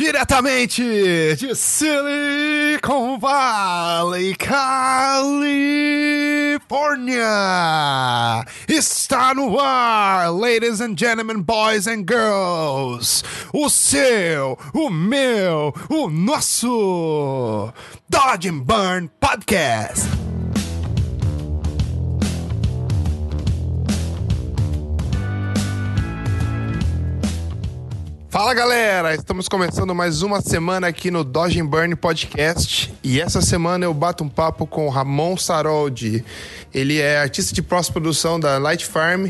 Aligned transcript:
Diretamente 0.00 1.36
de 1.36 1.54
Silicon 1.54 3.18
Valley, 3.20 4.34
Califórnia, 4.34 4.72
está 8.66 9.34
no 9.34 9.60
ar, 9.60 10.30
ladies 10.32 10.80
and 10.80 10.96
gentlemen, 10.96 11.42
boys 11.42 11.86
and 11.86 12.06
girls, 12.08 13.22
o 13.52 13.68
seu, 13.68 14.58
o 14.72 14.88
meu, 14.88 15.74
o 15.90 16.08
nosso 16.08 17.70
Dodge 18.08 18.48
and 18.48 18.64
Burn 18.64 19.10
Podcast. 19.20 20.29
Fala 28.40 28.54
galera, 28.54 29.14
estamos 29.14 29.48
começando 29.48 29.94
mais 29.94 30.22
uma 30.22 30.40
semana 30.40 30.86
aqui 30.86 31.10
no 31.10 31.22
Dodge 31.22 31.62
Burn 31.62 31.94
Podcast 31.94 32.90
e 33.04 33.20
essa 33.20 33.42
semana 33.42 33.84
eu 33.84 33.92
bato 33.92 34.24
um 34.24 34.30
papo 34.30 34.66
com 34.66 34.88
Ramon 34.88 35.36
Saroldi. 35.36 36.24
Ele 36.72 36.98
é 36.98 37.18
artista 37.18 37.54
de 37.54 37.60
pós-produção 37.60 38.40
da 38.40 38.56
Light 38.56 38.86
Farm 38.86 39.26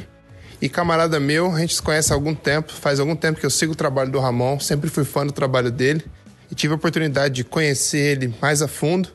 e 0.63 0.69
camarada 0.69 1.19
meu, 1.19 1.53
a 1.53 1.59
gente 1.59 1.75
se 1.75 1.83
conhece 1.83 2.13
há 2.13 2.15
algum 2.15 2.33
tempo, 2.37 2.73
faz 2.73 3.01
algum 3.01 3.17
tempo 3.17 3.41
que 3.41 3.45
eu 3.45 3.51
sigo 3.51 3.73
o 3.73 3.75
trabalho 3.75 4.13
do 4.13 4.21
Ramon, 4.21 4.61
sempre 4.61 4.89
fui 4.89 5.05
fã 5.05 5.27
do 5.27 5.33
trabalho 5.33 5.73
dele 5.73 6.05
e 6.49 6.55
tive 6.55 6.75
a 6.75 6.77
oportunidade 6.77 7.35
de 7.35 7.43
conhecer 7.43 8.13
ele 8.13 8.33
mais 8.41 8.63
a 8.63 8.69
fundo, 8.69 9.09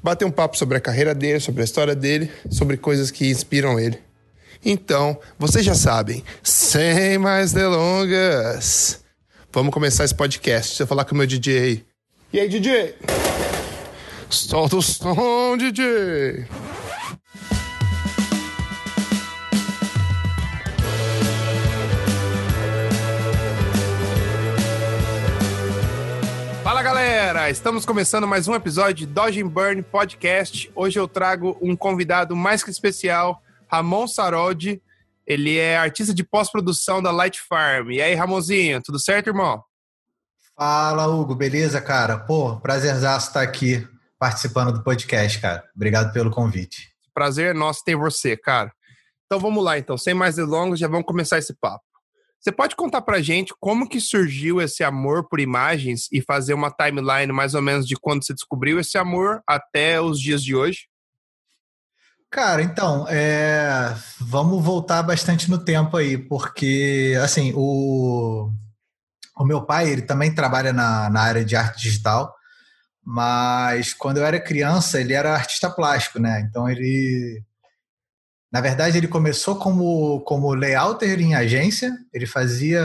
bater 0.00 0.24
um 0.24 0.30
papo 0.30 0.56
sobre 0.56 0.78
a 0.78 0.80
carreira 0.80 1.12
dele, 1.12 1.40
sobre 1.40 1.62
a 1.62 1.64
história 1.64 1.96
dele, 1.96 2.30
sobre 2.48 2.76
coisas 2.76 3.10
que 3.10 3.28
inspiram 3.28 3.76
ele. 3.76 3.98
Então, 4.64 5.18
vocês 5.36 5.64
já 5.64 5.74
sabem, 5.74 6.22
sem 6.44 7.18
mais 7.18 7.52
delongas, 7.52 9.04
Vamos 9.56 9.72
começar 9.72 10.04
esse 10.04 10.14
podcast. 10.14 10.72
Deixa 10.72 10.82
eu 10.82 10.86
falar 10.86 11.06
com 11.06 11.14
o 11.14 11.16
meu 11.16 11.26
DJ 11.26 11.58
aí. 11.58 11.86
E 12.30 12.40
aí, 12.40 12.46
DJ? 12.46 12.94
Solta 14.28 14.76
o 14.76 14.82
som, 14.82 15.56
DJ! 15.56 16.44
Fala 26.62 26.82
galera, 26.82 27.48
estamos 27.48 27.86
começando 27.86 28.26
mais 28.26 28.46
um 28.46 28.54
episódio 28.54 29.06
de 29.06 29.06
Dodge 29.06 29.42
and 29.42 29.48
Burn 29.48 29.82
Podcast. 29.82 30.70
Hoje 30.74 30.98
eu 30.98 31.08
trago 31.08 31.56
um 31.62 31.74
convidado 31.74 32.36
mais 32.36 32.62
que 32.62 32.70
especial, 32.70 33.42
Ramon 33.68 34.06
Saroldi, 34.06 34.82
ele 35.26 35.56
é 35.58 35.76
artista 35.76 36.14
de 36.14 36.22
pós-produção 36.22 37.02
da 37.02 37.10
Light 37.10 37.40
Farm. 37.48 37.90
E 37.90 38.00
aí, 38.00 38.14
Ramonzinho, 38.14 38.80
tudo 38.82 38.98
certo, 38.98 39.28
irmão? 39.28 39.62
Fala, 40.56 41.06
Hugo, 41.06 41.34
beleza, 41.34 41.80
cara? 41.80 42.18
Pô, 42.18 42.56
prazerzaço 42.60 43.28
estar 43.28 43.42
aqui 43.42 43.86
participando 44.18 44.72
do 44.72 44.82
podcast, 44.82 45.38
cara. 45.40 45.64
Obrigado 45.74 46.12
pelo 46.12 46.30
convite. 46.30 46.90
Prazer 47.12 47.50
é 47.50 47.58
nosso 47.58 47.82
ter 47.84 47.96
você, 47.96 48.36
cara. 48.36 48.72
Então 49.26 49.40
vamos 49.40 49.62
lá, 49.62 49.76
então, 49.76 49.98
sem 49.98 50.14
mais 50.14 50.36
delongas, 50.36 50.78
já 50.78 50.86
vamos 50.86 51.06
começar 51.06 51.38
esse 51.38 51.54
papo. 51.54 51.84
Você 52.40 52.52
pode 52.52 52.76
contar 52.76 53.02
pra 53.02 53.20
gente 53.20 53.52
como 53.58 53.88
que 53.88 54.00
surgiu 54.00 54.60
esse 54.60 54.84
amor 54.84 55.28
por 55.28 55.40
imagens 55.40 56.06
e 56.12 56.22
fazer 56.22 56.54
uma 56.54 56.70
timeline 56.70 57.32
mais 57.32 57.54
ou 57.54 57.60
menos 57.60 57.86
de 57.86 57.96
quando 57.96 58.24
você 58.24 58.32
descobriu 58.32 58.78
esse 58.78 58.96
amor 58.96 59.42
até 59.48 60.00
os 60.00 60.20
dias 60.20 60.42
de 60.42 60.54
hoje? 60.54 60.86
Cara, 62.30 62.62
então, 62.62 63.06
é... 63.08 63.94
vamos 64.20 64.62
voltar 64.62 65.02
bastante 65.02 65.50
no 65.50 65.58
tempo 65.58 65.96
aí, 65.96 66.18
porque, 66.18 67.16
assim, 67.22 67.52
o, 67.54 68.50
o 69.38 69.44
meu 69.44 69.64
pai, 69.64 69.88
ele 69.88 70.02
também 70.02 70.34
trabalha 70.34 70.72
na, 70.72 71.08
na 71.08 71.20
área 71.20 71.44
de 71.44 71.56
arte 71.56 71.82
digital, 71.82 72.34
mas 73.04 73.94
quando 73.94 74.18
eu 74.18 74.26
era 74.26 74.40
criança, 74.40 75.00
ele 75.00 75.12
era 75.14 75.34
artista 75.34 75.70
plástico, 75.70 76.18
né? 76.18 76.40
Então, 76.40 76.68
ele... 76.68 77.42
Na 78.52 78.60
verdade, 78.60 78.96
ele 78.96 79.08
começou 79.08 79.56
como, 79.56 80.20
como 80.22 80.54
layouter 80.54 81.20
em 81.20 81.34
agência, 81.34 81.92
ele 82.12 82.26
fazia 82.26 82.82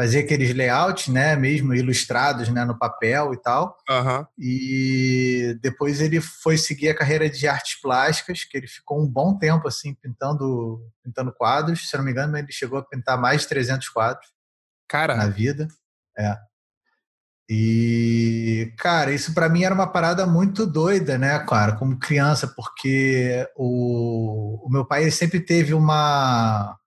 fazia 0.00 0.20
aqueles 0.20 0.54
layouts, 0.54 1.08
né, 1.08 1.36
mesmo 1.36 1.74
ilustrados, 1.74 2.48
né, 2.48 2.64
no 2.64 2.78
papel 2.78 3.34
e 3.34 3.36
tal. 3.36 3.76
Uhum. 3.86 4.26
E 4.38 5.58
depois 5.60 6.00
ele 6.00 6.22
foi 6.22 6.56
seguir 6.56 6.88
a 6.88 6.96
carreira 6.96 7.28
de 7.28 7.46
artes 7.46 7.78
plásticas, 7.78 8.44
que 8.44 8.56
ele 8.56 8.66
ficou 8.66 8.98
um 8.98 9.06
bom 9.06 9.36
tempo 9.36 9.68
assim 9.68 9.94
pintando, 9.94 10.80
pintando 11.04 11.34
quadros. 11.34 11.86
Se 11.86 11.98
não 11.98 12.04
me 12.04 12.12
engano, 12.12 12.34
ele 12.38 12.50
chegou 12.50 12.78
a 12.78 12.82
pintar 12.82 13.20
mais 13.20 13.42
de 13.42 13.48
300 13.48 13.90
quadros. 13.90 14.26
Cara, 14.88 15.14
na 15.14 15.26
vida. 15.26 15.68
É. 16.18 16.34
E, 17.46 18.72
cara, 18.78 19.12
isso 19.12 19.34
para 19.34 19.50
mim 19.50 19.64
era 19.64 19.74
uma 19.74 19.86
parada 19.86 20.26
muito 20.26 20.64
doida, 20.64 21.18
né, 21.18 21.38
cara, 21.40 21.72
como 21.76 21.98
criança, 21.98 22.46
porque 22.46 23.46
o, 23.54 24.66
o 24.66 24.70
meu 24.70 24.86
pai 24.86 25.10
sempre 25.10 25.40
teve 25.40 25.74
uma 25.74 26.79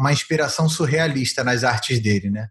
uma 0.00 0.12
inspiração 0.12 0.68
surrealista 0.68 1.44
nas 1.44 1.62
artes 1.62 2.00
dele, 2.00 2.30
né? 2.30 2.48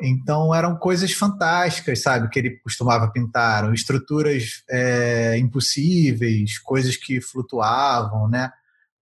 Então 0.00 0.54
eram 0.54 0.76
coisas 0.76 1.12
fantásticas, 1.12 2.02
sabe, 2.02 2.28
que 2.28 2.38
ele 2.38 2.58
costumava 2.58 3.10
pintar, 3.10 3.72
estruturas 3.72 4.62
é, 4.68 5.38
impossíveis, 5.38 6.58
coisas 6.58 6.96
que 6.96 7.20
flutuavam, 7.20 8.28
né? 8.28 8.50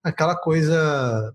Aquela 0.03 0.35
coisa 0.35 1.33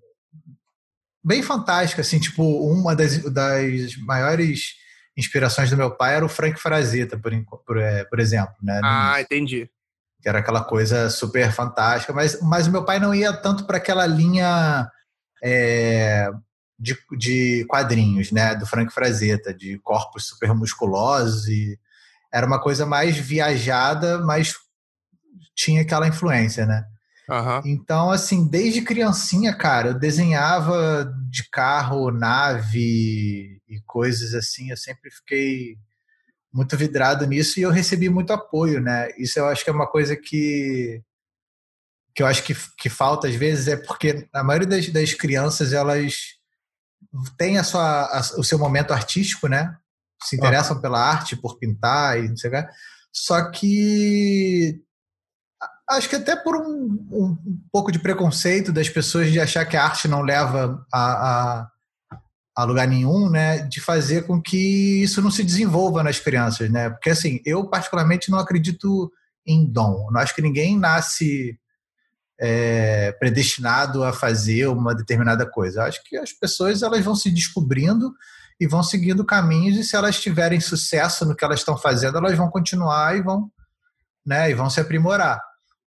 bem 1.23 1.43
fantástica, 1.43 2.01
assim, 2.01 2.19
tipo 2.19 2.43
uma 2.43 2.97
das, 2.97 3.19
das 3.25 3.97
maiores 3.97 4.77
inspirações 5.17 5.69
do 5.69 5.77
meu 5.77 5.91
pai 5.91 6.15
era 6.15 6.25
o 6.25 6.29
Frank 6.29 6.59
Frazetta, 6.59 7.19
por, 7.19 7.33
por, 7.67 7.77
é, 7.77 8.05
por 8.05 8.19
exemplo, 8.19 8.55
né? 8.63 8.81
Ah, 8.83 9.21
entendi. 9.21 9.69
Que 10.23 10.29
era 10.29 10.39
aquela 10.39 10.65
coisa 10.65 11.11
super 11.11 11.53
fantástica, 11.53 12.13
mas, 12.15 12.41
mas 12.41 12.67
o 12.67 12.71
meu 12.71 12.85
pai 12.85 12.99
não 12.99 13.15
ia 13.15 13.33
tanto 13.33 13.67
para 13.67 13.77
aquela 13.77 14.07
linha 14.07 14.91
é, 15.43 16.31
de, 16.79 16.97
de, 17.19 17.65
quadrinhos, 17.69 18.33
né? 18.33 18.55
Do 18.55 18.67
Frank 18.67 18.93
Frazetta, 18.93 19.53
de 19.53 19.79
corpos 19.79 20.27
super 20.27 20.55
musculosos 20.55 21.49
e 21.49 21.79
era 22.33 22.47
uma 22.47 22.61
coisa 22.61 22.87
mais 22.87 23.17
viajada, 23.17 24.19
mas 24.19 24.55
tinha 25.55 25.83
aquela 25.83 26.09
influência, 26.09 26.65
né? 26.65 26.85
Uhum. 27.29 27.63
Então, 27.65 28.11
assim, 28.11 28.49
desde 28.49 28.83
criancinha, 28.83 29.55
cara, 29.55 29.89
eu 29.91 29.99
desenhava 29.99 31.13
de 31.31 31.49
carro, 31.49 32.11
nave 32.11 33.61
e 33.69 33.81
coisas 33.87 34.35
assim. 34.35 34.71
Eu 34.71 34.77
sempre 34.77 35.11
fiquei 35.11 35.77
muito 36.53 36.77
vidrado 36.77 37.27
nisso 37.27 37.61
e 37.61 37.63
eu 37.63 37.71
recebi 37.71 38.09
muito 38.09 38.33
apoio, 38.33 38.81
né? 38.81 39.09
Isso 39.17 39.39
eu 39.39 39.47
acho 39.47 39.63
que 39.63 39.71
é 39.71 39.73
uma 39.73 39.87
coisa 39.87 40.17
que 40.17 41.01
que 42.15 42.23
eu 42.23 42.27
acho 42.27 42.43
que, 42.43 42.55
que 42.77 42.89
falta 42.89 43.29
às 43.29 43.35
vezes 43.35 43.69
é 43.69 43.77
porque 43.77 44.29
a 44.33 44.43
maioria 44.43 44.69
das, 44.69 44.89
das 44.89 45.15
crianças 45.15 45.73
elas 45.73 46.15
têm 47.37 47.59
a 47.59 47.65
sua, 47.65 48.05
a, 48.05 48.21
o 48.39 48.45
seu 48.45 48.59
momento 48.59 48.93
artístico, 48.93 49.49
né? 49.49 49.75
Se 50.23 50.37
interessam 50.37 50.77
uhum. 50.77 50.83
pela 50.83 51.01
arte, 51.01 51.37
por 51.37 51.59
pintar 51.59 52.19
e 52.19 52.29
não 52.29 52.37
sei 52.37 52.51
o 52.51 52.53
que. 52.53 52.69
Só 53.13 53.51
que 53.51 54.83
acho 55.89 56.09
que 56.09 56.17
até 56.17 56.37
por 56.37 56.57
um, 56.57 57.07
um, 57.11 57.37
pouco 57.73 57.91
de 57.91 57.99
preconceito 57.99 58.73
das 58.73 58.89
pessoas 58.89 59.33
de 59.33 59.41
achar 59.41 59.65
que 59.65 59.77
a 59.77 59.85
arte 59.85 60.07
não 60.07 60.23
leva 60.23 60.85
a, 60.93 61.01
a, 61.01 61.71
a, 62.57 62.65
lugar 62.65 62.87
nenhum, 62.87 63.29
né? 63.29 63.59
De 63.59 63.81
fazer 63.81 64.27
com 64.27 64.41
que 64.41 65.03
isso 65.03 65.21
não 65.21 65.31
se 65.31 65.43
desenvolva 65.43 66.03
nas 66.03 66.21
crianças, 66.21 66.71
né? 66.71 66.91
Porque 66.91 67.11
assim, 67.11 67.41
eu 67.45 67.69
particularmente 67.69 68.31
não 68.31 68.39
acredito 68.39 69.11
em 69.47 69.67
dom. 69.67 70.09
Não 70.13 70.21
acho 70.21 70.35
que 70.35 70.43
ninguém 70.43 70.79
nasce 70.79 71.59
é, 72.41 73.13
predestinado 73.13 74.03
a 74.03 74.15
fazer 74.15 74.67
uma 74.67 74.95
determinada 74.95 75.45
coisa. 75.45 75.81
Eu 75.81 75.85
acho 75.85 76.03
que 76.05 76.17
as 76.17 76.33
pessoas 76.33 76.83
elas 76.83 77.05
vão 77.05 77.15
se 77.15 77.31
descobrindo 77.31 78.15
e 78.59 78.67
vão 78.67 78.83
seguindo 78.83 79.25
caminhos 79.25 79.77
e 79.77 79.85
se 79.85 79.95
elas 79.95 80.19
tiverem 80.19 80.59
sucesso 80.59 81.27
no 81.27 81.37
que 81.37 81.45
elas 81.45 81.61
estão 81.61 81.77
fazendo, 81.77 82.17
elas 82.17 82.37
vão 82.37 82.51
continuar 82.51 83.15
e 83.17 83.21
vão, 83.21 83.51
né, 84.25 84.51
e 84.51 84.55
vão 84.55 84.71
se 84.71 84.81
aprimorar. 84.81 85.41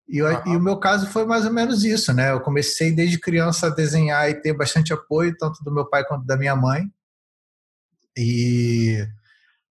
E, 0.08 0.20
eu, 0.20 0.28
uhum. 0.28 0.54
e, 0.54 0.58
o 0.58 0.62
meu 0.62 0.78
caso 0.78 1.08
foi 1.08 1.26
mais 1.26 1.46
ou 1.46 1.54
menos 1.54 1.84
isso, 1.84 2.14
né? 2.14 2.32
Eu 2.32 2.42
comecei 2.42 2.92
desde 2.92 3.20
criança 3.20 3.68
a 3.68 3.70
desenhar 3.70 4.30
e 4.30 4.36
ter 4.36 4.54
bastante 4.54 4.92
apoio, 4.94 5.36
tanto 5.38 5.64
do 5.64 5.74
meu 5.74 5.86
pai 5.86 6.04
quanto 6.04 6.26
da 6.26 6.36
minha 6.36 6.56
mãe. 6.56 6.84
E 8.18 9.08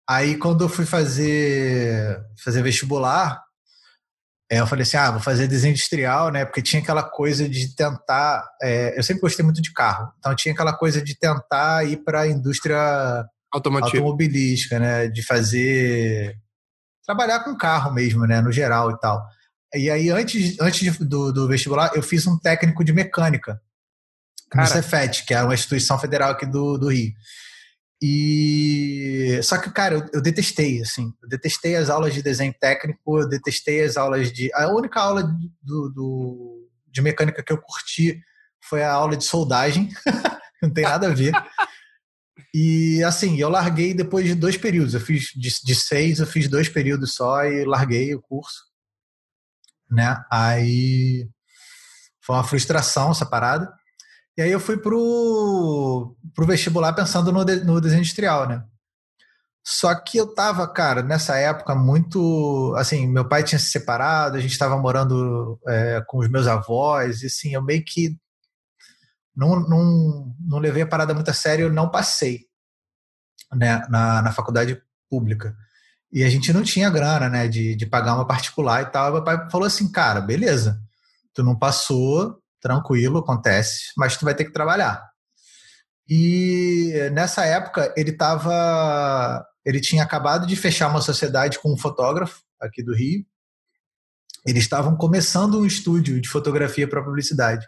aí, 0.08 0.38
quando 0.38 0.64
eu 0.64 0.70
fui 0.70 0.86
fazer, 0.86 2.18
fazer 2.42 2.64
vestibular, 2.64 3.44
eu 4.60 4.68
falei 4.68 4.84
assim, 4.84 4.98
ah, 4.98 5.12
vou 5.12 5.22
fazer 5.22 5.48
desenho 5.48 5.72
industrial, 5.72 6.30
né? 6.30 6.44
Porque 6.44 6.62
tinha 6.62 6.82
aquela 6.82 7.04
coisa 7.04 7.48
de 7.48 7.74
tentar. 7.74 8.46
É, 8.62 8.98
eu 8.98 9.04
sempre 9.04 9.22
gostei 9.22 9.46
muito 9.46 9.62
de 9.62 9.72
carro, 9.72 10.12
então 10.20 10.36
tinha 10.36 10.54
aquela 10.54 10.74
coisa 10.74 11.02
de 11.02 11.18
tentar 11.18 11.88
ir 11.88 12.04
para 12.04 12.22
a 12.22 12.28
indústria 12.28 13.26
automobilística, 13.54 14.78
né? 14.78 15.08
De 15.08 15.24
fazer 15.24 16.36
trabalhar 17.06 17.40
com 17.42 17.58
carro 17.58 17.94
mesmo, 17.94 18.26
né? 18.26 18.42
No 18.42 18.52
geral 18.52 18.92
e 18.92 19.00
tal. 19.00 19.26
E 19.74 19.90
aí 19.90 20.10
antes, 20.10 20.60
antes 20.60 20.98
do, 20.98 21.32
do 21.32 21.48
vestibular, 21.48 21.92
eu 21.96 22.04
fiz 22.04 22.28
um 22.28 22.38
técnico 22.38 22.84
de 22.84 22.92
mecânica 22.92 23.62
Cara. 24.50 24.68
no 24.68 24.74
Cefet, 24.74 25.26
que 25.26 25.34
é 25.34 25.42
uma 25.42 25.54
instituição 25.54 25.98
federal 25.98 26.32
aqui 26.32 26.46
do, 26.46 26.78
do 26.78 26.90
Rio. 26.90 27.14
E 28.02 29.40
só 29.44 29.60
que, 29.60 29.70
cara, 29.70 29.96
eu, 29.96 30.10
eu, 30.14 30.22
detestei, 30.22 30.82
assim, 30.82 31.14
eu 31.22 31.30
detestei 31.30 31.76
as 31.76 31.90
aulas 31.90 32.14
de 32.14 32.24
desenho 32.24 32.54
técnico, 32.60 33.20
eu 33.20 33.30
detestei 33.30 33.84
as 33.84 33.96
aulas 33.96 34.32
de. 34.32 34.52
A 34.56 34.70
única 34.70 35.00
aula 35.00 35.24
do, 35.62 35.90
do 35.90 36.70
de 36.88 37.02
mecânica 37.02 37.44
que 37.44 37.54
eu 37.54 37.62
curti 37.62 38.20
foi 38.60 38.84
a 38.84 38.92
aula 38.92 39.16
de 39.16 39.24
soldagem, 39.24 39.90
não 40.62 40.70
tem 40.72 40.84
nada 40.84 41.08
a 41.08 41.14
ver. 41.14 41.34
E 42.54 43.04
assim, 43.04 43.40
eu 43.40 43.50
larguei 43.50 43.94
depois 43.94 44.26
de 44.26 44.36
dois 44.36 44.58
períodos. 44.58 44.94
Eu 44.94 45.00
fiz 45.00 45.32
de, 45.36 45.50
de 45.64 45.76
seis, 45.76 46.20
eu 46.20 46.26
fiz 46.26 46.48
dois 46.48 46.68
períodos 46.68 47.14
só 47.14 47.46
e 47.46 47.64
larguei 47.66 48.14
o 48.14 48.22
curso. 48.22 48.66
Né? 49.90 50.18
Aí 50.32 51.30
foi 52.22 52.36
uma 52.36 52.44
frustração 52.44 53.12
essa 53.12 53.26
parada. 53.26 53.72
E 54.42 54.44
aí 54.44 54.52
eu 54.52 54.60
fui 54.60 54.76
pro, 54.76 56.16
pro 56.34 56.48
vestibular 56.48 56.94
pensando 56.94 57.32
no, 57.32 57.46
de, 57.46 57.64
no 57.64 57.80
desenho 57.80 58.00
industrial, 58.00 58.50
né? 58.50 58.64
Só 59.64 59.94
que 59.94 60.18
eu 60.18 60.34
tava, 60.34 60.68
cara, 60.68 61.04
nessa 61.04 61.38
época 61.38 61.76
muito. 61.76 62.74
Assim, 62.76 63.06
meu 63.06 63.30
pai 63.30 63.44
tinha 63.44 63.60
se 63.60 63.70
separado, 63.70 64.36
a 64.36 64.40
gente 64.40 64.54
estava 64.54 64.76
morando 64.78 65.60
é, 65.68 66.04
com 66.08 66.18
os 66.18 66.28
meus 66.28 66.48
avós, 66.48 67.22
e 67.22 67.28
assim, 67.28 67.54
eu 67.54 67.62
meio 67.62 67.84
que 67.86 68.18
não, 69.36 69.60
não, 69.60 70.36
não 70.40 70.58
levei 70.58 70.82
a 70.82 70.88
parada 70.88 71.14
muito 71.14 71.30
a 71.30 71.36
sério, 71.36 71.72
não 71.72 71.92
passei 71.92 72.48
né, 73.54 73.86
na, 73.90 74.24
na 74.24 74.32
faculdade 74.32 74.82
pública. 75.08 75.56
E 76.12 76.24
a 76.24 76.30
gente 76.32 76.52
não 76.52 76.64
tinha 76.64 76.90
grana, 76.90 77.30
né, 77.30 77.48
de, 77.48 77.76
de 77.76 77.86
pagar 77.86 78.16
uma 78.16 78.26
particular 78.26 78.82
e 78.82 78.86
tal. 78.88 79.14
meu 79.14 79.24
pai 79.24 79.48
falou 79.52 79.68
assim, 79.68 79.92
cara, 79.92 80.20
beleza, 80.20 80.82
tu 81.32 81.44
não 81.44 81.56
passou, 81.56 82.41
tranquilo, 82.62 83.20
acontece, 83.20 83.92
mas 83.98 84.16
tu 84.16 84.24
vai 84.24 84.36
ter 84.36 84.46
que 84.46 84.54
trabalhar. 84.54 85.04
E 86.08 86.94
nessa 87.14 87.46
época 87.46 87.94
ele 87.96 88.12
tava, 88.12 89.46
ele 89.66 89.80
tinha 89.80 90.04
acabado 90.04 90.46
de 90.46 90.56
fechar 90.56 90.90
uma 90.90 91.02
sociedade 91.02 91.60
com 91.60 91.74
um 91.74 91.78
fotógrafo 91.78 92.42
aqui 92.60 92.84
do 92.84 92.96
Rio. 92.96 93.26
Eles 94.46 94.64
estavam 94.64 94.96
começando 94.96 95.60
um 95.60 95.66
estúdio 95.66 96.20
de 96.20 96.30
fotografia 96.30 96.88
para 96.88 97.04
publicidade. 97.04 97.68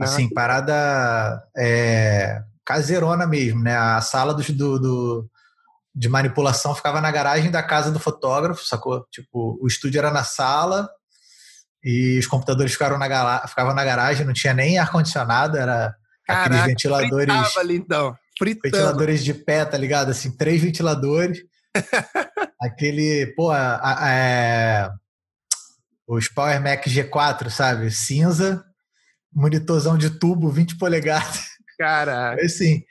Assim, 0.00 0.32
parada 0.32 1.42
é, 1.54 2.42
caseirona 2.64 3.26
mesmo, 3.26 3.62
né? 3.62 3.76
A 3.76 4.00
sala 4.00 4.32
do, 4.32 4.42
do, 4.52 4.78
do, 4.78 5.30
de 5.94 6.08
manipulação 6.08 6.74
ficava 6.74 7.00
na 7.00 7.10
garagem 7.10 7.50
da 7.50 7.62
casa 7.62 7.90
do 7.90 7.98
fotógrafo, 7.98 8.64
sacou? 8.64 9.06
Tipo, 9.10 9.58
o 9.60 9.66
estúdio 9.66 9.98
era 9.98 10.10
na 10.10 10.24
sala 10.24 10.88
e 11.84 12.18
os 12.18 12.26
computadores 12.26 12.72
ficaram 12.72 12.98
na, 12.98 13.46
ficavam 13.46 13.74
na 13.74 13.84
garagem, 13.84 14.26
não 14.26 14.32
tinha 14.32 14.54
nem 14.54 14.78
ar-condicionado, 14.78 15.56
era 15.56 15.94
Caraca, 16.26 16.46
aqueles 16.46 16.66
ventiladores. 16.66 17.56
Ali, 17.56 17.76
então. 17.76 18.16
Ventiladores 18.40 19.24
de 19.24 19.34
pé, 19.34 19.64
tá 19.64 19.76
ligado? 19.76 20.10
Assim, 20.10 20.36
três 20.36 20.60
ventiladores. 20.62 21.38
aquele, 22.60 23.26
pô, 23.34 23.50
a, 23.50 23.80
a, 23.82 24.10
é, 24.10 24.90
os 26.06 26.28
Power 26.28 26.60
Mac 26.60 26.84
G4, 26.86 27.50
sabe? 27.50 27.90
Cinza 27.90 28.64
monitorzão 29.34 29.96
de 29.96 30.10
tubo, 30.10 30.50
20 30.50 30.76
polegadas. 30.76 31.40
Cara. 31.78 32.34
Assim. 32.34 32.82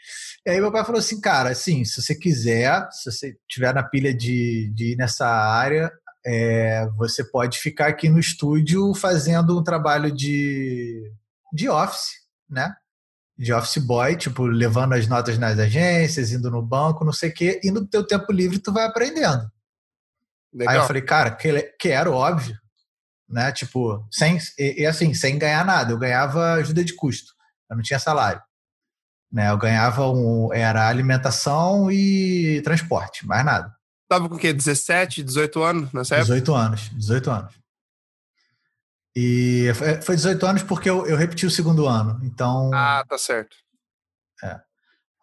E 0.45 0.49
aí 0.49 0.59
meu 0.59 0.71
pai 0.71 0.83
falou 0.83 0.99
assim, 0.99 1.21
cara, 1.21 1.49
assim, 1.49 1.85
se 1.85 2.01
você 2.01 2.15
quiser, 2.15 2.87
se 2.91 3.11
você 3.11 3.35
tiver 3.47 3.73
na 3.73 3.83
pilha 3.83 4.11
de, 4.11 4.71
de 4.73 4.93
ir 4.93 4.95
nessa 4.95 5.27
área, 5.27 5.91
é, 6.25 6.87
você 6.97 7.23
pode 7.23 7.59
ficar 7.59 7.87
aqui 7.87 8.09
no 8.09 8.19
estúdio 8.19 8.93
fazendo 8.93 9.59
um 9.59 9.63
trabalho 9.63 10.11
de, 10.11 11.11
de 11.53 11.69
office, 11.69 12.11
né? 12.49 12.75
De 13.37 13.51
office 13.53 13.77
boy, 13.77 14.15
tipo, 14.15 14.45
levando 14.45 14.93
as 14.93 15.07
notas 15.07 15.37
nas 15.37 15.57
agências, 15.57 16.31
indo 16.31 16.51
no 16.51 16.61
banco, 16.61 17.05
não 17.05 17.13
sei 17.13 17.29
o 17.29 17.33
quê, 17.33 17.59
e 17.63 17.71
no 17.71 17.85
teu 17.87 18.05
tempo 18.05 18.31
livre 18.31 18.59
tu 18.59 18.71
vai 18.71 18.85
aprendendo. 18.85 19.51
Legal. 20.53 20.73
Aí 20.73 20.79
eu 20.79 20.87
falei, 20.87 21.01
cara, 21.01 21.37
quero, 21.79 22.13
óbvio 22.13 22.61
né? 23.31 23.51
Tipo, 23.51 24.05
sem, 24.11 24.37
e, 24.59 24.81
e, 24.81 24.85
assim, 24.85 25.13
sem 25.13 25.39
ganhar 25.39 25.65
nada. 25.65 25.91
Eu 25.93 25.97
ganhava 25.97 26.53
ajuda 26.53 26.83
de 26.83 26.93
custo. 26.93 27.33
Eu 27.69 27.77
não 27.77 27.83
tinha 27.83 27.99
salário. 27.99 28.41
Né? 29.31 29.49
Eu 29.49 29.57
ganhava 29.57 30.09
um, 30.09 30.53
era 30.53 30.87
alimentação 30.87 31.89
e 31.89 32.61
transporte, 32.63 33.25
mais 33.25 33.45
nada. 33.45 33.73
Tava 34.11 34.27
com 34.27 34.35
o 34.35 34.37
quê? 34.37 34.51
17, 34.51 35.23
18 35.23 35.63
anos 35.63 35.93
nessa 35.93 36.15
época? 36.15 36.33
18 36.33 36.53
anos, 36.53 36.89
18 36.91 37.31
anos. 37.31 37.53
E 39.15 39.71
foi 40.03 40.17
18 40.17 40.45
anos 40.45 40.63
porque 40.63 40.89
eu, 40.89 41.07
eu 41.07 41.15
repeti 41.15 41.45
o 41.45 41.49
segundo 41.49 41.87
ano. 41.87 42.19
Então. 42.21 42.69
Ah, 42.73 43.05
tá 43.07 43.17
certo. 43.17 43.55
É. 44.43 44.59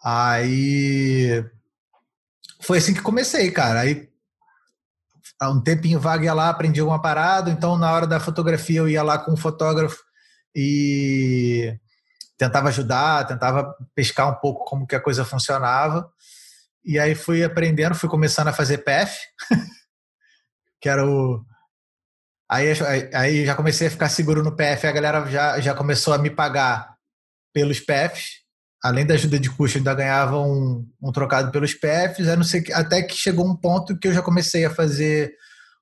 Aí. 0.02 1.44
Foi 2.62 2.78
assim 2.78 2.94
que 2.94 3.02
comecei, 3.02 3.50
cara. 3.50 3.80
Aí 3.80 4.08
um 5.42 5.60
tempinho 5.60 6.00
vago 6.00 6.24
ia 6.24 6.32
lá, 6.32 6.48
aprendi 6.48 6.80
alguma 6.80 7.02
parada, 7.02 7.50
então 7.50 7.76
na 7.76 7.92
hora 7.92 8.06
da 8.06 8.18
fotografia 8.18 8.78
eu 8.78 8.88
ia 8.88 9.02
lá 9.02 9.18
com 9.18 9.34
o 9.34 9.36
fotógrafo 9.36 10.02
e 10.56 11.78
tentava 12.38 12.68
ajudar, 12.68 13.26
tentava 13.26 13.76
pescar 13.94 14.30
um 14.30 14.36
pouco 14.36 14.64
como 14.64 14.86
que 14.86 14.96
a 14.96 15.00
coisa 15.00 15.26
funcionava. 15.26 16.10
E 16.88 16.98
aí 16.98 17.14
fui 17.14 17.44
aprendendo, 17.44 17.94
fui 17.94 18.08
começando 18.08 18.48
a 18.48 18.52
fazer 18.52 18.78
PF, 18.78 19.16
que 20.80 20.88
era 20.88 21.06
o 21.06 21.44
aí, 22.50 22.72
aí 23.12 23.46
já 23.46 23.54
comecei 23.54 23.88
a 23.88 23.90
ficar 23.90 24.08
seguro 24.08 24.42
no 24.42 24.56
PF, 24.56 24.86
a 24.86 24.92
galera 24.92 25.26
já, 25.26 25.60
já 25.60 25.74
começou 25.74 26.14
a 26.14 26.18
me 26.18 26.30
pagar 26.30 26.96
pelos 27.52 27.78
PFs 27.78 28.48
além 28.82 29.04
da 29.04 29.14
ajuda 29.14 29.38
de 29.38 29.50
custo, 29.50 29.78
ainda 29.78 29.94
ganhava 29.94 30.38
um, 30.38 30.86
um 31.02 31.12
trocado 31.12 31.50
pelos 31.50 31.74
PFs, 31.74 32.26
não 32.36 32.44
sei, 32.44 32.64
até 32.72 33.02
que 33.02 33.14
chegou 33.14 33.46
um 33.46 33.56
ponto 33.56 33.98
que 33.98 34.08
eu 34.08 34.12
já 34.12 34.22
comecei 34.22 34.64
a 34.64 34.70
fazer 34.70 35.34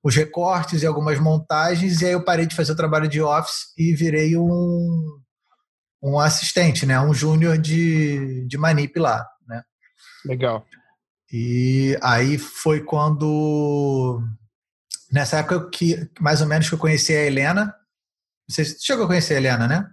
os 0.03 0.15
recortes 0.15 0.83
e 0.83 0.87
algumas 0.87 1.19
montagens, 1.19 2.01
e 2.01 2.07
aí 2.07 2.13
eu 2.13 2.25
parei 2.25 2.47
de 2.47 2.55
fazer 2.55 2.73
o 2.73 2.77
trabalho 2.77 3.09
de 3.09 3.21
office 3.21 3.73
e 3.77 3.95
virei 3.95 4.37
um, 4.37 5.21
um 6.03 6.19
assistente, 6.19 6.87
né? 6.87 6.99
um 7.01 7.13
júnior 7.13 7.59
de, 7.59 8.47
de 8.47 8.57
manip 8.57 8.99
lá. 8.99 9.27
Né? 9.47 9.63
Legal. 10.25 10.65
E 11.33 11.99
aí 12.03 12.39
foi 12.39 12.81
quando, 12.81 14.23
nessa 15.11 15.39
época 15.39 15.69
que 15.71 16.09
mais 16.21 16.41
ou 16.41 16.47
menos 16.47 16.69
que 16.69 16.75
eu 16.75 16.79
conheci 16.79 17.13
a 17.13 17.25
Helena, 17.25 17.75
você 18.49 18.65
chegou 18.65 19.05
a 19.05 19.09
conhecer 19.09 19.35
a 19.35 19.37
Helena, 19.39 19.67
né? 19.67 19.87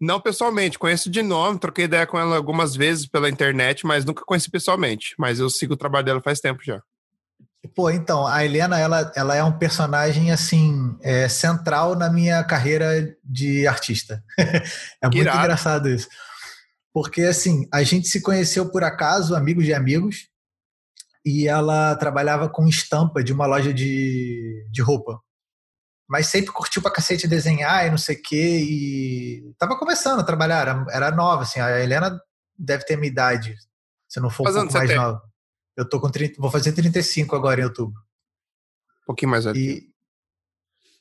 Não 0.00 0.20
pessoalmente, 0.20 0.78
conheço 0.78 1.10
de 1.10 1.22
nome, 1.22 1.58
troquei 1.58 1.84
ideia 1.84 2.06
com 2.06 2.18
ela 2.18 2.36
algumas 2.36 2.76
vezes 2.76 3.06
pela 3.06 3.28
internet, 3.28 3.84
mas 3.84 4.04
nunca 4.04 4.24
conheci 4.24 4.50
pessoalmente. 4.50 5.14
Mas 5.18 5.40
eu 5.40 5.50
sigo 5.50 5.74
o 5.74 5.76
trabalho 5.76 6.06
dela 6.06 6.22
faz 6.22 6.40
tempo 6.40 6.60
já. 6.64 6.80
Pô, 7.74 7.90
então, 7.90 8.24
a 8.24 8.44
Helena, 8.44 8.78
ela, 8.78 9.12
ela 9.16 9.34
é 9.34 9.42
um 9.42 9.58
personagem, 9.58 10.30
assim, 10.30 10.96
é, 11.02 11.28
central 11.28 11.96
na 11.96 12.08
minha 12.08 12.42
carreira 12.44 13.12
de 13.24 13.66
artista. 13.66 14.22
é 14.38 15.06
muito 15.06 15.18
Irado. 15.18 15.38
engraçado 15.38 15.88
isso. 15.88 16.08
Porque, 16.92 17.22
assim, 17.22 17.68
a 17.72 17.82
gente 17.82 18.06
se 18.06 18.22
conheceu 18.22 18.70
por 18.70 18.84
acaso, 18.84 19.34
amigos 19.34 19.64
de 19.64 19.74
amigos, 19.74 20.28
e 21.28 21.48
ela 21.48 21.94
trabalhava 21.96 22.48
com 22.48 22.66
estampa 22.66 23.22
de 23.22 23.32
uma 23.32 23.46
loja 23.46 23.72
de, 23.72 24.66
de 24.70 24.82
roupa 24.82 25.20
mas 26.08 26.26
sempre 26.28 26.50
curtiu 26.52 26.80
pra 26.80 26.90
cacete 26.90 27.28
desenhar 27.28 27.86
e 27.86 27.90
não 27.90 27.98
sei 27.98 28.16
o 28.16 28.22
quê. 28.22 28.60
E 28.62 29.54
tava 29.58 29.78
começando 29.78 30.20
a 30.20 30.24
trabalhar, 30.24 30.62
era, 30.62 30.86
era 30.90 31.10
nova, 31.10 31.42
assim. 31.42 31.60
A 31.60 31.80
Helena 31.80 32.18
deve 32.58 32.84
ter 32.84 32.96
minha 32.96 33.10
idade, 33.10 33.54
se 34.08 34.18
não 34.18 34.30
for 34.30 34.48
um 34.48 34.52
pouco 34.52 34.72
mais 34.72 34.94
nova. 34.94 35.22
Eu 35.76 35.86
tô 35.86 36.00
com 36.00 36.10
30, 36.10 36.40
vou 36.40 36.50
fazer 36.50 36.72
35 36.72 37.36
agora 37.36 37.60
em 37.60 37.64
outubro. 37.64 38.00
Um 39.02 39.06
pouquinho 39.06 39.30
mais 39.30 39.44
velho. 39.44 39.56
E, 39.56 39.87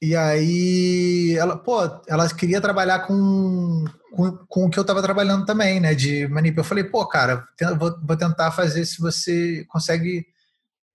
e 0.01 0.15
aí, 0.15 1.35
ela, 1.37 1.57
pô, 1.57 1.79
ela 2.07 2.29
queria 2.33 2.61
trabalhar 2.61 2.99
com, 2.99 3.85
com, 4.11 4.37
com 4.47 4.65
o 4.65 4.69
que 4.69 4.77
eu 4.77 4.85
tava 4.85 5.01
trabalhando 5.01 5.45
também, 5.45 5.79
né? 5.79 5.95
De 5.95 6.27
manip. 6.27 6.55
Eu 6.57 6.63
falei, 6.63 6.83
pô, 6.83 7.07
cara, 7.07 7.47
vou, 7.79 7.99
vou 8.03 8.15
tentar 8.15 8.51
fazer 8.51 8.85
se 8.85 8.99
você 9.01 9.65
consegue 9.69 10.25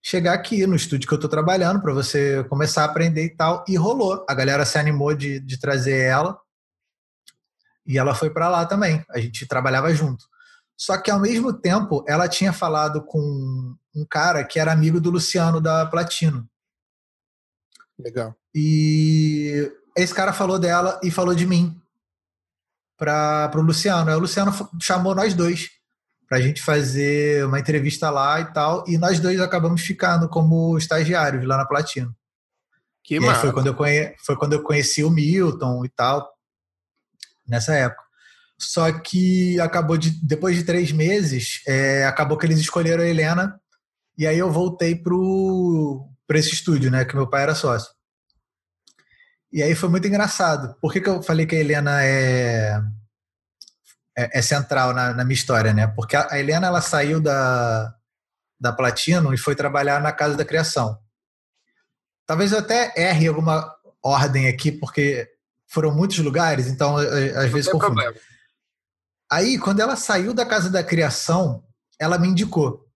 chegar 0.00 0.34
aqui 0.34 0.66
no 0.66 0.76
estúdio 0.76 1.08
que 1.08 1.14
eu 1.14 1.16
estou 1.16 1.30
trabalhando 1.30 1.80
para 1.80 1.92
você 1.92 2.44
começar 2.44 2.82
a 2.82 2.86
aprender 2.86 3.24
e 3.24 3.36
tal. 3.36 3.64
E 3.68 3.76
rolou. 3.76 4.24
A 4.28 4.34
galera 4.34 4.64
se 4.64 4.78
animou 4.78 5.14
de, 5.14 5.40
de 5.40 5.58
trazer 5.58 5.98
ela 5.98 6.38
e 7.84 7.98
ela 7.98 8.14
foi 8.14 8.30
para 8.30 8.48
lá 8.48 8.64
também. 8.66 9.04
A 9.10 9.18
gente 9.18 9.46
trabalhava 9.46 9.92
junto. 9.92 10.24
Só 10.76 10.96
que 10.96 11.10
ao 11.10 11.20
mesmo 11.20 11.52
tempo 11.52 12.04
ela 12.08 12.28
tinha 12.28 12.52
falado 12.52 13.04
com 13.04 13.18
um 13.94 14.06
cara 14.08 14.44
que 14.44 14.60
era 14.60 14.72
amigo 14.72 15.00
do 15.00 15.10
Luciano 15.10 15.60
da 15.60 15.86
Platino. 15.86 16.48
Legal. 17.98 18.36
E 18.54 19.70
esse 19.96 20.14
cara 20.14 20.32
falou 20.32 20.58
dela 20.58 21.00
e 21.02 21.10
falou 21.10 21.34
de 21.34 21.46
mim 21.46 21.80
para 22.96 23.50
o 23.54 23.62
Luciano. 23.62 24.10
Aí 24.10 24.16
o 24.16 24.20
Luciano 24.20 24.52
chamou 24.80 25.14
nós 25.14 25.34
dois 25.34 25.70
para 26.28 26.38
a 26.38 26.40
gente 26.40 26.62
fazer 26.62 27.44
uma 27.44 27.60
entrevista 27.60 28.08
lá 28.10 28.40
e 28.40 28.52
tal. 28.52 28.84
E 28.86 28.96
nós 28.96 29.20
dois 29.20 29.40
acabamos 29.40 29.82
ficando 29.82 30.28
como 30.28 30.78
estagiários 30.78 31.44
lá 31.46 31.56
na 31.56 31.66
Platino. 31.66 32.14
Que 33.04 33.18
massa. 33.18 33.40
Foi 33.40 33.52
quando, 33.52 33.66
eu 33.66 33.74
conhe... 33.74 34.14
foi 34.24 34.36
quando 34.36 34.52
eu 34.52 34.62
conheci 34.62 35.02
o 35.02 35.10
Milton 35.10 35.84
e 35.84 35.88
tal, 35.88 36.30
nessa 37.46 37.74
época. 37.74 38.02
Só 38.58 38.92
que 38.92 39.60
acabou 39.60 39.98
de 39.98 40.10
depois 40.24 40.54
de 40.54 40.62
três 40.62 40.92
meses, 40.92 41.60
é, 41.66 42.06
acabou 42.06 42.38
que 42.38 42.46
eles 42.46 42.60
escolheram 42.60 43.02
a 43.02 43.08
Helena 43.08 43.60
e 44.16 44.24
aí 44.26 44.38
eu 44.38 44.52
voltei 44.52 44.94
pro 44.94 46.08
para 46.26 46.38
esse 46.38 46.52
estúdio, 46.54 46.90
né? 46.90 47.04
Que 47.04 47.16
meu 47.16 47.26
pai 47.26 47.42
era 47.42 47.54
sócio. 47.54 47.90
E 49.52 49.62
aí 49.62 49.74
foi 49.74 49.88
muito 49.88 50.06
engraçado. 50.08 50.74
Por 50.80 50.92
que, 50.92 51.00
que 51.00 51.08
eu 51.08 51.22
falei 51.22 51.46
que 51.46 51.54
a 51.54 51.58
Helena 51.58 52.02
é 52.02 52.80
é, 54.16 54.38
é 54.38 54.42
central 54.42 54.92
na, 54.92 55.14
na, 55.14 55.24
minha 55.24 55.34
história, 55.34 55.72
né? 55.72 55.86
Porque 55.86 56.16
a, 56.16 56.28
a 56.30 56.38
Helena 56.38 56.66
ela 56.66 56.80
saiu 56.80 57.20
da 57.20 57.94
da 58.60 58.72
Platino 58.72 59.34
e 59.34 59.36
foi 59.36 59.56
trabalhar 59.56 60.00
na 60.00 60.12
Casa 60.12 60.36
da 60.36 60.44
Criação. 60.44 60.96
Talvez 62.24 62.52
eu 62.52 62.60
até 62.60 62.92
erre 62.96 63.26
alguma 63.26 63.74
ordem 64.00 64.46
aqui, 64.46 64.70
porque 64.70 65.28
foram 65.66 65.92
muitos 65.92 66.18
lugares, 66.18 66.68
então 66.68 66.96
às 66.96 67.50
vezes 67.50 67.66
confundo. 67.66 67.94
Problema. 67.96 68.14
Aí, 69.28 69.58
quando 69.58 69.80
ela 69.80 69.96
saiu 69.96 70.32
da 70.32 70.46
Casa 70.46 70.70
da 70.70 70.84
Criação, 70.84 71.64
ela 71.98 72.18
me 72.18 72.28
indicou. 72.28 72.86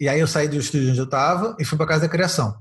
E 0.00 0.08
aí 0.08 0.20
eu 0.20 0.26
saí 0.26 0.48
do 0.48 0.56
estúdio 0.56 0.90
onde 0.90 1.00
eu 1.00 1.04
estava 1.04 1.54
e 1.58 1.64
fui 1.64 1.76
para 1.76 1.86
Casa 1.86 2.02
da 2.02 2.08
Criação. 2.08 2.58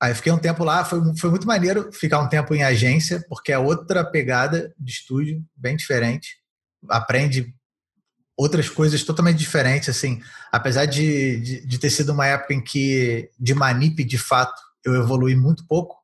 Aí 0.00 0.14
fiquei 0.14 0.32
um 0.32 0.38
tempo 0.38 0.64
lá, 0.64 0.82
foi, 0.82 0.98
foi 1.16 1.28
muito 1.28 1.46
maneiro 1.46 1.92
ficar 1.92 2.20
um 2.20 2.28
tempo 2.28 2.54
em 2.54 2.62
agência, 2.62 3.22
porque 3.28 3.52
é 3.52 3.58
outra 3.58 4.02
pegada 4.02 4.72
de 4.78 4.92
estúdio, 4.92 5.44
bem 5.54 5.76
diferente. 5.76 6.38
Aprende 6.88 7.54
outras 8.34 8.70
coisas 8.70 9.04
totalmente 9.04 9.36
diferentes, 9.36 9.90
assim. 9.90 10.22
Apesar 10.50 10.86
de, 10.86 11.40
de, 11.40 11.66
de 11.66 11.78
ter 11.78 11.90
sido 11.90 12.12
uma 12.12 12.26
época 12.26 12.54
em 12.54 12.64
que, 12.64 13.30
de 13.38 13.54
manip, 13.54 14.02
de 14.02 14.16
fato, 14.16 14.58
eu 14.82 14.94
evolui 14.94 15.36
muito 15.36 15.66
pouco, 15.66 15.98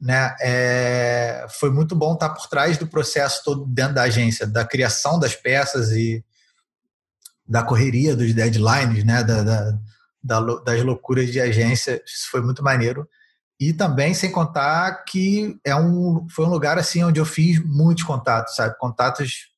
né? 0.00 0.34
É, 0.40 1.46
foi 1.60 1.70
muito 1.70 1.94
bom 1.94 2.14
estar 2.14 2.30
por 2.30 2.48
trás 2.48 2.76
do 2.76 2.88
processo 2.88 3.44
todo 3.44 3.64
dentro 3.66 3.94
da 3.94 4.02
agência, 4.02 4.48
da 4.48 4.64
criação 4.64 5.20
das 5.20 5.36
peças 5.36 5.92
e 5.92 6.24
da 7.48 7.62
correria 7.62 8.16
dos 8.16 8.34
deadlines, 8.34 9.04
né? 9.04 9.22
Da, 9.22 9.44
da, 9.44 9.78
da, 10.26 10.40
das 10.40 10.82
loucuras 10.82 11.30
de 11.30 11.40
agência, 11.40 12.02
isso 12.04 12.28
foi 12.30 12.40
muito 12.40 12.62
maneiro. 12.62 13.08
E 13.58 13.72
também, 13.72 14.12
sem 14.12 14.30
contar 14.30 15.04
que 15.04 15.58
é 15.64 15.74
um, 15.74 16.26
foi 16.28 16.44
um 16.44 16.50
lugar 16.50 16.78
assim 16.78 17.02
onde 17.02 17.18
eu 17.18 17.24
fiz 17.24 17.58
muitos 17.64 18.04
contatos, 18.04 18.54
sabe? 18.54 18.76
Contatos, 18.78 19.48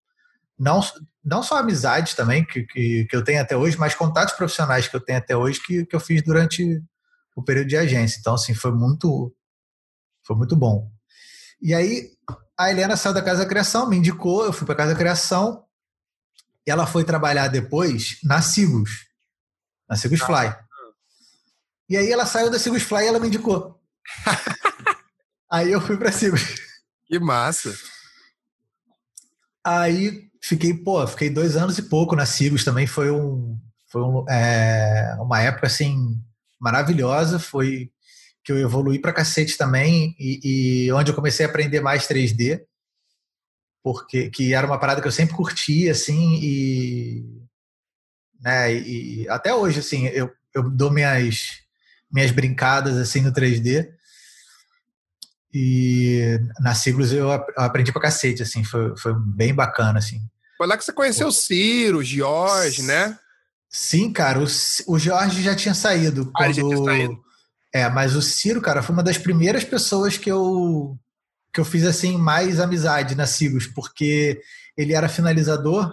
não, 0.57 0.81
não 1.25 1.43
só 1.43 1.59
amizades 1.59 2.15
também, 2.15 2.45
que, 2.45 2.63
que, 2.63 3.07
que 3.07 3.17
eu 3.17 3.25
tenho 3.25 3.41
até 3.41 3.57
hoje, 3.57 3.77
mas 3.77 3.95
contatos 3.95 4.35
profissionais 4.35 4.87
que 4.87 4.95
eu 4.95 5.01
tenho 5.01 5.19
até 5.19 5.37
hoje 5.37 5.61
que, 5.61 5.85
que 5.85 5.97
eu 5.97 6.01
fiz 6.01 6.23
durante 6.23 6.81
o 7.35 7.43
período 7.43 7.69
de 7.69 7.77
agência. 7.77 8.19
Então, 8.21 8.35
assim, 8.35 8.55
foi 8.55 8.71
muito, 8.71 9.35
foi 10.25 10.37
muito 10.37 10.55
bom. 10.55 10.89
E 11.61 11.75
aí 11.75 12.11
a 12.57 12.71
Helena 12.71 12.97
saiu 12.97 13.15
da 13.15 13.23
Casa 13.23 13.43
da 13.43 13.49
Criação, 13.49 13.89
me 13.89 13.97
indicou, 13.97 14.45
eu 14.45 14.53
fui 14.53 14.67
para 14.67 14.77
Casa 14.77 14.93
da 14.93 14.99
Criação. 14.99 15.65
Ela 16.65 16.87
foi 16.87 17.03
trabalhar 17.03 17.49
depois 17.49 18.19
na 18.23 18.43
Sigus, 18.43 19.08
na 19.89 19.97
Sigus 19.97 20.21
Fly. 20.21 20.55
E 21.89 21.97
aí 21.97 22.11
ela 22.13 22.27
saiu 22.27 22.51
da 22.51 22.59
Sigus 22.59 22.83
Fly 22.83 23.05
e 23.05 23.07
ela 23.07 23.19
me 23.19 23.29
indicou. 23.29 23.81
aí 25.51 25.73
eu 25.73 25.81
fui 25.81 25.97
para 25.97 26.13
Sigus. 26.13 26.57
Que 27.07 27.19
massa! 27.19 27.75
Aí 29.65 30.29
fiquei, 30.43 30.75
pô, 30.75 31.07
fiquei 31.07 31.31
dois 31.31 31.57
anos 31.57 31.79
e 31.79 31.83
pouco 31.83 32.15
na 32.15 32.27
Sigus 32.27 32.65
também. 32.65 32.87
Foi, 32.87 33.11
um, 33.11 33.59
foi 33.91 34.03
um, 34.03 34.29
é, 34.29 35.17
uma 35.21 35.41
época 35.41 35.67
assim 35.67 36.21
maravilhosa. 36.61 37.39
Foi 37.39 37.91
que 38.49 38.53
eu 38.53 38.59
evolui 38.59 38.99
pra 38.99 39.13
cacete 39.13 39.59
também 39.59 40.17
e, 40.19 40.87
e, 40.87 40.93
onde 40.93 41.11
eu 41.11 41.15
comecei 41.15 41.45
a 41.45 41.49
aprender 41.51 41.81
mais 41.81 42.09
3D, 42.09 42.63
porque 43.83 44.31
que 44.31 44.55
era 44.55 44.67
uma 44.67 44.79
parada 44.79 45.03
que 45.03 45.07
eu 45.07 45.13
sempre 45.13 45.37
curti, 45.37 45.87
assim, 45.91 46.41
e, 46.43 47.38
né, 48.41 48.73
e 48.75 49.29
até 49.29 49.55
hoje, 49.55 49.81
assim, 49.81 50.07
eu, 50.07 50.31
eu 50.55 50.69
dou 50.71 50.91
minhas, 50.91 51.61
minhas 52.11 52.31
brincadas, 52.31 52.97
assim, 52.97 53.21
no 53.21 53.33
3D, 53.33 53.89
e 55.53 56.39
na 56.61 56.75
Siglos 56.75 57.13
eu 57.13 57.31
aprendi 57.57 57.93
pra 57.93 58.03
cacete, 58.03 58.43
assim, 58.43 58.63
foi, 58.63 58.97
foi 58.97 59.15
bem 59.15 59.55
bacana, 59.55 59.99
assim. 59.99 60.21
Foi 60.57 60.67
lá 60.67 60.77
que 60.77 60.85
você 60.85 60.93
conheceu 60.93 61.29
o 61.29 61.33
Ciro, 61.33 61.99
o 61.99 62.05
Jorge, 62.05 62.83
né? 62.83 63.19
Sim, 63.71 64.13
cara, 64.13 64.41
o, 64.41 64.47
o 64.87 64.99
Jorge 64.99 65.43
já 65.43 65.55
tinha 65.55 65.75
saído. 65.75 66.31
Ah, 66.35 66.45
quando, 66.45 66.55
já 66.55 66.63
tinha 66.63 66.85
saído. 66.85 67.21
É, 67.73 67.89
mas 67.89 68.17
o 68.17 68.23
Ciro, 68.23 68.61
cara, 68.61 68.83
foi 68.83 68.95
uma 68.95 69.03
das 69.03 69.19
primeiras 69.19 69.65
pessoas 69.65 70.17
que 70.17 70.31
eu 70.31 70.99
que 71.53 71.61
eu 71.61 71.65
fiz 71.65 71.85
assim 71.85 72.17
mais 72.17 72.61
amizade 72.61 73.15
na 73.15 73.27
Sigos, 73.27 73.67
porque 73.67 74.41
ele 74.77 74.93
era 74.93 75.09
finalizador, 75.09 75.93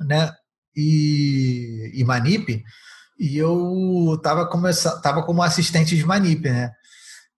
né? 0.00 0.32
E, 0.76 1.90
e 1.94 2.04
Manip, 2.04 2.62
e 3.18 3.36
eu 3.36 4.18
tava 4.22 4.46
começando, 4.46 5.00
tava 5.02 5.22
como 5.22 5.42
assistente 5.42 5.96
de 5.96 6.04
Manip, 6.04 6.48
né? 6.48 6.72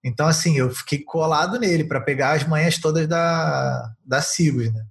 Então 0.05 0.27
assim, 0.27 0.57
eu 0.57 0.71
fiquei 0.71 1.03
colado 1.03 1.59
nele 1.59 1.85
para 1.85 2.01
pegar 2.01 2.33
as 2.33 2.47
manhas 2.47 2.79
todas 2.79 3.07
da 3.09 3.91
da 4.05 4.21
Sigos, 4.21 4.73
né? 4.73 4.85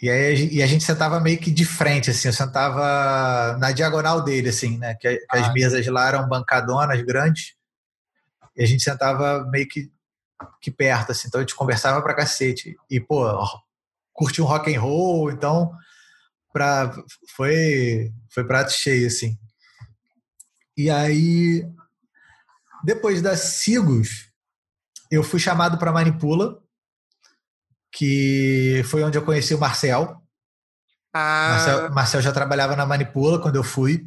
E 0.00 0.08
aí 0.08 0.48
e 0.54 0.62
a 0.62 0.66
gente 0.66 0.84
sentava 0.84 1.18
meio 1.20 1.38
que 1.38 1.50
de 1.50 1.64
frente, 1.64 2.10
assim, 2.10 2.28
eu 2.28 2.32
sentava 2.32 3.56
na 3.58 3.72
diagonal 3.72 4.22
dele, 4.22 4.48
assim, 4.50 4.78
né? 4.78 4.94
Que, 4.94 5.08
ah, 5.30 5.38
as 5.38 5.52
mesas 5.52 5.86
lá 5.88 6.08
eram 6.08 6.28
bancadonas 6.28 7.00
grandes. 7.02 7.54
E 8.56 8.62
a 8.62 8.66
gente 8.66 8.82
sentava 8.82 9.44
meio 9.50 9.68
que, 9.68 9.90
que 10.60 10.70
perto, 10.70 11.12
assim, 11.12 11.28
então 11.28 11.40
a 11.40 11.42
gente 11.42 11.54
conversava 11.54 12.00
pra 12.02 12.14
cacete. 12.14 12.76
E, 12.88 13.00
pô, 13.00 13.24
curtia 14.12 14.44
um 14.44 14.46
rock 14.46 14.74
and 14.74 14.80
roll, 14.80 15.30
então 15.32 15.72
pra, 16.52 16.92
foi, 17.34 18.12
foi 18.30 18.44
prato 18.44 18.72
cheio, 18.72 19.06
assim. 19.06 19.38
E 20.76 20.90
aí, 20.90 21.66
depois 22.84 23.20
da 23.20 23.36
Sigos, 23.36 24.30
eu 25.10 25.22
fui 25.22 25.40
chamado 25.40 25.78
para 25.78 25.92
Manipula, 25.92 26.62
que 27.92 28.82
foi 28.86 29.02
onde 29.02 29.18
eu 29.18 29.24
conheci 29.24 29.54
o 29.54 29.58
Marcel. 29.58 30.22
Ah. 31.12 31.48
Marcel, 31.50 31.90
Marcel 31.92 32.22
já 32.22 32.32
trabalhava 32.32 32.76
na 32.76 32.86
Manipula 32.86 33.40
quando 33.40 33.56
eu 33.56 33.64
fui, 33.64 34.06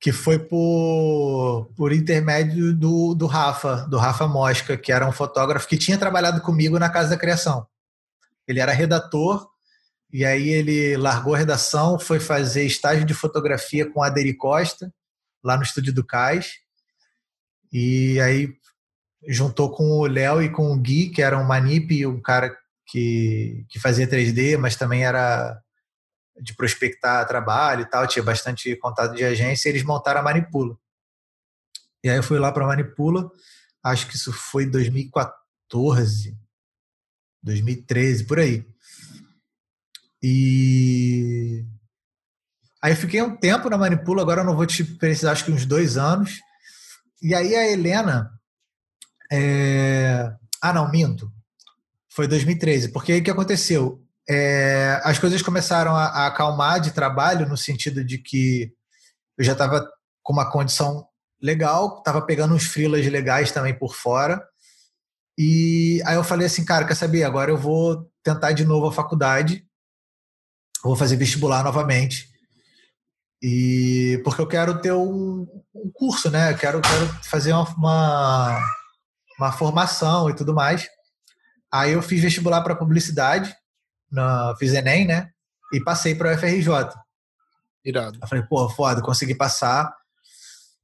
que 0.00 0.12
foi 0.12 0.38
por, 0.38 1.72
por 1.74 1.92
intermédio 1.92 2.72
do, 2.74 3.14
do 3.14 3.26
Rafa, 3.26 3.86
do 3.88 3.98
Rafa 3.98 4.28
Mosca, 4.28 4.76
que 4.76 4.92
era 4.92 5.08
um 5.08 5.12
fotógrafo 5.12 5.66
que 5.66 5.76
tinha 5.76 5.98
trabalhado 5.98 6.40
comigo 6.40 6.78
na 6.78 6.88
Casa 6.88 7.10
da 7.10 7.16
Criação. 7.16 7.66
Ele 8.46 8.60
era 8.60 8.72
redator, 8.72 9.48
e 10.12 10.24
aí 10.24 10.48
ele 10.48 10.96
largou 10.96 11.34
a 11.34 11.38
redação, 11.38 11.98
foi 11.98 12.18
fazer 12.18 12.64
estágio 12.64 13.04
de 13.04 13.14
fotografia 13.14 13.88
com 13.90 14.02
a 14.02 14.06
Aderi 14.06 14.34
Costa, 14.34 14.92
lá 15.44 15.56
no 15.56 15.62
estúdio 15.62 15.92
do 15.92 16.04
Cais. 16.04 16.54
E 17.72 18.18
aí 18.20 18.54
juntou 19.26 19.70
com 19.70 19.84
o 19.98 20.06
Léo 20.06 20.42
e 20.42 20.48
com 20.48 20.72
o 20.72 20.78
Gui, 20.78 21.10
que 21.10 21.20
era 21.20 21.38
um 21.38 21.44
manip, 21.44 22.06
um 22.06 22.20
cara 22.20 22.56
que, 22.86 23.66
que 23.68 23.78
fazia 23.78 24.08
3D, 24.08 24.56
mas 24.56 24.76
também 24.76 25.04
era 25.04 25.60
de 26.40 26.54
prospectar 26.54 27.26
trabalho 27.26 27.82
e 27.82 27.86
tal, 27.86 28.06
tinha 28.06 28.22
bastante 28.22 28.74
contato 28.76 29.14
de 29.14 29.24
agência, 29.24 29.68
e 29.68 29.72
eles 29.72 29.82
montaram 29.82 30.20
a 30.20 30.22
Manipula. 30.22 30.78
E 32.02 32.08
aí 32.08 32.16
eu 32.16 32.22
fui 32.22 32.38
lá 32.38 32.52
para 32.52 32.64
a 32.64 32.68
Manipula, 32.68 33.30
acho 33.82 34.06
que 34.06 34.14
isso 34.14 34.32
foi 34.32 34.64
2014, 34.66 36.38
2013, 37.42 38.24
por 38.24 38.38
aí. 38.38 38.64
E 40.22 41.64
aí 42.82 42.92
eu 42.92 42.96
fiquei 42.96 43.22
um 43.22 43.36
tempo 43.36 43.68
na 43.70 43.78
Manipula, 43.78 44.22
agora 44.22 44.40
eu 44.40 44.44
não 44.44 44.56
vou 44.56 44.66
te 44.66 44.84
precisar, 44.84 45.32
acho 45.32 45.44
que 45.44 45.52
uns 45.52 45.66
dois 45.66 45.96
anos. 45.96 46.40
E 47.22 47.34
aí 47.34 47.54
a 47.54 47.70
Helena. 47.70 48.30
É... 49.30 50.32
Ah, 50.60 50.72
não, 50.72 50.90
minto. 50.90 51.30
Foi 52.10 52.26
2013. 52.26 52.88
Porque 52.90 53.16
o 53.16 53.22
que 53.22 53.30
aconteceu? 53.30 54.02
É, 54.28 55.00
as 55.04 55.18
coisas 55.18 55.40
começaram 55.40 55.96
a, 55.96 56.06
a, 56.06 56.26
acalmar 56.26 56.80
de 56.80 56.90
trabalho, 56.90 57.48
no 57.48 57.56
sentido 57.56 58.04
de 58.04 58.18
que 58.18 58.70
eu 59.38 59.44
já 59.44 59.52
estava 59.52 59.88
com 60.22 60.32
uma 60.32 60.50
condição 60.50 61.06
legal, 61.40 61.98
estava 61.98 62.20
pegando 62.20 62.54
uns 62.54 62.66
frilas 62.66 63.06
legais 63.06 63.52
também 63.52 63.72
por 63.72 63.94
fora. 63.94 64.44
E 65.38 66.02
aí 66.04 66.16
eu 66.16 66.24
falei 66.24 66.46
assim, 66.46 66.64
cara, 66.64 66.84
quer 66.84 66.96
saber? 66.96 67.22
Agora 67.22 67.50
eu 67.50 67.56
vou 67.56 68.10
tentar 68.22 68.52
de 68.52 68.64
novo 68.64 68.88
a 68.88 68.92
faculdade, 68.92 69.64
vou 70.82 70.96
fazer 70.96 71.16
vestibular 71.16 71.62
novamente. 71.62 72.28
E 73.42 74.20
porque 74.24 74.40
eu 74.40 74.48
quero 74.48 74.80
ter 74.80 74.92
um, 74.92 75.46
um 75.74 75.90
curso, 75.92 76.30
né? 76.30 76.52
Eu 76.52 76.56
quero, 76.56 76.80
quero 76.80 77.06
fazer 77.24 77.52
uma, 77.52 78.60
uma, 79.38 79.52
formação 79.52 80.28
e 80.28 80.34
tudo 80.34 80.54
mais. 80.54 80.88
Aí 81.72 81.92
eu 81.92 82.02
fiz 82.02 82.20
vestibular 82.20 82.62
para 82.62 82.74
publicidade, 82.74 83.54
na, 84.10 84.56
fiz 84.58 84.72
Enem, 84.72 85.06
né? 85.06 85.30
E 85.72 85.80
passei 85.80 86.14
para 86.14 86.34
o 86.34 86.38
FRJ. 86.38 86.68
Irado. 87.84 88.18
Eu 88.20 88.28
falei, 88.28 88.44
pô, 88.44 88.68
foda, 88.68 89.02
consegui 89.02 89.34
passar. 89.34 89.92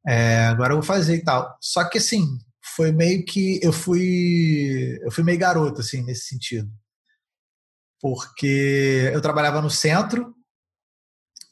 É, 0.07 0.47
agora 0.47 0.73
eu 0.73 0.77
vou 0.77 0.85
fazer 0.85 1.17
e 1.17 1.25
tal. 1.25 1.57
Só 1.61 1.83
que 1.89 1.99
assim, 1.99 2.39
foi 2.77 2.93
meio 2.93 3.25
que 3.25 3.59
eu 3.63 3.73
fui 3.73 4.99
eu 5.03 5.11
fui 5.11 5.25
meio 5.25 5.39
garoto 5.39 5.81
assim 5.81 6.03
nesse 6.03 6.29
sentido. 6.29 6.71
Porque 8.05 9.11
eu 9.15 9.21
trabalhava 9.23 9.63
no 9.63 9.71
centro 9.71 10.35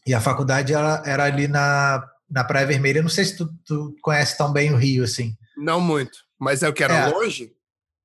e 0.07 0.13
a 0.13 0.21
faculdade 0.21 0.75
era, 0.75 1.03
era 1.07 1.25
ali 1.25 1.49
na, 1.49 2.07
na 2.29 2.45
Praia 2.45 2.67
Vermelha. 2.67 2.99
Eu 2.99 3.05
não 3.05 3.09
sei 3.09 3.25
se 3.25 3.39
tu, 3.39 3.49
tu, 3.65 3.97
conhece 4.03 4.37
tão 4.37 4.53
bem 4.53 4.71
o 4.71 4.77
Rio, 4.77 5.03
assim. 5.03 5.35
Não 5.57 5.81
muito, 5.81 6.19
mas 6.39 6.63
é 6.63 6.69
o 6.69 6.73
que 6.75 6.85
era 6.85 6.95
é. 6.95 7.07
longe? 7.07 7.51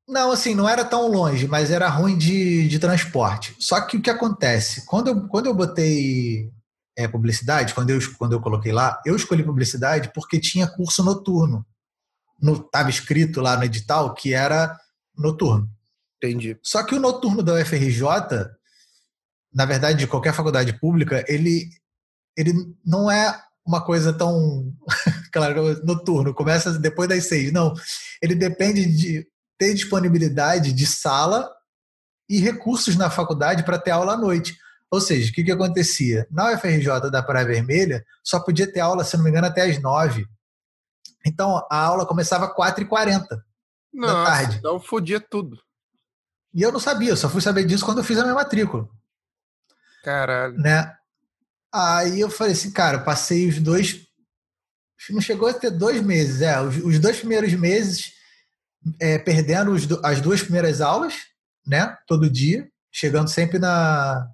Não, 0.08 0.32
assim, 0.32 0.56
não 0.56 0.70
era 0.70 0.86
tão 0.86 1.12
longe, 1.12 1.46
mas 1.46 1.72
era 1.72 1.90
ruim 1.90 2.18
de, 2.18 2.70
de 2.70 2.80
transporte. 2.80 3.54
Só 3.60 3.82
que 3.82 3.98
o 3.98 4.02
que 4.02 4.10
acontece? 4.10 4.86
Quando 4.86 5.10
eu, 5.10 5.28
quando 5.28 5.48
eu 5.48 5.54
botei 5.54 6.50
é, 6.98 7.06
publicidade, 7.06 7.74
quando 7.74 7.90
eu, 7.90 8.00
quando 8.18 8.32
eu 8.32 8.40
coloquei 8.40 8.72
lá, 8.72 9.02
eu 9.06 9.18
escolhi 9.18 9.44
publicidade 9.44 10.10
porque 10.14 10.40
tinha 10.40 10.70
curso 10.70 11.04
noturno. 11.04 11.66
Estava 12.42 12.90
escrito 12.90 13.42
lá 13.42 13.58
no 13.58 13.66
edital 13.66 14.14
que 14.14 14.34
era 14.34 14.74
noturno. 15.18 15.70
Entendi. 16.18 16.58
Só 16.64 16.84
que 16.84 16.96
o 16.96 17.00
noturno 17.00 17.44
da 17.44 17.54
UFRJ, 17.54 18.02
na 19.54 19.66
verdade, 19.66 20.00
de 20.00 20.08
qualquer 20.08 20.34
faculdade 20.34 20.78
pública, 20.80 21.24
ele, 21.28 21.70
ele 22.36 22.54
não 22.86 23.10
é 23.10 23.40
uma 23.66 23.84
coisa 23.84 24.14
tão. 24.14 24.74
claro, 25.32 25.84
noturno, 25.84 26.34
começa 26.34 26.78
depois 26.80 27.08
das 27.10 27.26
seis. 27.26 27.52
Não. 27.52 27.74
Ele 28.22 28.34
depende 28.34 28.86
de 28.86 29.28
ter 29.58 29.74
disponibilidade 29.74 30.72
de 30.72 30.86
sala 30.88 31.52
e 32.30 32.40
recursos 32.40 32.96
na 32.96 33.10
faculdade 33.10 33.64
para 33.64 33.80
ter 33.80 33.92
aula 33.92 34.14
à 34.14 34.18
noite. 34.18 34.58
Ou 34.90 35.02
seja, 35.02 35.30
o 35.30 35.34
que, 35.34 35.44
que 35.44 35.52
acontecia? 35.52 36.26
Na 36.32 36.54
UFRJ 36.54 37.12
da 37.12 37.22
Praia 37.22 37.46
Vermelha, 37.46 38.06
só 38.24 38.40
podia 38.40 38.72
ter 38.72 38.80
aula, 38.80 39.04
se 39.04 39.18
não 39.18 39.24
me 39.24 39.30
engano, 39.30 39.48
até 39.48 39.64
as 39.64 39.82
nove. 39.82 40.26
Então, 41.26 41.58
a 41.70 41.78
aula 41.78 42.06
começava 42.06 42.46
às 42.46 42.56
4h40 42.56 43.28
da 43.94 44.24
tarde. 44.26 44.58
Então, 44.58 44.80
fodia 44.80 45.20
tudo. 45.20 45.60
E 46.58 46.64
eu 46.64 46.72
não 46.72 46.80
sabia, 46.80 47.12
eu 47.12 47.16
só 47.16 47.30
fui 47.30 47.40
saber 47.40 47.66
disso 47.66 47.86
quando 47.86 48.00
eu 48.00 48.04
fiz 48.04 48.18
a 48.18 48.24
minha 48.24 48.34
matrícula. 48.34 48.90
Caralho. 50.04 50.58
Né? 50.58 50.92
Aí 51.72 52.20
eu 52.20 52.32
falei 52.32 52.54
assim, 52.54 52.72
cara, 52.72 52.98
passei 52.98 53.48
os 53.48 53.60
dois. 53.60 54.08
Não 55.12 55.22
chegou 55.22 55.48
a 55.48 55.54
ter 55.54 55.70
dois 55.70 56.02
meses, 56.02 56.42
é. 56.42 56.60
Os, 56.60 56.78
os 56.78 56.98
dois 56.98 57.20
primeiros 57.20 57.54
meses 57.54 58.12
é, 59.00 59.20
perdendo 59.20 59.72
os, 59.72 59.88
as 60.04 60.20
duas 60.20 60.42
primeiras 60.42 60.82
aulas, 60.82 61.14
né? 61.64 61.96
Todo 62.08 62.28
dia, 62.28 62.68
chegando 62.92 63.30
sempre 63.30 63.60
na, 63.60 64.28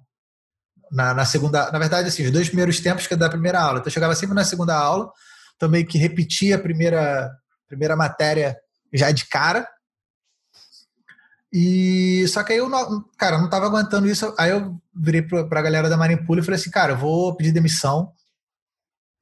na, 0.90 1.12
na, 1.12 1.26
segunda. 1.26 1.70
Na 1.70 1.78
verdade, 1.78 2.08
assim, 2.08 2.24
os 2.24 2.30
dois 2.30 2.48
primeiros 2.48 2.80
tempos 2.80 3.06
que 3.06 3.12
é 3.12 3.18
da 3.18 3.28
primeira 3.28 3.60
aula. 3.60 3.80
Então, 3.80 3.88
eu 3.88 3.92
chegava 3.92 4.14
sempre 4.14 4.34
na 4.34 4.46
segunda 4.46 4.74
aula, 4.74 5.12
também 5.58 5.84
que 5.84 5.98
repetia 5.98 6.56
a 6.56 6.58
primeira, 6.58 7.30
primeira 7.68 7.94
matéria 7.94 8.56
já 8.94 9.10
de 9.10 9.26
cara. 9.26 9.68
E 11.56 12.26
só 12.26 12.42
que 12.42 12.52
aí 12.52 12.58
eu, 12.58 12.68
não, 12.68 13.04
cara, 13.16 13.38
não 13.38 13.48
tava 13.48 13.66
aguentando 13.66 14.08
isso. 14.08 14.34
Aí 14.36 14.50
eu 14.50 14.76
virei 14.92 15.22
para 15.22 15.60
a 15.60 15.62
galera 15.62 15.88
da 15.88 15.96
Marimpula 15.96 16.40
e 16.40 16.42
falei 16.42 16.58
assim, 16.58 16.68
cara, 16.68 16.94
eu 16.94 16.98
vou 16.98 17.36
pedir 17.36 17.52
demissão, 17.52 18.12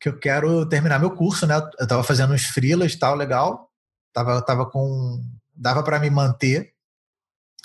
que 0.00 0.08
eu 0.08 0.18
quero 0.18 0.66
terminar 0.66 0.98
meu 0.98 1.14
curso, 1.14 1.46
né? 1.46 1.56
Eu 1.78 1.86
tava 1.86 2.02
fazendo 2.02 2.32
uns 2.32 2.46
freelas 2.46 2.94
e 2.94 2.98
tal, 2.98 3.14
legal. 3.16 3.70
Tava, 4.14 4.40
tava 4.40 4.64
com. 4.64 5.22
dava 5.54 5.82
para 5.82 6.00
me 6.00 6.08
manter. 6.08 6.72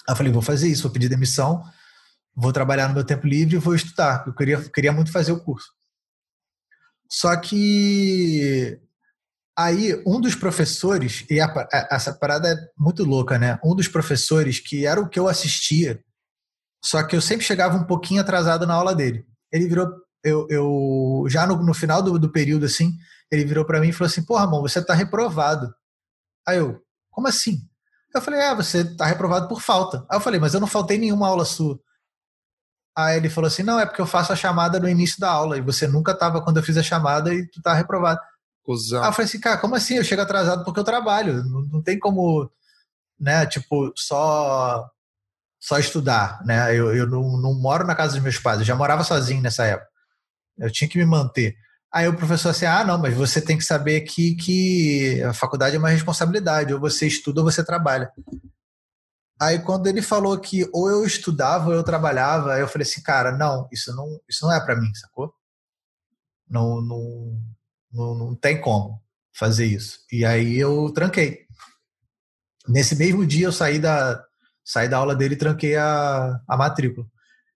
Aí 0.05 0.11
eu 0.11 0.15
falei, 0.17 0.33
vou 0.33 0.41
fazer 0.41 0.67
isso, 0.67 0.83
vou 0.83 0.91
pedir 0.91 1.07
demissão, 1.07 1.63
vou 2.35 2.51
trabalhar 2.51 2.89
no 2.89 2.93
meu 2.93 3.05
tempo 3.05 3.25
livre 3.25 3.55
e 3.55 3.59
vou 3.59 3.73
estudar. 3.73 4.25
Eu 4.27 4.33
queria, 4.33 4.61
queria 4.69 4.91
muito 4.91 5.13
fazer 5.13 5.31
o 5.31 5.39
curso. 5.39 5.71
Só 7.09 7.33
que 7.37 8.81
aí 9.57 10.01
um 10.05 10.21
dos 10.21 10.35
professores, 10.35 11.25
e 11.29 11.41
a, 11.41 11.67
essa 11.89 12.13
parada 12.13 12.49
é 12.49 12.55
muito 12.77 13.03
louca, 13.03 13.39
né? 13.39 13.59
Um 13.63 13.75
dos 13.75 13.87
professores, 13.87 14.59
que 14.59 14.85
era 14.85 15.01
o 15.01 15.09
que 15.09 15.19
eu 15.19 15.27
assistia, 15.27 16.03
só 16.83 17.03
que 17.03 17.15
eu 17.15 17.21
sempre 17.21 17.45
chegava 17.45 17.75
um 17.75 17.83
pouquinho 17.83 18.21
atrasado 18.21 18.67
na 18.67 18.75
aula 18.75 18.95
dele. 18.95 19.25
Ele 19.51 19.67
virou, 19.67 19.91
eu, 20.23 20.47
eu 20.49 21.25
já 21.27 21.47
no, 21.47 21.61
no 21.63 21.73
final 21.73 22.01
do, 22.01 22.19
do 22.19 22.31
período, 22.31 22.65
assim, 22.65 22.93
ele 23.31 23.45
virou 23.45 23.65
para 23.65 23.79
mim 23.79 23.89
e 23.89 23.93
falou 23.93 24.09
assim: 24.09 24.23
Pô, 24.23 24.37
Ramon, 24.37 24.61
você 24.61 24.83
tá 24.83 24.93
reprovado. 24.93 25.73
Aí 26.47 26.57
eu, 26.57 26.81
como 27.09 27.27
assim? 27.27 27.67
Eu 28.13 28.21
falei, 28.21 28.39
é, 28.39 28.55
você 28.55 28.95
tá 28.95 29.05
reprovado 29.05 29.47
por 29.47 29.61
falta. 29.61 30.05
Aí 30.09 30.17
eu 30.17 30.21
falei, 30.21 30.39
mas 30.39 30.53
eu 30.53 30.59
não 30.59 30.67
faltei 30.67 30.97
nenhuma 30.97 31.27
aula 31.27 31.45
sua. 31.45 31.79
Aí 32.95 33.17
ele 33.17 33.29
falou 33.29 33.47
assim, 33.47 33.63
não, 33.63 33.79
é 33.79 33.85
porque 33.85 34.01
eu 34.01 34.07
faço 34.07 34.33
a 34.33 34.35
chamada 34.35 34.79
no 34.79 34.89
início 34.89 35.19
da 35.19 35.29
aula 35.29 35.57
e 35.57 35.61
você 35.61 35.87
nunca 35.87 36.15
tava 36.15 36.41
quando 36.41 36.57
eu 36.57 36.63
fiz 36.63 36.77
a 36.77 36.83
chamada 36.83 37.33
e 37.33 37.47
tu 37.47 37.61
tá 37.61 37.73
reprovado. 37.73 38.19
Cusão. 38.67 39.01
Aí 39.01 39.07
eu 39.07 39.13
falei 39.13 39.25
assim, 39.25 39.39
cara, 39.39 39.57
como 39.57 39.75
assim? 39.75 39.95
Eu 39.95 40.03
chego 40.03 40.21
atrasado 40.21 40.65
porque 40.65 40.79
eu 40.81 40.83
trabalho. 40.83 41.41
Não, 41.45 41.61
não 41.61 41.81
tem 41.81 41.97
como, 41.97 42.51
né, 43.17 43.45
tipo, 43.45 43.93
só 43.95 44.85
só 45.59 45.79
estudar, 45.79 46.43
né? 46.45 46.75
Eu, 46.75 46.95
eu 46.95 47.07
não, 47.07 47.37
não 47.41 47.53
moro 47.59 47.87
na 47.87 47.95
casa 47.95 48.13
dos 48.13 48.21
meus 48.21 48.37
pais, 48.37 48.59
eu 48.59 48.65
já 48.65 48.75
morava 48.75 49.03
sozinho 49.03 49.41
nessa 49.41 49.65
época. 49.65 49.89
Eu 50.57 50.71
tinha 50.71 50.87
que 50.89 50.97
me 50.97 51.05
manter. 51.05 51.55
Aí 51.91 52.07
o 52.07 52.15
professor 52.15 52.49
assim, 52.49 52.65
ah, 52.65 52.83
não, 52.83 52.97
mas 52.97 53.15
você 53.15 53.41
tem 53.41 53.57
que 53.57 53.63
saber 53.63 54.01
que, 54.01 54.35
que 54.35 55.23
a 55.23 55.33
faculdade 55.33 55.75
é 55.75 55.79
uma 55.79 55.89
responsabilidade, 55.89 56.73
ou 56.73 56.79
você 56.79 57.07
estuda 57.07 57.41
ou 57.41 57.49
você 57.49 57.63
trabalha. 57.63 58.11
Aí 59.39 59.59
quando 59.59 59.87
ele 59.87 60.01
falou 60.01 60.37
que 60.39 60.69
ou 60.73 60.89
eu 60.89 61.05
estudava 61.05 61.69
ou 61.69 61.73
eu 61.73 61.83
trabalhava, 61.83 62.59
eu 62.59 62.67
falei 62.67 62.85
assim, 62.87 63.01
cara, 63.01 63.31
não, 63.31 63.67
isso 63.71 63.95
não, 63.95 64.19
isso 64.29 64.45
não 64.45 64.53
é 64.53 64.59
para 64.63 64.75
mim, 64.75 64.93
sacou? 64.93 65.33
Não, 66.49 66.81
não, 66.81 67.39
não, 67.97 68.15
não 68.15 68.35
tem 68.35 68.61
como 68.61 69.01
fazer 69.33 69.65
isso. 69.65 69.99
E 70.11 70.23
aí 70.23 70.57
eu 70.57 70.91
tranquei. 70.93 71.45
Nesse 72.67 72.95
mesmo 72.95 73.25
dia 73.25 73.47
eu 73.47 73.51
saí 73.51 73.79
da, 73.79 74.23
saí 74.63 74.87
da 74.87 74.97
aula 74.97 75.15
dele 75.15 75.33
e 75.33 75.37
tranquei 75.37 75.75
a, 75.75 76.39
a 76.47 76.57
matrícula. 76.57 77.07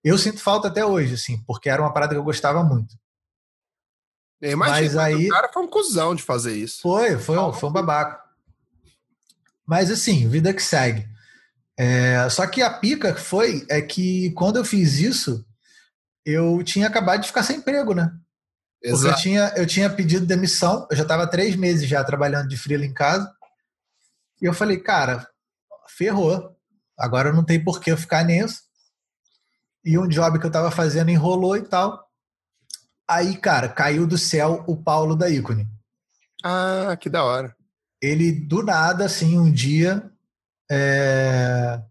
Eu 0.03 0.17
sinto 0.17 0.39
falta 0.39 0.67
até 0.67 0.83
hoje, 0.83 1.13
assim, 1.13 1.41
porque 1.45 1.69
era 1.69 1.81
uma 1.81 1.93
parada 1.93 2.13
que 2.13 2.19
eu 2.19 2.23
gostava 2.23 2.63
muito. 2.63 2.95
Imagina, 4.41 4.79
mas 4.79 4.97
aí, 4.97 5.27
o 5.27 5.29
cara 5.29 5.51
foi 5.53 5.61
um 5.63 5.67
cuzão 5.67 6.15
de 6.15 6.23
fazer 6.23 6.55
isso. 6.55 6.81
Foi, 6.81 7.19
foi, 7.19 7.37
um, 7.37 7.53
foi 7.53 7.69
um 7.69 7.73
babaca. 7.73 8.19
Mas 9.67 9.91
assim, 9.91 10.27
vida 10.27 10.51
que 10.53 10.63
segue. 10.63 11.07
É, 11.77 12.27
só 12.29 12.47
que 12.47 12.61
a 12.61 12.69
pica 12.71 13.15
foi 13.15 13.65
é 13.69 13.81
que 13.81 14.31
quando 14.31 14.57
eu 14.57 14.65
fiz 14.65 14.97
isso, 14.97 15.45
eu 16.25 16.63
tinha 16.63 16.87
acabado 16.87 17.21
de 17.21 17.27
ficar 17.27 17.43
sem 17.43 17.57
emprego, 17.57 17.93
né? 17.93 18.11
Exato. 18.83 19.01
Porque 19.01 19.07
eu 19.07 19.15
tinha, 19.21 19.53
eu 19.57 19.65
tinha 19.67 19.89
pedido 19.89 20.25
demissão, 20.25 20.87
eu 20.89 20.97
já 20.97 21.03
estava 21.03 21.27
três 21.27 21.55
meses 21.55 21.87
já 21.87 22.03
trabalhando 22.03 22.47
de 22.47 22.57
freela 22.57 22.85
em 22.85 22.93
casa. 22.93 23.31
E 24.41 24.45
eu 24.45 24.53
falei, 24.53 24.79
cara, 24.79 25.27
ferrou. 25.87 26.55
Agora 26.97 27.31
não 27.31 27.43
tem 27.43 27.63
por 27.63 27.79
que 27.79 27.91
eu 27.91 27.97
ficar 27.97 28.23
nisso. 28.23 28.61
E 29.83 29.97
um 29.97 30.07
job 30.07 30.39
que 30.39 30.45
eu 30.45 30.49
estava 30.49 30.71
fazendo 30.71 31.09
enrolou 31.09 31.57
e 31.57 31.61
tal. 31.61 32.07
Aí, 33.07 33.35
cara, 33.37 33.67
caiu 33.67 34.07
do 34.07 34.17
céu 34.17 34.63
o 34.67 34.75
Paulo 34.75 35.15
da 35.15 35.29
ícone. 35.29 35.67
Ah, 36.43 36.95
que 36.99 37.09
da 37.09 37.23
hora. 37.23 37.55
Ele, 38.01 38.31
do 38.31 38.63
nada, 38.63 39.05
assim, 39.05 39.37
um 39.37 39.51
dia. 39.51 40.09
É... 40.71 41.81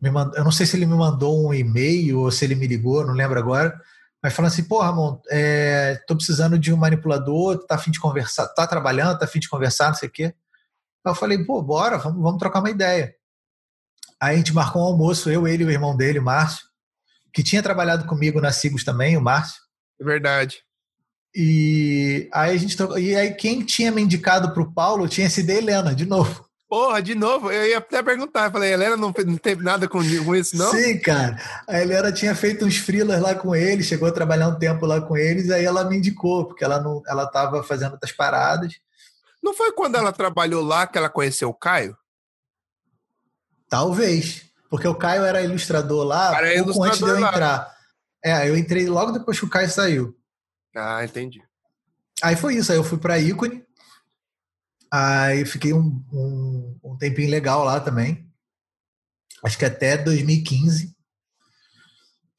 Me 0.00 0.10
mand... 0.10 0.32
Eu 0.34 0.44
não 0.44 0.52
sei 0.52 0.66
se 0.66 0.76
ele 0.76 0.86
me 0.86 0.94
mandou 0.94 1.48
um 1.48 1.54
e-mail 1.54 2.20
ou 2.20 2.30
se 2.30 2.44
ele 2.44 2.54
me 2.54 2.66
ligou, 2.66 3.06
não 3.06 3.14
lembro 3.14 3.38
agora. 3.38 3.80
Mas 4.22 4.32
falando 4.32 4.52
assim, 4.52 4.64
pô, 4.64 4.80
Ramon, 4.80 5.20
é... 5.28 6.00
tô 6.06 6.14
precisando 6.14 6.58
de 6.58 6.72
um 6.72 6.76
manipulador, 6.76 7.66
tá 7.66 7.74
afim 7.74 7.90
de 7.90 7.98
conversar, 7.98 8.46
tá 8.48 8.66
trabalhando, 8.66 9.18
tá 9.18 9.24
afim 9.24 9.40
de 9.40 9.48
conversar, 9.48 9.88
não 9.88 9.94
sei 9.94 10.08
o 10.08 10.12
quê. 10.12 10.34
Aí 11.04 11.10
eu 11.10 11.14
falei, 11.14 11.44
pô, 11.44 11.60
bora, 11.60 11.98
vamos, 11.98 12.22
vamos 12.22 12.38
trocar 12.38 12.60
uma 12.60 12.70
ideia. 12.70 13.14
Aí 14.20 14.34
a 14.34 14.38
gente 14.38 14.54
marcou 14.54 14.82
um 14.82 14.86
almoço, 14.86 15.28
eu, 15.28 15.48
ele 15.48 15.64
e 15.64 15.66
o 15.66 15.70
irmão 15.70 15.96
dele, 15.96 16.20
o 16.20 16.22
Márcio, 16.22 16.64
que 17.32 17.42
tinha 17.42 17.62
trabalhado 17.62 18.06
comigo 18.06 18.40
na 18.40 18.52
Sigos 18.52 18.84
também, 18.84 19.16
o 19.16 19.20
Márcio. 19.20 19.60
É 20.00 20.04
verdade. 20.04 20.62
E 21.34 22.28
aí 22.32 22.54
a 22.54 22.56
gente 22.56 22.76
e 23.00 23.16
aí 23.16 23.34
quem 23.34 23.64
tinha 23.64 23.90
me 23.90 24.02
indicado 24.02 24.52
para 24.52 24.62
o 24.62 24.72
Paulo 24.72 25.08
tinha 25.08 25.28
sido 25.30 25.50
a 25.50 25.54
Helena, 25.54 25.94
de 25.94 26.04
novo. 26.04 26.46
Porra, 26.72 27.02
de 27.02 27.14
novo, 27.14 27.52
eu 27.52 27.68
ia 27.68 27.76
até 27.76 28.02
perguntar, 28.02 28.46
eu 28.46 28.50
falei, 28.50 28.72
Helena 28.72 28.96
não, 28.96 29.12
não 29.26 29.36
teve 29.36 29.62
nada 29.62 29.86
com, 29.86 29.98
com 30.24 30.34
isso, 30.34 30.56
não? 30.56 30.70
Sim, 30.70 30.98
cara. 31.00 31.36
A 31.68 31.78
Helena 31.78 32.10
tinha 32.10 32.34
feito 32.34 32.64
uns 32.64 32.78
freelas 32.78 33.20
lá 33.20 33.34
com 33.34 33.54
ele, 33.54 33.82
chegou 33.82 34.08
a 34.08 34.10
trabalhar 34.10 34.48
um 34.48 34.58
tempo 34.58 34.86
lá 34.86 34.98
com 34.98 35.14
eles, 35.14 35.50
aí 35.50 35.66
ela 35.66 35.84
me 35.84 35.98
indicou, 35.98 36.46
porque 36.46 36.64
ela 36.64 36.80
não, 36.80 37.02
ela 37.06 37.24
estava 37.24 37.62
fazendo 37.62 37.92
outras 37.92 38.10
paradas. 38.12 38.72
Não 39.42 39.52
foi 39.52 39.70
quando 39.72 39.96
ela 39.96 40.12
trabalhou 40.14 40.64
lá 40.64 40.86
que 40.86 40.96
ela 40.96 41.10
conheceu 41.10 41.50
o 41.50 41.54
Caio? 41.54 41.94
Talvez, 43.68 44.46
porque 44.70 44.88
o 44.88 44.94
Caio 44.94 45.24
era 45.24 45.42
ilustrador 45.42 46.04
lá 46.04 46.34
era 46.34 46.64
pouco 46.64 46.84
antes 46.84 47.00
de 47.00 47.04
eu 47.04 47.20
lá. 47.20 47.28
entrar. 47.28 47.76
É, 48.24 48.48
eu 48.48 48.56
entrei 48.56 48.88
logo 48.88 49.12
depois 49.12 49.38
que 49.38 49.44
o 49.44 49.50
Caio 49.50 49.68
saiu. 49.68 50.16
Ah, 50.74 51.04
entendi. 51.04 51.42
Aí 52.22 52.34
foi 52.34 52.54
isso, 52.54 52.72
aí 52.72 52.78
eu 52.78 52.84
fui 52.84 52.96
para 52.96 53.18
ícone, 53.18 53.62
aí 54.92 55.46
fiquei 55.46 55.72
um, 55.72 56.04
um, 56.12 56.61
um, 56.92 56.96
tempinho 56.96 57.30
legal 57.30 57.64
lá 57.64 57.80
também, 57.80 58.26
acho 59.44 59.58
que 59.58 59.64
até 59.64 59.96
2015. 59.96 60.94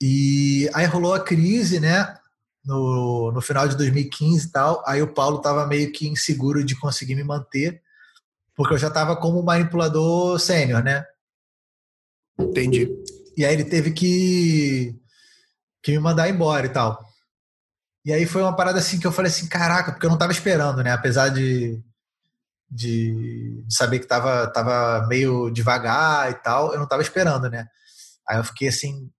E 0.02 0.70
aí 0.74 0.86
rolou 0.86 1.14
a 1.14 1.24
crise, 1.24 1.80
né? 1.80 2.18
No, 2.66 3.32
no 3.32 3.42
final 3.42 3.68
de 3.68 3.76
2015 3.76 4.48
e 4.48 4.52
tal. 4.52 4.84
Aí 4.86 5.02
o 5.02 5.14
Paulo 5.14 5.40
tava 5.42 5.68
meio 5.68 5.92
que 5.92 6.08
inseguro 6.08 6.64
de 6.64 6.80
conseguir 6.80 7.16
me 7.16 7.24
manter, 7.24 7.82
porque 8.56 8.74
eu 8.74 8.78
já 8.78 8.90
tava 8.90 9.16
como 9.16 9.44
manipulador 9.44 10.40
sênior, 10.40 10.84
né? 10.84 11.06
Entendi. 12.40 12.90
E 13.38 13.46
aí 13.46 13.54
ele 13.54 13.66
teve 13.66 13.92
que, 13.92 14.96
que 15.82 15.92
me 15.92 16.00
mandar 16.00 16.30
embora 16.30 16.66
e 16.66 16.70
tal. 16.70 17.04
E 18.06 18.12
aí 18.12 18.26
foi 18.26 18.42
uma 18.42 18.56
parada 18.56 18.80
assim 18.80 19.00
que 19.00 19.08
eu 19.08 19.12
falei 19.12 19.32
assim, 19.32 19.48
caraca, 19.48 19.92
porque 19.92 20.06
eu 20.06 20.10
não 20.10 20.18
tava 20.18 20.32
esperando, 20.34 20.84
né? 20.84 20.92
Apesar 20.92 21.30
de, 21.30 21.82
de, 22.74 23.64
de 23.66 23.76
saber 23.76 24.00
que 24.00 24.08
tava, 24.08 24.48
tava 24.48 25.06
meio 25.08 25.50
devagar 25.52 26.32
e 26.32 26.34
tal, 26.36 26.74
eu 26.74 26.80
não 26.80 26.88
tava 26.88 27.02
esperando, 27.02 27.50
né? 27.50 27.68
Aí 28.28 28.38
eu 28.38 28.44
fiquei 28.44 28.68
assim, 28.68 29.10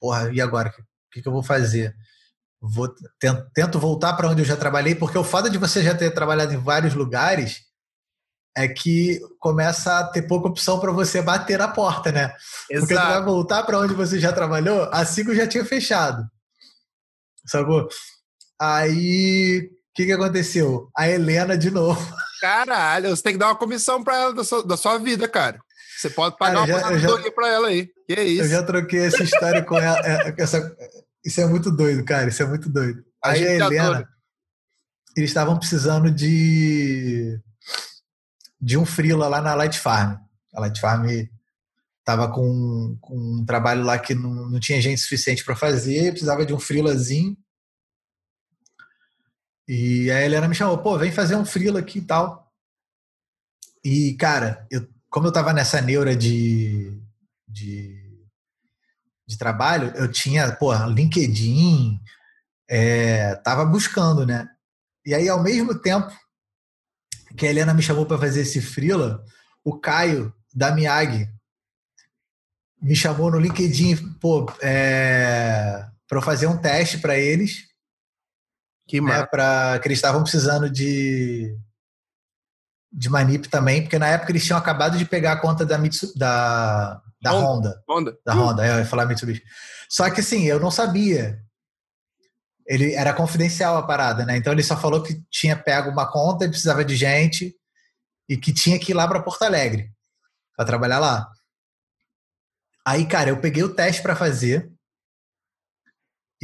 porra, 0.00 0.32
e 0.32 0.40
agora? 0.40 0.70
O 0.70 0.72
que, 1.12 1.20
que 1.20 1.28
eu 1.28 1.32
vou 1.32 1.42
fazer? 1.42 1.94
Vou, 2.60 2.88
tento, 3.20 3.46
tento 3.54 3.78
voltar 3.78 4.14
para 4.14 4.28
onde 4.28 4.40
eu 4.40 4.46
já 4.46 4.56
trabalhei, 4.56 4.94
porque 4.94 5.18
o 5.18 5.24
fato 5.24 5.50
de 5.50 5.58
você 5.58 5.82
já 5.82 5.94
ter 5.94 6.10
trabalhado 6.12 6.54
em 6.54 6.58
vários 6.58 6.94
lugares 6.94 7.62
é 8.56 8.68
que 8.68 9.20
começa 9.38 9.98
a 9.98 10.04
ter 10.08 10.22
pouca 10.22 10.48
opção 10.48 10.78
para 10.78 10.92
você 10.92 11.20
bater 11.20 11.58
na 11.58 11.68
porta, 11.68 12.10
né? 12.10 12.32
Exato. 12.70 12.86
Porque 12.86 12.94
você 12.94 12.94
vai 12.94 13.22
voltar 13.22 13.64
para 13.64 13.80
onde 13.80 13.92
você 13.92 14.18
já 14.18 14.32
trabalhou, 14.32 14.88
a 14.92 15.04
Cigo 15.04 15.34
já 15.34 15.46
tinha 15.46 15.64
fechado. 15.64 16.24
Sacou? 17.44 17.88
Aí, 18.58 19.68
o 19.68 19.94
que, 19.94 20.06
que 20.06 20.12
aconteceu? 20.12 20.88
A 20.96 21.08
Helena 21.08 21.58
de 21.58 21.70
novo. 21.70 22.00
Caralho, 22.44 23.08
você 23.08 23.22
tem 23.22 23.32
que 23.32 23.38
dar 23.38 23.46
uma 23.46 23.56
comissão 23.56 24.04
para 24.04 24.16
ela 24.18 24.34
da 24.34 24.44
sua, 24.44 24.62
da 24.62 24.76
sua, 24.76 24.98
vida, 24.98 25.26
cara. 25.26 25.58
Você 25.96 26.10
pode 26.10 26.36
pagar 26.36 26.66
cara, 26.66 26.78
uma 26.78 26.88
aposentadoria 26.88 27.32
para 27.32 27.48
ela 27.48 27.68
aí. 27.68 27.88
Que 28.06 28.12
é 28.12 28.22
isso? 28.22 28.42
Eu 28.42 28.48
já 28.48 28.62
troquei 28.62 29.06
essa 29.06 29.22
história 29.22 29.62
com 29.64 29.78
ela. 29.78 29.98
É, 30.04 30.34
essa, 30.36 30.76
isso 31.24 31.40
é 31.40 31.46
muito 31.46 31.70
doido, 31.70 32.04
cara. 32.04 32.28
Isso 32.28 32.42
é 32.42 32.46
muito 32.46 32.68
doido. 32.68 33.02
Aí 33.24 33.46
a 33.46 33.54
Helena, 33.54 34.06
eles 35.16 35.30
estavam 35.30 35.58
precisando 35.58 36.10
de 36.10 37.40
de 38.60 38.76
um 38.76 38.84
freela 38.84 39.26
lá 39.26 39.40
na 39.40 39.54
Light 39.54 39.78
Farm. 39.78 40.18
A 40.52 40.60
Light 40.60 40.78
Farm 40.78 41.06
estava 42.00 42.30
com, 42.30 42.98
com, 43.00 43.16
um 43.40 43.44
trabalho 43.46 43.84
lá 43.84 43.98
que 43.98 44.14
não, 44.14 44.50
não 44.50 44.60
tinha 44.60 44.82
gente 44.82 45.00
suficiente 45.00 45.42
para 45.42 45.56
fazer, 45.56 46.10
precisava 46.10 46.44
de 46.44 46.52
um 46.52 46.60
freelazinho. 46.60 47.34
E 49.66 50.10
a 50.10 50.22
Helena 50.22 50.46
me 50.48 50.54
chamou, 50.54 50.78
pô, 50.78 50.98
vem 50.98 51.10
fazer 51.10 51.36
um 51.36 51.44
freela 51.44 51.80
aqui 51.80 51.98
e 51.98 52.02
tal. 52.02 52.52
E, 53.82 54.14
cara, 54.14 54.66
eu, 54.70 54.86
como 55.10 55.26
eu 55.26 55.32
tava 55.32 55.52
nessa 55.52 55.80
neura 55.80 56.14
de, 56.14 57.00
de, 57.48 58.26
de 59.26 59.38
trabalho, 59.38 59.92
eu 59.96 60.10
tinha, 60.10 60.52
pô, 60.52 60.74
LinkedIn, 60.86 62.00
é, 62.68 63.34
tava 63.36 63.64
buscando, 63.64 64.26
né? 64.26 64.48
E 65.04 65.14
aí, 65.14 65.28
ao 65.28 65.42
mesmo 65.42 65.74
tempo, 65.74 66.10
que 67.36 67.46
a 67.46 67.50
Helena 67.50 67.74
me 67.74 67.82
chamou 67.82 68.06
para 68.06 68.18
fazer 68.18 68.42
esse 68.42 68.60
freela, 68.60 69.24
o 69.62 69.78
Caio 69.78 70.32
da 70.54 70.74
Miag 70.74 71.28
me 72.80 72.94
chamou 72.94 73.30
no 73.30 73.38
LinkedIn, 73.38 74.14
pô, 74.20 74.46
é, 74.62 75.86
para 76.06 76.20
fazer 76.20 76.46
um 76.46 76.58
teste 76.58 76.98
para 76.98 77.18
eles. 77.18 77.64
Que 78.86 79.00
né, 79.00 79.24
para 79.26 79.78
que 79.80 79.88
eles 79.88 79.98
estavam 79.98 80.22
precisando 80.22 80.68
de 80.70 81.56
de 82.92 83.08
manip 83.08 83.48
também, 83.48 83.82
porque 83.82 83.98
na 83.98 84.06
época 84.06 84.30
eles 84.30 84.44
tinham 84.44 84.58
acabado 84.58 84.96
de 84.96 85.04
pegar 85.04 85.32
a 85.32 85.40
conta 85.40 85.66
da 85.66 85.76
Mitsu, 85.76 86.16
da 86.16 87.00
da 87.20 87.32
Honda. 87.32 87.82
Honda. 87.88 88.16
Da 88.24 88.34
Honda, 88.34 88.66
eu 88.66 88.78
ia 88.78 88.84
falar 88.84 89.06
Mitsubishi. 89.06 89.42
Só 89.88 90.08
que 90.10 90.20
assim, 90.20 90.44
eu 90.44 90.60
não 90.60 90.70
sabia 90.70 91.44
ele 92.66 92.94
era 92.94 93.12
confidencial 93.12 93.76
a 93.76 93.86
parada, 93.86 94.24
né? 94.24 94.36
Então 94.36 94.52
ele 94.52 94.62
só 94.62 94.76
falou 94.76 95.02
que 95.02 95.22
tinha 95.30 95.56
pego 95.56 95.90
uma 95.90 96.10
conta 96.10 96.44
e 96.44 96.48
precisava 96.48 96.84
de 96.84 96.96
gente 96.96 97.54
e 98.28 98.36
que 98.36 98.52
tinha 98.52 98.78
que 98.78 98.92
ir 98.92 98.94
lá 98.94 99.06
para 99.06 99.22
Porto 99.22 99.42
Alegre 99.42 99.90
para 100.56 100.64
trabalhar 100.64 100.98
lá. 100.98 101.30
Aí, 102.86 103.06
cara, 103.06 103.30
eu 103.30 103.40
peguei 103.40 103.62
o 103.62 103.74
teste 103.74 104.02
para 104.02 104.16
fazer 104.16 104.70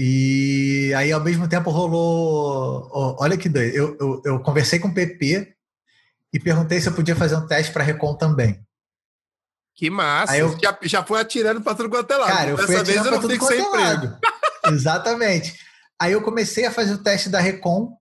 e 0.03 0.95
aí 0.95 1.13
ao 1.13 1.21
mesmo 1.21 1.47
tempo 1.47 1.69
rolou, 1.69 2.89
olha 3.21 3.37
que 3.37 3.51
doido. 3.51 3.75
Eu, 3.75 3.99
eu, 4.01 4.23
eu 4.25 4.41
conversei 4.41 4.79
com 4.79 4.89
o 4.89 4.95
PP 4.95 5.55
e 6.33 6.41
perguntei 6.41 6.81
se 6.81 6.89
eu 6.89 6.95
podia 6.95 7.15
fazer 7.15 7.37
um 7.37 7.47
teste 7.47 7.71
para 7.71 7.85
Recon 7.85 8.15
também. 8.15 8.65
Que 9.75 9.91
massa! 9.91 10.33
Aí 10.33 10.41
eu, 10.41 10.59
já, 10.59 10.79
já 10.85 11.05
foi 11.05 11.21
atirando 11.21 11.61
para 11.61 11.75
tudo 11.75 11.91
quanto 11.91 12.11
é 12.15 12.17
lado. 12.17 12.33
Cara, 12.35 12.49
eu 12.49 12.57
fui 12.57 12.67
Dessa 12.69 12.85
vez 12.85 13.05
eu 13.05 13.11
não 13.11 13.29
fico 13.29 13.45
sem 13.45 13.59
é 13.59 13.61
emprego. 13.61 14.19
Exatamente. 14.73 15.55
Aí 16.01 16.13
eu 16.13 16.23
comecei 16.23 16.65
a 16.65 16.73
fazer 16.73 16.95
o 16.95 17.03
teste 17.03 17.29
da 17.29 17.39
Recon. 17.39 17.95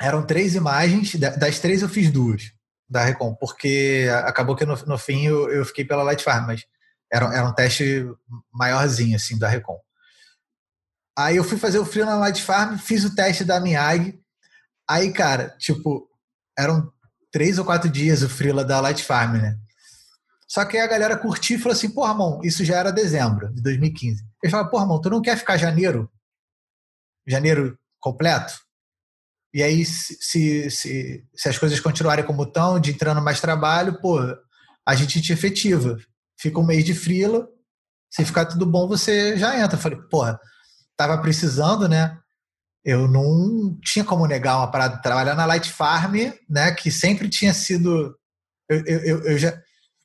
Eram 0.00 0.24
três 0.24 0.54
imagens, 0.54 1.16
das 1.16 1.58
três 1.58 1.82
eu 1.82 1.88
fiz 1.90 2.10
duas 2.10 2.50
da 2.88 3.04
Recon, 3.04 3.34
porque 3.34 4.08
acabou 4.24 4.56
que 4.56 4.64
no, 4.64 4.74
no 4.86 4.96
fim 4.96 5.26
eu, 5.26 5.50
eu, 5.50 5.66
fiquei 5.66 5.84
pela 5.84 6.02
Light 6.02 6.24
Farm, 6.24 6.46
mas 6.46 6.64
era, 7.12 7.26
era 7.26 7.46
um 7.46 7.52
teste 7.52 8.06
maiorzinho, 8.50 9.16
assim, 9.16 9.38
da 9.38 9.50
Recon. 9.50 9.83
Aí 11.16 11.36
eu 11.36 11.44
fui 11.44 11.58
fazer 11.58 11.78
o 11.78 11.84
frio 11.84 12.04
na 12.04 12.16
Light 12.16 12.42
Farm, 12.42 12.76
fiz 12.76 13.04
o 13.04 13.14
teste 13.14 13.44
da 13.44 13.60
Miag. 13.60 14.18
Aí, 14.88 15.12
cara, 15.12 15.54
tipo, 15.58 16.08
eram 16.58 16.92
três 17.32 17.58
ou 17.58 17.64
quatro 17.64 17.88
dias 17.88 18.22
o 18.22 18.28
freela 18.28 18.64
da 18.64 18.80
Light 18.80 19.02
Farm, 19.02 19.36
né? 19.36 19.56
Só 20.48 20.64
que 20.64 20.76
aí 20.76 20.82
a 20.82 20.88
galera 20.88 21.16
curtiu 21.16 21.56
e 21.56 21.60
falou 21.60 21.74
assim, 21.76 21.90
porra, 21.90 22.08
Ramon, 22.08 22.40
isso 22.42 22.64
já 22.64 22.76
era 22.76 22.92
dezembro 22.92 23.52
de 23.52 23.62
2015. 23.62 24.24
Eles 24.42 24.50
falaram, 24.50 24.70
porra, 24.70 24.84
Ramon, 24.84 25.00
tu 25.00 25.10
não 25.10 25.22
quer 25.22 25.36
ficar 25.36 25.56
janeiro 25.56 26.10
janeiro 27.26 27.78
completo. 28.00 28.54
E 29.52 29.62
aí, 29.62 29.84
se, 29.84 30.70
se, 30.70 31.24
se 31.34 31.48
as 31.48 31.58
coisas 31.58 31.78
continuarem 31.80 32.24
como 32.24 32.42
estão, 32.42 32.78
de 32.78 32.90
entrando 32.90 33.22
mais 33.22 33.40
trabalho, 33.40 34.00
pô, 34.00 34.18
a 34.86 34.94
gente 34.94 35.22
te 35.22 35.32
efetiva. 35.32 35.96
Fica 36.38 36.58
um 36.58 36.66
mês 36.66 36.84
de 36.84 36.92
frila, 36.92 37.48
se 38.10 38.24
ficar 38.24 38.46
tudo 38.46 38.66
bom, 38.66 38.88
você 38.88 39.36
já 39.36 39.58
entra. 39.58 39.76
Eu 39.76 39.80
falei, 39.80 39.98
porra, 40.10 40.38
tava 40.96 41.18
precisando, 41.18 41.88
né? 41.88 42.18
Eu 42.84 43.08
não 43.08 43.78
tinha 43.82 44.04
como 44.04 44.26
negar 44.26 44.58
uma 44.58 44.70
parada 44.70 44.96
de 44.96 45.02
trabalhar 45.02 45.34
na 45.34 45.46
Light 45.46 45.70
Farm, 45.72 46.14
né? 46.48 46.72
Que 46.72 46.90
sempre 46.90 47.28
tinha 47.28 47.54
sido. 47.54 48.14
Eu, 48.68 48.84
eu, 48.86 49.24
eu, 49.24 49.38
já, 49.38 49.58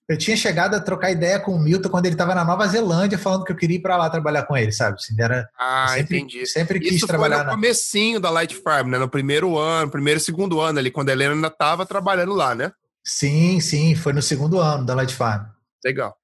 eu 0.07 0.17
tinha 0.17 0.35
chegado 0.37 0.75
a 0.75 0.79
trocar 0.79 1.11
ideia 1.11 1.39
com 1.39 1.53
o 1.53 1.59
Milton 1.59 1.89
quando 1.89 2.05
ele 2.05 2.15
estava 2.15 2.33
na 2.33 2.45
Nova 2.45 2.65
Zelândia, 2.67 3.17
falando 3.17 3.43
que 3.43 3.51
eu 3.51 3.55
queria 3.55 3.75
ir 3.77 3.81
para 3.81 3.97
lá 3.97 4.09
trabalhar 4.09 4.43
com 4.43 4.55
ele, 4.55 4.71
sabe? 4.71 4.95
Assim, 4.95 5.13
era, 5.21 5.47
ah, 5.59 5.87
sempre, 5.89 6.17
entendi. 6.17 6.47
Sempre 6.47 6.79
quis 6.79 6.95
Isso 6.95 7.07
trabalhar. 7.07 7.35
Foi 7.35 7.43
no 7.43 7.49
na... 7.49 7.55
comecinho 7.55 8.19
da 8.19 8.29
Light 8.29 8.55
Farm, 8.55 8.89
né? 8.89 8.97
No 8.97 9.09
primeiro 9.09 9.57
ano, 9.57 9.91
primeiro 9.91 10.19
e 10.19 10.23
segundo 10.23 10.61
ano 10.61 10.79
ali, 10.79 10.89
quando 10.89 11.09
a 11.09 11.11
Helena 11.11 11.35
ainda 11.35 11.47
estava 11.47 11.85
trabalhando 11.85 12.33
lá, 12.33 12.55
né? 12.55 12.71
Sim, 13.03 13.59
sim, 13.59 13.93
foi 13.93 14.13
no 14.13 14.21
segundo 14.21 14.59
ano 14.59 14.85
da 14.85 14.95
Light 14.95 15.13
Farm. 15.13 15.45
Legal. 15.83 16.15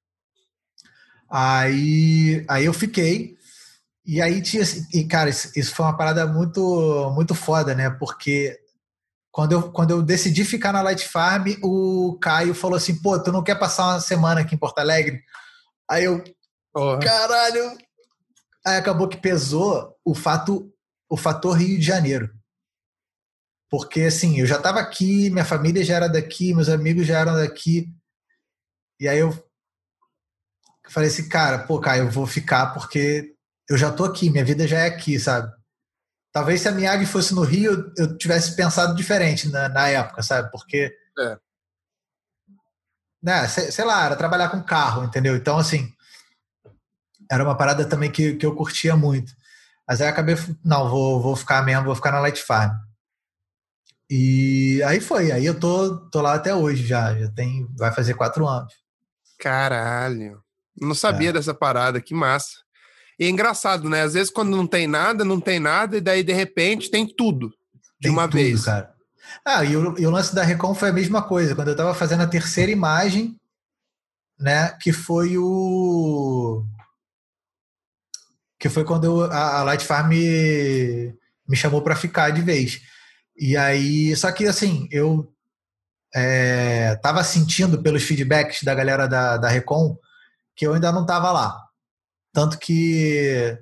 Aí, 1.30 2.46
aí 2.48 2.66
eu 2.66 2.74
fiquei. 2.74 3.35
E 4.06 4.22
aí 4.22 4.42
tinha. 4.42 4.64
E, 4.94 5.04
cara, 5.06 5.30
isso, 5.30 5.52
isso 5.56 5.74
foi 5.74 5.86
uma 5.86 5.98
parada 5.98 6.28
muito, 6.28 7.12
muito 7.16 7.34
foda, 7.34 7.74
né? 7.74 7.90
Porque 7.90 8.60
quando 9.32 9.52
eu, 9.54 9.72
quando 9.72 9.92
eu 9.92 10.02
decidi 10.02 10.46
ficar 10.46 10.72
na 10.72 10.82
Light 10.82 11.08
Farm, 11.08 11.48
o 11.64 12.18
Caio 12.22 12.54
falou 12.54 12.78
assim: 12.78 13.02
pô, 13.02 13.18
tu 13.20 13.32
não 13.32 13.44
quer 13.44 13.56
passar 13.58 13.94
uma 13.94 14.00
semana 14.00 14.42
aqui 14.42 14.56
em 14.56 14.60
Porto 14.60 14.80
Alegre? 14.80 15.24
Aí 15.90 16.06
eu, 16.06 16.24
oh. 16.76 17.00
caralho. 17.00 17.78
Aí 18.66 18.78
acabou 18.78 19.08
que 19.08 19.18
pesou 19.18 19.96
o 20.04 20.16
fato, 20.16 20.72
o 21.10 21.18
fator 21.18 21.58
Rio 21.58 21.78
de 21.78 21.86
Janeiro. 21.86 22.32
Porque 23.70 24.04
assim, 24.04 24.40
eu 24.40 24.46
já 24.46 24.56
estava 24.56 24.80
aqui, 24.80 25.30
minha 25.30 25.46
família 25.46 25.84
já 25.84 25.96
era 25.96 26.08
daqui, 26.08 26.54
meus 26.54 26.70
amigos 26.70 27.06
já 27.06 27.20
eram 27.20 27.36
daqui. 27.36 27.94
E 29.00 29.08
aí 29.08 29.20
eu 29.20 29.32
falei 30.88 31.10
assim, 31.10 31.28
cara, 31.28 31.60
pô, 31.60 31.80
Caio, 31.80 32.04
eu 32.04 32.12
vou 32.12 32.26
ficar 32.26 32.68
porque 32.68 33.35
eu 33.70 33.78
já 33.78 33.92
tô 33.92 34.06
aqui, 34.06 34.30
minha 34.30 34.46
vida 34.46 34.68
já 34.68 34.80
é 34.80 34.88
aqui, 34.88 35.20
sabe? 35.20 35.52
Talvez 36.32 36.62
se 36.62 36.68
a 36.68 36.72
Miyagi 36.72 37.06
fosse 37.06 37.34
no 37.34 37.44
Rio, 37.44 37.94
eu 37.98 38.18
tivesse 38.18 38.56
pensado 38.56 38.94
diferente 38.94 39.48
na, 39.50 39.70
na 39.70 39.88
época, 39.88 40.22
sabe? 40.22 40.52
Porque. 40.52 40.94
É. 41.18 41.38
Né, 43.24 43.48
sei, 43.48 43.72
sei, 43.72 43.86
lá, 43.86 44.06
era 44.06 44.16
trabalhar 44.16 44.50
com 44.50 44.62
carro, 44.62 45.04
entendeu? 45.04 45.36
Então, 45.36 45.58
assim. 45.58 45.92
Era 47.32 47.44
uma 47.44 47.58
parada 47.58 47.86
também 47.86 48.12
que, 48.12 48.36
que 48.36 48.46
eu 48.46 48.54
curtia 48.54 48.96
muito. 48.96 49.32
Mas 49.88 50.02
aí 50.02 50.10
acabei. 50.10 50.36
Não, 50.64 50.90
vou, 50.90 51.22
vou 51.22 51.36
ficar 51.36 51.64
mesmo, 51.64 51.86
vou 51.86 51.96
ficar 51.96 52.12
na 52.12 52.20
Light 52.20 52.42
Farm. 52.42 52.72
E 54.10 54.84
aí 54.84 55.00
foi. 55.00 55.32
Aí 55.32 55.46
eu 55.46 55.58
tô, 55.58 56.10
tô 56.10 56.22
lá 56.22 56.34
até 56.36 56.54
hoje 56.54 56.86
já. 56.86 57.18
Já 57.18 57.32
tem. 57.32 57.66
Vai 57.78 57.94
fazer 57.94 58.14
quatro 58.14 58.46
anos. 58.46 58.74
Caralho. 59.40 60.44
Não 60.80 60.94
sabia 60.94 61.30
é. 61.30 61.34
dessa 61.34 61.54
parada, 61.54 62.02
que 62.02 62.14
massa. 62.14 62.65
E 63.20 63.26
é 63.26 63.30
engraçado, 63.30 63.90
né? 63.90 64.02
Às 64.02 64.14
vezes 64.14 64.32
quando 64.32 64.56
não 64.56 64.68
tem 64.68 64.88
nada, 64.88 65.24
não 65.24 65.40
tem 65.40 65.60
nada, 65.60 65.98
e 65.98 66.02
daí 66.02 66.24
de 66.24 66.34
repente 66.34 66.92
tem 66.92 67.08
tudo 67.08 67.50
de 67.50 67.56
tem 68.04 68.12
uma 68.12 68.28
tudo, 68.28 68.34
vez. 68.34 68.66
Cara. 68.66 68.94
Ah, 69.44 69.64
e 69.64 69.76
o, 69.76 69.98
e 69.98 70.06
o, 70.06 70.12
lance 70.12 70.34
da 70.36 70.44
Recon 70.44 70.76
foi 70.76 70.90
a 70.90 70.94
mesma 70.94 71.22
coisa. 71.22 71.56
Quando 71.56 71.70
eu 71.70 71.74
estava 71.74 71.94
fazendo 71.94 72.24
a 72.24 72.28
terceira 72.28 72.72
imagem, 72.72 73.40
né? 74.40 74.70
Que 74.82 74.92
foi 74.92 75.38
o. 75.38 76.64
Que 78.60 78.70
foi 78.70 78.84
quando 78.84 79.06
eu, 79.06 79.24
a, 79.32 79.60
a 79.60 79.64
Light 79.64 79.84
Farm 79.84 80.10
me, 80.10 81.14
me 81.48 81.56
chamou 81.56 81.82
para 81.82 81.96
ficar 81.96 82.30
de 82.32 82.42
vez. 82.42 82.82
E 83.38 83.56
aí, 83.58 84.16
só 84.16 84.32
que 84.32 84.46
assim, 84.46 84.88
eu 84.92 85.32
é, 86.14 86.96
tava 86.98 87.24
sentindo 87.24 87.82
pelos 87.82 88.04
feedbacks 88.04 88.64
da 88.64 88.74
galera 88.74 89.08
da, 89.08 89.38
da 89.38 89.50
Recon 89.50 89.98
que 90.56 90.66
eu 90.66 90.74
ainda 90.74 90.92
não 90.92 91.02
estava 91.02 91.32
lá 91.32 91.65
Tanto 92.36 92.60
que 92.60 93.58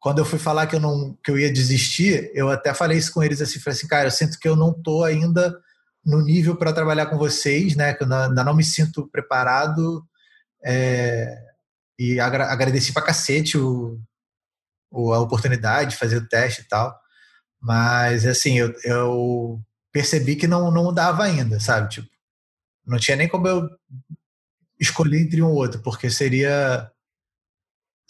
quando 0.00 0.18
eu 0.18 0.24
fui 0.24 0.38
falar 0.40 0.66
que 0.66 0.74
eu 0.74 0.80
não 0.80 1.16
que 1.24 1.30
eu 1.30 1.38
ia 1.38 1.52
desistir, 1.52 2.32
eu 2.34 2.50
até 2.50 2.74
falei 2.74 2.98
isso 2.98 3.12
com 3.14 3.22
eles 3.22 3.40
assim, 3.40 3.60
falei 3.60 3.78
assim, 3.78 3.86
cara, 3.86 4.08
eu 4.08 4.10
sinto 4.10 4.40
que 4.40 4.48
eu 4.48 4.56
não 4.56 4.74
tô 4.74 5.04
ainda 5.04 5.56
no 6.04 6.20
nível 6.20 6.56
para 6.56 6.72
trabalhar 6.72 7.06
com 7.06 7.16
vocês, 7.16 7.76
né? 7.76 7.94
Que 7.94 8.02
eu 8.02 8.12
ainda 8.12 8.42
não 8.42 8.56
me 8.56 8.64
sinto 8.64 9.06
preparado. 9.06 10.04
É, 10.64 11.32
e 11.96 12.18
agra 12.18 12.52
agradeci 12.52 12.92
pra 12.92 13.02
cacete 13.02 13.56
o, 13.56 14.00
o, 14.90 15.12
a 15.12 15.20
oportunidade 15.20 15.90
de 15.90 15.96
fazer 15.96 16.16
o 16.16 16.28
teste 16.28 16.62
e 16.62 16.64
tal. 16.64 16.98
Mas, 17.60 18.26
assim, 18.26 18.58
eu, 18.58 18.74
eu 18.82 19.60
percebi 19.92 20.34
que 20.34 20.48
não, 20.48 20.72
não 20.72 20.92
dava 20.92 21.22
ainda, 21.22 21.60
sabe? 21.60 21.88
Tipo, 21.88 22.08
não 22.84 22.98
tinha 22.98 23.16
nem 23.16 23.28
como 23.28 23.46
eu 23.46 23.68
escolher 24.80 25.20
entre 25.20 25.40
um 25.40 25.50
ou 25.50 25.54
outro, 25.54 25.80
porque 25.82 26.10
seria 26.10 26.91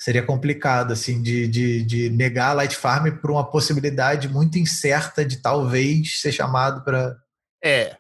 seria 0.02 0.24
complicado, 0.24 0.92
assim, 0.92 1.22
de, 1.22 1.46
de, 1.46 1.84
de 1.84 2.10
negar 2.10 2.50
a 2.50 2.54
Light 2.54 2.76
Farm 2.76 3.08
por 3.20 3.30
uma 3.30 3.48
possibilidade 3.48 4.28
muito 4.28 4.58
incerta 4.58 5.24
de 5.24 5.40
talvez 5.40 6.20
ser 6.20 6.32
chamado 6.32 6.82
para. 6.82 7.16
É. 7.62 7.96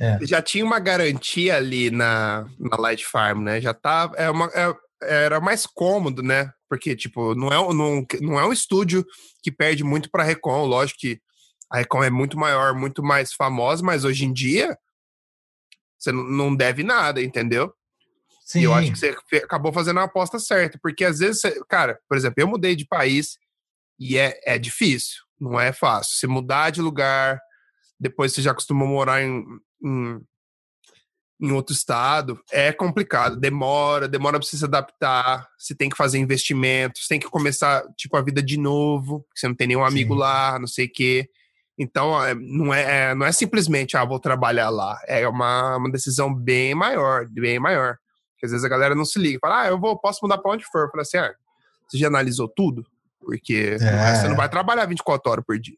é. 0.00 0.18
Já 0.22 0.40
tinha 0.40 0.64
uma 0.64 0.78
garantia 0.78 1.58
ali 1.58 1.90
na, 1.90 2.48
na 2.58 2.76
Light 2.78 3.04
Farm, 3.04 3.42
né? 3.42 3.60
Já 3.60 3.74
tá. 3.74 4.10
É 4.16 4.30
uma, 4.30 4.46
é, 4.54 4.74
era 5.02 5.40
mais 5.40 5.66
cômodo, 5.66 6.22
né? 6.22 6.50
Porque, 6.66 6.96
tipo, 6.96 7.34
não 7.34 7.48
é, 7.48 7.74
não, 7.74 8.06
não 8.22 8.40
é 8.40 8.46
um 8.46 8.52
estúdio 8.52 9.04
que 9.42 9.52
perde 9.52 9.84
muito 9.84 10.10
para 10.10 10.24
Recon. 10.24 10.64
Lógico 10.64 11.00
que 11.00 11.20
a 11.70 11.78
Recon 11.78 12.02
é 12.02 12.08
muito 12.08 12.38
maior, 12.38 12.74
muito 12.74 13.02
mais 13.02 13.34
famosa, 13.34 13.84
mas 13.84 14.04
hoje 14.04 14.24
em 14.24 14.32
dia 14.32 14.74
você 15.98 16.12
não 16.12 16.56
deve 16.56 16.82
nada, 16.82 17.20
entendeu? 17.20 17.74
Sim. 18.50 18.62
E 18.62 18.64
eu 18.64 18.74
acho 18.74 18.90
que 18.90 18.98
você 18.98 19.16
acabou 19.36 19.72
fazendo 19.72 20.00
a 20.00 20.04
aposta 20.04 20.40
certa, 20.40 20.76
porque 20.82 21.04
às 21.04 21.20
vezes, 21.20 21.40
você, 21.40 21.62
cara, 21.68 22.00
por 22.08 22.16
exemplo, 22.16 22.34
eu 22.38 22.48
mudei 22.48 22.74
de 22.74 22.84
país 22.84 23.38
e 23.96 24.18
é, 24.18 24.40
é 24.44 24.58
difícil, 24.58 25.22
não 25.40 25.60
é 25.60 25.72
fácil. 25.72 26.16
Você 26.16 26.26
mudar 26.26 26.70
de 26.70 26.82
lugar, 26.82 27.40
depois 27.98 28.32
você 28.32 28.42
já 28.42 28.52
costuma 28.52 28.84
morar 28.84 29.22
em, 29.22 29.44
em, 29.84 30.20
em 31.40 31.52
outro 31.52 31.72
estado, 31.72 32.42
é 32.50 32.72
complicado, 32.72 33.38
demora, 33.38 34.08
demora 34.08 34.36
pra 34.36 34.44
você 34.44 34.56
se 34.56 34.64
adaptar, 34.64 35.46
você 35.56 35.72
tem 35.72 35.88
que 35.88 35.96
fazer 35.96 36.18
investimentos, 36.18 37.06
tem 37.06 37.20
que 37.20 37.30
começar, 37.30 37.84
tipo, 37.96 38.16
a 38.16 38.22
vida 38.22 38.42
de 38.42 38.58
novo, 38.58 39.24
você 39.32 39.46
não 39.46 39.54
tem 39.54 39.68
nenhum 39.68 39.84
amigo 39.84 40.14
Sim. 40.14 40.20
lá, 40.20 40.58
não 40.58 40.66
sei 40.66 40.86
o 40.86 40.92
quê. 40.92 41.30
Então, 41.78 42.20
é, 42.20 42.34
não 42.34 42.74
é, 42.74 43.10
é, 43.10 43.14
não 43.14 43.24
é 43.24 43.30
simplesmente, 43.30 43.96
ah, 43.96 44.04
vou 44.04 44.18
trabalhar 44.18 44.70
lá. 44.70 45.00
É 45.06 45.28
uma, 45.28 45.76
uma 45.76 45.90
decisão 45.90 46.34
bem 46.34 46.74
maior, 46.74 47.28
bem 47.28 47.60
maior. 47.60 47.96
Porque 48.40 48.46
às 48.46 48.52
vezes 48.52 48.64
a 48.64 48.70
galera 48.70 48.94
não 48.94 49.04
se 49.04 49.18
liga. 49.18 49.38
Fala, 49.38 49.60
ah, 49.60 49.68
eu 49.68 49.78
vou, 49.78 49.98
posso 49.98 50.20
mudar 50.22 50.38
para 50.38 50.50
onde 50.50 50.64
for. 50.64 50.90
Fala 50.90 51.02
assim, 51.02 51.18
ah, 51.18 51.34
você 51.86 51.98
já 51.98 52.06
analisou 52.06 52.48
tudo? 52.48 52.86
Porque 53.20 53.76
é. 53.78 54.14
você 54.16 54.28
não 54.28 54.34
vai 54.34 54.48
trabalhar 54.48 54.86
24 54.86 55.30
horas 55.30 55.44
por 55.44 55.58
dia. 55.58 55.76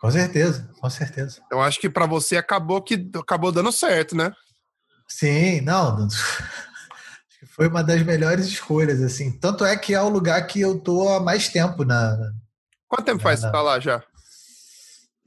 Com 0.00 0.10
certeza, 0.10 0.68
com 0.80 0.90
certeza. 0.90 1.40
Então 1.46 1.62
acho 1.62 1.78
que 1.78 1.88
para 1.88 2.06
você 2.06 2.36
acabou 2.36 2.82
que 2.82 3.08
acabou 3.14 3.52
dando 3.52 3.70
certo, 3.70 4.16
né? 4.16 4.32
Sim, 5.06 5.60
não. 5.60 6.08
Foi 7.54 7.68
uma 7.68 7.84
das 7.84 8.02
melhores 8.02 8.46
escolhas, 8.46 9.00
assim. 9.00 9.30
Tanto 9.30 9.64
é 9.64 9.76
que 9.76 9.94
é 9.94 10.02
o 10.02 10.08
lugar 10.08 10.44
que 10.46 10.60
eu 10.60 10.80
tô 10.80 11.08
há 11.08 11.20
mais 11.20 11.48
tempo 11.48 11.84
na. 11.84 12.18
Quanto 12.88 13.04
tempo 13.04 13.18
na, 13.18 13.22
faz 13.22 13.40
você 13.40 13.52
tá 13.52 13.62
lá 13.62 13.78
já? 13.78 14.02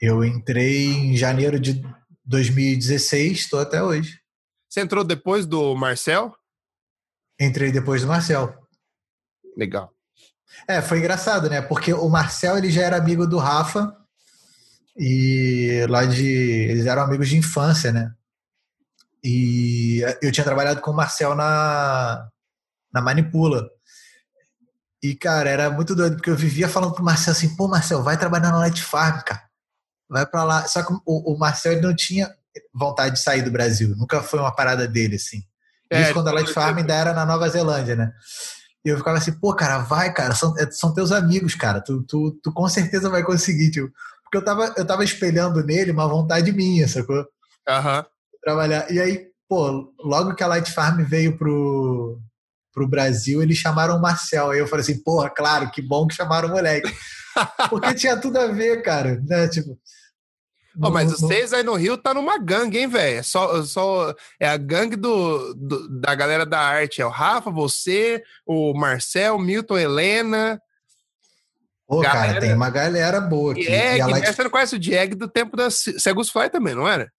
Eu 0.01 0.25
entrei 0.25 0.87
em 0.87 1.15
janeiro 1.15 1.57
de 1.57 1.81
2016, 2.25 3.39
estou 3.39 3.59
até 3.59 3.81
hoje. 3.81 4.22
Você 4.73 4.81
entrou 4.81 5.03
depois 5.03 5.45
do 5.45 5.75
Marcel? 5.75 6.35
Entrei 7.39 7.71
depois 7.71 8.01
do 8.01 8.07
Marcel. 8.07 8.57
Legal. 9.55 9.93
É, 10.67 10.81
foi 10.81 10.97
engraçado, 10.97 11.47
né? 11.47 11.61
Porque 11.61 11.93
o 11.93 12.09
Marcel 12.09 12.57
ele 12.57 12.71
já 12.71 12.81
era 12.81 12.97
amigo 12.97 13.27
do 13.27 13.37
Rafa 13.37 13.95
e 14.97 15.85
lá 15.87 16.05
de 16.05 16.25
eles 16.25 16.87
eram 16.87 17.03
amigos 17.03 17.29
de 17.29 17.37
infância, 17.37 17.91
né? 17.91 18.15
E 19.23 20.01
eu 20.23 20.31
tinha 20.31 20.43
trabalhado 20.43 20.81
com 20.81 20.89
o 20.89 20.95
Marcel 20.95 21.35
na 21.35 22.27
na 22.91 22.99
Manipula. 22.99 23.69
E 25.03 25.13
cara, 25.13 25.51
era 25.51 25.69
muito 25.69 25.93
doido 25.93 26.15
porque 26.15 26.31
eu 26.31 26.35
vivia 26.35 26.67
falando 26.67 26.95
pro 26.95 27.03
Marcel 27.03 27.33
assim: 27.33 27.55
"Pô, 27.55 27.67
Marcel, 27.67 28.01
vai 28.01 28.17
trabalhar 28.17 28.49
na 28.49 28.57
Light 28.57 28.81
Farm, 28.81 29.21
cara. 29.21 29.47
Vai 30.09 30.25
para 30.25 30.43
lá". 30.43 30.67
Só 30.67 30.81
que 30.81 30.91
o, 31.05 31.35
o 31.35 31.37
Marcel 31.37 31.73
ele 31.73 31.81
não 31.81 31.95
tinha 31.95 32.35
vontade 32.73 33.15
de 33.15 33.21
sair 33.21 33.41
do 33.41 33.51
Brasil. 33.51 33.95
Nunca 33.95 34.21
foi 34.21 34.39
uma 34.39 34.53
parada 34.53 34.87
dele, 34.87 35.15
assim. 35.15 35.41
É, 35.91 36.01
Isso 36.01 36.13
quando 36.13 36.27
a 36.27 36.31
Light 36.31 36.51
Farm 36.51 36.77
ainda 36.77 36.93
era 36.93 37.13
na 37.13 37.25
Nova 37.25 37.47
Zelândia, 37.49 37.95
né? 37.95 38.11
E 38.85 38.89
eu 38.89 38.97
ficava 38.97 39.17
assim, 39.17 39.31
pô, 39.31 39.55
cara, 39.55 39.79
vai, 39.79 40.13
cara, 40.13 40.35
são, 40.35 40.53
é, 40.57 40.69
são 40.71 40.93
teus 40.93 41.11
amigos, 41.11 41.55
cara. 41.55 41.81
Tu, 41.81 42.03
tu, 42.03 42.39
tu 42.43 42.51
com 42.51 42.67
certeza 42.67 43.09
vai 43.09 43.23
conseguir, 43.23 43.71
tipo. 43.71 43.89
Porque 44.23 44.37
eu 44.37 44.43
tava, 44.43 44.73
eu 44.75 44.85
tava 44.85 45.03
espelhando 45.03 45.63
nele 45.63 45.91
uma 45.91 46.07
vontade 46.07 46.51
minha, 46.51 46.87
sacou? 46.87 47.25
Aham. 47.67 47.99
Uhum. 47.99 48.05
Trabalhar. 48.43 48.91
E 48.91 48.99
aí, 48.99 49.27
pô, 49.47 49.93
logo 49.99 50.35
que 50.35 50.43
a 50.43 50.47
Light 50.47 50.71
Farm 50.71 51.03
veio 51.03 51.37
pro, 51.37 52.19
pro 52.73 52.89
Brasil, 52.89 53.41
eles 53.41 53.57
chamaram 53.57 53.95
o 53.95 54.01
Marcel. 54.01 54.49
Aí 54.49 54.59
eu 54.59 54.67
falei 54.67 54.81
assim, 54.81 55.01
porra, 55.01 55.29
claro, 55.29 55.71
que 55.71 55.81
bom 55.81 56.07
que 56.07 56.15
chamaram 56.15 56.49
o 56.49 56.51
moleque. 56.51 56.91
Porque 57.69 57.93
tinha 57.93 58.17
tudo 58.17 58.37
a 58.37 58.47
ver, 58.47 58.81
cara, 58.81 59.21
né? 59.25 59.47
Tipo, 59.47 59.77
Oh, 60.81 60.89
mas 60.89 61.11
vocês 61.11 61.53
aí 61.53 61.63
no 61.63 61.75
Rio 61.75 61.97
tá 61.97 62.13
numa 62.13 62.37
gangue, 62.37 62.79
hein, 62.79 62.87
velho? 62.87 63.19
É 63.19 63.23
só, 63.23 63.63
só 63.63 64.13
é 64.39 64.47
a 64.47 64.57
gangue 64.57 64.95
do, 64.95 65.53
do, 65.53 65.99
da 65.99 66.15
galera 66.15 66.45
da 66.45 66.59
arte. 66.59 67.01
É 67.01 67.05
o 67.05 67.09
Rafa, 67.09 67.51
você, 67.51 68.23
o 68.45 68.73
Marcel, 68.73 69.37
Milton, 69.37 69.77
Helena. 69.77 70.59
Pô, 71.87 72.01
galera... 72.01 72.27
cara, 72.27 72.39
tem 72.39 72.53
uma 72.53 72.69
galera 72.69 73.21
boa 73.21 73.51
aqui. 73.51 73.67
É, 73.67 73.99
ela... 73.99 74.19
você 74.19 74.43
não 74.43 74.49
conhece 74.49 74.75
o 74.75 74.79
Dieg 74.79 75.15
do 75.15 75.27
tempo 75.27 75.55
da 75.55 75.69
Segus 75.69 76.29
Fly 76.29 76.49
também, 76.49 76.73
não 76.73 76.87
era? 76.87 77.11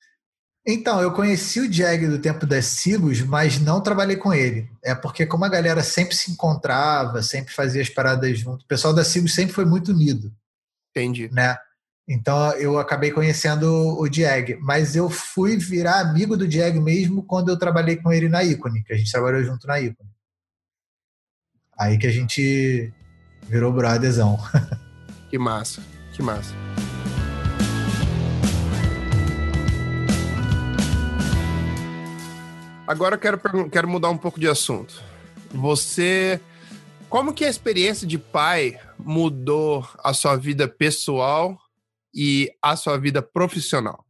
Então, 0.66 0.98
eu 1.00 1.12
conheci 1.12 1.60
o 1.60 1.70
Jag 1.70 2.08
do 2.08 2.18
tempo 2.18 2.46
das 2.46 2.64
Sigos, 2.64 3.20
mas 3.20 3.60
não 3.60 3.82
trabalhei 3.82 4.16
com 4.16 4.32
ele. 4.32 4.66
É 4.82 4.94
porque 4.94 5.26
como 5.26 5.44
a 5.44 5.48
galera 5.48 5.82
sempre 5.82 6.16
se 6.16 6.30
encontrava, 6.30 7.22
sempre 7.22 7.52
fazia 7.52 7.82
as 7.82 7.90
paradas 7.90 8.38
junto, 8.38 8.64
o 8.64 8.66
pessoal 8.66 8.94
da 8.94 9.04
Sigos 9.04 9.34
sempre 9.34 9.52
foi 9.52 9.66
muito 9.66 9.92
unido. 9.92 10.32
Entendi. 10.90 11.28
Né? 11.30 11.54
Então 12.06 12.52
eu 12.52 12.78
acabei 12.78 13.10
conhecendo 13.10 13.66
o 13.98 14.06
Dieg, 14.08 14.58
mas 14.60 14.94
eu 14.94 15.08
fui 15.08 15.56
virar 15.56 16.00
amigo 16.00 16.36
do 16.36 16.46
Dieg 16.46 16.78
mesmo 16.78 17.22
quando 17.22 17.48
eu 17.48 17.58
trabalhei 17.58 17.96
com 17.96 18.12
ele 18.12 18.28
na 18.28 18.44
Icone, 18.44 18.84
que 18.84 18.92
a 18.92 18.96
gente 18.96 19.10
trabalhou 19.10 19.42
junto 19.42 19.66
na 19.66 19.80
Icone. 19.80 20.10
Aí 21.78 21.98
que 21.98 22.06
a 22.06 22.12
gente 22.12 22.92
virou 23.42 23.72
brotherzão. 23.72 24.38
Que 25.30 25.38
massa, 25.38 25.82
que 26.12 26.22
massa. 26.22 26.54
Agora 32.86 33.16
eu 33.16 33.18
quero, 33.18 33.40
quero 33.68 33.88
mudar 33.88 34.10
um 34.10 34.16
pouco 34.16 34.38
de 34.38 34.46
assunto. 34.46 35.02
Você. 35.50 36.40
Como 37.08 37.34
que 37.34 37.44
a 37.44 37.48
experiência 37.48 38.06
de 38.06 38.16
pai 38.16 38.78
mudou 38.96 39.84
a 40.04 40.14
sua 40.14 40.36
vida 40.36 40.68
pessoal 40.68 41.58
e 42.14 42.50
a 42.62 42.76
sua 42.76 42.98
vida 42.98 43.20
profissional? 43.20 44.04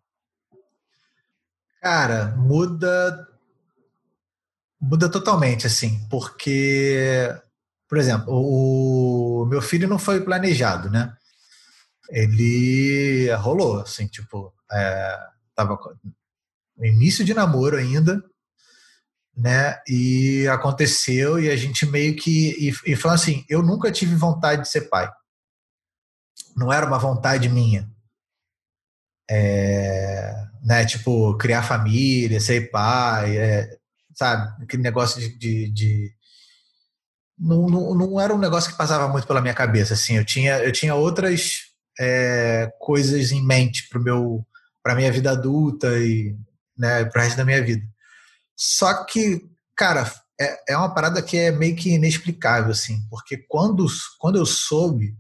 Cara, 1.81 2.35
muda 2.37 3.29
muda 4.81 5.09
totalmente 5.09 5.67
assim, 5.67 6.07
porque 6.11 7.31
por 7.89 7.99
exemplo, 7.99 8.27
o 8.35 9.47
meu 9.47 9.63
filho 9.63 9.87
não 9.87 9.99
foi 9.99 10.21
planejado, 10.21 10.91
né? 10.91 11.15
Ele 12.11 13.33
rolou, 13.35 13.81
assim, 13.81 14.07
tipo, 14.09 14.53
é, 14.73 15.19
tava 15.55 15.79
no 16.77 16.85
início 16.85 17.25
de 17.25 17.33
namoro 17.33 17.77
ainda, 17.77 18.21
né? 19.37 19.81
E 19.87 20.49
aconteceu 20.49 21.39
e 21.39 21.49
a 21.51 21.57
gente 21.57 21.87
meio 21.87 22.17
que 22.17 22.69
e, 22.69 22.93
e 22.93 22.97
falou 22.97 23.15
assim, 23.15 23.45
eu 23.49 23.63
nunca 23.63 23.93
tive 23.93 24.17
vontade 24.17 24.63
de 24.63 24.69
ser 24.69 24.89
pai. 24.89 25.09
Não 26.57 26.73
era 26.73 26.87
uma 26.87 26.99
vontade 26.99 27.49
minha 27.49 27.94
é, 29.31 30.35
né, 30.65 30.85
tipo, 30.85 31.37
criar 31.37 31.63
família, 31.63 32.41
ser 32.41 32.71
pai, 32.71 33.37
é, 33.37 33.77
sabe? 34.15 34.63
Aquele 34.63 34.83
negócio 34.83 35.21
de. 35.21 35.39
de, 35.39 35.71
de 35.71 36.15
não, 37.39 37.67
não, 37.69 37.95
não, 37.95 38.21
era 38.21 38.35
um 38.35 38.39
negócio 38.39 38.71
que 38.71 38.79
passava 38.79 39.09
muito 39.09 39.27
pela 39.27 39.41
minha 39.41 39.55
cabeça, 39.55 39.95
assim. 39.95 40.17
Eu 40.17 40.25
tinha, 40.25 40.59
eu 40.59 40.73
tinha 40.73 40.95
outras 40.95 41.63
é, 41.99 42.73
coisas 42.79 43.33
em 43.33 43.45
mente 43.45 43.89
para 43.89 44.01
meu 44.01 44.47
para 44.83 44.95
minha 44.95 45.11
vida 45.11 45.31
adulta 45.31 45.99
e 45.99 46.37
né, 46.77 47.07
para 47.07 47.21
o 47.21 47.25
resto 47.25 47.39
da 47.39 47.45
minha 47.45 47.63
vida. 47.65 47.83
Só 48.55 49.05
que, 49.05 49.49
cara, 49.75 50.13
é, 50.39 50.75
é 50.75 50.77
uma 50.77 50.93
parada 50.93 51.23
que 51.23 51.39
é 51.39 51.51
meio 51.51 51.75
que 51.75 51.95
inexplicável, 51.95 52.71
assim, 52.71 53.01
porque 53.09 53.39
quando, 53.49 53.87
quando 54.19 54.37
eu 54.37 54.45
soube, 54.45 55.17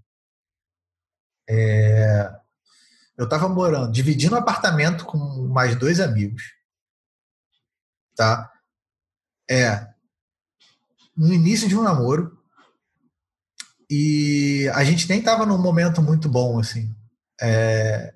é, 1.49 2.31
eu 3.16 3.24
estava 3.24 3.48
morando, 3.48 3.92
dividindo 3.92 4.35
um 4.35 4.38
apartamento 4.38 5.05
com 5.05 5.18
mais 5.48 5.77
dois 5.77 6.00
amigos. 6.00 6.42
Tá? 8.16 8.50
É. 9.50 9.88
no 11.16 11.33
início 11.33 11.68
de 11.68 11.77
um 11.77 11.83
namoro 11.83 12.38
e 13.90 14.70
a 14.74 14.83
gente 14.85 15.09
nem 15.09 15.20
tava 15.20 15.44
num 15.44 15.59
momento 15.59 16.00
muito 16.00 16.29
bom, 16.29 16.59
assim. 16.59 16.94
É, 17.40 18.14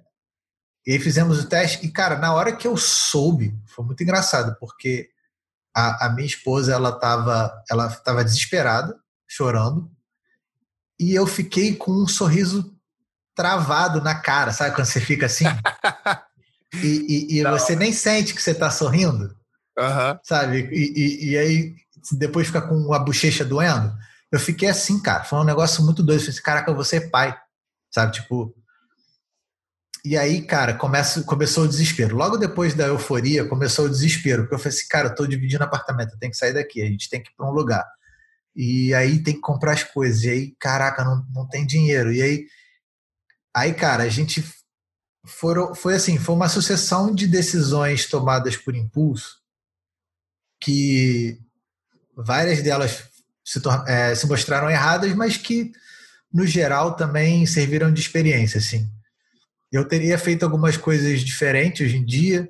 e 0.87 0.93
aí 0.93 0.99
fizemos 0.99 1.39
o 1.39 1.49
teste 1.49 1.85
e, 1.85 1.91
cara, 1.91 2.17
na 2.17 2.33
hora 2.33 2.57
que 2.57 2.67
eu 2.67 2.77
soube, 2.77 3.55
foi 3.67 3.85
muito 3.85 4.03
engraçado, 4.03 4.57
porque 4.59 5.11
a, 5.75 6.07
a 6.07 6.11
minha 6.11 6.27
esposa, 6.27 6.73
ela 6.73 6.93
tava, 6.99 7.63
ela 7.71 7.91
tava 7.91 8.25
desesperada, 8.25 8.99
chorando, 9.27 9.91
e 10.99 11.15
eu 11.15 11.27
fiquei 11.27 11.77
com 11.77 11.93
um 11.93 12.09
sorriso 12.09 12.75
travado 13.39 14.03
na 14.03 14.17
cara, 14.17 14.51
sabe 14.51 14.75
quando 14.75 14.89
você 14.89 15.01
fica 15.01 15.27
assim? 15.27 15.45
e, 16.83 17.37
e, 17.37 17.39
e 17.39 17.45
você 17.45 17.77
nem 17.77 17.93
sente 17.93 18.35
que 18.35 18.43
você 18.43 18.51
está 18.51 18.69
sorrindo, 18.69 19.27
uhum. 19.79 20.19
sabe? 20.25 20.69
E, 20.73 21.31
e, 21.31 21.39
aí 21.39 21.77
depois 22.15 22.49
fica 22.49 22.61
com 22.61 22.93
a 22.93 22.99
bochecha 22.99 23.45
doendo. 23.45 23.97
Eu 24.33 24.41
fiquei 24.41 24.69
assim, 24.69 25.01
cara, 25.01 25.23
foi 25.23 25.39
um 25.39 25.45
negócio 25.45 25.85
muito 25.85 26.03
doido. 26.03 26.19
Eu 26.19 26.23
falei 26.23 26.35
assim, 26.35 26.43
caraca, 26.43 26.69
eu 26.69 26.75
vou 26.75 26.85
ser 26.85 27.11
pai, 27.11 27.33
sabe? 27.95 28.13
Tipo. 28.13 28.53
E 30.05 30.19
aí, 30.19 30.43
cara, 30.43 30.75
começa, 30.75 31.23
começou 31.23 31.65
o 31.65 31.69
desespero. 31.69 32.17
Logo 32.17 32.37
depois 32.37 32.75
da 32.75 32.87
euforia, 32.87 33.45
começou 33.45 33.85
o 33.85 33.91
desespero. 33.91 34.43
Porque 34.43 34.57
eu 34.57 34.59
falei 34.59 34.77
assim, 34.77 34.89
cara, 34.89 35.09
eu 35.09 35.15
tô 35.15 35.27
dividindo 35.29 35.63
apartamento, 35.63 36.13
eu 36.15 36.19
tenho 36.19 36.33
que 36.33 36.39
sair 36.39 36.55
daqui, 36.55 36.83
a 36.83 36.87
gente 36.87 37.09
tem 37.09 37.23
que 37.23 37.31
ir 37.31 37.35
para 37.37 37.49
um 37.49 37.53
lugar. 37.53 37.85
E 38.57 38.93
aí 38.95 39.23
tem 39.23 39.35
que 39.35 39.41
comprar 39.41 39.73
as 39.73 39.85
coisas. 39.85 40.25
E 40.25 40.31
aí, 40.31 40.57
caraca, 40.59 41.05
não, 41.05 41.25
não 41.33 41.49
tem 41.49 41.65
dinheiro. 41.65 42.13
E 42.13 42.21
aí 42.21 42.47
Aí, 43.59 43.75
cara, 43.75 44.05
a 44.05 44.09
gente 44.09 44.45
foram, 45.27 45.75
foi 45.75 45.97
assim, 45.97 46.17
foi 46.17 46.35
uma 46.35 46.49
sucessão 46.49 47.13
de 47.13 47.27
decisões 47.27 48.07
tomadas 48.07 48.57
por 48.57 48.77
impulso 48.77 49.37
que 50.61 51.41
várias 52.17 52.63
delas 52.63 53.03
se, 53.45 53.61
é, 53.89 54.15
se 54.15 54.29
mostraram 54.29 54.71
erradas, 54.71 55.13
mas 55.15 55.37
que 55.37 55.73
no 56.33 56.47
geral 56.47 56.95
também 56.95 57.47
serviram 57.47 57.93
de 57.93 58.01
experiência, 58.01 58.59
assim. 58.59 58.89
Eu 59.73 59.87
teria 59.87 60.19
feito 60.19 60.45
algumas 60.45 60.77
coisas 60.77 61.21
diferentes 61.21 61.85
hoje 61.85 61.97
em 61.97 62.05
dia, 62.05 62.49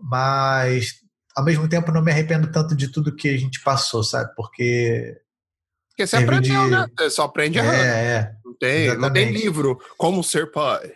mas 0.00 0.94
ao 1.36 1.44
mesmo 1.44 1.68
tempo 1.68 1.92
não 1.92 2.02
me 2.02 2.10
arrependo 2.10 2.50
tanto 2.50 2.74
de 2.74 2.88
tudo 2.88 3.14
que 3.14 3.28
a 3.28 3.36
gente 3.36 3.60
passou, 3.60 4.02
sabe? 4.02 4.34
Porque 4.34 5.20
porque 6.00 6.06
você 6.06 6.16
aprendeu, 6.16 6.64
de... 6.64 6.70
né? 6.70 6.86
Você 6.98 7.10
só 7.10 7.24
aprende 7.24 7.58
é, 7.58 7.62
errando. 7.62 7.82
É, 7.82 8.32
não 8.39 8.39
tem, 8.60 8.94
não 8.98 9.10
tem 9.10 9.32
livro 9.32 9.80
como 9.96 10.22
ser 10.22 10.52
pai, 10.52 10.92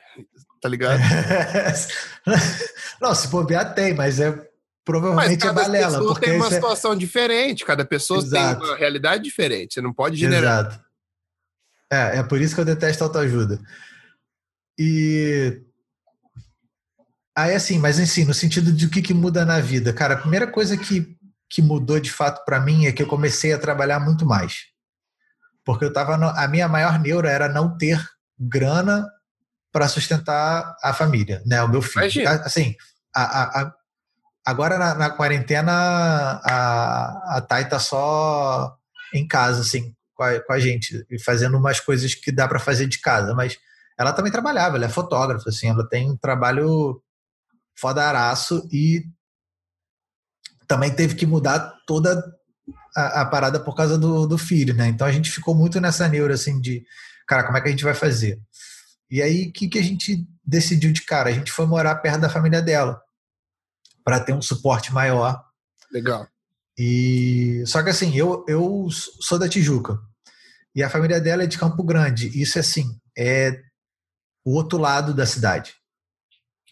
tá 0.61 0.69
ligado? 0.69 1.01
não, 3.01 3.15
se 3.15 3.27
bobear 3.29 3.75
tem, 3.75 3.95
mas 3.95 4.21
é 4.21 4.39
provavelmente 4.85 5.47
mas 5.47 5.51
é 5.51 5.55
balela. 5.55 5.99
Porque 5.99 6.27
tem 6.27 6.37
uma 6.37 6.49
é 6.49 6.51
situação 6.51 6.93
é... 6.93 6.97
diferente, 6.97 7.65
cada 7.65 7.83
pessoa 7.83 8.21
Exato. 8.21 8.61
tem 8.61 8.69
uma 8.69 8.77
realidade 8.77 9.25
diferente, 9.25 9.75
você 9.75 9.81
não 9.81 9.95
pode 9.95 10.17
generar. 10.17 10.67
Exato. 10.67 10.85
É, 11.91 12.19
é 12.19 12.23
por 12.23 12.39
isso 12.39 12.55
que 12.55 12.61
eu 12.61 12.67
detesto 12.67 13.03
autoajuda. 13.03 13.59
E 14.79 15.63
aí 17.35 17.55
assim, 17.55 17.79
mas 17.79 17.99
assim, 17.99 18.27
no 18.27 18.35
sentido 18.35 18.71
de 18.71 18.85
o 18.85 18.91
que, 18.91 19.01
que 19.01 19.15
muda 19.15 19.43
na 19.47 19.59
vida, 19.59 19.91
cara, 19.91 20.15
a 20.15 20.19
primeira 20.19 20.47
coisa 20.47 20.77
que, 20.77 21.17
que 21.49 21.63
mudou 21.63 21.99
de 21.99 22.13
fato 22.13 22.45
para 22.45 22.61
mim 22.61 22.85
é 22.85 22.93
que 22.93 23.03
eu 23.03 23.07
comecei 23.07 23.55
a 23.55 23.59
trabalhar 23.59 24.01
muito 24.01 24.27
mais 24.27 24.74
porque 25.65 25.85
eu 25.85 25.93
tava 25.93 26.17
no, 26.17 26.29
a 26.29 26.47
minha 26.47 26.69
maior 26.69 26.99
neura 26.99 27.31
era 27.31 27.49
não 27.49 27.77
ter 27.77 28.03
grana 28.39 29.09
para 29.73 29.89
sustentar 29.89 30.77
a 30.83 30.93
família, 30.93 31.43
né, 31.45 31.63
o 31.63 31.69
meu 31.69 31.83
filho. 31.83 32.03
Imagina. 32.03 32.31
Assim, 32.31 32.77
a, 33.15 33.61
a, 33.61 33.75
agora 34.45 34.79
na, 34.79 34.95
na, 34.95 35.11
quarentena 35.11 35.73
a, 36.45 37.37
a 37.37 37.41
Thay 37.41 37.69
tá 37.69 37.79
só 37.79 38.77
em 39.13 39.27
casa, 39.27 39.63
assim, 39.63 39.95
com 40.15 40.23
a, 40.23 40.41
com 40.41 40.53
a 40.53 40.61
gente, 40.61 41.05
e 41.11 41.19
fazendo 41.21 41.57
umas 41.57 41.81
coisas 41.81 42.15
que 42.15 42.31
dá 42.31 42.47
para 42.47 42.61
fazer 42.61 42.87
de 42.87 43.01
casa, 43.01 43.35
mas 43.35 43.59
ela 43.99 44.13
também 44.13 44.31
trabalhava, 44.31 44.77
ela 44.77 44.87
é 44.87 44.89
fotógrafa, 44.89 45.49
assim, 45.49 45.69
ela 45.69 45.89
tem 45.89 46.11
um 46.11 46.17
trabalho 46.17 47.03
fodaraço 47.77 48.69
e 48.73 49.05
também 50.67 50.95
teve 50.95 51.15
que 51.15 51.27
mudar 51.27 51.75
toda 51.87 52.23
a, 52.95 53.23
a, 53.23 53.27
parada 53.27 53.59
por 53.61 53.75
causa 53.75 53.99
do, 53.99 54.27
do 54.27 54.39
filho, 54.39 54.75
né? 54.75 54.89
Então 54.89 55.07
a 55.07 55.13
gente 55.13 55.31
ficou 55.31 55.55
muito 55.55 55.81
nessa 55.81 56.09
neura, 56.09 56.35
assim, 56.35 56.61
de, 56.61 56.85
cara, 57.27 57.45
como 57.45 57.57
é 57.57 57.61
que 57.61 57.69
a 57.69 57.71
gente 57.71 57.85
vai 57.85 57.95
fazer? 57.95 58.41
E 59.11 59.23
aí, 59.23 59.49
o 59.49 59.53
que, 59.53 59.69
que 59.69 59.79
a 59.79 59.83
gente 59.83 60.27
decidiu 60.45 60.93
de 60.93 61.03
cara? 61.03 61.31
A 61.31 61.33
gente 61.33 61.53
foi 61.53 61.67
morar 61.67 61.97
perto 61.97 62.21
da 62.21 62.31
família 62.31 62.63
dela, 62.63 63.01
para 64.05 64.21
ter 64.21 64.33
um 64.33 64.43
suporte 64.43 64.93
maior. 64.93 65.43
Legal. 65.93 66.29
E 66.77 67.63
só 67.67 67.83
que 67.83 67.91
assim, 67.91 68.15
eu, 68.17 68.45
eu 68.49 68.89
sou 69.21 69.39
da 69.39 69.49
Tijuca 69.49 69.99
e 70.75 70.83
a 70.83 70.91
família 70.91 71.21
dela 71.21 71.45
é 71.45 71.47
de 71.47 71.59
Campo 71.59 71.83
Grande. 71.85 72.29
Isso 72.41 72.59
assim, 72.59 73.01
é 73.17 73.61
o 74.45 74.55
outro 74.55 74.79
lado 74.79 75.15
da 75.15 75.25
cidade. 75.25 75.75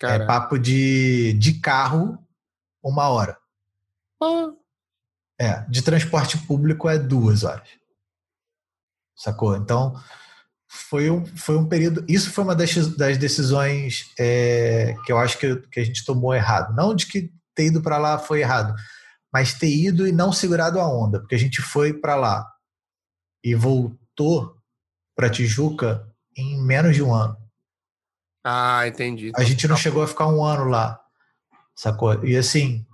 É 0.02 0.18
papo 0.26 0.58
de, 0.58 1.32
de 1.34 1.60
carro 1.60 2.18
uma 2.82 3.08
hora. 3.08 3.38
Ah. 4.20 4.50
É, 5.42 5.68
de 5.68 5.82
transporte 5.82 6.38
público 6.38 6.88
é 6.88 6.96
duas 6.96 7.42
horas. 7.42 7.68
Sacou? 9.16 9.56
Então, 9.56 10.00
foi 10.68 11.10
um, 11.10 11.26
foi 11.26 11.56
um 11.56 11.68
período. 11.68 12.04
Isso 12.08 12.30
foi 12.30 12.44
uma 12.44 12.54
das, 12.54 12.72
das 12.96 13.18
decisões 13.18 14.12
é, 14.16 14.94
que 15.04 15.10
eu 15.10 15.18
acho 15.18 15.36
que, 15.38 15.56
que 15.68 15.80
a 15.80 15.84
gente 15.84 16.04
tomou 16.04 16.32
errado. 16.32 16.72
Não 16.76 16.94
de 16.94 17.06
que 17.06 17.32
ter 17.56 17.66
ido 17.66 17.82
para 17.82 17.98
lá 17.98 18.20
foi 18.20 18.38
errado, 18.38 18.72
mas 19.32 19.52
ter 19.52 19.66
ido 19.66 20.06
e 20.06 20.12
não 20.12 20.32
segurado 20.32 20.78
a 20.78 20.86
onda, 20.86 21.18
porque 21.18 21.34
a 21.34 21.38
gente 21.38 21.60
foi 21.60 21.92
para 21.92 22.14
lá 22.14 22.48
e 23.42 23.52
voltou 23.52 24.56
para 25.16 25.28
Tijuca 25.28 26.08
em 26.36 26.62
menos 26.62 26.94
de 26.94 27.02
um 27.02 27.12
ano. 27.12 27.36
Ah, 28.44 28.86
entendi. 28.86 29.32
A 29.34 29.42
gente 29.42 29.66
não 29.66 29.76
chegou 29.76 30.04
a 30.04 30.08
ficar 30.08 30.28
um 30.28 30.44
ano 30.44 30.66
lá, 30.66 31.00
sacou? 31.74 32.24
E 32.24 32.36
assim, 32.36 32.86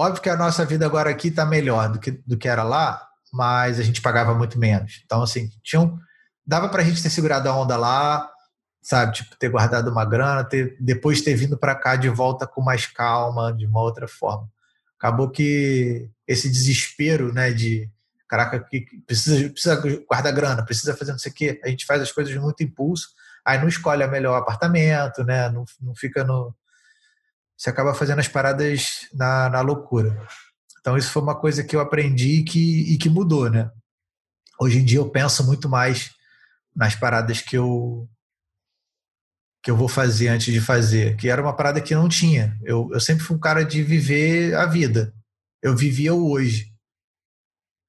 Óbvio 0.00 0.22
que 0.22 0.30
a 0.30 0.36
nossa 0.36 0.64
vida 0.64 0.86
agora 0.86 1.10
aqui 1.10 1.28
está 1.28 1.44
melhor 1.44 1.92
do 1.92 2.00
que, 2.00 2.12
do 2.26 2.38
que 2.38 2.48
era 2.48 2.62
lá, 2.62 3.06
mas 3.30 3.78
a 3.78 3.82
gente 3.82 4.00
pagava 4.00 4.34
muito 4.34 4.58
menos. 4.58 5.02
Então, 5.04 5.22
assim, 5.22 5.50
tinha 5.62 5.92
dava 6.46 6.70
para 6.70 6.80
a 6.80 6.84
gente 6.86 7.02
ter 7.02 7.10
segurado 7.10 7.50
a 7.50 7.54
onda 7.54 7.76
lá, 7.76 8.26
sabe? 8.80 9.12
Tipo, 9.12 9.36
ter 9.36 9.50
guardado 9.50 9.90
uma 9.90 10.06
grana, 10.06 10.42
ter, 10.42 10.74
depois 10.80 11.20
ter 11.20 11.34
vindo 11.34 11.58
para 11.58 11.74
cá 11.74 11.96
de 11.96 12.08
volta 12.08 12.46
com 12.46 12.62
mais 12.62 12.86
calma, 12.86 13.52
de 13.52 13.66
uma 13.66 13.82
outra 13.82 14.08
forma. 14.08 14.48
Acabou 14.98 15.28
que 15.28 16.08
esse 16.26 16.48
desespero, 16.48 17.30
né, 17.30 17.52
de 17.52 17.86
caraca, 18.26 18.58
que 18.58 18.86
precisa, 19.06 19.50
precisa 19.50 19.82
guardar 20.08 20.32
grana, 20.32 20.64
precisa 20.64 20.96
fazer 20.96 21.12
não 21.12 21.18
sei 21.18 21.30
o 21.30 21.34
quê, 21.34 21.60
a 21.62 21.68
gente 21.68 21.84
faz 21.84 22.00
as 22.00 22.10
coisas 22.10 22.34
muito 22.36 22.62
impulso, 22.62 23.08
aí 23.44 23.58
não 23.58 23.68
escolhe 23.68 24.02
a 24.02 24.08
melhor 24.08 24.38
apartamento, 24.38 25.22
né, 25.24 25.50
não, 25.50 25.66
não 25.78 25.94
fica 25.94 26.24
no, 26.24 26.54
você 27.60 27.68
acaba 27.68 27.92
fazendo 27.92 28.20
as 28.20 28.28
paradas 28.28 29.06
na, 29.12 29.50
na 29.50 29.60
loucura. 29.60 30.26
Então, 30.80 30.96
isso 30.96 31.10
foi 31.10 31.20
uma 31.20 31.38
coisa 31.38 31.62
que 31.62 31.76
eu 31.76 31.80
aprendi 31.80 32.40
e 32.40 32.42
que, 32.42 32.94
e 32.94 32.96
que 32.96 33.10
mudou, 33.10 33.50
né? 33.50 33.70
Hoje 34.58 34.78
em 34.78 34.84
dia 34.84 34.98
eu 34.98 35.10
penso 35.10 35.44
muito 35.44 35.68
mais 35.68 36.10
nas 36.74 36.94
paradas 36.94 37.42
que 37.42 37.58
eu 37.58 38.08
que 39.62 39.70
eu 39.70 39.76
vou 39.76 39.88
fazer 39.88 40.28
antes 40.28 40.54
de 40.54 40.58
fazer, 40.58 41.18
que 41.18 41.28
era 41.28 41.42
uma 41.42 41.54
parada 41.54 41.82
que 41.82 41.94
não 41.94 42.08
tinha. 42.08 42.58
Eu, 42.64 42.88
eu 42.94 42.98
sempre 42.98 43.22
fui 43.22 43.36
um 43.36 43.40
cara 43.40 43.62
de 43.62 43.82
viver 43.82 44.54
a 44.54 44.64
vida. 44.64 45.12
Eu 45.60 45.76
vivia 45.76 46.14
o 46.14 46.30
hoje, 46.30 46.72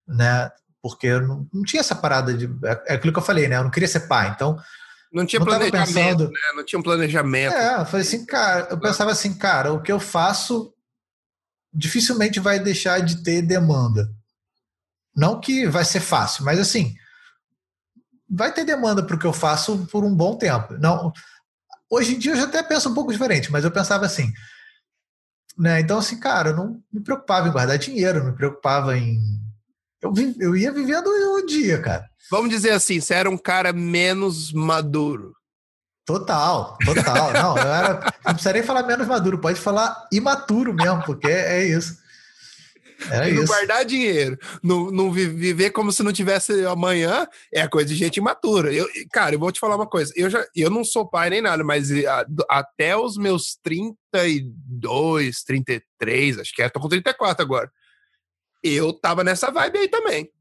né? 0.06 0.52
Porque 0.82 1.08
eu 1.08 1.26
não, 1.26 1.48
não 1.54 1.64
tinha 1.64 1.80
essa 1.80 1.96
parada 1.96 2.34
de 2.34 2.46
é, 2.66 2.84
é 2.88 2.94
aquilo 2.96 3.14
que 3.14 3.20
eu 3.20 3.24
falei, 3.24 3.48
né? 3.48 3.56
Eu 3.56 3.64
não 3.64 3.72
queria 3.72 3.88
ser 3.88 4.02
pai, 4.02 4.32
então 4.36 4.60
não 5.12 5.26
tinha 5.26 5.40
não 5.40 5.46
planejamento, 5.46 5.88
pensando... 5.88 6.32
né? 6.32 6.40
Não 6.56 6.64
tinha 6.64 6.80
um 6.80 6.84
planejamento. 6.84 7.54
É, 7.54 7.82
eu 7.82 7.86
falei 7.86 8.06
assim, 8.06 8.26
cara, 8.26 8.68
eu 8.70 8.80
pensava 8.80 9.12
assim, 9.12 9.34
cara, 9.34 9.74
o 9.74 9.82
que 9.82 9.92
eu 9.92 10.00
faço 10.00 10.74
dificilmente 11.74 12.40
vai 12.40 12.60
deixar 12.60 13.00
de 13.00 13.24
ter 13.24 13.42
demanda. 13.42 14.10
Não 15.16 15.40
que 15.40 15.68
vai 15.68 15.84
ser 15.84 16.00
fácil, 16.00 16.46
mas 16.46 16.60
assim, 16.60 16.96
vai 18.30 18.54
ter 18.54 18.64
demanda 18.64 19.04
para 19.04 19.16
o 19.16 19.20
que 19.20 19.28
eu 19.28 19.34
faço 19.34 19.86
por 19.92 20.04
um 20.04 20.16
bom 20.16 20.38
tempo. 20.38 20.78
Não, 20.78 21.12
hoje 21.90 22.16
em 22.16 22.20
dia 22.20 22.32
eu 22.32 22.38
já 22.38 22.44
até 22.46 22.64
penso 22.64 22.90
um 22.90 22.94
pouco 22.94 23.12
diferente, 23.12 23.52
mas 23.52 23.66
eu 23.66 23.72
pensava 23.72 24.06
assim, 24.06 24.32
né? 25.58 25.82
Então 25.82 25.98
assim, 25.98 26.18
cara, 26.20 26.52
eu 26.52 26.56
não 26.56 26.82
me 26.92 27.02
preocupava 27.02 27.48
em 27.48 27.52
guardar 27.52 27.78
dinheiro, 27.78 28.20
não 28.20 28.32
me 28.32 28.38
preocupava 28.38 28.98
em 28.98 29.42
eu, 30.02 30.12
eu 30.40 30.56
ia 30.56 30.72
vivendo 30.72 31.08
o 31.08 31.46
dia, 31.46 31.80
cara. 31.80 32.10
Vamos 32.32 32.50
dizer 32.50 32.72
assim, 32.72 33.02
você 33.02 33.14
era 33.14 33.30
um 33.30 33.38
cara 33.38 33.74
menos 33.74 34.54
maduro. 34.54 35.34
Total, 36.06 36.78
total. 36.86 37.34
Não, 37.34 37.58
eu 37.58 37.74
era. 37.74 38.14
Não 38.26 38.34
precisa 38.34 38.54
nem 38.54 38.64
falar 38.64 38.84
menos 38.84 39.06
maduro, 39.06 39.38
pode 39.38 39.60
falar 39.60 40.08
imaturo 40.14 40.74
mesmo, 40.74 41.04
porque 41.04 41.28
é, 41.28 41.60
é 41.60 41.66
isso. 41.66 42.00
Era 43.10 43.28
não 43.28 43.44
isso. 43.44 43.48
guardar 43.48 43.84
dinheiro, 43.84 44.38
não, 44.62 44.92
não 44.92 45.12
viver 45.12 45.72
como 45.72 45.92
se 45.92 46.04
não 46.04 46.14
tivesse 46.14 46.64
amanhã, 46.66 47.28
é 47.52 47.68
coisa 47.68 47.90
de 47.90 47.96
gente 47.96 48.18
imatura. 48.18 48.72
Eu, 48.72 48.88
cara, 49.12 49.34
eu 49.34 49.40
vou 49.40 49.52
te 49.52 49.60
falar 49.60 49.76
uma 49.76 49.88
coisa. 49.88 50.14
Eu, 50.16 50.30
já, 50.30 50.46
eu 50.56 50.70
não 50.70 50.84
sou 50.84 51.10
pai 51.10 51.32
nem 51.32 51.42
nada, 51.42 51.64
mas 51.64 51.90
a, 52.06 52.26
até 52.48 52.96
os 52.96 53.18
meus 53.18 53.58
32, 53.64 55.44
33, 55.44 56.40
acho 56.40 56.54
que 56.54 56.62
é, 56.62 56.70
tô 56.70 56.80
com 56.80 56.88
34 56.88 57.44
agora 57.44 57.72
Eu 58.64 58.94
tava 58.94 59.24
nessa 59.24 59.50
vibe 59.50 59.80
aí 59.80 59.88
também. 59.88 60.32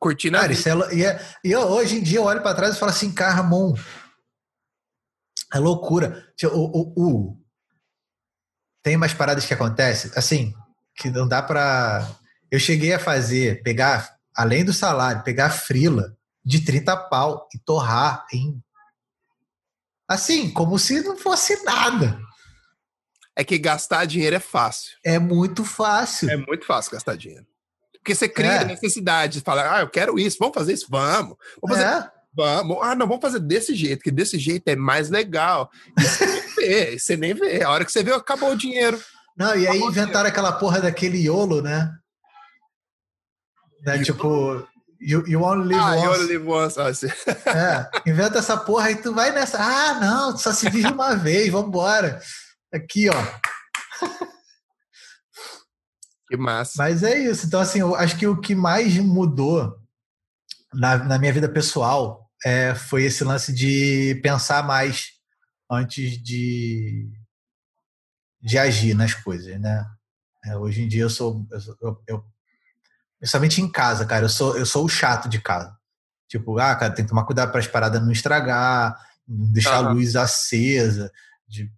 Curtindo 0.00 0.38
Cara, 0.38 0.52
isso 0.52 0.66
é, 0.66 0.94
e, 0.94 1.04
é, 1.04 1.20
e 1.44 1.50
eu, 1.50 1.60
hoje 1.60 1.98
em 1.98 2.02
dia 2.02 2.18
eu 2.18 2.24
olho 2.24 2.40
para 2.40 2.54
trás 2.54 2.74
e 2.74 2.78
falo 2.78 2.90
assim, 2.90 3.12
cara, 3.12 3.34
Ramon, 3.34 3.74
é 5.52 5.58
loucura. 5.58 6.26
O, 6.44 6.46
o, 6.48 6.92
o, 6.96 7.40
tem 8.82 8.96
umas 8.96 9.12
paradas 9.12 9.44
que 9.44 9.52
acontecem, 9.52 10.10
assim, 10.16 10.54
que 10.96 11.10
não 11.10 11.28
dá 11.28 11.42
para. 11.42 12.08
Eu 12.50 12.58
cheguei 12.58 12.94
a 12.94 12.98
fazer, 12.98 13.62
pegar, 13.62 14.16
além 14.34 14.64
do 14.64 14.72
salário, 14.72 15.22
pegar 15.22 15.50
frila 15.50 16.16
de 16.42 16.64
30 16.64 16.96
pau 17.08 17.46
e 17.54 17.58
torrar 17.58 18.26
em. 18.32 18.58
Assim, 20.08 20.50
como 20.50 20.78
se 20.78 21.02
não 21.02 21.16
fosse 21.16 21.62
nada. 21.62 22.18
É 23.36 23.44
que 23.44 23.58
gastar 23.58 24.06
dinheiro 24.06 24.36
é 24.36 24.40
fácil. 24.40 24.96
É 25.04 25.18
muito 25.18 25.64
fácil. 25.64 26.30
É 26.30 26.36
muito 26.36 26.66
fácil 26.66 26.92
gastar 26.92 27.16
dinheiro. 27.16 27.46
Porque 28.00 28.14
você 28.14 28.28
cria 28.28 28.62
é. 28.62 28.64
necessidade, 28.64 29.40
fala, 29.40 29.76
ah, 29.76 29.80
eu 29.80 29.88
quero 29.88 30.18
isso, 30.18 30.38
vamos 30.40 30.54
fazer 30.54 30.72
isso, 30.72 30.86
vamos. 30.88 31.36
Vamos 31.60 31.76
fazer. 31.76 31.96
É. 31.96 32.10
Vamos. 32.32 32.78
Ah, 32.80 32.94
não, 32.94 33.06
vamos 33.06 33.20
fazer 33.20 33.40
desse 33.40 33.74
jeito, 33.74 34.02
que 34.02 34.10
desse 34.10 34.38
jeito 34.38 34.66
é 34.68 34.76
mais 34.76 35.10
legal. 35.10 35.70
E 35.98 36.02
você 36.02 36.26
nem 36.26 36.54
vê, 36.56 36.98
você 36.98 37.16
nem 37.16 37.34
vê. 37.34 37.62
A 37.62 37.70
hora 37.70 37.84
que 37.84 37.92
você 37.92 38.02
vê, 38.02 38.12
acabou 38.12 38.52
o 38.52 38.56
dinheiro. 38.56 39.00
Não, 39.36 39.54
e 39.54 39.66
aí 39.66 39.68
acabou 39.68 39.90
inventaram 39.90 40.28
aquela 40.28 40.52
porra 40.52 40.80
daquele 40.80 41.18
iolo, 41.18 41.60
né? 41.60 41.92
né? 43.84 44.02
Tipo, 44.02 44.66
you, 45.00 45.26
you 45.26 45.42
only 45.42 45.74
live 45.74 45.80
ah, 45.80 45.96
once. 45.96 46.04
You 46.04 46.12
only 46.12 46.26
live 46.26 46.48
once. 46.48 47.06
É, 47.46 48.10
inventa 48.10 48.38
essa 48.38 48.56
porra 48.56 48.90
e 48.90 48.96
tu 48.96 49.12
vai 49.12 49.32
nessa. 49.32 49.58
Ah, 49.58 49.94
não, 50.00 50.36
só 50.36 50.52
se 50.52 50.70
vive 50.70 50.88
uma 50.88 51.14
vez, 51.16 51.50
vambora. 51.50 52.20
Aqui, 52.72 53.08
ó. 53.10 53.40
Que 56.30 56.36
massa. 56.36 56.74
Mas 56.78 57.02
é 57.02 57.18
isso. 57.18 57.44
Então, 57.44 57.58
assim, 57.58 57.80
eu 57.80 57.96
acho 57.96 58.16
que 58.16 58.24
o 58.24 58.40
que 58.40 58.54
mais 58.54 58.96
mudou 58.98 59.76
na, 60.72 60.96
na 60.98 61.18
minha 61.18 61.32
vida 61.32 61.48
pessoal 61.48 62.30
é, 62.44 62.72
foi 62.72 63.02
esse 63.02 63.24
lance 63.24 63.52
de 63.52 64.20
pensar 64.22 64.64
mais 64.64 65.08
antes 65.68 66.22
de, 66.22 67.10
de 68.40 68.56
agir 68.56 68.94
nas 68.94 69.12
coisas, 69.12 69.60
né? 69.60 69.84
É, 70.44 70.56
hoje 70.56 70.82
em 70.82 70.88
dia 70.88 71.02
eu 71.02 71.10
sou, 71.10 71.44
eu, 71.82 72.02
eu, 72.06 72.24
principalmente 73.18 73.60
em 73.60 73.70
casa, 73.70 74.06
cara, 74.06 74.24
eu 74.24 74.28
sou, 74.28 74.56
eu 74.56 74.64
sou 74.64 74.84
o 74.84 74.88
chato 74.88 75.28
de 75.28 75.40
casa. 75.40 75.76
Tipo, 76.28 76.60
ah, 76.60 76.76
cara, 76.76 76.94
tem 76.94 77.04
que 77.04 77.08
tomar 77.08 77.24
cuidado 77.24 77.50
para 77.50 77.58
as 77.58 77.66
paradas 77.66 78.00
não 78.00 78.12
estragar, 78.12 78.96
deixar 79.26 79.82
uhum. 79.82 79.88
a 79.88 79.92
luz 79.94 80.14
acesa, 80.14 81.10
de 81.48 81.72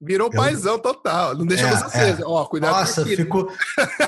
Virou 0.00 0.28
eu... 0.28 0.32
paizão 0.32 0.78
total. 0.78 1.36
Não 1.36 1.46
deixa 1.46 1.66
é, 1.66 1.70
você 1.70 1.84
acesa. 1.84 2.22
É. 2.22 2.24
Ó, 2.24 2.44
cuidado 2.46 2.72
Nossa, 2.72 3.00
eu 3.00 3.16
fico, 3.16 3.52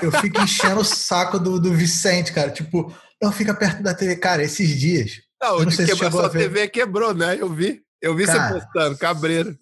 eu 0.03 0.13
fico 0.13 0.41
enchendo 0.43 0.81
o 0.81 0.85
saco 0.85 1.39
do, 1.39 1.61
do 1.61 1.73
Vicente, 1.73 2.33
cara. 2.33 2.51
Tipo, 2.51 2.95
não 3.21 3.33
fica 3.33 3.53
perto 3.55 3.83
da 3.83 3.95
TV. 3.95 4.17
Cara, 4.17 4.43
esses 4.43 4.79
dias. 4.79 5.21
Não, 5.43 5.59
eu 5.59 5.65
não 5.65 5.71
sei 5.71 5.87
quebrou, 5.87 6.11
se 6.11 6.17
sua 6.17 6.31
TV 6.31 6.69
quebrou, 6.69 7.15
né? 7.15 7.37
Eu 7.41 7.53
vi. 7.53 7.83
Eu 8.01 8.15
vi 8.15 8.27
cara, 8.27 8.49
você 8.49 8.61
postando, 8.61 8.99
cabreiro. 8.99 9.59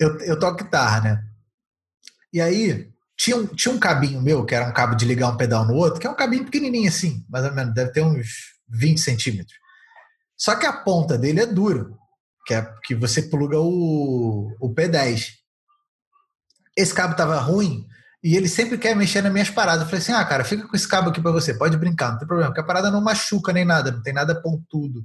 Eu, 0.00 0.18
eu 0.20 0.38
toco 0.38 0.64
guitarra, 0.64 1.00
né? 1.00 1.22
E 2.32 2.40
aí, 2.40 2.88
tinha 3.16 3.36
um, 3.36 3.46
tinha 3.46 3.72
um 3.74 3.78
cabinho 3.78 4.20
meu, 4.20 4.44
que 4.44 4.54
era 4.54 4.68
um 4.68 4.72
cabo 4.72 4.94
de 4.94 5.04
ligar 5.04 5.28
um 5.28 5.36
pedal 5.36 5.66
no 5.66 5.74
outro, 5.74 6.00
que 6.00 6.06
é 6.06 6.10
um 6.10 6.16
cabinho 6.16 6.44
pequenininho 6.44 6.88
assim, 6.88 7.24
mais 7.28 7.44
ou 7.44 7.52
menos, 7.52 7.74
deve 7.74 7.92
ter 7.92 8.02
uns 8.02 8.26
20 8.68 8.98
centímetros. 9.00 9.56
Só 10.36 10.56
que 10.56 10.66
a 10.66 10.72
ponta 10.72 11.16
dele 11.16 11.40
é 11.40 11.46
dura, 11.46 11.88
que 12.46 12.54
é 12.54 12.74
que 12.84 12.94
você 12.94 13.22
pluga 13.22 13.60
o, 13.60 14.50
o 14.58 14.74
P10 14.74 15.41
esse 16.76 16.94
cabo 16.94 17.16
tava 17.16 17.38
ruim 17.38 17.86
e 18.22 18.36
ele 18.36 18.48
sempre 18.48 18.78
quer 18.78 18.94
mexer 18.94 19.22
nas 19.22 19.32
minhas 19.32 19.50
paradas. 19.50 19.82
Eu 19.82 19.86
falei 19.86 20.00
assim: 20.00 20.12
ah, 20.12 20.24
cara, 20.24 20.44
fica 20.44 20.66
com 20.66 20.76
esse 20.76 20.86
cabo 20.86 21.10
aqui 21.10 21.20
para 21.20 21.32
você, 21.32 21.54
pode 21.54 21.76
brincar, 21.76 22.12
não 22.12 22.18
tem 22.18 22.26
problema, 22.26 22.50
porque 22.50 22.60
a 22.60 22.64
parada 22.64 22.90
não 22.90 23.00
machuca 23.00 23.52
nem 23.52 23.64
nada, 23.64 23.90
não 23.90 24.02
tem 24.02 24.12
nada 24.12 24.40
pontudo, 24.40 25.04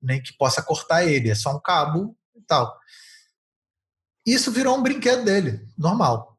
nem 0.00 0.22
que 0.22 0.36
possa 0.36 0.62
cortar 0.62 1.04
ele, 1.04 1.30
é 1.30 1.34
só 1.34 1.56
um 1.56 1.60
cabo 1.60 2.16
e 2.36 2.40
tal. 2.42 2.76
Isso 4.24 4.52
virou 4.52 4.78
um 4.78 4.82
brinquedo 4.82 5.24
dele, 5.24 5.66
normal. 5.76 6.38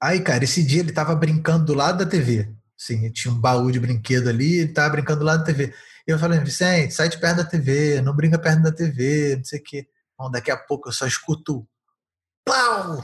Aí, 0.00 0.20
cara, 0.20 0.44
esse 0.44 0.64
dia 0.64 0.80
ele 0.80 0.92
tava 0.92 1.14
brincando 1.14 1.64
do 1.64 1.74
lado 1.74 2.04
da 2.04 2.10
TV. 2.10 2.52
Sim, 2.76 3.10
tinha 3.12 3.32
um 3.32 3.40
baú 3.40 3.70
de 3.70 3.78
brinquedo 3.78 4.28
ali, 4.28 4.58
ele 4.58 4.72
tava 4.72 4.90
brincando 4.90 5.20
do 5.20 5.26
lado 5.26 5.40
da 5.40 5.46
TV. 5.46 5.72
Eu 6.06 6.18
falei, 6.18 6.40
Vicente, 6.40 6.94
sai 6.94 7.08
de 7.08 7.18
perto 7.18 7.36
da 7.38 7.44
TV, 7.44 8.00
não 8.00 8.14
brinca 8.14 8.38
perto 8.38 8.62
da 8.62 8.72
TV, 8.72 9.36
não 9.36 9.44
sei 9.44 9.60
o 9.60 9.62
quê. 9.62 9.88
Bom, 10.18 10.30
daqui 10.30 10.50
a 10.50 10.56
pouco 10.56 10.88
eu 10.88 10.92
só 10.92 11.06
escuto 11.06 11.66
pau! 12.44 13.02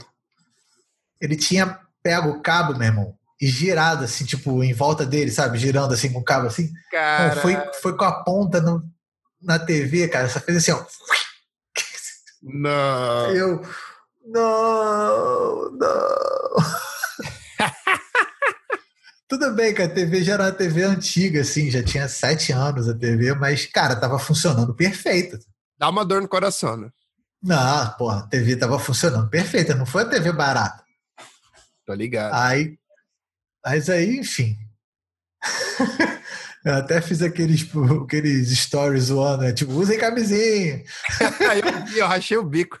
Ele 1.19 1.35
tinha 1.35 1.79
pego 2.01 2.29
o 2.29 2.41
cabo, 2.41 2.77
meu 2.77 2.87
irmão, 2.87 3.15
e 3.41 3.47
girado 3.47 4.03
assim, 4.03 4.25
tipo, 4.25 4.63
em 4.63 4.73
volta 4.73 5.05
dele, 5.05 5.31
sabe? 5.31 5.57
Girando 5.57 5.93
assim 5.93 6.11
com 6.11 6.19
o 6.19 6.23
cabo 6.23 6.47
assim. 6.47 6.71
Cara... 6.91 7.35
foi, 7.37 7.55
foi 7.81 7.95
com 7.95 8.03
a 8.03 8.23
ponta 8.23 8.59
no, 8.59 8.83
na 9.41 9.57
TV, 9.57 10.07
cara. 10.07 10.27
Só 10.29 10.39
fez 10.39 10.57
assim, 10.57 10.71
ó. 10.71 10.85
Não. 12.41 13.31
Eu. 13.31 13.61
Não, 14.25 15.71
não. 15.71 16.55
Tudo 19.27 19.53
bem 19.53 19.73
que 19.73 19.81
a 19.81 19.89
TV 19.89 20.23
já 20.23 20.33
era 20.33 20.43
uma 20.45 20.51
TV 20.51 20.83
antiga, 20.83 21.41
assim, 21.41 21.69
já 21.69 21.83
tinha 21.83 22.07
sete 22.07 22.51
anos 22.51 22.89
a 22.89 22.97
TV, 22.97 23.33
mas, 23.35 23.65
cara, 23.65 23.95
tava 23.95 24.17
funcionando 24.17 24.73
perfeito. 24.73 25.37
Dá 25.77 25.89
uma 25.89 26.03
dor 26.03 26.21
no 26.21 26.27
coração, 26.27 26.75
né? 26.75 26.89
Não, 27.41 27.89
porra, 27.97 28.19
a 28.19 28.27
TV 28.27 28.55
tava 28.55 28.79
funcionando 28.79 29.29
perfeita, 29.29 29.75
não 29.75 29.85
foi 29.85 30.03
a 30.03 30.09
TV 30.09 30.31
barata. 30.31 30.83
Tô 31.89 31.95
ligado. 31.95 32.35
Aí, 32.35 32.77
mas 33.65 33.89
aí, 33.89 34.19
enfim. 34.19 34.55
Eu 36.63 36.75
até 36.75 37.01
fiz 37.01 37.23
aqueles, 37.23 37.67
aqueles 38.03 38.49
stories 38.59 39.05
zoando, 39.05 39.41
né? 39.41 39.53
tipo, 39.53 39.71
usem 39.71 39.97
camisinha. 39.97 40.83
eu, 41.89 41.97
eu 41.97 42.05
rachei 42.05 42.37
o 42.37 42.43
bico. 42.43 42.79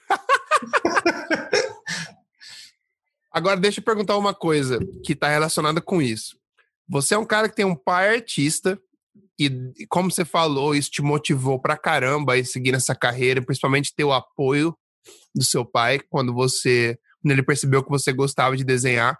Agora, 3.31 3.59
deixa 3.59 3.79
eu 3.79 3.83
perguntar 3.83 4.15
uma 4.15 4.33
coisa 4.33 4.77
que 5.03 5.13
está 5.13 5.27
relacionada 5.29 5.81
com 5.81 5.99
isso. 6.01 6.37
Você 6.87 7.15
é 7.15 7.17
um 7.17 7.25
cara 7.25 7.49
que 7.49 7.55
tem 7.55 7.65
um 7.65 7.75
pai 7.75 8.15
artista, 8.15 8.79
e 9.39 9.87
como 9.87 10.11
você 10.11 10.23
falou, 10.23 10.75
isso 10.75 10.91
te 10.91 11.01
motivou 11.01 11.59
pra 11.59 11.77
caramba 11.77 12.35
a 12.35 12.43
seguir 12.43 12.73
nessa 12.73 12.93
carreira, 12.93 13.41
principalmente 13.41 13.95
ter 13.95 14.03
o 14.03 14.13
apoio 14.13 14.77
do 15.33 15.43
seu 15.43 15.65
pai 15.65 15.99
quando 15.99 16.31
você 16.31 16.99
quando 17.21 17.31
ele 17.31 17.43
percebeu 17.43 17.83
que 17.83 17.89
você 17.89 18.11
gostava 18.11 18.55
de 18.55 18.63
desenhar. 18.63 19.17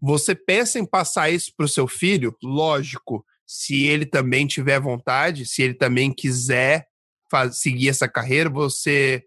Você 0.00 0.34
pensa 0.34 0.78
em 0.78 0.86
passar 0.86 1.30
isso 1.30 1.52
para 1.56 1.66
o 1.66 1.68
seu 1.68 1.88
filho? 1.88 2.36
Lógico, 2.42 3.24
se 3.46 3.84
ele 3.84 4.04
também 4.04 4.46
tiver 4.46 4.80
vontade, 4.80 5.46
se 5.46 5.62
ele 5.62 5.74
também 5.74 6.12
quiser 6.12 6.86
faz, 7.30 7.58
seguir 7.58 7.88
essa 7.88 8.08
carreira, 8.08 8.50
você 8.50 9.22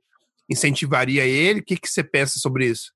incentivaria 0.50 1.26
ele? 1.26 1.60
O 1.60 1.64
que, 1.64 1.78
que 1.78 1.88
você 1.88 2.04
pensa 2.04 2.40
sobre 2.40 2.68
isso? 2.68 2.92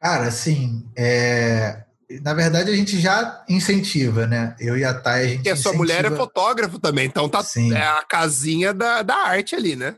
Cara, 0.00 0.28
assim, 0.28 0.88
é... 0.96 1.84
na 2.22 2.32
verdade 2.32 2.70
a 2.70 2.76
gente 2.76 2.98
já 2.98 3.44
incentiva, 3.48 4.26
né? 4.26 4.56
Eu 4.58 4.76
e 4.76 4.84
a 4.84 4.94
Thay, 4.94 5.24
a 5.24 5.28
gente. 5.28 5.36
Porque 5.36 5.50
a 5.50 5.56
sua 5.56 5.74
incentiva... 5.74 5.78
mulher 5.78 6.04
é 6.12 6.16
fotógrafo 6.16 6.78
também, 6.78 7.06
então 7.06 7.28
tá 7.28 7.42
Sim. 7.42 7.74
é 7.74 7.86
a 7.86 8.02
casinha 8.02 8.72
da, 8.72 9.02
da 9.02 9.16
arte 9.16 9.54
ali, 9.54 9.76
né? 9.76 9.96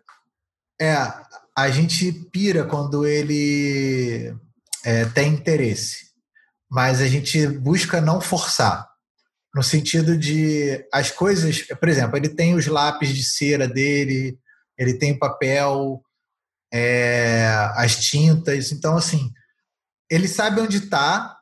É, 0.80 0.96
a 1.56 1.70
gente 1.70 2.12
pira 2.32 2.64
quando 2.64 3.06
ele 3.06 4.34
é, 4.84 5.04
tem 5.06 5.34
interesse, 5.34 6.12
mas 6.70 7.00
a 7.00 7.06
gente 7.06 7.46
busca 7.46 8.00
não 8.00 8.20
forçar. 8.20 8.90
No 9.54 9.62
sentido 9.62 10.16
de 10.16 10.82
as 10.92 11.10
coisas, 11.10 11.62
por 11.62 11.88
exemplo, 11.88 12.16
ele 12.16 12.30
tem 12.30 12.54
os 12.54 12.66
lápis 12.66 13.14
de 13.14 13.22
cera 13.22 13.68
dele, 13.68 14.38
ele 14.78 14.94
tem 14.94 15.18
papel, 15.18 16.02
é, 16.72 17.46
as 17.76 17.96
tintas, 17.96 18.72
então 18.72 18.96
assim, 18.96 19.30
ele 20.10 20.26
sabe 20.26 20.60
onde 20.60 20.78
está, 20.78 21.36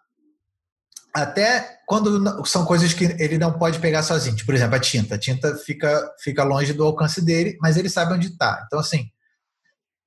até 1.14 1.78
quando 1.86 2.44
são 2.46 2.64
coisas 2.64 2.92
que 2.92 3.04
ele 3.04 3.38
não 3.38 3.58
pode 3.58 3.78
pegar 3.78 4.02
sozinho. 4.02 4.44
Por 4.44 4.54
exemplo, 4.54 4.76
a 4.76 4.80
tinta. 4.80 5.16
A 5.16 5.18
tinta 5.18 5.56
fica, 5.56 6.08
fica 6.22 6.44
longe 6.44 6.72
do 6.72 6.84
alcance 6.84 7.20
dele, 7.20 7.56
mas 7.60 7.76
ele 7.76 7.88
sabe 7.88 8.14
onde 8.14 8.28
está. 8.28 8.62
Então, 8.66 8.78
assim, 8.78 9.10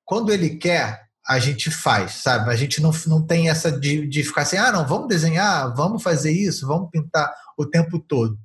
quando 0.05 0.31
ele 0.31 0.57
quer, 0.57 1.03
a 1.27 1.39
gente 1.39 1.71
faz, 1.71 2.15
sabe? 2.15 2.49
A 2.49 2.55
gente 2.55 2.81
não, 2.81 2.91
não 3.07 3.25
tem 3.25 3.49
essa 3.49 3.71
de, 3.71 4.07
de 4.07 4.23
ficar 4.23 4.41
assim, 4.41 4.57
ah, 4.57 4.71
não, 4.71 4.85
vamos 4.85 5.07
desenhar, 5.07 5.73
vamos 5.73 6.03
fazer 6.03 6.31
isso, 6.31 6.67
vamos 6.67 6.89
pintar 6.89 7.33
o 7.57 7.65
tempo 7.65 7.99
todo. 7.99 8.37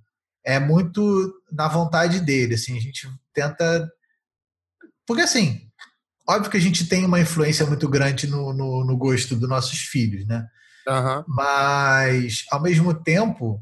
É 0.45 0.61
muito 0.61 1.33
na 1.53 1.69
vontade 1.69 2.21
dele, 2.21 2.55
assim, 2.55 2.77
a 2.77 2.81
gente 2.81 3.09
tenta. 3.35 3.91
Porque, 5.07 5.23
assim, 5.23 5.61
óbvio 6.29 6.51
que 6.51 6.57
a 6.57 6.61
gente 6.61 6.87
tem 6.87 7.05
uma 7.05 7.21
influência 7.21 7.67
muito 7.67 7.89
grande 7.89 8.27
no, 8.27 8.53
no, 8.53 8.85
no 8.85 8.97
gosto 8.97 9.35
dos 9.35 9.49
nossos 9.49 9.81
filhos, 9.81 10.27
né? 10.27 10.47
Uhum. 10.89 11.25
Mas, 11.27 12.45
ao 12.51 12.63
mesmo 12.63 12.95
tempo, 12.95 13.61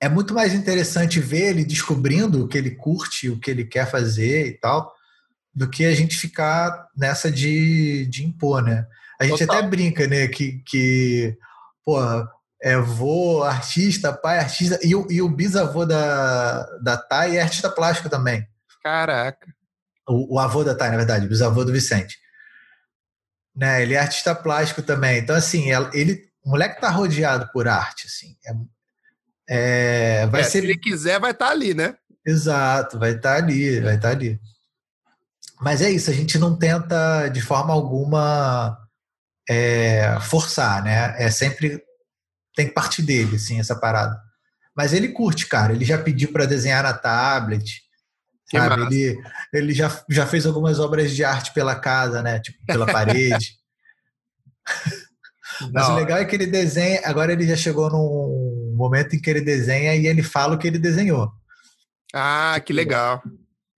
é 0.00 0.08
muito 0.08 0.32
mais 0.32 0.54
interessante 0.54 1.18
ver 1.18 1.50
ele 1.50 1.64
descobrindo 1.64 2.44
o 2.44 2.48
que 2.48 2.56
ele 2.56 2.70
curte, 2.70 3.28
o 3.28 3.38
que 3.38 3.50
ele 3.50 3.64
quer 3.64 3.90
fazer 3.90 4.46
e 4.46 4.58
tal, 4.58 4.92
do 5.56 5.70
que 5.70 5.86
a 5.86 5.94
gente 5.94 6.18
ficar 6.18 6.86
nessa 6.94 7.30
de, 7.30 8.04
de 8.06 8.26
impor, 8.26 8.62
né? 8.62 8.86
A 9.18 9.24
gente 9.24 9.38
Total. 9.38 9.56
até 9.56 9.66
brinca, 9.66 10.06
né, 10.06 10.28
que, 10.28 10.62
que 10.66 11.34
pô, 11.82 11.98
é 12.60 12.76
vô, 12.76 13.42
artista, 13.42 14.12
pai, 14.12 14.38
artista. 14.38 14.78
E 14.82 14.94
o, 14.94 15.10
e 15.10 15.22
o 15.22 15.28
bisavô 15.30 15.86
da, 15.86 16.62
da 16.82 16.98
Thay 16.98 17.38
é 17.38 17.42
artista 17.42 17.70
plástico 17.70 18.10
também. 18.10 18.46
Caraca. 18.82 19.46
O, 20.06 20.34
o 20.34 20.38
avô 20.38 20.62
da 20.62 20.74
Thay, 20.74 20.90
na 20.90 20.98
verdade, 20.98 21.24
o 21.24 21.28
bisavô 21.30 21.64
do 21.64 21.72
Vicente. 21.72 22.18
Né, 23.56 23.82
ele 23.82 23.94
é 23.94 23.98
artista 23.98 24.34
plástico 24.34 24.82
também. 24.82 25.20
Então, 25.20 25.34
assim, 25.34 25.70
ele, 25.94 26.22
o 26.44 26.50
moleque 26.50 26.78
tá 26.78 26.90
rodeado 26.90 27.50
por 27.50 27.66
arte, 27.66 28.06
assim. 28.06 28.36
É, 29.48 30.20
é 30.20 30.26
vai 30.26 30.42
é, 30.42 30.44
ser... 30.44 30.50
Se 30.50 30.58
ele 30.58 30.76
quiser, 30.76 31.18
vai 31.18 31.30
estar 31.30 31.46
tá 31.46 31.52
ali, 31.52 31.72
né? 31.72 31.96
Exato, 32.26 32.98
vai 32.98 33.12
estar 33.12 33.36
tá 33.36 33.42
ali, 33.42 33.80
vai 33.80 33.94
estar 33.94 34.10
tá 34.10 34.14
ali. 34.14 34.38
Mas 35.60 35.80
é 35.80 35.90
isso, 35.90 36.10
a 36.10 36.14
gente 36.14 36.38
não 36.38 36.56
tenta 36.56 37.28
de 37.28 37.40
forma 37.40 37.72
alguma 37.72 38.78
é, 39.48 40.18
forçar, 40.20 40.82
né? 40.82 41.14
É 41.18 41.30
sempre 41.30 41.80
tem 42.54 42.66
que 42.66 42.74
partir 42.74 43.02
dele, 43.02 43.36
assim, 43.36 43.60
essa 43.60 43.74
parada. 43.78 44.18
Mas 44.76 44.92
ele 44.92 45.08
curte, 45.08 45.46
cara. 45.46 45.72
Ele 45.72 45.84
já 45.84 45.98
pediu 45.98 46.32
para 46.32 46.46
desenhar 46.46 46.82
na 46.82 46.92
tablet. 46.92 47.82
Sabe? 48.50 48.94
Ele, 48.94 49.18
ele 49.52 49.74
já, 49.74 50.04
já 50.08 50.26
fez 50.26 50.46
algumas 50.46 50.78
obras 50.78 51.14
de 51.14 51.24
arte 51.24 51.52
pela 51.52 51.74
casa, 51.74 52.22
né? 52.22 52.38
Tipo, 52.40 52.58
pela 52.66 52.86
parede. 52.86 53.56
Mas 55.72 55.88
o 55.88 55.94
legal 55.94 56.18
é 56.18 56.24
que 56.24 56.36
ele 56.36 56.46
desenha. 56.46 57.00
Agora 57.04 57.32
ele 57.32 57.46
já 57.46 57.56
chegou 57.56 57.90
num 57.90 58.74
momento 58.76 59.16
em 59.16 59.20
que 59.20 59.30
ele 59.30 59.40
desenha 59.40 59.94
e 59.94 60.06
ele 60.06 60.22
fala 60.22 60.54
o 60.54 60.58
que 60.58 60.66
ele 60.66 60.78
desenhou. 60.78 61.32
Ah, 62.14 62.60
que 62.64 62.72
legal. 62.72 63.22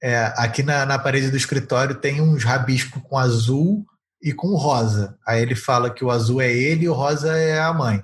É, 0.02 0.32
aqui 0.36 0.62
na, 0.62 0.86
na 0.86 0.98
parede 0.98 1.30
do 1.30 1.36
escritório 1.36 1.94
tem 1.94 2.20
uns 2.20 2.44
rabiscos 2.44 3.02
com 3.02 3.18
azul 3.18 3.84
e 4.22 4.32
com 4.32 4.54
rosa. 4.54 5.18
Aí 5.26 5.42
ele 5.42 5.54
fala 5.54 5.92
que 5.92 6.04
o 6.04 6.10
azul 6.10 6.40
é 6.40 6.52
ele 6.52 6.84
e 6.84 6.88
o 6.88 6.94
rosa 6.94 7.36
é 7.36 7.60
a 7.60 7.72
mãe. 7.72 8.02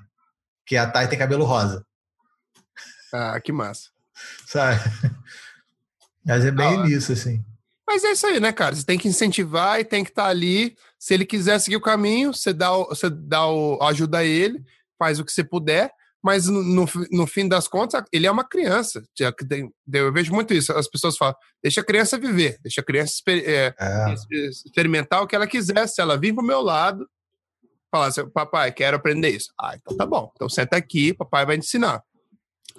Que 0.67 0.77
a 0.77 0.91
Thay 0.91 1.09
tem 1.09 1.19
cabelo 1.19 1.45
rosa. 1.45 1.85
Ah, 3.13 3.39
que 3.41 3.53
massa. 3.53 3.91
Sabe? 4.47 4.81
Mas 6.25 6.45
é 6.45 6.51
bem 6.51 6.81
ah, 6.81 6.83
nisso, 6.85 7.13
assim. 7.13 7.45
Mas 7.87 8.03
é 8.03 8.13
isso 8.13 8.27
aí, 8.27 8.41
né, 8.41 8.51
cara? 8.51 8.75
Você 8.75 8.85
tem 8.85 8.99
que 8.99 9.07
incentivar 9.07 9.79
e 9.79 9.85
tem 9.85 10.03
que 10.03 10.11
estar 10.11 10.25
tá 10.25 10.29
ali. 10.29 10.77
Se 10.99 11.13
ele 11.13 11.27
quiser 11.27 11.59
seguir 11.61 11.77
o 11.77 11.83
caminho, 11.83 12.33
você 12.33 12.53
dá, 12.53 12.73
o, 12.73 12.87
você 12.87 13.11
dá 13.11 13.47
o, 13.47 13.81
ajuda 13.83 14.25
ele, 14.25 14.65
faz 14.99 15.21
o 15.21 15.25
que 15.25 15.33
você 15.33 15.45
puder 15.45 15.93
mas 16.25 16.47
no, 16.47 16.63
no, 16.63 16.87
no, 17.11 17.27
fim 17.27 17.47
das 17.47 17.69
contas, 17.69 18.03
ele 18.11 18.27
é 18.27 18.31
uma 18.31 18.49
criança. 18.49 19.03
Eu 19.93 20.11
vejo 20.11 20.33
muito 20.33 20.55
isso. 20.55 20.73
As 20.73 20.89
pessoas 20.89 21.19
falam: 21.19 21.37
deixa 21.63 21.83
a 21.83 21.85
criança 21.85 22.17
viver, 22.17 22.59
deixa 22.63 22.81
a 22.81 22.85
criança 22.85 23.13
exper 23.13 23.45
é, 23.47 23.75
é. 23.79 24.15
experimentar 24.65 25.23
o 25.23 25.27
que 25.27 25.37
ela 25.37 25.47
quiser. 25.47 25.87
Se 25.87 26.01
ela 26.01 26.17
vir 26.17 26.35
pro 26.35 26.43
meu 26.43 26.63
lado, 26.63 27.07
falar 27.91 28.07
assim: 28.07 28.27
papai, 28.31 28.73
quero 28.73 28.97
aprender 28.97 29.29
isso. 29.29 29.53
Ah, 29.61 29.77
então 29.77 29.95
tá 29.99 30.07
bom. 30.07 30.33
Então 30.35 30.49
senta 30.49 30.79
aqui, 30.79 31.13
papai 31.13 31.45
vai 31.45 31.59
te 31.59 31.67
ensinar. 31.67 32.03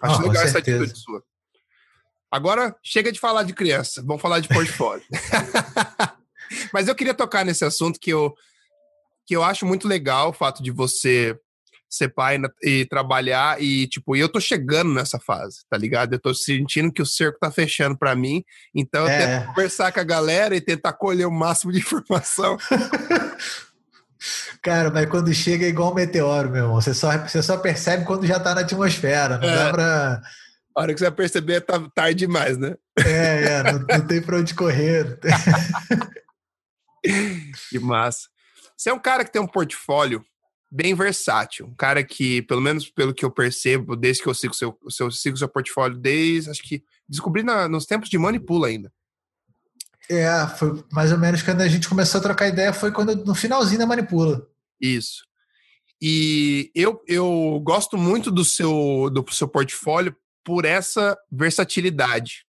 Acho 0.02 0.22
ah, 0.22 0.24
legal 0.24 0.44
essa 0.44 0.58
atitude 0.58 0.98
sua. 0.98 1.24
Agora, 2.32 2.76
chega 2.82 3.12
de 3.12 3.20
falar 3.20 3.44
de 3.44 3.54
criança, 3.54 4.02
vamos 4.04 4.24
falar 4.24 4.40
de 4.40 4.48
portfólio. 4.48 5.06
Mas 6.74 6.88
eu 6.88 6.96
queria 6.96 7.14
tocar 7.14 7.46
nesse 7.46 7.64
assunto 7.64 8.00
que 8.00 8.10
eu, 8.10 8.34
que 9.24 9.36
eu 9.36 9.44
acho 9.44 9.68
muito 9.68 9.88
legal 9.88 10.30
o 10.30 10.34
fato 10.34 10.64
de 10.64 10.72
você 10.72 11.40
ser 11.96 12.10
pai 12.10 12.40
e 12.64 12.86
trabalhar 12.86 13.62
e, 13.62 13.88
tipo, 13.88 14.16
eu 14.16 14.30
tô 14.30 14.40
chegando 14.40 14.94
nessa 14.94 15.20
fase, 15.20 15.60
tá 15.70 15.78
ligado? 15.78 16.14
Eu 16.14 16.20
tô 16.20 16.34
sentindo 16.34 16.92
que 16.92 17.02
o 17.02 17.06
cerco 17.06 17.40
tá 17.40 17.52
fechando 17.52 17.98
para 17.98 18.16
mim, 18.16 18.44
então 18.74 19.04
eu 19.04 19.08
é. 19.08 19.40
tento 19.40 19.48
conversar 19.48 19.92
com 19.92 20.00
a 20.00 20.04
galera 20.04 20.56
e 20.56 20.62
tentar 20.62 20.94
colher 20.94 21.26
o 21.26 21.32
máximo 21.32 21.72
de 21.72 21.80
informação. 21.80 22.58
Cara, 24.62 24.90
mas 24.90 25.08
quando 25.08 25.34
chega 25.34 25.66
é 25.66 25.70
igual 25.70 25.92
um 25.92 25.96
meteoro, 25.96 26.50
meu 26.50 26.64
irmão. 26.64 26.82
Você 26.82 26.94
só, 26.94 27.16
você 27.18 27.44
só 27.44 27.58
percebe 27.58 28.06
quando 28.06 28.26
já 28.26 28.40
tá 28.40 28.56
na 28.56 28.62
atmosfera. 28.62 29.38
Não 29.38 29.48
é. 29.48 29.56
dá 29.56 29.72
pra. 29.72 30.22
A 30.76 30.82
hora 30.82 30.94
que 30.94 31.00
você 31.00 31.06
vai 31.06 31.14
perceber, 31.14 31.62
tá 31.62 31.80
tarde 31.94 32.26
demais, 32.26 32.58
né? 32.58 32.76
É, 33.06 33.44
é, 33.44 33.64
não, 33.64 33.80
não 33.80 34.08
tem 34.08 34.22
pra 34.22 34.38
onde 34.38 34.54
correr. 34.54 35.20
que 37.70 37.80
massa. 37.80 38.28
Você 38.76 38.90
é 38.90 38.94
um 38.94 39.00
cara 39.00 39.24
que 39.24 39.32
tem 39.32 39.42
um 39.42 39.48
portfólio 39.48 40.26
bem 40.76 40.94
versátil. 40.94 41.68
Um 41.68 41.74
cara 41.74 42.04
que, 42.04 42.42
pelo 42.42 42.60
menos 42.60 42.90
pelo 42.90 43.14
que 43.14 43.24
eu 43.24 43.32
percebo, 43.32 43.96
desde 43.96 44.22
que 44.22 44.28
eu 44.28 44.34
sigo 44.34 44.54
seu, 44.54 44.78
seu, 44.90 45.10
sigo 45.10 45.38
seu 45.38 45.48
portfólio, 45.48 45.98
desde 45.98 46.50
acho 46.50 46.62
que 46.62 46.84
descobri 47.08 47.44
na, 47.44 47.70
nos 47.70 47.86
tempos 47.86 48.10
de 48.10 48.18
Manipula 48.18 48.68
ainda. 48.68 48.92
É, 50.10 50.28
foi 50.58 50.84
mais 50.92 51.14
ou 51.14 51.18
menos 51.18 51.42
quando 51.42 51.62
a 51.62 51.68
gente 51.68 51.88
começou 51.88 52.20
a 52.20 52.24
trocar 52.24 52.50
ideia, 52.50 52.74
foi 52.74 52.92
quando 52.92 53.16
no 53.16 53.34
finalzinho 53.34 53.80
da 53.80 53.88
Manipula. 53.88 54.46
Isso. 54.80 55.24
E 56.02 56.70
eu, 56.76 57.02
eu 57.08 57.62
gosto 57.64 57.98
muito 57.98 58.30
do 58.30 58.44
seu, 58.44 59.10
do 59.10 59.26
seu 59.32 59.48
portfólio 59.48 60.14
por 60.44 60.66
essa 60.66 61.18
versatilidade. 61.32 62.46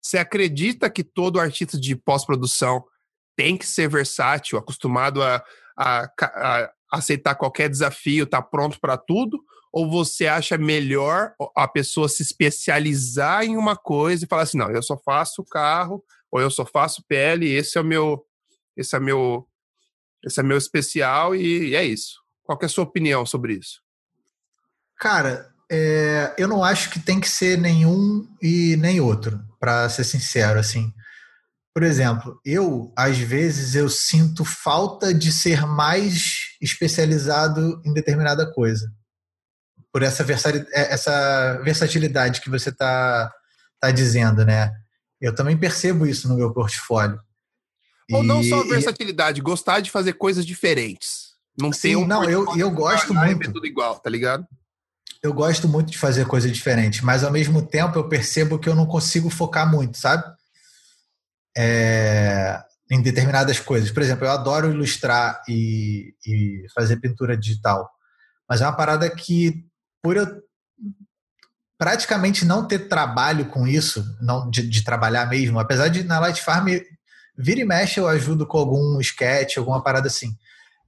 Você 0.00 0.16
acredita 0.16 0.88
que 0.88 1.02
todo 1.02 1.40
artista 1.40 1.78
de 1.78 1.96
pós-produção 1.96 2.84
tem 3.36 3.58
que 3.58 3.66
ser 3.66 3.88
versátil, 3.88 4.58
acostumado 4.58 5.22
a, 5.22 5.42
a, 5.76 6.08
a, 6.20 6.70
aceitar 6.90 7.34
qualquer 7.34 7.68
desafio, 7.68 8.26
tá 8.26 8.40
pronto 8.40 8.80
para 8.80 8.96
tudo? 8.96 9.42
Ou 9.72 9.90
você 9.90 10.26
acha 10.26 10.56
melhor 10.56 11.32
a 11.54 11.68
pessoa 11.68 12.08
se 12.08 12.22
especializar 12.22 13.44
em 13.44 13.56
uma 13.56 13.76
coisa 13.76 14.24
e 14.24 14.28
falar 14.28 14.42
assim, 14.42 14.58
não, 14.58 14.70
eu 14.70 14.82
só 14.82 14.96
faço 14.96 15.44
carro, 15.44 16.02
ou 16.30 16.40
eu 16.40 16.50
só 16.50 16.64
faço 16.64 17.04
pele, 17.06 17.50
esse 17.52 17.76
é 17.76 17.80
o 17.80 17.84
meu, 17.84 18.24
esse 18.76 18.96
é 18.96 19.00
meu, 19.00 19.46
esse 20.24 20.40
é 20.40 20.42
meu 20.42 20.56
especial 20.56 21.34
e, 21.34 21.68
e 21.68 21.76
é 21.76 21.84
isso. 21.84 22.20
Qual 22.42 22.58
é 22.62 22.64
a 22.64 22.68
sua 22.68 22.84
opinião 22.84 23.26
sobre 23.26 23.54
isso? 23.54 23.82
Cara, 24.98 25.52
é, 25.70 26.34
eu 26.38 26.48
não 26.48 26.64
acho 26.64 26.90
que 26.90 26.98
tem 26.98 27.20
que 27.20 27.28
ser 27.28 27.58
nenhum 27.58 28.26
e 28.40 28.74
nem 28.76 29.00
outro, 29.00 29.38
para 29.60 29.88
ser 29.90 30.04
sincero, 30.04 30.58
assim. 30.58 30.92
Por 31.74 31.82
exemplo, 31.82 32.40
eu, 32.44 32.92
às 32.96 33.18
vezes, 33.18 33.74
eu 33.74 33.88
sinto 33.88 34.44
falta 34.44 35.12
de 35.12 35.30
ser 35.30 35.66
mais 35.66 36.47
especializado 36.60 37.80
em 37.84 37.92
determinada 37.92 38.50
coisa. 38.52 38.92
Por 39.92 40.02
essa, 40.02 40.24
é, 40.72 40.92
essa 40.92 41.60
versatilidade 41.64 42.40
que 42.40 42.50
você 42.50 42.70
está 42.70 43.32
tá 43.80 43.90
dizendo, 43.90 44.44
né? 44.44 44.72
Eu 45.20 45.34
também 45.34 45.56
percebo 45.56 46.06
isso 46.06 46.28
no 46.28 46.36
meu 46.36 46.52
portfólio. 46.52 47.20
Ou 48.12 48.22
e, 48.22 48.26
não 48.26 48.42
só 48.42 48.62
versatilidade, 48.64 49.40
e... 49.40 49.42
gostar 49.42 49.80
de 49.80 49.90
fazer 49.90 50.14
coisas 50.14 50.44
diferentes. 50.44 51.28
Não 51.58 51.70
ter 51.70 51.96
um 51.96 52.06
não, 52.06 52.24
eu, 52.24 52.56
eu 52.56 52.70
gosto 52.70 53.12
muito. 53.12 53.52
tudo 53.52 53.66
igual, 53.66 53.98
tá 53.98 54.08
ligado? 54.08 54.46
Eu 55.20 55.32
gosto 55.32 55.66
muito 55.66 55.90
de 55.90 55.98
fazer 55.98 56.26
coisas 56.26 56.52
diferentes, 56.52 57.00
mas 57.00 57.24
ao 57.24 57.32
mesmo 57.32 57.60
tempo 57.60 57.98
eu 57.98 58.08
percebo 58.08 58.58
que 58.58 58.68
eu 58.68 58.74
não 58.74 58.86
consigo 58.86 59.28
focar 59.28 59.68
muito, 59.68 59.98
sabe? 59.98 60.24
é, 61.60 62.62
em 62.90 63.02
determinadas 63.02 63.60
coisas. 63.60 63.90
Por 63.90 64.02
exemplo, 64.02 64.26
eu 64.26 64.30
adoro 64.30 64.70
ilustrar 64.70 65.42
e, 65.48 66.14
e, 66.26 66.66
fazer 66.74 66.96
pintura 66.96 67.36
digital, 67.36 67.90
mas 68.48 68.60
é 68.60 68.64
uma 68.64 68.76
parada 68.76 69.08
que, 69.10 69.64
por 70.02 70.16
eu 70.16 70.26
praticamente 71.78 72.44
não 72.44 72.66
ter 72.66 72.88
trabalho 72.88 73.46
com 73.46 73.66
isso, 73.66 74.04
não 74.20 74.50
de, 74.50 74.66
de 74.66 74.82
trabalhar 74.82 75.26
mesmo, 75.26 75.60
apesar 75.60 75.88
de 75.88 76.02
na 76.02 76.18
Light 76.18 76.42
Farm 76.42 76.66
vira 77.36 77.60
e 77.60 77.64
mexe 77.64 78.00
eu 78.00 78.08
ajudo 78.08 78.46
com 78.46 78.58
algum 78.58 79.00
sketch, 79.00 79.58
alguma 79.58 79.82
parada 79.82 80.08
assim. 80.08 80.36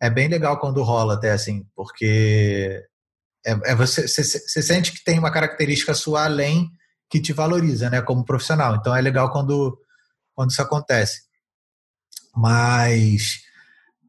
É 0.00 0.10
bem 0.10 0.28
legal 0.28 0.58
quando 0.58 0.82
rola 0.82 1.14
até 1.14 1.30
assim, 1.30 1.64
porque 1.76 2.82
é, 3.46 3.52
é 3.72 3.74
você, 3.74 4.08
você, 4.08 4.24
você 4.24 4.62
sente 4.62 4.92
que 4.92 5.04
tem 5.04 5.18
uma 5.18 5.30
característica 5.30 5.94
sua 5.94 6.24
além 6.24 6.68
que 7.08 7.20
te 7.20 7.32
valoriza, 7.32 7.88
né, 7.90 8.00
como 8.02 8.24
profissional. 8.24 8.76
Então 8.76 8.96
é 8.96 9.00
legal 9.00 9.30
quando 9.30 9.78
quando 10.34 10.50
isso 10.50 10.62
acontece. 10.62 11.29
Mas, 12.34 13.40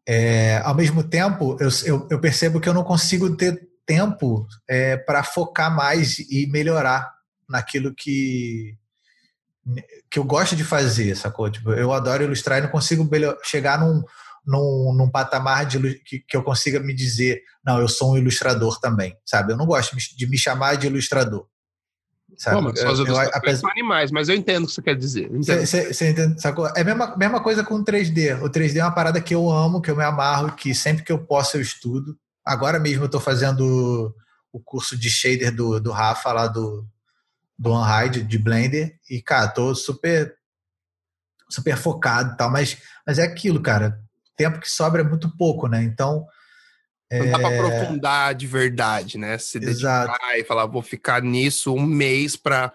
é, 0.07 0.57
ao 0.63 0.76
mesmo 0.76 1.03
tempo, 1.03 1.57
eu, 1.59 1.69
eu, 1.86 2.07
eu, 2.11 2.19
percebo 2.19 2.59
que 2.59 2.69
eu 2.69 2.74
não 2.74 2.84
consigo 2.84 3.36
ter 3.36 3.69
tempo 3.86 4.47
é, 4.67 4.97
para 4.97 5.24
focar 5.24 5.76
mais 5.76 6.19
e 6.19 6.47
melhorar 6.47 7.11
naquilo 7.49 7.93
que, 7.93 8.78
que 10.09 10.19
eu 10.19 10.24
gosto 10.24 10.55
de 10.55 10.63
fazer, 10.63 11.15
sacou? 11.15 11.49
Tipo, 11.49 11.72
eu 11.72 11.91
adoro 11.91 12.24
ilustrar 12.24 12.59
e 12.59 12.61
não 12.61 12.69
consigo 12.69 13.07
chegar 13.43 13.80
num, 13.80 14.01
num, 14.45 14.93
num 14.95 15.09
patamar 15.09 15.65
de, 15.65 15.95
que, 15.99 16.19
que 16.19 16.38
eu 16.38 16.43
consiga 16.43 16.80
me 16.80 16.93
dizer, 16.93 17.41
não, 17.63 17.80
eu 17.80 17.88
sou 17.88 18.13
um 18.13 18.17
ilustrador 18.17 18.80
também, 18.80 19.15
sabe? 19.26 19.53
Eu 19.53 19.57
não 19.57 19.65
gosto 19.65 19.95
de 19.95 20.28
me 20.28 20.38
chamar 20.38 20.76
de 20.76 20.88
ilustrador. 20.88 21.47
Sabe? 22.41 22.75
Suas 22.75 22.97
eu, 22.97 23.19
apesar... 23.33 23.59
são 23.59 23.69
animais, 23.69 24.09
mas 24.09 24.27
eu 24.27 24.33
entendo 24.33 24.63
o 24.63 24.67
que 24.67 24.73
você 24.73 24.81
quer 24.81 24.95
dizer. 24.95 25.29
Você 25.29 26.09
entende, 26.09 26.41
sacou? 26.41 26.65
É 26.75 26.81
a 26.81 26.83
mesma, 26.83 27.15
mesma 27.15 27.39
coisa 27.39 27.63
com 27.63 27.75
o 27.75 27.85
3D. 27.85 28.41
O 28.41 28.49
3D 28.49 28.77
é 28.77 28.83
uma 28.83 28.95
parada 28.95 29.21
que 29.21 29.35
eu 29.35 29.47
amo, 29.47 29.79
que 29.79 29.91
eu 29.91 29.95
me 29.95 30.03
amarro, 30.03 30.55
que 30.55 30.73
sempre 30.73 31.03
que 31.03 31.11
eu 31.11 31.19
posso 31.19 31.57
eu 31.57 31.61
estudo. 31.61 32.17
Agora 32.43 32.79
mesmo 32.79 33.03
eu 33.03 33.05
estou 33.05 33.21
fazendo 33.21 34.11
o 34.51 34.59
curso 34.59 34.97
de 34.97 35.07
shader 35.07 35.55
do, 35.55 35.79
do 35.79 35.91
Rafa 35.91 36.33
lá 36.33 36.47
do, 36.47 36.83
do 37.59 37.69
OnRide, 37.69 38.23
de 38.23 38.39
Blender, 38.39 38.97
e, 39.07 39.21
cara, 39.21 39.47
tô 39.47 39.75
super 39.75 40.35
super 41.47 41.77
focado 41.77 42.33
e 42.33 42.37
tal, 42.37 42.49
mas, 42.49 42.75
mas 43.05 43.19
é 43.19 43.23
aquilo, 43.23 43.61
cara. 43.61 44.01
O 44.33 44.35
tempo 44.35 44.59
que 44.59 44.71
sobra 44.71 45.01
é 45.01 45.05
muito 45.05 45.29
pouco, 45.37 45.67
né? 45.67 45.83
Então, 45.83 46.25
Não 47.12 47.30
dá 47.30 47.39
para 47.39 47.49
aprofundar 47.49 48.36
de 48.36 48.47
verdade, 48.47 49.18
né? 49.18 49.38
Se 49.38 49.59
dedicar 49.59 50.05
Exato. 50.05 50.26
e 50.38 50.43
falar, 50.43 50.66
vou 50.66 50.82
ficar 50.82 51.22
nisso 51.22 51.74
um 51.74 51.86
mês 51.86 52.36
para 52.36 52.74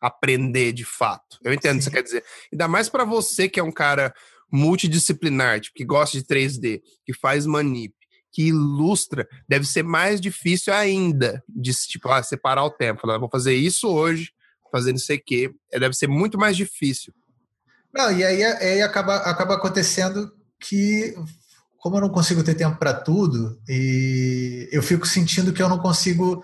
aprender 0.00 0.72
de 0.72 0.84
fato. 0.84 1.38
Eu 1.42 1.52
entendo 1.52 1.76
o 1.76 1.78
que 1.78 1.84
você 1.84 1.90
quer 1.90 2.02
dizer. 2.02 2.24
Ainda 2.52 2.68
mais 2.68 2.88
para 2.88 3.04
você 3.04 3.48
que 3.48 3.58
é 3.58 3.62
um 3.62 3.72
cara 3.72 4.14
multidisciplinar, 4.52 5.60
tipo, 5.60 5.76
que 5.76 5.84
gosta 5.84 6.16
de 6.16 6.24
3D, 6.24 6.80
que 7.04 7.12
faz 7.12 7.46
manip, 7.46 7.94
que 8.30 8.48
ilustra, 8.48 9.26
deve 9.48 9.66
ser 9.66 9.82
mais 9.82 10.20
difícil 10.20 10.72
ainda 10.72 11.42
de 11.48 11.72
tipo, 11.72 12.08
ah, 12.10 12.22
separar 12.22 12.64
o 12.64 12.70
tempo. 12.70 13.00
Falar, 13.00 13.18
vou 13.18 13.30
fazer 13.30 13.54
isso 13.54 13.88
hoje, 13.88 14.30
fazer 14.70 14.92
não 14.92 14.98
sei 14.98 15.16
o 15.16 15.22
quê. 15.24 15.50
É, 15.72 15.78
deve 15.78 15.94
ser 15.94 16.08
muito 16.08 16.38
mais 16.38 16.56
difícil. 16.56 17.12
Não, 17.92 18.10
e 18.10 18.24
aí, 18.24 18.42
aí 18.44 18.82
acaba, 18.82 19.16
acaba 19.18 19.54
acontecendo 19.54 20.32
que, 20.60 21.14
como 21.84 21.98
eu 21.98 22.00
não 22.00 22.08
consigo 22.08 22.42
ter 22.42 22.54
tempo 22.54 22.78
para 22.78 22.94
tudo, 22.94 23.60
e 23.68 24.70
eu 24.72 24.82
fico 24.82 25.06
sentindo 25.06 25.52
que 25.52 25.62
eu 25.62 25.68
não 25.68 25.78
consigo 25.78 26.42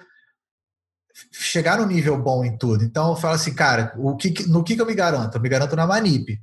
chegar 1.32 1.78
no 1.78 1.86
nível 1.86 2.22
bom 2.22 2.44
em 2.44 2.58
tudo. 2.58 2.84
Então 2.84 3.08
eu 3.08 3.16
falo 3.16 3.36
assim, 3.36 3.54
cara, 3.54 3.94
o 3.96 4.14
que, 4.18 4.46
no 4.46 4.62
que, 4.62 4.76
que 4.76 4.82
eu 4.82 4.86
me 4.86 4.94
garanto? 4.94 5.36
Eu 5.36 5.40
me 5.40 5.48
garanto 5.48 5.74
na 5.74 5.86
Manip. 5.86 6.38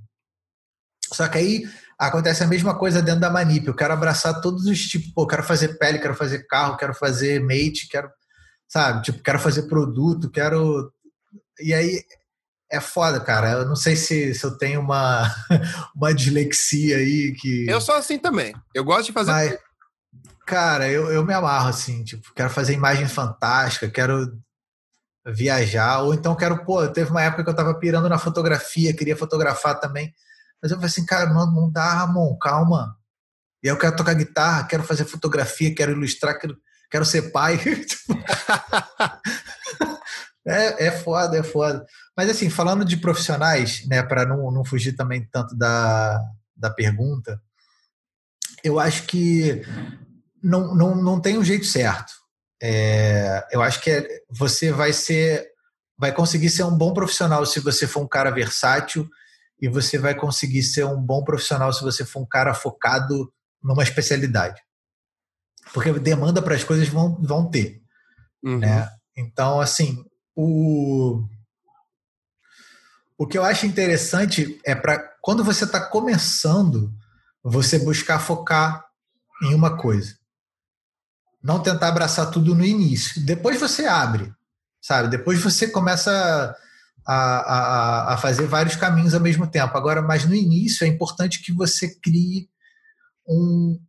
Só 1.13 1.27
que 1.27 1.37
aí 1.37 1.69
acontece 1.95 2.43
a 2.43 2.47
mesma 2.47 2.75
coisa 2.75 2.99
dentro 2.99 3.21
da 3.21 3.29
Manip. 3.29 3.67
Eu 3.67 3.75
quero 3.75 3.93
abraçar 3.93 4.41
todos 4.41 4.65
os 4.65 4.79
tipos, 4.79 5.11
pô, 5.11 5.27
quero 5.27 5.43
fazer 5.43 5.77
pele, 5.77 5.99
quero 5.99 6.15
fazer 6.15 6.47
carro, 6.47 6.75
quero 6.75 6.95
fazer 6.95 7.39
mate, 7.39 7.87
quero, 7.87 8.09
sabe, 8.67 9.03
tipo, 9.03 9.21
quero 9.21 9.37
fazer 9.37 9.67
produto, 9.67 10.31
quero. 10.31 10.91
E 11.59 11.71
aí 11.71 12.01
é 12.69 12.79
foda, 12.79 13.19
cara. 13.19 13.51
Eu 13.51 13.65
não 13.65 13.75
sei 13.75 13.95
se, 13.95 14.33
se 14.33 14.43
eu 14.43 14.57
tenho 14.57 14.81
uma, 14.81 15.33
uma 15.95 16.13
dislexia 16.13 16.97
aí 16.97 17.33
que. 17.33 17.65
Eu 17.67 17.81
sou 17.81 17.95
assim 17.95 18.17
também. 18.17 18.53
Eu 18.73 18.83
gosto 18.83 19.07
de 19.07 19.13
fazer. 19.13 19.31
Mas, 19.31 19.57
cara, 20.45 20.89
eu, 20.89 21.11
eu 21.11 21.25
me 21.25 21.33
amarro 21.33 21.69
assim, 21.69 22.03
tipo, 22.03 22.33
quero 22.33 22.49
fazer 22.49 22.73
imagem 22.73 23.07
fantástica, 23.07 23.89
quero 23.89 24.37
viajar, 25.25 26.03
ou 26.03 26.13
então 26.13 26.35
quero, 26.35 26.63
pô, 26.63 26.87
teve 26.87 27.11
uma 27.11 27.21
época 27.21 27.43
que 27.43 27.49
eu 27.49 27.55
tava 27.55 27.77
pirando 27.77 28.07
na 28.07 28.17
fotografia, 28.17 28.95
queria 28.95 29.15
fotografar 29.15 29.79
também. 29.79 30.13
Mas 30.61 30.71
eu 30.71 30.77
falei 30.77 30.89
assim, 30.89 31.05
cara, 31.05 31.29
não, 31.29 31.51
não 31.51 31.71
dá, 31.71 31.93
Ramon, 31.93 32.37
calma. 32.37 32.95
E 33.61 33.67
aí 33.67 33.73
eu 33.73 33.77
quero 33.77 33.95
tocar 33.95 34.13
guitarra, 34.13 34.65
quero 34.65 34.83
fazer 34.83 35.05
fotografia, 35.05 35.73
quero 35.75 35.91
ilustrar, 35.91 36.39
quero, 36.39 36.57
quero 36.89 37.05
ser 37.05 37.31
pai. 37.31 37.59
é, 40.47 40.87
é 40.87 40.91
foda, 40.91 41.37
é 41.37 41.43
foda. 41.43 41.85
Mas 42.17 42.31
assim, 42.31 42.49
falando 42.49 42.83
de 42.83 42.97
profissionais, 42.97 43.85
né, 43.87 44.01
para 44.01 44.25
não, 44.25 44.49
não 44.49 44.65
fugir 44.65 44.93
também 44.93 45.23
tanto 45.31 45.55
da, 45.55 46.19
da 46.55 46.71
pergunta, 46.71 47.39
eu 48.63 48.79
acho 48.79 49.03
que 49.03 49.61
não, 50.41 50.73
não, 50.73 50.95
não 50.95 51.21
tem 51.21 51.37
um 51.37 51.43
jeito 51.43 51.65
certo. 51.65 52.11
É, 52.61 53.45
eu 53.51 53.61
acho 53.61 53.79
que 53.81 53.91
é, 53.91 54.07
você 54.31 54.71
vai 54.71 54.91
ser, 54.91 55.47
vai 55.95 56.11
conseguir 56.11 56.49
ser 56.49 56.63
um 56.63 56.75
bom 56.75 56.91
profissional 56.91 57.45
se 57.45 57.59
você 57.59 57.85
for 57.85 58.01
um 58.01 58.07
cara 58.07 58.31
versátil 58.31 59.07
e 59.61 59.67
você 59.67 59.99
vai 59.99 60.15
conseguir 60.15 60.63
ser 60.63 60.85
um 60.85 60.99
bom 60.99 61.23
profissional 61.23 61.71
se 61.71 61.83
você 61.83 62.03
for 62.03 62.21
um 62.21 62.25
cara 62.25 62.53
focado 62.55 63.31
numa 63.61 63.83
especialidade. 63.83 64.59
Porque 65.71 65.91
demanda 65.93 66.41
para 66.41 66.55
as 66.55 66.63
coisas 66.63 66.87
vão, 66.87 67.15
vão 67.21 67.47
ter. 67.47 67.79
Uhum. 68.43 68.57
Né? 68.57 68.89
Então, 69.15 69.59
assim, 69.59 70.03
o, 70.35 71.23
o 73.17 73.25
que 73.25 73.37
eu 73.37 73.43
acho 73.43 73.65
interessante 73.65 74.59
é 74.63 74.75
para 74.75 74.97
quando 75.21 75.43
você 75.43 75.63
está 75.63 75.79
começando, 75.81 76.93
você 77.43 77.79
buscar 77.79 78.19
focar 78.19 78.85
em 79.41 79.53
uma 79.53 79.75
coisa. 79.75 80.15
Não 81.43 81.61
tentar 81.61 81.87
abraçar 81.87 82.29
tudo 82.29 82.53
no 82.53 82.65
início. 82.65 83.25
Depois 83.25 83.59
você 83.59 83.85
abre, 83.85 84.31
sabe? 84.81 85.09
Depois 85.09 85.41
você 85.41 85.67
começa 85.67 86.55
a, 87.05 87.15
a, 87.15 88.13
a 88.13 88.17
fazer 88.17 88.45
vários 88.47 88.75
caminhos 88.75 89.13
ao 89.13 89.21
mesmo 89.21 89.47
tempo. 89.47 89.75
Agora, 89.77 90.01
mas 90.01 90.25
no 90.25 90.35
início 90.35 90.85
é 90.85 90.87
importante 90.87 91.41
que 91.41 91.51
você 91.51 91.95
crie 91.99 92.49
um, 93.27 93.79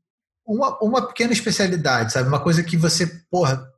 uma, 0.47 0.79
uma 0.81 1.07
pequena 1.07 1.33
especialidade, 1.33 2.13
sabe? 2.13 2.29
Uma 2.29 2.41
coisa 2.41 2.63
que 2.63 2.77
você, 2.77 3.07
porra, 3.31 3.69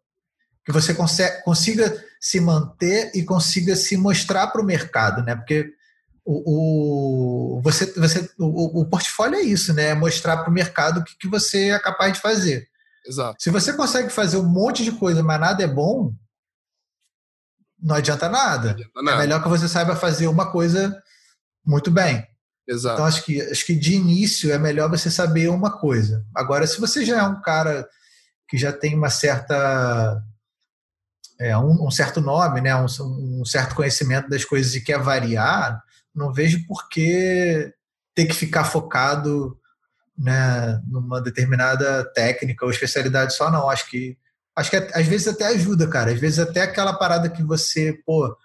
que 0.65 0.71
você 0.71 0.95
consiga, 0.95 1.43
consiga 1.43 2.10
se 2.21 2.39
manter 2.39 3.11
e 3.15 3.25
consiga 3.25 3.75
se 3.75 3.97
mostrar 3.97 4.49
para 4.49 4.61
o 4.61 4.65
mercado, 4.65 5.23
né? 5.23 5.35
Porque 5.35 5.73
o, 6.25 7.57
o 7.57 7.63
você, 7.63 7.87
você, 7.95 8.31
o, 8.39 8.83
o, 8.83 8.85
portfólio 8.87 9.37
é 9.37 9.43
isso, 9.43 9.73
né? 9.73 9.87
É 9.87 9.95
mostrar 9.95 10.37
para 10.37 10.51
o 10.51 10.53
mercado 10.53 11.01
o 11.01 11.05
que, 11.05 11.17
que 11.17 11.29
você 11.29 11.71
é 11.71 11.79
capaz 11.79 12.13
de 12.13 12.21
fazer. 12.21 12.69
Exato. 13.07 13.43
Se 13.43 13.49
você 13.49 13.73
consegue 13.73 14.11
fazer 14.11 14.37
um 14.37 14.47
monte 14.47 14.85
de 14.85 14.93
coisa, 14.93 15.23
mas 15.23 15.41
nada 15.41 15.65
é 15.65 15.67
bom, 15.67 16.15
não 17.83 17.97
adianta 17.97 18.29
nada. 18.29 18.65
Não 18.65 18.75
adianta 18.75 19.03
nada. 19.03 19.17
É 19.17 19.21
melhor 19.21 19.43
que 19.43 19.49
você 19.49 19.67
saiba 19.67 19.97
fazer 19.97 20.27
uma 20.27 20.53
coisa 20.53 21.03
muito 21.65 21.91
bem. 21.91 22.27
Exato. 22.69 22.95
Então 22.95 23.07
acho 23.07 23.25
que, 23.25 23.41
acho 23.41 23.65
que 23.65 23.75
de 23.75 23.95
início 23.95 24.53
é 24.53 24.59
melhor 24.59 24.91
você 24.91 25.11
saber 25.11 25.49
uma 25.49 25.79
coisa. 25.79 26.25
Agora, 26.37 26.67
se 26.67 26.79
você 26.79 27.05
já 27.05 27.19
é 27.19 27.23
um 27.23 27.41
cara 27.41 27.89
que 28.47 28.59
já 28.59 28.73
tem 28.73 28.95
uma 28.95 29.09
certa 29.09 30.23
é, 31.41 31.57
um, 31.57 31.87
um, 31.87 31.91
certo 31.91 32.21
nome, 32.21 32.61
né, 32.61 32.77
um, 32.77 32.85
um, 33.41 33.45
certo 33.47 33.75
conhecimento 33.75 34.29
das 34.29 34.45
coisas 34.45 34.75
e 34.75 34.83
quer 34.83 34.99
variar, 34.99 35.83
não 36.15 36.33
vejo 36.33 36.67
por 36.67 36.87
que 36.91 37.73
ter 38.15 38.27
que 38.27 38.35
ficar 38.35 38.65
focado 38.65 39.59
né, 40.19 40.79
numa 40.87 41.19
determinada 41.23 42.05
técnica 42.13 42.67
ou 42.67 42.71
especialidade 42.71 43.35
só, 43.35 43.51
não. 43.51 43.71
Acho 43.71 43.89
que 43.89 44.19
acho 44.55 44.69
que 44.69 44.77
às 44.77 45.07
vezes 45.07 45.29
até 45.29 45.47
ajuda, 45.47 45.89
cara. 45.89 46.13
Às 46.13 46.21
vezes 46.21 46.39
até 46.39 46.61
aquela 46.61 46.93
parada 46.93 47.31
que 47.31 47.43
você, 47.43 47.99
pô, 48.05 48.37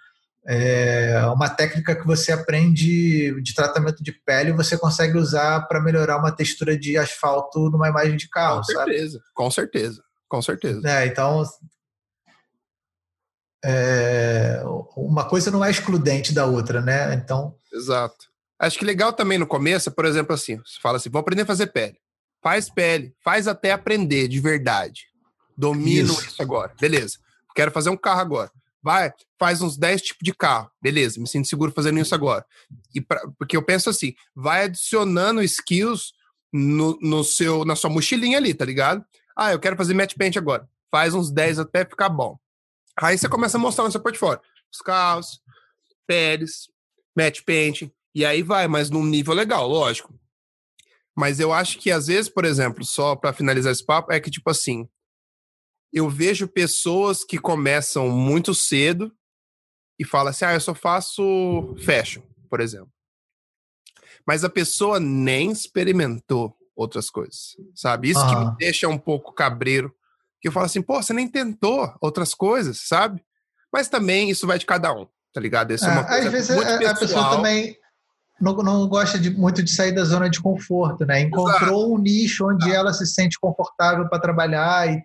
é 0.48 1.26
uma 1.34 1.50
técnica 1.50 1.96
que 1.96 2.06
você 2.06 2.32
aprende 2.32 3.42
de 3.42 3.54
tratamento 3.54 4.02
de 4.04 4.12
pele 4.12 4.54
você 4.54 4.78
consegue 4.78 5.18
usar 5.18 5.68
para 5.68 5.82
melhorar 5.82 6.18
uma 6.18 6.32
textura 6.32 6.78
de 6.78 6.98
asfalto 6.98 7.70
numa 7.70 7.90
imagem 7.90 8.16
de 8.16 8.30
carro, 8.30 8.58
com 8.58 8.64
certeza, 8.64 9.18
sabe? 9.18 9.26
Com 9.34 9.52
certeza, 9.52 10.04
com 10.30 10.42
certeza. 10.42 10.82
É, 10.88 11.08
então 11.08 11.44
é, 13.68 14.62
uma 14.96 15.28
coisa 15.28 15.50
não 15.50 15.66
é 15.66 15.72
excludente 15.72 16.32
da 16.32 16.46
outra, 16.46 16.82
né? 16.82 17.16
Então. 17.16 17.56
Exato. 17.74 18.28
Acho 18.60 18.78
que 18.78 18.86
legal 18.86 19.12
também 19.12 19.40
no 19.40 19.48
começo, 19.48 19.92
por 19.92 20.06
exemplo, 20.06 20.36
assim, 20.36 20.58
você 20.58 20.80
fala 20.80 20.98
assim, 20.98 21.10
vou 21.10 21.20
aprender 21.20 21.42
a 21.42 21.48
fazer 21.48 21.68
pele. 21.68 21.98
Faz 22.44 22.70
pele, 22.70 23.14
faz 23.24 23.48
até 23.48 23.72
aprender 23.72 24.28
de 24.28 24.40
verdade. 24.40 25.08
Domino 25.58 26.14
isso, 26.14 26.28
isso 26.28 26.42
agora. 26.42 26.74
Beleza. 26.80 27.18
Quero 27.56 27.72
fazer 27.72 27.90
um 27.90 27.98
carro 27.98 28.22
agora. 28.22 28.52
Vai, 28.84 29.12
faz 29.40 29.64
uns 29.64 29.78
10 29.78 30.02
tipos 30.04 30.22
de 30.22 30.32
carro. 30.32 30.70
Beleza, 30.80 31.20
me 31.20 31.28
sinto 31.28 31.48
seguro 31.48 31.72
fazendo 31.72 32.00
isso 32.00 32.14
agora. 32.14 32.46
E 32.94 33.02
pra, 33.02 33.20
porque 33.40 33.58
eu 33.58 33.64
penso 33.64 33.90
assim, 33.90 34.14
vai 34.36 34.66
adicionando 34.66 35.42
skills 35.42 36.14
no, 36.54 36.98
no 37.02 37.24
seu, 37.24 37.66
na 37.66 37.76
sua 37.76 37.90
mochilinha 37.90 38.38
ali, 38.38 38.54
tá 38.54 38.64
ligado? 38.64 39.04
Ah, 39.36 39.52
eu 39.52 39.60
quero 39.60 39.76
fazer 39.76 39.96
matte 39.96 40.16
paint 40.16 40.38
agora. 40.38 40.70
Faz 40.92 41.16
uns 41.16 41.32
10 41.32 41.60
até 41.60 41.84
ficar 41.84 42.10
bom. 42.10 42.38
Aí 42.98 43.18
você 43.18 43.28
começa 43.28 43.58
a 43.58 43.60
mostrar 43.60 43.84
no 43.84 43.92
seu 43.92 44.02
portfólio 44.02 44.42
os 44.72 44.82
carros, 44.82 45.42
peles, 46.08 46.70
match 47.16 47.42
paint, 47.46 47.90
e 48.14 48.26
aí 48.26 48.42
vai, 48.42 48.68
mas 48.68 48.90
num 48.90 49.06
nível 49.06 49.34
legal, 49.34 49.68
lógico. 49.68 50.14
Mas 51.16 51.40
eu 51.40 51.54
acho 51.54 51.80
que 51.80 51.92
às 51.92 52.08
vezes, 52.08 52.30
por 52.30 52.44
exemplo, 52.44 52.84
só 52.84 53.16
para 53.16 53.34
finalizar 53.34 53.72
esse 53.72 53.86
papo, 53.86 54.12
é 54.12 54.20
que 54.20 54.30
tipo 54.30 54.50
assim, 54.50 54.88
eu 55.94 56.10
vejo 56.10 56.48
pessoas 56.48 57.24
que 57.24 57.38
começam 57.38 58.10
muito 58.10 58.54
cedo 58.54 59.16
e 59.98 60.04
falam 60.04 60.30
assim: 60.30 60.46
ah, 60.46 60.54
eu 60.54 60.60
só 60.60 60.76
faço 60.76 61.76
fashion, 61.84 62.22
por 62.50 62.60
exemplo. 62.60 62.92
Mas 64.28 64.44
a 64.44 64.50
pessoa 64.50 65.00
nem 65.00 65.52
experimentou 65.52 66.58
outras 66.76 67.10
coisas, 67.10 67.56
sabe? 67.74 68.10
Isso 68.10 68.28
que 68.28 68.36
me 68.36 68.58
deixa 68.58 68.88
um 68.90 68.98
pouco 68.98 69.32
cabreiro 69.32 69.96
que 70.42 70.48
eu 70.48 70.52
falo 70.52 70.66
assim, 70.66 70.82
pô, 70.82 71.02
você 71.02 71.14
nem 71.14 71.28
tentou 71.28 71.94
outras 72.02 72.34
coisas, 72.34 72.82
sabe? 72.88 73.24
Mas 73.72 73.90
também 73.90 74.30
isso 74.30 74.48
vai 74.48 74.58
de 74.58 74.66
cada 74.66 74.94
um, 74.94 75.08
tá 75.34 75.42
ligado? 75.42 75.74
Isso 75.74 75.86
é, 75.86 75.90
é 75.90 75.92
uma 75.92 76.04
coisa 76.04 76.28
às 76.28 76.32
vezes 76.32 76.56
muito 76.56 76.70
a, 76.70 76.92
a 76.92 76.96
pessoa 76.96 77.30
também 77.32 77.78
não, 78.40 78.56
não 78.58 78.88
gosta 78.88 79.18
de, 79.18 79.30
muito 79.30 79.64
de 79.64 79.72
sair 79.72 79.94
da 79.94 80.04
zona 80.04 80.30
de 80.30 80.42
conforto, 80.42 81.06
né? 81.06 81.22
Encontrou 81.22 81.82
Exato. 81.82 81.94
um 81.94 81.98
nicho 81.98 82.48
onde 82.48 82.72
ela 82.72 82.94
se 82.94 83.06
sente 83.06 83.40
confortável 83.40 84.08
para 84.10 84.20
trabalhar 84.20 84.90
e, 84.90 85.04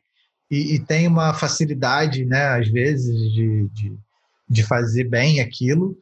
e, 0.51 0.75
e, 0.75 0.79
tem 0.81 1.07
uma 1.07 1.33
facilidade, 1.33 2.25
né, 2.25 2.59
às 2.59 2.69
vezes, 2.69 3.17
de, 3.33 3.69
de, 3.69 3.99
de 4.49 4.63
fazer 4.65 5.05
bem 5.05 5.41
aquilo. 5.41 5.97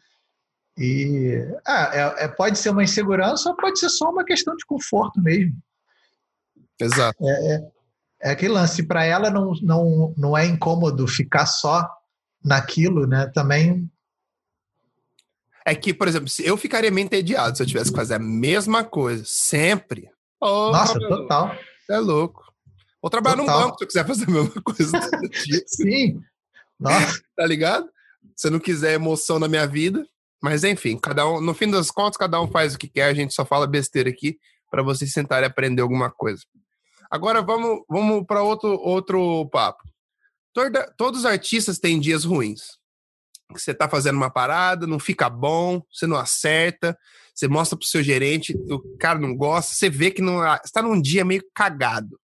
E 0.77 1.45
ah, 1.67 1.91
é, 1.93 2.25
é, 2.25 2.29
pode 2.29 2.57
ser 2.59 2.71
uma 2.71 2.85
insegurança 2.85 3.51
ou 3.51 3.57
pode 3.57 3.79
ser 3.79 3.91
só 3.91 4.11
uma 4.11 4.25
questão 4.25 4.57
de 4.57 4.65
conforto 4.65 5.21
mesmo. 5.21 5.57
Exato. 6.81 7.19
É, 7.29 7.63
é, 8.21 8.31
aquele 8.31 8.53
lance, 8.53 8.83
para 8.83 9.05
ela 9.05 9.31
não, 9.31 9.53
não, 9.63 10.15
não 10.17 10.37
é 10.37 10.47
incômodo 10.47 11.07
ficar 11.07 11.47
só 11.47 11.89
naquilo, 12.45 13.07
né? 13.07 13.27
Também. 13.35 13.91
É 15.65 15.75
que, 15.75 15.93
por 15.93 16.09
exemplo, 16.09 16.29
eu 16.43 16.57
ficaria 16.57 16.91
meio 16.91 17.05
entediado 17.05 17.57
se 17.57 17.63
eu 17.63 17.67
tivesse 17.67 17.91
que 17.91 17.97
fazer 17.97 18.15
a 18.15 18.19
mesma 18.19 18.83
coisa 18.83 19.23
sempre. 19.27 20.11
Oh, 20.41 20.71
Nossa, 20.71 20.99
total. 20.99 21.55
É 21.91 21.99
louco. 21.99 22.45
Ou 23.01 23.11
trabalhar 23.11 23.37
Total. 23.37 23.61
num 23.61 23.65
banco 23.67 23.79
se 23.79 23.85
eu 23.85 23.89
quiser 23.89 24.07
fazer 24.07 24.25
a 24.25 24.31
mesma 24.31 24.51
coisa. 24.63 25.01
Sim. 25.67 26.21
Nossa. 26.79 27.21
tá 27.37 27.47
ligado? 27.47 27.89
Se 28.37 28.49
eu 28.49 28.53
não 28.53 28.59
quiser 28.59 28.95
emoção 28.95 29.39
na 29.39 29.49
minha 29.49 29.67
vida. 29.67 30.07
Mas 30.41 30.63
enfim, 30.63 30.97
cada 30.97 31.29
um, 31.29 31.41
no 31.41 31.53
fim 31.53 31.69
das 31.69 31.91
contas, 31.91 32.17
cada 32.17 32.41
um 32.41 32.49
faz 32.49 32.75
o 32.75 32.79
que 32.79 32.89
quer, 32.89 33.09
a 33.09 33.15
gente 33.15 33.35
só 33.35 33.45
fala 33.45 33.67
besteira 33.67 34.09
aqui 34.09 34.39
para 34.71 34.85
vocês 34.85 35.13
sentarem 35.13 35.49
e 35.49 35.51
aprender 35.51 35.83
alguma 35.83 36.11
coisa. 36.11 36.43
Agora 37.11 37.43
vamos, 37.43 37.85
vamos 37.89 38.27
para 38.27 38.43
outro, 38.43 38.71
outro 38.81 39.49
papo. 39.51 39.83
Toda, 40.53 40.93
todos 40.97 41.21
os 41.21 41.27
artistas 41.27 41.79
têm 41.79 42.01
dias 42.01 42.25
ruins. 42.25 42.79
Você 43.53 43.73
tá 43.73 43.89
fazendo 43.89 44.17
uma 44.17 44.31
parada, 44.31 44.87
não 44.87 44.99
fica 44.99 45.31
bom, 45.31 45.83
você 45.91 46.07
não 46.07 46.19
acerta, 46.19 46.99
você 47.35 47.49
mostra 47.49 47.79
pro 47.79 47.87
seu 47.87 48.03
gerente, 48.03 48.55
o 48.69 48.97
cara 48.99 49.19
não 49.19 49.35
gosta, 49.35 49.73
você 49.73 49.89
vê 49.89 50.11
que 50.11 50.21
não 50.21 50.45
está 50.57 50.83
num 50.83 51.01
dia 51.01 51.25
meio 51.25 51.43
cagado, 51.55 52.21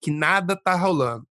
que 0.00 0.10
nada 0.10 0.54
tá 0.54 0.74
rolando. 0.74 1.26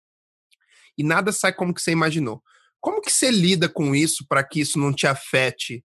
E 0.97 1.03
nada 1.03 1.33
sai 1.33 1.53
como 1.53 1.75
que 1.75 1.83
você 1.83 1.91
imaginou. 1.91 2.43
Como 2.81 3.01
que 3.01 3.11
você 3.11 3.31
lida 3.31 3.69
com 3.69 3.95
isso 3.95 4.27
para 4.29 4.45
que 4.45 4.61
isso 4.61 4.79
não 4.79 4.93
te 4.93 5.07
afete? 5.07 5.85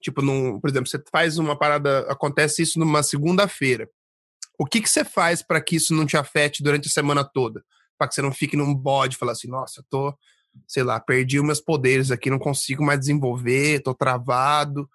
Tipo, 0.00 0.20
num, 0.20 0.60
por 0.60 0.68
exemplo, 0.68 0.88
você 0.88 1.02
faz 1.10 1.38
uma 1.38 1.56
parada, 1.58 2.00
acontece 2.10 2.62
isso 2.62 2.78
numa 2.78 3.02
segunda-feira. 3.02 3.88
O 4.58 4.66
que, 4.66 4.80
que 4.80 4.90
você 4.90 5.04
faz 5.04 5.40
para 5.40 5.60
que 5.60 5.76
isso 5.76 5.94
não 5.94 6.04
te 6.04 6.16
afete 6.16 6.62
durante 6.62 6.88
a 6.88 6.90
semana 6.90 7.24
toda? 7.24 7.64
Para 7.96 8.08
que 8.08 8.14
você 8.14 8.22
não 8.22 8.32
fique 8.32 8.56
num 8.56 8.74
bode 8.74 9.16
e 9.20 9.30
assim, 9.30 9.48
nossa, 9.48 9.80
eu 9.80 9.84
tô, 9.88 10.18
sei 10.66 10.82
lá, 10.82 10.98
perdi 10.98 11.38
os 11.38 11.46
meus 11.46 11.60
poderes 11.60 12.10
aqui, 12.10 12.28
não 12.28 12.38
consigo 12.38 12.84
mais 12.84 12.98
desenvolver, 12.98 13.80
tô 13.80 13.94
travado. 13.94 14.90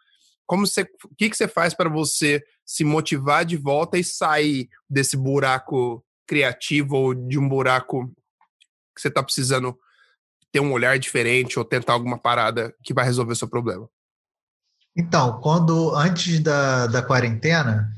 Como 0.46 0.68
você, 0.68 0.82
o 0.82 1.16
que, 1.18 1.30
que 1.30 1.38
você 1.38 1.48
faz 1.48 1.74
para 1.74 1.90
você 1.90 2.44
se 2.66 2.84
motivar 2.84 3.46
de 3.46 3.56
volta 3.56 3.98
e 3.98 4.04
sair 4.04 4.68
desse 4.90 5.16
buraco 5.16 6.04
criativo 6.28 6.96
ou 6.98 7.14
de 7.14 7.40
um 7.40 7.48
buraco 7.48 8.08
que 8.94 9.02
você 9.02 9.08
está 9.08 9.24
precisando 9.24 9.78
ter 10.52 10.60
um 10.60 10.72
olhar 10.74 11.00
diferente 11.00 11.58
ou 11.58 11.66
tentar 11.66 11.94
alguma 11.94 12.18
parada 12.18 12.76
que 12.84 12.94
vai 12.94 13.06
resolver 13.06 13.34
o 13.34 13.36
seu 13.36 13.48
problema? 13.48 13.90
Então, 14.96 15.40
quando 15.42 15.96
antes 15.96 16.40
da, 16.40 16.86
da 16.86 17.02
quarentena, 17.02 17.92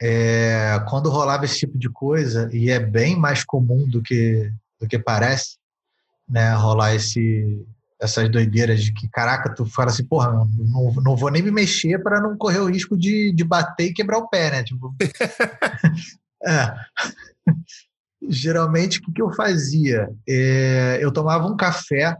é, 0.00 0.78
quando 0.88 1.10
rolava 1.10 1.44
esse 1.44 1.58
tipo 1.58 1.78
de 1.78 1.88
coisa, 1.88 2.48
e 2.52 2.70
é 2.70 2.78
bem 2.78 3.16
mais 3.16 3.44
comum 3.44 3.88
do 3.88 4.02
que, 4.02 4.52
do 4.80 4.86
que 4.86 4.98
parece, 4.98 5.56
né, 6.28 6.52
rolar 6.54 6.94
esse, 6.94 7.66
essas 8.00 8.30
doideiras 8.30 8.82
de 8.82 8.92
que, 8.92 9.08
caraca, 9.08 9.54
tu 9.54 9.64
fala 9.64 9.90
assim, 9.90 10.04
porra, 10.04 10.32
não, 10.32 10.92
não 11.02 11.16
vou 11.16 11.30
nem 11.30 11.42
me 11.42 11.50
mexer 11.50 12.02
para 12.02 12.20
não 12.20 12.36
correr 12.36 12.58
o 12.58 12.70
risco 12.70 12.96
de, 12.96 13.32
de 13.32 13.44
bater 13.44 13.86
e 13.86 13.94
quebrar 13.94 14.18
o 14.18 14.28
pé, 14.28 14.50
né? 14.50 14.62
Tipo, 14.62 14.94
é 16.44 16.74
geralmente 18.28 18.98
o 18.98 19.02
que, 19.02 19.12
que 19.12 19.22
eu 19.22 19.32
fazia? 19.32 20.08
É, 20.28 20.98
eu 21.00 21.12
tomava 21.12 21.46
um 21.46 21.56
café 21.56 22.16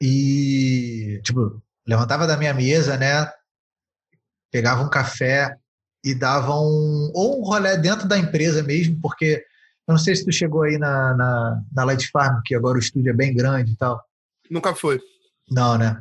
e, 0.00 1.20
tipo, 1.22 1.62
levantava 1.86 2.26
da 2.26 2.36
minha 2.36 2.54
mesa, 2.54 2.96
né? 2.96 3.30
Pegava 4.50 4.82
um 4.82 4.88
café 4.88 5.56
e 6.04 6.14
dava 6.14 6.54
um. 6.54 7.10
ou 7.14 7.40
um 7.40 7.44
rolé 7.44 7.76
dentro 7.76 8.08
da 8.08 8.18
empresa 8.18 8.62
mesmo, 8.62 8.98
porque 9.00 9.44
eu 9.86 9.92
não 9.92 9.98
sei 9.98 10.14
se 10.14 10.24
tu 10.24 10.32
chegou 10.32 10.62
aí 10.62 10.78
na, 10.78 11.14
na, 11.14 11.62
na 11.72 11.84
Light 11.84 12.08
Farm, 12.10 12.40
que 12.44 12.54
agora 12.54 12.76
o 12.76 12.80
estúdio 12.80 13.10
é 13.10 13.14
bem 13.14 13.34
grande 13.34 13.72
e 13.72 13.76
tal. 13.76 14.02
Nunca 14.50 14.74
foi. 14.74 15.00
Não, 15.50 15.76
né? 15.76 16.00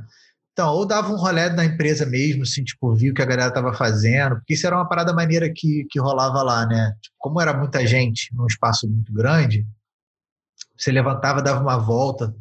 Então, 0.52 0.74
ou 0.74 0.86
dava 0.86 1.12
um 1.12 1.16
rolê 1.16 1.50
na 1.50 1.64
empresa 1.64 2.06
mesmo, 2.06 2.44
assim, 2.44 2.64
tipo, 2.64 2.94
viu 2.94 3.12
o 3.12 3.16
que 3.16 3.22
a 3.22 3.26
galera 3.26 3.52
tava 3.52 3.74
fazendo, 3.74 4.36
porque 4.36 4.54
isso 4.54 4.68
era 4.68 4.76
uma 4.76 4.88
parada 4.88 5.14
maneira 5.14 5.50
que, 5.50 5.86
que 5.90 6.00
rolava 6.00 6.44
lá, 6.44 6.66
né? 6.66 6.94
Tipo, 7.02 7.16
como 7.18 7.40
era 7.40 7.54
muita 7.54 7.86
gente 7.88 8.30
num 8.36 8.46
espaço 8.46 8.88
muito 8.88 9.14
grande, 9.14 9.66
você 10.78 10.92
levantava, 10.92 11.42
dava 11.42 11.62
uma 11.62 11.78
volta 11.78 12.36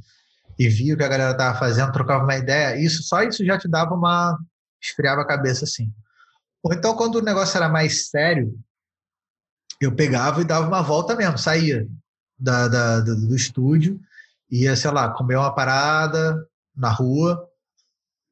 e 0.58 0.68
via 0.68 0.94
o 0.94 0.96
que 0.96 1.04
a 1.04 1.08
galera 1.08 1.36
tava 1.36 1.58
fazendo, 1.58 1.92
trocava 1.92 2.24
uma 2.24 2.36
ideia, 2.36 2.76
isso 2.76 3.02
só 3.04 3.22
isso 3.22 3.44
já 3.44 3.56
te 3.56 3.68
dava 3.68 3.94
uma 3.94 4.36
esfriava 4.82 5.22
a 5.22 5.26
cabeça 5.26 5.64
assim. 5.64 5.92
Ou 6.62 6.72
então 6.72 6.96
quando 6.96 7.16
o 7.16 7.22
negócio 7.22 7.56
era 7.56 7.68
mais 7.68 8.08
sério, 8.08 8.58
eu 9.80 9.94
pegava 9.94 10.40
e 10.40 10.44
dava 10.44 10.66
uma 10.66 10.82
volta 10.82 11.14
mesmo, 11.14 11.38
saía 11.38 11.86
da, 12.38 12.68
da 12.68 13.00
do, 13.00 13.28
do 13.28 13.36
estúdio, 13.36 14.00
ia, 14.50 14.74
sei 14.76 14.90
lá, 14.90 15.10
comer 15.10 15.36
uma 15.36 15.54
parada 15.54 16.46
na 16.74 16.90
rua, 16.90 17.48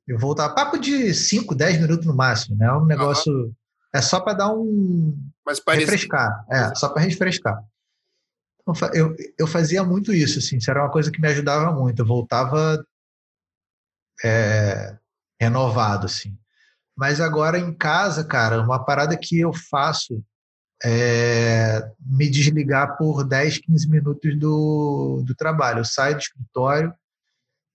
eu 0.06 0.18
voltar. 0.18 0.50
Papo 0.50 0.78
de 0.78 1.12
5, 1.12 1.54
10 1.54 1.80
minutos 1.80 2.06
no 2.06 2.14
máximo, 2.14 2.56
né? 2.56 2.66
É 2.66 2.72
um 2.72 2.84
negócio. 2.84 3.32
Uhum. 3.32 3.52
É 3.92 4.00
só 4.00 4.20
para 4.20 4.34
dar 4.34 4.52
um. 4.52 5.18
Mas 5.44 5.58
parece... 5.58 5.84
Refrescar. 5.84 6.46
É, 6.50 6.74
só 6.74 6.88
para 6.88 7.02
refrescar. 7.02 7.62
Então, 8.60 8.74
eu, 8.92 9.16
eu 9.38 9.46
fazia 9.46 9.82
muito 9.82 10.12
isso, 10.12 10.38
assim. 10.38 10.58
Isso 10.58 10.70
era 10.70 10.82
uma 10.82 10.90
coisa 10.90 11.10
que 11.10 11.20
me 11.20 11.28
ajudava 11.28 11.72
muito. 11.72 12.02
Eu 12.02 12.06
voltava 12.06 12.84
é, 14.24 14.96
renovado, 15.40 16.06
assim. 16.06 16.36
Mas 16.96 17.20
agora 17.20 17.58
em 17.58 17.74
casa, 17.74 18.24
cara, 18.24 18.62
uma 18.62 18.84
parada 18.84 19.16
que 19.16 19.38
eu 19.40 19.52
faço 19.52 20.22
é 20.84 21.90
me 22.00 22.28
desligar 22.28 22.96
por 22.96 23.24
10, 23.24 23.58
15 23.58 23.90
minutos 23.90 24.38
do, 24.38 25.22
do 25.24 25.34
trabalho. 25.34 25.80
Eu 25.80 25.84
saio 25.84 26.14
do 26.14 26.20
escritório 26.20 26.94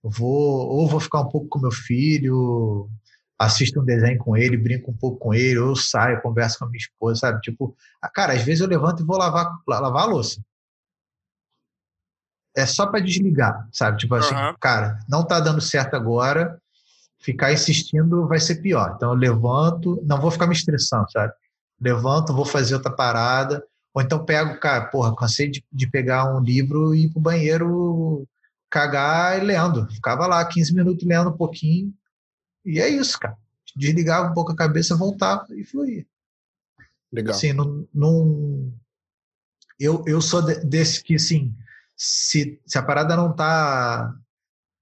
vou 0.04 0.70
ou 0.70 0.88
vou 0.88 1.00
ficar 1.00 1.22
um 1.22 1.30
pouco 1.30 1.48
com 1.48 1.60
meu 1.60 1.72
filho, 1.72 2.90
assisto 3.38 3.80
um 3.80 3.86
desenho 3.86 4.18
com 4.18 4.36
ele, 4.36 4.58
brinco 4.58 4.92
um 4.92 4.98
pouco 4.98 5.18
com 5.18 5.34
ele, 5.34 5.60
ou 5.60 5.76
saio, 5.76 6.22
converso 6.22 6.60
com 6.60 6.66
a 6.66 6.68
minha 6.70 6.78
esposa, 6.78 7.20
sabe? 7.20 7.42
Tipo, 7.42 7.76
cara, 8.14 8.34
às 8.34 8.42
vezes 8.44 8.62
eu 8.62 8.68
levanto 8.68 9.02
e 9.02 9.06
vou 9.06 9.18
lavar, 9.18 9.48
lavar 9.68 10.04
a 10.04 10.06
louça. 10.06 10.42
É 12.56 12.66
só 12.66 12.86
para 12.86 13.00
desligar, 13.00 13.68
sabe? 13.72 13.98
Tipo 13.98 14.16
assim, 14.16 14.36
uhum. 14.36 14.56
cara, 14.60 15.00
não 15.08 15.26
tá 15.26 15.40
dando 15.40 15.62
certo 15.62 15.96
agora, 15.96 16.62
ficar 17.22 17.54
insistindo 17.54 18.28
vai 18.28 18.40
ser 18.40 18.56
pior. 18.56 18.94
Então 18.96 19.12
eu 19.12 19.16
levanto, 19.16 20.02
não 20.04 20.20
vou 20.20 20.32
ficar 20.32 20.48
me 20.48 20.54
estressando, 20.54 21.10
sabe? 21.12 21.34
Levanto, 21.80 22.34
vou 22.34 22.46
fazer 22.46 22.76
outra 22.76 22.92
parada, 22.92 23.64
ou 23.94 24.02
então 24.02 24.26
pego, 24.26 24.60
cara, 24.60 24.86
porra, 24.86 25.16
cansei 25.16 25.50
de, 25.50 25.64
de 25.72 25.90
pegar 25.90 26.34
um 26.36 26.40
livro 26.40 26.94
e 26.94 27.06
ir 27.06 27.10
pro 27.10 27.22
banheiro 27.22 28.28
cagar 28.70 29.38
e 29.38 29.46
lendo. 29.46 29.88
Ficava 29.92 30.26
lá 30.26 30.44
15 30.46 30.74
minutos 30.74 31.06
lendo 31.06 31.30
um 31.30 31.38
pouquinho. 31.38 31.94
E 32.66 32.80
é 32.80 32.88
isso, 32.88 33.20
cara. 33.20 33.38
Desligava 33.76 34.30
um 34.30 34.34
pouco 34.34 34.52
a 34.52 34.56
cabeça, 34.56 34.96
voltava 34.96 35.46
e 35.52 35.64
fluía. 35.64 36.06
Legal. 37.12 37.36
Assim, 37.36 37.54
não, 37.54 37.88
não... 37.94 38.74
Eu, 39.80 40.04
eu 40.08 40.22
sou 40.22 40.42
desse 40.42 41.04
que, 41.04 41.16
assim, 41.16 41.54
se, 41.96 42.62
se 42.66 42.78
a 42.78 42.84
parada 42.84 43.16
não 43.16 43.34
tá, 43.34 44.14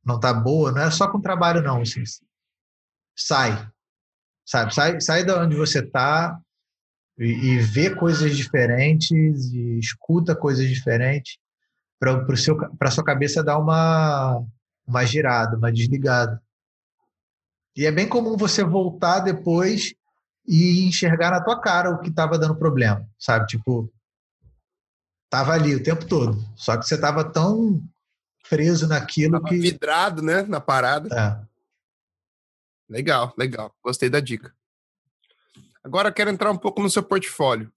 não 0.04 0.20
tá 0.20 0.34
boa, 0.34 0.72
não 0.72 0.82
é 0.82 0.92
só 0.92 1.08
com 1.08 1.22
trabalho, 1.22 1.62
não. 1.62 1.82
Assim, 1.82 2.04
sai. 3.20 3.70
Sabe? 4.45 4.74
Sai, 4.74 5.01
sai 5.01 5.24
da 5.24 5.41
onde 5.41 5.55
você 5.55 5.82
tá 5.82 6.39
e, 7.17 7.26
e 7.26 7.59
vê 7.59 7.93
coisas 7.93 8.36
diferentes 8.36 9.51
e 9.53 9.78
escuta 9.80 10.36
coisas 10.36 10.67
diferentes 10.67 11.38
para 11.99 12.26
a 12.88 12.91
sua 12.91 13.03
cabeça 13.03 13.43
dar 13.43 13.57
uma, 13.57 14.43
uma 14.88 15.05
girada, 15.05 15.57
uma 15.57 15.72
desligada. 15.72 16.41
E 17.76 17.86
é 17.86 17.91
bem 17.91 18.07
comum 18.07 18.38
você 18.38 18.63
voltar 18.63 19.20
depois 19.20 19.93
e 20.47 20.88
enxergar 20.88 21.32
na 21.32 21.43
tua 21.43 21.59
cara 21.61 21.91
o 21.91 21.99
que 21.99 22.09
estava 22.09 22.39
dando 22.39 22.55
problema, 22.55 23.07
sabe? 23.20 23.45
Tipo, 23.47 23.91
tava 25.30 25.53
ali 25.53 25.76
o 25.76 25.84
tempo 25.84 26.05
todo. 26.05 26.43
Só 26.55 26.76
que 26.78 26.86
você 26.86 26.99
tava 26.99 27.24
tão 27.24 27.84
preso 28.49 28.88
naquilo 28.88 29.34
tava 29.34 29.45
que. 29.45 29.57
Vidrado, 29.59 30.22
né? 30.22 30.41
Na 30.41 30.59
parada. 30.59 31.09
É. 31.13 31.49
Legal, 32.90 33.34
legal. 33.38 33.76
Gostei 33.84 34.10
da 34.10 34.20
dica. 34.20 34.54
Agora 35.84 36.10
eu 36.10 36.14
quero 36.14 36.30
entrar 36.30 36.52
um 36.52 36.58
pouco 36.58 36.82
no 36.82 36.90
seu 36.90 37.04
portfólio. 37.04 37.72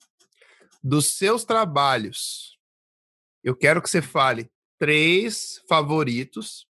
Dos 0.82 1.14
seus 1.14 1.44
trabalhos, 1.44 2.58
eu 3.44 3.54
quero 3.54 3.80
que 3.80 3.88
você 3.88 4.02
fale 4.02 4.50
três 4.78 5.62
favoritos, 5.68 6.66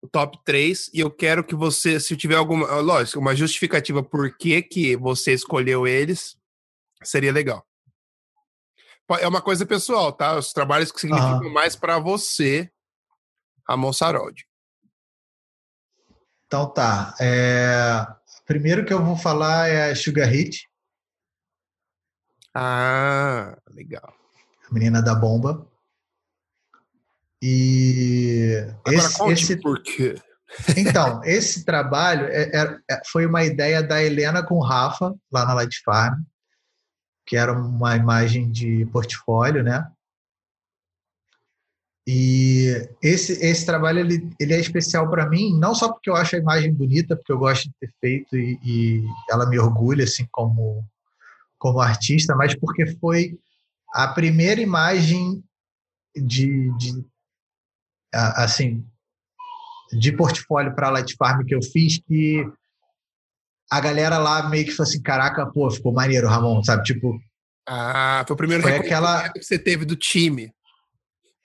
o 0.00 0.08
top 0.08 0.38
três, 0.44 0.88
e 0.94 1.00
eu 1.00 1.10
quero 1.10 1.44
que 1.44 1.54
você, 1.54 1.98
se 1.98 2.16
tiver 2.16 2.36
alguma, 2.36 2.80
lógico, 2.80 3.18
uma 3.18 3.34
justificativa 3.34 4.02
por 4.02 4.36
que, 4.36 4.62
que 4.62 4.96
você 4.96 5.32
escolheu 5.32 5.86
eles, 5.86 6.38
seria 7.02 7.32
legal. 7.32 7.66
É 9.20 9.28
uma 9.28 9.42
coisa 9.42 9.66
pessoal, 9.66 10.12
tá? 10.12 10.38
Os 10.38 10.52
trabalhos 10.52 10.90
que 10.90 11.00
significam 11.00 11.50
mais 11.52 11.76
para 11.76 11.98
você, 11.98 12.70
Ramon 13.68 13.92
Saroldi. 13.92 14.46
Então 16.46 16.72
tá. 16.72 17.14
É... 17.20 18.06
Primeiro 18.46 18.84
que 18.84 18.92
eu 18.92 19.04
vou 19.04 19.16
falar 19.16 19.68
é 19.68 19.90
a 19.90 19.96
Sugar 19.96 20.28
Hit. 20.28 20.68
Ah, 22.54 23.56
legal 23.70 24.14
menina 24.74 25.00
da 25.00 25.14
bomba. 25.14 25.66
E 27.40 28.66
Agora, 28.84 28.96
esse, 28.96 29.32
esse... 29.32 29.56
por 29.56 29.82
quê? 29.82 30.16
Então, 30.76 31.22
esse 31.24 31.64
trabalho 31.64 32.26
é, 32.26 32.42
é, 32.42 32.78
é, 32.90 33.02
foi 33.06 33.24
uma 33.26 33.44
ideia 33.44 33.82
da 33.82 34.02
Helena 34.02 34.42
com 34.42 34.56
o 34.56 34.62
Rafa, 34.62 35.14
lá 35.30 35.44
na 35.44 35.54
Light 35.54 35.80
Farm, 35.84 36.22
que 37.26 37.36
era 37.36 37.52
uma 37.52 37.96
imagem 37.96 38.50
de 38.50 38.86
portfólio, 38.86 39.62
né? 39.62 39.86
E 42.06 42.86
esse, 43.02 43.32
esse 43.44 43.64
trabalho 43.64 44.00
ele, 44.00 44.30
ele 44.38 44.52
é 44.52 44.60
especial 44.60 45.08
para 45.08 45.28
mim, 45.28 45.58
não 45.58 45.74
só 45.74 45.90
porque 45.90 46.10
eu 46.10 46.16
acho 46.16 46.36
a 46.36 46.38
imagem 46.38 46.72
bonita, 46.72 47.16
porque 47.16 47.32
eu 47.32 47.38
gosto 47.38 47.64
de 47.64 47.74
ter 47.80 47.90
feito 47.98 48.36
e, 48.36 48.58
e 48.62 49.04
ela 49.30 49.48
me 49.48 49.58
orgulha 49.58 50.04
assim 50.04 50.26
como, 50.30 50.84
como 51.58 51.80
artista, 51.80 52.34
mas 52.34 52.54
porque 52.54 52.86
foi 52.98 53.38
a 53.94 54.08
primeira 54.08 54.60
imagem 54.60 55.42
de, 56.14 56.70
de 56.76 57.04
assim 58.12 58.84
de 59.92 60.12
portfólio 60.12 60.74
para 60.74 60.88
a 60.88 60.90
Light 60.90 61.14
Farm 61.16 61.44
que 61.44 61.54
eu 61.54 61.62
fiz 61.62 61.98
que 61.98 62.44
a 63.70 63.80
galera 63.80 64.18
lá 64.18 64.48
meio 64.48 64.64
que 64.64 64.72
falou 64.72 64.88
assim, 64.88 65.02
caraca, 65.02 65.46
pô, 65.46 65.70
ficou 65.70 65.92
maneiro, 65.92 66.28
Ramon, 66.28 66.62
sabe? 66.62 66.84
Tipo. 66.84 67.18
Ah, 67.66 68.22
foi 68.26 68.34
o 68.34 68.36
primeiro 68.36 68.62
foi 68.62 68.76
aquela 68.76 69.28
que 69.30 69.42
você 69.42 69.58
teve 69.58 69.84
do 69.84 69.96
time. 69.96 70.52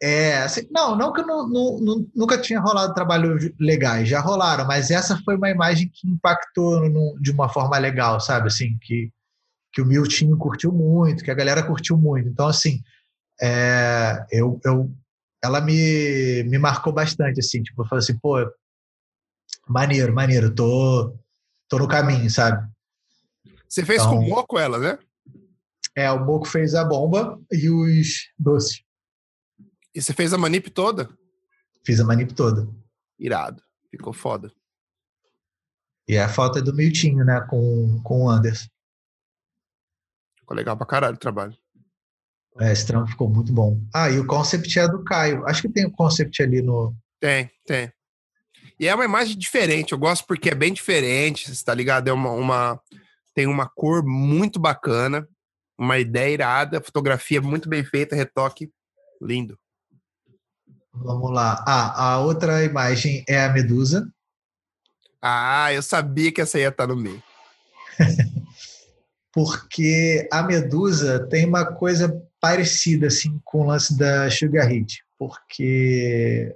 É, 0.01 0.37
assim, 0.37 0.61
não, 0.71 0.95
não 0.95 1.11
que 1.11 1.19
eu 1.19 1.27
não, 1.27 1.47
não, 1.49 2.07
nunca 2.15 2.39
tinha 2.39 2.59
rolado 2.59 2.93
trabalhos 2.93 3.51
legais, 3.59 4.07
já 4.07 4.21
rolaram, 4.21 4.65
mas 4.65 4.89
essa 4.91 5.19
foi 5.25 5.35
uma 5.35 5.49
imagem 5.49 5.89
que 5.93 6.07
impactou 6.07 6.89
no, 6.89 7.19
de 7.19 7.31
uma 7.31 7.49
forma 7.49 7.77
legal, 7.77 8.19
sabe? 8.21 8.47
Assim, 8.47 8.77
que, 8.81 9.11
que 9.73 9.81
o 9.81 9.85
Miltinho 9.85 10.37
curtiu 10.37 10.71
muito, 10.71 11.23
que 11.23 11.31
a 11.31 11.35
galera 11.35 11.61
curtiu 11.61 11.97
muito. 11.97 12.29
Então, 12.29 12.47
assim, 12.47 12.81
é, 13.41 14.25
eu, 14.31 14.57
eu, 14.63 14.89
ela 15.43 15.59
me, 15.59 16.43
me 16.43 16.57
marcou 16.57 16.93
bastante, 16.93 17.41
assim, 17.41 17.61
tipo, 17.61 17.81
eu 17.81 17.85
falei 17.85 18.01
assim, 18.01 18.17
pô, 18.17 18.37
maneiro, 19.67 20.13
maneiro, 20.13 20.53
tô, 20.55 21.13
tô 21.67 21.77
no 21.77 21.89
caminho, 21.89 22.29
sabe? 22.29 22.65
Você 23.67 23.83
fez 23.85 24.01
então, 24.01 24.17
com 24.17 24.25
o 24.25 24.29
Moco 24.29 24.57
ela, 24.57 24.77
né? 24.77 24.97
É, 25.93 26.09
o 26.09 26.25
Moco 26.25 26.47
fez 26.47 26.73
a 26.73 26.85
bomba 26.85 27.37
e 27.51 27.69
os 27.69 28.29
doces. 28.39 28.81
E 29.93 30.01
você 30.01 30.13
fez 30.13 30.33
a 30.33 30.37
manip 30.37 30.69
toda? 30.69 31.09
Fiz 31.83 31.99
a 31.99 32.03
manip 32.03 32.33
toda. 32.33 32.67
Irado. 33.17 33.61
Ficou 33.89 34.13
foda. 34.13 34.51
E 36.07 36.17
a 36.17 36.27
foto 36.27 36.59
é 36.59 36.61
do 36.61 36.73
Miltinho, 36.73 37.23
né? 37.23 37.41
Com, 37.41 38.01
com 38.03 38.23
o 38.23 38.29
Anderson. 38.29 38.67
Ficou 40.39 40.55
legal 40.55 40.75
pra 40.75 40.85
caralho 40.85 41.15
o 41.15 41.19
trabalho. 41.19 41.55
É, 42.59 42.71
esse 42.71 42.85
trampo 42.85 43.09
ficou 43.09 43.29
muito 43.29 43.53
bom. 43.53 43.81
Ah, 43.93 44.09
e 44.09 44.19
o 44.19 44.25
concept 44.25 44.77
é 44.79 44.87
do 44.87 45.03
Caio. 45.03 45.45
Acho 45.47 45.61
que 45.61 45.69
tem 45.69 45.85
o 45.85 45.91
concept 45.91 46.41
ali 46.41 46.61
no. 46.61 46.95
Tem, 47.19 47.49
tem. 47.65 47.91
E 48.79 48.87
é 48.87 48.95
uma 48.95 49.05
imagem 49.05 49.37
diferente. 49.37 49.91
Eu 49.91 49.97
gosto 49.97 50.25
porque 50.25 50.49
é 50.49 50.55
bem 50.55 50.73
diferente, 50.73 51.53
você 51.53 51.63
tá 51.63 51.73
ligado? 51.73 52.07
É 52.07 52.13
uma, 52.13 52.31
uma. 52.31 52.81
Tem 53.33 53.45
uma 53.45 53.69
cor 53.69 54.03
muito 54.03 54.59
bacana, 54.59 55.27
uma 55.77 55.99
ideia 55.99 56.33
irada, 56.33 56.81
fotografia 56.81 57.41
muito 57.41 57.69
bem 57.69 57.83
feita, 57.83 58.15
retoque 58.15 58.71
lindo. 59.21 59.57
Vamos 61.01 61.31
lá. 61.31 61.63
Ah, 61.67 62.11
a 62.13 62.19
outra 62.19 62.63
imagem 62.63 63.23
é 63.27 63.43
a 63.43 63.51
Medusa. 63.51 64.07
Ah, 65.21 65.73
eu 65.73 65.81
sabia 65.81 66.31
que 66.31 66.41
essa 66.41 66.59
ia 66.59 66.69
estar 66.69 66.87
no 66.87 66.95
meio. 66.95 67.21
Porque 69.33 70.27
a 70.31 70.43
Medusa 70.43 71.27
tem 71.29 71.45
uma 71.45 71.65
coisa 71.65 72.11
parecida 72.39 73.07
assim 73.07 73.39
com 73.43 73.61
o 73.61 73.67
lance 73.67 73.97
da 73.97 74.29
Sugar 74.29 74.67
Hit, 74.67 75.03
porque 75.17 76.55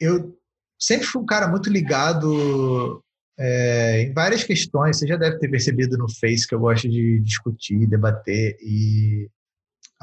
eu 0.00 0.38
sempre 0.78 1.06
fui 1.06 1.20
um 1.20 1.26
cara 1.26 1.48
muito 1.48 1.68
ligado 1.68 3.02
é, 3.38 4.02
em 4.02 4.12
várias 4.12 4.44
questões. 4.44 4.98
Você 4.98 5.06
já 5.06 5.16
deve 5.16 5.38
ter 5.38 5.48
percebido 5.48 5.98
no 5.98 6.08
Face 6.08 6.46
que 6.46 6.54
eu 6.54 6.60
gosto 6.60 6.88
de 6.88 7.20
discutir, 7.20 7.86
debater 7.86 8.56
e 8.60 9.28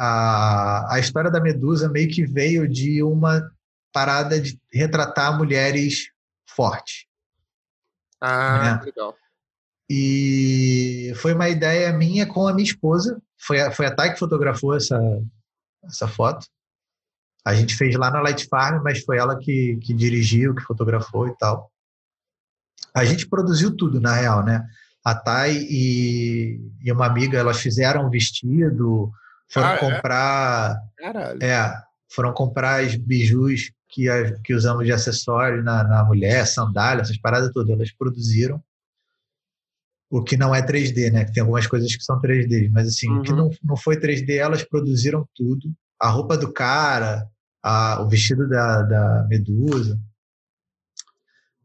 a, 0.03 0.95
a 0.95 0.99
história 0.99 1.29
da 1.29 1.39
Medusa 1.39 1.87
meio 1.87 2.09
que 2.09 2.25
veio 2.25 2.67
de 2.67 3.03
uma 3.03 3.47
parada 3.93 4.41
de 4.41 4.59
retratar 4.73 5.37
mulheres 5.37 6.09
fortes. 6.49 7.05
Ah, 8.19 8.77
né? 8.79 8.85
legal. 8.85 9.15
E 9.87 11.13
foi 11.17 11.35
uma 11.35 11.49
ideia 11.49 11.93
minha 11.93 12.25
com 12.25 12.47
a 12.47 12.53
minha 12.53 12.65
esposa. 12.65 13.21
Foi 13.37 13.61
a, 13.61 13.69
foi 13.69 13.85
a 13.85 13.93
Thay 13.93 14.13
que 14.13 14.19
fotografou 14.19 14.75
essa, 14.75 14.99
essa 15.83 16.07
foto. 16.07 16.47
A 17.45 17.53
gente 17.53 17.75
fez 17.75 17.95
lá 17.95 18.09
na 18.09 18.21
Light 18.21 18.47
Farm, 18.47 18.81
mas 18.83 19.03
foi 19.03 19.19
ela 19.19 19.37
que, 19.37 19.77
que 19.83 19.93
dirigiu, 19.93 20.55
que 20.55 20.63
fotografou 20.63 21.27
e 21.27 21.37
tal. 21.37 21.71
A 22.91 23.05
gente 23.05 23.27
produziu 23.27 23.75
tudo, 23.77 24.01
na 24.01 24.15
real, 24.15 24.43
né? 24.43 24.67
A 25.03 25.13
Thay 25.13 25.67
e, 25.69 26.59
e 26.81 26.91
uma 26.91 27.05
amiga, 27.05 27.37
elas 27.37 27.59
fizeram 27.59 28.07
um 28.07 28.09
vestido, 28.09 29.11
foram 29.51 29.67
ah, 29.67 29.73
é? 29.73 29.77
comprar. 29.77 30.81
É? 31.41 31.47
é, 31.47 31.73
foram 32.09 32.33
comprar 32.33 32.83
os 32.83 32.95
bijus 32.95 33.71
que, 33.89 34.05
que 34.43 34.53
usamos 34.53 34.85
de 34.85 34.93
acessório 34.93 35.61
na, 35.61 35.83
na 35.83 36.05
mulher, 36.05 36.47
sandália, 36.47 37.01
essas 37.01 37.17
paradas 37.17 37.51
todas. 37.51 37.69
Elas 37.69 37.91
produziram 37.91 38.63
o 40.09 40.23
que 40.23 40.35
não 40.35 40.53
é 40.53 40.65
3D, 40.65 41.11
né? 41.11 41.25
Que 41.25 41.33
tem 41.33 41.41
algumas 41.41 41.67
coisas 41.67 41.93
que 41.95 42.03
são 42.03 42.19
3D, 42.19 42.69
mas 42.71 42.87
assim, 42.87 43.09
uhum. 43.09 43.19
o 43.19 43.21
que 43.21 43.31
uhum. 43.31 43.37
não, 43.37 43.49
não 43.63 43.77
foi 43.77 43.97
3D, 43.97 44.37
elas 44.37 44.63
produziram 44.63 45.27
tudo. 45.35 45.71
A 45.99 46.09
roupa 46.09 46.37
do 46.37 46.51
cara, 46.51 47.27
a, 47.61 48.01
o 48.01 48.09
vestido 48.09 48.47
da, 48.47 48.81
da 48.81 49.27
Medusa, 49.29 49.99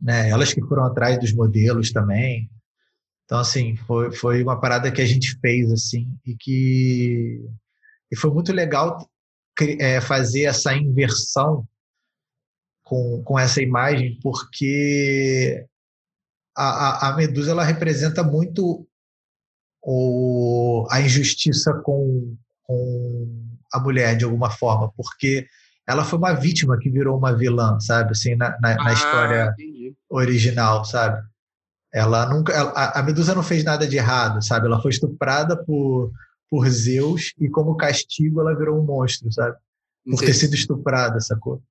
né? 0.00 0.28
Elas 0.28 0.52
que 0.52 0.60
foram 0.62 0.84
atrás 0.84 1.18
dos 1.18 1.32
modelos 1.32 1.92
também. 1.92 2.50
Então, 3.24 3.38
assim, 3.38 3.76
foi, 3.76 4.12
foi 4.12 4.42
uma 4.42 4.60
parada 4.60 4.90
que 4.90 5.02
a 5.02 5.06
gente 5.06 5.36
fez, 5.40 5.70
assim, 5.72 6.08
e 6.24 6.36
que 6.36 7.44
e 8.10 8.16
foi 8.16 8.30
muito 8.30 8.52
legal 8.52 9.08
é, 9.80 10.00
fazer 10.00 10.44
essa 10.44 10.74
inversão 10.74 11.66
com, 12.84 13.22
com 13.24 13.38
essa 13.38 13.60
imagem, 13.60 14.18
porque 14.22 15.66
a, 16.56 17.08
a, 17.08 17.08
a 17.08 17.16
Medusa 17.16 17.50
ela 17.50 17.64
representa 17.64 18.22
muito 18.22 18.86
o, 19.82 20.86
a 20.90 21.00
injustiça 21.00 21.72
com, 21.84 22.36
com 22.62 23.46
a 23.72 23.80
mulher, 23.80 24.16
de 24.16 24.24
alguma 24.24 24.50
forma, 24.50 24.92
porque 24.96 25.46
ela 25.86 26.04
foi 26.04 26.18
uma 26.18 26.32
vítima 26.32 26.78
que 26.78 26.90
virou 26.90 27.16
uma 27.16 27.32
vilã, 27.32 27.78
sabe? 27.80 28.12
Assim, 28.12 28.34
na, 28.34 28.50
na, 28.60 28.74
na 28.74 28.90
ah, 28.90 28.92
história 28.92 29.54
entendi. 29.58 29.94
original, 30.10 30.84
sabe? 30.84 31.22
Ela 31.92 32.26
nunca, 32.26 32.52
ela, 32.52 32.72
a 32.72 33.02
Medusa 33.02 33.34
não 33.34 33.42
fez 33.42 33.62
nada 33.62 33.86
de 33.86 33.96
errado, 33.96 34.44
sabe? 34.44 34.66
Ela 34.66 34.82
foi 34.82 34.90
estuprada 34.90 35.56
por 35.56 36.12
por 36.50 36.68
Zeus 36.68 37.32
e 37.38 37.48
como 37.48 37.76
castigo 37.76 38.40
ela 38.40 38.56
virou 38.56 38.80
um 38.80 38.84
monstro, 38.84 39.30
sabe? 39.32 39.56
Por 40.04 40.14
Entendi. 40.14 40.26
ter 40.26 40.34
sido 40.34 40.54
estuprada, 40.54 41.20
sacou? 41.20 41.62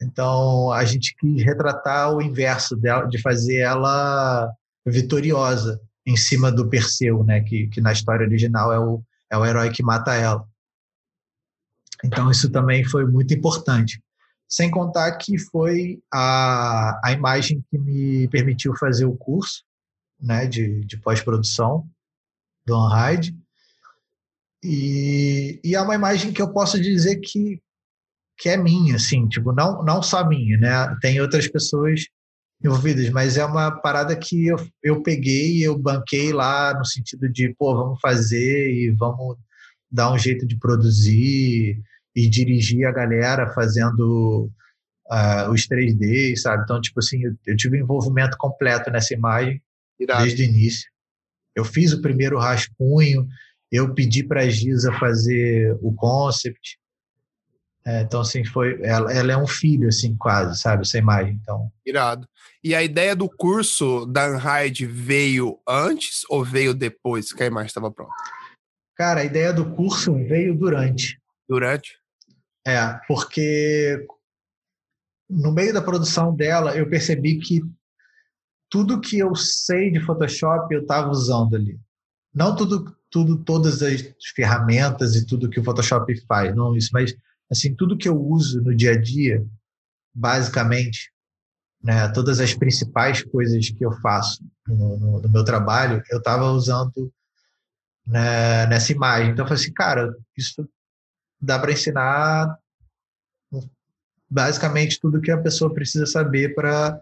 Então 0.00 0.70
a 0.72 0.84
gente 0.84 1.14
quis 1.16 1.42
retratar 1.42 2.12
o 2.14 2.20
inverso 2.20 2.76
dela, 2.76 3.06
de 3.06 3.20
fazer 3.20 3.58
ela 3.58 4.52
vitoriosa 4.86 5.80
em 6.04 6.16
cima 6.16 6.50
do 6.50 6.68
Perseu, 6.68 7.24
né? 7.24 7.40
Que, 7.40 7.68
que 7.68 7.80
na 7.80 7.92
história 7.92 8.26
original 8.26 8.72
é 8.72 8.78
o, 8.78 9.02
é 9.30 9.38
o 9.38 9.46
herói 9.46 9.70
que 9.70 9.82
mata 9.82 10.14
ela. 10.14 10.46
Então 12.04 12.30
isso 12.30 12.50
também 12.50 12.84
foi 12.84 13.06
muito 13.06 13.32
importante. 13.32 14.02
Sem 14.48 14.70
contar 14.70 15.12
que 15.12 15.38
foi 15.38 16.02
a, 16.12 17.00
a 17.02 17.12
imagem 17.12 17.64
que 17.70 17.78
me 17.78 18.28
permitiu 18.28 18.76
fazer 18.76 19.06
o 19.06 19.16
curso 19.16 19.64
né, 20.20 20.46
de, 20.46 20.84
de 20.84 20.98
pós-produção 20.98 21.88
do 22.66 22.76
Unhide. 22.76 23.36
E, 24.64 25.60
e 25.64 25.74
é 25.74 25.80
uma 25.80 25.94
imagem 25.94 26.32
que 26.32 26.40
eu 26.40 26.52
posso 26.52 26.80
dizer 26.80 27.16
que, 27.16 27.60
que 28.38 28.48
é 28.48 28.56
minha, 28.56 28.96
assim, 28.96 29.26
tipo, 29.28 29.52
não, 29.52 29.82
não 29.84 30.02
só 30.02 30.26
minha, 30.26 30.56
né? 30.58 30.96
Tem 31.00 31.20
outras 31.20 31.48
pessoas 31.48 32.02
envolvidas, 32.64 33.10
mas 33.10 33.36
é 33.36 33.44
uma 33.44 33.72
parada 33.72 34.14
que 34.14 34.46
eu, 34.46 34.56
eu 34.82 35.02
peguei, 35.02 35.66
eu 35.66 35.76
banquei 35.76 36.32
lá 36.32 36.72
no 36.78 36.84
sentido 36.84 37.28
de, 37.28 37.52
pô, 37.58 37.74
vamos 37.74 38.00
fazer 38.00 38.72
e 38.72 38.90
vamos 38.90 39.36
dar 39.90 40.12
um 40.12 40.18
jeito 40.18 40.46
de 40.46 40.56
produzir 40.56 41.82
e 42.14 42.28
dirigir 42.28 42.86
a 42.86 42.92
galera 42.92 43.52
fazendo 43.52 44.48
uh, 45.10 45.50
os 45.50 45.66
3D, 45.66 46.36
sabe? 46.36 46.62
Então, 46.62 46.80
tipo 46.80 47.00
assim, 47.00 47.24
eu, 47.24 47.34
eu 47.46 47.56
tive 47.56 47.78
envolvimento 47.78 48.36
completo 48.38 48.90
nessa 48.90 49.12
imagem 49.12 49.60
Irado. 49.98 50.22
desde 50.22 50.42
o 50.42 50.44
início. 50.44 50.91
Eu 51.54 51.64
fiz 51.64 51.92
o 51.92 52.02
primeiro 52.02 52.38
rascunho, 52.38 53.26
eu 53.70 53.94
pedi 53.94 54.22
para 54.22 54.42
a 54.42 54.48
Giza 54.48 54.92
fazer 54.98 55.76
o 55.80 55.94
concept. 55.94 56.78
É, 57.84 58.02
então, 58.02 58.20
assim, 58.20 58.44
foi. 58.44 58.80
Ela, 58.82 59.12
ela, 59.12 59.32
é 59.32 59.36
um 59.36 59.46
filho, 59.46 59.88
assim, 59.88 60.16
quase, 60.16 60.60
sabe? 60.60 60.82
Essa 60.82 60.98
imagem. 60.98 61.38
Então. 61.40 61.70
Irado. 61.84 62.28
E 62.62 62.74
a 62.74 62.82
ideia 62.82 63.16
do 63.16 63.28
curso 63.28 64.06
da 64.06 64.28
Unhide 64.28 64.86
veio 64.86 65.58
antes 65.66 66.20
ou 66.28 66.44
veio 66.44 66.74
depois 66.74 67.32
que 67.32 67.42
a 67.42 67.46
imagem 67.46 67.66
estava 67.66 67.90
pronta? 67.90 68.12
Cara, 68.96 69.20
a 69.20 69.24
ideia 69.24 69.52
do 69.52 69.74
curso 69.74 70.14
veio 70.14 70.54
durante. 70.54 71.20
Durante? 71.48 71.98
É, 72.64 73.00
porque 73.08 74.06
no 75.28 75.50
meio 75.50 75.72
da 75.72 75.82
produção 75.82 76.34
dela, 76.34 76.76
eu 76.76 76.88
percebi 76.88 77.40
que 77.40 77.62
tudo 78.72 79.02
que 79.02 79.18
eu 79.18 79.36
sei 79.36 79.90
de 79.90 80.00
Photoshop 80.00 80.74
eu 80.74 80.80
estava 80.80 81.10
usando 81.10 81.54
ali. 81.54 81.78
Não 82.34 82.56
tudo, 82.56 82.96
tudo, 83.10 83.36
todas 83.44 83.82
as 83.82 84.02
ferramentas 84.34 85.14
e 85.14 85.26
tudo 85.26 85.50
que 85.50 85.60
o 85.60 85.62
Photoshop 85.62 86.18
faz, 86.26 86.56
não 86.56 86.74
isso, 86.74 86.88
mas 86.90 87.14
assim, 87.50 87.74
tudo 87.74 87.98
que 87.98 88.08
eu 88.08 88.18
uso 88.18 88.62
no 88.62 88.74
dia 88.74 88.92
a 88.92 88.98
dia, 88.98 89.44
basicamente, 90.14 91.12
né, 91.82 92.08
todas 92.12 92.40
as 92.40 92.54
principais 92.54 93.22
coisas 93.22 93.68
que 93.68 93.84
eu 93.84 93.92
faço 94.00 94.42
no, 94.66 94.98
no, 94.98 95.20
no 95.20 95.28
meu 95.28 95.44
trabalho, 95.44 96.02
eu 96.10 96.16
estava 96.16 96.50
usando 96.50 97.12
né, 98.06 98.64
nessa 98.68 98.90
imagem. 98.90 99.32
Então 99.32 99.44
eu 99.44 99.48
falei 99.48 99.62
assim, 99.62 99.74
cara, 99.74 100.16
isso 100.34 100.66
dá 101.38 101.58
para 101.58 101.72
ensinar 101.72 102.58
basicamente 104.30 104.98
tudo 104.98 105.20
que 105.20 105.30
a 105.30 105.36
pessoa 105.36 105.74
precisa 105.74 106.06
saber 106.06 106.54
para 106.54 106.98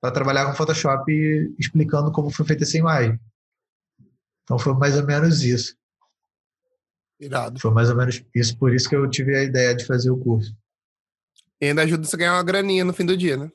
trabalhar 0.00 0.46
com 0.46 0.54
Photoshop 0.54 1.12
explicando 1.58 2.12
como 2.12 2.30
foi 2.30 2.46
feita 2.46 2.64
essa 2.64 2.78
imagem. 2.78 3.18
Então 4.44 4.58
foi 4.58 4.74
mais 4.74 4.96
ou 4.96 5.04
menos 5.04 5.42
isso. 5.42 5.76
Irado. 7.20 7.58
Foi 7.58 7.72
mais 7.72 7.90
ou 7.90 7.96
menos 7.96 8.22
isso, 8.34 8.56
por 8.56 8.72
isso 8.72 8.88
que 8.88 8.94
eu 8.94 9.08
tive 9.10 9.36
a 9.36 9.42
ideia 9.42 9.74
de 9.74 9.84
fazer 9.84 10.10
o 10.10 10.16
curso. 10.16 10.56
E 11.60 11.66
ainda 11.66 11.82
ajuda 11.82 12.06
você 12.06 12.14
a 12.14 12.18
ganhar 12.18 12.34
uma 12.34 12.44
graninha 12.44 12.84
no 12.84 12.92
fim 12.92 13.04
do 13.04 13.16
dia, 13.16 13.36
né? 13.36 13.50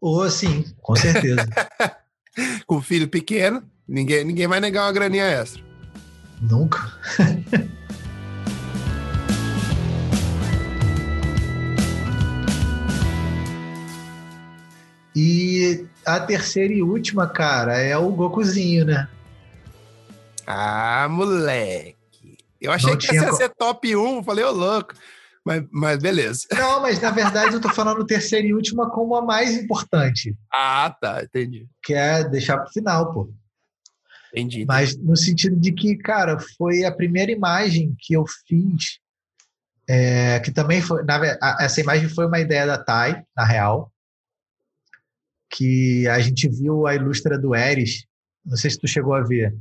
Ou 0.00 0.30
sim, 0.30 0.64
com 0.80 0.94
certeza. 0.94 1.44
com 2.66 2.80
filho 2.80 3.08
pequeno, 3.08 3.68
ninguém, 3.86 4.24
ninguém 4.24 4.46
vai 4.46 4.60
negar 4.60 4.86
uma 4.86 4.92
graninha 4.92 5.24
extra. 5.24 5.62
Nunca. 6.40 6.78
e 15.20 15.84
a 16.06 16.20
terceira 16.20 16.72
e 16.72 16.80
última, 16.80 17.26
cara, 17.26 17.76
é 17.76 17.96
o 17.98 18.08
Gokuzinho, 18.10 18.84
né? 18.84 19.08
Ah, 20.46 21.08
moleque. 21.10 22.38
Eu 22.60 22.70
achei 22.70 22.92
Não 22.92 22.96
que 22.96 23.12
ia 23.12 23.32
ser 23.32 23.48
top 23.48 23.96
1, 23.96 24.22
falei, 24.22 24.44
ô 24.44 24.52
louco. 24.52 24.94
Mas, 25.44 25.64
mas 25.72 25.98
beleza. 25.98 26.46
Não, 26.54 26.80
mas 26.80 27.00
na 27.00 27.10
verdade 27.10 27.54
eu 27.54 27.60
tô 27.60 27.68
falando 27.68 28.06
terceira 28.06 28.46
e 28.46 28.54
última 28.54 28.88
como 28.90 29.16
a 29.16 29.22
mais 29.22 29.56
importante. 29.56 30.36
Ah, 30.52 30.94
tá, 31.00 31.24
entendi. 31.24 31.66
Que 31.82 31.94
é 31.94 32.22
deixar 32.22 32.58
pro 32.58 32.72
final, 32.72 33.12
pô. 33.12 33.28
Entendi. 34.32 34.64
Mas 34.66 34.96
no 34.96 35.16
sentido 35.16 35.56
de 35.56 35.72
que, 35.72 35.96
cara, 35.96 36.38
foi 36.56 36.84
a 36.84 36.92
primeira 36.92 37.32
imagem 37.32 37.96
que 37.98 38.14
eu 38.14 38.24
fiz, 38.46 39.00
é, 39.88 40.38
que 40.40 40.52
também 40.52 40.80
foi. 40.80 41.02
Na, 41.02 41.18
essa 41.58 41.80
imagem 41.80 42.08
foi 42.08 42.26
uma 42.26 42.38
ideia 42.38 42.66
da 42.66 42.78
Thay, 42.78 43.20
na 43.36 43.44
real, 43.44 43.90
que 45.50 46.06
a 46.08 46.20
gente 46.20 46.48
viu 46.48 46.86
a 46.86 46.94
ilustra 46.94 47.38
do 47.38 47.54
Eris. 47.54 48.06
Não 48.44 48.56
sei 48.56 48.70
se 48.70 48.78
tu 48.78 48.86
chegou 48.86 49.14
a 49.14 49.22
ver 49.22 49.54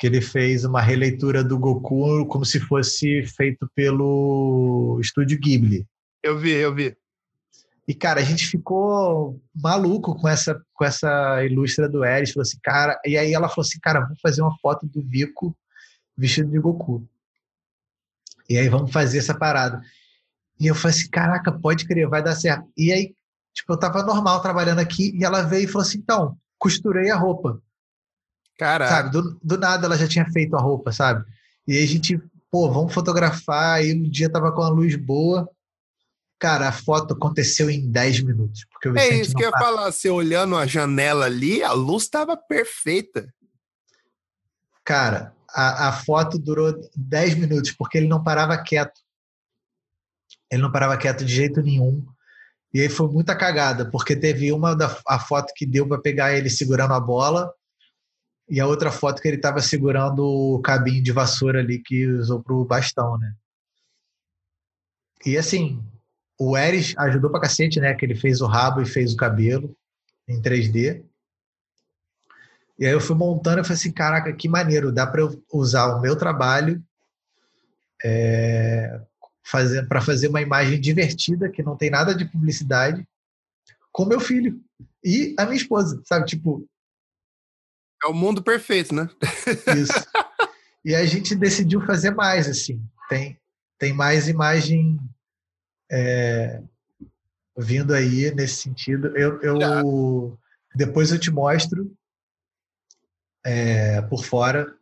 que 0.00 0.06
ele 0.06 0.22
fez 0.22 0.64
uma 0.64 0.80
releitura 0.80 1.44
do 1.44 1.58
Goku 1.58 2.24
como 2.24 2.42
se 2.42 2.58
fosse 2.58 3.22
feito 3.36 3.70
pelo 3.74 4.98
estúdio 4.98 5.38
Ghibli. 5.38 5.86
Eu 6.22 6.38
vi, 6.38 6.52
eu 6.52 6.74
vi. 6.74 6.96
E, 7.86 7.94
cara, 7.94 8.20
a 8.20 8.24
gente 8.24 8.46
ficou 8.46 9.38
maluco 9.54 10.14
com 10.14 10.26
essa, 10.26 10.58
com 10.72 10.84
essa 10.86 11.44
ilustra 11.44 11.86
do 11.86 12.02
Eris. 12.02 12.32
Falou 12.32 12.42
assim, 12.42 12.58
cara. 12.62 12.98
E 13.04 13.18
aí 13.18 13.34
ela 13.34 13.46
falou 13.46 13.60
assim, 13.60 13.78
cara, 13.78 14.00
vamos 14.00 14.20
fazer 14.22 14.40
uma 14.40 14.56
foto 14.58 14.86
do 14.86 15.02
Vico 15.02 15.54
vestido 16.16 16.50
de 16.50 16.58
Goku. 16.58 17.06
E 18.48 18.56
aí 18.56 18.70
vamos 18.70 18.90
fazer 18.90 19.18
essa 19.18 19.34
parada. 19.34 19.82
E 20.58 20.66
eu 20.66 20.74
falei 20.74 20.96
assim, 20.96 21.10
caraca, 21.10 21.52
pode 21.52 21.86
crer, 21.86 22.08
vai 22.08 22.22
dar 22.22 22.36
certo. 22.36 22.66
E 22.74 22.90
aí, 22.90 23.14
tipo, 23.54 23.72
eu 23.72 23.78
tava 23.78 24.02
normal 24.02 24.40
trabalhando 24.40 24.78
aqui 24.78 25.16
e 25.16 25.24
ela 25.24 25.42
veio 25.42 25.64
e 25.64 25.68
falou 25.68 25.86
assim, 25.86 25.98
então, 25.98 26.36
costurei 26.58 27.10
a 27.10 27.16
roupa. 27.16 27.60
Caraca. 28.58 28.90
Sabe, 28.90 29.10
do, 29.10 29.40
do 29.42 29.58
nada 29.58 29.86
ela 29.86 29.96
já 29.96 30.06
tinha 30.06 30.30
feito 30.30 30.54
a 30.54 30.60
roupa, 30.60 30.92
sabe? 30.92 31.24
E 31.66 31.76
aí 31.76 31.84
a 31.84 31.86
gente, 31.86 32.20
pô, 32.50 32.70
vamos 32.70 32.92
fotografar. 32.92 33.76
Aí 33.76 33.94
um 33.94 34.02
dia 34.08 34.30
tava 34.30 34.52
com 34.52 34.62
a 34.62 34.68
luz 34.68 34.94
boa. 34.96 35.48
Cara, 36.38 36.68
a 36.68 36.72
foto 36.72 37.14
aconteceu 37.14 37.70
em 37.70 37.90
10 37.90 38.22
minutos. 38.22 38.66
Porque 38.70 38.88
o 38.88 38.98
é 38.98 39.08
isso 39.08 39.34
que 39.34 39.42
eu 39.42 39.50
ia 39.50 39.58
falar. 39.58 39.90
Você 39.90 40.10
olhando 40.10 40.56
a 40.56 40.66
janela 40.66 41.26
ali, 41.26 41.62
a 41.62 41.72
luz 41.72 42.04
estava 42.04 42.36
perfeita. 42.36 43.32
Cara, 44.84 45.34
a, 45.50 45.88
a 45.88 45.92
foto 45.92 46.38
durou 46.38 46.74
10 46.96 47.34
minutos, 47.36 47.72
porque 47.72 47.98
ele 47.98 48.08
não 48.08 48.22
parava 48.22 48.56
quieto. 48.58 49.00
Ele 50.50 50.62
não 50.62 50.72
parava 50.72 50.96
quieto 50.96 51.24
de 51.24 51.34
jeito 51.34 51.62
nenhum. 51.62 52.04
E 52.72 52.80
aí 52.80 52.88
foi 52.88 53.08
muita 53.08 53.36
cagada, 53.36 53.90
porque 53.90 54.14
teve 54.14 54.52
uma 54.52 54.74
da 54.74 54.96
a 55.06 55.18
foto 55.18 55.52
que 55.54 55.66
deu 55.66 55.86
para 55.86 56.00
pegar 56.00 56.32
ele 56.32 56.48
segurando 56.48 56.94
a 56.94 57.00
bola, 57.00 57.52
e 58.48 58.60
a 58.60 58.66
outra 58.66 58.90
foto 58.90 59.22
que 59.22 59.28
ele 59.28 59.36
estava 59.36 59.60
segurando 59.60 60.24
o 60.24 60.60
cabinho 60.60 61.02
de 61.02 61.12
vassoura 61.12 61.60
ali 61.60 61.80
que 61.80 62.06
usou 62.06 62.42
pro 62.42 62.64
bastão, 62.64 63.16
né? 63.18 63.32
E 65.24 65.36
assim, 65.36 65.82
o 66.38 66.56
Eris 66.56 66.94
ajudou 66.98 67.30
pra 67.30 67.40
cacete, 67.40 67.78
né? 67.78 67.94
Que 67.94 68.04
ele 68.04 68.16
fez 68.16 68.40
o 68.40 68.46
rabo 68.46 68.80
e 68.80 68.86
fez 68.86 69.12
o 69.12 69.16
cabelo 69.16 69.76
em 70.28 70.40
3D. 70.40 71.04
E 72.78 72.86
aí 72.86 72.92
eu 72.92 73.00
fui 73.00 73.14
montando 73.14 73.60
e 73.60 73.64
falei 73.64 73.76
assim, 73.76 73.92
caraca, 73.92 74.32
que 74.32 74.48
maneiro, 74.48 74.90
dá 74.90 75.06
para 75.06 75.20
eu 75.20 75.44
usar 75.52 75.94
o 75.94 76.00
meu 76.00 76.16
trabalho 76.16 76.82
é, 78.02 79.00
fazer, 79.50 79.86
para 79.88 80.00
fazer 80.00 80.28
uma 80.28 80.40
imagem 80.40 80.80
divertida, 80.80 81.50
que 81.50 81.62
não 81.62 81.76
tem 81.76 81.90
nada 81.90 82.14
de 82.14 82.24
publicidade, 82.24 83.06
com 83.92 84.04
meu 84.04 84.20
filho 84.20 84.60
e 85.04 85.34
a 85.38 85.44
minha 85.44 85.56
esposa, 85.56 86.00
sabe? 86.06 86.26
Tipo, 86.26 86.64
é 88.02 88.06
o 88.06 88.14
mundo 88.14 88.42
perfeito, 88.42 88.94
né? 88.94 89.08
Isso. 89.76 89.92
E 90.82 90.94
a 90.94 91.04
gente 91.04 91.34
decidiu 91.34 91.84
fazer 91.84 92.12
mais, 92.12 92.48
assim. 92.48 92.82
Tem, 93.08 93.38
tem 93.78 93.92
mais 93.92 94.28
imagem 94.28 94.98
é, 95.90 96.62
vindo 97.58 97.92
aí 97.92 98.34
nesse 98.34 98.62
sentido. 98.62 99.14
Eu, 99.16 99.40
eu 99.42 100.38
depois 100.74 101.10
eu 101.10 101.18
te 101.18 101.30
mostro 101.30 101.94
é, 103.44 104.00
por 104.02 104.24
fora, 104.24 104.74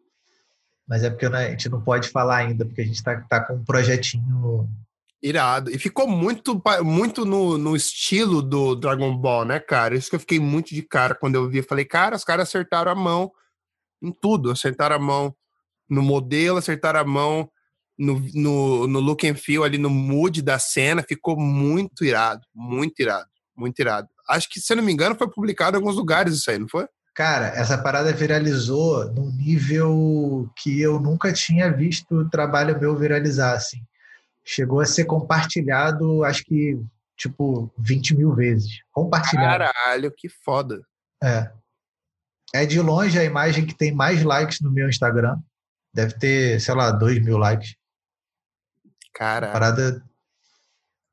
mas 0.88 1.04
é 1.04 1.10
porque 1.10 1.26
a 1.26 1.50
gente 1.50 1.68
não 1.68 1.80
pode 1.80 2.08
falar 2.08 2.38
ainda, 2.38 2.64
porque 2.64 2.80
a 2.80 2.84
gente 2.84 2.96
está 2.96 3.20
tá 3.20 3.40
com 3.40 3.54
um 3.54 3.64
projetinho 3.64 4.68
Irado. 5.20 5.70
E 5.70 5.78
ficou 5.78 6.06
muito, 6.06 6.62
muito 6.84 7.24
no, 7.24 7.58
no 7.58 7.74
estilo 7.74 8.40
do 8.40 8.76
Dragon 8.76 9.16
Ball, 9.16 9.44
né, 9.44 9.58
cara? 9.58 9.96
Isso 9.96 10.08
que 10.08 10.16
eu 10.16 10.20
fiquei 10.20 10.38
muito 10.38 10.72
de 10.72 10.82
cara 10.82 11.14
quando 11.14 11.34
eu 11.34 11.48
vi. 11.48 11.60
Falei, 11.60 11.84
cara, 11.84 12.14
os 12.14 12.22
caras 12.22 12.48
acertaram 12.48 12.92
a 12.92 12.94
mão 12.94 13.32
em 14.00 14.12
tudo. 14.12 14.52
Acertaram 14.52 14.94
a 14.94 14.98
mão 14.98 15.34
no 15.90 16.02
modelo, 16.02 16.58
acertaram 16.58 17.00
a 17.00 17.04
mão 17.04 17.50
no, 17.98 18.20
no, 18.32 18.86
no 18.86 19.00
look 19.00 19.28
and 19.28 19.34
feel, 19.34 19.64
ali 19.64 19.76
no 19.76 19.90
mood 19.90 20.40
da 20.40 20.56
cena. 20.56 21.02
Ficou 21.02 21.36
muito 21.36 22.04
irado. 22.04 22.46
Muito 22.54 23.00
irado. 23.00 23.28
Muito 23.56 23.80
irado. 23.80 24.08
Acho 24.28 24.48
que, 24.48 24.60
se 24.60 24.72
não 24.76 24.84
me 24.84 24.92
engano, 24.92 25.16
foi 25.16 25.28
publicado 25.28 25.76
em 25.76 25.80
alguns 25.80 25.96
lugares 25.96 26.34
isso 26.34 26.48
aí, 26.48 26.60
não 26.60 26.68
foi? 26.68 26.86
Cara, 27.18 27.48
essa 27.48 27.76
parada 27.76 28.12
viralizou 28.12 29.12
num 29.12 29.30
nível 29.32 30.48
que 30.56 30.80
eu 30.80 31.00
nunca 31.00 31.32
tinha 31.32 31.68
visto 31.70 32.14
o 32.14 32.30
trabalho 32.30 32.78
meu 32.78 32.96
viralizar, 32.96 33.54
assim 33.54 33.82
chegou 34.48 34.80
a 34.80 34.86
ser 34.86 35.04
compartilhado, 35.04 36.24
acho 36.24 36.42
que, 36.42 36.80
tipo, 37.18 37.70
20 37.76 38.16
mil 38.16 38.34
vezes. 38.34 38.80
Compartilhado. 38.90 39.64
Caralho, 39.64 40.10
que 40.10 40.26
foda. 40.26 40.80
É. 41.22 41.52
É 42.54 42.64
de 42.64 42.80
longe 42.80 43.18
a 43.18 43.24
imagem 43.24 43.66
que 43.66 43.74
tem 43.74 43.92
mais 43.92 44.22
likes 44.22 44.62
no 44.62 44.72
meu 44.72 44.88
Instagram. 44.88 45.38
Deve 45.92 46.14
ter, 46.14 46.58
sei 46.62 46.74
lá, 46.74 46.90
2 46.90 47.22
mil 47.22 47.36
likes. 47.36 47.76
Cara. 49.12 49.52
Parada 49.52 50.02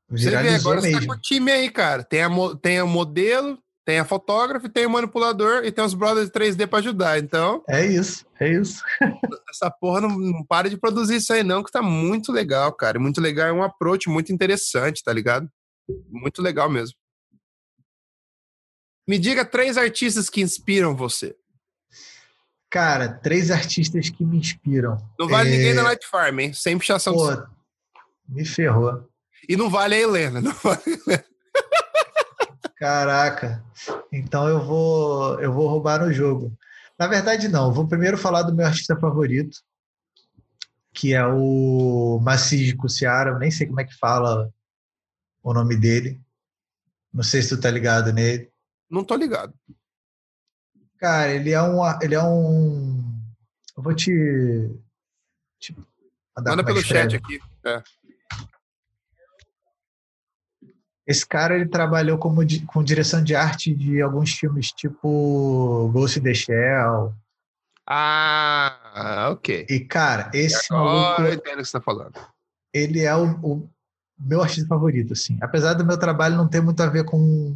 viralizou 0.10 0.30
você 0.30 0.30
vê, 0.30 0.56
agora 0.56 0.82
mesmo. 0.82 1.00
Você 1.02 1.08
tá 1.08 1.14
com 1.14 1.20
o 1.20 1.22
time 1.22 1.52
aí, 1.52 1.70
cara. 1.70 2.04
Tem 2.06 2.24
a, 2.24 2.30
tem 2.62 2.82
o 2.82 2.88
modelo, 2.88 3.62
tem 3.86 4.00
a 4.00 4.06
fotógrafa, 4.06 4.68
tem 4.68 4.88
o 4.88 4.90
manipulador 4.90 5.64
e 5.64 5.72
tem 5.72 5.86
os 5.86 5.94
brothers 5.94 6.32
3D 6.32 6.68
para 6.68 6.80
ajudar. 6.80 7.20
Então. 7.20 7.64
É 7.70 7.86
isso, 7.86 8.26
é 8.40 8.52
isso. 8.52 8.84
essa 9.50 9.70
porra 9.70 10.02
não, 10.02 10.18
não, 10.18 10.44
para 10.44 10.70
de 10.70 10.76
produzir 10.76 11.18
isso 11.18 11.32
aí, 11.32 11.44
não, 11.44 11.64
que 11.64 11.72
tá 11.72 11.84
muito 11.84 12.32
legal, 12.32 12.74
cara. 12.74 13.00
Muito 13.00 13.22
legal, 13.22 13.48
é 13.48 13.54
um 13.54 13.62
approach 13.62 14.10
muito 14.10 14.34
interessante, 14.34 15.04
tá 15.04 15.14
ligado? 15.14 15.48
Muito 16.10 16.42
legal 16.42 16.68
mesmo. 16.68 16.96
Me 19.08 19.20
diga 19.20 19.46
três 19.46 19.78
artistas 19.78 20.32
que 20.32 20.42
inspiram 20.42 20.96
você. 20.96 21.36
Cara, 22.72 23.08
três 23.08 23.52
artistas 23.52 24.10
que 24.10 24.26
me 24.26 24.38
inspiram. 24.38 24.98
Não 25.20 25.28
vale 25.28 25.50
é... 25.50 25.58
ninguém 25.58 25.76
da 25.76 25.84
Night 25.84 26.08
Farm, 26.10 26.40
hein? 26.40 26.54
Sem 26.54 26.76
puxação 26.76 27.14
Pô, 27.14 27.36
de... 27.36 27.44
me 28.28 28.44
ferrou. 28.44 29.08
E 29.48 29.56
não 29.56 29.70
vale 29.70 29.94
a 29.94 30.00
Helena, 30.00 30.42
não 30.42 30.52
vale 30.52 30.82
a 30.88 30.90
Helena. 30.90 31.26
Caraca. 32.76 33.64
Então 34.12 34.48
eu 34.48 34.64
vou 34.64 35.40
eu 35.40 35.52
vou 35.54 35.68
roubar 35.68 36.00
no 36.00 36.12
jogo. 36.12 36.56
Na 36.98 37.08
verdade 37.08 37.48
não, 37.48 37.74
vou 37.74 37.88
primeiro 37.88 38.18
falar 38.18 38.44
do 38.44 38.54
meu 38.54 38.66
artista 38.66 38.98
favorito, 38.98 39.58
que 40.94 41.14
é 41.14 41.26
o 41.26 42.20
Macijo 42.22 42.78
Ciara, 42.90 43.32
eu 43.32 43.40
nem 43.40 43.52
sei 43.52 43.68
como 43.68 43.82
é 43.82 43.86
que 43.86 43.98
fala 43.98 44.52
o 45.44 45.54
nome 45.54 45.76
dele. 45.76 46.22
Não 47.14 47.24
sei 47.24 47.42
se 47.42 47.50
tu 47.50 47.62
tá 47.62 47.72
ligado 47.72 48.12
nele. 48.12 48.52
Não 48.90 49.04
tô 49.04 49.16
ligado. 49.16 49.54
Cara, 50.98 51.32
ele 51.32 51.52
é 51.52 51.62
um 51.62 51.80
ele 52.02 52.16
é 52.16 52.24
um 52.24 53.04
eu 53.78 53.84
vou 53.84 53.94
te, 53.94 54.12
te 55.60 55.76
Manda 56.38 56.64
pelo 56.64 56.82
chat 56.82 57.16
aqui. 57.16 57.40
É. 57.64 57.84
Esse 61.08 61.26
cara 61.26 61.56
ele 61.56 61.68
trabalhou 61.68 62.18
como 62.18 62.42
com 62.66 62.84
direção 62.84 63.24
de 63.24 63.36
arte 63.36 63.76
de 63.76 64.02
alguns 64.02 64.32
filmes 64.32 64.72
tipo 64.72 65.90
Ghost 65.94 66.20
in 66.20 66.24
the 66.24 66.34
Shell. 66.34 67.14
Ah, 67.88 69.30
ok. 69.32 69.68
E 69.70 69.80
cara, 69.82 70.32
esse 70.34 70.74
Agora 70.74 70.90
maluco, 70.90 71.22
eu 71.22 71.34
entendo 71.34 71.60
o 71.60 71.62
que 71.62 71.66
você 71.66 71.72
tá 71.72 71.82
falando. 71.82 72.20
Ele 72.74 73.02
é 73.02 73.16
o, 73.16 73.30
o, 73.44 73.70
meu 74.18 74.42
artista 74.42 74.68
favorito, 74.68 75.14
assim. 75.14 75.38
Apesar 75.42 75.74
do 75.76 75.86
meu 75.86 75.98
trabalho 75.98 76.36
não 76.36 76.48
ter 76.48 76.62
muito 76.62 76.82
a 76.82 76.88
ver 76.88 77.06
com, 77.06 77.56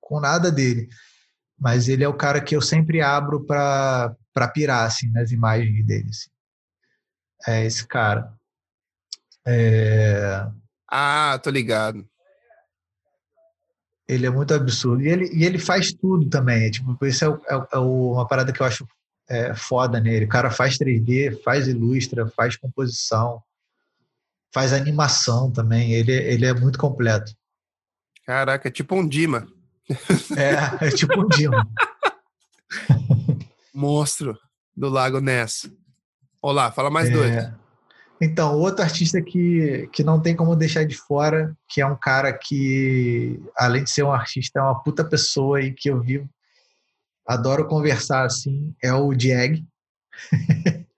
com 0.00 0.18
nada 0.18 0.50
dele, 0.50 0.88
mas 1.58 1.88
ele 1.88 2.02
é 2.02 2.08
o 2.08 2.16
cara 2.16 2.40
que 2.40 2.56
eu 2.56 2.60
sempre 2.60 3.00
abro 3.00 3.44
para 3.44 4.14
para 4.34 4.48
pirar 4.48 4.84
assim 4.84 5.08
nas 5.12 5.30
imagens 5.30 5.86
dele. 5.86 6.10
Assim. 6.10 6.30
É 7.46 7.64
esse 7.64 7.86
cara. 7.86 8.34
É... 9.46 10.44
Ah, 10.90 11.38
tô 11.40 11.50
ligado. 11.50 12.04
Ele 14.08 14.26
é 14.26 14.30
muito 14.30 14.52
absurdo. 14.52 15.02
E 15.02 15.08
ele, 15.08 15.30
e 15.32 15.44
ele 15.44 15.58
faz 15.58 15.92
tudo 15.92 16.28
também. 16.28 16.66
É, 16.66 16.70
tipo, 16.70 16.96
isso 17.06 17.24
é, 17.24 17.28
é, 17.28 17.66
é 17.72 17.78
uma 17.78 18.26
parada 18.26 18.52
que 18.52 18.60
eu 18.60 18.66
acho 18.66 18.86
é, 19.28 19.54
foda 19.54 20.00
nele. 20.00 20.26
O 20.26 20.28
cara 20.28 20.50
faz 20.50 20.76
3D, 20.78 21.42
faz 21.42 21.66
ilustra, 21.66 22.26
faz 22.28 22.56
composição, 22.56 23.42
faz 24.52 24.72
animação 24.72 25.50
também. 25.50 25.92
Ele, 25.92 26.12
ele 26.12 26.46
é 26.46 26.54
muito 26.54 26.78
completo. 26.78 27.32
Caraca, 28.26 28.68
é 28.68 28.70
tipo 28.70 28.94
um 28.94 29.06
Dima. 29.06 29.46
É, 30.36 30.86
é 30.86 30.90
tipo 30.90 31.20
um 31.20 31.28
Dima. 31.28 31.66
Monstro 33.72 34.38
do 34.76 34.88
Lago 34.88 35.20
Ness. 35.20 35.70
Olá, 36.40 36.70
fala 36.70 36.90
mais 36.90 37.08
é... 37.08 37.12
dois. 37.12 37.63
Então, 38.24 38.58
outro 38.58 38.82
artista 38.82 39.20
que, 39.20 39.86
que 39.92 40.02
não 40.02 40.18
tem 40.18 40.34
como 40.34 40.56
deixar 40.56 40.84
de 40.84 40.96
fora, 40.96 41.54
que 41.68 41.82
é 41.82 41.86
um 41.86 41.94
cara 41.94 42.32
que, 42.32 43.38
além 43.54 43.84
de 43.84 43.90
ser 43.90 44.02
um 44.02 44.10
artista, 44.10 44.60
é 44.60 44.62
uma 44.62 44.82
puta 44.82 45.04
pessoa 45.04 45.60
e 45.60 45.74
que 45.74 45.90
eu 45.90 46.00
vivo, 46.00 46.26
adoro 47.28 47.68
conversar 47.68 48.24
assim, 48.24 48.74
é 48.82 48.94
o 48.94 49.12
Jag. 49.12 49.62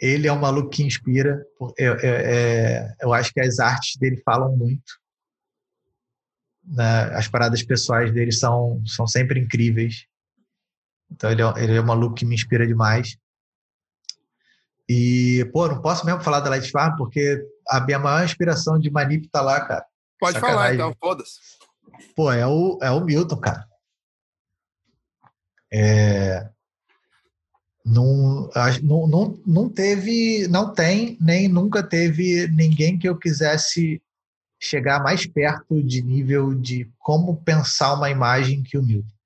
Ele 0.00 0.26
é 0.26 0.32
um 0.32 0.40
maluco 0.40 0.70
que 0.70 0.82
inspira. 0.82 1.40
Eu, 1.76 1.96
eu, 1.98 2.14
é, 2.14 2.96
eu 3.00 3.12
acho 3.12 3.32
que 3.32 3.40
as 3.40 3.60
artes 3.60 3.96
dele 3.96 4.20
falam 4.24 4.56
muito. 4.56 4.98
Né? 6.64 7.14
As 7.14 7.28
paradas 7.28 7.62
pessoais 7.62 8.12
dele 8.12 8.32
são, 8.32 8.82
são 8.84 9.06
sempre 9.06 9.38
incríveis. 9.38 10.04
Então, 11.12 11.30
ele 11.30 11.42
é, 11.42 11.52
ele 11.62 11.76
é 11.76 11.80
um 11.80 11.86
maluco 11.86 12.16
que 12.16 12.24
me 12.24 12.34
inspira 12.34 12.66
demais. 12.66 13.16
E, 14.88 15.48
pô, 15.52 15.68
não 15.68 15.82
posso 15.82 16.06
mesmo 16.06 16.22
falar 16.22 16.40
da 16.40 16.50
Light 16.50 16.70
Farm, 16.70 16.96
porque 16.96 17.44
a 17.68 17.80
minha 17.80 17.98
maior 17.98 18.24
inspiração 18.24 18.78
de 18.78 18.90
Manip 18.90 19.28
tá 19.28 19.42
lá, 19.42 19.60
cara. 19.60 19.84
Pode 20.18 20.34
Sacanagem. 20.34 20.58
falar, 20.58 20.74
então, 20.74 20.96
foda-se. 20.98 21.38
Pô, 22.16 22.32
é 22.32 22.46
o, 22.46 22.78
é 22.80 22.90
o 22.90 23.04
Milton, 23.04 23.36
cara. 23.36 23.66
É, 25.70 26.48
não, 27.84 28.50
não, 28.82 29.06
não, 29.06 29.42
não 29.46 29.68
teve, 29.68 30.46
não 30.48 30.72
tem, 30.72 31.16
nem 31.20 31.48
nunca 31.48 31.82
teve 31.82 32.48
ninguém 32.48 32.98
que 32.98 33.08
eu 33.08 33.16
quisesse 33.16 34.02
chegar 34.60 35.02
mais 35.02 35.26
perto 35.26 35.82
de 35.82 36.02
nível 36.02 36.54
de 36.54 36.90
como 36.98 37.36
pensar 37.36 37.94
uma 37.94 38.10
imagem 38.10 38.62
que 38.62 38.76
o 38.76 38.82
Milton 38.82 39.17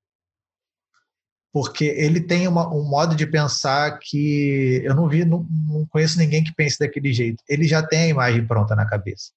porque 1.53 1.85
ele 1.85 2.21
tem 2.21 2.49
uma, 2.49 2.67
um 2.73 2.83
modo 2.83 3.15
de 3.15 3.27
pensar 3.27 3.99
que 3.99 4.81
eu 4.83 4.95
não 4.95 5.07
vi, 5.07 5.23
não, 5.25 5.47
não, 5.69 5.87
conheço 5.87 6.19
ninguém 6.19 6.43
que 6.43 6.55
pense 6.55 6.79
daquele 6.79 7.13
jeito. 7.13 7.45
Ele 7.47 7.69
já 7.69 7.87
tem 7.87 8.05
a 8.05 8.09
imagem 8.09 8.47
pronta 8.47 8.75
na 8.75 8.87
cabeça 8.87 9.33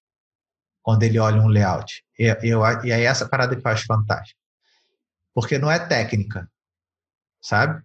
quando 0.82 1.02
ele 1.02 1.18
olha 1.18 1.42
um 1.42 1.48
layout. 1.48 2.02
E, 2.18 2.24
eu, 2.42 2.62
e 2.84 2.90
é 2.90 3.02
essa 3.02 3.28
parada 3.28 3.54
que 3.54 3.66
eu 3.66 3.70
acho 3.70 3.84
fantástica. 3.84 4.40
Porque 5.34 5.58
não 5.58 5.70
é 5.70 5.78
técnica, 5.78 6.50
sabe? 7.42 7.84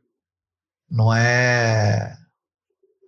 Não 0.89 1.13
é. 1.13 2.17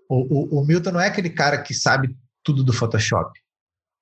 O, 0.09 0.57
o, 0.57 0.61
o 0.61 0.65
Milton 0.65 0.91
não 0.91 0.99
é 0.99 1.07
aquele 1.07 1.29
cara 1.29 1.61
que 1.61 1.73
sabe 1.73 2.17
tudo 2.43 2.65
do 2.65 2.73
Photoshop, 2.73 3.39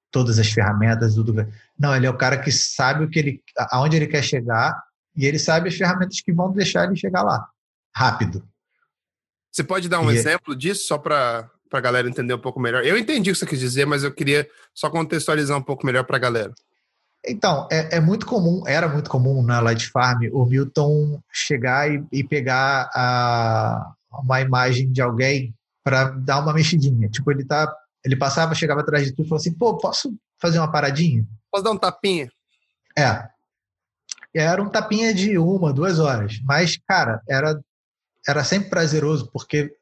todas 0.09 0.39
as 0.39 0.47
ferramentas, 0.47 1.13
tudo. 1.13 1.35
Não, 1.77 1.95
ele 1.95 2.07
é 2.07 2.09
o 2.09 2.17
cara 2.17 2.39
que 2.39 2.51
sabe 2.51 3.03
o 3.03 3.09
que 3.09 3.19
ele, 3.19 3.43
aonde 3.69 3.97
ele 3.97 4.07
quer 4.07 4.23
chegar 4.23 4.81
e 5.15 5.25
ele 5.25 5.39
sabe 5.39 5.69
as 5.69 5.75
ferramentas 5.75 6.21
que 6.21 6.31
vão 6.31 6.51
deixar 6.51 6.85
ele 6.85 6.95
chegar 6.95 7.23
lá, 7.23 7.47
rápido. 7.95 8.47
Você 9.51 9.63
pode 9.63 9.89
dar 9.89 9.99
um 9.99 10.11
e 10.11 10.15
é 10.15 10.19
exemplo 10.19 10.53
é... 10.53 10.57
disso, 10.57 10.85
só 10.85 10.97
para 10.97 11.49
a 11.71 11.79
galera 11.79 12.07
entender 12.07 12.33
um 12.33 12.39
pouco 12.39 12.59
melhor? 12.59 12.85
Eu 12.85 12.97
entendi 12.97 13.29
o 13.29 13.33
que 13.33 13.39
você 13.39 13.45
quis 13.45 13.59
dizer, 13.59 13.85
mas 13.85 14.03
eu 14.03 14.13
queria 14.13 14.47
só 14.73 14.89
contextualizar 14.89 15.57
um 15.57 15.63
pouco 15.63 15.85
melhor 15.85 16.05
para 16.05 16.17
a 16.17 16.19
galera. 16.19 16.53
Então, 17.25 17.67
é, 17.71 17.97
é, 17.97 17.99
muito 17.99 18.25
comum, 18.25 18.63
era 18.65 18.87
muito 18.87 19.09
comum 19.09 19.43
na 19.43 19.59
Light 19.59 19.89
Farm 19.89 20.21
o 20.31 20.45
Milton 20.45 21.21
chegar 21.31 21.91
e, 21.91 22.03
e 22.11 22.23
pegar 22.23 22.89
a, 22.95 23.93
uma 24.23 24.41
imagem 24.41 24.91
de 24.91 25.01
alguém 25.01 25.53
para 25.83 26.05
dar 26.05 26.39
uma 26.39 26.53
mexidinha. 26.53 27.09
Tipo, 27.09 27.31
ele 27.31 27.45
tá, 27.45 27.71
ele 28.03 28.15
passava, 28.15 28.55
chegava 28.55 28.81
atrás 28.81 29.05
de 29.05 29.11
tudo 29.11 29.25
e 29.25 29.29
falou 29.29 29.39
assim: 29.39 29.53
pô, 29.53 29.77
posso 29.77 30.15
fazer 30.39 30.57
uma 30.57 30.71
paradinha? 30.71 31.23
Posso 31.51 31.63
dar 31.63 31.71
um 31.71 31.77
tapinha? 31.77 32.31
É. 32.97 33.29
Era 34.33 34.61
um 34.61 34.69
tapinha 34.69 35.13
de 35.13 35.37
uma, 35.37 35.73
duas 35.73 35.99
horas. 35.99 36.39
Mas, 36.43 36.77
cara, 36.87 37.21
era, 37.27 37.59
era 38.27 38.43
sempre 38.43 38.69
prazeroso, 38.69 39.29
porque 39.31 39.73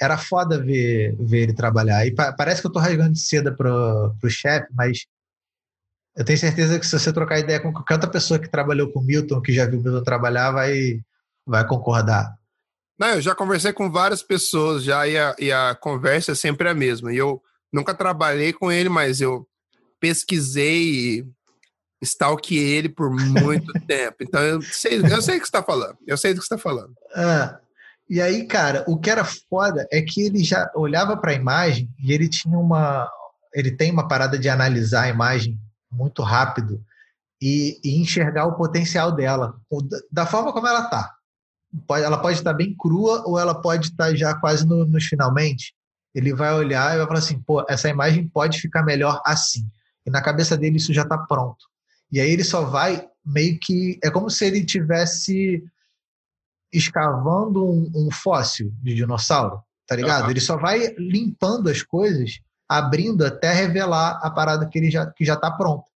era 0.00 0.16
foda 0.16 0.62
ver, 0.62 1.16
ver 1.18 1.42
ele 1.42 1.52
trabalhar. 1.52 2.06
E 2.06 2.14
pa 2.14 2.32
parece 2.32 2.60
que 2.60 2.68
eu 2.68 2.72
tô 2.72 2.78
rasgando 2.78 3.12
de 3.12 3.20
seda 3.20 3.52
pro, 3.54 4.14
pro 4.20 4.30
chefe, 4.30 4.68
mas 4.72 5.06
eu 6.16 6.24
tenho 6.24 6.38
certeza 6.38 6.78
que 6.78 6.86
se 6.86 6.98
você 6.98 7.12
trocar 7.12 7.38
ideia 7.38 7.60
com 7.60 7.72
qualquer 7.72 7.94
outra 7.94 8.10
pessoa 8.10 8.38
que 8.38 8.48
trabalhou 8.48 8.90
com 8.92 9.00
o 9.00 9.04
Milton, 9.04 9.40
que 9.40 9.52
já 9.52 9.66
viu 9.66 9.80
o 9.80 9.82
Milton 9.82 10.02
trabalhar, 10.02 10.52
vai, 10.52 11.00
vai 11.46 11.66
concordar. 11.66 12.36
Não, 12.98 13.08
eu 13.10 13.20
já 13.20 13.34
conversei 13.34 13.72
com 13.72 13.90
várias 13.90 14.22
pessoas 14.22 14.82
já 14.82 15.06
e 15.06 15.16
a, 15.16 15.36
e 15.38 15.52
a 15.52 15.74
conversa 15.76 16.32
é 16.32 16.34
sempre 16.34 16.68
a 16.68 16.74
mesma. 16.74 17.12
E 17.12 17.16
eu 17.16 17.40
nunca 17.72 17.94
trabalhei 17.94 18.52
com 18.52 18.72
ele, 18.72 18.88
mas 18.88 19.20
eu 19.20 19.46
pesquisei 20.00 21.24
stalkeei 22.02 22.76
ele 22.76 22.88
por 22.88 23.10
muito 23.10 23.72
tempo. 23.86 24.16
Então 24.20 24.40
eu 24.40 24.62
sei, 24.62 25.00
eu 25.00 25.22
sei 25.22 25.36
o 25.36 25.40
que 25.40 25.46
você 25.46 25.56
está 25.56 25.62
falando. 25.62 25.96
Eu 26.06 26.16
sei 26.16 26.32
do 26.32 26.40
que 26.40 26.46
você 26.46 26.54
está 26.54 26.58
falando. 26.58 26.94
Ah, 27.14 27.58
e 28.08 28.22
aí, 28.22 28.46
cara, 28.46 28.84
o 28.88 28.98
que 28.98 29.10
era 29.10 29.24
foda 29.24 29.86
é 29.92 30.00
que 30.00 30.22
ele 30.22 30.42
já 30.42 30.70
olhava 30.74 31.16
para 31.16 31.32
a 31.32 31.34
imagem 31.34 31.90
e 32.02 32.12
ele 32.12 32.28
tinha 32.28 32.58
uma. 32.58 33.10
Ele 33.52 33.70
tem 33.70 33.90
uma 33.90 34.08
parada 34.08 34.38
de 34.38 34.48
analisar 34.48 35.04
a 35.04 35.08
imagem 35.08 35.58
muito 35.90 36.22
rápido 36.22 36.82
e, 37.40 37.78
e 37.84 38.00
enxergar 38.00 38.46
o 38.46 38.56
potencial 38.56 39.12
dela, 39.12 39.54
da 40.10 40.26
forma 40.26 40.52
como 40.52 40.66
ela 40.66 40.88
tá. 40.88 41.14
Ela 41.90 42.18
pode 42.18 42.38
estar 42.38 42.54
bem 42.54 42.74
crua 42.76 43.22
ou 43.26 43.38
ela 43.38 43.54
pode 43.60 43.88
estar 43.88 44.14
já 44.14 44.34
quase 44.34 44.66
no, 44.66 44.86
nos 44.86 45.04
finalmente. 45.04 45.74
Ele 46.14 46.34
vai 46.34 46.52
olhar 46.54 46.94
e 46.94 46.98
vai 46.98 47.06
falar 47.06 47.18
assim: 47.18 47.40
pô, 47.40 47.64
essa 47.68 47.88
imagem 47.88 48.26
pode 48.28 48.58
ficar 48.58 48.82
melhor 48.82 49.20
assim. 49.24 49.66
E 50.06 50.10
na 50.10 50.22
cabeça 50.22 50.56
dele 50.56 50.78
isso 50.78 50.94
já 50.94 51.02
está 51.02 51.18
pronto. 51.18 51.66
E 52.10 52.20
aí 52.20 52.30
ele 52.30 52.44
só 52.44 52.64
vai 52.64 53.06
meio 53.24 53.58
que. 53.60 53.98
É 54.02 54.10
como 54.10 54.30
se 54.30 54.44
ele 54.46 54.64
tivesse 54.64 55.62
escavando 56.72 57.64
um, 57.64 57.90
um 57.94 58.10
fóssil 58.10 58.72
de 58.82 58.94
dinossauro, 58.94 59.62
tá 59.86 59.96
ligado? 59.96 60.24
Uhum. 60.24 60.30
Ele 60.30 60.40
só 60.40 60.56
vai 60.56 60.94
limpando 60.98 61.68
as 61.68 61.82
coisas, 61.82 62.40
abrindo 62.68 63.24
até 63.24 63.52
revelar 63.52 64.20
a 64.22 64.30
parada 64.30 64.66
que 64.66 64.78
ele 64.78 64.90
já 64.90 65.06
que 65.06 65.24
já 65.24 65.36
tá 65.36 65.50
pronta. 65.50 65.88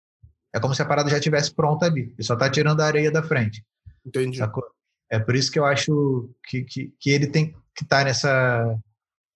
É 0.53 0.59
como 0.59 0.75
se 0.75 0.81
a 0.81 0.85
parada 0.85 1.09
já 1.09 1.19
tivesse 1.19 1.53
pronta 1.53 1.85
ali. 1.85 2.13
Ele 2.13 2.23
só 2.23 2.35
tá 2.35 2.49
tirando 2.49 2.81
a 2.81 2.85
areia 2.85 3.11
da 3.11 3.23
frente. 3.23 3.63
Entendi. 4.05 4.37
Sacou? 4.37 4.63
É 5.09 5.19
por 5.19 5.35
isso 5.35 5.51
que 5.51 5.59
eu 5.59 5.65
acho 5.65 6.29
que, 6.47 6.63
que, 6.63 6.93
que 6.99 7.09
ele 7.09 7.27
tem 7.27 7.51
que 7.75 7.83
estar 7.83 7.99
tá 7.99 8.03
nessa, 8.05 8.79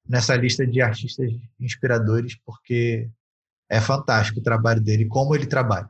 nessa 0.08 0.36
lista 0.36 0.66
de 0.66 0.82
artistas 0.82 1.32
inspiradores, 1.60 2.36
porque 2.46 3.10
é 3.70 3.82
fantástico 3.82 4.40
o 4.40 4.44
trabalho 4.44 4.82
dele, 4.82 5.06
como 5.06 5.36
ele 5.36 5.46
trabalha. 5.46 5.90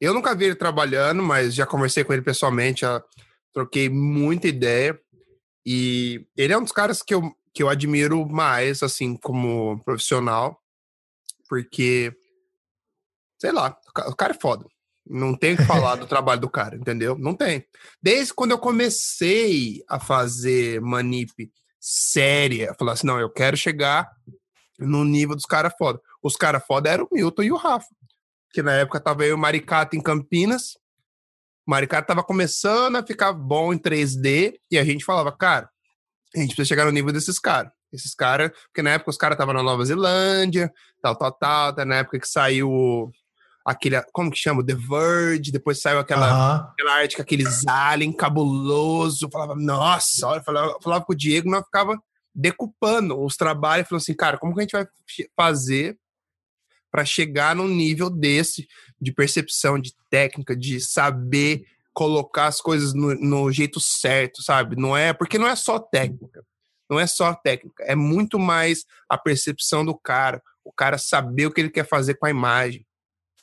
Eu 0.00 0.14
nunca 0.14 0.34
vi 0.34 0.46
ele 0.46 0.54
trabalhando, 0.54 1.22
mas 1.22 1.54
já 1.54 1.66
conversei 1.66 2.02
com 2.02 2.12
ele 2.12 2.22
pessoalmente, 2.22 2.80
já 2.80 3.04
troquei 3.52 3.88
muita 3.90 4.48
ideia. 4.48 4.98
E 5.66 6.26
ele 6.34 6.54
é 6.54 6.58
um 6.58 6.62
dos 6.62 6.72
caras 6.72 7.02
que 7.02 7.14
eu, 7.14 7.30
que 7.52 7.62
eu 7.62 7.68
admiro 7.68 8.26
mais, 8.26 8.82
assim, 8.82 9.14
como 9.14 9.82
profissional, 9.84 10.58
porque, 11.48 12.16
sei 13.38 13.52
lá, 13.52 13.76
o 14.06 14.16
cara 14.16 14.32
é 14.32 14.40
foda. 14.40 14.64
Não 15.06 15.36
tem 15.36 15.54
que 15.54 15.64
falar 15.64 15.96
do 15.96 16.06
trabalho 16.08 16.40
do 16.40 16.48
cara, 16.48 16.76
entendeu? 16.76 17.18
Não 17.18 17.34
tem. 17.34 17.66
Desde 18.02 18.32
quando 18.32 18.52
eu 18.52 18.58
comecei 18.58 19.84
a 19.86 20.00
fazer 20.00 20.80
manip 20.80 21.52
séria, 21.78 22.74
falar 22.78 22.92
assim, 22.92 23.06
não, 23.06 23.20
eu 23.20 23.28
quero 23.28 23.56
chegar 23.56 24.10
no 24.78 25.04
nível 25.04 25.36
dos 25.36 25.44
caras 25.44 25.74
foda. 25.76 26.00
Os 26.22 26.36
caras 26.36 26.64
foda 26.66 26.88
eram 26.88 27.06
o 27.10 27.14
Milton 27.14 27.42
e 27.42 27.52
o 27.52 27.56
Rafa 27.56 27.88
que 28.52 28.62
na 28.62 28.72
época 28.72 29.00
tava 29.00 29.24
eu 29.24 29.30
e 29.30 29.32
o 29.32 29.38
Maricato 29.38 29.96
em 29.96 30.02
Campinas. 30.02 30.76
O 31.66 31.70
Maricato 31.70 32.08
tava 32.08 32.22
começando 32.22 32.96
a 32.96 33.06
ficar 33.06 33.32
bom 33.32 33.72
em 33.72 33.78
3D 33.78 34.54
e 34.70 34.78
a 34.78 34.84
gente 34.84 35.04
falava, 35.04 35.30
cara, 35.30 35.68
a 36.34 36.38
gente 36.38 36.54
precisa 36.54 36.68
chegar 36.68 36.84
no 36.84 36.90
nível 36.90 37.12
desses 37.12 37.38
caras. 37.38 37.72
Esses 37.92 38.14
caras, 38.14 38.50
porque 38.66 38.82
na 38.82 38.90
época 38.90 39.10
os 39.10 39.16
caras 39.16 39.34
estavam 39.34 39.54
na 39.54 39.62
Nova 39.62 39.84
Zelândia, 39.84 40.72
tal, 41.02 41.16
tal, 41.16 41.32
tal, 41.32 41.68
até 41.70 41.84
na 41.84 41.96
época 41.96 42.20
que 42.20 42.28
saiu 42.28 43.10
aquele, 43.64 44.00
como 44.12 44.30
que 44.30 44.38
chama? 44.38 44.64
The 44.64 44.74
Verge, 44.74 45.50
depois 45.50 45.80
saiu 45.80 45.98
aquela, 45.98 46.30
Aham. 46.30 46.68
aquela 46.72 46.94
arte 46.94 47.16
com 47.16 47.22
aqueles 47.22 47.66
alien 47.66 48.12
cabuloso. 48.12 49.28
Falava, 49.30 49.56
nossa, 49.56 50.26
olha, 50.26 50.38
eu 50.38 50.44
falava, 50.44 50.78
falava 50.82 51.04
com 51.04 51.12
o 51.12 51.16
Diego, 51.16 51.50
nós 51.50 51.64
ficava 51.64 51.98
decupando 52.34 53.20
os 53.20 53.36
trabalhos, 53.36 53.88
falando 53.88 54.02
assim, 54.02 54.14
cara, 54.14 54.38
como 54.38 54.54
que 54.54 54.60
a 54.60 54.62
gente 54.62 54.72
vai 54.72 54.86
fazer 55.36 55.98
para 56.90 57.04
chegar 57.04 57.54
num 57.54 57.68
nível 57.68 58.10
desse 58.10 58.68
de 59.00 59.12
percepção, 59.12 59.78
de 59.78 59.94
técnica, 60.10 60.56
de 60.56 60.80
saber 60.80 61.64
colocar 61.92 62.46
as 62.46 62.60
coisas 62.60 62.94
no, 62.94 63.14
no 63.14 63.52
jeito 63.52 63.80
certo, 63.80 64.42
sabe? 64.42 64.76
Não 64.76 64.96
é 64.96 65.12
porque 65.12 65.38
não 65.38 65.46
é 65.46 65.56
só 65.56 65.78
técnica, 65.78 66.44
não 66.88 66.98
é 66.98 67.06
só 67.06 67.34
técnica, 67.34 67.82
é 67.84 67.94
muito 67.94 68.38
mais 68.38 68.84
a 69.08 69.16
percepção 69.16 69.84
do 69.84 69.96
cara, 69.96 70.42
o 70.64 70.72
cara 70.72 70.98
saber 70.98 71.46
o 71.46 71.50
que 71.50 71.60
ele 71.60 71.70
quer 71.70 71.86
fazer 71.86 72.14
com 72.14 72.26
a 72.26 72.30
imagem, 72.30 72.86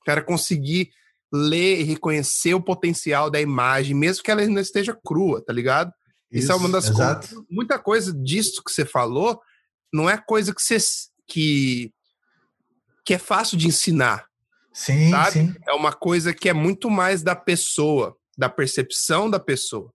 o 0.01 0.05
cara 0.05 0.21
conseguir 0.21 0.91
ler 1.31 1.81
e 1.81 1.83
reconhecer 1.83 2.53
o 2.53 2.61
potencial 2.61 3.29
da 3.29 3.41
imagem, 3.41 3.95
mesmo 3.95 4.23
que 4.23 4.31
ela 4.31 4.41
ainda 4.41 4.61
esteja 4.61 4.97
crua, 5.05 5.43
tá 5.43 5.51
ligado? 5.51 5.91
Isso, 6.31 6.51
é 6.51 6.55
uma 6.55 6.69
das 6.69 6.89
exato. 6.89 7.27
coisas. 7.27 7.45
Muita 7.49 7.79
coisa 7.79 8.13
disso 8.13 8.63
que 8.63 8.71
você 8.71 8.85
falou 8.85 9.41
não 9.93 10.09
é 10.09 10.17
coisa 10.17 10.53
que 10.53 10.61
você 10.61 10.77
que 11.27 11.91
que 13.07 13.13
é 13.13 13.17
fácil 13.17 13.57
de 13.57 13.67
ensinar. 13.67 14.27
Sim, 14.73 15.09
sabe? 15.11 15.31
sim. 15.31 15.55
É 15.65 15.71
uma 15.71 15.93
coisa 15.93 16.33
que 16.33 16.49
é 16.49 16.53
muito 16.53 16.89
mais 16.89 17.23
da 17.23 17.35
pessoa, 17.37 18.17
da 18.37 18.49
percepção 18.49 19.29
da 19.29 19.39
pessoa. 19.39 19.93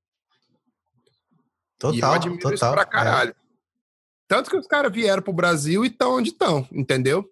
e 1.82 1.86
eu 1.86 1.92
Total, 1.92 2.12
admiro 2.14 2.40
total. 2.40 2.54
isso 2.54 2.72
pra 2.72 2.82
É. 2.82 2.86
caralho. 2.86 3.36
Tanto 4.26 4.48
que 4.48 4.56
os 4.56 4.66
caras 4.66 4.90
vieram 4.90 5.22
pro 5.22 5.32
Brasil 5.32 5.84
e 5.84 5.88
estão 5.88 6.16
onde 6.16 6.30
estão, 6.30 6.66
entendeu? 6.72 7.28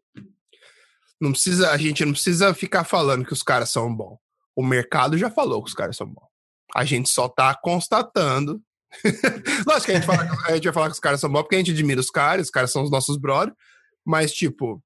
Não 1.18 1.32
precisa, 1.32 1.70
a 1.70 1.76
gente 1.78 2.04
não 2.04 2.12
precisa 2.12 2.52
ficar 2.52 2.84
falando 2.84 3.24
que 3.24 3.32
os 3.32 3.42
caras 3.42 3.70
são 3.70 3.94
bons. 3.94 4.18
O 4.54 4.62
mercado 4.62 5.16
já 5.16 5.30
falou 5.30 5.62
que 5.62 5.70
os 5.70 5.74
caras 5.74 5.96
são 5.96 6.06
bons. 6.06 6.28
A 6.74 6.84
gente 6.84 7.08
só 7.08 7.26
tá 7.28 7.54
constatando. 7.54 8.60
Lógico 9.66 9.86
que 9.86 9.92
a 9.92 9.94
gente, 9.94 10.06
fala, 10.06 10.28
que- 10.28 10.50
a 10.52 10.54
gente 10.54 10.64
vai 10.64 10.72
falar 10.74 10.86
que 10.88 10.92
os 10.94 11.00
caras 11.00 11.20
são 11.20 11.30
bons 11.30 11.42
porque 11.42 11.54
a 11.54 11.58
gente 11.58 11.70
admira 11.70 12.00
os 12.00 12.10
caras, 12.10 12.46
os 12.48 12.50
caras 12.50 12.70
são 12.70 12.82
os 12.82 12.90
nossos 12.90 13.16
brothers, 13.16 13.56
mas, 14.04 14.32
tipo, 14.32 14.82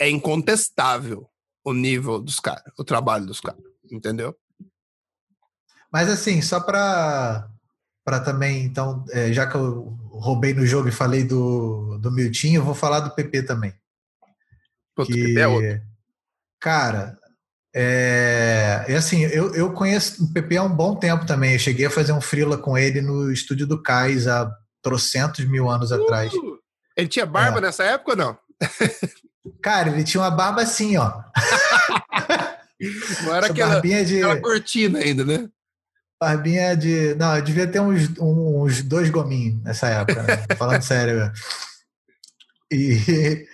é 0.00 0.08
incontestável 0.08 1.28
o 1.62 1.74
nível 1.74 2.18
dos 2.20 2.40
caras, 2.40 2.72
o 2.78 2.82
trabalho 2.82 3.26
dos 3.26 3.40
caras, 3.40 3.62
entendeu? 3.92 4.34
Mas 5.92 6.08
assim, 6.08 6.40
só 6.40 6.58
para 6.58 7.48
para 8.02 8.18
também, 8.18 8.64
então, 8.64 9.04
é, 9.10 9.32
já 9.32 9.46
que 9.46 9.54
eu 9.54 9.96
roubei 10.10 10.54
no 10.54 10.66
jogo 10.66 10.88
e 10.88 10.92
falei 10.92 11.22
do, 11.22 11.98
do 11.98 12.10
Miltinho, 12.10 12.60
eu 12.60 12.64
vou 12.64 12.74
falar 12.74 13.00
do 13.00 13.14
PP 13.14 13.42
também. 13.42 13.74
Puta, 14.96 15.12
que, 15.12 15.38
é 15.38 15.46
outro. 15.46 15.82
Cara, 16.58 17.18
é, 17.74 18.84
é 18.88 18.96
assim, 18.96 19.22
eu, 19.26 19.54
eu 19.54 19.72
conheço 19.72 20.24
o 20.24 20.32
PP 20.32 20.56
há 20.56 20.62
um 20.62 20.74
bom 20.74 20.96
tempo 20.96 21.26
também. 21.26 21.52
Eu 21.52 21.58
cheguei 21.58 21.86
a 21.86 21.90
fazer 21.90 22.12
um 22.12 22.20
freela 22.20 22.58
com 22.58 22.76
ele 22.76 23.00
no 23.00 23.30
estúdio 23.30 23.66
do 23.66 23.80
Cais 23.80 24.26
há 24.26 24.50
trocentos 24.82 25.44
mil 25.44 25.70
anos 25.70 25.92
atrás. 25.92 26.32
Uh, 26.32 26.58
ele 26.96 27.08
tinha 27.08 27.26
barba 27.26 27.58
É. 27.58 27.60
nessa 27.60 27.84
época 27.84 28.12
ou 28.12 28.16
não? 28.16 28.38
Cara, 29.62 29.90
ele 29.90 30.04
tinha 30.04 30.22
uma 30.22 30.30
barba 30.30 30.62
assim, 30.62 30.96
ó. 30.96 31.22
Não 33.24 33.34
era 33.34 33.46
Essa 33.46 33.52
aquela, 33.52 33.72
barbinha 33.74 34.04
de. 34.04 34.18
aquela 34.18 34.40
cortina 34.40 34.98
ainda, 34.98 35.24
né? 35.24 35.48
Barbinha 36.20 36.76
de. 36.76 37.14
Não, 37.14 37.36
eu 37.36 37.42
devia 37.42 37.66
ter 37.66 37.80
uns, 37.80 38.08
uns 38.18 38.82
dois 38.82 39.10
gominhos 39.10 39.62
nessa 39.62 39.88
época, 39.88 40.22
né? 40.22 40.44
falando 40.56 40.82
sério. 40.82 41.16
mesmo. 41.16 41.32
E, 42.72 43.46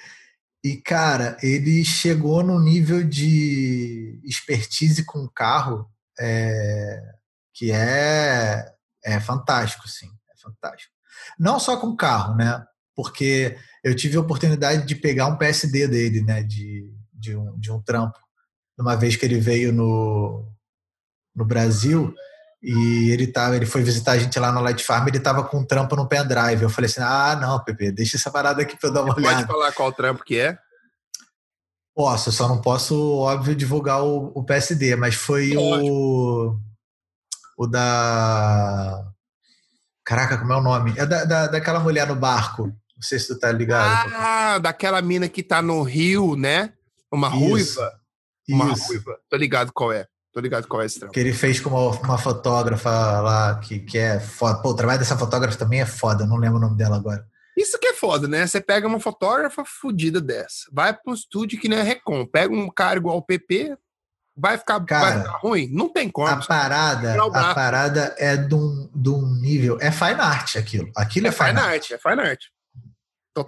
e, 0.63 0.77
cara, 0.77 1.37
ele 1.43 1.85
chegou 1.85 2.43
num 2.43 2.61
nível 2.61 3.03
de 3.03 4.21
expertise 4.25 5.05
com 5.05 5.21
o 5.21 5.31
carro 5.31 5.89
é, 6.19 7.01
que 7.55 7.73
é, 7.73 8.73
é 9.05 9.21
fantástico, 9.21 9.89
sim. 9.89 10.11
É 10.31 10.39
fantástico. 10.41 10.93
Não 11.39 11.59
só 11.59 11.79
com 11.79 11.89
o 11.89 11.97
carro, 11.97 12.37
né? 12.37 12.65
Porque 12.95 13.57
eu 13.87 13.95
tive 13.95 14.17
a 14.17 14.21
oportunidade 14.21 14.85
de 14.85 14.97
pegar 14.97 15.29
um 15.29 15.37
PSD 15.37 15.87
dele, 15.87 16.21
né? 16.21 16.43
De, 16.43 16.93
de, 17.13 17.37
um, 17.37 17.57
de 17.57 17.71
um 17.71 17.81
trampo. 17.81 18.19
Uma 18.77 18.97
vez 18.97 19.15
que 19.15 19.25
ele 19.25 19.39
veio 19.39 19.73
no, 19.73 20.45
no 21.33 21.45
Brasil 21.45 22.13
e 22.61 23.11
ele 23.11 23.29
tava, 23.29 23.55
ele 23.55 23.65
foi 23.65 23.85
visitar 23.85 24.13
a 24.13 24.19
gente 24.19 24.37
lá 24.41 24.51
no 24.51 24.61
Light 24.61 24.83
Farm, 24.83 25.07
ele 25.07 25.21
tava 25.21 25.45
com 25.45 25.59
um 25.59 25.65
trampo 25.65 25.95
no 25.95 26.09
pendrive. 26.09 26.65
Eu 26.65 26.69
falei 26.69 26.91
assim: 26.91 27.01
"Ah, 27.01 27.39
não, 27.41 27.63
Pepe, 27.63 27.93
deixa 27.93 28.17
essa 28.17 28.29
parada 28.29 28.61
aqui 28.61 28.77
para 28.77 28.89
eu 28.89 28.93
dar 28.93 29.03
uma 29.05 29.15
Pode 29.15 29.25
olhada". 29.25 29.47
falar 29.47 29.71
qual 29.71 29.93
trampo 29.93 30.25
que 30.25 30.37
é? 30.37 30.59
Posso, 31.95 32.33
só 32.33 32.49
não 32.49 32.61
posso, 32.61 33.19
óbvio, 33.19 33.55
divulgar 33.55 34.03
o, 34.03 34.33
o 34.35 34.45
PSD, 34.45 34.97
mas 34.97 35.15
foi 35.15 35.57
o 35.57 36.59
o 37.57 37.67
da 37.69 39.07
Caraca, 40.05 40.39
como 40.39 40.53
é 40.53 40.57
o 40.57 40.63
nome? 40.63 40.93
É 40.97 41.07
da, 41.07 41.25
da, 41.25 41.47
daquela 41.47 41.79
mulher 41.79 42.09
no 42.09 42.17
barco. 42.17 42.73
Não 42.97 43.03
sei 43.03 43.19
se 43.19 43.29
tu 43.29 43.39
tá 43.39 43.53
ligado. 43.53 44.13
Ah, 44.15 44.59
daquela 44.59 45.03
mina 45.03 45.29
que 45.29 45.43
tá 45.43 45.61
no 45.61 45.83
Rio, 45.83 46.35
né? 46.35 46.73
Uma 47.13 47.29
Isso, 47.29 47.39
ruiva. 47.39 47.93
Uma 48.49 48.73
Isso. 48.73 48.87
ruiva. 48.89 49.19
Tô 49.29 49.37
ligado 49.37 49.73
qual 49.73 49.93
é. 49.93 50.07
Tô 50.33 50.41
ligado 50.41 50.67
qual 50.69 50.83
é 50.83 50.87
esse 50.87 50.99
trampo. 50.99 51.15
Que 51.15 51.21
ele 51.21 51.33
fez 51.33 51.61
com 51.61 51.71
uma, 51.71 51.91
uma 51.99 52.19
fotógrafa 52.19 52.91
lá 53.21 53.59
que, 53.59 53.79
que 53.81 53.97
é 53.97 54.21
foda. 54.21 54.61
Pô, 54.61 54.71
o 54.71 54.75
trabalho 54.75 54.99
dessa 54.99 55.17
fotógrafa 55.17 55.57
também 55.57 55.81
é 55.81 55.87
foda, 55.87 56.27
não 56.27 56.37
lembro 56.37 56.59
o 56.59 56.61
nome 56.61 56.77
dela 56.77 56.97
agora. 56.97 57.27
Isso 57.57 57.79
que 57.79 57.87
é 57.87 57.95
foda, 57.95 58.29
né? 58.29 58.47
Você 58.47 58.61
pega 58.61 58.87
uma 58.87 59.01
fotógrafa 59.01 59.65
fodida 59.65 60.21
dessa, 60.21 60.69
vai 60.71 60.93
para 60.93 61.11
um 61.11 61.15
estúdio 61.15 61.59
que 61.59 61.69
nem 61.69 61.81
a 61.81 61.83
Recon, 61.83 62.27
pega 62.27 62.53
um 62.55 62.69
cara 62.69 62.99
igual 62.99 63.17
o 63.17 63.23
PP, 63.23 63.79
vai 64.37 64.59
ficar, 64.59 64.79
Cara, 64.85 65.11
vai 65.11 65.19
ficar 65.21 65.39
ruim? 65.39 65.69
Não 65.73 65.89
tem 65.89 66.11
como. 66.11 66.29
A 66.29 66.37
parada, 66.37 67.15
a 67.15 67.55
parada 67.55 68.15
é 68.19 68.37
de 68.37 68.55
um, 68.55 68.91
de 68.95 69.09
um 69.09 69.35
nível. 69.41 69.79
É 69.81 69.91
fine 69.91 70.21
art 70.21 70.57
aquilo. 70.57 70.91
Aquilo 70.95 71.29
é, 71.29 71.31
é 71.31 71.33
fine 71.33 71.49
fine 71.49 71.61
art. 71.61 71.73
art, 71.73 71.91
é 71.93 71.99
fine 71.99 72.21
art. 72.21 72.45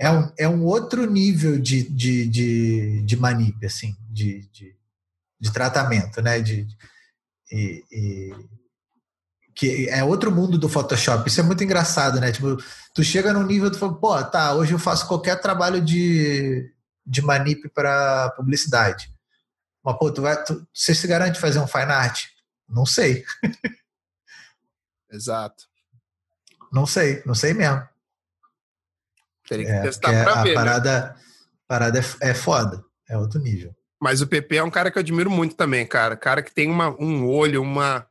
É 0.00 0.10
um, 0.10 0.32
é 0.38 0.48
um 0.48 0.64
outro 0.64 1.10
nível 1.10 1.58
de, 1.58 1.82
de, 1.82 2.26
de, 2.28 3.02
de 3.02 3.16
manip, 3.16 3.64
assim, 3.64 3.96
de, 4.10 4.46
de, 4.52 4.76
de 5.40 5.52
tratamento, 5.52 6.20
né? 6.20 6.40
De, 6.40 6.66
e, 7.50 7.84
e- 7.90 8.48
que 9.54 9.88
é 9.88 10.04
outro 10.04 10.30
mundo 10.30 10.56
do 10.56 10.68
Photoshop. 10.68 11.28
Isso 11.28 11.40
é 11.40 11.42
muito 11.42 11.64
engraçado, 11.64 12.20
né? 12.20 12.30
Tipo, 12.30 12.56
tu 12.94 13.02
chega 13.02 13.32
num 13.32 13.44
nível, 13.44 13.68
tu 13.70 13.78
fala, 13.78 13.92
pô, 13.98 14.22
tá, 14.24 14.54
hoje 14.54 14.72
eu 14.72 14.78
faço 14.78 15.08
qualquer 15.08 15.40
trabalho 15.40 15.80
de, 15.80 16.72
de 17.04 17.20
manip 17.22 17.68
para 17.70 18.30
publicidade. 18.36 19.12
Mas, 19.82 19.98
pô, 19.98 20.12
tu 20.12 20.22
vai, 20.22 20.40
tu, 20.44 20.64
você 20.72 20.94
se 20.94 21.06
garante 21.08 21.40
fazer 21.40 21.58
um 21.58 21.66
fine 21.66 21.90
art? 21.90 22.26
Não 22.68 22.86
sei, 22.86 23.24
Exato. 25.10 25.64
não 26.72 26.86
sei, 26.86 27.22
não 27.26 27.34
sei 27.34 27.52
mesmo. 27.54 27.82
Teria 29.48 29.64
que 29.66 29.72
É, 29.72 29.80
testar 29.82 30.24
pra 30.24 30.40
a 30.40 30.42
ver. 30.42 30.50
né? 30.50 30.54
parada, 30.54 31.16
parada 31.66 31.98
é, 31.98 32.30
é 32.30 32.34
foda, 32.34 32.84
é 33.08 33.16
outro 33.16 33.40
nível. 33.40 33.74
Mas 34.00 34.20
o 34.20 34.26
PP 34.26 34.56
é 34.56 34.62
um 34.62 34.70
cara 34.70 34.90
que 34.90 34.98
eu 34.98 35.00
admiro 35.00 35.30
muito 35.30 35.56
também, 35.56 35.84
cara. 35.86 36.16
Cara 36.16 36.42
que 36.42 36.54
tem 36.54 36.70
uma, 36.70 36.90
um 37.02 37.26
olho, 37.28 37.62
uma. 37.62 38.06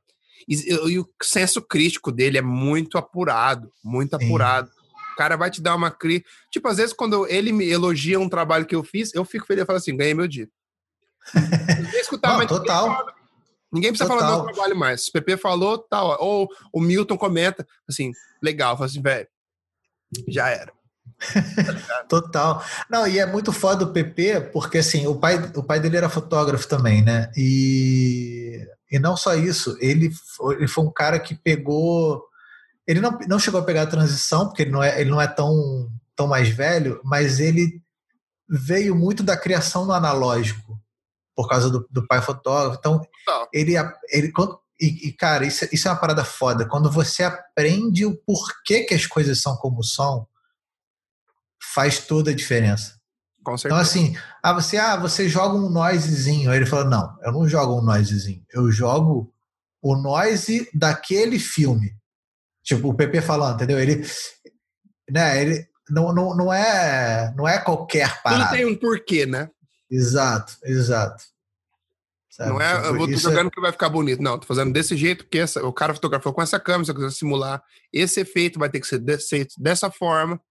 E, 0.47 0.55
e 0.91 0.99
o 0.99 1.07
senso 1.21 1.61
crítico 1.61 2.11
dele 2.11 2.37
é 2.37 2.41
muito 2.41 2.97
apurado, 2.97 3.71
muito 3.83 4.17
Sim. 4.17 4.25
apurado. 4.25 4.69
O 5.13 5.15
cara 5.17 5.35
vai 5.37 5.49
te 5.49 5.61
dar 5.61 5.75
uma 5.75 5.89
crítica. 5.89 6.29
Tipo, 6.51 6.67
às 6.67 6.77
vezes, 6.77 6.93
quando 6.93 7.25
ele 7.27 7.51
me 7.51 7.67
elogia 7.69 8.19
um 8.19 8.29
trabalho 8.29 8.65
que 8.65 8.75
eu 8.75 8.83
fiz, 8.83 9.13
eu 9.13 9.23
fico 9.25 9.45
feliz 9.45 9.63
e 9.63 9.65
falo 9.65 9.77
assim: 9.77 9.95
ganhei 9.95 10.13
meu 10.13 10.27
dia. 10.27 10.47
Ninguém 11.81 11.99
escutar, 12.01 12.29
Não, 12.29 12.39
ninguém 12.39 12.47
total. 12.57 12.87
fala- 12.87 13.13
Ninguém 13.71 13.91
precisa 13.91 14.07
falar 14.07 14.21
do 14.21 14.27
Total. 14.27 14.45
meu 14.45 14.53
trabalho 14.53 14.75
mais. 14.77 15.07
O 15.07 15.11
PP 15.11 15.37
falou, 15.37 15.77
tal. 15.77 16.17
ou 16.21 16.47
o 16.71 16.79
Milton 16.79 17.17
comenta, 17.17 17.67
assim, 17.87 18.11
legal. 18.41 18.71
Eu 18.73 18.77
falo 18.77 18.89
assim, 18.89 19.01
velho, 19.01 19.27
já 20.29 20.47
era. 20.49 20.71
Total. 22.07 22.63
Não, 22.89 23.07
e 23.07 23.19
é 23.19 23.25
muito 23.25 23.51
foda 23.51 23.83
o 23.85 23.91
PP, 23.91 24.49
porque 24.53 24.77
assim, 24.77 25.07
o 25.07 25.15
pai, 25.15 25.51
o 25.55 25.63
pai 25.63 25.79
dele 25.79 25.97
era 25.97 26.09
fotógrafo 26.09 26.67
também, 26.67 27.01
né? 27.03 27.31
E, 27.35 28.65
e 28.91 28.99
não 28.99 29.17
só 29.17 29.33
isso, 29.35 29.77
ele 29.79 30.11
foi, 30.35 30.55
ele 30.55 30.67
foi 30.67 30.83
um 30.83 30.91
cara 30.91 31.19
que 31.19 31.35
pegou. 31.35 32.23
Ele 32.85 33.01
não, 33.01 33.17
não 33.27 33.39
chegou 33.39 33.59
a 33.59 33.63
pegar 33.63 33.83
a 33.83 33.87
transição, 33.87 34.47
porque 34.47 34.61
ele 34.61 34.71
não 34.71 34.81
é, 34.83 35.01
ele 35.01 35.09
não 35.09 35.19
é 35.21 35.27
tão, 35.27 35.89
tão 36.15 36.27
mais 36.27 36.49
velho, 36.49 37.01
mas 37.03 37.39
ele 37.39 37.81
veio 38.47 38.95
muito 38.95 39.23
da 39.23 39.35
criação 39.35 39.85
no 39.85 39.91
analógico, 39.91 40.79
por 41.35 41.49
causa 41.49 41.69
do, 41.69 41.85
do 41.91 42.07
pai 42.07 42.21
fotógrafo. 42.21 42.77
Então, 42.79 43.01
ele, 43.51 43.73
ele 44.09 44.31
quando- 44.31 44.57
e, 44.79 45.07
e, 45.09 45.11
cara, 45.11 45.45
isso, 45.45 45.67
isso 45.71 45.87
é 45.87 45.91
uma 45.91 45.97
parada 45.99 46.23
foda. 46.23 46.67
Quando 46.67 46.89
você 46.89 47.23
aprende 47.23 48.05
o 48.05 48.15
porquê 48.15 48.83
que 48.83 48.93
as 48.93 49.05
coisas 49.07 49.41
são 49.41 49.55
como 49.57 49.83
são, 49.83 50.27
faz 51.77 51.99
toda 51.99 52.31
a 52.31 52.35
diferença. 52.35 52.97
Com 53.43 53.53
Então, 53.53 53.77
assim, 53.77 54.17
ah, 54.41 54.51
você, 54.51 54.77
ah, 54.77 54.97
você 54.97 55.29
joga 55.29 55.55
um 55.55 55.69
noisezinho. 55.69 56.49
Aí 56.49 56.57
ele 56.57 56.65
falou: 56.65 56.85
não, 56.85 57.15
eu 57.21 57.31
não 57.31 57.47
jogo 57.47 57.77
um 57.77 57.83
noisezinho. 57.83 58.43
Eu 58.51 58.71
jogo 58.71 59.31
o 59.79 59.95
noise 59.95 60.67
daquele 60.73 61.37
filme. 61.37 61.95
Tipo, 62.63 62.89
o 62.89 62.93
PP 62.95 63.21
falando, 63.21 63.55
entendeu? 63.55 63.79
Ele. 63.79 64.03
Né, 65.09 65.41
ele 65.41 65.67
não, 65.87 66.11
não, 66.13 66.35
não, 66.35 66.51
é, 66.51 67.31
não 67.37 67.47
é 67.47 67.59
qualquer 67.59 68.09
Tudo 68.11 68.23
parada. 68.23 68.57
tem 68.57 68.65
um 68.65 68.75
porquê, 68.75 69.25
né? 69.25 69.49
Exato, 69.89 70.57
exato. 70.63 71.23
Sabe? 72.29 72.49
Não 72.49 72.59
é, 72.59 72.75
tipo, 72.75 72.87
eu 72.87 72.97
vou 72.97 73.09
é 73.09 73.15
jogando 73.15 73.47
é... 73.47 73.51
que 73.51 73.61
vai 73.61 73.71
ficar 73.71 73.87
bonito. 73.87 74.21
Não, 74.21 74.37
tô 74.37 74.47
fazendo 74.47 74.73
desse 74.73 74.97
jeito, 74.97 75.23
porque 75.23 75.37
essa, 75.37 75.65
o 75.65 75.71
cara 75.71 75.93
fotografou 75.93 76.33
com 76.33 76.41
essa 76.41 76.59
câmera, 76.59 76.85
se 76.85 76.91
eu 76.91 76.95
quiser 76.95 77.11
simular 77.11 77.63
esse 77.93 78.19
efeito, 78.19 78.59
vai 78.59 78.69
ter 78.69 78.81
que 78.81 78.87
ser 78.87 78.97
desse, 78.97 79.47
dessa 79.57 79.89
forma. 79.89 80.41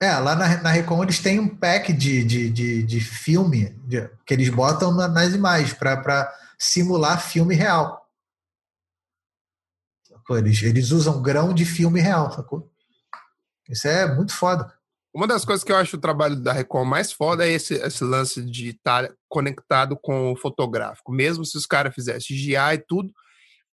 É, 0.00 0.16
lá 0.16 0.36
na, 0.36 0.62
na 0.62 0.70
Recon 0.70 1.02
eles 1.02 1.18
têm 1.18 1.40
um 1.40 1.48
pack 1.48 1.92
de, 1.92 2.22
de, 2.22 2.50
de, 2.50 2.82
de 2.84 3.00
filme 3.00 3.70
de, 3.84 4.08
que 4.24 4.32
eles 4.32 4.48
botam 4.48 4.94
na, 4.94 5.08
nas 5.08 5.34
imagens 5.34 5.72
para 5.72 6.32
simular 6.56 7.20
filme 7.20 7.54
real. 7.54 8.06
Eles, 10.30 10.62
eles 10.62 10.90
usam 10.90 11.22
grão 11.22 11.54
de 11.54 11.64
filme 11.64 12.00
real, 12.00 12.30
sacou? 12.30 12.70
Isso 13.68 13.88
é 13.88 14.14
muito 14.14 14.34
foda. 14.34 14.72
Uma 15.12 15.26
das 15.26 15.44
coisas 15.44 15.64
que 15.64 15.72
eu 15.72 15.76
acho 15.76 15.96
o 15.96 16.00
trabalho 16.00 16.36
da 16.36 16.52
Record 16.52 16.86
mais 16.86 17.10
foda 17.10 17.46
é 17.46 17.50
esse, 17.50 17.74
esse 17.74 18.04
lance 18.04 18.42
de 18.42 18.68
estar 18.68 19.10
conectado 19.28 19.96
com 19.96 20.32
o 20.32 20.36
fotográfico. 20.36 21.10
Mesmo 21.10 21.44
se 21.44 21.56
os 21.56 21.66
caras 21.66 21.94
fizessem 21.94 22.36
GI 22.36 22.54
e 22.54 22.78
tudo, 22.78 23.12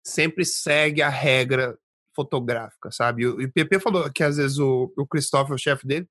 sempre 0.04 0.44
segue 0.44 1.00
a 1.00 1.08
regra 1.08 1.78
fotográfica, 2.20 2.90
sabe? 2.90 3.22
E 3.22 3.26
o 3.26 3.52
PP 3.52 3.80
falou 3.80 4.10
que 4.10 4.22
às 4.22 4.36
vezes 4.36 4.58
o, 4.58 4.92
o 4.96 5.06
Christopher, 5.06 5.54
o 5.54 5.58
chefe 5.58 5.86
dele, 5.86 6.06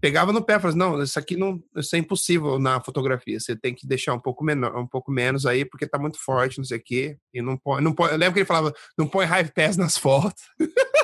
pegava 0.00 0.32
no 0.32 0.44
pé 0.44 0.58
falava 0.58 0.68
assim, 0.68 0.78
não, 0.78 1.02
isso 1.02 1.18
aqui 1.18 1.36
não, 1.36 1.62
isso 1.76 1.96
é 1.96 1.98
impossível 1.98 2.58
na 2.58 2.80
fotografia. 2.80 3.38
Você 3.40 3.56
tem 3.56 3.74
que 3.74 3.86
deixar 3.86 4.14
um 4.14 4.20
pouco 4.20 4.44
menor, 4.44 4.76
um 4.76 4.86
pouco 4.86 5.10
menos 5.10 5.46
aí, 5.46 5.64
porque 5.64 5.86
tá 5.86 5.98
muito 5.98 6.18
forte, 6.22 6.58
não 6.58 6.64
sei 6.64 6.78
o 6.78 6.82
quê. 6.84 7.16
E 7.32 7.40
não 7.40 7.56
põe, 7.56 7.82
não 7.82 7.94
põe. 7.94 8.10
Eu 8.10 8.16
lembro 8.16 8.34
que 8.34 8.40
ele 8.40 8.46
falava, 8.46 8.72
não 8.96 9.06
põe 9.06 9.26
high 9.26 9.50
pass 9.50 9.76
nas 9.76 9.96
fotos. 9.96 10.42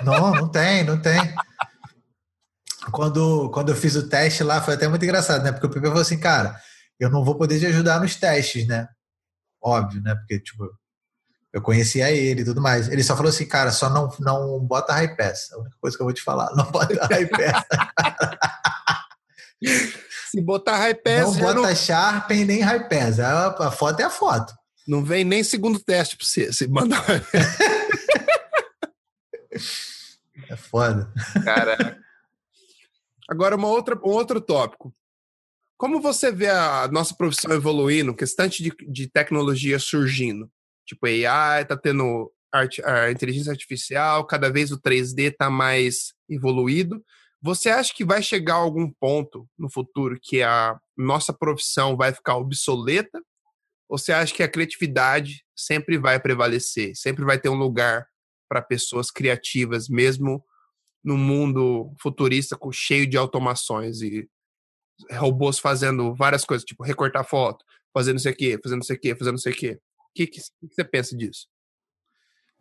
Não, 0.04 0.32
não 0.32 0.50
tem, 0.50 0.84
não 0.84 1.00
tem 1.00 1.18
quando, 2.90 3.50
quando 3.50 3.70
eu 3.70 3.76
fiz 3.76 3.94
o 3.96 4.08
teste 4.08 4.42
lá, 4.42 4.60
foi 4.60 4.74
até 4.74 4.88
muito 4.88 5.04
engraçado, 5.04 5.42
né? 5.42 5.52
Porque 5.52 5.66
o 5.66 5.70
Pepe 5.70 5.86
falou 5.86 6.02
assim, 6.02 6.18
cara, 6.18 6.60
eu 6.98 7.10
não 7.10 7.24
vou 7.24 7.36
poder 7.36 7.58
te 7.58 7.66
ajudar 7.66 8.00
nos 8.00 8.16
testes, 8.16 8.66
né? 8.66 8.88
Óbvio, 9.62 10.02
né? 10.02 10.14
Porque, 10.14 10.40
tipo, 10.40 10.70
eu 11.54 11.62
conhecia 11.62 12.10
ele 12.10 12.42
e 12.42 12.44
tudo 12.44 12.60
mais. 12.60 12.88
Ele 12.88 13.04
só 13.04 13.16
falou 13.16 13.30
assim, 13.30 13.46
cara, 13.46 13.70
só 13.70 13.88
não, 13.88 14.12
não 14.18 14.58
bota 14.58 14.92
high 14.92 15.14
pass. 15.16 15.52
A 15.52 15.58
única 15.60 15.76
coisa 15.80 15.96
que 15.96 16.02
eu 16.02 16.06
vou 16.06 16.12
te 16.12 16.20
falar, 16.20 16.52
não 16.56 16.68
bota 16.68 17.06
high 17.06 17.28
pass. 17.28 17.64
Se 20.32 20.40
botar 20.40 20.76
high 20.78 20.96
pass... 20.96 21.22
Não 21.22 21.34
bota 21.34 21.60
não... 21.60 21.72
Sharpen 21.76 22.44
nem 22.44 22.60
high 22.60 22.88
pass. 22.88 23.20
A, 23.20 23.50
a 23.50 23.70
foto 23.70 24.00
é 24.00 24.02
a 24.02 24.10
foto. 24.10 24.52
Não 24.86 25.04
vem 25.04 25.24
nem 25.24 25.44
segundo 25.44 25.78
teste 25.78 26.16
pra 26.16 26.26
você, 26.26 26.52
se 26.52 26.66
mandar... 26.66 27.04
é 30.50 30.56
foda. 30.56 31.08
Caraca. 31.44 31.98
Agora, 33.30 33.54
uma 33.54 33.68
outra, 33.68 33.94
um 33.94 34.10
outro 34.10 34.40
tópico. 34.40 34.92
Como 35.76 36.00
você 36.00 36.32
vê 36.32 36.50
a 36.50 36.88
nossa 36.88 37.14
profissão 37.14 37.52
evoluindo, 37.52 38.12
questão 38.12 38.48
de, 38.48 38.72
de 38.88 39.08
tecnologia 39.08 39.78
surgindo? 39.78 40.50
Tipo, 40.86 41.06
AI 41.06 41.62
está 41.62 41.76
tendo 41.76 42.32
arte, 42.52 42.84
a 42.84 43.10
inteligência 43.10 43.50
artificial, 43.50 44.26
cada 44.26 44.50
vez 44.50 44.70
o 44.70 44.80
3D 44.80 45.32
está 45.32 45.50
mais 45.50 46.14
evoluído. 46.28 47.04
Você 47.42 47.68
acha 47.68 47.92
que 47.94 48.04
vai 48.04 48.22
chegar 48.22 48.54
algum 48.54 48.90
ponto 48.90 49.48
no 49.58 49.70
futuro 49.70 50.18
que 50.20 50.42
a 50.42 50.78
nossa 50.96 51.32
profissão 51.32 51.96
vai 51.96 52.12
ficar 52.12 52.36
obsoleta? 52.36 53.20
Ou 53.88 53.98
você 53.98 54.12
acha 54.12 54.34
que 54.34 54.42
a 54.42 54.48
criatividade 54.48 55.44
sempre 55.54 55.98
vai 55.98 56.18
prevalecer, 56.18 56.96
sempre 56.96 57.24
vai 57.24 57.38
ter 57.38 57.48
um 57.48 57.54
lugar 57.54 58.06
para 58.48 58.62
pessoas 58.62 59.10
criativas, 59.10 59.88
mesmo 59.88 60.42
no 61.02 61.18
mundo 61.18 61.92
futurista 62.00 62.58
cheio 62.72 63.06
de 63.06 63.16
automações 63.16 64.00
e 64.00 64.26
robôs 65.12 65.58
fazendo 65.58 66.14
várias 66.14 66.44
coisas, 66.44 66.64
tipo 66.64 66.82
recortar 66.82 67.28
foto, 67.28 67.64
fazendo 67.92 68.18
isso 68.18 68.28
aqui, 68.28 68.58
fazendo 68.62 68.82
isso 68.82 68.92
aqui, 68.92 69.14
fazendo 69.14 69.36
isso 69.36 69.48
aqui. 69.48 69.78
O 70.14 70.16
que, 70.16 70.28
que, 70.28 70.40
que 70.40 70.74
você 70.74 70.84
pensa 70.84 71.16
disso? 71.16 71.48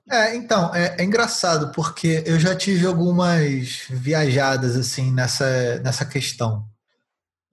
É, 0.10 0.36
então, 0.36 0.74
é, 0.74 0.96
é, 1.00 1.04
engraçado, 1.04 1.72
porque 1.72 2.24
eu 2.26 2.40
já 2.40 2.56
tive 2.56 2.88
algumas 2.88 3.86
viajadas 3.90 4.76
assim 4.76 5.14
nessa, 5.14 5.80
nessa 5.80 6.04
questão. 6.04 6.68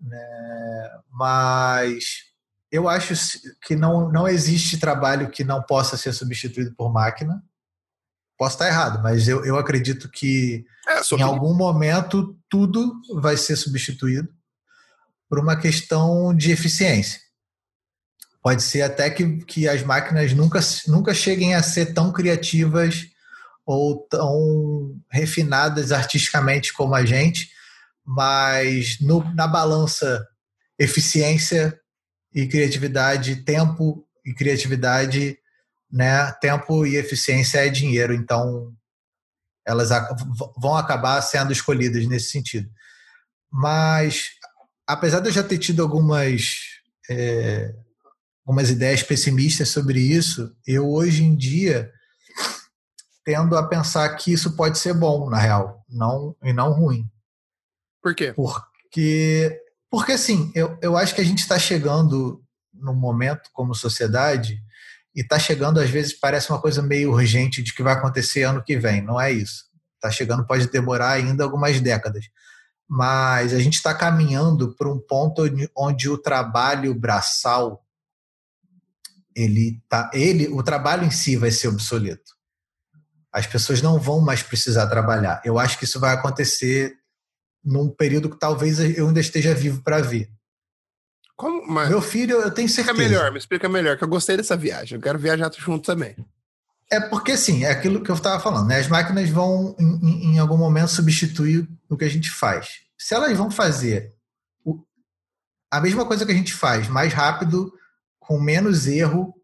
Né? 0.00 0.90
Mas 1.10 2.30
eu 2.72 2.88
acho 2.88 3.14
que 3.62 3.76
não, 3.76 4.10
não 4.10 4.26
existe 4.26 4.78
trabalho 4.78 5.30
que 5.30 5.44
não 5.44 5.62
possa 5.62 5.98
ser 5.98 6.14
substituído 6.14 6.74
por 6.74 6.90
máquina. 6.90 7.44
Posso 8.38 8.54
estar 8.54 8.68
errado, 8.68 9.02
mas 9.02 9.28
eu, 9.28 9.44
eu 9.44 9.58
acredito 9.58 10.10
que 10.10 10.64
é, 10.88 11.14
em 11.14 11.22
algum 11.22 11.54
momento 11.54 12.34
tudo 12.48 12.98
vai 13.20 13.36
ser 13.36 13.54
substituído 13.54 14.32
por 15.28 15.38
uma 15.38 15.56
questão 15.56 16.34
de 16.34 16.50
eficiência. 16.50 17.20
Pode 18.42 18.62
ser 18.62 18.82
até 18.82 19.10
que, 19.10 19.38
que 19.44 19.68
as 19.68 19.82
máquinas 19.82 20.32
nunca, 20.32 20.60
nunca 20.86 21.12
cheguem 21.12 21.54
a 21.54 21.62
ser 21.62 21.92
tão 21.92 22.12
criativas 22.12 23.06
ou 23.66 23.98
tão 24.08 24.98
refinadas 25.10 25.92
artisticamente 25.92 26.72
como 26.72 26.94
a 26.94 27.04
gente, 27.04 27.50
mas 28.04 28.98
no, 29.00 29.22
na 29.34 29.46
balança 29.46 30.26
eficiência 30.78 31.78
e 32.34 32.46
criatividade, 32.46 33.44
tempo 33.44 34.06
e 34.24 34.32
criatividade 34.32 35.38
né? 35.90 36.30
Tempo 36.40 36.86
e 36.86 36.96
eficiência 36.96 37.66
é 37.66 37.68
dinheiro, 37.68 38.14
então 38.14 38.72
elas 39.66 39.90
vão 40.56 40.76
acabar 40.76 41.20
sendo 41.20 41.52
escolhidas 41.52 42.06
nesse 42.06 42.30
sentido. 42.30 42.70
Mas, 43.50 44.30
apesar 44.86 45.20
de 45.20 45.28
eu 45.28 45.32
já 45.32 45.42
ter 45.42 45.58
tido 45.58 45.82
algumas, 45.82 46.58
é, 47.10 47.74
algumas 48.44 48.70
ideias 48.70 49.02
pessimistas 49.02 49.68
sobre 49.68 50.00
isso, 50.00 50.54
eu 50.66 50.90
hoje 50.90 51.22
em 51.22 51.36
dia 51.36 51.90
tendo 53.24 53.56
a 53.56 53.66
pensar 53.68 54.08
que 54.16 54.32
isso 54.32 54.56
pode 54.56 54.78
ser 54.78 54.94
bom, 54.94 55.28
na 55.28 55.38
real, 55.38 55.84
não, 55.88 56.34
e 56.42 56.52
não 56.52 56.72
ruim. 56.72 57.08
Por 58.02 58.14
quê? 58.14 58.32
Porque, 58.32 59.60
porque 59.90 60.12
assim, 60.12 60.50
eu, 60.54 60.78
eu 60.82 60.96
acho 60.96 61.14
que 61.14 61.20
a 61.20 61.24
gente 61.24 61.40
está 61.40 61.58
chegando 61.58 62.42
num 62.72 62.94
momento 62.94 63.50
como 63.52 63.74
sociedade 63.74 64.60
e 65.14 65.20
está 65.20 65.38
chegando, 65.38 65.80
às 65.80 65.90
vezes, 65.90 66.18
parece 66.18 66.50
uma 66.50 66.60
coisa 66.60 66.82
meio 66.82 67.10
urgente 67.10 67.62
de 67.62 67.74
que 67.74 67.82
vai 67.82 67.94
acontecer 67.94 68.44
ano 68.44 68.62
que 68.62 68.78
vem. 68.78 69.02
Não 69.02 69.20
é 69.20 69.30
isso. 69.30 69.64
Está 69.96 70.10
chegando, 70.10 70.46
pode 70.46 70.70
demorar 70.70 71.10
ainda 71.10 71.44
algumas 71.44 71.80
décadas. 71.80 72.26
Mas 72.88 73.52
a 73.52 73.58
gente 73.58 73.74
está 73.74 73.94
caminhando 73.94 74.74
para 74.76 74.90
um 74.90 74.98
ponto 74.98 75.42
onde 75.76 76.08
o 76.08 76.18
trabalho 76.18 76.94
braçal, 76.94 77.84
ele 79.40 79.82
tá, 79.88 80.10
ele, 80.12 80.48
o 80.48 80.62
trabalho 80.62 81.04
em 81.04 81.10
si 81.10 81.36
vai 81.36 81.50
ser 81.50 81.68
obsoleto. 81.68 82.34
As 83.32 83.46
pessoas 83.46 83.80
não 83.80 83.98
vão 83.98 84.20
mais 84.20 84.42
precisar 84.42 84.86
trabalhar. 84.88 85.40
Eu 85.44 85.58
acho 85.58 85.78
que 85.78 85.84
isso 85.84 86.00
vai 86.00 86.14
acontecer 86.14 86.96
num 87.64 87.88
período 87.88 88.28
que 88.28 88.38
talvez 88.38 88.80
eu 88.80 89.06
ainda 89.06 89.20
esteja 89.20 89.54
vivo 89.54 89.82
para 89.82 90.00
ver. 90.00 90.30
Como. 91.36 91.72
Meu 91.72 92.02
filho, 92.02 92.40
eu 92.40 92.50
tenho 92.50 92.68
certeza. 92.68 92.92
Explica 92.92 93.08
melhor, 93.08 93.32
me 93.32 93.38
explica 93.38 93.68
melhor, 93.68 93.96
que 93.96 94.04
eu 94.04 94.08
gostei 94.08 94.36
dessa 94.36 94.56
viagem. 94.56 94.96
Eu 94.96 95.02
quero 95.02 95.18
viajar 95.18 95.50
junto 95.56 95.86
também. 95.86 96.16
É 96.90 97.00
porque, 97.00 97.32
assim, 97.32 97.64
é 97.64 97.70
aquilo 97.70 98.02
que 98.02 98.10
eu 98.10 98.16
estava 98.16 98.42
falando, 98.42 98.66
né? 98.66 98.78
As 98.78 98.88
máquinas 98.88 99.30
vão, 99.30 99.76
em, 99.78 100.34
em, 100.34 100.38
algum 100.40 100.56
momento, 100.56 100.88
substituir 100.88 101.68
o 101.88 101.96
que 101.96 102.04
a 102.04 102.10
gente 102.10 102.30
faz. 102.30 102.80
Se 102.98 103.14
elas 103.14 103.38
vão 103.38 103.50
fazer 103.50 104.12
a 105.70 105.80
mesma 105.80 106.04
coisa 106.04 106.26
que 106.26 106.32
a 106.32 106.34
gente 106.34 106.52
faz, 106.52 106.88
mais 106.88 107.12
rápido, 107.12 107.72
com 108.30 108.38
menos 108.38 108.86
erro, 108.86 109.34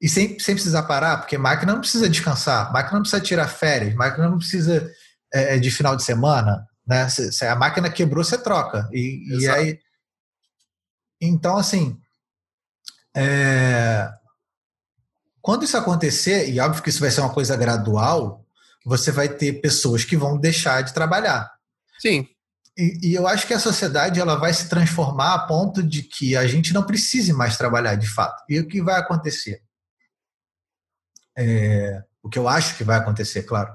e 0.00 0.08
sem, 0.08 0.38
sem 0.38 0.54
precisar 0.54 0.84
parar, 0.84 1.18
porque 1.18 1.36
máquina 1.36 1.74
não 1.74 1.80
precisa 1.80 2.08
descansar, 2.08 2.72
máquina 2.72 2.94
não 2.94 3.02
precisa 3.02 3.22
tirar 3.22 3.48
férias, 3.48 3.94
máquina 3.94 4.30
não 4.30 4.38
precisa 4.38 4.90
é, 5.30 5.58
de 5.58 5.70
final 5.70 5.94
de 5.94 6.02
semana, 6.02 6.66
né? 6.86 7.06
Se, 7.10 7.30
se 7.30 7.44
a 7.44 7.54
máquina 7.54 7.90
quebrou, 7.90 8.24
você 8.24 8.38
troca. 8.38 8.88
E, 8.94 9.42
e 9.42 9.46
aí 9.46 9.78
então, 11.20 11.58
assim, 11.58 12.00
é... 13.14 14.10
quando 15.42 15.64
isso 15.64 15.76
acontecer, 15.76 16.48
e 16.48 16.58
óbvio 16.60 16.82
que 16.82 16.88
isso 16.88 17.00
vai 17.00 17.10
ser 17.10 17.20
uma 17.20 17.34
coisa 17.34 17.54
gradual, 17.58 18.42
você 18.86 19.12
vai 19.12 19.28
ter 19.28 19.60
pessoas 19.60 20.02
que 20.02 20.16
vão 20.16 20.38
deixar 20.38 20.80
de 20.80 20.94
trabalhar. 20.94 21.52
Sim. 21.98 22.26
E, 22.76 23.10
e, 23.10 23.14
eu 23.14 23.26
acho 23.28 23.46
que 23.46 23.54
a 23.54 23.58
sociedade 23.60 24.18
ela 24.18 24.34
vai 24.34 24.52
se 24.52 24.68
transformar 24.68 25.34
a 25.34 25.46
ponto 25.46 25.82
de 25.82 26.02
que 26.02 26.36
a 26.36 26.46
gente 26.46 26.72
não 26.72 26.82
precise 26.82 27.32
mais 27.32 27.56
trabalhar 27.56 27.94
de 27.94 28.08
fato. 28.08 28.42
E 28.48 28.58
o 28.58 28.66
que 28.66 28.82
vai 28.82 28.98
acontecer? 28.98 29.62
É, 31.36 32.02
o 32.22 32.28
que 32.28 32.38
eu 32.38 32.48
acho 32.48 32.76
que 32.76 32.82
vai 32.82 32.98
acontecer, 32.98 33.44
claro. 33.44 33.72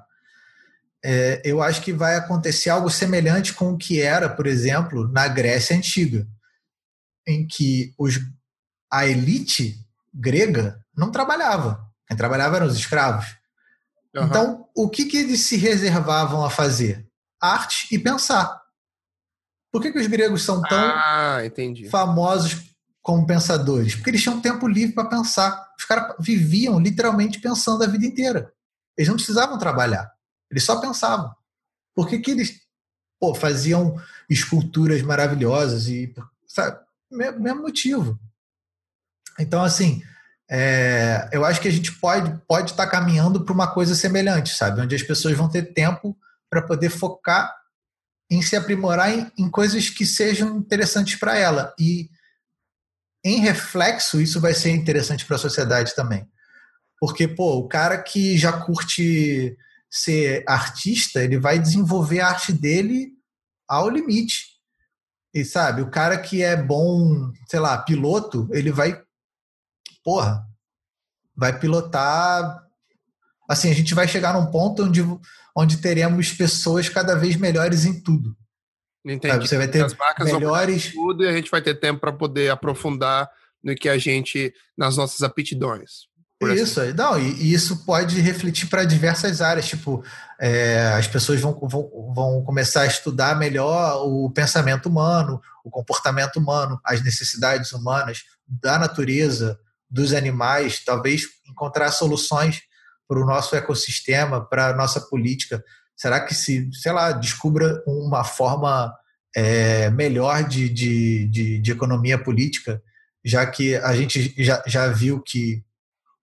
É, 1.03 1.41
eu 1.45 1.63
acho 1.63 1.81
que 1.81 1.93
vai 1.93 2.15
acontecer 2.15 2.69
algo 2.69 2.89
semelhante 2.89 3.53
com 3.53 3.71
o 3.71 3.77
que 3.77 4.01
era, 4.01 4.27
por 4.27 4.45
exemplo, 4.45 5.07
na 5.07 5.27
Grécia 5.29 5.77
Antiga 5.77 6.27
em 7.29 7.45
que 7.45 7.93
os, 7.97 8.19
a 8.91 9.05
elite 9.05 9.75
grega 10.13 10.83
não 10.95 11.11
trabalhava. 11.11 11.87
Quem 12.07 12.17
trabalhava 12.17 12.57
eram 12.57 12.65
os 12.65 12.75
escravos. 12.75 13.25
Uhum. 14.15 14.23
Então, 14.25 14.69
o 14.75 14.89
que, 14.89 15.05
que 15.05 15.17
eles 15.17 15.41
se 15.41 15.55
reservavam 15.55 16.43
a 16.43 16.49
fazer? 16.49 17.07
Arte 17.39 17.87
e 17.91 17.99
pensar. 17.99 18.58
Por 19.71 19.81
que, 19.81 19.91
que 19.91 19.99
os 19.99 20.07
gregos 20.07 20.43
são 20.43 20.61
tão 20.61 20.77
ah, 20.77 21.39
famosos 21.89 22.73
como 23.01 23.25
pensadores? 23.25 23.95
Porque 23.95 24.09
eles 24.09 24.21
tinham 24.21 24.41
tempo 24.41 24.67
livre 24.67 24.95
para 24.95 25.09
pensar. 25.09 25.67
Os 25.77 25.85
caras 25.85 26.15
viviam 26.19 26.79
literalmente 26.79 27.39
pensando 27.39 27.83
a 27.83 27.87
vida 27.87 28.05
inteira. 28.05 28.51
Eles 28.97 29.07
não 29.07 29.15
precisavam 29.15 29.57
trabalhar. 29.57 30.11
Eles 30.49 30.63
só 30.63 30.79
pensavam. 30.79 31.31
Por 31.93 32.07
que, 32.07 32.19
que 32.19 32.31
eles 32.31 32.59
pô, 33.19 33.35
faziam 33.35 33.95
esculturas 34.29 35.01
maravilhosas 35.01 35.87
e 35.87 36.13
sabe, 36.47 36.79
mesmo 37.11 37.61
motivo. 37.61 38.19
Então, 39.37 39.63
assim, 39.63 40.01
é, 40.49 41.29
eu 41.31 41.45
acho 41.45 41.61
que 41.61 41.67
a 41.67 41.71
gente 41.71 41.91
pode 41.99 42.35
pode 42.47 42.71
estar 42.71 42.85
tá 42.85 42.91
caminhando 42.91 43.43
para 43.43 43.53
uma 43.53 43.67
coisa 43.67 43.93
semelhante, 43.93 44.55
sabe, 44.55 44.81
onde 44.81 44.95
as 44.95 45.03
pessoas 45.03 45.35
vão 45.37 45.49
ter 45.49 45.73
tempo 45.73 46.17
para 46.49 46.61
poder 46.61 46.89
focar 46.89 47.53
em 48.29 48.41
se 48.41 48.55
aprimorar 48.55 49.11
em, 49.11 49.31
em 49.37 49.49
coisas 49.49 49.89
que 49.89 50.05
sejam 50.05 50.57
interessantes 50.57 51.15
para 51.15 51.37
ela 51.37 51.73
e 51.79 52.09
em 53.23 53.39
reflexo 53.39 54.21
isso 54.21 54.39
vai 54.39 54.53
ser 54.53 54.69
interessante 54.71 55.25
para 55.25 55.35
a 55.35 55.39
sociedade 55.39 55.95
também, 55.95 56.27
porque 56.99 57.27
pô, 57.27 57.57
o 57.57 57.67
cara 57.67 58.01
que 58.01 58.37
já 58.37 58.53
curte 58.53 59.57
ser 59.89 60.43
artista, 60.47 61.23
ele 61.23 61.39
vai 61.39 61.57
desenvolver 61.57 62.19
a 62.19 62.27
arte 62.27 62.53
dele 62.53 63.11
ao 63.67 63.89
limite. 63.89 64.59
E 65.33 65.43
sabe, 65.43 65.81
o 65.81 65.89
cara 65.89 66.17
que 66.17 66.43
é 66.43 66.55
bom, 66.55 67.31
sei 67.47 67.59
lá, 67.59 67.77
piloto, 67.77 68.47
ele 68.51 68.71
vai, 68.71 69.01
porra, 70.03 70.45
vai 71.35 71.57
pilotar. 71.57 72.63
Assim, 73.47 73.69
a 73.69 73.73
gente 73.73 73.93
vai 73.93 74.07
chegar 74.07 74.33
num 74.33 74.47
ponto 74.51 74.83
onde, 74.83 75.01
onde 75.59 75.77
teremos 75.77 76.31
pessoas 76.31 76.87
cada 76.87 77.15
vez 77.15 77.35
melhores 77.35 77.85
em 77.85 78.01
tudo. 78.01 78.35
Entendi. 79.05 79.47
Você 79.47 79.57
vai 79.57 79.67
ter 79.67 79.83
As 79.83 79.95
melhores. 80.31 80.93
Tudo 80.93 81.23
e 81.23 81.27
a 81.27 81.33
gente 81.33 81.51
vai 81.51 81.61
ter 81.61 81.75
tempo 81.75 81.99
para 81.99 82.13
poder 82.13 82.49
aprofundar 82.49 83.29
no 83.63 83.75
que 83.75 83.89
a 83.89 83.97
gente, 83.97 84.53
nas 84.77 84.95
nossas 84.95 85.21
aptidões. 85.21 86.07
Isso, 86.41 86.79
assim. 86.79 86.93
não, 86.93 87.19
e, 87.19 87.33
e, 87.33 87.53
isso 87.53 87.83
pode 87.85 88.21
refletir 88.21 88.69
para 88.69 88.85
diversas 88.85 89.41
áreas, 89.41 89.67
tipo, 89.67 90.01
é, 90.39 90.93
as 90.97 91.05
pessoas 91.05 91.41
vão, 91.41 91.59
vão, 91.63 92.13
vão 92.15 92.43
começar 92.45 92.83
a 92.83 92.87
estudar 92.87 93.37
melhor 93.37 94.07
o 94.07 94.29
pensamento 94.29 94.87
humano, 94.87 95.41
o 95.65 95.69
comportamento 95.69 96.37
humano, 96.37 96.79
as 96.85 97.03
necessidades 97.03 97.73
humanas, 97.73 98.23
da 98.47 98.79
natureza, 98.79 99.59
dos 99.89 100.13
animais, 100.13 100.81
talvez 100.85 101.23
encontrar 101.45 101.91
soluções 101.91 102.61
para 103.09 103.19
o 103.19 103.25
nosso 103.25 103.55
ecossistema, 103.55 104.45
para 104.45 104.67
a 104.67 104.75
nossa 104.75 105.01
política. 105.01 105.63
Será 105.97 106.19
que 106.19 106.35
se, 106.35 106.69
sei 106.73 106.91
lá, 106.91 107.11
descubra 107.11 107.83
uma 107.87 108.23
forma 108.23 108.95
é, 109.35 109.89
melhor 109.89 110.43
de, 110.43 110.69
de, 110.69 111.27
de, 111.27 111.59
de 111.59 111.71
economia 111.71 112.23
política, 112.23 112.81
já 113.25 113.45
que 113.47 113.75
a 113.75 113.95
gente 113.95 114.35
já, 114.37 114.61
já 114.67 114.87
viu 114.87 115.21
que 115.21 115.63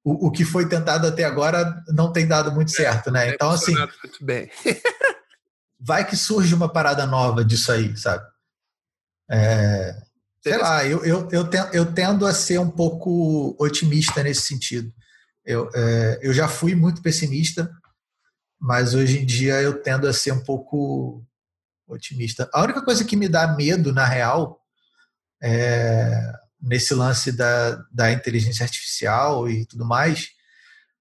o, 0.05 0.29
o 0.29 0.31
que 0.31 0.45
foi 0.45 0.69
tentado 0.69 1.09
até 1.09 1.25
agora 1.25 1.83
não 1.89 2.13
tem 2.13 2.25
dado 2.27 2.53
muito 2.53 2.71
certo, 2.71 3.11
né? 3.11 3.35
Então, 3.35 3.51
assim. 3.51 3.75
Muito 3.75 4.25
bem. 4.25 4.49
vai 5.79 6.07
que 6.07 6.17
surge 6.17 6.55
uma 6.55 6.69
parada 6.69 7.05
nova 7.05 7.45
disso 7.45 7.73
aí, 7.73 7.97
sabe? 7.97 8.25
É, 9.29 9.97
sei 10.41 10.57
lá, 10.57 10.87
eu, 10.87 11.05
eu, 11.05 11.29
eu, 11.33 11.45
tendo, 11.49 11.75
eu 11.75 11.93
tendo 11.93 12.25
a 12.25 12.33
ser 12.33 12.59
um 12.59 12.71
pouco 12.71 13.57
otimista 13.59 14.23
nesse 14.23 14.43
sentido. 14.43 14.93
Eu, 15.47 15.71
é, 15.75 16.19
eu 16.23 16.35
já 16.35 16.49
fui 16.49 16.75
muito 16.75 17.01
pessimista, 17.01 17.71
mas 18.61 18.95
hoje 18.95 19.21
em 19.21 19.25
dia 19.25 19.63
eu 19.63 19.81
tendo 19.81 20.09
a 20.09 20.13
ser 20.13 20.33
um 20.33 20.43
pouco 20.43 21.25
otimista. 21.87 22.51
A 22.53 22.63
única 22.63 22.83
coisa 22.83 23.05
que 23.05 23.17
me 23.17 23.29
dá 23.29 23.55
medo, 23.55 23.93
na 23.93 24.05
real, 24.05 24.61
é 25.41 26.33
nesse 26.61 26.95
lance 26.95 27.31
da, 27.31 27.77
da 27.93 28.11
inteligência 28.11 28.65
artificial 28.65 29.49
e 29.49 29.65
tudo 29.67 29.85
mais, 29.85 30.31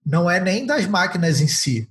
não 0.05 0.29
é 0.29 0.39
nem 0.39 0.65
das 0.65 0.85
máquinas 0.85 1.41
em 1.41 1.47
si, 1.47 1.89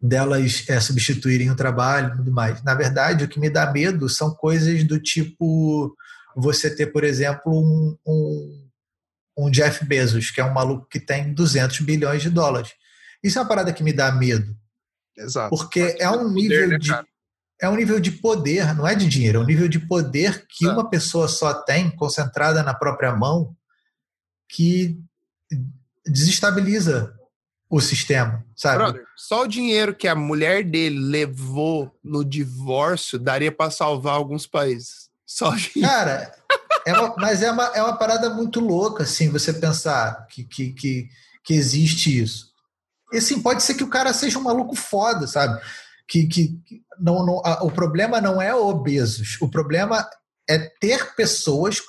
delas 0.00 0.64
é, 0.68 0.78
substituírem 0.78 1.50
o 1.50 1.56
trabalho 1.56 2.14
e 2.14 2.16
tudo 2.18 2.30
mais. 2.30 2.62
Na 2.62 2.74
verdade, 2.74 3.24
o 3.24 3.28
que 3.28 3.40
me 3.40 3.50
dá 3.50 3.72
medo 3.72 4.08
são 4.08 4.32
coisas 4.34 4.84
do 4.84 5.00
tipo 5.00 5.96
você 6.36 6.74
ter, 6.74 6.86
por 6.86 7.02
exemplo, 7.02 7.52
um, 7.52 7.96
um, 8.06 8.65
um 9.36 9.50
Jeff 9.50 9.84
Bezos, 9.84 10.30
que 10.30 10.40
é 10.40 10.44
um 10.44 10.52
maluco 10.52 10.88
que 10.88 10.98
tem 10.98 11.32
200 11.32 11.80
bilhões 11.80 12.22
de 12.22 12.30
dólares. 12.30 12.72
Isso 13.22 13.38
é 13.38 13.42
uma 13.42 13.48
parada 13.48 13.72
que 13.72 13.82
me 13.82 13.92
dá 13.92 14.12
medo. 14.12 14.56
Exato. 15.16 15.50
Porque 15.50 15.96
é 15.98 16.10
um 16.10 16.30
nível 16.30 16.68
né, 16.68 16.78
de 16.78 16.92
é 17.60 17.68
um 17.68 17.76
nível 17.76 17.98
de 17.98 18.10
poder, 18.10 18.74
não 18.74 18.86
é 18.86 18.94
de 18.94 19.08
dinheiro, 19.08 19.38
é 19.38 19.42
um 19.42 19.46
nível 19.46 19.68
de 19.68 19.78
poder 19.78 20.46
que 20.46 20.66
uma 20.66 20.90
pessoa 20.90 21.26
só 21.26 21.54
tem, 21.54 21.90
concentrada 21.90 22.62
na 22.62 22.74
própria 22.74 23.14
mão, 23.16 23.56
que 24.48 24.98
desestabiliza 26.04 27.14
o 27.68 27.80
sistema, 27.80 28.44
sabe? 28.54 28.78
Brother, 28.78 29.04
só 29.16 29.42
o 29.42 29.48
dinheiro 29.48 29.94
que 29.94 30.06
a 30.06 30.14
mulher 30.14 30.62
dele 30.62 30.98
levou 30.98 31.98
no 32.04 32.24
divórcio 32.24 33.18
daria 33.18 33.50
para 33.50 33.70
salvar 33.70 34.14
alguns 34.14 34.46
países. 34.46 35.10
Só 35.24 35.52
Cara, 35.80 36.32
é 36.86 36.98
uma, 36.98 37.14
mas 37.16 37.42
é 37.42 37.50
uma, 37.50 37.64
é 37.74 37.82
uma 37.82 37.96
parada 37.96 38.30
muito 38.30 38.60
louca, 38.60 39.02
assim, 39.02 39.28
você 39.28 39.52
pensar 39.52 40.26
que, 40.28 40.44
que, 40.44 40.72
que, 40.72 41.08
que 41.44 41.54
existe 41.54 42.22
isso. 42.22 42.46
E 43.12 43.18
assim, 43.18 43.42
pode 43.42 43.62
ser 43.62 43.74
que 43.74 43.84
o 43.84 43.90
cara 43.90 44.12
seja 44.12 44.38
um 44.38 44.42
maluco 44.42 44.74
foda, 44.74 45.26
sabe? 45.26 45.60
que, 46.08 46.26
que 46.26 46.60
não, 46.98 47.24
não 47.24 47.42
a, 47.44 47.64
o 47.64 47.70
problema 47.70 48.20
não 48.20 48.40
é 48.40 48.54
obesos, 48.54 49.36
o 49.40 49.48
problema 49.48 50.08
é 50.48 50.58
ter 50.58 51.14
pessoas 51.14 51.80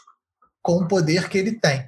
com 0.62 0.78
o 0.78 0.88
poder 0.88 1.30
que 1.30 1.38
ele 1.38 1.60
tem. 1.60 1.88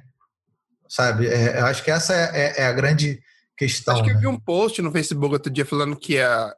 Sabe? 0.88 1.26
É, 1.28 1.60
eu 1.60 1.66
acho 1.66 1.84
que 1.84 1.90
essa 1.90 2.14
é, 2.14 2.30
é, 2.32 2.62
é 2.62 2.66
a 2.66 2.72
grande 2.72 3.20
questão. 3.56 3.94
Acho 3.94 4.04
que 4.04 4.10
né? 4.10 4.16
eu 4.16 4.20
vi 4.20 4.26
um 4.26 4.38
post 4.38 4.80
no 4.80 4.92
Facebook 4.92 5.32
outro 5.32 5.52
dia 5.52 5.66
falando 5.66 5.96
que 5.96 6.18
a, 6.18 6.52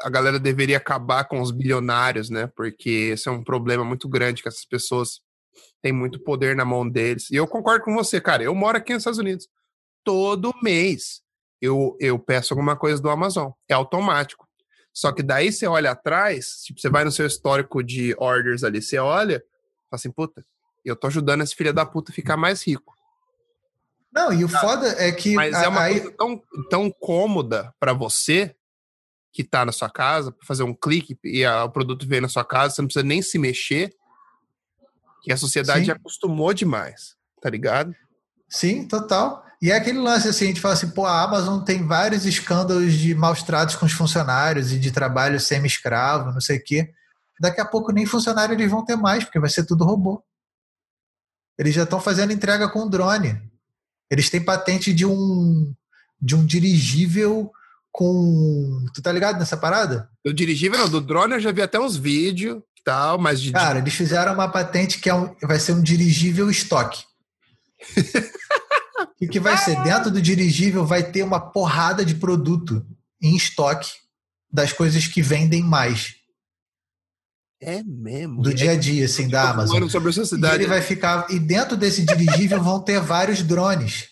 a 0.00 0.10
galera 0.10 0.38
deveria 0.38 0.76
acabar 0.76 1.24
com 1.24 1.40
os 1.40 1.50
bilionários, 1.50 2.28
né? 2.28 2.48
Porque 2.54 3.10
esse 3.12 3.28
é 3.28 3.32
um 3.32 3.42
problema 3.42 3.84
muito 3.84 4.08
grande 4.08 4.42
que 4.42 4.48
essas 4.48 4.64
pessoas 4.64 5.20
têm 5.82 5.92
muito 5.92 6.18
poder 6.20 6.56
na 6.56 6.64
mão 6.64 6.88
deles. 6.88 7.30
E 7.30 7.36
eu 7.36 7.46
concordo 7.46 7.84
com 7.84 7.94
você, 7.94 8.20
cara. 8.20 8.42
Eu 8.42 8.54
moro 8.54 8.78
aqui 8.78 8.92
nos 8.92 9.02
Estados 9.02 9.18
Unidos. 9.18 9.48
Todo 10.04 10.54
mês 10.62 11.22
eu, 11.60 11.96
eu 12.00 12.18
peço 12.18 12.52
alguma 12.52 12.76
coisa 12.76 13.00
do 13.00 13.10
Amazon. 13.10 13.50
É 13.68 13.74
automático. 13.74 14.46
Só 14.92 15.12
que 15.12 15.22
daí 15.22 15.52
você 15.52 15.66
olha 15.66 15.90
atrás, 15.90 16.62
tipo, 16.64 16.80
você 16.80 16.88
vai 16.88 17.04
no 17.04 17.12
seu 17.12 17.26
histórico 17.26 17.82
de 17.82 18.14
orders 18.18 18.64
ali, 18.64 18.80
você 18.80 18.98
olha, 18.98 19.40
fala 19.90 19.98
assim, 19.98 20.10
puta, 20.10 20.42
eu 20.82 20.96
tô 20.96 21.06
ajudando 21.08 21.42
esse 21.42 21.54
filho 21.54 21.72
da 21.72 21.84
puta 21.84 22.10
a 22.10 22.14
ficar 22.14 22.36
mais 22.36 22.66
rico. 22.66 22.94
Não, 24.10 24.32
e 24.32 24.42
o 24.42 24.48
foda 24.48 24.88
é 24.96 25.12
que. 25.12 25.34
Mas 25.34 25.54
a, 25.54 25.64
é 25.64 25.68
uma 25.68 25.82
aí... 25.82 26.00
coisa 26.00 26.16
tão, 26.16 26.42
tão 26.70 26.90
cômoda 26.90 27.74
para 27.78 27.92
você 27.92 28.56
que 29.30 29.44
tá 29.44 29.66
na 29.66 29.72
sua 29.72 29.90
casa, 29.90 30.32
pra 30.32 30.46
fazer 30.46 30.62
um 30.62 30.72
clique 30.72 31.18
e 31.22 31.44
a, 31.44 31.64
o 31.64 31.70
produto 31.70 32.08
vem 32.08 32.22
na 32.22 32.28
sua 32.28 32.42
casa, 32.42 32.74
você 32.74 32.80
não 32.80 32.86
precisa 32.86 33.04
nem 33.04 33.20
se 33.20 33.38
mexer, 33.38 33.94
que 35.26 35.32
a 35.32 35.36
sociedade 35.36 35.86
Sim. 35.86 35.90
acostumou 35.90 36.54
demais, 36.54 37.16
tá 37.42 37.50
ligado? 37.50 37.92
Sim, 38.48 38.86
total. 38.86 39.44
E 39.60 39.72
é 39.72 39.76
aquele 39.76 39.98
lance 39.98 40.28
assim, 40.28 40.44
a 40.44 40.48
gente 40.48 40.60
fala 40.60 40.74
assim, 40.74 40.90
pô, 40.90 41.04
a 41.04 41.20
Amazon 41.20 41.64
tem 41.64 41.84
vários 41.84 42.24
escândalos 42.24 42.92
de 42.92 43.12
maus 43.12 43.42
tratos 43.42 43.74
com 43.74 43.86
os 43.86 43.92
funcionários 43.92 44.70
e 44.70 44.78
de 44.78 44.92
trabalho 44.92 45.40
semi-escravo, 45.40 46.30
não 46.30 46.40
sei 46.40 46.58
o 46.58 46.64
quê. 46.64 46.92
Daqui 47.40 47.60
a 47.60 47.64
pouco 47.64 47.90
nem 47.90 48.06
funcionário 48.06 48.54
eles 48.54 48.70
vão 48.70 48.84
ter 48.84 48.94
mais, 48.94 49.24
porque 49.24 49.40
vai 49.40 49.50
ser 49.50 49.66
tudo 49.66 49.84
robô. 49.84 50.22
Eles 51.58 51.74
já 51.74 51.82
estão 51.82 51.98
fazendo 51.98 52.32
entrega 52.32 52.68
com 52.68 52.88
drone. 52.88 53.42
Eles 54.08 54.30
têm 54.30 54.44
patente 54.44 54.92
de 54.92 55.04
um 55.04 55.74
de 56.22 56.36
um 56.36 56.46
dirigível 56.46 57.50
com. 57.90 58.86
Tu 58.94 59.02
tá 59.02 59.10
ligado 59.10 59.40
nessa 59.40 59.56
parada? 59.56 60.08
Do 60.24 60.32
dirigível, 60.32 60.78
não, 60.78 60.88
do 60.88 61.00
drone 61.00 61.34
eu 61.34 61.40
já 61.40 61.50
vi 61.50 61.62
até 61.62 61.80
uns 61.80 61.96
vídeos 61.96 62.62
tal, 62.86 63.18
mas 63.18 63.42
de. 63.42 63.50
Cara, 63.50 63.80
eles 63.80 63.94
fizeram 63.94 64.32
uma 64.32 64.48
patente 64.48 65.00
que 65.00 65.10
é 65.10 65.14
um, 65.14 65.34
vai 65.42 65.58
ser 65.58 65.72
um 65.72 65.82
dirigível 65.82 66.48
estoque. 66.48 67.04
O 69.20 69.28
que 69.28 69.40
vai 69.40 69.56
ser? 69.56 69.82
Dentro 69.82 70.10
do 70.10 70.20
dirigível 70.20 70.84
vai 70.84 71.02
ter 71.02 71.22
uma 71.22 71.40
porrada 71.40 72.04
de 72.04 72.14
produto 72.14 72.84
em 73.20 73.34
estoque 73.34 73.90
das 74.52 74.72
coisas 74.74 75.06
que 75.06 75.22
vendem 75.22 75.62
mais. 75.62 76.16
É 77.60 77.82
mesmo. 77.82 78.42
Do 78.42 78.52
dia 78.52 78.72
a 78.72 78.76
dia, 78.76 79.06
assim, 79.06 79.28
da 79.28 79.50
Amazon. 79.50 79.88
Sobre 79.88 80.10
a 80.10 80.12
sociedade. 80.12 80.54
E 80.54 80.56
ele 80.58 80.66
vai 80.66 80.82
ficar. 80.82 81.26
E 81.30 81.38
dentro 81.38 81.76
desse 81.76 82.04
dirigível 82.04 82.62
vão 82.62 82.78
ter 82.80 83.00
vários 83.00 83.42
drones. 83.42 84.08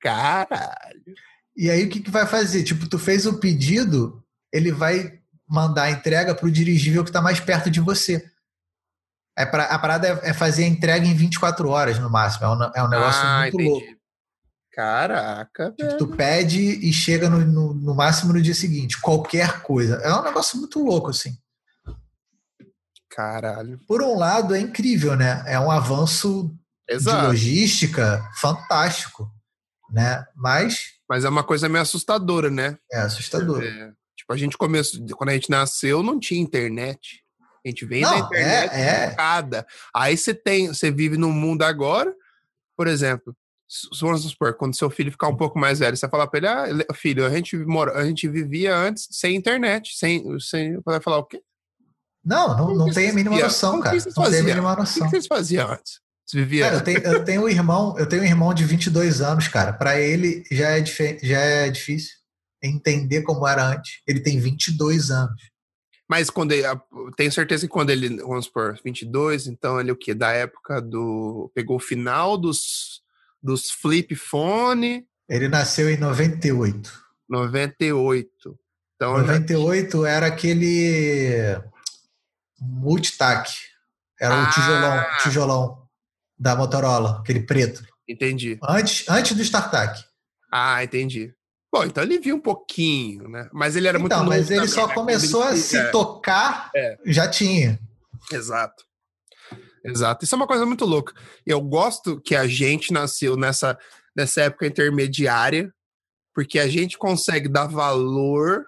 Caralho. 0.00 1.14
E 1.54 1.70
aí 1.70 1.84
o 1.84 1.90
que, 1.90 2.00
que 2.00 2.10
vai 2.10 2.26
fazer? 2.26 2.62
Tipo, 2.62 2.88
tu 2.88 2.98
fez 2.98 3.26
o 3.26 3.38
pedido, 3.38 4.22
ele 4.50 4.72
vai 4.72 5.19
mandar 5.50 5.84
a 5.84 5.90
entrega 5.90 6.34
para 6.34 6.46
o 6.46 6.50
dirigível 6.50 7.02
que 7.02 7.10
está 7.10 7.20
mais 7.20 7.40
perto 7.40 7.68
de 7.70 7.80
você. 7.80 8.24
É 9.36 9.44
pra, 9.44 9.64
a 9.64 9.78
parada 9.78 10.06
é, 10.06 10.30
é, 10.30 10.32
fazer 10.32 10.64
a 10.64 10.68
entrega 10.68 11.06
em 11.06 11.14
24 11.14 11.68
horas 11.68 11.98
no 11.98 12.08
máximo. 12.08 12.44
É 12.44 12.48
um, 12.48 12.62
é 12.76 12.84
um 12.84 12.88
negócio 12.88 13.22
ah, 13.22 13.40
muito 13.40 13.54
entendi. 13.54 13.70
louco. 13.70 14.00
Caraca, 14.72 15.74
tipo, 15.76 15.96
Tu 15.98 16.06
pede 16.06 16.60
e 16.60 16.92
chega 16.92 17.28
no, 17.28 17.40
no, 17.40 17.74
no, 17.74 17.94
máximo 17.94 18.32
no 18.32 18.40
dia 18.40 18.54
seguinte, 18.54 19.00
qualquer 19.00 19.62
coisa. 19.62 19.96
É 19.96 20.14
um 20.14 20.22
negócio 20.22 20.58
muito 20.58 20.78
louco, 20.82 21.10
assim. 21.10 21.36
Caralho. 23.10 23.80
Por 23.88 24.00
um 24.00 24.16
lado, 24.16 24.54
é 24.54 24.60
incrível, 24.60 25.16
né? 25.16 25.42
É 25.46 25.58
um 25.58 25.70
avanço 25.70 26.56
Exato. 26.88 27.18
de 27.18 27.26
logística, 27.26 28.24
fantástico, 28.36 29.28
né? 29.90 30.24
Mas 30.36 31.00
mas 31.10 31.24
é 31.24 31.28
uma 31.28 31.42
coisa 31.42 31.68
meio 31.68 31.82
assustadora, 31.82 32.48
né? 32.48 32.78
É 32.92 33.00
assustador. 33.00 33.64
É, 33.64 33.92
a 34.32 34.36
gente 34.36 34.56
começou, 34.56 35.00
quando 35.16 35.30
a 35.30 35.34
gente 35.34 35.50
nasceu, 35.50 36.02
não 36.02 36.18
tinha 36.18 36.40
internet. 36.40 37.22
A 37.64 37.68
gente 37.68 37.84
vem 37.84 38.02
não, 38.02 38.10
da 38.10 38.18
internet 38.18 38.72
é, 38.74 39.14
é. 39.16 39.66
Aí 39.94 40.16
você 40.16 40.32
tem, 40.32 40.68
você 40.68 40.90
vive 40.90 41.16
num 41.16 41.32
mundo 41.32 41.62
agora, 41.62 42.14
por 42.76 42.86
exemplo, 42.86 43.36
vamos 44.00 44.22
supor, 44.22 44.54
quando 44.54 44.76
seu 44.76 44.88
filho 44.88 45.12
ficar 45.12 45.28
um 45.28 45.36
pouco 45.36 45.58
mais 45.58 45.78
velho, 45.78 45.96
você 45.96 46.06
vai 46.06 46.10
falar 46.10 46.26
para 46.26 46.38
ele, 46.38 46.86
ah, 46.88 46.94
filho, 46.94 47.26
a 47.26 47.30
gente, 47.30 47.56
mora, 47.56 47.98
a 47.98 48.04
gente 48.04 48.26
vivia 48.28 48.74
antes 48.74 49.08
sem 49.10 49.36
internet, 49.36 49.96
sem, 49.96 50.24
sem 50.40 50.80
vai 50.84 51.00
falar 51.00 51.18
o 51.18 51.24
quê? 51.24 51.42
Não, 52.24 52.56
não, 52.56 52.74
não 52.74 52.90
tem 52.90 53.10
a 53.10 53.12
mínima 53.12 53.38
noção, 53.38 53.80
cara. 53.80 53.96
Não 53.96 54.30
tem 54.30 54.40
a 54.40 54.42
mínima 54.42 54.76
noção. 54.76 55.02
O 55.02 55.04
que 55.04 55.10
vocês 55.10 55.26
faziam 55.26 55.70
antes? 55.70 56.00
vivia... 56.32 56.64
Cara, 56.66 56.76
eu 56.76 56.84
tenho, 56.84 56.98
eu 57.00 57.24
tenho 57.24 57.42
um 57.42 57.48
irmão, 57.48 57.98
eu 57.98 58.06
tenho 58.06 58.22
um 58.22 58.26
irmão 58.26 58.54
de 58.54 58.64
22 58.64 59.20
anos, 59.20 59.48
cara. 59.48 59.72
Para 59.72 59.98
ele 59.98 60.44
já 60.50 60.78
é, 60.78 60.84
já 61.22 61.38
é 61.38 61.70
difícil 61.70 62.19
entender 62.62 63.22
como 63.22 63.46
era 63.46 63.66
antes. 63.66 64.00
Ele 64.06 64.20
tem 64.20 64.38
22 64.38 65.10
anos. 65.10 65.40
Mas 66.08 66.28
quando 66.28 66.52
ele, 66.52 66.64
tenho 67.16 67.30
certeza 67.30 67.66
que 67.66 67.72
quando 67.72 67.90
ele, 67.90 68.16
vamos 68.16 68.46
supor, 68.46 68.78
22, 68.84 69.46
então 69.46 69.80
ele 69.80 69.92
o 69.92 69.96
quê? 69.96 70.12
Da 70.12 70.32
época 70.32 70.80
do 70.80 71.50
pegou 71.54 71.76
o 71.76 71.80
final 71.80 72.36
dos 72.36 73.00
dos 73.42 73.70
flip 73.70 74.14
phone. 74.14 75.06
Ele 75.28 75.48
nasceu 75.48 75.88
em 75.88 75.96
98. 75.96 76.92
98. 77.28 78.58
Então 78.96 79.18
98 79.18 80.02
já... 80.02 80.08
era 80.08 80.26
aquele 80.26 81.56
multitac. 82.58 83.50
Era 84.20 84.34
ah. 84.34 84.42
o 84.42 84.50
tijolão, 84.50 85.18
tijolão 85.22 85.88
da 86.38 86.56
Motorola, 86.56 87.20
aquele 87.20 87.40
preto. 87.40 87.82
Entendi. 88.08 88.58
Antes, 88.62 89.08
antes 89.08 89.36
do 89.36 89.42
StarTAC. 89.42 90.04
Ah, 90.52 90.82
entendi. 90.82 91.32
Bom, 91.72 91.84
então 91.84 92.02
ele 92.02 92.18
viu 92.18 92.36
um 92.36 92.40
pouquinho, 92.40 93.28
né? 93.28 93.48
Mas 93.52 93.76
ele 93.76 93.86
era 93.86 93.98
então, 93.98 94.02
muito 94.02 94.16
novo. 94.16 94.28
Mas 94.28 94.50
ele 94.50 94.66
só 94.66 94.88
né? 94.88 94.94
começou 94.94 95.42
a 95.42 95.56
se 95.56 95.76
é. 95.76 95.90
tocar, 95.90 96.70
é. 96.74 96.98
já 97.06 97.28
tinha. 97.28 97.78
Exato. 98.32 98.84
Exato. 99.84 100.24
Isso 100.24 100.34
é 100.34 100.36
uma 100.36 100.46
coisa 100.46 100.66
muito 100.66 100.84
louca. 100.84 101.14
Eu 101.46 101.60
gosto 101.60 102.20
que 102.20 102.34
a 102.34 102.46
gente 102.46 102.92
nasceu 102.92 103.36
nessa, 103.36 103.78
nessa 104.16 104.42
época 104.42 104.66
intermediária, 104.66 105.72
porque 106.34 106.58
a 106.58 106.68
gente 106.68 106.98
consegue 106.98 107.48
dar 107.48 107.66
valor 107.66 108.66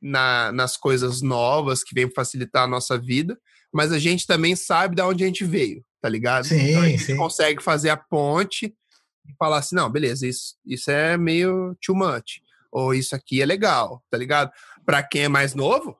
na, 0.00 0.52
nas 0.52 0.76
coisas 0.76 1.20
novas 1.20 1.82
que 1.82 1.94
vêm 1.94 2.10
facilitar 2.10 2.62
a 2.62 2.68
nossa 2.68 2.96
vida, 2.96 3.38
mas 3.72 3.92
a 3.92 3.98
gente 3.98 4.26
também 4.26 4.56
sabe 4.56 4.96
de 4.96 5.02
onde 5.02 5.24
a 5.24 5.26
gente 5.26 5.44
veio 5.44 5.84
tá 6.00 6.08
ligado? 6.08 6.46
Sim, 6.46 6.70
então 6.70 6.82
a 6.82 6.88
gente 6.88 7.04
sim. 7.04 7.16
consegue 7.16 7.62
fazer 7.62 7.90
a 7.90 7.96
ponte 7.96 8.74
e 9.26 9.34
falar 9.38 9.58
assim, 9.58 9.74
não, 9.74 9.90
beleza, 9.90 10.26
isso, 10.26 10.54
isso 10.64 10.90
é 10.90 11.16
meio 11.16 11.76
too 11.84 11.94
much. 11.94 12.40
Ou 12.72 12.94
isso 12.94 13.14
aqui 13.14 13.42
é 13.42 13.46
legal, 13.46 14.02
tá 14.10 14.16
ligado? 14.16 14.50
Pra 14.84 15.02
quem 15.02 15.24
é 15.24 15.28
mais 15.28 15.54
novo, 15.54 15.96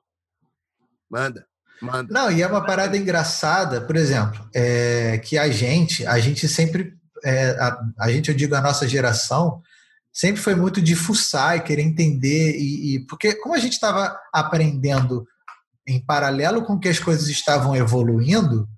manda. 1.09 1.45
Manda. 1.81 2.13
Não, 2.13 2.31
e 2.31 2.43
é 2.43 2.47
uma 2.47 2.63
parada 2.63 2.95
engraçada, 2.95 3.81
por 3.81 3.95
exemplo, 3.95 4.47
é, 4.53 5.17
que 5.17 5.37
a 5.37 5.49
gente, 5.49 6.05
a 6.05 6.19
gente 6.19 6.47
sempre, 6.47 6.93
é, 7.23 7.51
a, 7.59 7.79
a, 7.99 8.11
gente, 8.11 8.29
eu 8.29 8.35
digo 8.35 8.53
a 8.53 8.61
nossa 8.61 8.87
geração, 8.87 9.61
sempre 10.13 10.39
foi 10.39 10.53
muito 10.53 10.79
de 10.79 10.95
fuçar 10.95 11.57
e 11.57 11.61
querer 11.61 11.81
entender, 11.81 12.55
e, 12.55 12.95
e 12.95 13.05
porque 13.07 13.33
como 13.33 13.55
a 13.55 13.59
gente 13.59 13.73
estava 13.73 14.15
aprendendo 14.31 15.25
em 15.87 15.99
paralelo 15.99 16.63
com 16.63 16.77
que 16.77 16.87
as 16.87 16.99
coisas 16.99 17.27
estavam 17.27 17.75
evoluindo, 17.75 18.69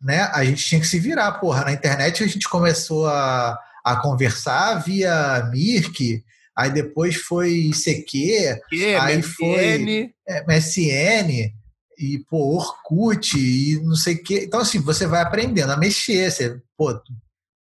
né, 0.00 0.22
a 0.32 0.44
gente 0.44 0.64
tinha 0.64 0.80
que 0.80 0.86
se 0.86 0.98
virar, 0.98 1.32
porra. 1.32 1.64
Na 1.64 1.72
internet 1.72 2.24
a 2.24 2.26
gente 2.26 2.48
começou 2.48 3.06
a, 3.06 3.58
a 3.84 3.96
conversar 3.96 4.82
via 4.82 5.48
Mirk, 5.52 6.24
aí 6.56 6.70
depois 6.70 7.16
foi 7.16 7.50
ICQ, 7.50 8.60
que, 8.68 8.94
aí 8.94 9.18
MSN. 9.18 9.22
foi 9.22 10.14
é, 10.26 10.44
MSN, 10.46 11.52
e 11.98 12.18
pô, 12.30 12.56
Orkut, 12.56 13.38
e 13.38 13.78
não 13.82 13.94
sei 13.94 14.14
o 14.14 14.22
quê. 14.22 14.44
Então, 14.46 14.60
assim, 14.60 14.80
você 14.80 15.06
vai 15.06 15.20
aprendendo 15.20 15.70
a 15.70 15.76
mexer, 15.76 16.30
você, 16.30 16.58
pô, 16.76 16.94
tu, 16.94 17.12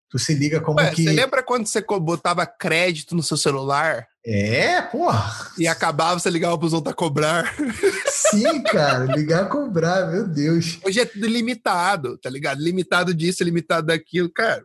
tu 0.09 0.19
se 0.19 0.33
liga 0.33 0.59
como 0.59 0.79
Ué, 0.79 0.91
que... 0.91 1.03
Você 1.03 1.11
lembra 1.11 1.41
quando 1.41 1.65
você 1.65 1.81
botava 1.81 2.45
crédito 2.45 3.15
no 3.15 3.23
seu 3.23 3.37
celular? 3.37 4.07
É, 4.25 4.81
porra. 4.81 5.51
E 5.57 5.67
acabava, 5.67 6.19
você 6.19 6.29
ligava 6.29 6.57
pros 6.57 6.73
outros 6.73 6.91
a 6.91 6.95
cobrar. 6.95 7.55
Sim, 8.29 8.61
cara, 8.63 9.05
ligar 9.15 9.49
cobrar, 9.49 10.07
meu 10.07 10.27
Deus. 10.27 10.79
Hoje 10.83 10.99
é 10.99 11.05
tudo 11.05 11.27
limitado, 11.27 12.17
tá 12.17 12.29
ligado? 12.29 12.61
Limitado 12.61 13.13
disso, 13.13 13.43
limitado 13.43 13.87
daquilo, 13.87 14.31
cara. 14.31 14.63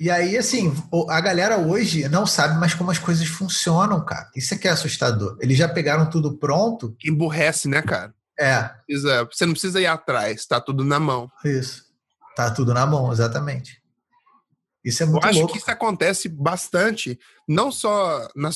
E 0.00 0.10
aí, 0.10 0.38
assim, 0.38 0.72
a 1.08 1.20
galera 1.20 1.58
hoje 1.58 2.08
não 2.08 2.24
sabe 2.24 2.56
mais 2.58 2.72
como 2.72 2.90
as 2.90 2.98
coisas 2.98 3.26
funcionam, 3.26 4.04
cara. 4.04 4.30
Isso 4.36 4.54
é 4.54 4.56
que 4.56 4.68
é 4.68 4.70
assustador. 4.70 5.36
Eles 5.40 5.58
já 5.58 5.68
pegaram 5.68 6.08
tudo 6.08 6.38
pronto. 6.38 6.96
Emburrece, 7.04 7.68
né, 7.68 7.82
cara? 7.82 8.14
É. 8.38 8.70
Você 9.32 9.44
não 9.44 9.52
precisa 9.52 9.80
ir 9.80 9.86
atrás, 9.86 10.46
tá 10.46 10.60
tudo 10.60 10.84
na 10.84 11.00
mão. 11.00 11.28
Isso. 11.44 11.82
Tá 12.36 12.48
tudo 12.48 12.72
na 12.72 12.86
mão, 12.86 13.10
exatamente. 13.10 13.82
Isso 14.88 15.02
é 15.02 15.06
muito 15.06 15.22
Eu 15.22 15.28
acho 15.28 15.38
louco. 15.40 15.52
que 15.52 15.58
isso 15.58 15.70
acontece 15.70 16.28
bastante, 16.30 17.18
não 17.46 17.70
só 17.70 18.26
na, 18.34 18.48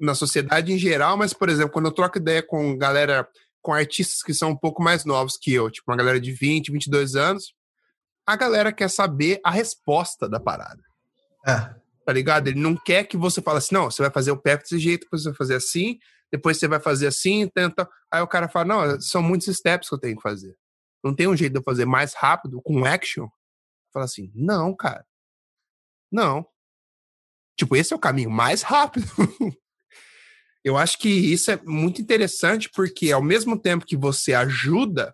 na 0.00 0.12
sociedade 0.12 0.72
em 0.72 0.78
geral, 0.78 1.16
mas, 1.16 1.32
por 1.32 1.48
exemplo, 1.48 1.70
quando 1.70 1.86
eu 1.86 1.92
troco 1.92 2.18
ideia 2.18 2.42
com 2.42 2.76
galera, 2.76 3.28
com 3.62 3.72
artistas 3.72 4.20
que 4.20 4.34
são 4.34 4.50
um 4.50 4.56
pouco 4.56 4.82
mais 4.82 5.04
novos 5.04 5.36
que 5.36 5.54
eu, 5.54 5.70
tipo 5.70 5.88
uma 5.88 5.96
galera 5.96 6.20
de 6.20 6.32
20, 6.32 6.72
22 6.72 7.14
anos, 7.14 7.54
a 8.26 8.34
galera 8.34 8.72
quer 8.72 8.90
saber 8.90 9.40
a 9.44 9.52
resposta 9.52 10.28
da 10.28 10.40
parada. 10.40 10.82
É. 11.46 11.72
Tá 12.04 12.12
ligado? 12.12 12.48
Ele 12.48 12.58
não 12.58 12.74
quer 12.74 13.04
que 13.04 13.16
você 13.16 13.40
fale 13.40 13.58
assim, 13.58 13.74
não, 13.76 13.88
você 13.88 14.02
vai 14.02 14.10
fazer 14.10 14.32
o 14.32 14.36
pé 14.36 14.56
desse 14.56 14.80
jeito, 14.80 15.02
depois 15.02 15.22
você 15.22 15.28
vai 15.28 15.36
fazer 15.36 15.54
assim, 15.54 15.98
depois 16.32 16.58
você 16.58 16.66
vai 16.66 16.80
fazer 16.80 17.06
assim, 17.06 17.48
tenta. 17.54 17.88
Aí 18.10 18.20
o 18.20 18.26
cara 18.26 18.48
fala, 18.48 18.64
não, 18.64 19.00
são 19.00 19.22
muitos 19.22 19.56
steps 19.56 19.88
que 19.88 19.94
eu 19.94 19.98
tenho 20.00 20.16
que 20.16 20.22
fazer. 20.22 20.56
Não 21.04 21.14
tem 21.14 21.28
um 21.28 21.36
jeito 21.36 21.52
de 21.52 21.58
eu 21.60 21.62
fazer 21.62 21.84
mais 21.84 22.14
rápido, 22.14 22.60
com 22.62 22.84
action? 22.84 23.28
Fala 23.92 24.06
assim, 24.06 24.32
não, 24.34 24.74
cara. 24.74 25.06
Não. 26.10 26.46
Tipo, 27.56 27.76
esse 27.76 27.92
é 27.92 27.96
o 27.96 28.00
caminho 28.00 28.30
mais 28.30 28.62
rápido. 28.62 29.06
Eu 30.64 30.76
acho 30.76 30.98
que 30.98 31.08
isso 31.08 31.50
é 31.50 31.58
muito 31.64 32.02
interessante 32.02 32.68
porque 32.74 33.10
ao 33.10 33.22
mesmo 33.22 33.58
tempo 33.58 33.86
que 33.86 33.96
você 33.96 34.34
ajuda, 34.34 35.12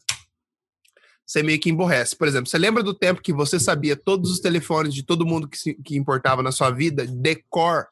você 1.26 1.42
meio 1.42 1.60
que 1.60 1.70
emborrece. 1.70 2.16
Por 2.16 2.26
exemplo, 2.26 2.48
você 2.48 2.58
lembra 2.58 2.82
do 2.82 2.94
tempo 2.94 3.22
que 3.22 3.32
você 3.32 3.58
sabia 3.58 3.96
todos 3.96 4.30
os 4.30 4.40
telefones 4.40 4.92
de 4.92 5.02
todo 5.02 5.26
mundo 5.26 5.48
que, 5.48 5.56
se, 5.56 5.74
que 5.74 5.96
importava 5.96 6.42
na 6.42 6.52
sua 6.52 6.70
vida? 6.70 7.06
Decor. 7.06 7.86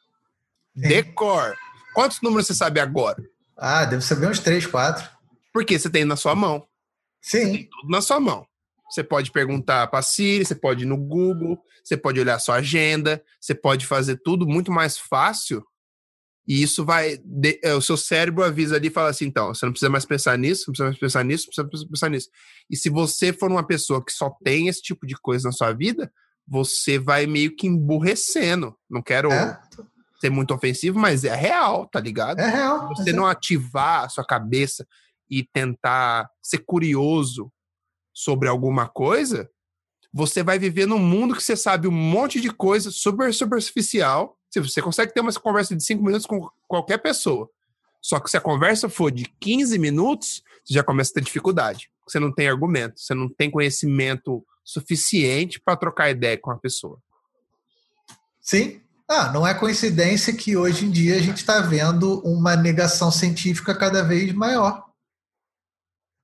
Decor. 0.74 1.56
Quantos 1.94 2.20
números 2.20 2.46
você 2.46 2.54
sabe 2.54 2.80
agora? 2.80 3.22
Ah, 3.56 3.84
deve 3.84 4.02
saber 4.02 4.28
uns 4.28 4.38
três, 4.38 4.66
quatro. 4.66 5.08
Porque 5.52 5.78
você 5.78 5.88
tem 5.88 6.04
na 6.04 6.16
sua 6.16 6.34
mão. 6.34 6.66
Sim. 7.20 7.68
tudo 7.70 7.90
na 7.90 8.00
sua 8.00 8.18
mão. 8.18 8.46
Você 8.92 9.02
pode 9.02 9.30
perguntar 9.30 9.86
para 9.86 10.00
a 10.00 10.02
Siri, 10.02 10.44
você 10.44 10.54
pode 10.54 10.84
ir 10.84 10.86
no 10.86 10.98
Google, 10.98 11.58
você 11.82 11.96
pode 11.96 12.20
olhar 12.20 12.38
sua 12.38 12.56
agenda, 12.56 13.24
você 13.40 13.54
pode 13.54 13.86
fazer 13.86 14.20
tudo 14.22 14.46
muito 14.46 14.70
mais 14.70 14.98
fácil. 14.98 15.64
E 16.46 16.62
isso 16.62 16.84
vai. 16.84 17.16
De, 17.24 17.58
é, 17.62 17.72
o 17.72 17.80
seu 17.80 17.96
cérebro 17.96 18.44
avisa 18.44 18.76
ali 18.76 18.88
e 18.88 18.90
fala 18.90 19.08
assim: 19.08 19.24
então, 19.24 19.54
você 19.54 19.64
não 19.64 19.72
precisa 19.72 19.88
mais 19.88 20.04
pensar 20.04 20.36
nisso, 20.36 20.64
não 20.66 20.72
precisa 20.72 20.88
mais 20.88 20.98
pensar 20.98 21.24
nisso, 21.24 21.48
não 21.56 21.68
precisa 21.68 21.88
pensar 21.88 22.10
nisso. 22.10 22.28
E 22.68 22.76
se 22.76 22.90
você 22.90 23.32
for 23.32 23.50
uma 23.50 23.66
pessoa 23.66 24.04
que 24.04 24.12
só 24.12 24.28
tem 24.44 24.68
esse 24.68 24.82
tipo 24.82 25.06
de 25.06 25.14
coisa 25.14 25.48
na 25.48 25.52
sua 25.52 25.72
vida, 25.72 26.12
você 26.46 26.98
vai 26.98 27.26
meio 27.26 27.56
que 27.56 27.66
emburrecendo. 27.66 28.76
Não 28.90 29.00
quero 29.00 29.32
é. 29.32 29.58
ser 30.20 30.28
muito 30.28 30.52
ofensivo, 30.52 30.98
mas 30.98 31.24
é 31.24 31.34
real, 31.34 31.86
tá 31.86 31.98
ligado? 31.98 32.40
É 32.40 32.50
real. 32.50 32.94
Se 32.94 33.04
você 33.04 33.10
é. 33.10 33.14
não 33.14 33.26
ativar 33.26 34.04
a 34.04 34.08
sua 34.10 34.26
cabeça 34.26 34.86
e 35.30 35.44
tentar 35.50 36.28
ser 36.42 36.58
curioso 36.58 37.50
sobre 38.12 38.48
alguma 38.48 38.88
coisa, 38.88 39.50
você 40.12 40.42
vai 40.42 40.58
viver 40.58 40.86
num 40.86 40.98
mundo 40.98 41.34
que 41.34 41.42
você 41.42 41.56
sabe 41.56 41.88
um 41.88 41.92
monte 41.92 42.40
de 42.40 42.50
coisa 42.50 42.90
super 42.90 43.32
superficial. 43.32 44.38
Se 44.50 44.60
você 44.60 44.82
consegue 44.82 45.14
ter 45.14 45.20
uma 45.20 45.32
conversa 45.32 45.74
de 45.74 45.82
cinco 45.82 46.04
minutos 46.04 46.26
com 46.26 46.48
qualquer 46.68 46.98
pessoa. 46.98 47.48
Só 48.00 48.20
que 48.20 48.28
se 48.28 48.36
a 48.36 48.40
conversa 48.40 48.88
for 48.88 49.10
de 49.10 49.24
15 49.40 49.78
minutos, 49.78 50.42
você 50.64 50.74
já 50.74 50.82
começa 50.82 51.12
a 51.12 51.14
ter 51.14 51.20
dificuldade. 51.22 51.90
Você 52.06 52.18
não 52.18 52.32
tem 52.32 52.48
argumento, 52.48 53.00
você 53.00 53.14
não 53.14 53.28
tem 53.28 53.50
conhecimento 53.50 54.44
suficiente 54.64 55.60
para 55.60 55.76
trocar 55.76 56.10
ideia 56.10 56.36
com 56.36 56.50
a 56.50 56.58
pessoa. 56.58 56.98
Sim. 58.40 58.80
Ah, 59.08 59.30
não 59.32 59.46
é 59.46 59.54
coincidência 59.54 60.34
que 60.34 60.56
hoje 60.56 60.86
em 60.86 60.90
dia 60.90 61.16
a 61.16 61.20
gente 61.20 61.38
está 61.38 61.60
vendo 61.60 62.20
uma 62.20 62.56
negação 62.56 63.10
científica 63.10 63.74
cada 63.74 64.02
vez 64.02 64.32
maior. 64.32 64.84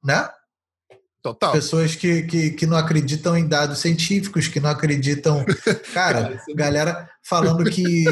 Né? 0.02 0.28
Total. 1.22 1.52
Pessoas 1.52 1.96
que, 1.96 2.22
que, 2.22 2.50
que 2.50 2.66
não 2.66 2.76
acreditam 2.76 3.36
em 3.36 3.46
dados 3.46 3.80
científicos, 3.80 4.46
que 4.46 4.60
não 4.60 4.70
acreditam. 4.70 5.44
Cara, 5.92 6.40
galera 6.54 7.08
falando 7.28 7.64
que, 7.64 8.04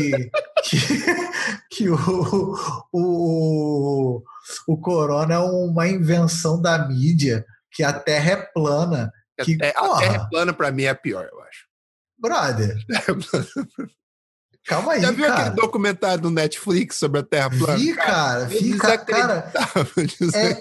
que, 0.65 0.77
que 1.71 1.89
o, 1.89 2.57
o, 2.93 4.23
o 4.67 4.77
corona 4.81 5.35
é 5.35 5.39
uma 5.39 5.89
invenção 5.89 6.61
da 6.61 6.87
mídia, 6.87 7.45
que 7.71 7.83
a 7.83 7.93
Terra 7.93 8.33
é 8.33 8.37
plana. 8.37 9.13
Que, 9.43 9.55
a, 9.55 9.59
terra, 9.59 9.81
a 9.81 9.99
terra 9.99 10.17
é 10.17 10.29
plana, 10.31 10.53
para 10.53 10.73
mim, 10.73 10.85
é 10.85 10.89
a 10.89 10.95
pior, 10.95 11.29
eu 11.31 11.41
acho. 11.43 11.67
brother. 12.19 12.77
Calma 14.67 14.95
aí, 14.95 15.01
Já 15.01 15.13
viu 15.13 15.27
cara. 15.27 15.41
aquele 15.43 15.57
documentário 15.57 16.23
do 16.23 16.31
Netflix 16.31 16.97
sobre 16.97 17.21
a 17.21 17.23
Terra 17.23 17.51
plana? 17.51 17.77
Vi, 17.79 17.95
cara, 17.95 18.49
cara, 18.79 18.99
cara. 18.99 19.53
É, 20.35 20.55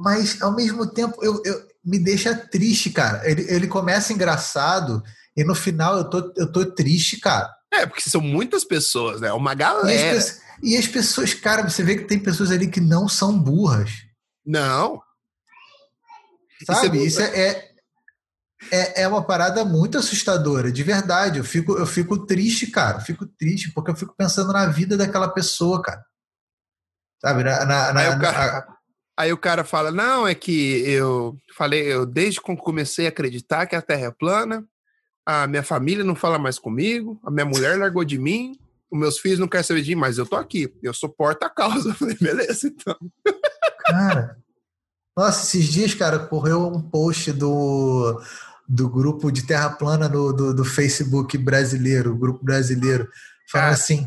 mas 0.00 0.40
ao 0.40 0.54
mesmo 0.54 0.86
tempo 0.86 1.22
eu, 1.22 1.42
eu, 1.44 1.62
me 1.84 1.98
deixa 1.98 2.34
triste, 2.34 2.90
cara. 2.90 3.28
Ele, 3.28 3.42
ele 3.52 3.68
começa 3.68 4.12
engraçado 4.14 5.02
e 5.36 5.44
no 5.44 5.54
final 5.54 5.98
eu 5.98 6.08
tô, 6.08 6.32
eu 6.36 6.50
tô 6.50 6.64
triste, 6.64 7.20
cara. 7.20 7.54
É, 7.70 7.86
porque 7.86 8.08
são 8.08 8.20
muitas 8.20 8.64
pessoas, 8.64 9.20
né? 9.20 9.30
Uma 9.32 9.54
galera. 9.54 9.92
E 9.92 10.16
as, 10.16 10.40
e 10.62 10.76
as 10.76 10.86
pessoas, 10.86 11.34
cara, 11.34 11.68
você 11.68 11.82
vê 11.82 11.96
que 11.96 12.04
tem 12.04 12.18
pessoas 12.18 12.50
ali 12.50 12.66
que 12.66 12.80
não 12.80 13.08
são 13.08 13.38
burras. 13.38 13.90
Não. 14.44 15.02
Sabe? 16.64 17.04
Isso, 17.04 17.20
é, 17.20 17.26
isso 17.26 17.36
é, 17.36 17.70
é, 18.72 19.02
é, 19.02 19.08
uma 19.08 19.22
parada 19.22 19.64
muito 19.66 19.98
assustadora, 19.98 20.72
de 20.72 20.82
verdade. 20.82 21.38
Eu 21.38 21.44
fico, 21.44 21.76
eu 21.76 21.86
fico 21.86 22.26
triste, 22.26 22.68
cara. 22.68 22.98
Eu 22.98 23.02
fico 23.02 23.26
triste, 23.26 23.70
porque 23.72 23.90
eu 23.90 23.96
fico 23.96 24.14
pensando 24.16 24.50
na 24.50 24.66
vida 24.66 24.96
daquela 24.96 25.28
pessoa, 25.28 25.82
cara. 25.82 26.02
Sabe? 27.20 27.44
Na, 27.44 27.66
na, 27.66 27.92
na, 27.92 28.18
cara, 28.18 28.79
aí, 29.20 29.32
o 29.32 29.38
cara, 29.38 29.64
fala: 29.64 29.90
não, 29.90 30.26
é 30.26 30.34
que 30.34 30.82
eu 30.86 31.36
falei, 31.56 31.82
eu 31.82 32.06
desde 32.06 32.40
quando 32.40 32.58
comecei 32.58 33.06
a 33.06 33.08
acreditar 33.08 33.66
que 33.66 33.76
a 33.76 33.82
Terra 33.82 34.06
é 34.06 34.10
plana, 34.10 34.64
a 35.26 35.46
minha 35.46 35.62
família 35.62 36.04
não 36.04 36.14
fala 36.14 36.38
mais 36.38 36.58
comigo, 36.58 37.20
a 37.24 37.30
minha 37.30 37.44
mulher 37.44 37.78
largou 37.78 38.04
de 38.04 38.18
mim, 38.18 38.58
os 38.90 38.98
meus 38.98 39.18
filhos 39.18 39.38
não 39.38 39.48
querem 39.48 39.64
saber 39.64 39.82
de 39.82 39.94
mim, 39.94 40.00
mas 40.00 40.18
eu 40.18 40.26
tô 40.26 40.36
aqui, 40.36 40.72
eu 40.82 40.92
suporto 40.94 41.44
a 41.44 41.50
causa. 41.50 41.90
Eu 41.90 41.94
falei, 41.96 42.16
beleza, 42.20 42.66
então. 42.66 42.96
Cara, 43.86 44.36
nossa, 45.16 45.44
esses 45.44 45.68
dias, 45.70 45.94
cara, 45.94 46.18
correu 46.18 46.66
um 46.66 46.80
post 46.80 47.32
do, 47.32 48.20
do 48.68 48.88
grupo 48.88 49.30
de 49.30 49.46
Terra 49.46 49.70
Plana 49.70 50.08
no, 50.08 50.32
do, 50.32 50.54
do 50.54 50.64
Facebook 50.64 51.36
brasileiro, 51.36 52.16
grupo 52.16 52.44
brasileiro, 52.44 53.08
falando 53.50 53.70
ah. 53.70 53.74
assim, 53.74 54.06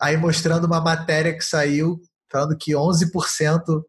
aí 0.00 0.16
mostrando 0.16 0.66
uma 0.66 0.80
matéria 0.80 1.36
que 1.36 1.44
saiu 1.44 2.00
falando 2.30 2.56
que 2.56 2.72
11% 2.72 3.82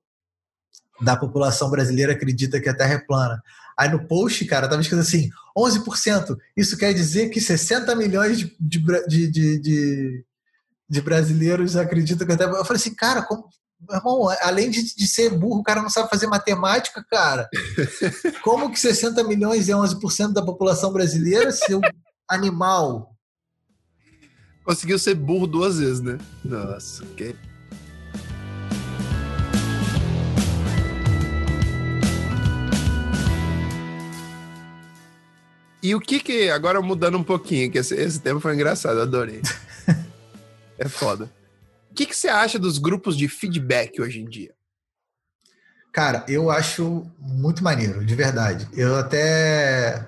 da 1.02 1.16
população 1.16 1.70
brasileira 1.70 2.14
acredita 2.14 2.60
que 2.60 2.70
a 2.70 2.76
Terra 2.76 2.94
é 2.94 3.00
plana. 3.00 3.42
Aí 3.78 3.90
no 3.90 4.06
post, 4.06 4.44
cara, 4.46 4.68
tava 4.68 4.82
escrito 4.82 5.02
assim: 5.02 5.30
11%. 5.58 6.38
Isso 6.56 6.78
quer 6.78 6.94
dizer 6.94 7.30
que 7.30 7.40
60 7.40 7.96
milhões 7.96 8.38
de, 8.38 8.56
de, 8.60 9.28
de, 9.28 9.60
de, 9.60 10.26
de 10.90 11.02
brasileiros 11.02 11.78
acreditam 11.78 12.28
que 12.28 12.34
a 12.34 12.38
Terra. 12.38 12.52
Eu 12.52 12.66
falei 12.66 12.82
assim, 12.82 12.94
cara, 12.94 13.22
como, 13.22 13.48
irmão, 13.90 14.28
além 14.42 14.70
de, 14.70 14.96
de, 14.96 15.08
ser 15.08 15.30
burro, 15.30 15.62
o 15.62 15.64
cara 15.64 15.82
não 15.82 15.90
sabe 15.90 16.10
fazer 16.10 16.28
matemática, 16.28 17.06
cara. 17.10 17.50
Como 18.44 18.70
que 18.70 18.80
60 18.80 19.24
milhões 19.24 19.70
é 19.70 19.74
11% 19.74 20.34
da 20.34 20.42
população 20.42 20.92
brasileira, 20.92 21.52
seu 21.52 21.80
animal? 22.28 23.16
Conseguiu 24.66 25.00
ser 25.00 25.16
burro 25.16 25.48
duas 25.48 25.80
vezes, 25.80 26.02
né? 26.02 26.18
Nossa, 26.44 27.06
que 27.18 27.36
E 35.82 35.96
o 35.96 36.00
que 36.00 36.20
que. 36.20 36.50
Agora 36.50 36.82
mudando 36.82 37.18
um 37.18 37.24
pouquinho, 37.24 37.72
que 37.72 37.78
esse, 37.78 37.96
esse 37.96 38.20
tema 38.20 38.40
foi 38.40 38.54
engraçado, 38.54 39.02
adorei. 39.02 39.42
é 40.78 40.88
foda. 40.90 41.32
O 41.90 41.94
que, 41.94 42.06
que 42.06 42.16
você 42.16 42.28
acha 42.28 42.60
dos 42.60 42.78
grupos 42.78 43.18
de 43.18 43.28
feedback 43.28 44.02
hoje 44.02 44.20
em 44.20 44.26
dia? 44.26 44.54
Cara, 45.92 46.24
eu 46.28 46.52
acho 46.52 47.06
muito 47.18 47.64
maneiro, 47.64 48.06
de 48.06 48.16
verdade. 48.16 48.68
Eu 48.74 48.96
até. 48.98 50.06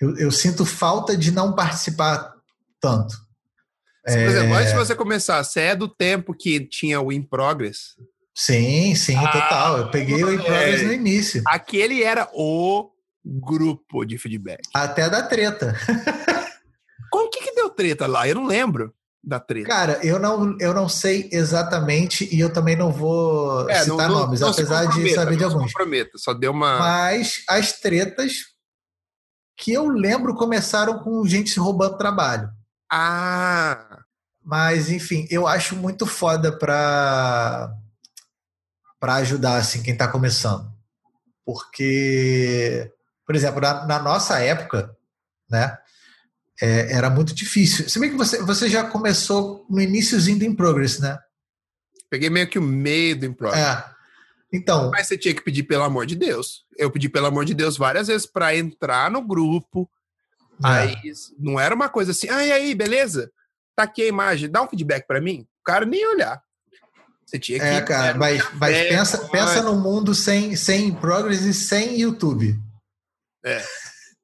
Eu, 0.00 0.16
eu 0.16 0.30
sinto 0.32 0.64
falta 0.64 1.16
de 1.16 1.30
não 1.30 1.54
participar 1.54 2.34
tanto. 2.80 3.16
Por 4.02 4.12
exemplo, 4.12 4.54
é... 4.54 4.58
antes 4.58 4.72
de 4.72 4.78
você 4.78 4.94
começar, 4.94 5.44
você 5.44 5.60
é 5.60 5.76
do 5.76 5.86
tempo 5.86 6.34
que 6.34 6.60
tinha 6.60 7.00
o 7.00 7.12
In 7.12 7.22
Progress? 7.22 7.94
Sim, 8.34 8.94
sim, 8.94 9.16
ah, 9.16 9.30
total. 9.30 9.78
Eu 9.78 9.90
peguei 9.90 10.24
o 10.24 10.32
In 10.32 10.38
Progress 10.38 10.82
é... 10.82 10.86
no 10.86 10.92
início. 10.92 11.42
Aquele 11.46 12.02
era 12.02 12.28
o 12.32 12.90
grupo 13.24 14.04
de 14.04 14.18
feedback. 14.18 14.62
Até 14.74 15.08
da 15.08 15.22
treta. 15.22 15.74
Como 17.10 17.30
que, 17.30 17.40
que 17.40 17.54
deu 17.54 17.70
treta 17.70 18.06
lá? 18.06 18.26
Eu 18.26 18.36
não 18.36 18.46
lembro 18.46 18.94
da 19.22 19.38
treta. 19.38 19.68
Cara, 19.68 20.00
eu 20.04 20.18
não, 20.18 20.56
eu 20.58 20.72
não 20.72 20.88
sei 20.88 21.28
exatamente 21.32 22.28
e 22.34 22.40
eu 22.40 22.52
também 22.52 22.76
não 22.76 22.90
vou 22.90 23.68
é, 23.68 23.82
citar 23.82 24.08
não, 24.08 24.20
nomes, 24.20 24.40
não 24.40 24.50
apesar 24.50 24.86
de 24.86 25.14
saber 25.14 25.36
de 25.36 25.44
alguns. 25.44 25.72
Comprometo, 25.72 26.18
só 26.18 26.32
deu 26.32 26.52
uma. 26.52 26.78
Mas 26.78 27.42
as 27.48 27.72
tretas 27.72 28.44
que 29.56 29.72
eu 29.72 29.88
lembro 29.88 30.34
começaram 30.34 31.00
com 31.00 31.26
gente 31.26 31.50
se 31.50 31.60
roubando 31.60 31.98
trabalho. 31.98 32.50
Ah! 32.90 33.98
Mas, 34.42 34.90
enfim, 34.90 35.26
eu 35.30 35.46
acho 35.46 35.76
muito 35.76 36.06
foda 36.06 36.50
pra, 36.50 37.72
pra 38.98 39.16
ajudar 39.16 39.56
assim, 39.56 39.82
quem 39.82 39.94
tá 39.94 40.08
começando. 40.08 40.66
Porque 41.44 42.90
por 43.30 43.36
exemplo, 43.36 43.60
na, 43.60 43.86
na 43.86 43.98
nossa 44.00 44.40
época, 44.40 44.90
né, 45.48 45.78
é, 46.60 46.92
era 46.92 47.08
muito 47.08 47.32
difícil. 47.32 47.88
Se 47.88 47.96
bem 48.00 48.10
que 48.10 48.16
você, 48.16 48.42
você 48.42 48.68
já 48.68 48.82
começou 48.82 49.64
no 49.70 49.80
iníciozinho 49.80 50.40
do 50.40 50.44
In 50.44 50.52
Progress, 50.52 50.98
né? 50.98 51.16
Peguei 52.10 52.28
meio 52.28 52.48
que 52.48 52.58
o 52.58 52.62
meio 52.62 53.16
do 53.16 53.26
In 53.26 53.32
Progress. 53.32 53.64
É. 53.64 53.84
Então. 54.52 54.90
Mas 54.90 55.06
você 55.06 55.16
tinha 55.16 55.32
que 55.32 55.44
pedir 55.44 55.62
pelo 55.62 55.84
amor 55.84 56.06
de 56.06 56.16
Deus. 56.16 56.64
Eu 56.76 56.90
pedi 56.90 57.08
pelo 57.08 57.26
amor 57.26 57.44
de 57.44 57.54
Deus 57.54 57.76
várias 57.76 58.08
vezes 58.08 58.26
para 58.26 58.56
entrar 58.56 59.08
no 59.12 59.22
grupo. 59.22 59.88
É. 60.64 60.66
Aí 60.66 60.96
não 61.38 61.60
era 61.60 61.72
uma 61.72 61.88
coisa 61.88 62.10
assim, 62.10 62.28
ah, 62.28 62.44
e 62.44 62.50
aí, 62.50 62.74
beleza? 62.74 63.30
Tá 63.76 63.84
aqui 63.84 64.02
a 64.02 64.08
imagem, 64.08 64.50
dá 64.50 64.60
um 64.60 64.68
feedback 64.68 65.06
para 65.06 65.20
mim. 65.20 65.46
O 65.60 65.62
cara 65.64 65.86
nem 65.86 66.04
olhar. 66.04 66.42
Você 67.24 67.38
tinha 67.38 67.60
que. 67.60 67.64
É, 67.64 67.80
cara, 67.80 68.18
mas, 68.18 68.42
mas 68.54 68.76
pensa, 68.88 69.18
pensa 69.28 69.62
no 69.62 69.76
mundo 69.76 70.16
sem, 70.16 70.56
sem 70.56 70.92
Progress 70.92 71.42
e 71.42 71.54
sem 71.54 72.00
YouTube. 72.00 72.58
É. 73.44 73.62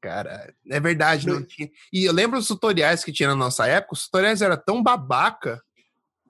Cara, 0.01 0.53
é 0.71 0.79
verdade, 0.79 1.27
não 1.27 1.43
tinha. 1.43 1.69
E 1.93 2.05
eu 2.05 2.13
lembro 2.13 2.39
os 2.39 2.47
tutoriais 2.47 3.03
que 3.03 3.13
tinha 3.13 3.29
na 3.31 3.35
nossa 3.35 3.67
época, 3.67 3.95
os 3.95 4.05
tutoriais 4.05 4.41
eram 4.41 4.57
tão 4.57 4.83
babaca. 4.83 5.61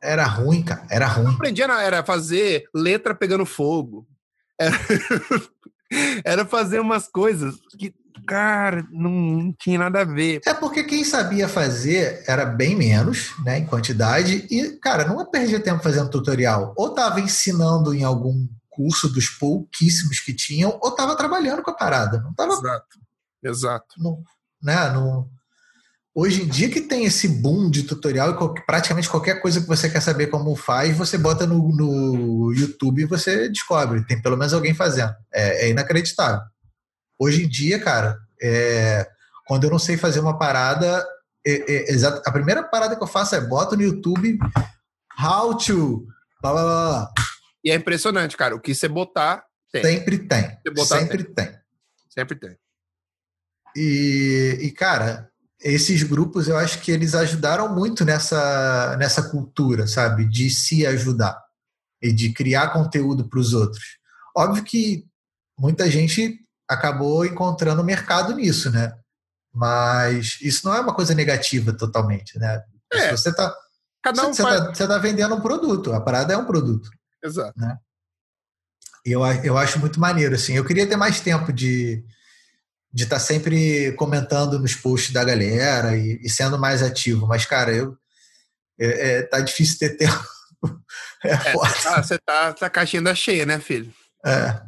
Era 0.03 0.25
ruim, 0.25 0.63
cara, 0.63 0.87
era 0.91 1.07
ruim. 1.07 1.27
Eu 1.27 1.33
aprendia, 1.33 1.65
era 1.65 2.03
fazer 2.05 2.69
letra 2.75 3.15
pegando 3.15 3.45
fogo. 3.45 4.07
Era, 4.59 4.77
era 6.25 6.47
fazer 6.47 6.81
umas 6.81 7.09
coisas 7.09 7.57
que, 7.79 7.95
cara, 8.27 8.87
não, 8.91 9.11
não, 9.11 9.53
tinha 9.53 9.79
nada 9.79 10.01
a 10.01 10.05
ver. 10.05 10.41
É 10.47 10.55
porque 10.55 10.85
quem 10.85 11.05
sabia 11.05 11.49
fazer 11.49 12.25
era 12.27 12.47
bem 12.47 12.75
menos, 12.75 13.35
né, 13.45 13.59
em 13.59 13.67
quantidade, 13.67 14.47
e, 14.51 14.71
cara, 14.79 15.07
não 15.07 15.25
perdia 15.31 15.61
tempo 15.61 15.83
fazendo 15.83 16.11
tutorial. 16.11 16.73
Ou 16.77 16.95
tava 16.95 17.21
ensinando 17.21 17.95
em 17.95 18.05
algum 18.05 18.47
curso 18.77 19.09
dos 19.09 19.31
pouquíssimos 19.31 20.21
que 20.21 20.35
tinham, 20.35 20.79
ou 20.83 20.91
estava 20.91 21.17
trabalhando 21.17 21.63
com 21.63 21.71
a 21.71 21.77
parada. 21.77 22.21
Não 22.21 22.35
tava, 22.35 22.53
Exato. 22.53 22.99
Exato. 23.43 23.87
No, 23.99 24.23
né, 24.63 24.91
no, 24.91 25.31
hoje 26.15 26.43
em 26.43 26.47
dia 26.47 26.69
que 26.69 26.83
tem 26.83 27.07
esse 27.07 27.27
boom 27.27 27.71
de 27.71 27.85
tutorial 27.85 28.55
praticamente 28.67 29.09
qualquer 29.09 29.41
coisa 29.41 29.61
que 29.61 29.67
você 29.67 29.89
quer 29.89 30.03
saber 30.03 30.27
como 30.27 30.55
faz, 30.55 30.97
você 30.97 31.17
bota 31.17 31.47
no, 31.47 31.69
no 31.75 32.53
YouTube 32.53 33.03
e 33.03 33.07
você 33.07 33.49
descobre. 33.49 34.05
Tem 34.07 34.21
pelo 34.21 34.37
menos 34.37 34.53
alguém 34.53 34.75
fazendo. 34.75 35.15
É, 35.33 35.67
é 35.67 35.71
inacreditável. 35.71 36.43
Hoje 37.19 37.45
em 37.45 37.49
dia, 37.49 37.81
cara, 37.81 38.19
é, 38.43 39.09
quando 39.47 39.65
eu 39.65 39.71
não 39.71 39.79
sei 39.79 39.97
fazer 39.97 40.21
uma 40.21 40.39
parada, 40.39 41.03
é, 41.47 41.95
é 41.95 42.07
a 42.27 42.33
primeira 42.33 42.63
parada 42.63 42.95
que 42.95 43.03
eu 43.03 43.07
faço 43.07 43.35
é 43.35 43.41
boto 43.41 43.75
no 43.75 43.83
YouTube 43.83 44.39
how 45.19 45.57
to 45.57 46.07
blá, 46.43 46.53
blá, 46.53 46.63
blá, 46.63 47.13
e 47.67 47.71
é 47.73 47.75
impressionante, 47.75 48.37
cara. 48.37 48.55
O 48.55 48.61
que 48.61 48.73
você 48.73 48.87
botar, 48.87 49.45
tem. 49.73 49.83
Sempre 49.83 50.19
tem. 50.21 50.57
Botar, 50.73 51.01
Sempre 51.01 51.25
tem. 51.25 51.47
tem. 51.47 51.59
Sempre 52.09 52.39
tem. 52.39 52.57
E, 53.75 54.59
e, 54.63 54.71
cara, 54.71 55.29
esses 55.61 56.05
grupos 56.05 56.47
eu 56.47 56.57
acho 56.57 56.81
que 56.81 56.93
eles 56.93 57.13
ajudaram 57.13 57.75
muito 57.75 58.05
nessa, 58.05 58.97
nessa 59.01 59.31
cultura, 59.31 59.89
sabe? 59.89 60.29
De 60.29 60.49
se 60.49 60.87
ajudar 60.87 61.37
e 62.01 62.13
de 62.13 62.33
criar 62.33 62.69
conteúdo 62.69 63.29
para 63.29 63.41
os 63.41 63.53
outros. 63.53 63.99
Óbvio 64.37 64.63
que 64.63 65.05
muita 65.59 65.91
gente 65.91 66.39
acabou 66.69 67.27
encontrando 67.27 67.83
mercado 67.83 68.33
nisso, 68.33 68.71
né? 68.71 68.97
Mas 69.53 70.39
isso 70.41 70.65
não 70.69 70.73
é 70.73 70.79
uma 70.79 70.95
coisa 70.95 71.15
negativa 71.15 71.73
totalmente, 71.73 72.39
né? 72.39 72.63
É. 72.93 73.09
Se 73.09 73.11
você 73.11 73.31
está 73.31 73.53
Cada 74.07 74.25
um 74.25 74.33
você, 74.33 74.41
faz... 74.41 74.61
tá, 74.61 74.73
você 74.73 74.87
tá 74.87 74.99
vendendo 74.99 75.35
um 75.35 75.41
produto, 75.41 75.93
a 75.93 76.01
parada 76.01 76.33
é 76.33 76.37
um 76.37 76.45
produto. 76.45 76.89
Exato. 77.27 77.59
Né? 77.59 77.77
Eu, 79.05 79.25
eu 79.45 79.57
acho 79.59 79.79
muito 79.79 80.01
maneiro, 80.01 80.35
assim. 80.35 80.55
Eu 80.55 80.65
queria 80.65 80.87
ter 80.87 80.97
mais 80.97 81.21
tempo 81.21 81.53
de 81.53 82.05
de 82.93 83.03
estar 83.03 83.17
tá 83.17 83.21
sempre 83.21 83.93
comentando 83.93 84.59
nos 84.59 84.75
posts 84.75 85.13
da 85.13 85.23
galera 85.23 85.95
e, 85.95 86.19
e 86.23 86.31
sendo 86.31 86.59
mais 86.59 86.83
ativo. 86.83 87.27
Mas, 87.27 87.45
cara, 87.45 87.71
eu 87.71 87.95
é, 88.81 89.19
é, 89.19 89.23
tá 89.23 89.41
difícil 89.41 89.79
ter 89.79 89.91
tempo. 89.99 90.25
É, 91.23 91.31
é 91.31 91.53
foda. 91.53 91.75
Ah, 91.87 92.03
você 92.03 92.19
tá, 92.19 92.53
tá 92.55 92.71
caixinha 92.71 93.03
da 93.03 93.15
cheia, 93.15 93.45
né, 93.45 93.59
filho? 93.59 93.93
É. 94.25 94.61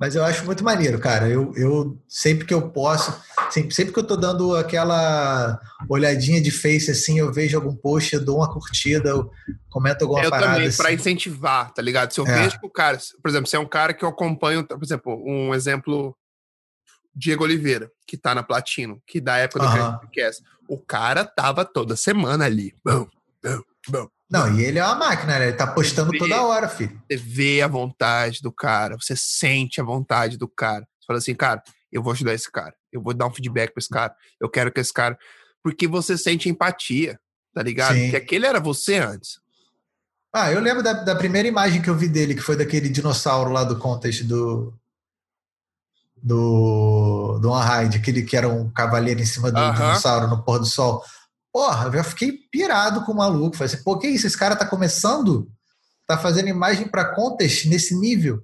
Mas 0.00 0.14
eu 0.16 0.24
acho 0.24 0.46
muito 0.46 0.64
maneiro, 0.64 0.98
cara. 0.98 1.28
Eu, 1.28 1.52
eu 1.54 1.98
sempre 2.08 2.46
que 2.46 2.54
eu 2.54 2.70
posso. 2.70 3.14
Sempre, 3.50 3.74
sempre 3.74 3.92
que 3.92 3.98
eu 3.98 4.06
tô 4.06 4.16
dando 4.16 4.56
aquela 4.56 5.60
olhadinha 5.90 6.40
de 6.40 6.50
face 6.50 6.90
assim, 6.90 7.18
eu 7.18 7.30
vejo 7.30 7.54
algum 7.58 7.76
post, 7.76 8.14
eu 8.14 8.24
dou 8.24 8.38
uma 8.38 8.50
curtida, 8.50 9.10
eu 9.10 9.30
comento 9.68 10.04
alguma 10.04 10.22
eu 10.24 10.30
parada. 10.30 10.52
também, 10.54 10.68
assim. 10.68 10.76
pra 10.78 10.90
incentivar, 10.92 11.70
tá 11.74 11.82
ligado? 11.82 12.12
Se 12.12 12.20
eu 12.20 12.26
É. 12.26 12.32
vejo 12.34 12.58
que 12.58 12.66
o 12.66 12.70
cara, 12.70 12.98
por 13.22 13.28
exemplo, 13.28 13.46
se 13.46 13.56
é 13.56 13.58
um 13.58 13.66
cara 13.68 13.92
que 13.92 14.02
eu 14.02 14.08
acompanho, 14.08 14.66
por 14.66 14.82
exemplo, 14.82 15.22
um 15.26 15.54
exemplo, 15.54 16.16
Diego 17.14 17.44
Oliveira, 17.44 17.90
que 18.06 18.16
tá 18.16 18.34
na 18.34 18.42
Platino, 18.42 19.02
que 19.06 19.20
da 19.20 19.36
época 19.36 19.60
do 19.60 19.66
Aham. 19.66 19.98
podcast, 19.98 20.42
o 20.66 20.78
cara 20.78 21.26
tava 21.26 21.62
toda 21.64 21.94
semana 21.94 22.46
ali. 22.46 22.72
Bom, 22.82 23.06
bom, 23.44 23.62
bom. 23.88 24.08
Não, 24.30 24.54
e 24.54 24.64
ele 24.64 24.78
é 24.78 24.84
uma 24.84 24.94
máquina, 24.94 25.38
né? 25.38 25.48
Ele 25.48 25.56
tá 25.56 25.66
postando 25.66 26.12
Sim. 26.12 26.18
toda 26.18 26.42
hora, 26.42 26.68
filho. 26.68 27.00
Você 27.10 27.16
vê 27.16 27.60
a 27.60 27.66
vontade 27.66 28.40
do 28.40 28.52
cara, 28.52 28.96
você 28.96 29.16
sente 29.16 29.80
a 29.80 29.84
vontade 29.84 30.36
do 30.36 30.46
cara. 30.46 30.86
Você 31.00 31.06
fala 31.06 31.18
assim, 31.18 31.34
cara, 31.34 31.62
eu 31.90 32.02
vou 32.02 32.12
ajudar 32.12 32.32
esse 32.32 32.50
cara, 32.50 32.74
eu 32.92 33.02
vou 33.02 33.12
dar 33.12 33.26
um 33.26 33.32
feedback 33.32 33.72
pra 33.72 33.80
esse 33.80 33.88
cara, 33.88 34.14
eu 34.40 34.48
quero 34.48 34.70
que 34.70 34.78
esse 34.78 34.92
cara. 34.92 35.18
Porque 35.62 35.88
você 35.88 36.16
sente 36.16 36.48
empatia, 36.48 37.18
tá 37.52 37.62
ligado? 37.62 37.94
Sim. 37.94 38.02
Porque 38.02 38.16
aquele 38.16 38.46
era 38.46 38.60
você 38.60 38.98
antes. 38.98 39.40
Ah, 40.32 40.52
eu 40.52 40.60
lembro 40.60 40.82
da, 40.82 40.92
da 40.92 41.16
primeira 41.16 41.48
imagem 41.48 41.82
que 41.82 41.90
eu 41.90 41.96
vi 41.96 42.06
dele, 42.06 42.36
que 42.36 42.40
foi 42.40 42.56
daquele 42.56 42.88
dinossauro 42.88 43.50
lá 43.50 43.64
do 43.64 43.78
contest 43.78 44.22
do. 44.22 44.72
Do. 46.22 47.38
Do 47.40 47.50
Unhide, 47.52 47.98
aquele 47.98 48.22
que 48.22 48.36
era 48.36 48.48
um 48.48 48.70
cavaleiro 48.70 49.20
em 49.20 49.26
cima 49.26 49.50
do 49.50 49.58
Aham. 49.58 49.74
dinossauro 49.74 50.28
no 50.28 50.42
pôr 50.44 50.60
do 50.60 50.66
sol. 50.66 51.02
Porra, 51.52 51.86
eu 51.86 51.92
já 51.94 52.04
fiquei 52.04 52.32
pirado 52.50 53.04
com 53.04 53.12
o 53.12 53.16
maluco. 53.16 53.56
Falei 53.56 53.72
assim, 53.74 53.82
pô, 53.82 53.98
que 53.98 54.06
isso? 54.06 54.26
Esse 54.26 54.38
cara 54.38 54.54
tá 54.56 54.66
começando? 54.66 55.50
Tá 56.06 56.16
fazendo 56.18 56.48
imagem 56.48 56.88
pra 56.88 57.14
contest 57.14 57.66
nesse 57.66 57.98
nível? 57.98 58.42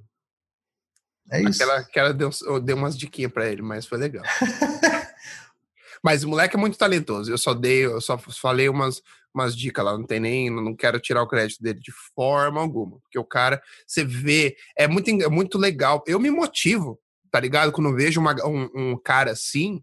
É 1.30 1.42
isso. 1.42 1.62
Aquela, 1.62 1.78
aquela 1.80 2.14
deu, 2.14 2.30
eu 2.44 2.60
dei 2.60 2.74
umas 2.74 2.96
diquinhas 2.96 3.32
pra 3.32 3.48
ele, 3.48 3.62
mas 3.62 3.86
foi 3.86 3.98
legal. 3.98 4.24
mas 6.02 6.22
o 6.24 6.28
moleque 6.28 6.56
é 6.56 6.58
muito 6.58 6.78
talentoso. 6.78 7.30
Eu 7.30 7.38
só 7.38 7.54
dei, 7.54 7.84
eu 7.84 8.00
só 8.00 8.16
falei 8.18 8.68
umas, 8.68 9.02
umas 9.34 9.56
dicas 9.56 9.84
lá, 9.84 9.96
não 9.96 10.04
tem 10.06 10.20
nem, 10.20 10.50
não 10.50 10.74
quero 10.74 11.00
tirar 11.00 11.22
o 11.22 11.28
crédito 11.28 11.62
dele 11.62 11.80
de 11.80 11.92
forma 12.14 12.60
alguma. 12.60 12.98
Porque 13.00 13.18
o 13.18 13.24
cara, 13.24 13.60
você 13.86 14.04
vê, 14.04 14.56
é 14.76 14.86
muito, 14.86 15.10
é 15.10 15.28
muito 15.28 15.58
legal. 15.58 16.02
Eu 16.06 16.20
me 16.20 16.30
motivo, 16.30 17.00
tá 17.30 17.40
ligado? 17.40 17.72
Quando 17.72 17.88
eu 17.88 17.96
vejo 17.96 18.20
uma- 18.20 18.36
um, 18.46 18.68
um 18.92 18.96
cara 18.96 19.32
assim, 19.32 19.82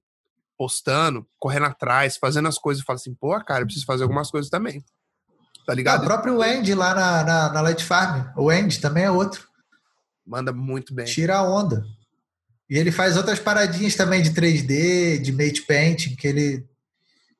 postando, 0.63 1.27
correndo 1.37 1.65
atrás, 1.65 2.15
fazendo 2.15 2.47
as 2.47 2.57
coisas, 2.57 2.81
eu 2.81 2.85
falo 2.85 2.95
assim, 2.95 3.13
pô, 3.13 3.37
cara, 3.43 3.63
eu 3.63 3.65
preciso 3.65 3.85
fazer 3.85 4.03
algumas 4.03 4.31
coisas 4.31 4.49
também. 4.49 4.79
Tá 5.65 5.73
Ah, 5.73 5.75
ligado? 5.75 6.01
o 6.03 6.05
próprio 6.05 6.37
Wendy 6.37 6.73
lá 6.73 6.95
na, 6.95 7.23
na, 7.23 7.49
na 7.51 7.61
Light 7.61 7.83
Farm. 7.83 8.31
O 8.37 8.45
Wendy 8.45 8.79
também 8.79 9.03
é 9.03 9.11
outro. 9.11 9.45
Manda 10.25 10.53
muito 10.53 10.93
bem. 10.93 11.03
Tira 11.03 11.37
a 11.39 11.43
onda. 11.43 11.83
E 12.69 12.77
ele 12.77 12.93
faz 12.93 13.17
outras 13.17 13.39
paradinhas 13.39 13.93
também 13.95 14.21
de 14.23 14.29
3D, 14.31 15.19
de 15.21 15.33
mate 15.33 15.63
painting, 15.63 16.15
que 16.15 16.25
ele. 16.27 16.65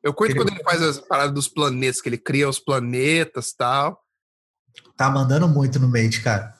Eu 0.03 0.13
curto 0.13 0.31
Ele- 0.33 0.39
quando 0.41 0.49
ele 0.53 0.63
faz 0.63 0.81
as 0.81 0.99
paradas 0.99 1.33
dos 1.33 1.47
planetas, 1.47 2.01
que 2.01 2.09
ele 2.09 2.17
cria 2.17 2.49
os 2.49 2.59
planetas 2.59 3.51
e 3.51 3.57
tal. 3.57 4.03
Tá 4.97 5.09
mandando 5.09 5.47
muito 5.47 5.79
no 5.79 5.87
mate, 5.87 6.21
cara. 6.21 6.53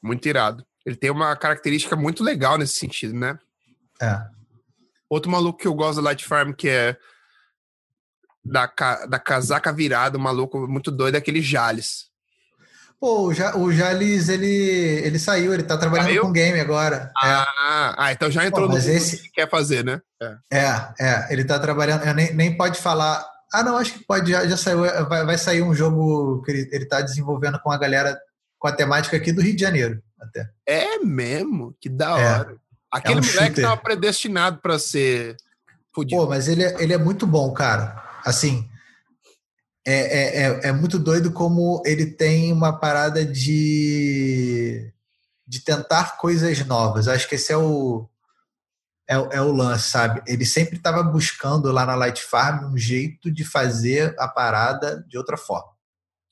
Muito 0.00 0.28
irado. 0.28 0.64
Ele 0.84 0.94
tem 0.94 1.10
uma 1.10 1.34
característica 1.34 1.96
muito 1.96 2.22
legal 2.22 2.56
nesse 2.56 2.74
sentido, 2.78 3.12
né? 3.12 3.36
É. 4.00 4.35
Outro 5.08 5.30
maluco 5.30 5.58
que 5.58 5.68
eu 5.68 5.74
gosto 5.74 5.96
da 5.96 6.02
Light 6.10 6.24
Farm, 6.24 6.52
que 6.52 6.68
é 6.68 6.96
da, 8.44 8.66
ca- 8.68 9.06
da 9.06 9.18
casaca 9.18 9.72
virada, 9.72 10.18
um 10.18 10.20
maluco 10.20 10.66
muito 10.68 10.90
doido, 10.90 11.14
é 11.14 11.18
aquele 11.18 11.40
Jales. 11.42 12.06
Pô, 12.98 13.26
o, 13.26 13.32
ja, 13.34 13.56
o 13.56 13.70
Jales, 13.72 14.28
ele, 14.30 14.46
ele 15.04 15.18
saiu, 15.18 15.52
ele 15.52 15.62
tá 15.62 15.76
trabalhando 15.76 16.06
Saiu? 16.06 16.22
com 16.22 16.32
game 16.32 16.58
agora. 16.58 17.12
Ah, 17.22 17.94
ah, 17.98 18.12
então 18.12 18.30
já 18.30 18.46
entrou 18.46 18.66
Pô, 18.66 18.72
no 18.72 18.78
esse- 18.78 19.16
que 19.18 19.22
ele 19.24 19.30
quer 19.34 19.50
fazer, 19.50 19.84
né? 19.84 20.00
É. 20.22 20.36
É, 20.50 20.58
é, 20.58 20.92
é, 21.00 21.26
ele 21.32 21.44
tá 21.44 21.58
trabalhando. 21.58 22.04
Eu 22.06 22.14
nem, 22.14 22.32
nem 22.34 22.56
pode 22.56 22.80
falar. 22.80 23.22
Ah, 23.52 23.62
não, 23.62 23.76
acho 23.76 23.92
que 23.98 24.04
pode, 24.04 24.30
já, 24.30 24.46
já 24.46 24.56
saiu. 24.56 24.78
Vai, 25.08 25.26
vai 25.26 25.36
sair 25.36 25.60
um 25.62 25.74
jogo 25.74 26.42
que 26.42 26.50
ele, 26.50 26.68
ele 26.72 26.86
tá 26.86 27.00
desenvolvendo 27.02 27.60
com 27.60 27.70
a 27.70 27.76
galera, 27.78 28.18
com 28.58 28.66
a 28.66 28.72
temática 28.72 29.14
aqui 29.16 29.30
do 29.30 29.42
Rio 29.42 29.54
de 29.54 29.60
Janeiro, 29.60 30.02
até. 30.18 30.48
É 30.66 30.98
mesmo? 31.00 31.76
Que 31.78 31.90
da 31.90 32.18
É. 32.18 32.46
Aquele 32.96 33.20
um 33.20 33.24
moleque 33.24 33.46
shooter. 33.46 33.64
tava 33.64 33.76
predestinado 33.76 34.58
pra 34.58 34.78
ser 34.78 35.36
fudido. 35.94 36.20
Pô, 36.20 36.28
mas 36.28 36.48
ele, 36.48 36.62
é- 36.64 36.82
ele 36.82 36.92
é 36.92 36.98
muito 36.98 37.26
bom, 37.26 37.52
cara. 37.52 38.02
Assim, 38.24 38.68
é, 39.86 39.94
é, 39.94 40.42
é, 40.42 40.60
é 40.68 40.72
muito 40.72 40.98
doido 40.98 41.30
como 41.32 41.82
ele 41.86 42.06
tem 42.06 42.52
uma 42.52 42.72
parada 42.76 43.24
de, 43.24 44.92
de 45.46 45.60
tentar 45.60 46.16
coisas 46.16 46.64
novas. 46.66 47.06
Acho 47.08 47.28
que 47.28 47.36
esse 47.36 47.52
é 47.52 47.56
o, 47.56 48.08
é, 49.08 49.14
é 49.14 49.40
o 49.40 49.52
lance, 49.52 49.88
sabe? 49.90 50.22
Ele 50.26 50.44
sempre 50.44 50.76
estava 50.76 51.02
buscando 51.02 51.70
lá 51.70 51.86
na 51.86 51.94
Light 51.94 52.20
Farm 52.22 52.72
um 52.72 52.76
jeito 52.76 53.30
de 53.30 53.44
fazer 53.44 54.14
a 54.18 54.26
parada 54.26 55.04
de 55.08 55.16
outra 55.16 55.36
forma. 55.36 55.70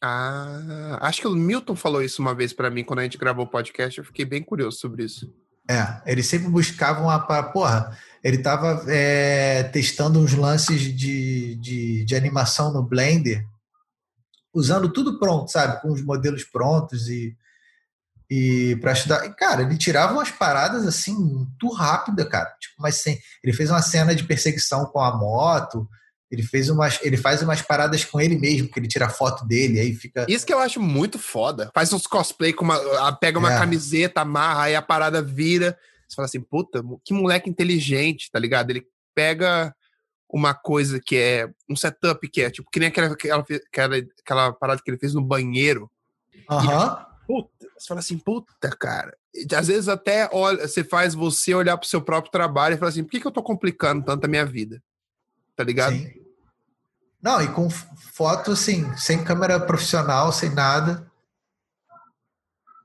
Ah, 0.03 0.99
acho 1.01 1.23
que 1.23 1.29
o 1.29 1.35
Milton 1.35 1.75
falou 1.75 2.03
isso 2.03 2.21
uma 2.21 2.35
vez 2.35 2.53
pra 2.53 2.69
mim 2.69 2.85
quando 2.85 2.99
a 2.99 3.03
gente 3.05 3.17
gravou 3.17 3.45
o 3.47 3.49
podcast. 3.49 3.99
Eu 3.99 4.05
fiquei 4.05 4.25
bem 4.25 4.43
curioso 4.43 4.79
sobre 4.79 5.05
isso. 5.05 5.33
É, 5.69 6.03
ele 6.07 6.23
sempre 6.23 6.49
buscava 6.49 7.01
uma. 7.01 7.19
Porra, 7.45 7.97
ele 8.23 8.37
estava 8.37 8.85
testando 9.73 10.21
uns 10.21 10.35
lances 10.35 10.81
de, 10.81 11.55
de, 11.57 12.05
de 12.05 12.17
animação 12.17 12.73
no 12.73 12.83
Blender, 12.83 13.45
usando 14.53 14.93
tudo 14.93 15.19
pronto, 15.19 15.51
sabe? 15.51 15.81
Com 15.81 15.91
os 15.91 16.03
modelos 16.03 16.45
prontos 16.45 17.09
e, 17.09 17.37
e 18.31 18.77
para 18.81 18.93
estudar. 18.93 19.25
E, 19.27 19.35
cara, 19.35 19.63
ele 19.63 19.77
tirava 19.79 20.13
umas 20.13 20.31
paradas 20.31 20.87
assim, 20.87 21.15
muito 21.15 21.73
rápida, 21.73 22.27
cara. 22.27 22.55
Tipo, 22.61 22.75
mas 22.79 22.97
sem. 22.97 23.19
Ele 23.43 23.57
fez 23.57 23.71
uma 23.71 23.83
cena 23.83 24.15
de 24.15 24.25
perseguição 24.25 24.85
com 24.87 25.01
a 25.01 25.17
moto. 25.17 25.89
Ele 26.35 26.43
fez 26.43 26.69
umas, 26.69 26.99
ele 27.03 27.17
faz 27.17 27.41
umas 27.43 27.63
paradas 27.63 28.05
com 28.05 28.21
ele 28.21 28.37
mesmo, 28.37 28.69
que 28.69 28.79
ele 28.79 28.89
tira 28.89 29.09
foto 29.09 29.47
dele, 29.47 29.79
aí 29.81 29.95
fica. 29.95 30.27
Isso 30.29 30.45
que 30.45 30.53
eu 30.53 30.59
acho 30.59 30.81
muito 30.81 31.19
foda. 31.19 31.71
Faz 31.75 31.93
uns 31.93 32.07
cosplay 32.07 32.53
com 32.53 32.65
uma. 32.65 33.13
Pega 33.17 33.39
uma 33.39 33.53
É. 33.53 33.59
camiseta, 33.59 34.21
amarra, 34.21 34.65
aí 34.65 34.75
a 34.75 34.83
parada 34.83 35.23
vira. 35.23 35.79
Você 36.09 36.17
fala 36.17 36.27
assim, 36.27 36.41
puta, 36.41 36.83
que 37.05 37.15
moleque 37.15 37.49
inteligente, 37.49 38.31
tá 38.31 38.39
ligado? 38.39 38.71
Ele 38.71 38.87
pega 39.15 39.75
uma 40.29 40.53
coisa 40.53 41.01
que 41.01 41.17
é. 41.17 41.49
Um 41.71 41.77
setup 41.77 42.29
que 42.29 42.43
é, 42.43 42.51
tipo, 42.51 42.69
que 42.71 42.79
nem 42.81 42.89
aquela, 42.89 43.13
aquela, 43.13 43.45
aquela, 43.69 43.97
aquela 44.21 44.53
parada 44.53 44.83
que 44.85 44.91
ele 44.91 44.99
fez 44.99 45.15
no 45.15 45.23
banheiro. 45.23 45.91
Aham. 46.51 47.07
Puta, 47.27 47.49
você 47.79 47.87
fala 47.89 48.01
assim, 48.01 48.19
puta, 48.19 48.69
cara. 48.79 49.17
E, 49.35 49.47
Às 49.55 49.69
vezes 49.69 49.89
até 49.89 50.29
olha, 50.31 50.69
você 50.69 50.85
faz 50.85 51.15
você 51.15 51.55
olhar 51.55 51.77
pro 51.79 51.89
seu 51.89 52.03
próprio 52.03 52.31
trabalho 52.31 52.75
e 52.75 52.79
falar 52.79 52.91
assim, 52.91 53.03
por 53.03 53.11
que, 53.11 53.21
que 53.21 53.27
eu 53.27 53.33
tô 53.33 53.43
complicando 53.43 54.05
tanto 54.05 54.25
a 54.25 54.29
minha 54.29 54.45
vida? 54.45 54.83
Tá 55.57 55.65
ligado? 55.65 55.95
Sim. 55.97 56.24
Não, 57.25 57.41
e 57.41 57.49
com 57.49 57.71
foto, 57.71 58.51
assim, 58.51 58.95
sem 58.99 59.25
câmera 59.25 59.59
profissional, 59.59 60.31
sem 60.31 60.51
nada. 60.51 61.11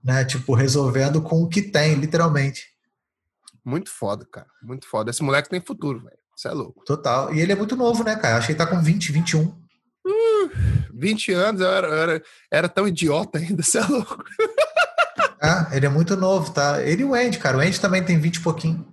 Né? 0.01 0.23
Tipo, 0.23 0.53
resolvendo 0.55 1.21
com 1.21 1.43
o 1.43 1.49
que 1.49 1.61
tem, 1.61 1.95
literalmente. 1.95 2.69
Muito 3.65 3.91
foda, 3.91 4.25
cara. 4.31 4.47
Muito 4.63 4.87
foda. 4.87 5.11
Esse 5.11 5.21
moleque 5.21 5.49
tem 5.49 5.59
futuro, 5.59 5.99
velho. 5.99 6.17
Você 6.33 6.47
é 6.47 6.51
louco. 6.51 6.85
Total. 6.85 7.33
E 7.33 7.41
ele 7.41 7.51
é 7.51 7.55
muito 7.55 7.75
novo, 7.75 8.01
né, 8.01 8.15
cara? 8.15 8.37
Acho 8.37 8.47
que 8.47 8.53
ele 8.53 8.59
tá 8.59 8.65
com 8.65 8.81
20, 8.81 9.11
21. 9.11 9.61
20 10.93 11.33
anos, 11.33 11.59
eu 11.59 11.67
era, 11.69 11.87
eu 11.87 11.97
era, 11.97 12.23
era 12.49 12.69
tão 12.69 12.87
idiota 12.87 13.39
ainda, 13.39 13.61
você 13.61 13.77
é 13.77 13.85
louco. 13.85 14.23
É, 15.41 15.75
ele 15.75 15.85
é 15.85 15.89
muito 15.89 16.15
novo, 16.15 16.53
tá? 16.53 16.81
Ele 16.81 17.01
e 17.01 17.05
o 17.05 17.13
Andy, 17.13 17.39
cara. 17.39 17.57
O 17.57 17.59
Andy 17.59 17.79
também 17.79 18.05
tem 18.05 18.17
20 18.17 18.37
e 18.37 18.41
pouquinho. 18.41 18.87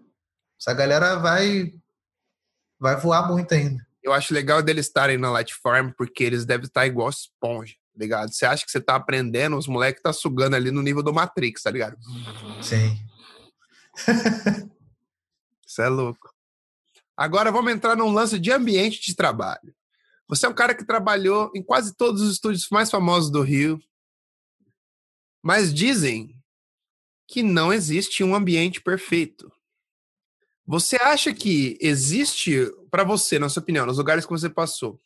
Essa 0.60 0.74
galera 0.74 1.16
vai 1.20 1.72
vai 2.80 2.96
voar 2.96 3.28
muito 3.28 3.54
ainda. 3.54 3.85
Eu 4.06 4.12
acho 4.12 4.32
legal 4.32 4.62
deles 4.62 4.86
estarem 4.86 5.18
na 5.18 5.32
Light 5.32 5.52
Farm, 5.60 5.90
porque 5.90 6.22
eles 6.22 6.44
devem 6.44 6.66
estar 6.66 6.86
igual 6.86 7.10
esponja, 7.10 7.74
tá 7.74 7.98
ligado? 7.98 8.32
Você 8.32 8.46
acha 8.46 8.64
que 8.64 8.70
você 8.70 8.80
tá 8.80 8.94
aprendendo, 8.94 9.58
os 9.58 9.66
moleques 9.66 10.00
tá 10.00 10.12
sugando 10.12 10.54
ali 10.54 10.70
no 10.70 10.80
nível 10.80 11.02
do 11.02 11.12
Matrix, 11.12 11.62
tá 11.62 11.72
ligado? 11.72 11.96
Sim. 12.62 12.96
Você 15.66 15.82
é 15.82 15.88
louco. 15.88 16.32
Agora 17.16 17.50
vamos 17.50 17.72
entrar 17.72 17.96
num 17.96 18.12
lance 18.12 18.38
de 18.38 18.52
ambiente 18.52 19.00
de 19.00 19.16
trabalho. 19.16 19.74
Você 20.28 20.46
é 20.46 20.48
um 20.48 20.54
cara 20.54 20.72
que 20.72 20.84
trabalhou 20.84 21.50
em 21.52 21.62
quase 21.62 21.92
todos 21.96 22.22
os 22.22 22.34
estúdios 22.34 22.68
mais 22.70 22.88
famosos 22.88 23.28
do 23.28 23.42
Rio, 23.42 23.82
mas 25.42 25.74
dizem 25.74 26.40
que 27.26 27.42
não 27.42 27.72
existe 27.72 28.22
um 28.22 28.36
ambiente 28.36 28.80
perfeito. 28.80 29.50
Você 30.66 30.96
acha 30.96 31.32
que 31.32 31.78
existe, 31.80 32.70
para 32.90 33.04
você, 33.04 33.38
na 33.38 33.48
sua 33.48 33.62
opinião, 33.62 33.86
nos 33.86 33.98
lugares 33.98 34.24
que 34.24 34.32
você 34.32 34.50
passou, 34.50 35.00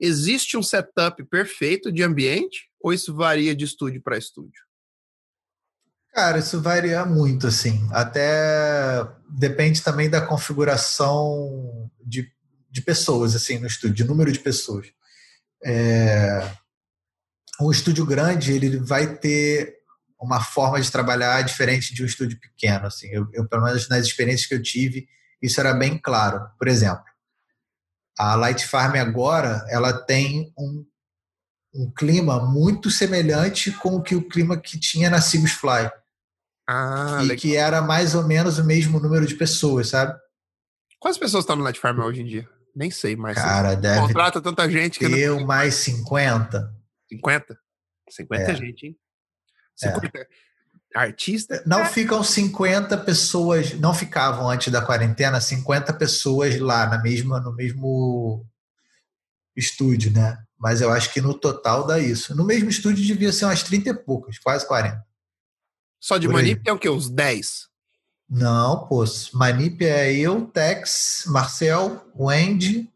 existe 0.00 0.56
um 0.56 0.62
setup 0.62 1.22
perfeito 1.24 1.92
de 1.92 2.02
ambiente 2.02 2.68
ou 2.80 2.92
isso 2.92 3.14
varia 3.14 3.54
de 3.54 3.64
estúdio 3.64 4.02
para 4.02 4.18
estúdio? 4.18 4.62
Cara, 6.12 6.38
isso 6.38 6.60
varia 6.60 7.04
muito, 7.04 7.46
assim. 7.46 7.88
Até 7.90 9.06
depende 9.28 9.82
também 9.82 10.08
da 10.08 10.20
configuração 10.20 11.90
de, 12.04 12.30
de 12.70 12.82
pessoas, 12.82 13.34
assim, 13.34 13.58
no 13.58 13.66
estúdio, 13.66 13.96
de 13.96 14.04
número 14.04 14.30
de 14.30 14.38
pessoas. 14.38 14.88
É, 15.64 16.50
um 17.60 17.70
estúdio 17.70 18.04
grande, 18.04 18.52
ele 18.52 18.78
vai 18.78 19.16
ter 19.16 19.83
uma 20.24 20.40
forma 20.40 20.80
de 20.80 20.90
trabalhar 20.90 21.42
diferente 21.42 21.94
de 21.94 22.02
um 22.02 22.06
estúdio 22.06 22.38
pequeno, 22.40 22.86
assim. 22.86 23.08
Eu, 23.08 23.28
eu, 23.32 23.46
pelo 23.48 23.62
menos 23.62 23.88
nas 23.88 24.06
experiências 24.06 24.48
que 24.48 24.54
eu 24.54 24.62
tive, 24.62 25.06
isso 25.40 25.60
era 25.60 25.74
bem 25.74 25.98
claro. 25.98 26.40
Por 26.58 26.68
exemplo, 26.68 27.04
a 28.18 28.34
Light 28.34 28.66
Farm 28.66 28.96
agora 28.96 29.64
ela 29.68 29.92
tem 29.92 30.52
um, 30.58 30.84
um 31.74 31.92
clima 31.92 32.44
muito 32.44 32.90
semelhante 32.90 33.70
com 33.72 33.96
o 33.96 34.02
que 34.02 34.14
o 34.14 34.26
clima 34.26 34.56
que 34.56 34.78
tinha 34.78 35.10
na 35.10 35.20
Sigus 35.20 35.52
Fly. 35.52 35.90
Ah, 36.66 37.20
e 37.22 37.36
que 37.36 37.56
era 37.56 37.82
mais 37.82 38.14
ou 38.14 38.24
menos 38.24 38.58
o 38.58 38.64
mesmo 38.64 38.98
número 38.98 39.26
de 39.26 39.34
pessoas, 39.34 39.90
sabe? 39.90 40.18
Quantas 40.98 41.18
pessoas 41.18 41.44
estão 41.44 41.56
no 41.56 41.62
Light 41.62 41.78
Farm 41.78 41.98
hoje 42.00 42.22
em 42.22 42.24
dia? 42.24 42.48
Nem 42.74 42.90
sei 42.90 43.14
mais. 43.14 43.36
Cara, 43.36 43.74
deve 43.74 44.00
Contrata 44.00 44.40
tanta 44.40 44.68
gente 44.70 44.98
que 44.98 45.08
ter 45.08 45.28
não... 45.28 45.44
mais 45.44 45.74
50. 45.74 46.74
50? 47.10 47.58
50 48.10 48.42
É. 48.42 48.54
gente, 48.56 48.86
hein? 48.86 48.96
50. 49.76 50.26
Artista? 50.94 51.62
Não 51.66 51.84
ficam 51.84 52.22
50 52.22 52.96
pessoas, 52.98 53.72
não 53.74 53.92
ficavam 53.92 54.48
antes 54.48 54.72
da 54.72 54.80
quarentena 54.80 55.40
50 55.40 55.92
pessoas 55.94 56.58
lá 56.60 56.86
na 56.86 57.02
mesma, 57.02 57.40
no 57.40 57.52
mesmo 57.52 58.46
estúdio, 59.56 60.12
né? 60.12 60.38
Mas 60.56 60.80
eu 60.80 60.92
acho 60.92 61.12
que 61.12 61.20
no 61.20 61.34
total 61.34 61.86
dá 61.86 61.98
isso. 61.98 62.34
No 62.36 62.44
mesmo 62.44 62.70
estúdio 62.70 63.04
devia 63.04 63.32
ser 63.32 63.46
umas 63.46 63.62
30 63.62 63.90
e 63.90 63.94
poucas, 63.94 64.38
quase 64.38 64.66
40. 64.66 65.04
Só 66.00 66.16
de 66.16 66.28
Por 66.28 66.36
aí. 66.36 66.42
Manip 66.42 66.62
tem 66.62 66.72
o 66.72 66.78
quê? 66.78 66.88
Uns 66.88 67.10
10? 67.10 67.68
Não, 68.30 68.86
pô, 68.86 69.04
Manip 69.32 69.84
é 69.84 70.12
eu, 70.14 70.46
Tex, 70.46 71.24
Marcel, 71.26 72.06
Wendy 72.16 72.88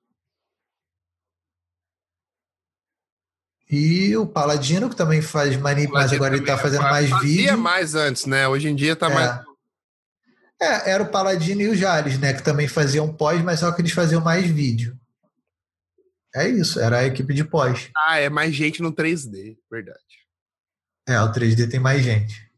e 3.71 4.17
o 4.17 4.27
Paladino, 4.27 4.89
que 4.89 4.97
também 4.97 5.21
faz 5.21 5.57
Manip, 5.57 5.93
mas 5.93 6.13
agora 6.13 6.37
ele 6.37 6.45
tá 6.47 6.57
fazendo 6.57 6.83
mais 6.83 7.11
Fazia 7.11 7.29
vídeo. 7.29 7.59
mais 7.59 7.95
antes, 7.95 8.25
né? 8.27 8.49
Hoje 8.49 8.69
em 8.69 8.75
dia 8.75 8.97
tá 8.97 9.11
É. 9.11 9.15
mais... 9.15 9.49
É, 10.61 10.91
era 10.91 11.03
o 11.05 11.09
Paladino 11.11 11.61
e 11.63 11.69
o 11.69 11.77
Jales, 11.77 12.19
né? 12.19 12.33
Que 12.35 12.43
também 12.43 12.67
faziam 12.67 13.13
pós, 13.15 13.41
mas 13.45 13.61
só 13.61 13.71
que 13.71 13.81
eles 13.81 13.93
faziam 13.93 14.21
mais 14.21 14.45
vídeo. 14.47 14.99
É 16.35 16.49
isso, 16.49 16.81
era 16.81 16.99
a 16.99 17.05
equipe 17.07 17.33
de 17.33 17.45
pós. 17.45 17.91
Ah, 17.97 18.19
é 18.19 18.29
mais 18.29 18.55
gente 18.55 18.83
no 18.83 18.93
3D, 18.93 19.57
verdade. 19.71 19.99
É, 21.09 21.21
o 21.21 21.33
3D 21.33 21.71
tem 21.71 21.79
mais 21.81 22.03
gente. 22.03 22.49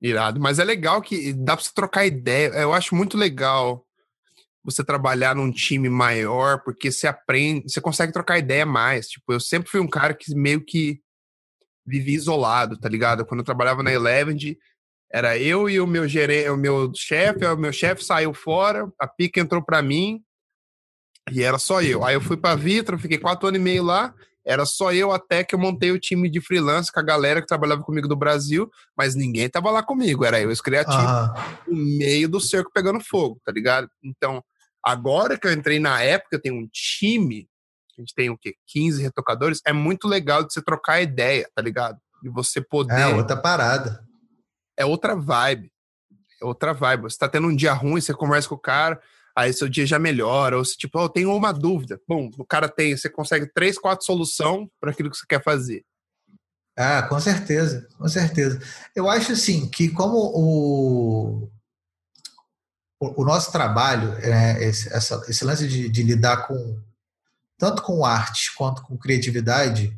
Irado. 0.00 0.38
Mas 0.40 0.58
é 0.58 0.64
legal 0.64 1.00
que 1.00 1.32
dá 1.32 1.56
pra 1.56 1.64
você 1.64 1.72
trocar 1.74 2.04
ideia. 2.04 2.48
Eu 2.48 2.72
acho 2.74 2.94
muito 2.94 3.16
legal 3.16 3.84
você 4.64 4.82
trabalhar 4.82 5.34
num 5.34 5.52
time 5.52 5.88
maior, 5.88 6.62
porque 6.64 6.90
você 6.90 7.06
aprende, 7.06 7.70
você 7.70 7.80
consegue 7.80 8.12
trocar 8.12 8.38
ideia 8.38 8.64
mais. 8.64 9.08
Tipo, 9.08 9.32
eu 9.32 9.40
sempre 9.40 9.70
fui 9.70 9.80
um 9.80 9.88
cara 9.88 10.14
que 10.14 10.34
meio 10.34 10.64
que 10.64 11.00
vivia 11.86 12.16
isolado, 12.16 12.78
tá 12.78 12.88
ligado? 12.88 13.26
Quando 13.26 13.40
eu 13.40 13.44
trabalhava 13.44 13.82
na 13.82 13.92
Eleven, 13.92 14.36
era 15.12 15.38
eu 15.38 15.68
e 15.68 15.78
o 15.80 15.86
meu 15.86 16.08
gerente, 16.08 16.48
o 16.48 16.56
meu 16.56 16.90
chefe, 16.94 17.44
o 17.44 17.56
meu 17.56 17.72
chefe 17.72 18.02
saiu 18.02 18.32
fora, 18.32 18.90
a 18.98 19.06
pica 19.06 19.38
entrou 19.38 19.62
pra 19.62 19.82
mim 19.82 20.22
e 21.30 21.42
era 21.42 21.58
só 21.58 21.82
eu. 21.82 22.02
Aí 22.02 22.14
eu 22.14 22.20
fui 22.20 22.36
pra 22.36 22.54
Vitra, 22.54 22.98
fiquei 22.98 23.18
quatro 23.18 23.46
anos 23.46 23.60
e 23.60 23.62
meio 23.62 23.82
lá, 23.82 24.14
era 24.44 24.64
só 24.66 24.92
eu 24.92 25.12
até 25.12 25.44
que 25.44 25.54
eu 25.54 25.58
montei 25.58 25.90
o 25.90 25.98
time 25.98 26.28
de 26.30 26.40
freelance 26.40 26.90
com 26.90 27.00
a 27.00 27.04
galera 27.04 27.40
que 27.40 27.46
trabalhava 27.46 27.82
comigo 27.82 28.08
do 28.08 28.16
Brasil, 28.16 28.70
mas 28.96 29.14
ninguém 29.14 29.48
tava 29.48 29.70
lá 29.70 29.82
comigo, 29.82 30.24
era 30.24 30.40
eu, 30.40 30.50
os 30.50 30.60
criativos 30.60 31.04
Aham. 31.04 31.34
no 31.66 31.76
meio 31.98 32.28
do 32.28 32.40
cerco 32.40 32.70
pegando 32.72 33.00
fogo, 33.00 33.40
tá 33.44 33.52
ligado? 33.52 33.88
Então, 34.02 34.42
agora 34.84 35.38
que 35.38 35.46
eu 35.46 35.52
entrei 35.52 35.78
na 35.78 36.02
época, 36.02 36.36
eu 36.36 36.40
tenho 36.40 36.56
um 36.56 36.68
time, 36.70 37.48
a 37.96 38.00
gente 38.00 38.14
tem 38.14 38.28
o 38.28 38.36
quê? 38.36 38.54
15 38.66 39.02
retocadores, 39.02 39.60
é 39.66 39.72
muito 39.72 40.06
legal 40.06 40.44
de 40.44 40.52
você 40.52 40.62
trocar 40.62 41.00
ideia, 41.00 41.48
tá 41.54 41.62
ligado? 41.62 41.98
E 42.22 42.28
você 42.28 42.60
poder. 42.60 43.00
É, 43.00 43.06
outra 43.06 43.36
parada. 43.36 44.04
é 44.76 44.84
outra 44.84 45.16
vibe. 45.16 45.72
É 46.40 46.44
outra 46.44 46.72
vibe. 46.72 47.02
Você 47.02 47.18
tá 47.18 47.28
tendo 47.28 47.48
um 47.48 47.56
dia 47.56 47.72
ruim, 47.72 48.00
você 48.00 48.12
conversa 48.12 48.48
com 48.48 48.54
o 48.54 48.58
cara, 48.58 49.00
aí 49.36 49.52
seu 49.52 49.68
dia 49.68 49.86
já 49.86 49.98
melhora. 49.98 50.58
Ou 50.58 50.64
se, 50.64 50.76
tipo, 50.76 50.98
oh, 50.98 51.04
eu 51.04 51.08
tenho 51.08 51.34
uma 51.34 51.52
dúvida. 51.52 52.00
Bom, 52.06 52.30
o 52.38 52.44
cara 52.44 52.68
tem, 52.68 52.96
você 52.96 53.08
consegue 53.08 53.46
três, 53.52 53.78
quatro 53.78 54.04
solução 54.04 54.70
para 54.80 54.90
aquilo 54.90 55.10
que 55.10 55.16
você 55.16 55.26
quer 55.28 55.42
fazer. 55.42 55.84
Ah, 56.76 57.02
com 57.02 57.20
certeza, 57.20 57.86
com 57.96 58.08
certeza. 58.08 58.60
Eu 58.96 59.08
acho 59.08 59.32
assim 59.32 59.68
que 59.68 59.90
como 59.90 60.16
o, 60.16 61.48
o, 63.16 63.24
nosso 63.24 63.50
trabalho, 63.52 64.12
é, 64.20 64.64
esse, 64.64 64.92
essa, 64.92 65.22
esse 65.28 65.44
lance 65.44 65.66
de, 65.68 65.88
de 65.88 66.02
lidar 66.02 66.46
com 66.46 66.78
tanto 67.58 67.82
com 67.82 68.04
arte 68.04 68.54
quanto 68.54 68.82
com 68.82 68.96
criatividade, 68.96 69.96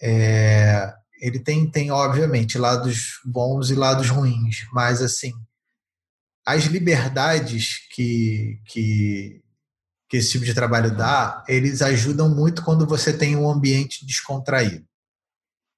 é, 0.00 0.94
ele 1.20 1.38
tem, 1.38 1.68
tem 1.70 1.90
obviamente 1.90 2.58
lados 2.58 3.20
bons 3.24 3.70
e 3.70 3.74
lados 3.74 4.08
ruins, 4.08 4.66
mas 4.72 5.02
assim 5.02 5.32
as 6.44 6.64
liberdades 6.64 7.80
que, 7.92 8.60
que 8.66 9.42
que 10.08 10.16
esse 10.16 10.32
tipo 10.32 10.44
de 10.44 10.54
trabalho 10.54 10.94
dá, 10.94 11.44
eles 11.48 11.82
ajudam 11.82 12.28
muito 12.28 12.62
quando 12.62 12.86
você 12.86 13.12
tem 13.12 13.36
um 13.36 13.50
ambiente 13.50 14.06
descontraído. 14.06 14.86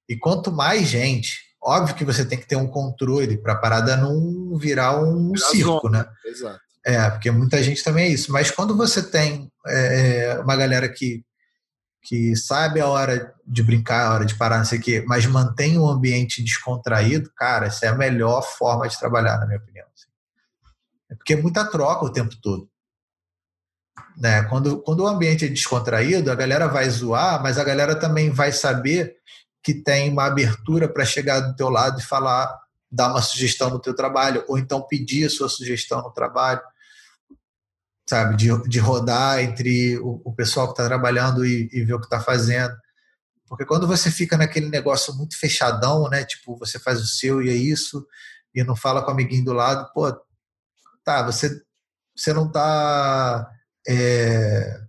E 0.07 0.15
quanto 0.15 0.51
mais 0.51 0.87
gente, 0.87 1.39
óbvio 1.61 1.95
que 1.95 2.05
você 2.05 2.25
tem 2.25 2.37
que 2.37 2.47
ter 2.47 2.55
um 2.55 2.67
controle 2.67 3.37
para 3.37 3.53
a 3.53 3.57
parada 3.57 3.95
não 3.97 4.57
virar 4.57 4.99
um 5.01 5.31
Virar 5.31 5.47
circo, 5.47 5.79
zona. 5.81 6.03
né? 6.03 6.09
Exato. 6.25 6.59
É, 6.85 7.09
porque 7.09 7.29
muita 7.29 7.61
gente 7.61 7.83
também 7.83 8.05
é 8.05 8.09
isso. 8.09 8.31
Mas 8.31 8.49
quando 8.49 8.75
você 8.75 9.03
tem 9.03 9.51
é, 9.67 10.39
uma 10.41 10.55
galera 10.55 10.87
que, 10.87 11.23
que 12.01 12.35
sabe 12.35 12.79
a 12.79 12.87
hora 12.87 13.33
de 13.45 13.61
brincar, 13.61 14.07
a 14.07 14.13
hora 14.13 14.25
de 14.25 14.35
parar, 14.35 14.59
não 14.59 14.65
sei 14.65 14.79
o 14.79 14.81
quê, 14.81 15.03
mas 15.05 15.25
mantém 15.25 15.77
um 15.77 15.87
ambiente 15.87 16.41
descontraído, 16.41 17.31
cara, 17.35 17.67
essa 17.67 17.85
é 17.85 17.89
a 17.89 17.95
melhor 17.95 18.41
forma 18.41 18.87
de 18.87 18.97
trabalhar, 18.97 19.37
na 19.37 19.45
minha 19.45 19.59
opinião. 19.59 19.85
assim. 19.93 20.07
É 21.11 21.15
porque 21.15 21.33
é 21.33 21.41
muita 21.41 21.65
troca 21.65 22.05
o 22.05 22.11
tempo 22.13 22.35
todo. 22.41 22.69
Né? 24.17 24.43
Quando, 24.43 24.81
quando 24.81 25.01
o 25.01 25.07
ambiente 25.07 25.45
é 25.45 25.49
descontraído, 25.49 26.31
a 26.31 26.35
galera 26.35 26.67
vai 26.67 26.89
zoar, 26.89 27.41
mas 27.43 27.57
a 27.57 27.63
galera 27.63 27.95
também 27.95 28.29
vai 28.29 28.51
saber 28.51 29.15
que 29.63 29.73
tem 29.73 30.11
uma 30.11 30.25
abertura 30.25 30.87
para 30.87 31.05
chegar 31.05 31.39
do 31.39 31.55
teu 31.55 31.69
lado 31.69 31.99
e 31.99 32.03
falar, 32.03 32.59
dar 32.91 33.09
uma 33.09 33.21
sugestão 33.21 33.69
no 33.69 33.79
teu 33.79 33.93
trabalho, 33.93 34.43
ou 34.47 34.57
então 34.57 34.81
pedir 34.81 35.25
a 35.25 35.29
sua 35.29 35.49
sugestão 35.49 36.01
no 36.01 36.11
trabalho, 36.11 36.61
sabe? 38.07 38.35
De, 38.35 38.47
de 38.67 38.79
rodar 38.79 39.39
entre 39.39 39.97
o, 39.99 40.21
o 40.25 40.33
pessoal 40.33 40.67
que 40.67 40.73
está 40.73 40.85
trabalhando 40.85 41.45
e, 41.45 41.69
e 41.71 41.83
ver 41.83 41.93
o 41.93 41.99
que 41.99 42.05
está 42.05 42.19
fazendo. 42.19 42.75
Porque 43.47 43.65
quando 43.65 43.87
você 43.87 44.09
fica 44.09 44.37
naquele 44.37 44.69
negócio 44.69 45.13
muito 45.15 45.37
fechadão, 45.37 46.09
né? 46.09 46.23
Tipo, 46.23 46.57
você 46.57 46.79
faz 46.79 47.01
o 47.01 47.07
seu 47.07 47.41
e 47.41 47.49
é 47.49 47.53
isso, 47.53 48.05
e 48.53 48.63
não 48.63 48.75
fala 48.75 49.01
com 49.01 49.09
o 49.09 49.13
amiguinho 49.13 49.45
do 49.45 49.53
lado, 49.53 49.91
pô, 49.93 50.11
tá, 51.03 51.23
você, 51.23 51.61
você 52.15 52.33
não 52.33 52.47
está 52.47 53.49
é, 53.87 54.81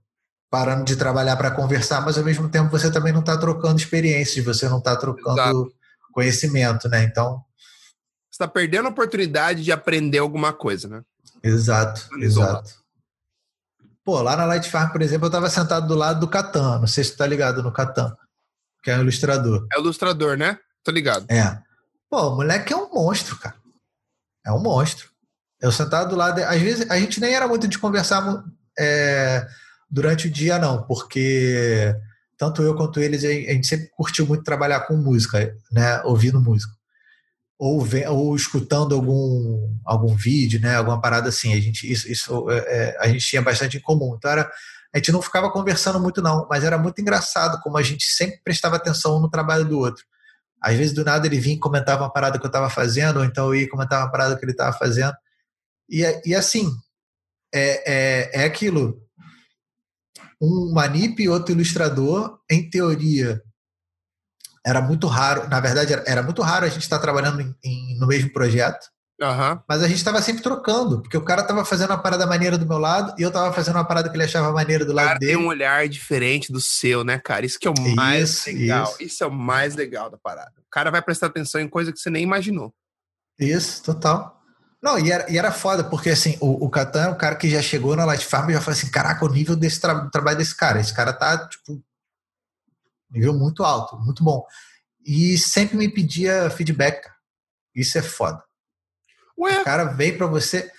parando 0.50 0.84
de 0.84 0.96
trabalhar 0.96 1.36
para 1.36 1.52
conversar, 1.52 2.00
mas 2.04 2.18
ao 2.18 2.24
mesmo 2.24 2.48
tempo 2.48 2.70
você 2.70 2.90
também 2.90 3.12
não 3.12 3.20
está 3.20 3.38
trocando 3.38 3.78
experiências, 3.78 4.44
você 4.44 4.68
não 4.68 4.78
está 4.78 4.96
trocando 4.96 5.40
Exato. 5.40 5.72
conhecimento, 6.12 6.88
né? 6.88 7.04
Então, 7.04 7.42
Você 8.30 8.38
tá 8.38 8.48
perdendo 8.48 8.86
a 8.86 8.90
oportunidade 8.90 9.62
de 9.62 9.70
aprender 9.72 10.18
alguma 10.18 10.52
coisa, 10.52 10.88
né? 10.88 11.02
exato, 11.42 12.08
exato. 12.18 12.74
Pô, 14.04 14.20
lá 14.20 14.36
na 14.36 14.44
Light 14.44 14.68
Farm, 14.68 14.90
por 14.90 15.02
exemplo, 15.02 15.26
eu 15.26 15.28
estava 15.28 15.48
sentado 15.48 15.86
do 15.86 15.94
lado 15.94 16.20
do 16.20 16.28
Catan, 16.28 16.80
não 16.80 16.86
sei 16.86 17.04
se 17.04 17.12
tu 17.12 17.18
tá 17.18 17.26
ligado 17.26 17.62
no 17.62 17.72
Catan, 17.72 18.14
que 18.82 18.90
é 18.90 18.96
um 18.96 19.02
ilustrador. 19.02 19.66
É 19.72 19.78
o 19.78 19.82
ilustrador, 19.82 20.36
né? 20.36 20.58
Tô 20.82 20.90
ligado. 20.90 21.26
É. 21.30 21.58
Pô, 22.10 22.28
o 22.28 22.36
moleque 22.36 22.72
é 22.72 22.76
um 22.76 22.92
monstro, 22.92 23.38
cara. 23.38 23.54
É 24.44 24.50
um 24.50 24.58
monstro. 24.58 25.08
Eu 25.60 25.70
sentado 25.70 26.10
do 26.10 26.16
lado. 26.16 26.40
Às 26.42 26.60
vezes, 26.60 26.90
a 26.90 26.98
gente 26.98 27.20
nem 27.20 27.34
era 27.34 27.46
muito 27.46 27.68
de 27.68 27.78
conversar 27.78 28.42
é, 28.78 29.46
durante 29.90 30.28
o 30.28 30.30
dia, 30.30 30.58
não, 30.58 30.82
porque 30.82 31.94
tanto 32.38 32.62
eu 32.62 32.74
quanto 32.74 33.00
eles, 33.00 33.24
a 33.24 33.28
gente 33.28 33.66
sempre 33.66 33.90
curtiu 33.90 34.26
muito 34.26 34.44
trabalhar 34.44 34.80
com 34.86 34.96
música, 34.96 35.54
né? 35.70 36.00
Ouvindo 36.04 36.40
música. 36.40 36.72
Ou, 37.58 37.86
ou 38.08 38.34
escutando 38.34 38.94
algum, 38.94 39.76
algum 39.84 40.16
vídeo, 40.16 40.58
né? 40.58 40.76
Alguma 40.76 41.00
parada 41.00 41.28
assim. 41.28 41.52
A 41.52 41.60
gente, 41.60 41.90
isso, 41.90 42.10
isso 42.10 42.50
é, 42.50 42.58
é, 42.58 42.98
a 42.98 43.08
gente 43.08 43.26
tinha 43.26 43.42
bastante 43.42 43.76
em 43.76 43.80
comum. 43.80 44.14
Então 44.16 44.30
era. 44.30 44.50
A 44.92 44.98
gente 44.98 45.12
não 45.12 45.20
ficava 45.22 45.50
conversando 45.52 46.00
muito, 46.00 46.20
não, 46.22 46.48
mas 46.50 46.64
era 46.64 46.76
muito 46.78 47.00
engraçado 47.00 47.60
como 47.62 47.76
a 47.76 47.82
gente 47.82 48.06
sempre 48.06 48.40
prestava 48.42 48.76
atenção 48.76 49.20
no 49.20 49.30
trabalho 49.30 49.64
do 49.64 49.78
outro. 49.78 50.04
Às 50.60 50.76
vezes, 50.76 50.92
do 50.92 51.04
nada, 51.04 51.26
ele 51.26 51.38
vinha 51.38 51.56
e 51.56 51.60
comentava 51.60 52.02
uma 52.02 52.12
parada 52.12 52.38
que 52.38 52.44
eu 52.44 52.48
estava 52.48 52.68
fazendo, 52.68 53.18
ou 53.18 53.24
então 53.24 53.46
eu 53.48 53.60
ia 53.60 53.68
comentar 53.68 54.02
uma 54.02 54.10
parada 54.10 54.36
que 54.36 54.44
ele 54.44 54.52
estava 54.52 54.76
fazendo. 54.76 55.14
E, 55.88 56.02
e 56.24 56.34
assim, 56.34 56.70
é, 57.54 58.30
é, 58.32 58.42
é 58.42 58.44
aquilo. 58.44 59.00
Um 60.40 60.72
manip 60.72 61.22
e 61.22 61.28
outro 61.28 61.52
ilustrador, 61.54 62.38
em 62.50 62.68
teoria, 62.70 63.42
era 64.64 64.80
muito 64.80 65.06
raro. 65.06 65.48
Na 65.48 65.60
verdade, 65.60 65.92
era, 65.92 66.04
era 66.06 66.22
muito 66.22 66.42
raro 66.42 66.64
a 66.64 66.68
gente 66.68 66.82
estar 66.82 66.98
trabalhando 66.98 67.40
em, 67.40 67.54
em- 67.64 67.98
no 67.98 68.06
mesmo 68.06 68.32
projeto, 68.32 68.86
Aham. 69.20 69.62
mas 69.68 69.82
a 69.82 69.88
gente 69.88 69.98
estava 69.98 70.20
sempre 70.22 70.42
trocando, 70.42 71.02
porque 71.02 71.16
o 71.16 71.24
cara 71.24 71.42
estava 71.42 71.64
fazendo 71.64 71.90
uma 71.90 72.02
parada 72.02 72.26
maneira 72.26 72.56
do 72.56 72.66
meu 72.66 72.78
lado 72.78 73.14
e 73.18 73.22
eu 73.22 73.28
estava 73.28 73.52
fazendo 73.52 73.76
uma 73.76 73.84
parada 73.84 74.08
que 74.08 74.16
ele 74.16 74.24
achava 74.24 74.50
maneira 74.52 74.84
do 74.84 74.92
lado 74.94 75.06
cara 75.08 75.18
tem 75.18 75.28
dele. 75.28 75.42
um 75.42 75.46
olhar 75.46 75.86
diferente 75.88 76.50
do 76.52 76.60
seu, 76.60 77.04
né, 77.04 77.18
cara? 77.18 77.44
Isso 77.44 77.58
que 77.58 77.68
é 77.68 77.70
o 77.70 77.94
mais 77.94 78.30
Isso, 78.46 78.50
legal. 78.50 78.84
isso. 78.84 79.02
Isso. 79.02 79.24
é 79.24 79.26
o 79.26 79.32
mais 79.32 79.74
legal 79.76 80.08
da 80.10 80.16
parada. 80.16 80.52
O 80.58 80.70
cara 80.70 80.90
vai 80.90 81.02
prestar 81.02 81.26
atenção 81.26 81.60
em 81.60 81.68
coisa 81.68 81.92
que 81.92 81.98
você 81.98 82.08
nem 82.10 82.22
imaginou. 82.22 82.72
Isso, 83.38 83.82
total. 83.82 84.39
Não, 84.82 84.98
e 84.98 85.10
era, 85.10 85.30
e 85.30 85.36
era 85.36 85.52
foda, 85.52 85.84
porque 85.84 86.08
assim, 86.08 86.38
o, 86.40 86.64
o 86.64 86.70
Catan 86.70 87.02
é 87.02 87.08
um 87.08 87.18
cara 87.18 87.36
que 87.36 87.50
já 87.50 87.60
chegou 87.60 87.94
na 87.94 88.04
Light 88.06 88.24
Farm 88.24 88.48
e 88.48 88.54
já 88.54 88.60
falou 88.60 88.78
assim: 88.78 88.90
caraca, 88.90 89.24
o 89.24 89.28
nível 89.28 89.54
desse 89.54 89.80
tra 89.80 90.08
trabalho 90.10 90.38
desse 90.38 90.56
cara. 90.56 90.80
Esse 90.80 90.94
cara 90.94 91.12
tá, 91.12 91.46
tipo, 91.46 91.82
nível 93.10 93.34
muito 93.34 93.62
alto, 93.62 93.98
muito 93.98 94.24
bom. 94.24 94.44
E 95.04 95.36
sempre 95.36 95.76
me 95.76 95.88
pedia 95.88 96.48
feedback, 96.50 97.02
cara. 97.02 97.16
Isso 97.74 97.98
é 97.98 98.02
foda. 98.02 98.42
Ué? 99.38 99.60
O 99.60 99.64
cara 99.64 99.84
vem 99.84 100.16
para 100.16 100.26
você 100.26 100.70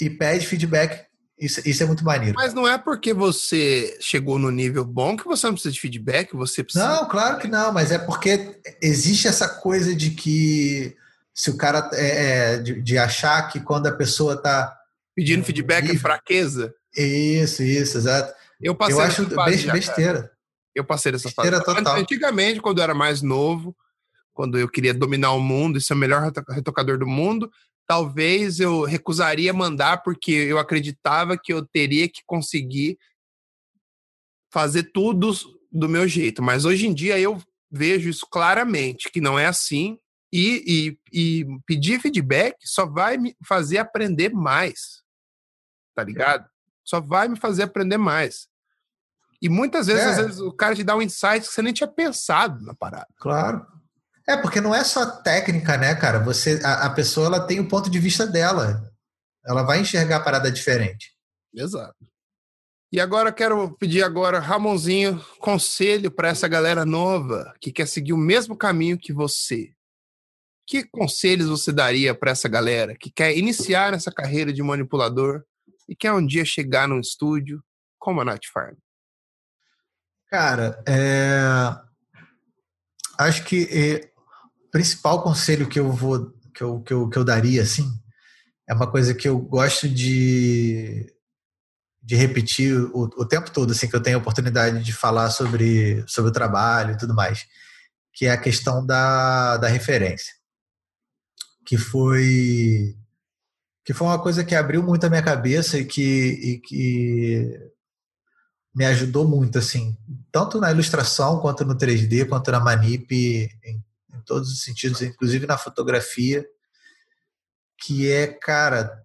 e 0.00 0.08
pede 0.08 0.46
feedback. 0.46 1.04
Isso, 1.38 1.60
isso 1.68 1.82
é 1.82 1.86
muito 1.86 2.04
maneiro. 2.04 2.36
Mas 2.36 2.54
não 2.54 2.66
é 2.66 2.78
porque 2.78 3.12
você 3.12 3.96
chegou 4.00 4.38
no 4.38 4.50
nível 4.50 4.84
bom 4.84 5.16
que 5.16 5.24
você 5.24 5.46
não 5.46 5.54
precisa 5.54 5.72
de 5.72 5.80
feedback, 5.80 6.32
você 6.34 6.62
precisa. 6.62 6.86
Não, 6.86 7.08
claro 7.08 7.38
que 7.38 7.48
não, 7.48 7.72
mas 7.72 7.90
é 7.90 7.98
porque 7.98 8.60
existe 8.80 9.26
essa 9.26 9.48
coisa 9.48 9.94
de 9.94 10.10
que 10.10 10.96
se 11.34 11.50
o 11.50 11.56
cara 11.56 11.90
é, 11.94 12.54
é 12.54 12.58
de, 12.58 12.80
de, 12.80 12.96
achar 12.96 13.48
que 13.50 13.58
quando 13.58 13.88
a 13.88 13.92
pessoa 13.92 14.34
está 14.34 14.74
pedindo 15.14 15.44
feedback 15.44 15.90
é 15.90 15.98
fraqueza. 15.98 16.72
Isso, 16.96 17.62
isso, 17.62 17.98
exato. 17.98 18.32
Eu 18.60 18.74
passei 18.74 18.94
eu 18.94 19.00
acho 19.00 19.30
fase, 19.30 19.70
besteira. 19.70 20.30
Eu 20.74 20.84
passei 20.84 21.10
dessa 21.12 21.28
besteira 21.28 21.60
fase. 21.60 21.78
Total. 21.78 21.96
Antigamente, 21.96 22.60
quando 22.60 22.78
eu 22.78 22.84
era 22.84 22.94
mais 22.94 23.20
novo, 23.20 23.76
quando 24.32 24.58
eu 24.58 24.68
queria 24.68 24.94
dominar 24.94 25.32
o 25.32 25.40
mundo 25.40 25.76
e 25.76 25.80
ser 25.80 25.94
o 25.94 25.96
melhor 25.96 26.32
retocador 26.48 26.98
do 26.98 27.06
mundo, 27.06 27.50
talvez 27.86 28.60
eu 28.60 28.82
recusaria 28.82 29.52
mandar 29.52 30.02
porque 30.02 30.30
eu 30.30 30.58
acreditava 30.58 31.36
que 31.36 31.52
eu 31.52 31.64
teria 31.66 32.08
que 32.08 32.22
conseguir 32.24 32.96
fazer 34.52 34.84
tudo 34.92 35.32
do 35.70 35.88
meu 35.88 36.06
jeito. 36.06 36.40
Mas 36.42 36.64
hoje 36.64 36.86
em 36.86 36.94
dia 36.94 37.18
eu 37.18 37.42
vejo 37.70 38.08
isso 38.08 38.26
claramente, 38.30 39.10
que 39.10 39.20
não 39.20 39.36
é 39.36 39.46
assim. 39.46 39.98
E, 40.36 40.98
e, 41.12 41.40
e 41.42 41.46
pedir 41.64 42.00
feedback 42.00 42.56
só 42.64 42.84
vai 42.84 43.16
me 43.16 43.36
fazer 43.46 43.78
aprender 43.78 44.30
mais. 44.30 45.00
Tá 45.94 46.02
ligado? 46.02 46.44
Só 46.84 47.00
vai 47.00 47.28
me 47.28 47.38
fazer 47.38 47.62
aprender 47.62 47.98
mais. 47.98 48.48
E 49.40 49.48
muitas 49.48 49.86
vezes, 49.86 50.02
é. 50.02 50.08
às 50.08 50.16
vezes, 50.16 50.40
o 50.40 50.52
cara 50.52 50.74
te 50.74 50.82
dá 50.82 50.96
um 50.96 51.02
insight 51.02 51.46
que 51.46 51.54
você 51.54 51.62
nem 51.62 51.72
tinha 51.72 51.86
pensado 51.86 52.64
na 52.64 52.74
parada. 52.74 53.06
Claro. 53.16 53.64
É, 54.26 54.36
porque 54.36 54.60
não 54.60 54.74
é 54.74 54.82
só 54.82 55.06
técnica, 55.06 55.76
né, 55.76 55.94
cara? 55.94 56.18
Você, 56.18 56.60
a, 56.64 56.86
a 56.86 56.90
pessoa 56.90 57.28
ela 57.28 57.46
tem 57.46 57.60
o 57.60 57.68
ponto 57.68 57.88
de 57.88 58.00
vista 58.00 58.26
dela. 58.26 58.90
Ela 59.46 59.62
vai 59.62 59.78
enxergar 59.78 60.16
a 60.16 60.24
parada 60.24 60.50
diferente. 60.50 61.14
Exato. 61.54 61.94
E 62.90 62.98
agora 62.98 63.32
quero 63.32 63.76
pedir 63.76 64.02
agora, 64.02 64.40
Ramonzinho, 64.40 65.24
conselho 65.38 66.10
para 66.10 66.28
essa 66.28 66.48
galera 66.48 66.84
nova 66.84 67.54
que 67.60 67.70
quer 67.70 67.86
seguir 67.86 68.12
o 68.12 68.18
mesmo 68.18 68.56
caminho 68.56 68.98
que 68.98 69.12
você. 69.12 69.72
Que 70.66 70.84
conselhos 70.84 71.48
você 71.48 71.72
daria 71.72 72.14
para 72.14 72.30
essa 72.30 72.48
galera 72.48 72.96
que 72.96 73.10
quer 73.10 73.36
iniciar 73.36 73.92
nessa 73.92 74.10
carreira 74.10 74.52
de 74.52 74.62
manipulador 74.62 75.42
e 75.88 75.94
quer 75.94 76.12
um 76.12 76.24
dia 76.24 76.44
chegar 76.44 76.88
num 76.88 77.00
estúdio 77.00 77.62
como 77.98 78.20
a 78.20 78.24
Night 78.24 78.50
Farm? 78.50 78.74
Cara, 80.30 80.82
é... 80.86 81.38
acho 83.18 83.44
que 83.44 83.68
é 83.70 84.10
principal 84.74 85.22
conselho 85.22 85.68
que 85.68 85.78
eu 85.78 85.92
vou 85.92 86.32
que 86.52 86.62
eu, 86.62 86.80
que 86.80 86.92
eu, 86.92 87.08
que 87.08 87.16
eu 87.16 87.24
daria 87.24 87.62
assim 87.62 87.88
é 88.68 88.74
uma 88.74 88.90
coisa 88.90 89.14
que 89.14 89.28
eu 89.28 89.38
gosto 89.38 89.88
de, 89.88 91.06
de 92.02 92.16
repetir 92.16 92.76
o, 92.76 93.02
o 93.02 93.24
tempo 93.24 93.52
todo 93.52 93.70
assim 93.70 93.88
que 93.88 93.94
eu 93.94 94.02
tenho 94.02 94.16
a 94.16 94.20
oportunidade 94.20 94.82
de 94.82 94.92
falar 94.92 95.30
sobre 95.30 96.04
sobre 96.08 96.30
o 96.30 96.34
trabalho 96.34 96.94
e 96.94 96.96
tudo 96.96 97.14
mais 97.14 97.46
que 98.12 98.26
é 98.26 98.32
a 98.32 98.40
questão 98.40 98.84
da, 98.84 99.56
da 99.58 99.68
referência 99.68 100.34
que 101.64 101.76
foi 101.76 102.96
que 103.84 103.92
foi 103.92 104.06
uma 104.06 104.22
coisa 104.22 104.42
que 104.44 104.54
abriu 104.54 104.82
muito 104.82 105.04
a 105.04 105.10
minha 105.10 105.22
cabeça 105.22 105.78
e 105.78 105.84
que, 105.84 106.00
e 106.02 106.58
que 106.58 107.70
me 108.74 108.86
ajudou 108.86 109.28
muito 109.28 109.58
assim 109.58 109.96
tanto 110.32 110.58
na 110.58 110.70
ilustração 110.70 111.40
quanto 111.40 111.64
no 111.64 111.76
3D 111.76 112.28
quanto 112.28 112.50
na 112.50 112.60
manip 112.60 113.12
em 113.62 113.84
todos 114.24 114.50
os 114.50 114.62
sentidos, 114.62 115.02
inclusive 115.02 115.46
na 115.46 115.58
fotografia, 115.58 116.44
que 117.78 118.10
é, 118.10 118.26
cara, 118.26 119.04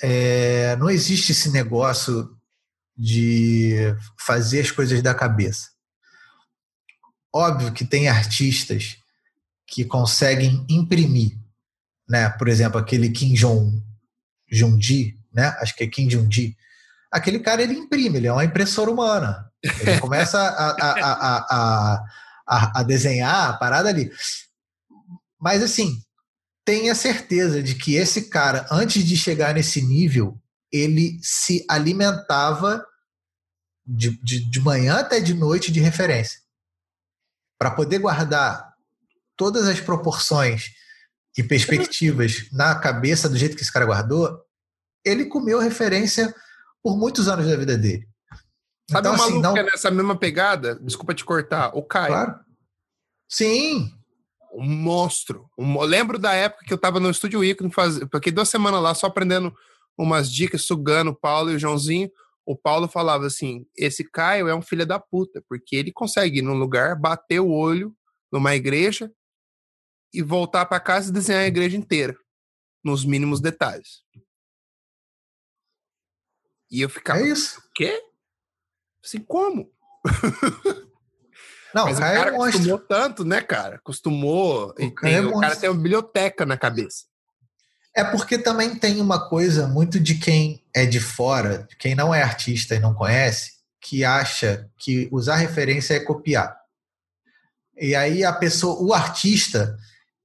é, 0.00 0.76
não 0.76 0.90
existe 0.90 1.32
esse 1.32 1.50
negócio 1.50 2.36
de 2.96 3.76
fazer 4.18 4.60
as 4.60 4.70
coisas 4.70 5.02
da 5.02 5.14
cabeça. 5.14 5.70
Óbvio 7.32 7.72
que 7.72 7.84
tem 7.84 8.08
artistas 8.08 8.96
que 9.66 9.84
conseguem 9.84 10.64
imprimir, 10.70 11.38
né? 12.08 12.28
Por 12.30 12.48
exemplo, 12.48 12.78
aquele 12.78 13.10
Kim 13.10 13.34
Jong 13.34 13.82
Jong-ji, 14.50 15.18
né? 15.32 15.56
Acho 15.60 15.74
que 15.74 15.84
é 15.84 15.86
Kim 15.86 16.08
Jong-ji. 16.08 16.56
Aquele 17.10 17.40
cara 17.40 17.62
ele 17.62 17.74
imprime, 17.74 18.18
ele 18.18 18.26
é 18.26 18.32
uma 18.32 18.44
impressora 18.44 18.90
humana. 18.90 19.50
Ele 19.62 19.98
começa 20.00 20.38
a, 20.38 20.70
a, 20.70 21.12
a, 21.14 22.04
a, 22.46 22.80
a 22.80 22.82
desenhar 22.82 23.50
a 23.50 23.52
parada 23.54 23.88
ali. 23.88 24.10
Mas 25.40 25.62
assim, 25.62 26.00
tenha 26.64 26.94
certeza 26.94 27.62
de 27.62 27.74
que 27.74 27.94
esse 27.94 28.28
cara, 28.28 28.66
antes 28.70 29.04
de 29.04 29.16
chegar 29.16 29.54
nesse 29.54 29.82
nível, 29.82 30.40
ele 30.72 31.18
se 31.22 31.64
alimentava 31.68 32.84
de, 33.86 34.20
de, 34.22 34.50
de 34.50 34.60
manhã 34.60 34.96
até 34.96 35.20
de 35.20 35.32
noite 35.34 35.70
de 35.70 35.80
referência. 35.80 36.40
Para 37.58 37.70
poder 37.70 37.98
guardar 37.98 38.74
todas 39.36 39.66
as 39.68 39.80
proporções 39.80 40.72
e 41.36 41.42
perspectivas 41.42 42.48
na 42.52 42.74
cabeça 42.74 43.28
do 43.28 43.36
jeito 43.36 43.56
que 43.56 43.62
esse 43.62 43.72
cara 43.72 43.84
guardou, 43.84 44.40
ele 45.04 45.26
comeu 45.26 45.58
referência 45.58 46.34
por 46.82 46.96
muitos 46.96 47.28
anos 47.28 47.46
da 47.46 47.56
vida 47.56 47.76
dele. 47.76 48.08
Sabe 48.90 49.08
então, 49.08 49.12
um 49.12 49.22
assim, 49.22 49.40
não... 49.40 49.52
que 49.52 49.60
é 49.60 49.62
nessa 49.64 49.90
mesma 49.90 50.16
pegada? 50.16 50.76
Desculpa 50.76 51.14
te 51.14 51.24
cortar. 51.24 51.70
O 51.74 51.82
Caio. 51.82 52.08
Claro. 52.08 52.40
Sim, 53.28 53.92
um 54.52 54.64
monstro. 54.64 55.50
Um, 55.58 55.80
lembro 55.82 56.18
da 56.18 56.32
época 56.32 56.64
que 56.64 56.72
eu 56.72 56.78
tava 56.78 57.00
no 57.00 57.10
Estúdio 57.10 57.44
Ícone, 57.44 57.72
faz, 57.72 57.98
fiquei 57.98 58.32
duas 58.32 58.48
semanas 58.48 58.80
lá 58.80 58.94
só 58.94 59.06
aprendendo 59.06 59.52
umas 59.98 60.30
dicas, 60.30 60.62
sugando 60.62 61.10
o 61.10 61.14
Paulo 61.16 61.50
e 61.50 61.56
o 61.56 61.58
Joãozinho. 61.58 62.10
O 62.46 62.56
Paulo 62.56 62.86
falava 62.86 63.26
assim: 63.26 63.66
esse 63.76 64.08
Caio 64.08 64.48
é 64.48 64.54
um 64.54 64.62
filho 64.62 64.86
da 64.86 64.98
puta, 64.98 65.42
porque 65.48 65.74
ele 65.74 65.92
consegue 65.92 66.38
ir 66.38 66.42
num 66.42 66.54
lugar, 66.54 66.98
bater 66.98 67.40
o 67.40 67.50
olho 67.50 67.92
numa 68.32 68.54
igreja 68.54 69.10
e 70.16 70.22
voltar 70.22 70.64
para 70.64 70.80
casa 70.80 71.10
e 71.10 71.12
desenhar 71.12 71.42
a 71.42 71.46
igreja 71.46 71.76
inteira, 71.76 72.16
nos 72.82 73.04
mínimos 73.04 73.38
detalhes. 73.38 74.02
E 76.70 76.80
eu 76.80 76.88
ficava. 76.88 77.20
É 77.20 77.28
isso. 77.28 77.60
O 77.60 77.72
quê? 77.74 78.02
Assim, 79.04 79.20
como? 79.20 79.70
Não, 81.74 81.84
Mas 81.84 81.98
o 81.98 82.00
cara, 82.00 82.30
é 82.30 82.32
acostumou 82.32 82.78
tanto, 82.78 83.24
né, 83.24 83.42
cara? 83.42 83.76
Acostumou. 83.76 84.70
O 84.70 84.90
cara, 84.90 85.12
tem, 85.12 85.14
é 85.14 85.20
o 85.20 85.38
cara 85.38 85.56
tem 85.56 85.68
uma 85.68 85.76
biblioteca 85.76 86.46
na 86.46 86.56
cabeça. 86.56 87.04
É 87.94 88.02
porque 88.02 88.38
também 88.38 88.74
tem 88.74 88.98
uma 88.98 89.28
coisa 89.28 89.66
muito 89.66 90.00
de 90.00 90.14
quem 90.14 90.64
é 90.74 90.86
de 90.86 90.98
fora, 90.98 91.66
de 91.68 91.76
quem 91.76 91.94
não 91.94 92.14
é 92.14 92.22
artista 92.22 92.74
e 92.74 92.80
não 92.80 92.94
conhece, 92.94 93.52
que 93.80 94.02
acha 94.04 94.70
que 94.78 95.08
usar 95.12 95.36
referência 95.36 95.92
é 95.92 96.00
copiar. 96.00 96.58
E 97.76 97.94
aí 97.94 98.24
a 98.24 98.32
pessoa, 98.32 98.82
o 98.82 98.94
artista, 98.94 99.76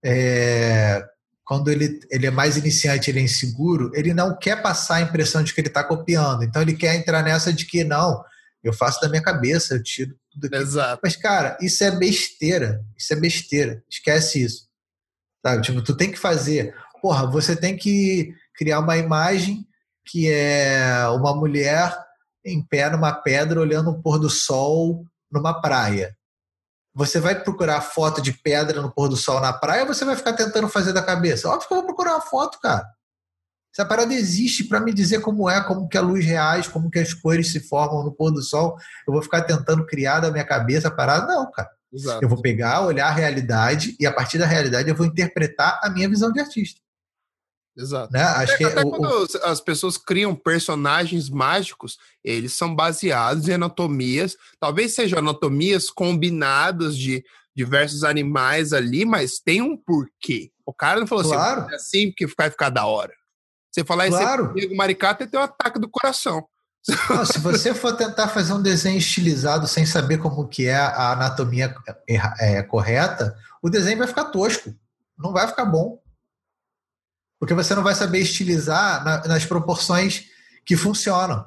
é, 0.03 1.03
quando 1.44 1.69
ele, 1.69 1.99
ele 2.10 2.28
é 2.28 2.32
mais 2.32 2.57
iniciante, 2.57 3.10
ele 3.10 3.19
é 3.19 3.23
inseguro, 3.23 3.91
ele 3.94 4.14
não 4.14 4.38
quer 4.38 4.61
passar 4.61 4.95
a 4.95 5.02
impressão 5.02 5.44
de 5.44 5.53
que 5.53 5.61
ele 5.61 5.68
está 5.68 5.84
copiando. 5.84 6.44
Então 6.44 6.61
ele 6.61 6.73
quer 6.73 6.95
entrar 6.95 7.22
nessa 7.23 7.52
de 7.52 7.65
que 7.65 7.84
não, 7.84 8.23
eu 8.64 8.72
faço 8.72 9.02
da 9.02 9.10
minha 9.10 9.22
cabeça, 9.22 9.76
eu 9.76 9.84
tiro 9.84 10.15
tudo 10.32 10.45
aqui. 10.45 10.56
Exato. 10.56 11.02
Mas, 11.03 11.15
cara, 11.15 11.57
isso 11.61 11.84
é 11.84 11.91
besteira. 11.91 12.84
Isso 12.98 13.11
é 13.14 13.15
besteira. 13.15 13.84
Esquece 13.90 14.44
isso. 14.44 14.68
Sabe? 15.45 15.64
Tipo, 15.64 15.82
tu 15.82 15.95
tem 15.95 16.11
que 16.11 16.19
fazer. 16.19 16.76
Porra, 17.02 17.26
você 17.26 17.56
tem 17.56 17.76
que 17.76 18.34
criar 18.56 18.80
uma 18.80 18.98
imagem 18.98 19.65
que 20.06 20.32
é 20.32 21.07
uma 21.10 21.36
mulher 21.36 21.95
em 22.45 22.61
pé 22.64 22.90
numa 22.90 23.14
pedra 23.14 23.60
olhando 23.60 23.91
um 23.91 24.02
pôr 24.02 24.19
do 24.19 24.30
sol 24.30 25.06
numa 25.32 25.60
praia. 25.61 26.15
Você 26.93 27.19
vai 27.19 27.41
procurar 27.41 27.81
foto 27.81 28.22
de 28.22 28.34
pedra 28.34 28.81
no 28.81 28.91
pôr 28.91 29.07
do 29.07 29.15
sol 29.15 29.39
na 29.39 29.53
praia 29.53 29.84
ou 29.84 29.88
você 29.88 30.03
vai 30.03 30.15
ficar 30.15 30.34
tentando 30.34 30.68
fazer 30.68 30.91
da 30.91 31.01
cabeça? 31.01 31.47
Óbvio 31.47 31.68
que 31.68 31.73
eu 31.73 31.77
vou 31.77 31.85
procurar 31.85 32.15
uma 32.15 32.22
foto, 32.22 32.59
cara. 32.59 32.85
Essa 33.73 33.85
parada 33.85 34.13
existe 34.13 34.65
para 34.65 34.81
me 34.81 34.93
dizer 34.93 35.22
como 35.22 35.49
é, 35.49 35.63
como 35.63 35.88
que 35.88 35.97
a 35.97 36.01
luz 36.01 36.26
reage, 36.26 36.69
como 36.69 36.91
que 36.91 36.99
as 36.99 37.13
cores 37.13 37.51
se 37.51 37.61
formam 37.61 38.03
no 38.03 38.11
pôr 38.11 38.30
do 38.31 38.41
sol. 38.41 38.76
Eu 39.07 39.13
vou 39.13 39.22
ficar 39.22 39.43
tentando 39.43 39.85
criar 39.85 40.19
da 40.19 40.30
minha 40.30 40.43
cabeça 40.43 40.89
a 40.89 40.91
parada? 40.91 41.27
Não, 41.27 41.49
cara. 41.49 41.69
Exato. 41.93 42.23
Eu 42.23 42.27
vou 42.27 42.41
pegar, 42.41 42.85
olhar 42.85 43.07
a 43.07 43.11
realidade 43.11 43.95
e 43.97 44.05
a 44.05 44.11
partir 44.11 44.38
da 44.38 44.45
realidade 44.45 44.89
eu 44.89 44.95
vou 44.95 45.05
interpretar 45.05 45.80
a 45.81 45.89
minha 45.89 46.09
visão 46.09 46.31
de 46.31 46.41
artista. 46.41 46.80
Exato. 47.81 48.13
Né? 48.13 48.21
Acho 48.21 48.57
que 48.57 48.63
até 48.63 48.81
o, 48.81 48.89
quando 48.89 49.05
o... 49.09 49.45
as 49.45 49.59
pessoas 49.59 49.97
criam 49.97 50.35
personagens 50.35 51.29
mágicos, 51.29 51.97
eles 52.23 52.53
são 52.53 52.73
baseados 52.75 53.47
em 53.49 53.53
anatomias, 53.53 54.35
talvez 54.59 54.93
sejam 54.93 55.19
anatomias 55.19 55.89
combinadas 55.89 56.95
de 56.95 57.23
diversos 57.55 58.03
animais 58.03 58.71
ali, 58.73 59.03
mas 59.05 59.39
tem 59.39 59.61
um 59.61 59.75
porquê. 59.75 60.51
O 60.65 60.73
cara 60.73 60.99
não 60.99 61.07
falou 61.07 61.23
assim, 61.23 61.33
claro. 61.33 61.61
assim, 61.61 61.71
é 61.71 61.75
assim 61.75 62.07
porque 62.09 62.27
vai 62.37 62.49
ficar 62.49 62.69
da 62.69 62.85
hora. 62.85 63.13
Você 63.71 63.83
falar 63.83 64.07
Claro. 64.07 64.45
esse 64.45 64.53
Diego 64.53 64.75
Maricata, 64.75 65.27
tem 65.27 65.39
um 65.39 65.43
ataque 65.43 65.79
do 65.79 65.89
coração. 65.89 66.45
Não, 67.09 67.25
se 67.25 67.39
você 67.39 67.73
for 67.73 67.95
tentar 67.95 68.27
fazer 68.27 68.53
um 68.53 68.61
desenho 68.61 68.97
estilizado 68.97 69.67
sem 69.67 69.85
saber 69.85 70.17
como 70.17 70.47
que 70.47 70.65
é 70.65 70.75
a 70.75 71.11
anatomia 71.11 71.75
erra- 72.07 72.35
é, 72.39 72.63
correta, 72.63 73.37
o 73.61 73.69
desenho 73.69 73.99
vai 73.99 74.07
ficar 74.07 74.25
tosco. 74.25 74.73
Não 75.17 75.31
vai 75.31 75.47
ficar 75.47 75.65
bom. 75.65 76.01
Porque 77.41 77.55
você 77.55 77.73
não 77.73 77.81
vai 77.81 77.95
saber 77.95 78.19
estilizar 78.19 79.03
na- 79.03 79.27
nas 79.27 79.43
proporções 79.43 80.26
que 80.63 80.77
funcionam. 80.77 81.43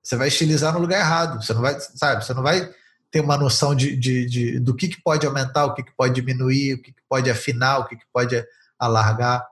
Você 0.00 0.14
vai 0.14 0.28
estilizar 0.28 0.72
no 0.72 0.78
lugar 0.78 1.00
errado. 1.00 1.42
Você 1.44 1.52
não 1.52 1.60
vai, 1.60 1.76
sabe? 1.80 2.24
Você 2.24 2.32
não 2.32 2.42
vai 2.44 2.70
ter 3.10 3.20
uma 3.20 3.36
noção 3.36 3.74
de, 3.74 3.96
de- 3.96 4.26
de- 4.26 4.60
do 4.60 4.76
que, 4.76 4.86
que 4.86 5.02
pode 5.02 5.26
aumentar, 5.26 5.64
o 5.64 5.74
que, 5.74 5.82
que 5.82 5.90
pode 5.96 6.14
diminuir, 6.14 6.74
o 6.74 6.82
que, 6.82 6.92
que 6.92 7.02
pode 7.08 7.28
afinar, 7.28 7.78
o 7.80 7.88
que, 7.88 7.96
que 7.96 8.04
pode 8.12 8.40
alargar. 8.78 9.44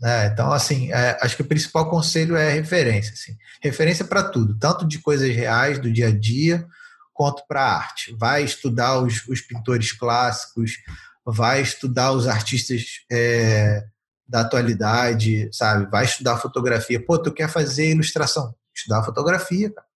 né? 0.00 0.26
Então, 0.26 0.52
assim, 0.52 0.92
é, 0.92 1.18
acho 1.20 1.34
que 1.34 1.42
o 1.42 1.46
principal 1.48 1.90
conselho 1.90 2.36
é 2.36 2.52
referência. 2.52 3.12
Assim. 3.12 3.36
Referência 3.60 4.04
para 4.04 4.22
tudo, 4.22 4.56
tanto 4.56 4.86
de 4.86 5.00
coisas 5.00 5.34
reais 5.34 5.80
do 5.80 5.92
dia 5.92 6.06
a 6.08 6.16
dia, 6.16 6.64
quanto 7.12 7.42
para 7.48 7.60
arte. 7.60 8.14
Vai 8.16 8.44
estudar 8.44 9.00
os, 9.00 9.26
os 9.26 9.40
pintores 9.40 9.90
clássicos, 9.90 10.78
vai 11.26 11.60
estudar 11.60 12.12
os 12.12 12.28
artistas 12.28 13.00
é, 13.10 13.84
da 14.26 14.40
atualidade, 14.40 15.48
sabe? 15.52 15.90
Vai 15.90 16.04
estudar 16.04 16.38
fotografia. 16.38 17.04
Pô, 17.04 17.18
tu 17.18 17.32
quer 17.32 17.48
fazer 17.48 17.90
ilustração? 17.90 18.54
Estudar 18.74 19.02
fotografia, 19.02 19.70
cara. 19.70 19.86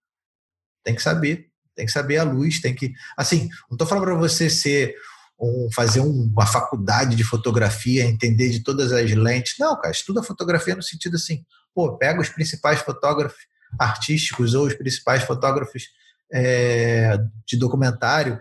Tem 0.84 0.94
que 0.94 1.02
saber. 1.02 1.48
Tem 1.74 1.86
que 1.86 1.92
saber 1.92 2.18
a 2.18 2.24
luz, 2.24 2.60
tem 2.60 2.74
que. 2.74 2.92
Assim, 3.16 3.48
não 3.70 3.74
estou 3.74 3.86
falando 3.86 4.04
para 4.04 4.14
você 4.14 4.50
ser 4.50 4.94
um, 5.40 5.68
fazer 5.72 6.00
um- 6.00 6.24
uma 6.32 6.46
faculdade 6.46 7.14
de 7.14 7.22
fotografia, 7.22 8.04
entender 8.04 8.50
de 8.50 8.60
todas 8.60 8.92
as 8.92 9.10
lentes. 9.12 9.54
Não, 9.58 9.76
cara, 9.80 9.92
estuda 9.92 10.22
fotografia 10.22 10.74
no 10.74 10.82
sentido 10.82 11.14
assim, 11.16 11.44
pô, 11.74 11.96
pega 11.96 12.20
os 12.20 12.28
principais 12.28 12.80
fotógrafos 12.80 13.38
artísticos 13.78 14.54
ou 14.54 14.66
os 14.66 14.74
principais 14.74 15.22
fotógrafos 15.22 15.84
é, 16.32 17.16
de 17.46 17.56
documentário 17.56 18.40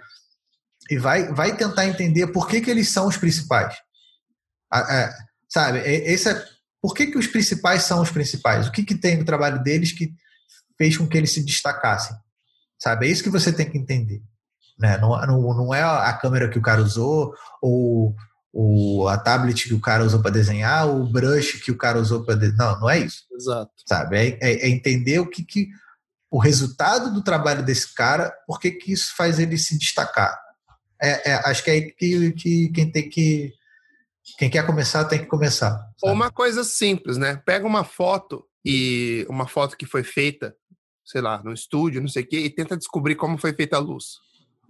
e 0.89 0.97
vai, 0.97 1.31
vai 1.33 1.55
tentar 1.55 1.85
entender 1.85 2.27
por 2.27 2.47
que, 2.47 2.61
que 2.61 2.71
eles 2.71 2.89
são 2.89 3.07
os 3.07 3.17
principais. 3.17 3.75
A- 4.71 5.09
sabe, 5.49 5.79
e- 5.79 6.11
esse 6.11 6.29
é, 6.29 6.45
por 6.81 6.93
que, 6.93 7.07
que 7.07 7.17
os 7.17 7.27
principais 7.27 7.83
são 7.83 8.01
os 8.01 8.11
principais? 8.11 8.67
O 8.67 8.71
que, 8.71 8.83
que 8.83 8.95
tem 8.95 9.17
no 9.17 9.25
trabalho 9.25 9.61
deles 9.63 9.91
que 9.91 10.11
fez 10.77 10.97
com 10.97 11.07
que 11.07 11.17
eles 11.17 11.31
se 11.33 11.43
destacassem? 11.43 12.15
Sabe, 12.79 13.07
é 13.07 13.09
isso 13.11 13.23
que 13.23 13.29
você 13.29 13.51
tem 13.51 13.69
que 13.69 13.77
entender 13.77 14.21
né? 14.77 14.97
Não, 14.97 15.09
não, 15.25 15.41
não 15.55 15.73
é 15.73 15.81
a 15.81 16.13
câmera 16.13 16.49
que 16.49 16.59
o 16.59 16.61
cara 16.61 16.81
usou, 16.81 17.33
ou, 17.61 18.15
ou 18.53 19.07
a 19.07 19.17
tablet 19.17 19.67
que 19.67 19.73
o 19.73 19.79
cara 19.79 20.03
usou 20.03 20.21
para 20.21 20.31
desenhar, 20.31 20.87
ou 20.87 21.01
o 21.01 21.11
brush 21.11 21.53
que 21.63 21.71
o 21.71 21.77
cara 21.77 21.99
usou 21.99 22.23
para 22.23 22.35
desenhar. 22.35 22.73
Não, 22.73 22.81
não 22.81 22.89
é 22.89 22.99
isso, 22.99 23.23
Exato. 23.33 23.71
sabe? 23.85 24.17
É, 24.17 24.37
é- 24.39 24.65
é 24.65 24.69
entender 24.69 25.19
o 25.19 25.27
que, 25.27 25.43
que 25.43 25.69
o 26.29 26.39
resultado 26.39 27.13
do 27.13 27.23
trabalho 27.23 27.63
desse 27.63 27.93
cara, 27.93 28.31
por 28.45 28.59
que, 28.59 28.71
que 28.71 28.91
isso 28.91 29.15
faz 29.15 29.39
ele 29.39 29.57
se 29.57 29.77
destacar. 29.77 30.37
É, 31.01 31.31
é, 31.31 31.33
acho 31.49 31.63
que 31.63 31.69
é 31.69 31.73
aí 31.73 31.91
que, 31.91 32.31
que 32.33 32.69
quem 32.69 32.91
tem 32.91 33.09
que. 33.09 33.53
Quem 34.37 34.51
quer 34.51 34.65
começar 34.65 35.03
tem 35.05 35.19
que 35.19 35.25
começar. 35.25 35.83
Ou 36.01 36.11
uma 36.11 36.31
coisa 36.31 36.63
simples, 36.63 37.17
né? 37.17 37.41
Pega 37.43 37.65
uma 37.65 37.83
foto 37.83 38.45
e 38.63 39.25
uma 39.27 39.47
foto 39.47 39.75
que 39.75 39.85
foi 39.85 40.03
feita, 40.03 40.55
sei 41.03 41.21
lá, 41.21 41.41
no 41.43 41.51
estúdio, 41.51 42.01
não 42.01 42.07
sei 42.07 42.21
o 42.21 42.27
quê, 42.27 42.39
e 42.41 42.49
tenta 42.49 42.77
descobrir 42.77 43.15
como 43.15 43.39
foi 43.39 43.51
feita 43.53 43.77
a 43.77 43.79
luz. 43.79 44.19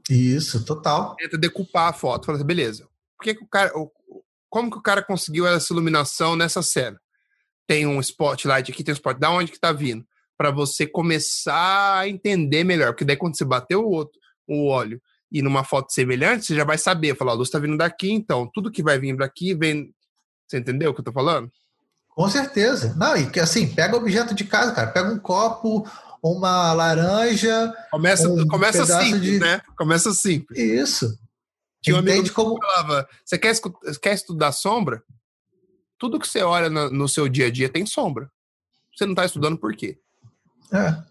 Isso, 0.10 0.64
total. 0.64 1.18
Tenta 1.18 1.38
decupar 1.38 1.90
a 1.90 1.94
foto. 1.94 2.28
Fala 2.28 2.38
assim, 2.38 2.48
beleza. 2.48 2.88
Por 3.18 3.26
que, 3.26 3.36
que 3.36 3.44
o 3.44 3.48
cara. 3.48 3.74
Como 4.50 4.72
que 4.72 4.78
o 4.78 4.82
cara 4.82 5.04
conseguiu 5.04 5.46
essa 5.46 5.74
iluminação 5.74 6.38
nessa 6.38 6.62
cena? 6.62 6.98
Tem 7.68 7.86
um 7.86 8.00
spotlight 8.00 8.72
aqui, 8.72 8.86
tem 8.86 8.94
um 8.94 8.96
spot. 8.96 9.18
Da 9.18 9.30
onde 9.30 9.52
que 9.52 9.60
tá 9.60 9.74
vindo? 9.74 10.08
Para 10.38 10.50
você 10.50 10.88
começar 10.88 12.00
a 12.00 12.08
entender 12.08 12.64
melhor. 12.64 12.94
Porque 12.94 13.04
daí 13.04 13.18
quando 13.18 13.38
você 13.38 13.44
bateu 13.44 13.84
o 13.84 13.92
outro, 13.92 14.18
o 14.48 14.68
óleo, 14.68 15.02
e 15.32 15.42
numa 15.42 15.64
foto 15.64 15.92
semelhante, 15.92 16.46
você 16.46 16.56
já 16.56 16.64
vai 16.64 16.78
saber. 16.78 17.16
Falar, 17.16 17.32
a 17.34 17.36
luz 17.36 17.50
tá 17.50 17.60
vindo 17.60 17.78
daqui, 17.78 18.12
então 18.12 18.50
tudo 18.54 18.72
que 18.72 18.82
vai 18.84 18.98
vir 19.00 19.16
daqui 19.18 19.54
vem. 19.54 19.94
Você 20.48 20.58
entendeu 20.60 20.92
o 20.92 20.94
que 20.94 21.02
eu 21.02 21.06
tô 21.06 21.12
falando? 21.12 21.52
Com 22.10 22.28
certeza. 22.30 22.96
Não, 22.96 23.16
e 23.16 23.30
que 23.30 23.40
assim, 23.40 23.68
pega 23.74 23.96
objeto 23.98 24.34
de 24.34 24.44
casa, 24.46 24.72
cara. 24.74 24.88
Pega 24.92 25.10
um 25.12 25.20
copo, 25.20 25.86
uma 26.24 26.74
laranja. 26.74 27.74
Começa, 27.92 28.28
Um 28.30 28.48
começa 28.48 28.86
simples, 28.86 29.22
de- 29.22 29.40
né? 29.40 29.62
Começa 29.78 30.12
simples. 30.14 30.58
Isso. 30.58 31.20
Tinha 31.82 31.96
um 31.96 32.00
amigo 32.00 32.32
como. 32.34 32.58
falava: 32.60 33.08
você 33.24 33.38
quer, 33.38 33.54
quer 34.02 34.14
estudar 34.14 34.52
sombra? 34.52 35.04
Tudo 36.00 36.20
que 36.20 36.28
você 36.28 36.42
olha 36.42 36.70
na- 36.70 36.90
no 36.90 37.08
seu 37.10 37.28
dia 37.30 37.48
a 37.48 37.52
dia 37.52 37.70
tem 37.70 37.86
sombra. 37.86 38.32
Você 38.96 39.06
não 39.06 39.14
tá 39.14 39.26
estudando 39.26 39.58
por 39.58 39.76
quê? 39.76 40.00
É. 40.74 41.04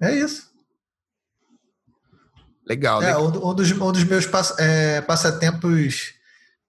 É 0.00 0.16
isso. 0.16 0.51
Legal, 2.66 3.02
É, 3.02 3.06
né? 3.06 3.16
um, 3.18 3.50
um 3.50 3.54
dos, 3.54 3.70
um 3.72 3.92
dos 3.92 4.04
meus 4.04 4.26
pass- 4.26 4.56
é, 4.58 5.00
passatempos 5.00 6.14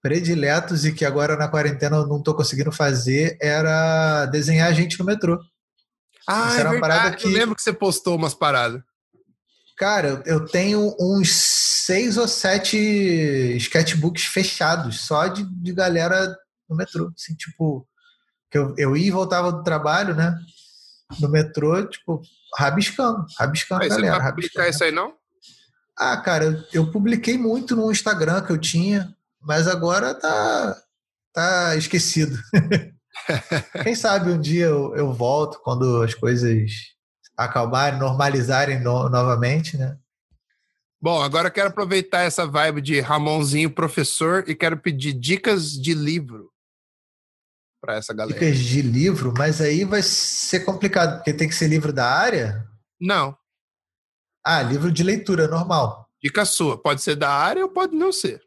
prediletos 0.02 0.84
e 0.84 0.92
que 0.92 1.04
agora 1.04 1.36
na 1.36 1.48
quarentena 1.48 1.96
eu 1.96 2.06
não 2.06 2.18
estou 2.18 2.34
conseguindo 2.34 2.70
fazer 2.72 3.38
era 3.40 4.26
desenhar 4.26 4.72
gente 4.74 4.98
no 4.98 5.04
metrô. 5.04 5.38
Ah, 6.28 6.48
isso 6.48 6.56
é 6.56 6.60
era 6.60 6.70
uma 6.72 6.80
parada 6.80 7.02
verdade. 7.02 7.24
Eu 7.24 7.30
que- 7.30 7.34
lembro 7.38 7.54
que 7.56 7.62
você 7.62 7.72
postou 7.72 8.16
umas 8.16 8.34
paradas. 8.34 8.82
Cara, 9.76 10.22
eu 10.26 10.44
tenho 10.46 10.94
uns 11.00 11.32
seis 11.34 12.16
ou 12.16 12.28
sete 12.28 12.76
sketchbooks 13.56 14.24
fechados 14.24 15.00
só 15.00 15.26
de, 15.26 15.44
de 15.44 15.72
galera 15.72 16.36
no 16.68 16.76
metrô. 16.76 17.10
Assim, 17.16 17.34
tipo, 17.34 17.86
que 18.50 18.56
eu, 18.58 18.74
eu 18.78 18.96
ia 18.96 19.06
e 19.08 19.10
voltava 19.10 19.50
do 19.50 19.62
trabalho, 19.64 20.14
né? 20.14 20.36
No 21.20 21.28
metrô, 21.28 21.84
tipo, 21.86 22.22
rabiscando, 22.56 23.24
rabiscando 23.38 23.82
Aí, 23.82 23.88
a 23.88 23.90
você 23.94 23.96
não 24.00 24.06
galera. 24.06 24.22
vai 24.24 24.32
publicar 24.32 24.60
rabiscando. 24.62 24.68
isso 24.70 24.84
aí, 24.84 24.92
não? 24.92 25.12
Ah, 25.96 26.16
cara, 26.16 26.66
eu, 26.72 26.90
publiquei 26.90 27.38
muito 27.38 27.76
no 27.76 27.90
Instagram 27.90 28.42
que 28.42 28.52
eu 28.52 28.58
tinha, 28.58 29.14
mas 29.40 29.68
agora 29.68 30.14
tá, 30.14 30.76
tá 31.32 31.76
esquecido. 31.76 32.36
Quem 33.82 33.94
sabe 33.94 34.30
um 34.30 34.40
dia 34.40 34.66
eu, 34.66 34.94
eu 34.96 35.12
volto 35.12 35.60
quando 35.62 36.02
as 36.02 36.14
coisas 36.14 36.70
acalmarem, 37.36 37.98
normalizarem 37.98 38.80
no- 38.80 39.08
novamente, 39.08 39.76
né? 39.76 39.96
Bom, 41.00 41.22
agora 41.22 41.48
eu 41.48 41.52
quero 41.52 41.68
aproveitar 41.68 42.22
essa 42.22 42.46
vibe 42.46 42.80
de 42.80 43.00
Ramonzinho 43.00 43.70
professor 43.70 44.44
e 44.48 44.54
quero 44.54 44.78
pedir 44.78 45.12
dicas 45.12 45.70
de 45.72 45.94
livro 45.94 46.50
para 47.84 47.96
essa 47.96 48.14
galera. 48.14 48.40
Dicas 48.40 48.58
de 48.58 48.80
livro, 48.80 49.34
mas 49.36 49.60
aí 49.60 49.84
vai 49.84 50.02
ser 50.02 50.60
complicado, 50.60 51.16
porque 51.16 51.34
tem 51.34 51.46
que 51.48 51.54
ser 51.54 51.68
livro 51.68 51.92
da 51.92 52.10
área. 52.10 52.66
Não, 52.98 53.36
Ah, 54.44 54.62
livro 54.62 54.92
de 54.92 55.02
leitura 55.02 55.48
normal. 55.48 56.08
dica 56.22 56.44
sua. 56.44 56.80
Pode 56.80 57.02
ser 57.02 57.16
da 57.16 57.30
área 57.30 57.64
ou 57.64 57.70
pode 57.70 57.94
não 57.96 58.12
ser. 58.12 58.42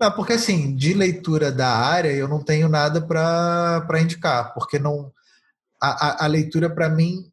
Não, 0.00 0.12
porque 0.12 0.34
assim, 0.34 0.76
de 0.76 0.94
leitura 0.94 1.50
da 1.50 1.68
área 1.68 2.10
eu 2.12 2.28
não 2.28 2.42
tenho 2.42 2.68
nada 2.68 3.00
para 3.00 4.00
indicar, 4.00 4.54
porque 4.54 4.78
não 4.78 5.12
a, 5.82 6.22
a, 6.22 6.24
a 6.24 6.26
leitura 6.28 6.70
para 6.70 6.88
mim 6.88 7.30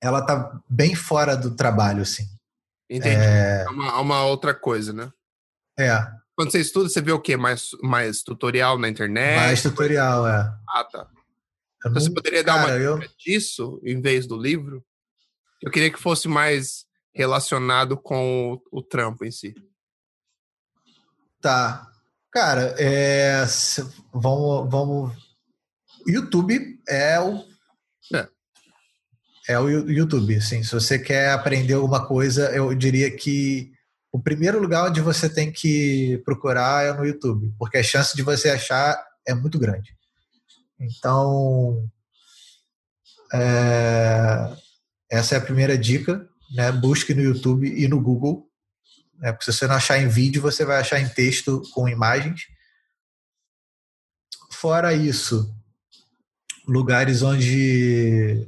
ela 0.00 0.20
tá 0.20 0.60
bem 0.68 0.94
fora 0.94 1.36
do 1.36 1.54
trabalho, 1.54 2.02
assim. 2.02 2.26
Entendi. 2.90 3.16
É 3.16 3.64
uma, 3.70 4.00
uma 4.00 4.24
outra 4.26 4.52
coisa, 4.52 4.92
né? 4.92 5.10
É, 5.78 6.06
Quando 6.36 6.50
você 6.52 6.60
estuda, 6.60 6.88
você 6.88 7.00
vê 7.00 7.10
o 7.12 7.20
quê? 7.20 7.36
Mais, 7.36 7.70
mais 7.82 8.22
tutorial 8.22 8.78
na 8.78 8.88
internet? 8.88 9.36
mais 9.36 9.62
tutorial, 9.62 10.26
é. 10.28 10.52
Ah, 10.68 10.84
tá. 10.84 11.08
Eu 11.84 11.90
Então 11.90 12.02
você 12.02 12.12
poderia 12.12 12.44
dar 12.44 12.54
cara, 12.54 12.72
uma 12.72 12.78
eu, 12.78 12.98
dica 12.98 13.14
disso 13.18 13.80
em 13.84 14.00
vez 14.00 14.26
do 14.26 14.36
livro? 14.36 14.84
Eu 15.64 15.70
queria 15.70 15.90
que 15.90 15.98
fosse 15.98 16.28
mais 16.28 16.84
relacionado 17.14 17.96
com 17.96 18.52
o, 18.52 18.62
o 18.70 18.82
trampo 18.82 19.24
em 19.24 19.30
si. 19.30 19.54
Tá. 21.40 21.90
Cara, 22.30 22.74
é, 22.78 23.46
vamos, 24.12 24.70
vamos. 24.70 25.12
YouTube 26.06 26.78
é 26.86 27.18
o. 27.18 27.42
É. 28.14 28.28
É 29.48 29.58
o 29.58 29.68
YouTube. 29.68 30.36
Assim, 30.36 30.62
se 30.62 30.70
você 30.70 30.98
quer 30.98 31.30
aprender 31.30 31.72
alguma 31.72 32.06
coisa, 32.06 32.54
eu 32.54 32.74
diria 32.74 33.10
que 33.10 33.72
o 34.12 34.20
primeiro 34.20 34.60
lugar 34.60 34.90
onde 34.90 35.00
você 35.00 35.30
tem 35.30 35.50
que 35.50 36.20
procurar 36.26 36.84
é 36.84 36.92
no 36.92 37.06
YouTube, 37.06 37.54
porque 37.58 37.78
a 37.78 37.82
chance 37.82 38.14
de 38.14 38.22
você 38.22 38.50
achar 38.50 39.02
é 39.26 39.32
muito 39.32 39.58
grande. 39.58 39.96
Então, 40.78 41.88
é, 43.32 44.56
essa 45.10 45.34
é 45.34 45.38
a 45.38 45.42
primeira 45.42 45.76
dica. 45.76 46.28
Né? 46.54 46.70
Busque 46.72 47.14
no 47.14 47.22
YouTube 47.22 47.66
e 47.66 47.88
no 47.88 48.00
Google 48.00 48.48
né? 49.18 49.32
Porque 49.32 49.50
se 49.50 49.56
você 49.56 49.66
não 49.66 49.76
achar 49.76 49.98
em 49.98 50.08
vídeo, 50.08 50.42
você 50.42 50.64
vai 50.64 50.78
achar 50.78 51.00
em 51.00 51.08
texto 51.08 51.62
com 51.72 51.88
imagens. 51.88 52.42
Fora 54.50 54.92
isso, 54.92 55.50
lugares 56.66 57.22
onde. 57.22 58.46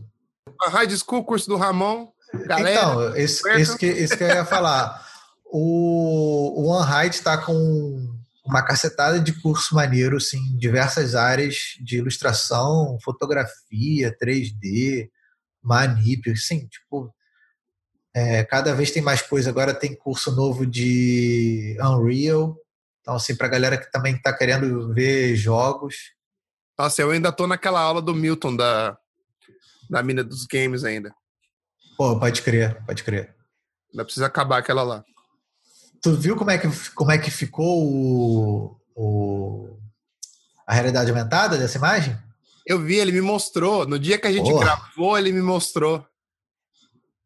A 0.62 0.68
High 0.68 0.90
School, 0.96 1.24
curso 1.24 1.48
do 1.48 1.56
Ramon. 1.56 2.08
Galera, 2.46 2.70
então, 2.70 3.16
esse, 3.16 3.48
esse, 3.50 3.78
que, 3.78 3.86
esse 3.86 4.16
que 4.16 4.24
eu 4.24 4.28
ia 4.28 4.44
falar. 4.44 5.04
O, 5.46 6.60
o 6.60 6.66
OneHide 6.66 7.14
está 7.14 7.38
com 7.38 8.14
uma 8.44 8.62
cacetada 8.62 9.20
de 9.20 9.32
curso 9.40 9.74
maneiro, 9.74 10.16
assim, 10.16 10.40
diversas 10.58 11.14
áreas 11.14 11.76
de 11.80 11.98
ilustração, 11.98 12.98
fotografia, 13.02 14.14
3D, 14.20 15.08
manip, 15.66 16.30
assim, 16.30 16.66
tipo, 16.68 17.12
é, 18.14 18.44
cada 18.44 18.74
vez 18.74 18.90
tem 18.90 19.02
mais 19.02 19.20
coisa. 19.20 19.50
Agora 19.50 19.74
tem 19.74 19.94
curso 19.94 20.34
novo 20.34 20.64
de 20.64 21.76
Unreal. 21.80 22.56
Então, 23.00 23.14
assim, 23.14 23.36
pra 23.36 23.48
galera 23.48 23.76
que 23.76 23.90
também 23.90 24.20
tá 24.20 24.32
querendo 24.32 24.92
ver 24.94 25.36
jogos. 25.36 26.14
Nossa, 26.78 27.02
eu 27.02 27.10
ainda 27.10 27.32
tô 27.32 27.46
naquela 27.46 27.80
aula 27.80 28.00
do 28.00 28.14
Milton 28.14 28.56
da, 28.56 28.96
da 29.90 30.02
mina 30.02 30.24
dos 30.24 30.46
games 30.46 30.84
ainda. 30.84 31.14
Pô, 31.96 32.18
pode 32.18 32.42
crer, 32.42 32.84
pode 32.84 33.02
crer. 33.02 33.34
Ainda 33.92 34.04
precisa 34.04 34.26
acabar 34.26 34.58
aquela 34.58 34.82
lá. 34.82 35.04
Tu 36.02 36.14
viu 36.14 36.36
como 36.36 36.50
é 36.50 36.58
que, 36.58 36.68
como 36.94 37.10
é 37.10 37.18
que 37.18 37.30
ficou 37.30 37.82
o, 37.84 38.80
o, 38.94 39.78
a 40.66 40.74
realidade 40.74 41.10
aumentada 41.10 41.56
dessa 41.56 41.78
imagem? 41.78 42.16
Eu 42.66 42.80
vi, 42.80 42.96
ele 42.96 43.12
me 43.12 43.20
mostrou. 43.20 43.86
No 43.86 43.98
dia 43.98 44.18
que 44.18 44.26
a 44.26 44.32
gente 44.32 44.50
Porra. 44.50 44.64
gravou, 44.64 45.16
ele 45.16 45.32
me 45.32 45.40
mostrou. 45.40 46.04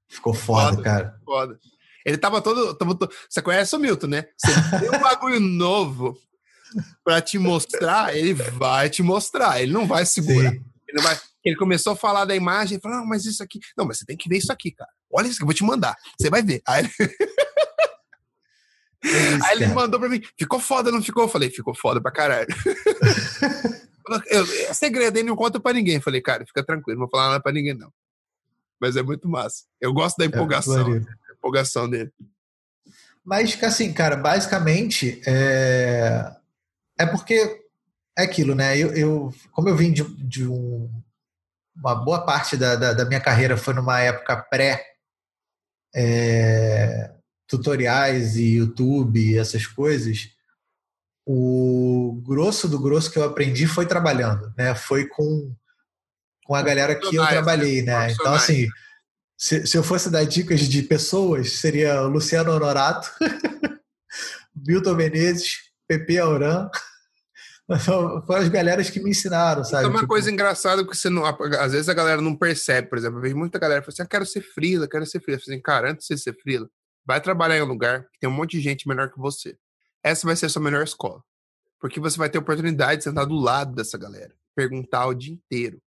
Ficou 0.06 0.34
foda, 0.34 0.72
foda 0.72 0.82
cara. 0.82 1.20
Foda. 1.24 1.58
Ele 2.04 2.18
tava 2.18 2.42
todo, 2.42 2.74
tava 2.74 2.94
todo, 2.94 3.12
Você 3.28 3.40
conhece 3.40 3.74
o 3.74 3.78
Milton, 3.78 4.08
né? 4.08 4.26
Você 4.36 4.52
tem 4.80 4.90
um 4.90 5.00
bagulho 5.00 5.40
novo 5.58 6.18
pra 7.02 7.20
te 7.20 7.38
mostrar, 7.38 8.16
ele 8.16 8.34
vai 8.34 8.90
te 8.90 9.02
mostrar. 9.02 9.62
Ele 9.62 9.72
não 9.72 9.86
vai 9.86 10.04
segurar. 10.04 10.50
Sim. 10.50 10.64
Ele 10.88 10.96
não 10.96 11.02
vai. 11.02 11.18
Ele 11.42 11.56
começou 11.56 11.94
a 11.94 11.96
falar 11.96 12.26
da 12.26 12.36
imagem, 12.36 12.74
ele 12.74 12.82
falou, 12.82 12.98
não, 12.98 13.06
mas 13.06 13.24
isso 13.24 13.42
aqui. 13.42 13.58
Não, 13.76 13.86
mas 13.86 13.98
você 13.98 14.04
tem 14.04 14.16
que 14.16 14.28
ver 14.28 14.38
isso 14.38 14.52
aqui, 14.52 14.72
cara. 14.72 14.90
Olha 15.10 15.26
isso 15.26 15.38
que 15.38 15.42
eu 15.42 15.46
vou 15.46 15.54
te 15.54 15.64
mandar. 15.64 15.96
Você 16.18 16.28
vai 16.28 16.42
ver. 16.42 16.60
Aí 16.66 16.84
ele, 16.84 16.90
isso, 19.04 19.44
Aí 19.46 19.56
ele 19.56 19.66
mandou 19.68 19.98
pra 19.98 20.08
mim, 20.08 20.20
ficou 20.38 20.60
foda, 20.60 20.92
não 20.92 21.02
ficou? 21.02 21.24
Eu 21.24 21.28
falei, 21.28 21.50
ficou 21.50 21.74
foda 21.74 22.00
pra 22.00 22.12
caralho. 22.12 22.48
eu, 24.26 24.44
é 24.68 24.74
segredo, 24.74 25.16
ele 25.16 25.28
não 25.28 25.36
conta 25.36 25.60
pra 25.60 25.72
ninguém. 25.72 25.96
Eu 25.96 26.02
falei, 26.02 26.20
cara, 26.20 26.46
fica 26.46 26.64
tranquilo, 26.64 26.98
não 26.98 27.06
vou 27.06 27.10
falar 27.10 27.28
nada 27.30 27.42
pra 27.42 27.52
ninguém, 27.52 27.74
não. 27.74 27.92
Mas 28.80 28.96
é 28.96 29.02
muito 29.02 29.28
massa. 29.28 29.64
Eu 29.80 29.92
gosto 29.92 30.16
da 30.16 30.24
é 30.24 30.28
empolgação, 30.28 30.94
é 30.96 31.00
da 31.00 31.32
empolgação 31.32 31.88
dele. 31.88 32.12
Mas, 33.24 33.62
assim, 33.62 33.92
cara, 33.92 34.16
basicamente, 34.16 35.20
é, 35.26 36.34
é 36.98 37.06
porque 37.06 37.60
é 38.18 38.22
aquilo, 38.22 38.54
né? 38.54 38.76
Eu, 38.76 38.92
eu 38.94 39.34
como 39.52 39.68
eu 39.68 39.76
vim 39.76 39.92
de, 39.92 40.02
de 40.16 40.46
um, 40.46 40.90
uma 41.76 41.94
boa 41.94 42.24
parte 42.24 42.56
da, 42.56 42.76
da, 42.76 42.92
da, 42.92 43.04
minha 43.04 43.20
carreira 43.20 43.56
foi 43.56 43.74
numa 43.74 44.00
época 44.00 44.36
pré 44.36 44.84
é, 45.94 47.12
tutoriais 47.46 48.36
e 48.36 48.56
YouTube, 48.56 49.38
essas 49.38 49.66
coisas, 49.66 50.30
o 51.26 52.22
grosso 52.26 52.68
do 52.68 52.78
grosso 52.78 53.10
que 53.10 53.18
eu 53.18 53.24
aprendi 53.24 53.66
foi 53.66 53.86
trabalhando, 53.86 54.52
né? 54.56 54.74
Foi 54.74 55.06
com, 55.06 55.54
com 56.44 56.54
a 56.54 56.62
galera 56.62 56.94
que 56.94 57.16
eu 57.16 57.26
trabalhei, 57.26 57.82
né? 57.82 58.12
Então, 58.12 58.34
assim, 58.34 58.68
se, 59.36 59.66
se 59.66 59.76
eu 59.76 59.82
fosse 59.82 60.10
dar 60.10 60.24
dicas 60.24 60.60
de 60.60 60.82
pessoas, 60.82 61.60
seria 61.60 62.00
Luciano 62.02 62.52
Honorato, 62.52 63.10
Milton 64.54 64.94
Menezes, 64.94 65.56
Pepe 65.86 66.18
Auran, 66.18 66.68
foram 67.78 68.24
as 68.42 68.48
galeras 68.48 68.90
que 68.90 69.00
me 69.00 69.10
ensinaram, 69.10 69.62
sabe? 69.62 69.84
É 69.84 69.88
uma 69.88 70.00
tipo... 70.00 70.08
coisa 70.08 70.30
engraçada 70.30 70.84
que 70.84 70.96
você 70.96 71.08
não, 71.08 71.24
às 71.24 71.72
vezes 71.72 71.88
a 71.88 71.94
galera 71.94 72.20
não 72.20 72.34
percebe, 72.34 72.88
por 72.88 72.98
exemplo, 72.98 73.18
eu 73.18 73.22
vejo 73.22 73.36
muita 73.36 73.58
galera 73.58 73.80
falando 73.80 73.94
assim, 73.94 74.02
ah, 74.02 74.06
quero 74.06 74.26
ser 74.26 74.40
frila, 74.40 74.88
quero 74.88 75.06
ser 75.06 75.20
frila. 75.20 75.38
Eu 75.38 75.42
falei 75.42 75.56
assim, 75.56 75.62
cara, 75.62 75.90
antes 75.90 76.06
de 76.06 76.14
você 76.14 76.22
ser 76.22 76.40
frila, 76.40 76.68
vai 77.06 77.20
trabalhar 77.20 77.58
em 77.58 77.62
um 77.62 77.66
lugar 77.66 78.02
que 78.12 78.20
tem 78.20 78.28
um 78.28 78.32
monte 78.32 78.52
de 78.56 78.60
gente 78.60 78.88
melhor 78.88 79.10
que 79.10 79.18
você. 79.18 79.56
Essa 80.02 80.26
vai 80.26 80.36
ser 80.36 80.46
a 80.46 80.48
sua 80.48 80.62
melhor 80.62 80.82
escola. 80.82 81.22
Porque 81.78 82.00
você 82.00 82.18
vai 82.18 82.28
ter 82.28 82.38
oportunidade 82.38 82.98
de 82.98 83.04
sentar 83.04 83.26
do 83.26 83.34
lado 83.34 83.74
dessa 83.74 83.96
galera, 83.96 84.34
perguntar 84.54 85.06
o 85.06 85.14
dia 85.14 85.32
inteiro 85.32 85.80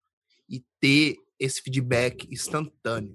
e 0.48 0.64
ter 0.80 1.16
esse 1.38 1.60
feedback 1.60 2.26
instantâneo. 2.30 3.14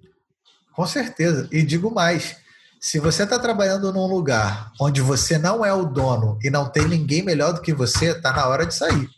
Com 0.73 0.85
certeza. 0.85 1.49
E 1.51 1.63
digo 1.63 1.89
mais, 1.89 2.37
se 2.79 2.99
você 2.99 3.23
está 3.23 3.39
trabalhando 3.39 3.91
num 3.91 4.05
lugar 4.05 4.71
onde 4.79 5.01
você 5.01 5.37
não 5.37 5.65
é 5.65 5.73
o 5.73 5.85
dono 5.85 6.37
e 6.43 6.49
não 6.49 6.69
tem 6.69 6.87
ninguém 6.87 7.23
melhor 7.23 7.53
do 7.53 7.61
que 7.61 7.73
você, 7.73 8.11
está 8.11 8.31
na 8.31 8.47
hora 8.47 8.65
de 8.65 8.75
sair. 8.75 9.09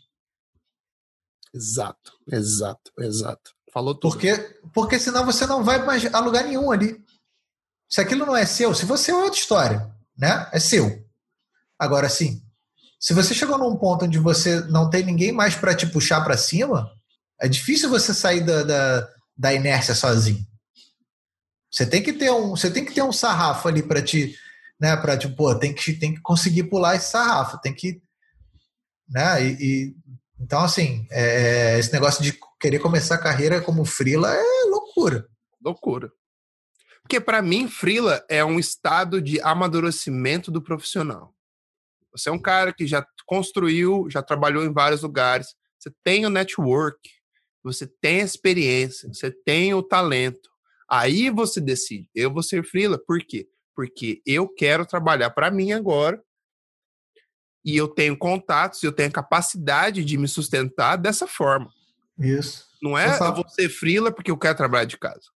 Exato, 1.52 2.12
exato, 2.26 2.92
exato. 2.98 3.54
Falou 3.72 3.94
tudo. 3.94 4.12
Porque, 4.12 4.36
porque 4.72 4.98
senão 4.98 5.24
você 5.24 5.46
não 5.46 5.62
vai 5.62 5.84
mais 5.84 6.12
a 6.12 6.20
lugar 6.20 6.44
nenhum 6.44 6.70
ali. 6.70 7.04
Se 7.88 8.00
aquilo 8.00 8.24
não 8.24 8.36
é 8.36 8.46
seu, 8.46 8.74
se 8.74 8.86
você 8.86 9.10
é 9.10 9.14
outra 9.14 9.38
história, 9.38 9.94
né? 10.16 10.48
É 10.52 10.60
seu. 10.60 11.04
Agora 11.80 12.10
sim, 12.10 12.42
se 13.00 13.14
você 13.14 13.32
chegou 13.32 13.56
num 13.56 13.74
ponto 13.74 14.04
onde 14.04 14.18
você 14.18 14.60
não 14.66 14.90
tem 14.90 15.02
ninguém 15.02 15.32
mais 15.32 15.54
para 15.54 15.74
te 15.74 15.86
puxar 15.86 16.20
para 16.20 16.36
cima, 16.36 16.92
é 17.40 17.48
difícil 17.48 17.88
você 17.88 18.12
sair 18.12 18.44
da, 18.44 18.62
da, 18.62 19.08
da 19.34 19.54
inércia 19.54 19.94
sozinho. 19.94 20.46
Você 21.72 21.86
tem 21.86 22.02
que 22.02 22.12
ter 22.12 22.30
um, 22.30 22.50
você 22.50 22.70
tem 22.70 22.84
que 22.84 22.92
ter 22.92 23.00
um 23.00 23.12
sarrafo 23.12 23.66
ali 23.66 23.82
para 23.82 24.02
te, 24.02 24.36
né, 24.78 24.94
para 24.94 25.16
tipo, 25.16 25.34
pô, 25.34 25.54
tem 25.54 25.72
que 25.72 25.94
tem 25.94 26.14
que 26.14 26.20
conseguir 26.20 26.64
pular 26.64 26.96
esse 26.96 27.10
sarrafo, 27.10 27.58
tem 27.62 27.72
que, 27.72 28.02
né? 29.08 29.42
E, 29.42 29.56
e 29.58 29.96
então 30.38 30.60
assim, 30.60 31.06
é, 31.10 31.78
esse 31.78 31.90
negócio 31.94 32.22
de 32.22 32.38
querer 32.60 32.80
começar 32.80 33.14
a 33.14 33.22
carreira 33.22 33.62
como 33.62 33.86
frila 33.86 34.30
é 34.34 34.64
loucura. 34.68 35.26
Loucura. 35.64 36.12
Porque 37.00 37.18
para 37.18 37.40
mim, 37.40 37.66
frila 37.66 38.22
é 38.28 38.44
um 38.44 38.58
estado 38.58 39.22
de 39.22 39.40
amadurecimento 39.40 40.50
do 40.50 40.60
profissional. 40.60 41.34
Você 42.12 42.28
é 42.28 42.32
um 42.32 42.40
cara 42.40 42.72
que 42.72 42.86
já 42.86 43.04
construiu, 43.26 44.08
já 44.10 44.22
trabalhou 44.22 44.64
em 44.64 44.72
vários 44.72 45.02
lugares, 45.02 45.54
você 45.78 45.92
tem 46.02 46.26
o 46.26 46.30
network, 46.30 46.98
você 47.62 47.86
tem 47.86 48.20
a 48.20 48.24
experiência, 48.24 49.08
você 49.08 49.30
tem 49.30 49.72
o 49.74 49.82
talento. 49.82 50.50
Aí 50.88 51.30
você 51.30 51.60
decide, 51.60 52.10
eu 52.14 52.32
vou 52.32 52.42
ser 52.42 52.64
freela, 52.64 52.98
por 52.98 53.20
quê? 53.20 53.48
Porque 53.74 54.20
eu 54.26 54.48
quero 54.48 54.84
trabalhar 54.84 55.30
para 55.30 55.50
mim 55.50 55.72
agora 55.72 56.20
e 57.64 57.76
eu 57.76 57.86
tenho 57.86 58.16
contatos, 58.16 58.82
eu 58.82 58.92
tenho 58.92 59.12
capacidade 59.12 60.04
de 60.04 60.18
me 60.18 60.26
sustentar 60.26 60.96
dessa 60.96 61.26
forma. 61.26 61.70
Isso. 62.18 62.68
Não 62.82 62.96
é 62.96 63.16
eu 63.18 63.34
vou 63.34 63.48
ser 63.48 63.68
freela 63.68 64.10
porque 64.10 64.30
eu 64.30 64.38
quero 64.38 64.56
trabalhar 64.56 64.86
de 64.86 64.98
casa. 64.98 65.30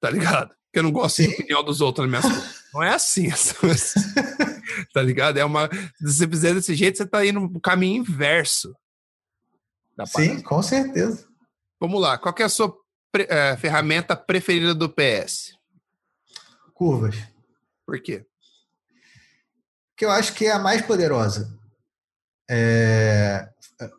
Tá 0.00 0.10
ligado? 0.10 0.48
Porque 0.48 0.78
eu 0.78 0.82
não 0.82 0.92
gosto 0.92 1.22
de 1.22 1.28
opinião 1.28 1.64
dos 1.64 1.80
outros 1.80 2.08
nas 2.08 2.22
minhas 2.24 2.38
coisas. 2.38 2.57
Não 2.72 2.82
é 2.82 2.94
assim. 2.94 3.28
tá 4.92 5.02
ligado? 5.02 5.38
É 5.38 5.44
uma. 5.44 5.68
Se 5.98 6.14
você 6.14 6.28
fizer 6.28 6.54
desse 6.54 6.74
jeito, 6.74 6.98
você 6.98 7.06
tá 7.06 7.24
indo 7.24 7.40
no 7.40 7.60
caminho 7.60 8.02
inverso. 8.02 8.74
Sim, 10.06 10.40
com 10.42 10.62
certeza. 10.62 11.26
Vamos 11.80 12.00
lá. 12.00 12.18
Qual 12.18 12.34
é 12.38 12.42
a 12.42 12.48
sua 12.48 12.72
é, 13.14 13.56
ferramenta 13.56 14.14
preferida 14.14 14.74
do 14.74 14.88
PS? 14.88 15.56
Curvas. 16.74 17.16
Por 17.86 18.00
quê? 18.00 18.24
Porque 19.90 20.04
eu 20.04 20.10
acho 20.10 20.34
que 20.34 20.46
é 20.46 20.52
a 20.52 20.58
mais 20.58 20.82
poderosa. 20.82 21.58
É... 22.48 23.48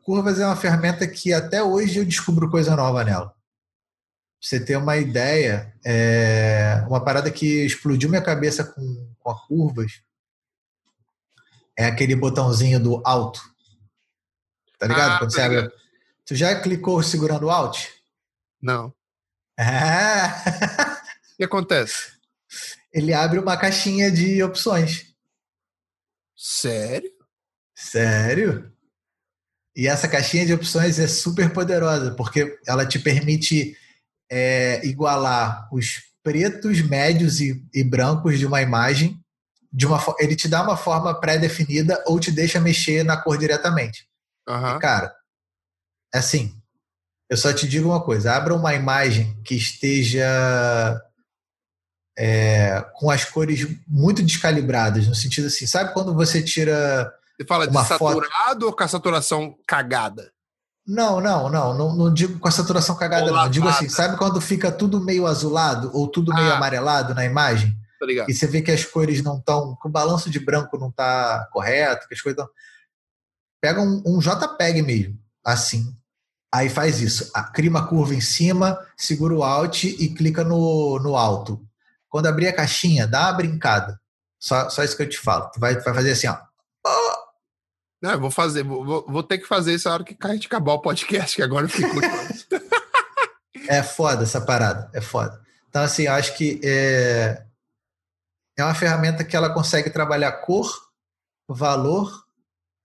Curvas 0.04 0.40
é 0.40 0.46
uma 0.46 0.56
ferramenta 0.56 1.08
que 1.08 1.34
até 1.34 1.62
hoje 1.62 2.00
eu 2.00 2.06
descubro 2.06 2.50
coisa 2.50 2.76
nova 2.76 3.04
nela. 3.04 3.34
Pra 4.40 4.48
você 4.48 4.60
ter 4.60 4.78
uma 4.78 4.96
ideia, 4.96 5.74
é... 5.86 6.86
uma 6.88 7.04
parada 7.04 7.30
que 7.30 7.66
explodiu 7.66 8.10
minha 8.10 8.22
cabeça 8.22 8.64
com, 8.64 9.14
com 9.20 9.30
a 9.30 9.48
curvas 9.48 10.02
é 11.78 11.86
aquele 11.86 12.16
botãozinho 12.16 12.80
do 12.80 13.02
alto. 13.06 13.42
Tá 14.78 14.88
ligado? 14.88 15.12
Ah, 15.12 15.20
Quando 15.20 15.32
você 15.32 15.42
abre. 15.42 15.72
Tu 16.26 16.36
já 16.36 16.62
clicou 16.62 17.02
segurando 17.02 17.50
Alt? 17.50 17.88
Não. 18.62 18.94
Ah. 19.58 21.02
O 21.34 21.38
que 21.38 21.44
acontece? 21.46 22.12
Ele 22.92 23.14
abre 23.14 23.40
uma 23.40 23.56
caixinha 23.56 24.12
de 24.12 24.44
opções. 24.44 25.14
Sério? 26.36 27.10
Sério? 27.74 28.74
E 29.74 29.88
essa 29.88 30.08
caixinha 30.10 30.46
de 30.46 30.54
opções 30.54 31.00
é 31.00 31.08
super 31.08 31.54
poderosa, 31.54 32.14
porque 32.16 32.60
ela 32.68 32.86
te 32.86 33.00
permite 33.00 33.78
é, 34.30 34.86
igualar 34.86 35.68
os 35.74 36.02
pretos, 36.24 36.82
médios 36.82 37.40
e, 37.40 37.64
e, 37.74 37.84
brancos 37.84 38.38
de 38.38 38.46
uma 38.46 38.62
imagem. 38.62 39.20
De 39.72 39.86
uma, 39.86 40.04
ele 40.20 40.36
te 40.36 40.48
dá 40.48 40.64
uma 40.64 40.76
forma 40.76 41.20
pré-definida 41.20 42.04
ou 42.08 42.20
te 42.20 42.32
deixa 42.32 42.60
mexer 42.60 43.04
na 43.04 43.18
cor 43.18 43.38
diretamente. 43.38 44.08
Uhum. 44.48 44.78
E, 44.78 44.80
cara, 44.80 45.16
é 46.14 46.18
assim, 46.18 46.60
eu 47.30 47.38
só 47.38 47.54
te 47.54 47.68
digo 47.68 47.90
uma 47.90 48.04
coisa: 48.04 48.34
abra 48.34 48.56
uma 48.56 48.74
imagem 48.74 49.40
que 49.44 49.56
esteja 49.56 51.00
é, 52.18 52.84
com 52.96 53.12
as 53.12 53.24
cores 53.24 53.68
muito 53.88 54.24
descalibradas, 54.24 55.08
no 55.08 55.16
sentido 55.16 55.48
assim, 55.48 55.68
sabe 55.68 55.94
quando 55.94 56.14
você 56.14 56.44
tira. 56.44 57.14
Você 57.38 57.48
fala 57.48 57.68
de 57.68 57.74
saturado 57.74 58.28
foto... 58.28 58.66
ou 58.66 58.74
com 58.74 58.84
a 58.84 58.88
saturação 58.88 59.56
cagada? 59.66 60.32
Não, 60.88 61.22
não, 61.22 61.50
não, 61.50 61.78
não, 61.78 61.96
não 61.96 62.14
digo 62.14 62.40
com 62.40 62.48
a 62.48 62.52
saturação 62.52 62.96
cagada, 62.96 63.32
não. 63.32 63.50
Digo 63.50 63.68
assim, 63.68 63.88
sabe 63.88 64.18
quando 64.18 64.42
fica 64.42 64.72
tudo 64.72 65.00
meio 65.00 65.28
azulado 65.28 65.92
ou 65.94 66.08
tudo 66.08 66.34
meio 66.34 66.52
ah. 66.52 66.58
amarelado 66.58 67.14
na 67.14 67.26
imagem? 67.26 67.78
e 68.28 68.34
você 68.34 68.48
vê 68.48 68.62
que 68.62 68.72
as 68.72 68.86
cores 68.86 69.22
não 69.22 69.38
estão, 69.38 69.76
que 69.76 69.88
o 69.88 69.92
balanço 69.92 70.30
de 70.30 70.40
branco 70.40 70.78
não 70.78 70.90
está 70.90 71.48
correto, 71.52 72.08
que 72.08 72.14
as 72.14 72.22
coisas 72.22 72.40
estão. 72.40 72.54
Pega 73.62 73.82
um, 73.82 74.02
um 74.06 74.20
JPEG 74.20 74.82
mesmo, 74.82 75.20
assim. 75.46 75.94
Aí 76.52 76.70
faz 76.70 77.02
isso. 77.02 77.32
Cria 77.54 77.70
uma 77.70 77.88
curva 77.88 78.16
em 78.16 78.22
cima, 78.22 78.80
segura 78.98 79.34
o 79.34 79.44
Alt 79.44 79.84
e 79.84 80.10
clica 80.14 80.44
no, 80.44 80.98
no 81.00 81.16
alto. 81.16 81.62
Quando 82.08 82.28
abrir 82.28 82.48
a 82.48 82.56
caixinha, 82.56 83.06
dá 83.06 83.28
uma 83.28 83.34
brincada. 83.34 84.00
Só, 84.40 84.70
só 84.70 84.84
isso 84.84 84.96
que 84.96 85.04
eu 85.04 85.10
te 85.10 85.20
falo. 85.20 85.52
Tu 85.52 85.60
vai, 85.60 85.76
vai 85.76 85.94
fazer 85.94 86.12
assim, 86.12 86.28
ó. 86.28 86.38
Não, 88.02 88.12
eu 88.12 88.20
vou 88.20 88.32
fazer, 88.32 88.64
vou, 88.64 89.06
vou 89.08 89.24
ter 89.24 89.38
que 89.38 89.48
fazer 89.48 89.74
isso 89.74 89.88
na 89.88 89.96
hora 89.96 90.04
que 90.04 90.16
a 90.20 90.34
gente 90.34 90.48
acabar 90.48 90.74
o 90.74 90.82
podcast, 90.82 91.36
que 91.36 91.42
agora 91.42 91.66
eu 91.66 91.70
fico 91.70 91.90
É 93.68 93.84
foda 93.84 94.24
essa 94.24 94.42
parada, 94.42 94.90
é 94.94 95.02
foda. 95.02 95.40
Então, 95.70 95.84
assim, 95.84 96.04
eu 96.04 96.14
acho 96.14 96.36
que 96.36 96.60
é, 96.64 97.46
é 98.58 98.64
uma 98.64 98.74
ferramenta 98.74 99.24
que 99.24 99.36
ela 99.36 99.54
consegue 99.54 99.92
trabalhar 99.92 100.32
cor, 100.42 100.90
valor 101.48 102.26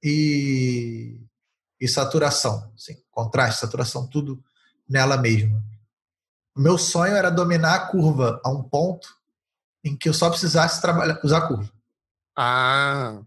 e, 0.03 1.19
e 1.81 1.89
saturação. 1.89 2.71
Assim, 2.75 3.03
contraste, 3.11 3.61
saturação, 3.61 4.07
tudo 4.07 4.43
nela 4.87 5.17
mesma. 5.17 5.63
O 6.55 6.61
meu 6.61 6.77
sonho 6.77 7.15
era 7.15 7.31
dominar 7.31 7.75
a 7.75 7.87
curva 7.87 8.41
a 8.45 8.51
um 8.51 8.63
ponto 8.63 9.09
em 9.83 9.97
que 9.97 10.09
eu 10.09 10.15
só 10.15 10.29
precisasse 10.29 10.81
trabalhar, 10.81 11.19
usar 11.25 11.39
a 11.39 11.49
curva. 11.49 11.73
Ah, 12.37 13.23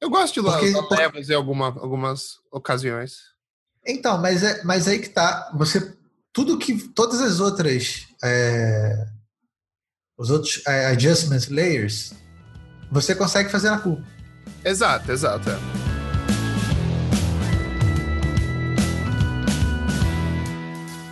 eu 0.00 0.08
gosto 0.08 0.34
de 0.34 0.42
porque, 0.42 0.66
usar 0.66 0.86
levas 0.90 1.28
em 1.28 1.34
alguma, 1.34 1.66
algumas 1.66 2.38
ocasiões. 2.52 3.18
Então, 3.84 4.18
mas, 4.18 4.44
é, 4.44 4.62
mas 4.62 4.86
aí 4.86 5.00
que 5.00 5.08
tá. 5.08 5.50
Você, 5.54 5.96
tudo 6.32 6.56
que, 6.56 6.88
todas 6.90 7.20
as 7.20 7.40
outras, 7.40 8.06
é, 8.22 9.06
os 10.16 10.30
outros 10.30 10.62
é, 10.66 10.86
adjustment 10.86 11.50
layers, 11.50 12.12
você 12.92 13.14
consegue 13.14 13.50
fazer 13.50 13.70
na 13.70 13.80
curva. 13.80 14.04
Exato, 14.64 15.10
exato. 15.10 15.50
É. 15.50 15.58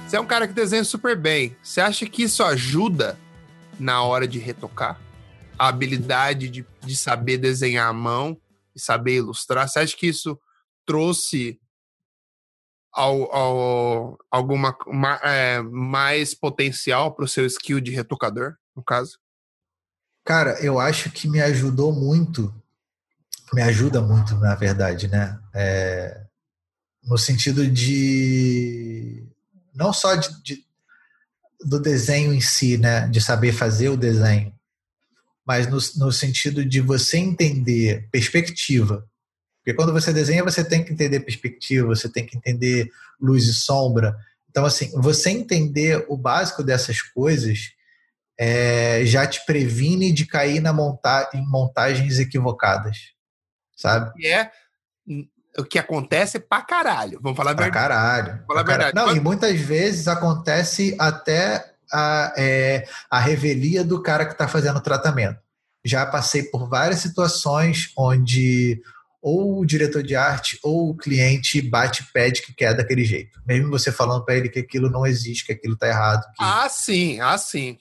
Você 0.06 0.16
é 0.16 0.20
um 0.20 0.26
cara 0.26 0.46
que 0.46 0.54
desenha 0.54 0.84
super 0.84 1.16
bem. 1.16 1.56
Você 1.60 1.80
acha 1.80 2.06
que 2.06 2.22
isso 2.22 2.44
ajuda 2.44 3.18
na 3.80 4.02
hora 4.02 4.28
de 4.28 4.38
retocar? 4.38 5.00
A 5.58 5.68
habilidade 5.68 6.48
de, 6.48 6.64
de 6.84 6.96
saber 6.96 7.38
desenhar 7.38 7.88
à 7.88 7.92
mão 7.92 8.38
e 8.76 8.80
saber 8.80 9.16
ilustrar? 9.16 9.68
Você 9.68 9.78
acha 9.80 9.96
que 9.96 10.06
isso 10.06 10.38
trouxe 10.86 11.58
ao, 12.92 13.34
ao, 13.34 14.18
alguma 14.30 14.76
é, 15.22 15.60
mais 15.62 16.34
potencial 16.34 17.14
para 17.14 17.24
o 17.24 17.28
seu 17.28 17.44
skill 17.46 17.80
de 17.80 17.90
retocador, 17.90 18.54
no 18.74 18.84
caso? 18.84 19.18
Cara, 20.24 20.60
eu 20.60 20.78
acho 20.78 21.10
que 21.10 21.28
me 21.28 21.40
ajudou 21.40 21.92
muito, 21.92 22.54
me 23.52 23.62
ajuda 23.62 24.00
muito, 24.00 24.34
na 24.36 24.54
verdade, 24.54 25.08
né? 25.08 25.38
É, 25.54 26.26
no 27.04 27.18
sentido 27.18 27.68
de 27.70 29.24
não 29.74 29.92
só 29.92 30.14
de, 30.14 30.42
de, 30.42 30.64
do 31.60 31.78
desenho 31.78 32.32
em 32.32 32.40
si, 32.40 32.78
né, 32.78 33.06
de 33.08 33.20
saber 33.20 33.52
fazer 33.52 33.90
o 33.90 33.96
desenho, 33.96 34.55
mas 35.46 35.66
no, 35.68 35.78
no 36.04 36.12
sentido 36.12 36.64
de 36.64 36.80
você 36.80 37.18
entender 37.18 38.08
perspectiva. 38.10 39.06
Porque 39.58 39.74
quando 39.74 39.92
você 39.92 40.12
desenha, 40.12 40.42
você 40.42 40.64
tem 40.64 40.84
que 40.84 40.92
entender 40.92 41.20
perspectiva, 41.20 41.86
você 41.86 42.08
tem 42.08 42.26
que 42.26 42.36
entender 42.36 42.90
luz 43.20 43.44
e 43.44 43.54
sombra. 43.54 44.16
Então, 44.50 44.64
assim, 44.64 44.90
você 45.00 45.30
entender 45.30 46.04
o 46.08 46.16
básico 46.16 46.62
dessas 46.62 47.00
coisas 47.00 47.72
é, 48.38 49.04
já 49.04 49.26
te 49.26 49.44
previne 49.46 50.12
de 50.12 50.26
cair 50.26 50.60
na 50.60 50.72
monta 50.72 51.30
em 51.32 51.46
montagens 51.46 52.18
equivocadas, 52.18 53.12
sabe? 53.76 54.12
E 54.18 54.26
é 54.26 54.50
o 55.58 55.64
que 55.64 55.78
acontece 55.78 56.38
pra 56.38 56.62
caralho. 56.62 57.18
Vamos 57.22 57.36
falar 57.36 57.52
a 57.52 57.54
verdade. 57.54 57.72
Pra 57.72 57.80
caralho. 57.80 58.44
falar 58.46 58.64
pra 58.64 58.72
verdade. 58.76 58.94
Não, 58.94 59.04
Quando... 59.04 59.16
e 59.16 59.20
muitas 59.20 59.58
vezes 59.60 60.06
acontece 60.08 60.94
até 60.98 61.75
a, 61.92 62.32
é, 62.36 62.86
a 63.10 63.18
revelia 63.18 63.84
do 63.84 64.02
cara 64.02 64.26
que 64.26 64.32
está 64.32 64.48
fazendo 64.48 64.76
o 64.76 64.82
tratamento. 64.82 65.38
Já 65.84 66.04
passei 66.04 66.42
por 66.44 66.68
várias 66.68 67.00
situações 67.00 67.92
onde 67.96 68.80
ou 69.22 69.58
o 69.58 69.66
diretor 69.66 70.04
de 70.04 70.14
arte 70.14 70.56
ou 70.62 70.90
o 70.90 70.96
cliente 70.96 71.60
bate 71.60 72.06
pede 72.12 72.42
que 72.42 72.54
quer 72.54 72.74
daquele 72.74 73.04
jeito. 73.04 73.40
Mesmo 73.44 73.70
você 73.70 73.90
falando 73.90 74.24
para 74.24 74.36
ele 74.36 74.48
que 74.48 74.60
aquilo 74.60 74.88
não 74.88 75.04
existe, 75.04 75.44
que 75.44 75.52
aquilo 75.52 75.74
está 75.74 75.88
errado. 75.88 76.22
Que... 76.22 76.44
Ah, 76.44 76.68
sim, 76.68 77.18
ah, 77.20 77.36
sim. 77.36 77.76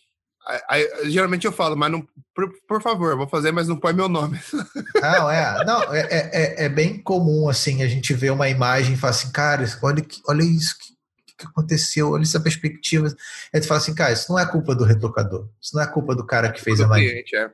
Aí, 0.69 0.87
geralmente 1.11 1.45
eu 1.45 1.51
falo, 1.51 1.75
mas 1.75 1.91
não, 1.91 2.07
por, 2.33 2.51
por, 2.67 2.81
favor, 2.81 3.17
vou 3.17 3.27
fazer, 3.27 3.51
mas 3.51 3.67
não 3.67 3.77
põe 3.77 3.93
meu 3.93 4.07
nome. 4.07 4.39
Não, 5.01 5.29
é, 5.29 5.65
não, 5.65 5.93
é, 5.93 5.99
é, 6.01 6.29
é, 6.33 6.65
é 6.65 6.69
bem 6.69 7.01
comum 7.01 7.49
assim 7.49 7.83
a 7.83 7.87
gente 7.87 8.13
ver 8.13 8.31
uma 8.31 8.47
imagem 8.49 8.93
e 8.93 8.97
falar 8.97 9.11
assim, 9.11 9.31
cara, 9.31 9.65
olha, 9.83 10.05
olha 10.27 10.43
isso 10.43 10.75
que, 10.79 10.94
que 11.37 11.45
aconteceu, 11.45 12.11
olha 12.11 12.23
essa 12.23 12.39
perspectiva. 12.39 13.07
Aí 13.53 13.61
tu 13.61 13.67
fala 13.67 13.79
assim, 13.79 13.95
cara, 13.95 14.13
isso 14.13 14.31
não 14.31 14.39
é 14.39 14.45
culpa 14.45 14.75
do 14.75 14.83
retocador, 14.83 15.49
isso 15.61 15.75
não 15.75 15.83
é 15.83 15.87
culpa 15.87 16.15
do 16.15 16.25
cara 16.25 16.51
que 16.51 16.61
fez 16.61 16.79
a 16.79 16.85
imagem. 16.85 17.09
Cliente, 17.09 17.35
é. 17.35 17.51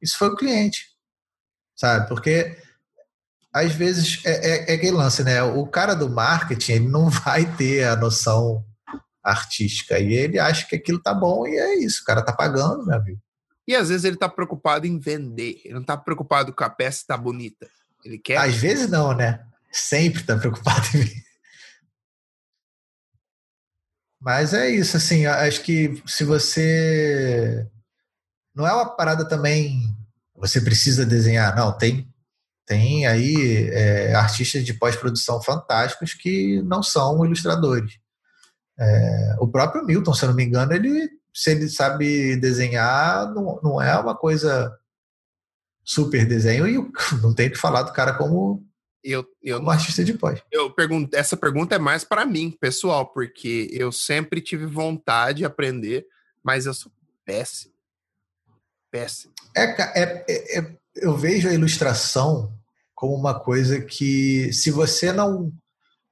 Isso 0.00 0.16
foi 0.16 0.28
o 0.28 0.36
cliente, 0.36 0.86
sabe? 1.76 2.08
Porque 2.08 2.56
às 3.52 3.72
vezes 3.72 4.24
é, 4.24 4.30
é, 4.30 4.72
é 4.72 4.74
aquele 4.74 4.96
lance, 4.96 5.24
né? 5.24 5.42
O 5.42 5.66
cara 5.66 5.94
do 5.94 6.08
marketing 6.08 6.72
ele 6.72 6.88
não 6.88 7.08
vai 7.10 7.44
ter 7.56 7.84
a 7.84 7.96
noção 7.96 8.64
artística. 9.22 9.98
E 9.98 10.12
ele 10.12 10.38
acha 10.38 10.66
que 10.66 10.76
aquilo 10.76 11.02
tá 11.02 11.12
bom 11.12 11.46
e 11.46 11.56
é 11.56 11.74
isso. 11.76 12.02
O 12.02 12.04
cara 12.04 12.22
tá 12.22 12.32
pagando, 12.32 12.86
meu 12.86 12.96
amigo. 12.96 13.20
E 13.66 13.74
às 13.74 13.90
vezes 13.90 14.04
ele 14.04 14.16
tá 14.16 14.28
preocupado 14.28 14.86
em 14.86 14.98
vender. 14.98 15.60
Ele 15.64 15.74
não 15.74 15.82
tá 15.82 15.96
preocupado 15.96 16.52
com 16.52 16.64
a 16.64 16.70
peça 16.70 17.04
tá 17.06 17.16
bonita. 17.16 17.68
Ele 18.04 18.18
quer. 18.18 18.38
Às 18.38 18.54
vezes 18.54 18.88
não, 18.88 19.14
né? 19.14 19.44
Sempre 19.70 20.22
tá 20.22 20.36
preocupado 20.36 20.86
em 20.94 21.00
vender. 21.00 21.27
Mas 24.20 24.52
é 24.52 24.68
isso, 24.68 24.96
assim, 24.96 25.26
acho 25.26 25.62
que 25.62 26.02
se 26.06 26.24
você. 26.24 27.66
Não 28.54 28.66
é 28.66 28.72
uma 28.72 28.96
parada 28.96 29.26
também. 29.26 29.94
Você 30.34 30.60
precisa 30.60 31.06
desenhar, 31.06 31.54
não, 31.56 31.72
tem. 31.72 32.08
Tem 32.66 33.06
aí 33.06 33.70
é, 33.72 34.14
artistas 34.14 34.64
de 34.64 34.74
pós-produção 34.74 35.40
fantásticos 35.42 36.14
que 36.14 36.60
não 36.62 36.82
são 36.82 37.24
ilustradores. 37.24 37.98
É, 38.78 39.36
o 39.40 39.48
próprio 39.48 39.84
Milton, 39.84 40.14
se 40.14 40.24
eu 40.24 40.28
não 40.28 40.36
me 40.36 40.44
engano, 40.44 40.72
ele, 40.72 41.08
se 41.32 41.50
ele 41.52 41.68
sabe 41.68 42.36
desenhar, 42.36 43.32
não, 43.32 43.60
não 43.62 43.82
é 43.82 43.98
uma 43.98 44.14
coisa 44.14 44.76
super 45.84 46.26
desenho 46.26 46.68
e 46.68 46.76
não 47.22 47.34
tem 47.34 47.50
que 47.50 47.56
falar 47.56 47.82
do 47.82 47.92
cara 47.92 48.12
como 48.12 48.67
eu, 49.02 49.26
eu 49.42 49.60
um 49.60 49.70
artista 49.70 50.04
de 50.04 50.14
pós. 50.14 50.40
Eu 50.50 50.70
pergunto, 50.70 51.16
essa 51.16 51.36
pergunta 51.36 51.74
é 51.74 51.78
mais 51.78 52.04
para 52.04 52.26
mim, 52.26 52.50
pessoal, 52.50 53.06
porque 53.06 53.68
eu 53.72 53.92
sempre 53.92 54.40
tive 54.40 54.66
vontade 54.66 55.38
de 55.38 55.44
aprender, 55.44 56.06
mas 56.42 56.66
eu 56.66 56.74
sou 56.74 56.90
péssimo. 57.24 57.74
Péssimo. 58.90 59.32
É, 59.56 59.64
é, 60.02 60.24
é, 60.28 60.58
é 60.58 60.78
eu 60.96 61.16
vejo 61.16 61.48
a 61.48 61.54
ilustração 61.54 62.52
como 62.94 63.14
uma 63.14 63.38
coisa 63.38 63.80
que, 63.80 64.52
se 64.52 64.70
você 64.70 65.12
não 65.12 65.52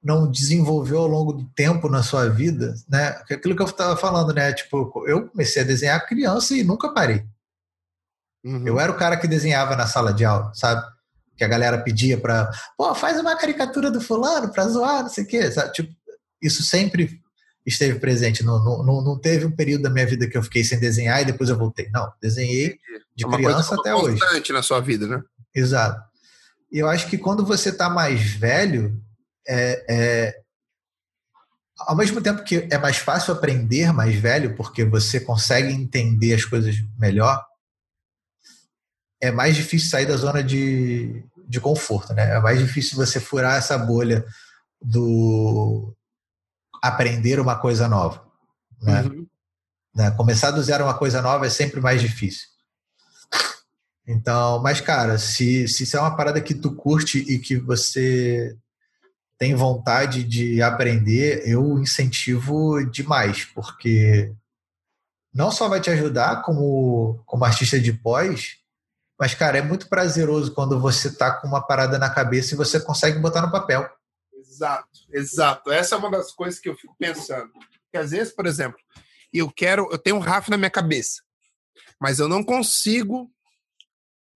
não 0.01 0.29
desenvolveu 0.29 0.99
ao 0.99 1.07
longo 1.07 1.33
do 1.33 1.43
tempo 1.49 1.89
na 1.89 2.01
sua 2.01 2.29
vida, 2.29 2.73
né? 2.87 3.07
Aquilo 3.29 3.55
que 3.55 3.61
eu 3.61 3.65
estava 3.65 3.97
falando, 3.97 4.33
né? 4.33 4.53
Tipo, 4.53 5.03
eu 5.05 5.27
comecei 5.27 5.61
a 5.61 5.65
desenhar 5.65 6.07
criança 6.07 6.55
e 6.55 6.63
nunca 6.63 6.93
parei. 6.93 7.25
Uhum. 8.43 8.65
Eu 8.65 8.79
era 8.79 8.91
o 8.91 8.95
cara 8.95 9.17
que 9.17 9.27
desenhava 9.27 9.75
na 9.75 9.85
sala 9.85 10.13
de 10.13 10.23
aula, 10.23 10.53
sabe? 10.53 10.87
Que 11.37 11.43
a 11.43 11.47
galera 11.47 11.77
pedia 11.77 12.17
para, 12.17 12.49
pô, 12.77 12.93
faz 12.95 13.19
uma 13.19 13.35
caricatura 13.37 13.91
do 13.91 14.01
fulano 14.01 14.51
para 14.51 14.67
zoar, 14.67 15.03
não 15.03 15.09
sei 15.09 15.23
o 15.23 15.27
quê, 15.27 15.51
sabe? 15.51 15.71
Tipo, 15.71 15.93
isso 16.41 16.63
sempre 16.63 17.21
esteve 17.65 17.99
presente. 17.99 18.43
Não, 18.43 18.83
não, 18.83 19.01
não 19.03 19.19
teve 19.19 19.45
um 19.45 19.51
período 19.51 19.83
da 19.83 19.89
minha 19.89 20.05
vida 20.05 20.27
que 20.27 20.37
eu 20.37 20.43
fiquei 20.43 20.63
sem 20.63 20.79
desenhar 20.79 21.21
e 21.21 21.25
depois 21.25 21.49
eu 21.49 21.57
voltei. 21.57 21.89
Não, 21.91 22.11
desenhei 22.21 22.79
de 23.15 23.25
é 23.25 23.29
criança 23.29 23.75
até 23.75 23.93
hoje. 23.93 24.19
na 24.51 24.63
sua 24.63 24.79
vida, 24.79 25.05
né? 25.07 25.21
Exato. 25.53 26.01
E 26.71 26.79
eu 26.79 26.87
acho 26.87 27.09
que 27.09 27.17
quando 27.17 27.45
você 27.45 27.69
está 27.69 27.89
mais 27.89 28.21
velho, 28.21 29.01
é, 29.47 29.85
é, 29.89 30.39
ao 31.79 31.95
mesmo 31.95 32.21
tempo 32.21 32.43
que 32.43 32.67
é 32.71 32.77
mais 32.77 32.97
fácil 32.97 33.33
aprender 33.33 33.91
mais 33.93 34.15
velho, 34.15 34.55
porque 34.55 34.83
você 34.83 35.19
consegue 35.19 35.71
entender 35.71 36.33
as 36.33 36.45
coisas 36.45 36.75
melhor, 36.97 37.43
é 39.21 39.31
mais 39.31 39.55
difícil 39.55 39.89
sair 39.89 40.05
da 40.05 40.15
zona 40.15 40.43
de, 40.43 41.23
de 41.47 41.59
conforto, 41.59 42.13
né? 42.13 42.35
É 42.35 42.39
mais 42.39 42.59
difícil 42.59 42.95
você 42.95 43.19
furar 43.19 43.57
essa 43.57 43.77
bolha 43.77 44.25
do 44.81 45.93
aprender 46.81 47.39
uma 47.39 47.55
coisa 47.55 47.87
nova, 47.87 48.23
né? 48.81 49.01
Uhum. 49.01 49.27
né? 49.95 50.11
Começar 50.11 50.51
do 50.51 50.61
zero 50.61 50.83
uma 50.83 50.97
coisa 50.97 51.21
nova 51.21 51.47
é 51.47 51.49
sempre 51.49 51.81
mais 51.81 52.01
difícil. 52.01 52.47
Então, 54.07 54.61
mas 54.61 54.79
cara, 54.79 55.17
se, 55.17 55.67
se 55.67 55.83
isso 55.83 55.97
é 55.97 55.99
uma 55.99 56.15
parada 56.15 56.39
que 56.39 56.53
tu 56.53 56.73
curte 56.73 57.17
e 57.19 57.39
que 57.39 57.57
você 57.57 58.55
tem 59.37 59.53
vontade 59.53 60.23
de 60.23 60.61
aprender, 60.61 61.43
eu 61.45 61.77
incentivo 61.77 62.83
demais, 62.85 63.45
porque 63.45 64.33
não 65.33 65.51
só 65.51 65.67
vai 65.67 65.81
te 65.81 65.89
ajudar 65.89 66.41
como, 66.41 67.21
como 67.25 67.45
artista 67.45 67.79
de 67.79 67.93
pós, 67.93 68.57
mas, 69.19 69.33
cara, 69.33 69.57
é 69.57 69.61
muito 69.61 69.89
prazeroso 69.89 70.53
quando 70.53 70.79
você 70.79 71.13
tá 71.15 71.31
com 71.31 71.47
uma 71.47 71.65
parada 71.65 71.97
na 71.97 72.09
cabeça 72.09 72.53
e 72.53 72.57
você 72.57 72.79
consegue 72.79 73.19
botar 73.19 73.41
no 73.41 73.51
papel. 73.51 73.89
Exato, 74.33 74.99
exato. 75.11 75.71
Essa 75.71 75.95
é 75.95 75.97
uma 75.97 76.11
das 76.11 76.31
coisas 76.31 76.59
que 76.59 76.69
eu 76.69 76.75
fico 76.75 76.95
pensando. 76.99 77.51
Que 77.91 77.97
às 77.97 78.11
vezes, 78.11 78.33
por 78.33 78.45
exemplo, 78.45 78.79
eu 79.33 79.51
quero, 79.51 79.87
eu 79.91 79.97
tenho 79.97 80.17
um 80.17 80.19
RAF 80.19 80.49
na 80.49 80.57
minha 80.57 80.69
cabeça, 80.69 81.21
mas 81.99 82.19
eu 82.19 82.27
não 82.27 82.43
consigo 82.43 83.31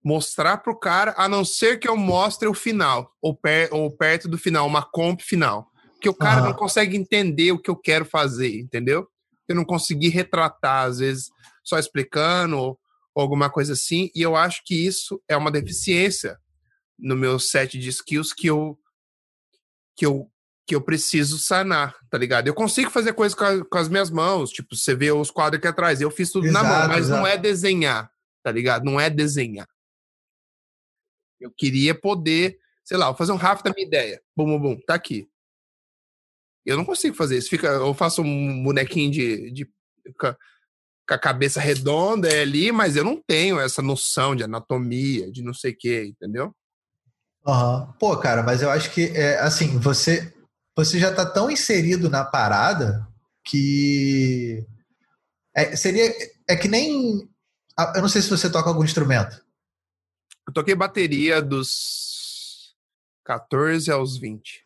mostrar 0.03 0.57
pro 0.57 0.77
cara, 0.77 1.13
a 1.15 1.29
não 1.29 1.45
ser 1.45 1.77
que 1.77 1.87
eu 1.87 1.95
mostre 1.95 2.47
o 2.47 2.53
final, 2.53 3.15
ou, 3.21 3.35
per, 3.35 3.69
ou 3.71 3.95
perto 3.95 4.27
do 4.27 4.37
final, 4.37 4.65
uma 4.65 4.81
comp 4.81 5.21
final. 5.21 5.69
Porque 5.93 6.09
o 6.09 6.13
cara 6.15 6.41
uhum. 6.41 6.47
não 6.47 6.53
consegue 6.53 6.97
entender 6.97 7.51
o 7.51 7.59
que 7.59 7.69
eu 7.69 7.75
quero 7.75 8.03
fazer, 8.03 8.59
entendeu? 8.59 9.07
Eu 9.47 9.55
não 9.55 9.63
consegui 9.63 10.09
retratar, 10.09 10.85
às 10.85 10.97
vezes, 10.97 11.29
só 11.63 11.77
explicando, 11.77 12.75
ou, 13.13 13.21
alguma 13.21 13.49
coisa 13.49 13.73
assim, 13.73 14.09
e 14.15 14.21
eu 14.21 14.35
acho 14.35 14.61
que 14.65 14.75
isso 14.75 15.21
é 15.27 15.35
uma 15.35 15.51
deficiência 15.51 16.37
no 16.97 17.15
meu 17.15 17.39
set 17.39 17.77
de 17.77 17.89
skills 17.89 18.33
que 18.33 18.47
eu 18.47 18.77
que 19.95 20.05
eu 20.05 20.31
que 20.67 20.75
eu 20.75 20.81
preciso 20.81 21.37
sanar, 21.37 21.95
tá 22.09 22.17
ligado? 22.17 22.47
Eu 22.47 22.53
consigo 22.53 22.89
fazer 22.89 23.13
coisas 23.13 23.37
com, 23.37 23.43
a, 23.43 23.65
com, 23.65 23.77
as 23.77 23.89
minhas 23.89 24.09
mãos, 24.09 24.51
tipo, 24.51 24.73
você 24.75 24.95
vê 24.95 25.11
os 25.11 25.29
quadros 25.29 25.57
aqui 25.57 25.67
atrás, 25.67 25.99
eu 25.99 26.09
fiz 26.09 26.31
tudo 26.31 26.47
exato, 26.47 26.63
na 26.63 26.79
mão, 26.79 26.87
mas 26.87 27.05
exato. 27.07 27.19
não 27.19 27.27
é 27.27 27.37
desenhar, 27.37 28.09
tá 28.41 28.51
ligado? 28.51 28.85
Não 28.85 28.99
é 28.99 29.09
desenhar. 29.09 29.67
Eu 31.41 31.51
queria 31.51 31.93
poder, 31.93 32.57
sei 32.85 32.95
lá, 32.95 33.13
fazer 33.13 33.31
um 33.33 33.37
raft 33.37 33.65
da 33.65 33.73
minha 33.73 33.85
ideia. 33.85 34.21
Bum, 34.33 34.45
bum, 34.45 34.59
bum, 34.59 34.79
tá 34.85 34.93
aqui. 34.93 35.27
Eu 36.65 36.77
não 36.77 36.85
consigo 36.85 37.15
fazer 37.15 37.37
isso. 37.37 37.49
Fica, 37.49 37.67
eu 37.67 37.93
faço 37.93 38.21
um 38.21 38.63
bonequinho 38.63 39.11
de, 39.11 39.51
de 39.51 39.69
com 41.11 41.15
a 41.15 41.19
cabeça 41.19 41.59
redonda 41.59 42.29
ali, 42.41 42.71
mas 42.71 42.95
eu 42.95 43.03
não 43.03 43.21
tenho 43.21 43.59
essa 43.59 43.81
noção 43.81 44.33
de 44.33 44.43
anatomia, 44.43 45.29
de 45.29 45.43
não 45.43 45.53
sei 45.53 45.73
o 45.73 45.77
que, 45.77 46.03
entendeu? 46.05 46.55
Uhum. 47.45 47.91
Pô, 47.99 48.15
cara, 48.17 48.41
mas 48.41 48.61
eu 48.61 48.69
acho 48.69 48.91
que 48.91 49.07
é 49.13 49.37
assim, 49.39 49.77
você 49.77 50.33
você 50.73 50.97
já 50.97 51.13
tá 51.13 51.25
tão 51.25 51.51
inserido 51.51 52.09
na 52.09 52.23
parada 52.23 53.05
que 53.43 54.65
é, 55.53 55.75
seria 55.75 56.13
é 56.47 56.55
que 56.55 56.69
nem 56.69 57.27
eu 57.95 58.01
não 58.01 58.07
sei 58.07 58.21
se 58.21 58.29
você 58.29 58.49
toca 58.49 58.69
algum 58.69 58.83
instrumento. 58.83 59.43
Eu 60.47 60.53
toquei 60.53 60.75
bateria 60.75 61.41
dos 61.41 62.73
14 63.25 63.91
aos 63.91 64.17
20. 64.17 64.63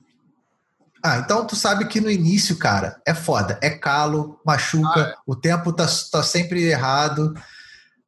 Ah, 1.08 1.20
então 1.20 1.46
tu 1.46 1.56
sabe 1.56 1.86
que 1.88 2.02
no 2.02 2.10
início, 2.10 2.58
cara, 2.58 3.00
é 3.06 3.14
foda. 3.14 3.60
É 3.62 3.70
calo, 3.70 4.42
machuca, 4.44 5.02
ah, 5.04 5.10
é. 5.12 5.16
o 5.28 5.36
tempo 5.36 5.72
tá, 5.72 5.86
tá 6.12 6.24
sempre 6.24 6.64
errado. 6.64 7.32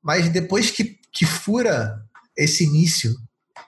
Mas 0.02 0.28
depois 0.30 0.72
que, 0.72 0.98
que 1.12 1.24
fura 1.24 2.04
esse 2.36 2.64
início, 2.64 3.16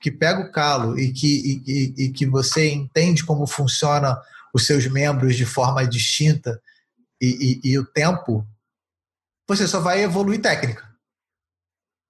que 0.02 0.10
pega 0.10 0.40
o 0.40 0.52
calo 0.52 0.98
e 0.98 1.14
que, 1.14 1.62
e, 1.68 2.06
e, 2.06 2.10
que 2.10 2.26
você 2.26 2.72
entende 2.72 3.24
como 3.24 3.46
funciona 3.46 4.20
os 4.52 4.66
seus 4.66 4.88
membros 4.88 5.36
de 5.36 5.46
forma 5.46 5.86
distinta 5.86 6.60
e, 7.22 7.62
e, 7.64 7.72
e 7.74 7.78
o 7.78 7.86
tempo, 7.86 8.44
você 9.48 9.68
só 9.68 9.80
vai 9.80 10.02
evoluir 10.02 10.42
técnica. 10.42 10.90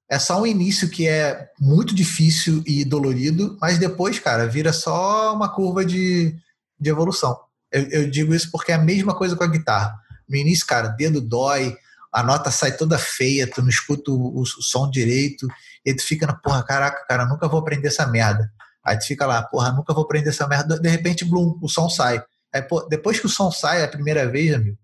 É 0.10 0.18
só 0.18 0.42
um 0.42 0.48
início 0.48 0.90
que 0.90 1.06
é 1.06 1.52
muito 1.60 1.94
difícil 1.94 2.64
e 2.66 2.86
dolorido, 2.86 3.58
mas 3.60 3.78
depois, 3.78 4.20
cara, 4.20 4.48
vira 4.48 4.72
só 4.72 5.36
uma 5.36 5.54
curva 5.54 5.84
de, 5.84 6.34
de 6.80 6.90
evolução. 6.90 7.38
Eu, 7.72 7.84
eu 7.90 8.10
digo 8.10 8.34
isso 8.34 8.50
porque 8.52 8.72
é 8.72 8.76
a 8.76 8.82
mesma 8.82 9.16
coisa 9.16 9.36
com 9.36 9.44
a 9.44 9.48
guitarra. 9.48 10.00
No 10.28 10.36
início, 10.36 10.66
cara, 10.66 10.90
dedo 10.90 11.22
dói, 11.22 11.76
a 12.12 12.24
nota 12.24 12.50
sai 12.52 12.76
toda 12.76 12.98
feia, 12.98 13.50
tu 13.50 13.62
não 13.62 13.70
escuta 13.70 14.12
o, 14.12 14.42
o, 14.42 14.46
som 14.46 14.90
direito, 14.90 15.48
e 15.86 15.94
tu 15.94 16.04
fica 16.04 16.26
na 16.26 16.34
porra, 16.34 16.64
caraca, 16.64 17.06
cara, 17.08 17.26
nunca 17.26 17.48
vou 17.48 17.60
aprender 17.60 17.88
essa 17.88 18.08
merda. 18.08 18.52
Aí 18.84 18.98
tu 18.98 19.06
fica 19.06 19.26
lá, 19.26 19.44
porra, 19.44 19.72
nunca 19.72 19.94
vou 19.94 20.04
aprender 20.04 20.30
essa 20.30 20.48
merda. 20.48 20.80
De 20.80 20.90
repente, 20.90 21.26
blum, 21.26 21.58
o 21.62 21.68
som 21.68 21.90
sai. 21.90 22.24
Aí, 22.54 22.62
pô, 22.62 22.82
depois 22.82 23.20
que 23.20 23.28
o 23.28 23.30
som 23.30 23.52
sai 23.52 23.84
a 23.84 23.88
primeira 23.88 24.28
vez, 24.28 24.54
amigo, 24.54 24.78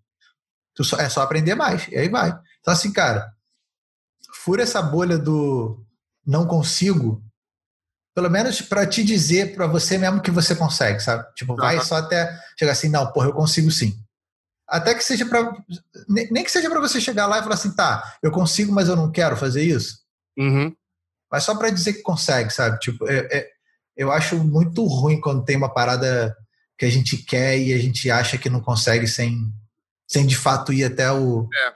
tu 0.76 0.84
só, 0.84 0.98
é 0.98 1.10
só 1.10 1.22
aprender 1.22 1.56
mais, 1.56 1.88
e 1.88 1.98
aí 1.98 2.10
vai. 2.10 2.30
Então, 2.60 2.74
assim, 2.74 2.92
cara, 2.92 3.34
fura 4.34 4.62
essa 4.62 4.82
bolha 4.82 5.18
do 5.18 5.84
não 6.26 6.46
consigo, 6.46 7.24
pelo 8.16 8.30
menos 8.30 8.62
para 8.62 8.88
te 8.88 9.04
dizer 9.04 9.54
para 9.54 9.68
você 9.68 9.98
mesmo 9.98 10.22
que 10.22 10.32
você 10.32 10.56
consegue, 10.56 11.02
sabe? 11.02 11.28
Tipo, 11.36 11.52
uhum. 11.52 11.58
vai 11.58 11.82
só 11.82 11.98
até 11.98 12.40
chegar 12.58 12.72
assim, 12.72 12.88
não, 12.88 13.12
porra, 13.12 13.28
eu 13.28 13.34
consigo 13.34 13.70
sim. 13.70 13.94
Até 14.68 14.96
que 14.96 15.04
seja 15.04 15.26
para 15.26 15.54
nem 16.08 16.44
que 16.44 16.50
seja 16.50 16.70
para 16.70 16.80
você 16.80 17.00
chegar 17.00 17.28
lá 17.28 17.38
e 17.38 17.44
falar 17.44 17.56
assim, 17.56 17.76
tá, 17.76 18.18
eu 18.24 18.32
consigo, 18.32 18.72
mas 18.72 18.88
eu 18.88 18.96
não 18.96 19.12
quero 19.12 19.36
fazer 19.36 19.64
isso. 19.64 20.00
Uhum. 20.38 20.74
Mas 21.30 21.44
só 21.44 21.56
para 21.56 21.70
dizer 21.70 21.94
que 21.94 22.02
consegue, 22.02 22.50
sabe? 22.52 22.80
Tipo, 22.80 23.08
é, 23.08 23.28
é, 23.30 23.50
eu 23.98 24.12
acho 24.12 24.38
muito 24.38 24.86
ruim 24.86 25.20
quando 25.20 25.44
tem 25.44 25.58
uma 25.58 25.72
parada 25.72 26.36
que 26.78 26.86
a 26.86 26.90
gente 26.90 27.18
quer 27.18 27.58
e 27.60 27.74
a 27.74 27.78
gente 27.78 28.10
acha 28.10 28.38
que 28.38 28.50
não 28.50 28.62
consegue 28.62 29.08
sem, 29.08 29.54
sem 30.08 30.26
de 30.26 30.38
fato 30.38 30.72
ir 30.72 30.86
até 30.86 31.12
o. 31.12 31.50
É. 31.54 31.74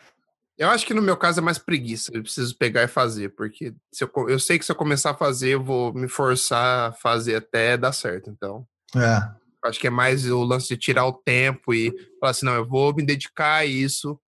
Eu 0.59 0.69
acho 0.69 0.85
que 0.85 0.93
no 0.93 1.01
meu 1.01 1.15
caso 1.15 1.39
é 1.39 1.41
mais 1.41 1.57
preguiça. 1.57 2.11
Eu 2.13 2.21
preciso 2.21 2.53
pegar 2.57 2.83
e 2.83 2.87
fazer, 2.89 3.29
porque 3.29 3.73
se 3.93 4.03
eu, 4.03 4.11
eu 4.27 4.37
sei 4.37 4.59
que 4.59 4.65
se 4.65 4.71
eu 4.73 4.75
começar 4.75 5.11
a 5.11 5.17
fazer, 5.17 5.51
eu 5.51 5.63
vou 5.63 5.93
me 5.93 6.09
forçar 6.09 6.89
a 6.89 6.91
fazer 6.91 7.37
até 7.37 7.77
dar 7.77 7.93
certo. 7.93 8.29
Então. 8.29 8.67
É. 8.93 9.39
Acho 9.63 9.79
que 9.79 9.87
é 9.87 9.89
mais 9.89 10.29
o 10.29 10.43
lance 10.43 10.67
de 10.67 10.77
tirar 10.77 11.05
o 11.05 11.13
tempo 11.13 11.73
e 11.73 11.91
falar 12.19 12.31
assim: 12.31 12.45
não, 12.45 12.55
eu 12.55 12.67
vou 12.67 12.93
me 12.93 13.05
dedicar 13.05 13.55
a 13.55 13.65
isso, 13.65 14.19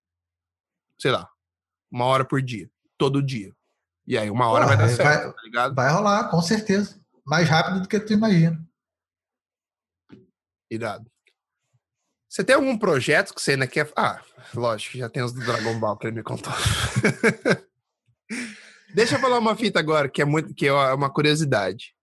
sei 0.97 1.11
lá, 1.11 1.29
uma 1.91 2.05
hora 2.05 2.23
por 2.23 2.41
dia, 2.41 2.69
todo 2.97 3.21
dia. 3.21 3.53
E 4.07 4.17
aí, 4.17 4.29
uma 4.29 4.47
hora 4.47 4.65
vai 4.65 4.77
dar 4.77 4.87
certo, 4.87 5.23
vai, 5.23 5.33
tá 5.33 5.41
ligado? 5.43 5.75
Vai 5.75 5.91
rolar, 5.91 6.29
com 6.29 6.41
certeza. 6.41 6.97
Mais 7.25 7.47
rápido 7.49 7.81
do 7.81 7.89
que 7.89 7.99
tu 7.99 8.13
imagina. 8.13 8.65
Irado. 10.69 11.11
Você 12.31 12.43
tem 12.45 12.55
algum 12.55 12.77
projeto 12.77 13.35
que 13.35 13.41
você 13.41 13.51
ainda 13.51 13.67
quer. 13.67 13.91
Ah, 13.93 14.21
lógico, 14.55 14.97
já 14.97 15.09
tem 15.09 15.21
os 15.21 15.33
do 15.33 15.41
Dragon 15.41 15.77
Ball 15.77 15.97
que 15.97 16.07
ele 16.07 16.15
me 16.15 16.23
contou. 16.23 16.53
Deixa 18.95 19.15
eu 19.15 19.19
falar 19.19 19.37
uma 19.37 19.53
fita 19.53 19.81
agora, 19.81 20.07
que 20.07 20.21
é 20.21 20.25
muito 20.25 20.55
que 20.55 20.67
é 20.67 20.93
uma 20.93 21.09
curiosidade. 21.09 21.93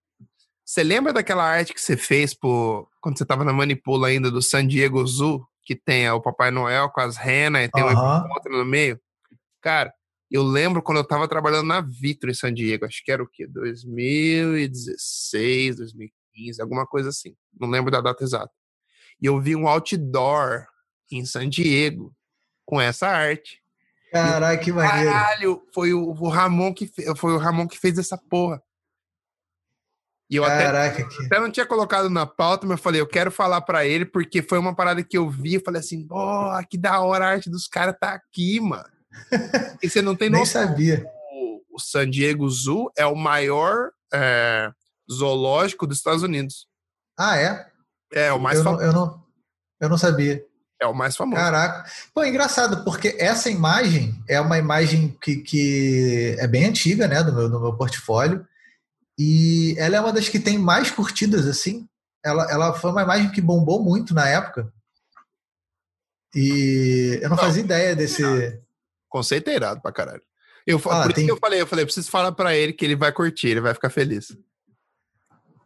Você 0.63 0.85
lembra 0.85 1.15
daquela 1.15 1.45
arte 1.45 1.73
que 1.73 1.81
você 1.81 1.97
fez 1.97 2.35
por, 2.35 2.91
quando 3.01 3.17
você 3.17 3.23
estava 3.23 3.43
na 3.43 3.55
Manipula 3.55 4.09
ainda, 4.09 4.31
do 4.31 4.43
San 4.43 4.67
Diego 4.67 5.03
Zoo, 5.07 5.49
que 5.63 5.75
tem 5.75 6.11
o 6.11 6.21
Papai 6.21 6.51
Noel 6.51 6.91
com 6.91 7.01
as 7.01 7.17
renas 7.17 7.65
e 7.65 7.71
tem 7.71 7.83
uhum. 7.83 7.89
um 7.89 8.19
encontro 8.19 8.53
no 8.53 8.67
meio? 8.67 9.01
Cara, 9.63 9.95
eu 10.31 10.43
lembro 10.43 10.83
quando 10.83 10.99
eu 10.99 11.05
estava 11.05 11.27
trabalhando 11.27 11.69
na 11.69 11.81
Vitro 11.81 12.31
em 12.31 12.35
San 12.35 12.53
Diego, 12.53 12.85
acho 12.85 13.03
que 13.03 13.11
era 13.11 13.23
o 13.23 13.27
quê? 13.27 13.47
2016, 13.47 15.77
2015, 15.77 16.61
alguma 16.61 16.87
coisa 16.87 17.09
assim. 17.09 17.35
Não 17.59 17.71
lembro 17.71 17.91
da 17.91 18.03
data 18.03 18.23
exata 18.23 18.53
e 19.21 19.27
eu 19.27 19.41
vi 19.41 19.57
um 19.57 19.67
outdoor 19.67 20.67
em 21.11 21.25
San 21.25 21.49
Diego 21.49 22.15
com 22.65 22.81
essa 22.81 23.09
arte. 23.09 23.63
Caralho, 24.13 24.61
que 24.61 24.73
maneiro. 24.73 25.11
Caralho, 25.11 25.63
foi 25.75 25.93
o, 25.93 26.11
o, 26.11 26.29
Ramon 26.29 26.73
que 26.73 26.91
foi 27.17 27.33
o 27.33 27.39
Ramon 27.39 27.67
que 27.67 27.79
fez 27.79 27.99
essa 27.99 28.17
porra. 28.17 28.63
E 30.31 30.37
eu 30.37 30.45
Caraca, 30.45 31.03
até, 31.03 31.09
que... 31.09 31.25
até 31.25 31.41
não 31.41 31.51
tinha 31.51 31.65
colocado 31.65 32.11
na 32.11 32.27
pauta, 32.27 32.67
mas 32.67 32.79
eu 32.79 32.83
falei, 32.83 33.01
eu 33.01 33.07
quero 33.07 33.31
falar 33.31 33.63
para 33.63 33.87
ele, 33.87 34.05
porque 34.05 34.43
foi 34.43 34.59
uma 34.59 34.75
parada 34.75 35.03
que 35.03 35.17
eu 35.17 35.29
vi, 35.31 35.55
eu 35.55 35.63
falei 35.63 35.81
assim, 35.81 36.07
pô, 36.07 36.19
que 36.69 36.77
da 36.77 37.01
hora 37.01 37.25
a 37.25 37.31
arte 37.31 37.49
dos 37.49 37.67
caras 37.67 37.97
tá 37.99 38.13
aqui, 38.13 38.61
mano. 38.61 38.89
E 39.83 39.89
você 39.89 40.03
não 40.03 40.15
tem 40.15 40.29
noção. 40.31 40.61
Nem 40.63 40.71
sabia. 40.71 41.07
O, 41.33 41.63
o 41.77 41.81
San 41.81 42.09
Diego 42.11 42.49
Zoo 42.49 42.91
é 42.97 43.07
o 43.07 43.17
maior 43.17 43.91
é, 44.13 44.71
zoológico 45.11 45.87
dos 45.87 45.97
Estados 45.97 46.23
Unidos. 46.23 46.69
Ah, 47.19 47.39
é? 47.39 47.67
É, 48.13 48.33
o 48.33 48.39
mais 48.39 48.63
famoso. 48.63 48.83
Eu 48.83 48.93
não, 48.93 49.23
eu 49.81 49.89
não 49.89 49.99
sabia. 49.99 50.45
É 50.81 50.87
o 50.87 50.95
mais 50.95 51.17
famoso. 51.17 51.41
Caraca. 51.41 51.91
Pô, 52.15 52.25
engraçado, 52.25 52.85
porque 52.85 53.17
essa 53.19 53.51
imagem 53.51 54.15
é 54.29 54.41
uma 54.41 54.59
imagem 54.59 55.17
que, 55.21 55.37
que 55.37 56.37
é 56.39 56.47
bem 56.47 56.67
antiga, 56.67 57.09
né, 57.09 57.23
do 57.23 57.33
meu, 57.33 57.49
do 57.49 57.61
meu 57.61 57.77
portfólio. 57.77 58.47
E 59.19 59.75
ela 59.77 59.97
é 59.97 60.01
uma 60.01 60.13
das 60.13 60.29
que 60.29 60.39
tem 60.39 60.57
mais 60.57 60.91
curtidas, 60.91 61.47
assim. 61.47 61.89
Ela, 62.25 62.51
ela 62.51 62.73
foi 62.75 62.93
uma 62.93 63.03
imagem 63.03 63.31
que 63.31 63.41
bombou 63.41 63.83
muito 63.83 64.15
na 64.15 64.29
época. 64.29 64.73
E 66.35 67.19
eu 67.21 67.29
não, 67.29 67.37
não 67.37 67.43
fazia 67.43 67.63
ideia 67.63 67.97
desse. 67.97 68.23
Conceito 69.09 69.49
é 69.49 69.57
irado 69.57 69.81
pra 69.81 69.91
caralho. 69.91 70.23
Eu, 70.65 70.77
ah, 70.77 71.03
por 71.03 71.13
tem... 71.13 71.25
isso 71.25 71.25
que 71.25 71.31
eu 71.33 71.41
falei, 71.41 71.61
eu 71.61 71.67
falei, 71.67 71.83
eu 71.83 71.87
preciso 71.87 72.11
falar 72.11 72.31
para 72.31 72.55
ele 72.55 72.73
que 72.73 72.85
ele 72.85 72.95
vai 72.95 73.11
curtir, 73.11 73.49
ele 73.49 73.61
vai 73.61 73.75
ficar 73.75 73.91
feliz. 73.91 74.37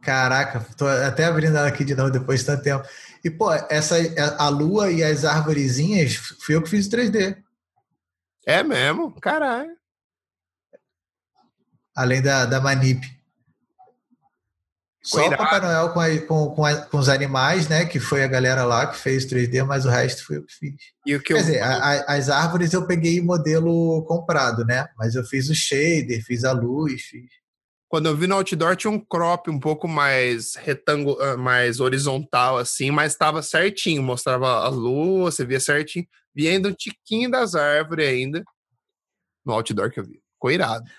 Caraca, 0.03 0.66
tô 0.77 0.87
até 0.87 1.24
abrindo 1.24 1.57
ela 1.57 1.69
aqui 1.69 1.85
de 1.85 1.95
novo 1.95 2.11
depois 2.11 2.41
de 2.41 2.47
tanto 2.47 2.62
tempo. 2.62 2.85
E, 3.24 3.31
pô, 3.31 3.53
essa, 3.53 3.97
a 4.37 4.49
lua 4.49 4.91
e 4.91 5.03
as 5.03 5.24
árvorezinhas, 5.24 6.16
fui 6.41 6.57
eu 6.57 6.62
que 6.62 6.69
fiz 6.69 6.89
3D. 6.89 7.37
É 8.45 8.65
mesmo? 8.65 9.12
Caralho. 9.20 9.70
Além 11.95 12.20
da, 12.20 12.47
da 12.47 12.61
Manip. 12.61 13.01
Só 15.05 15.27
o 15.27 15.37
Papai 15.37 15.61
Noel 15.61 15.91
com, 15.91 16.01
a, 16.01 16.19
com, 16.20 16.51
com, 16.55 16.65
a, 16.65 16.77
com, 16.77 16.99
os 16.99 17.09
animais, 17.09 17.69
né? 17.69 17.85
Que 17.85 18.01
foi 18.01 18.23
a 18.24 18.29
galera 18.29 18.65
lá 18.65 18.87
que 18.87 18.97
fez 18.97 19.27
3D, 19.27 19.65
mas 19.65 19.85
o 19.85 19.89
resto 19.89 20.24
foi 20.24 20.37
eu 20.39 20.45
que 20.45 20.53
fiz. 20.53 20.74
E 21.05 21.15
o 21.15 21.20
que 21.20 21.27
Quer 21.27 21.33
eu... 21.35 21.39
dizer, 21.39 21.62
a, 21.62 22.05
as 22.15 22.29
árvores 22.29 22.73
eu 22.73 22.87
peguei 22.87 23.20
modelo 23.20 24.05
comprado, 24.05 24.65
né? 24.65 24.89
Mas 24.97 25.15
eu 25.15 25.24
fiz 25.24 25.49
o 25.49 25.55
shader, 25.55 26.24
fiz 26.24 26.45
a 26.45 26.53
luz, 26.53 27.03
fiz. 27.03 27.41
Quando 27.93 28.06
eu 28.06 28.16
vi 28.16 28.27
no 28.27 28.36
outdoor 28.36 28.74
tinha 28.74 28.90
um 28.90 28.98
crop 28.98 29.51
um 29.51 29.60
pouco 29.60 29.86
mais 29.86 30.55
retangular, 30.55 31.36
mais 31.36 31.78
horizontal, 31.78 32.56
assim, 32.56 32.90
mas 32.90 33.12
estava 33.12 33.43
certinho. 33.43 34.02
Mostrava 34.02 34.64
a 34.64 34.69
lua, 34.69 35.31
você 35.31 35.44
via 35.44 35.60
certinho. 35.60 36.06
Via 36.35 36.52
ainda 36.52 36.70
um 36.70 36.73
tiquinho 36.73 37.31
das 37.31 37.55
árvores 37.55 38.09
ainda. 38.09 38.43
No 39.44 39.52
outdoor 39.52 39.90
que 39.90 40.01
eu 40.01 40.05
vi. 40.05 40.23
Ficou 40.32 40.51
irado. 40.51 40.90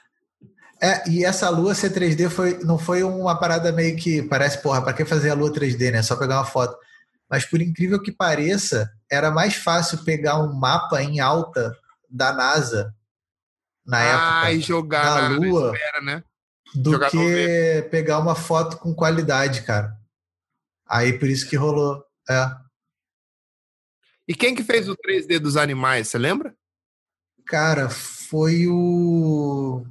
É, 0.79 1.09
e 1.09 1.25
essa 1.25 1.49
lua 1.49 1.73
C3D 1.73 2.29
foi, 2.29 2.59
não 2.59 2.77
foi 2.77 3.01
uma 3.01 3.39
parada 3.39 3.71
meio 3.71 3.97
que 3.97 4.21
parece, 4.21 4.61
porra, 4.61 4.83
para 4.83 4.93
que 4.93 5.03
fazer 5.03 5.31
a 5.31 5.33
lua 5.33 5.51
3D, 5.51 5.91
né? 5.91 6.03
Só 6.03 6.15
pegar 6.15 6.37
uma 6.37 6.45
foto. 6.45 6.77
Mas 7.27 7.43
por 7.43 7.59
incrível 7.59 7.99
que 7.99 8.11
pareça, 8.11 8.87
era 9.11 9.31
mais 9.31 9.55
fácil 9.55 10.03
pegar 10.03 10.37
um 10.37 10.53
mapa 10.53 11.01
em 11.01 11.19
alta 11.19 11.75
da 12.07 12.31
NASA 12.31 12.93
na 13.83 13.97
ah, 13.97 14.03
época 14.03 14.51
e 14.51 14.61
jogar 14.61 15.05
da 15.05 15.29
na, 15.29 15.35
lua 15.37 15.71
na 15.71 15.73
esfera, 15.73 16.01
né? 16.03 16.23
Do 16.73 16.99
que 17.09 17.87
pegar 17.89 18.19
uma 18.19 18.35
foto 18.35 18.77
com 18.77 18.93
qualidade, 18.93 19.63
cara. 19.63 19.97
Aí 20.87 21.17
por 21.17 21.27
isso 21.27 21.49
que 21.49 21.55
rolou. 21.55 22.03
É. 22.29 22.55
E 24.27 24.33
quem 24.33 24.55
que 24.55 24.63
fez 24.63 24.87
o 24.87 24.95
3D 24.95 25.39
dos 25.39 25.57
animais, 25.57 26.07
você 26.07 26.17
lembra? 26.17 26.55
Cara, 27.45 27.89
foi 27.89 28.67
o 28.67 29.85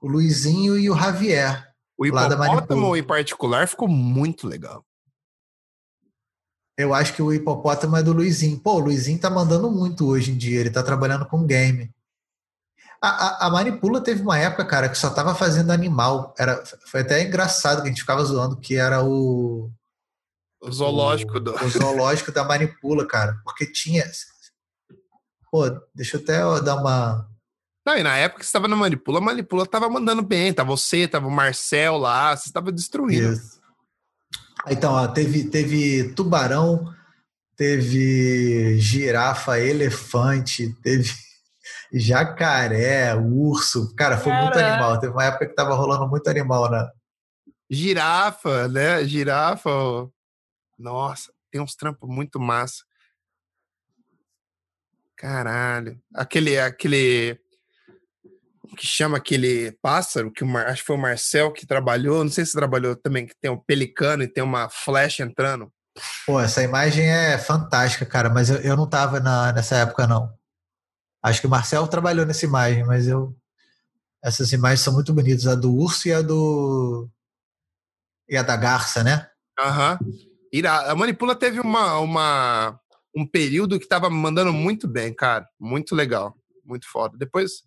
o 0.00 0.08
Luizinho 0.08 0.78
e 0.78 0.88
o 0.90 0.96
Javier. 0.96 1.72
O 1.98 2.06
hipopótamo, 2.06 2.96
em 2.96 3.02
particular, 3.02 3.66
ficou 3.66 3.88
muito 3.88 4.46
legal. 4.46 4.84
Eu 6.78 6.92
acho 6.92 7.14
que 7.14 7.22
o 7.22 7.32
hipopótamo 7.32 7.96
é 7.96 8.02
do 8.02 8.12
Luizinho. 8.12 8.58
Pô, 8.60 8.74
o 8.74 8.78
Luizinho 8.80 9.18
tá 9.18 9.30
mandando 9.30 9.70
muito 9.70 10.06
hoje 10.06 10.30
em 10.30 10.36
dia. 10.36 10.60
Ele 10.60 10.70
tá 10.70 10.82
trabalhando 10.82 11.24
com 11.26 11.46
game. 11.46 11.90
A, 13.06 13.10
a, 13.10 13.46
a, 13.46 13.50
Manipula 13.50 14.00
teve 14.00 14.22
uma 14.22 14.38
época, 14.38 14.64
cara, 14.64 14.88
que 14.88 14.98
só 14.98 15.10
tava 15.10 15.34
fazendo 15.34 15.70
animal. 15.70 16.34
Era, 16.38 16.62
foi 16.86 17.00
até 17.00 17.22
engraçado 17.22 17.82
que 17.82 17.88
a 17.88 17.90
gente 17.90 18.00
ficava 18.00 18.24
zoando 18.24 18.56
que 18.56 18.74
era 18.76 19.04
o. 19.04 19.70
O 20.60 20.72
zoológico 20.72 21.36
o, 21.36 21.40
do. 21.40 21.54
O 21.64 21.68
zoológico 21.68 22.32
da 22.32 22.42
Manipula, 22.42 23.06
cara. 23.06 23.38
Porque 23.44 23.64
tinha. 23.64 24.04
Pô, 25.50 25.64
deixa 25.94 26.16
eu 26.16 26.20
até 26.22 26.64
dar 26.64 26.76
uma 26.76 27.28
não, 27.86 27.96
e 27.96 28.02
na 28.02 28.16
época 28.16 28.40
que 28.40 28.44
você 28.44 28.48
estava 28.48 28.66
na 28.66 28.74
Manipula, 28.74 29.18
a 29.18 29.22
Manipula 29.22 29.62
estava 29.62 29.88
mandando 29.88 30.20
bem. 30.20 30.52
Tava 30.52 30.70
você, 30.70 31.06
tava 31.06 31.28
o 31.28 31.30
Marcel 31.30 31.96
lá, 31.96 32.36
você 32.36 32.48
estava 32.48 32.72
destruindo. 32.72 33.34
Isso. 33.34 33.60
Então, 34.66 34.92
ó, 34.92 35.06
teve, 35.06 35.44
teve 35.44 36.12
tubarão, 36.14 36.92
teve 37.56 38.76
girafa, 38.80 39.60
elefante, 39.60 40.74
teve 40.82 41.14
jacaré, 41.92 43.14
urso. 43.14 43.94
Cara, 43.94 44.16
foi 44.16 44.32
Cara. 44.32 44.44
muito 44.44 44.58
animal. 44.58 45.00
Teve 45.00 45.12
uma 45.12 45.24
época 45.24 45.46
que 45.46 45.54
tava 45.54 45.74
rolando 45.74 46.08
muito 46.08 46.28
animal, 46.28 46.70
né? 46.70 46.88
Girafa, 47.70 48.68
né? 48.68 49.04
Girafa. 49.04 49.70
Nossa, 50.78 51.32
tem 51.50 51.60
uns 51.60 51.74
trampos 51.74 52.08
muito 52.08 52.38
massa. 52.38 52.84
Caralho. 55.16 55.98
Aquele, 56.14 56.58
aquele 56.58 57.40
que 58.76 58.86
chama 58.86 59.16
aquele 59.16 59.72
pássaro, 59.80 60.30
que 60.30 60.44
o 60.44 60.46
Mar, 60.46 60.66
acho 60.66 60.82
que 60.82 60.86
foi 60.86 60.96
o 60.96 61.00
Marcel 61.00 61.52
que 61.52 61.66
trabalhou, 61.66 62.22
não 62.22 62.30
sei 62.30 62.44
se 62.44 62.52
trabalhou 62.52 62.94
também, 62.94 63.26
que 63.26 63.34
tem 63.40 63.50
um 63.50 63.58
pelicano 63.58 64.22
e 64.22 64.28
tem 64.28 64.44
uma 64.44 64.68
flecha 64.68 65.22
entrando. 65.22 65.72
Pô, 66.26 66.38
essa 66.38 66.62
imagem 66.62 67.08
é 67.08 67.38
fantástica, 67.38 68.04
cara, 68.04 68.28
mas 68.28 68.50
eu, 68.50 68.56
eu 68.58 68.76
não 68.76 68.88
tava 68.88 69.18
na, 69.18 69.52
nessa 69.52 69.76
época, 69.76 70.06
não. 70.06 70.30
Acho 71.26 71.40
que 71.40 71.46
o 71.48 71.50
Marcel 71.50 71.88
trabalhou 71.88 72.24
nessa 72.24 72.44
imagem, 72.44 72.84
mas 72.84 73.08
eu. 73.08 73.36
Essas 74.22 74.52
imagens 74.52 74.80
são 74.80 74.92
muito 74.92 75.12
bonitas, 75.12 75.48
a 75.48 75.56
do 75.56 75.74
urso 75.74 76.06
e 76.06 76.12
a 76.12 76.22
do. 76.22 77.10
e 78.28 78.36
a 78.36 78.44
da 78.44 78.56
garça, 78.56 79.02
né? 79.02 79.28
Aham. 79.58 79.98
Uhum. 80.00 80.68
A 80.88 80.94
Manipula 80.94 81.34
teve 81.34 81.58
uma, 81.58 81.98
uma, 81.98 82.80
um 83.14 83.26
período 83.26 83.80
que 83.80 83.88
tava 83.88 84.08
mandando 84.08 84.52
muito 84.52 84.86
bem, 84.86 85.12
cara. 85.12 85.44
Muito 85.58 85.96
legal. 85.96 86.36
Muito 86.64 86.88
foda. 86.88 87.18
Depois 87.18 87.64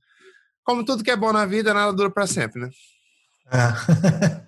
como 0.63 0.85
tudo 0.85 1.03
que 1.03 1.11
é 1.11 1.17
bom 1.17 1.33
na 1.33 1.45
vida, 1.45 1.73
nada 1.73 1.91
dura 1.91 2.09
para 2.09 2.27
sempre, 2.27 2.61
né? 2.61 2.69
É. 3.51 4.47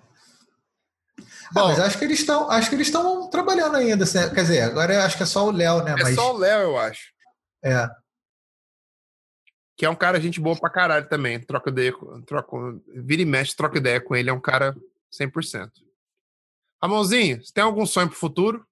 Bom, 1.52 1.66
ah, 1.66 1.68
mas 1.68 1.80
acho 1.80 1.98
que 1.98 2.04
eles 2.06 2.20
estão, 2.20 2.50
acho 2.50 2.70
que 2.70 2.76
eles 2.76 2.86
estão 2.86 3.28
trabalhando 3.28 3.76
ainda, 3.76 4.04
assim, 4.04 4.18
quer 4.30 4.40
dizer, 4.40 4.62
agora 4.62 5.04
acho 5.04 5.18
que 5.18 5.22
é 5.22 5.26
só 5.26 5.46
o 5.46 5.50
Léo, 5.50 5.82
né? 5.82 5.92
É 5.98 6.02
mas... 6.02 6.14
só 6.14 6.34
o 6.34 6.38
Léo, 6.38 6.62
eu 6.62 6.78
acho. 6.78 7.12
É. 7.62 7.90
Que 9.76 9.86
é 9.86 9.90
um 9.90 9.94
cara 9.94 10.20
gente 10.20 10.40
boa 10.40 10.56
pra 10.56 10.70
caralho 10.70 11.08
também. 11.08 11.40
Troca 11.40 11.70
ideia, 11.70 11.92
troca, 12.26 12.56
vira 12.94 13.22
e 13.22 13.26
mexe, 13.26 13.56
troca 13.56 13.78
ideia 13.78 14.00
com 14.00 14.14
ele, 14.14 14.30
é 14.30 14.32
um 14.32 14.40
cara 14.40 14.76
100%. 15.10 15.70
Ramonzinho, 16.82 17.42
você 17.42 17.52
tem 17.52 17.62
algum 17.62 17.86
sonho 17.86 18.08
pro 18.08 18.18
futuro? 18.18 18.66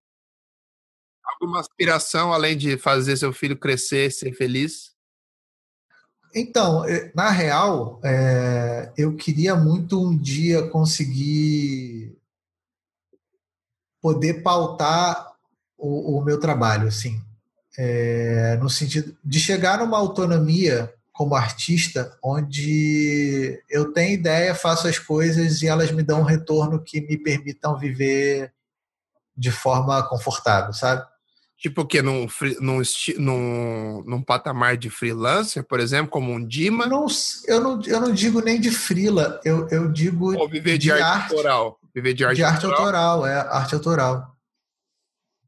Alguma 1.24 1.60
aspiração 1.60 2.32
além 2.32 2.56
de 2.56 2.77
fazer 2.77 3.16
seu 3.16 3.32
filho 3.32 3.56
crescer, 3.56 4.10
ser 4.10 4.32
feliz? 4.32 4.94
Então, 6.35 6.85
na 7.14 7.31
real, 7.31 8.01
é, 8.05 8.93
eu 8.97 9.16
queria 9.16 9.55
muito 9.56 10.01
um 10.01 10.16
dia 10.16 10.68
conseguir 10.68 12.16
poder 14.01 14.43
pautar 14.43 15.36
o, 15.77 16.18
o 16.18 16.24
meu 16.24 16.39
trabalho, 16.39 16.89
assim, 16.89 17.20
é, 17.79 18.57
no 18.61 18.69
sentido 18.69 19.17
de 19.25 19.39
chegar 19.39 19.79
numa 19.79 19.99
autonomia 19.99 20.93
como 21.13 21.35
artista, 21.35 22.17
onde 22.23 23.63
eu 23.69 23.93
tenho 23.93 24.15
ideia, 24.15 24.55
faço 24.55 24.89
as 24.89 24.99
coisas 24.99 25.61
e 25.61 25.67
elas 25.67 25.91
me 25.91 26.03
dão 26.03 26.21
um 26.21 26.25
retorno 26.25 26.83
que 26.83 27.01
me 27.01 27.19
permitam 27.19 27.79
viver 27.79 28.53
de 29.37 29.51
forma 29.51 30.03
confortável, 30.09 30.73
sabe? 30.73 31.05
Tipo 31.61 31.83
o 31.83 31.87
quê? 31.87 32.01
Num, 32.01 32.27
num, 32.59 32.81
num, 33.19 34.03
num 34.07 34.23
patamar 34.23 34.79
de 34.79 34.89
freelancer, 34.89 35.63
por 35.63 35.79
exemplo, 35.79 36.11
como 36.11 36.33
um 36.33 36.43
Dima? 36.43 36.87
Não, 36.87 37.07
eu, 37.47 37.61
não, 37.61 37.83
eu 37.83 38.01
não 38.01 38.13
digo 38.15 38.41
nem 38.41 38.59
de 38.59 38.71
freela, 38.71 39.39
eu, 39.45 39.69
eu 39.69 39.93
digo 39.93 40.35
Ou 40.35 40.49
viver 40.49 40.79
de, 40.79 40.85
de 40.85 40.93
arte, 40.93 41.03
arte, 41.03 41.33
autoral. 41.33 41.79
Viver 41.95 42.15
de 42.15 42.25
arte, 42.25 42.37
de 42.37 42.45
arte 42.45 42.65
autoral. 42.65 42.85
autoral. 42.85 43.27
é, 43.27 43.41
arte 43.41 43.75
autoral. 43.75 44.37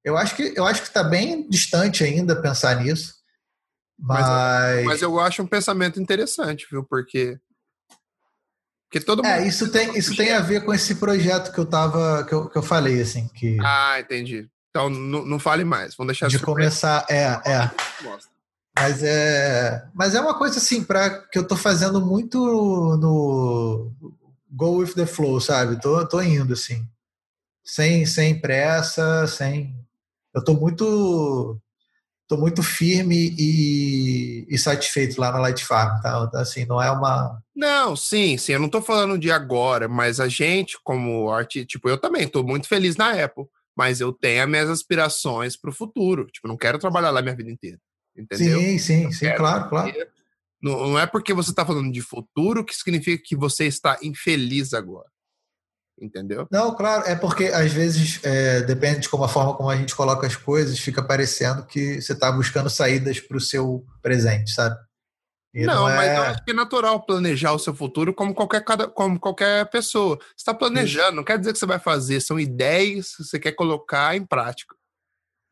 Eu 0.04 0.16
acho 0.16 0.34
que 0.34 0.52
eu 0.56 0.66
acho 0.66 0.82
que 0.82 0.88
está 0.88 1.02
bem 1.02 1.48
distante 1.48 2.04
ainda 2.04 2.40
pensar 2.40 2.82
nisso. 2.82 3.14
Mas... 3.98 4.26
mas... 4.26 4.84
Mas, 4.84 5.02
eu 5.02 5.20
acho 5.20 5.42
um 5.42 5.46
pensamento 5.46 6.00
interessante, 6.00 6.66
viu? 6.70 6.84
Porque. 6.84 7.38
Porque 8.90 9.04
todo 9.04 9.24
é, 9.24 9.28
mundo. 9.28 9.44
É, 9.44 9.48
isso 9.48 9.70
tem, 9.70 9.96
isso 9.96 10.16
tem 10.16 10.32
a 10.32 10.40
ver 10.40 10.64
com 10.64 10.74
esse 10.74 10.96
projeto 10.96 11.52
que 11.52 11.58
eu 11.58 11.66
tava. 11.66 12.24
que 12.24 12.34
eu, 12.34 12.48
que 12.48 12.58
eu 12.58 12.62
falei, 12.62 13.00
assim. 13.00 13.28
Que... 13.28 13.58
Ah, 13.62 14.00
entendi. 14.00 14.50
Então, 14.70 14.88
não, 14.88 15.38
fale 15.38 15.64
mais. 15.64 15.94
Vamos 15.94 16.12
deixar 16.12 16.28
de 16.28 16.38
começar. 16.38 17.06
É, 17.08 17.24
é. 17.44 17.70
Mas 18.74 19.02
é, 19.02 19.86
mas 19.94 20.14
é 20.14 20.20
uma 20.20 20.36
coisa 20.38 20.56
assim 20.56 20.82
para 20.82 21.10
que 21.28 21.38
eu 21.38 21.46
tô 21.46 21.56
fazendo 21.56 22.00
muito 22.00 22.38
no 22.96 23.92
go 24.50 24.78
with 24.78 24.94
the 24.94 25.04
flow, 25.04 25.38
sabe? 25.40 25.78
Tô, 25.78 26.06
tô 26.08 26.22
indo 26.22 26.54
assim, 26.54 26.86
sem 27.62 28.06
sem 28.06 28.40
pressa, 28.40 29.26
sem. 29.26 29.76
Eu 30.34 30.44
tô 30.44 30.54
muito 30.54 31.58
tô 32.28 32.36
muito 32.38 32.62
firme 32.62 33.34
e, 33.38 34.46
e 34.48 34.58
satisfeito 34.58 35.20
lá 35.20 35.30
na 35.32 35.38
Light 35.38 35.64
Farm, 35.64 36.00
tá? 36.00 36.30
Assim, 36.34 36.64
não 36.64 36.80
é 36.80 36.90
uma. 36.90 37.42
Não, 37.54 37.94
sim, 37.94 38.38
sim. 38.38 38.52
Eu 38.52 38.60
não 38.60 38.68
tô 38.68 38.80
falando 38.80 39.18
de 39.18 39.30
agora, 39.30 39.86
mas 39.86 40.18
a 40.18 40.28
gente, 40.28 40.78
como 40.82 41.30
arte, 41.30 41.66
tipo, 41.66 41.88
eu 41.88 41.98
também 41.98 42.26
tô 42.26 42.42
muito 42.42 42.66
feliz 42.66 42.96
na 42.96 43.10
Apple 43.10 43.46
mas 43.76 44.00
eu 44.00 44.12
tenho 44.12 44.42
as 44.42 44.48
minhas 44.48 44.70
aspirações 44.70 45.56
para 45.56 45.70
o 45.70 45.74
futuro. 45.74 46.26
Tipo, 46.26 46.48
não 46.48 46.56
quero 46.56 46.78
trabalhar 46.78 47.10
lá 47.10 47.22
minha 47.22 47.34
vida 47.34 47.50
inteira. 47.50 47.78
Entendeu? 48.16 48.60
Sim, 48.60 48.78
sim, 48.78 49.12
sim, 49.12 49.34
claro, 49.34 49.68
claro. 49.68 49.92
Não, 50.62 50.88
não 50.88 50.98
é 50.98 51.06
porque 51.06 51.32
você 51.32 51.50
está 51.50 51.64
falando 51.64 51.90
de 51.90 52.02
futuro 52.02 52.64
que 52.64 52.74
significa 52.74 53.22
que 53.24 53.34
você 53.34 53.66
está 53.66 53.98
infeliz 54.02 54.74
agora. 54.74 55.10
Entendeu? 56.00 56.48
Não, 56.50 56.74
claro, 56.74 57.06
é 57.06 57.14
porque 57.14 57.44
às 57.46 57.72
vezes, 57.72 58.18
é, 58.24 58.62
depende 58.62 59.00
de 59.00 59.08
como 59.08 59.24
a 59.24 59.28
forma 59.28 59.54
como 59.54 59.70
a 59.70 59.76
gente 59.76 59.94
coloca 59.94 60.26
as 60.26 60.34
coisas, 60.34 60.78
fica 60.78 61.02
parecendo 61.02 61.64
que 61.64 62.00
você 62.00 62.12
está 62.12 62.32
buscando 62.32 62.68
saídas 62.68 63.20
para 63.20 63.36
o 63.36 63.40
seu 63.40 63.84
presente, 64.00 64.50
sabe? 64.50 64.76
não, 65.54 65.74
não 65.74 65.88
é... 65.88 65.96
mas 65.96 66.16
eu 66.16 66.22
acho 66.22 66.44
que 66.44 66.50
é 66.50 66.54
natural 66.54 67.04
planejar 67.04 67.52
o 67.52 67.58
seu 67.58 67.74
futuro 67.74 68.14
como 68.14 68.34
qualquer, 68.34 68.64
como 68.94 69.20
qualquer 69.20 69.68
pessoa. 69.70 70.16
Você 70.18 70.34
está 70.38 70.54
planejando, 70.54 71.08
isso. 71.08 71.16
não 71.16 71.24
quer 71.24 71.38
dizer 71.38 71.52
que 71.52 71.58
você 71.58 71.66
vai 71.66 71.78
fazer, 71.78 72.20
são 72.20 72.40
ideias 72.40 73.14
que 73.14 73.24
você 73.24 73.38
quer 73.38 73.52
colocar 73.52 74.16
em 74.16 74.24
prática. 74.24 74.74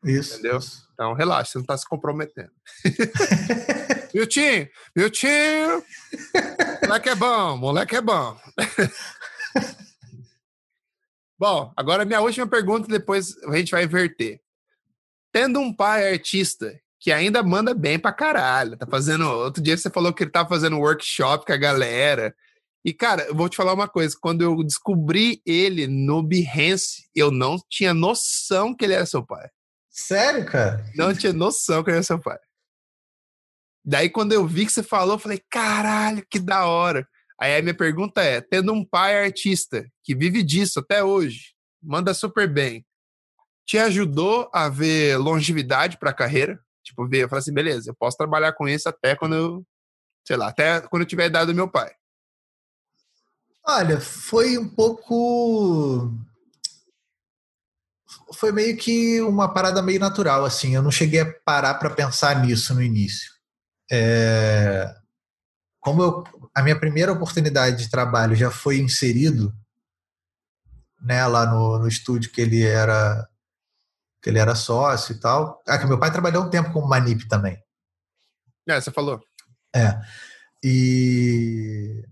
Isso. 0.03 0.33
Entendeu? 0.33 0.57
Isso. 0.57 0.87
Então, 0.93 1.13
relaxa, 1.13 1.51
você 1.51 1.57
não 1.59 1.63
está 1.63 1.77
se 1.77 1.87
comprometendo. 1.87 2.51
Miltinho, 4.13 4.67
Miltinho! 4.95 5.83
moleque 6.83 7.09
é 7.09 7.15
bom, 7.15 7.57
moleque 7.57 7.95
é 7.95 8.01
bom. 8.01 8.37
Bom, 11.41 11.73
agora 11.75 12.05
minha 12.05 12.21
última 12.21 12.45
pergunta, 12.45 12.87
depois 12.87 13.35
a 13.45 13.57
gente 13.57 13.71
vai 13.71 13.85
inverter. 13.85 14.39
Tendo 15.33 15.59
um 15.59 15.73
pai 15.73 16.13
artista 16.13 16.79
que 16.99 17.11
ainda 17.11 17.41
manda 17.41 17.73
bem 17.73 17.97
pra 17.97 18.13
caralho, 18.13 18.77
tá 18.77 18.85
fazendo. 18.85 19.27
Outro 19.27 19.59
dia 19.59 19.75
você 19.75 19.89
falou 19.89 20.13
que 20.13 20.23
ele 20.23 20.29
tá 20.29 20.47
fazendo 20.47 20.77
workshop 20.77 21.43
com 21.43 21.51
a 21.51 21.57
galera. 21.57 22.35
E, 22.85 22.93
cara, 22.93 23.23
eu 23.23 23.33
vou 23.33 23.49
te 23.49 23.57
falar 23.57 23.73
uma 23.73 23.87
coisa: 23.87 24.15
quando 24.21 24.43
eu 24.43 24.63
descobri 24.63 25.41
ele 25.43 25.87
no 25.87 26.21
Behance, 26.21 27.09
eu 27.15 27.31
não 27.31 27.57
tinha 27.67 27.91
noção 27.91 28.75
que 28.75 28.85
ele 28.85 28.93
era 28.93 29.07
seu 29.07 29.25
pai. 29.25 29.49
Sério, 29.89 30.45
cara? 30.45 30.85
Não 30.95 31.11
tinha 31.11 31.33
noção 31.33 31.83
que 31.83 31.89
ele 31.89 31.97
era 31.97 32.03
seu 32.03 32.19
pai. 32.19 32.37
Daí, 33.83 34.11
quando 34.11 34.33
eu 34.33 34.45
vi 34.45 34.67
que 34.67 34.71
você 34.71 34.83
falou, 34.83 35.15
eu 35.15 35.19
falei, 35.19 35.41
caralho, 35.49 36.23
que 36.29 36.37
da 36.37 36.67
hora. 36.67 37.09
Aí 37.41 37.57
a 37.57 37.61
minha 37.61 37.73
pergunta 37.73 38.21
é: 38.21 38.39
tendo 38.39 38.71
um 38.71 38.85
pai 38.85 39.25
artista 39.25 39.89
que 40.03 40.13
vive 40.13 40.43
disso 40.43 40.79
até 40.79 41.03
hoje, 41.03 41.55
manda 41.81 42.13
super 42.13 42.47
bem, 42.47 42.85
te 43.65 43.79
ajudou 43.79 44.47
a 44.53 44.69
ver 44.69 45.17
longevidade 45.17 45.97
para 45.97 46.11
a 46.11 46.13
carreira? 46.13 46.59
Tipo, 46.83 47.07
ver, 47.07 47.23
eu 47.23 47.29
falei 47.29 47.39
assim, 47.39 47.53
beleza, 47.53 47.89
eu 47.89 47.95
posso 47.95 48.15
trabalhar 48.15 48.53
com 48.53 48.67
isso 48.67 48.87
até 48.87 49.15
quando 49.15 49.35
eu, 49.35 49.65
sei 50.25 50.37
lá, 50.37 50.49
até 50.49 50.81
quando 50.81 51.01
eu 51.01 51.07
tiver 51.07 51.25
idade 51.25 51.47
do 51.47 51.55
meu 51.55 51.67
pai. 51.67 51.91
Olha, 53.65 53.99
foi 53.99 54.57
um 54.57 54.67
pouco. 54.67 56.11
Foi 58.33 58.51
meio 58.51 58.77
que 58.77 59.21
uma 59.21 59.51
parada 59.51 59.81
meio 59.81 59.99
natural, 59.99 60.45
assim. 60.45 60.75
Eu 60.75 60.81
não 60.81 60.91
cheguei 60.91 61.21
a 61.21 61.33
parar 61.45 61.75
para 61.75 61.89
pensar 61.89 62.43
nisso 62.43 62.73
no 62.73 62.81
início. 62.83 63.31
É... 63.91 64.93
Como 65.79 66.01
eu 66.01 66.23
a 66.53 66.61
minha 66.61 66.79
primeira 66.79 67.11
oportunidade 67.11 67.83
de 67.83 67.89
trabalho 67.89 68.35
já 68.35 68.51
foi 68.51 68.79
inserido 68.79 69.53
né, 71.01 71.25
lá 71.25 71.45
no, 71.45 71.79
no 71.79 71.87
estúdio 71.87 72.31
que 72.31 72.41
ele 72.41 72.63
era 72.63 73.27
que 74.21 74.29
ele 74.29 74.37
era 74.37 74.53
sócio 74.53 75.15
e 75.15 75.19
tal. 75.19 75.61
Ah, 75.67 75.79
que 75.79 75.87
meu 75.87 75.99
pai 75.99 76.11
trabalhou 76.11 76.43
um 76.43 76.49
tempo 76.49 76.71
como 76.71 76.87
Manip 76.87 77.27
também. 77.27 77.57
É, 78.69 78.79
você 78.79 78.91
falou. 78.91 79.19
É. 79.75 79.99
E 80.63 82.05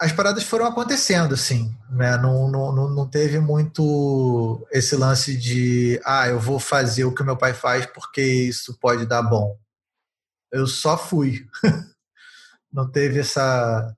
as 0.00 0.10
paradas 0.10 0.42
foram 0.42 0.66
acontecendo, 0.66 1.34
assim, 1.34 1.72
né? 1.88 2.16
Não, 2.16 2.50
não, 2.50 2.72
não 2.88 3.08
teve 3.08 3.38
muito 3.38 4.66
esse 4.72 4.96
lance 4.96 5.36
de 5.36 6.00
ah, 6.04 6.26
eu 6.26 6.40
vou 6.40 6.58
fazer 6.58 7.04
o 7.04 7.14
que 7.14 7.22
meu 7.22 7.36
pai 7.36 7.54
faz 7.54 7.86
porque 7.86 8.20
isso 8.20 8.76
pode 8.80 9.06
dar 9.06 9.22
bom. 9.22 9.56
Eu 10.50 10.66
só 10.66 10.98
fui. 10.98 11.46
não 12.72 12.90
teve 12.90 13.20
essa. 13.20 13.94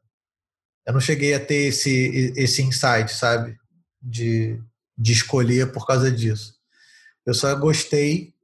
Eu 0.87 0.93
não 0.93 1.01
cheguei 1.01 1.35
a 1.35 1.41
ter 1.41 1.69
esse, 1.69 2.33
esse 2.37 2.63
insight, 2.63 3.13
sabe? 3.13 3.57
De, 4.03 4.61
de 4.97 5.13
escolher 5.13 5.73
por 5.73 5.87
causa 5.87 6.11
disso. 6.11 6.55
Eu 7.25 7.33
só 7.33 7.55
gostei 7.55 8.35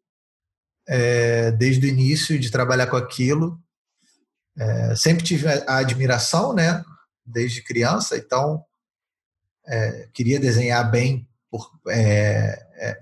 é, 0.89 1.51
desde 1.52 1.86
o 1.86 1.89
início 1.89 2.39
de 2.39 2.51
trabalhar 2.51 2.86
com 2.86 2.97
aquilo. 2.97 3.61
É, 4.59 4.94
sempre 4.97 5.24
tive 5.24 5.47
a 5.48 5.77
admiração, 5.78 6.55
né? 6.55 6.82
Desde 7.24 7.62
criança, 7.62 8.16
então 8.16 8.65
é, 9.66 10.09
queria 10.12 10.40
desenhar 10.40 10.90
bem. 10.90 11.28
Por, 11.51 11.69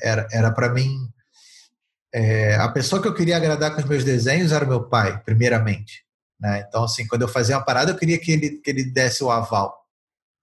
era 0.00 0.26
era 0.32 0.50
para 0.50 0.72
mim 0.72 1.08
é, 2.12 2.54
a 2.56 2.68
pessoa 2.68 3.00
que 3.00 3.06
eu 3.06 3.14
queria 3.14 3.36
agradar 3.36 3.74
com 3.74 3.80
os 3.80 3.86
meus 3.86 4.04
desenhos 4.04 4.52
era 4.52 4.64
meu 4.64 4.88
pai, 4.88 5.22
primeiramente. 5.22 6.04
Né? 6.40 6.64
Então, 6.66 6.84
assim, 6.84 7.06
quando 7.06 7.22
eu 7.22 7.28
fazia 7.28 7.56
uma 7.56 7.64
parada, 7.64 7.90
eu 7.90 7.96
queria 7.96 8.18
que 8.18 8.30
ele, 8.30 8.50
que 8.58 8.70
ele 8.70 8.84
desse 8.84 9.24
o 9.24 9.30
aval. 9.30 9.76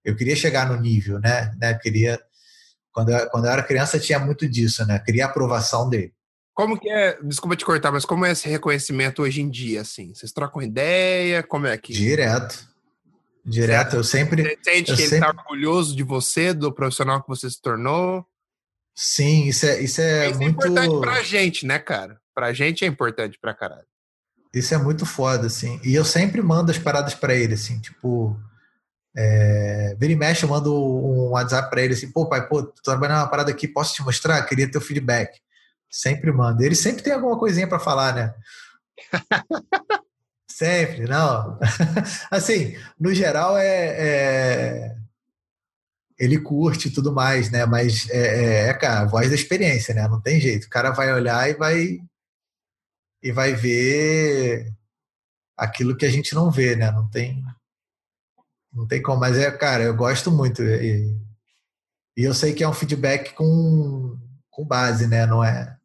Eu 0.04 0.16
queria 0.16 0.36
chegar 0.36 0.70
no 0.70 0.80
nível, 0.80 1.20
né? 1.20 1.54
né? 1.60 1.74
Queria, 1.76 2.20
quando 2.92 3.10
eu, 3.10 3.30
quando 3.30 3.46
eu 3.46 3.52
era 3.52 3.64
criança, 3.64 4.00
tinha 4.00 4.20
muito 4.20 4.48
disso, 4.48 4.86
né? 4.86 5.00
Queria 5.00 5.26
a 5.26 5.30
aprovação 5.30 5.90
dele. 5.90 6.14
Como 6.54 6.80
que 6.80 6.90
é, 6.90 7.18
desculpa 7.22 7.56
te 7.56 7.66
cortar, 7.66 7.92
mas 7.92 8.06
como 8.06 8.26
é 8.26 8.32
esse 8.32 8.48
reconhecimento 8.48 9.22
hoje 9.22 9.42
em 9.42 9.50
dia, 9.50 9.82
assim? 9.82 10.14
Vocês 10.14 10.32
trocam 10.32 10.62
ideia? 10.62 11.44
Como 11.44 11.68
é 11.68 11.78
que... 11.78 11.92
Direto. 11.92 12.66
Direto, 13.44 13.92
certo? 13.92 13.96
eu 13.98 14.04
sempre... 14.04 14.42
Você 14.42 14.58
sente 14.64 14.92
eu 14.92 14.96
que 14.96 15.04
sempre... 15.04 15.18
ele 15.28 15.34
tá 15.34 15.42
orgulhoso 15.42 15.96
de 15.96 16.04
você, 16.04 16.54
do 16.54 16.72
profissional 16.72 17.22
que 17.22 17.28
você 17.28 17.50
se 17.50 17.62
tornou? 17.62 18.26
Sim, 18.96 19.48
isso 19.48 19.66
é, 19.66 19.82
isso 19.82 20.00
é 20.00 20.30
isso 20.30 20.40
muito... 20.40 20.66
é 20.66 20.70
importante 20.70 21.02
pra 21.02 21.22
gente, 21.22 21.66
né, 21.66 21.78
cara? 21.78 22.20
Pra 22.34 22.54
gente 22.54 22.86
é 22.86 22.88
importante 22.88 23.38
pra 23.38 23.54
caralho. 23.54 23.86
Isso 24.56 24.74
é 24.74 24.78
muito 24.78 25.06
foda, 25.06 25.48
assim. 25.48 25.82
E 25.84 25.94
eu 25.94 26.06
sempre 26.06 26.42
mando 26.42 26.72
as 26.72 26.78
paradas 26.78 27.14
para 27.14 27.36
ele, 27.36 27.56
assim, 27.56 27.78
tipo. 27.80 28.40
É, 29.18 29.96
vira 30.00 30.14
e 30.14 30.16
mexe, 30.16 30.44
eu 30.44 30.50
mando 30.50 30.74
um 30.74 31.30
WhatsApp 31.32 31.70
para 31.70 31.82
ele 31.82 31.94
assim, 31.94 32.12
pô, 32.12 32.28
pai, 32.28 32.46
pô, 32.50 32.64
tô 32.64 32.82
trabalhando 32.82 33.20
uma 33.20 33.30
parada 33.30 33.50
aqui, 33.50 33.66
posso 33.66 33.94
te 33.94 34.04
mostrar? 34.04 34.44
Queria 34.44 34.70
teu 34.70 34.82
feedback. 34.82 35.40
Sempre 35.90 36.34
manda. 36.34 36.66
Ele 36.66 36.76
sempre 36.76 37.02
tem 37.02 37.14
alguma 37.14 37.40
coisinha 37.40 37.68
para 37.68 37.80
falar, 37.80 38.14
né? 38.14 38.34
sempre, 40.52 41.06
não. 41.08 41.58
assim, 42.30 42.78
no 43.00 43.14
geral 43.14 43.58
é, 43.58 43.86
é, 43.98 44.96
Ele 46.20 46.38
curte 46.38 46.90
e 46.90 46.92
tudo 46.92 47.14
mais, 47.14 47.50
né? 47.50 47.66
Mas 47.66 48.10
é, 48.10 48.18
é, 48.18 48.70
é, 48.70 48.74
cara, 48.74 49.02
a 49.02 49.06
voz 49.06 49.30
da 49.30 49.36
experiência, 49.36 49.94
né? 49.94 50.08
Não 50.10 50.20
tem 50.22 50.42
jeito. 50.42 50.66
O 50.66 50.70
cara 50.70 50.92
vai 50.92 51.14
olhar 51.14 51.50
e 51.50 51.54
vai 51.54 52.00
e 53.26 53.32
vai 53.32 53.56
ver 53.56 54.72
aquilo 55.58 55.98
que 55.98 56.06
a 56.06 56.12
gente 56.12 56.36
não 56.36 56.52
vê, 56.52 56.76
né? 56.76 56.92
Não 56.92 57.10
tem, 57.10 57.44
não 58.72 58.88
tem 58.88 59.02
como. 59.02 59.20
Mas 59.20 59.36
é, 59.36 59.50
cara, 59.50 59.84
eu 59.84 59.96
gosto 59.96 60.30
muito 60.30 60.62
e, 60.62 61.18
e 62.16 62.24
eu 62.24 62.36
sei 62.36 62.54
que 62.54 62.64
é 62.64 62.70
um 62.70 62.74
feedback 62.74 63.34
com, 63.34 64.16
com 64.52 64.64
base, 64.64 65.08
né? 65.08 65.26
Não 65.26 65.44
é. 65.44 65.76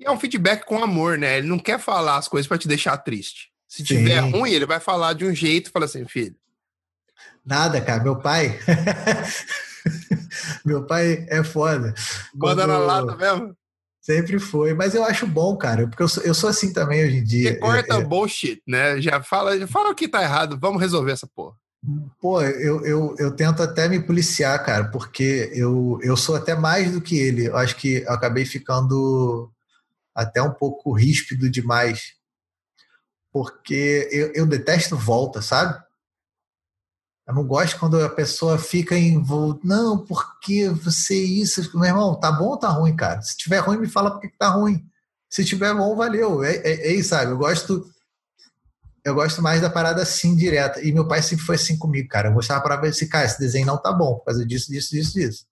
E 0.00 0.04
é 0.04 0.10
um 0.10 0.18
feedback 0.18 0.64
com 0.64 0.82
amor, 0.82 1.16
né? 1.16 1.38
Ele 1.38 1.46
não 1.46 1.60
quer 1.60 1.78
falar 1.78 2.16
as 2.16 2.26
coisas 2.26 2.48
para 2.48 2.58
te 2.58 2.66
deixar 2.66 2.96
triste. 2.98 3.52
Se 3.68 3.86
Sim. 3.86 3.98
tiver 3.98 4.18
ruim, 4.18 4.50
ele 4.50 4.66
vai 4.66 4.80
falar 4.80 5.12
de 5.12 5.24
um 5.24 5.32
jeito 5.32 5.68
e 5.68 5.70
fala 5.70 5.84
assim, 5.84 6.04
filho. 6.08 6.34
Nada, 7.46 7.80
cara. 7.80 8.02
Meu 8.02 8.18
pai. 8.18 8.58
Meu 10.66 10.84
pai 10.84 11.24
é 11.28 11.44
foda. 11.44 11.94
Manda 12.34 12.62
Quando... 12.62 12.66
na 12.66 12.78
lata 12.78 13.16
mesmo? 13.16 13.56
Sempre 14.02 14.40
foi, 14.40 14.74
mas 14.74 14.96
eu 14.96 15.04
acho 15.04 15.28
bom, 15.28 15.56
cara, 15.56 15.86
porque 15.86 16.02
eu 16.02 16.08
sou, 16.08 16.22
eu 16.24 16.34
sou 16.34 16.50
assim 16.50 16.72
também 16.72 17.04
hoje 17.04 17.18
em 17.18 17.24
dia. 17.24 17.52
Você 17.52 17.58
corta 17.60 17.94
é, 17.94 17.98
é, 17.98 18.04
bullshit, 18.04 18.60
né? 18.66 19.00
Já 19.00 19.22
fala, 19.22 19.56
já 19.56 19.66
fala 19.68 19.90
o 19.90 19.94
que 19.94 20.08
tá 20.08 20.20
errado, 20.20 20.58
vamos 20.60 20.80
resolver 20.80 21.12
essa 21.12 21.26
porra. 21.28 21.54
Pô, 22.20 22.42
eu, 22.42 22.84
eu, 22.84 23.14
eu 23.16 23.30
tento 23.36 23.62
até 23.62 23.88
me 23.88 24.00
policiar, 24.04 24.64
cara, 24.64 24.88
porque 24.90 25.52
eu, 25.54 26.00
eu 26.02 26.16
sou 26.16 26.34
até 26.34 26.54
mais 26.56 26.90
do 26.90 27.00
que 27.00 27.16
ele. 27.16 27.46
Eu 27.46 27.56
acho 27.56 27.76
que 27.76 27.98
eu 27.98 28.12
acabei 28.12 28.44
ficando 28.44 29.48
até 30.12 30.42
um 30.42 30.52
pouco 30.52 30.92
ríspido 30.92 31.48
demais. 31.48 32.14
Porque 33.32 34.08
eu, 34.10 34.32
eu 34.34 34.46
detesto 34.46 34.96
volta, 34.96 35.40
sabe? 35.40 35.80
Eu 37.26 37.34
não 37.34 37.46
gosto 37.46 37.78
quando 37.78 38.02
a 38.02 38.08
pessoa 38.08 38.58
fica 38.58 38.96
envolvida. 38.96 39.60
Não, 39.64 39.98
porque 39.98 40.68
você 40.68 41.14
isso. 41.14 41.70
Meu 41.78 41.88
irmão, 41.88 42.18
tá 42.18 42.32
bom 42.32 42.46
ou 42.46 42.56
tá 42.56 42.68
ruim, 42.68 42.96
cara? 42.96 43.22
Se 43.22 43.36
tiver 43.36 43.58
ruim, 43.58 43.78
me 43.78 43.88
fala 43.88 44.10
porque 44.10 44.28
tá 44.36 44.48
ruim. 44.48 44.84
Se 45.30 45.44
tiver 45.44 45.72
bom, 45.74 45.94
valeu. 45.96 46.42
É, 46.42 46.56
é, 46.56 46.98
é 46.98 47.02
sabe? 47.02 47.30
Eu 47.30 47.38
gosto. 47.38 47.86
Eu 49.04 49.14
gosto 49.14 49.42
mais 49.42 49.60
da 49.60 49.70
parada 49.70 50.02
assim, 50.02 50.36
direta. 50.36 50.80
E 50.80 50.92
meu 50.92 51.06
pai 51.06 51.22
sempre 51.22 51.44
foi 51.44 51.56
assim 51.56 51.76
comigo, 51.78 52.08
cara. 52.08 52.28
Eu 52.28 52.34
gostava 52.34 52.62
para 52.62 52.76
ver 52.76 52.88
assim, 52.88 53.08
cara, 53.08 53.26
esse 53.26 53.38
desenho 53.38 53.66
não 53.66 53.80
tá 53.80 53.92
bom, 53.92 54.14
por 54.14 54.26
causa 54.26 54.46
disso, 54.46 54.70
disso, 54.70 54.90
disso, 54.90 55.12
disso. 55.14 55.46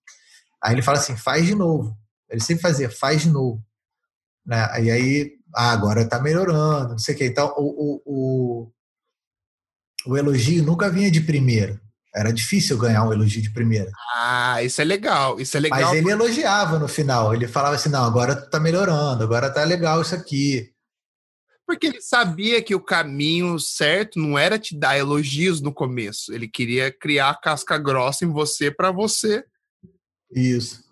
Aí 0.62 0.74
ele 0.74 0.82
fala 0.82 0.98
assim, 0.98 1.16
faz 1.16 1.46
de 1.46 1.54
novo. 1.54 1.96
Ele 2.28 2.40
sempre 2.40 2.62
fazia, 2.62 2.88
faz 2.88 3.22
de 3.22 3.28
novo. 3.28 3.60
Né? 4.46 4.82
E 4.82 4.90
aí, 4.90 5.32
ah, 5.54 5.72
agora 5.72 6.08
tá 6.08 6.20
melhorando, 6.20 6.90
não 6.90 6.98
sei 6.98 7.14
o 7.14 7.18
quê. 7.18 7.26
Então, 7.26 7.52
o, 7.56 8.02
o 8.04 8.70
o 8.70 8.72
elogio 10.06 10.62
nunca 10.62 10.90
vinha 10.90 11.10
de 11.10 11.20
primeira. 11.20 11.80
Era 12.14 12.32
difícil 12.32 12.76
ganhar 12.76 13.04
um 13.04 13.12
elogio 13.12 13.40
de 13.40 13.50
primeira. 13.50 13.90
Ah, 14.14 14.62
isso 14.62 14.80
é 14.80 14.84
legal, 14.84 15.40
isso 15.40 15.56
é 15.56 15.60
legal. 15.60 15.80
Mas 15.80 15.92
ele 15.92 16.10
elogiava 16.10 16.78
no 16.78 16.88
final. 16.88 17.32
Ele 17.32 17.46
falava 17.46 17.76
assim: 17.76 17.88
não, 17.88 18.04
agora 18.04 18.34
tu 18.34 18.50
tá 18.50 18.58
melhorando, 18.58 19.22
agora 19.22 19.52
tá 19.52 19.62
legal 19.62 20.02
isso 20.02 20.14
aqui. 20.14 20.72
Porque 21.64 21.86
ele 21.86 22.00
sabia 22.00 22.60
que 22.60 22.74
o 22.74 22.82
caminho 22.82 23.56
certo 23.60 24.18
não 24.18 24.36
era 24.36 24.58
te 24.58 24.76
dar 24.76 24.98
elogios 24.98 25.60
no 25.60 25.72
começo. 25.72 26.32
Ele 26.32 26.48
queria 26.48 26.90
criar 26.90 27.40
casca 27.40 27.78
grossa 27.78 28.24
em 28.24 28.28
você 28.28 28.72
para 28.72 28.90
você. 28.90 29.44
Isso. 30.34 30.82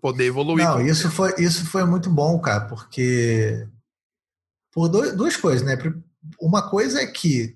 Poder 0.00 0.24
evoluir. 0.24 0.64
Não, 0.64 0.80
isso 0.80 1.08
foi, 1.08 1.32
isso 1.38 1.64
foi 1.66 1.84
muito 1.84 2.10
bom, 2.10 2.40
cara, 2.40 2.66
porque. 2.66 3.68
Por 4.72 4.88
dois, 4.88 5.14
duas 5.14 5.36
coisas, 5.36 5.64
né? 5.64 5.78
Uma 6.40 6.68
coisa 6.68 7.00
é 7.00 7.06
que 7.06 7.54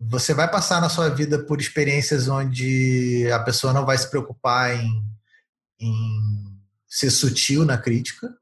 você 0.00 0.32
vai 0.32 0.50
passar 0.50 0.80
na 0.80 0.88
sua 0.88 1.08
vida 1.08 1.38
por 1.38 1.60
experiências 1.60 2.28
onde 2.28 3.30
a 3.32 3.38
pessoa 3.40 3.72
não 3.72 3.84
vai 3.84 3.98
se 3.98 4.08
preocupar 4.08 4.74
em, 4.74 5.04
em 5.80 6.60
ser 6.86 7.10
sutil 7.10 7.64
na 7.64 7.76
crítica, 7.76 8.32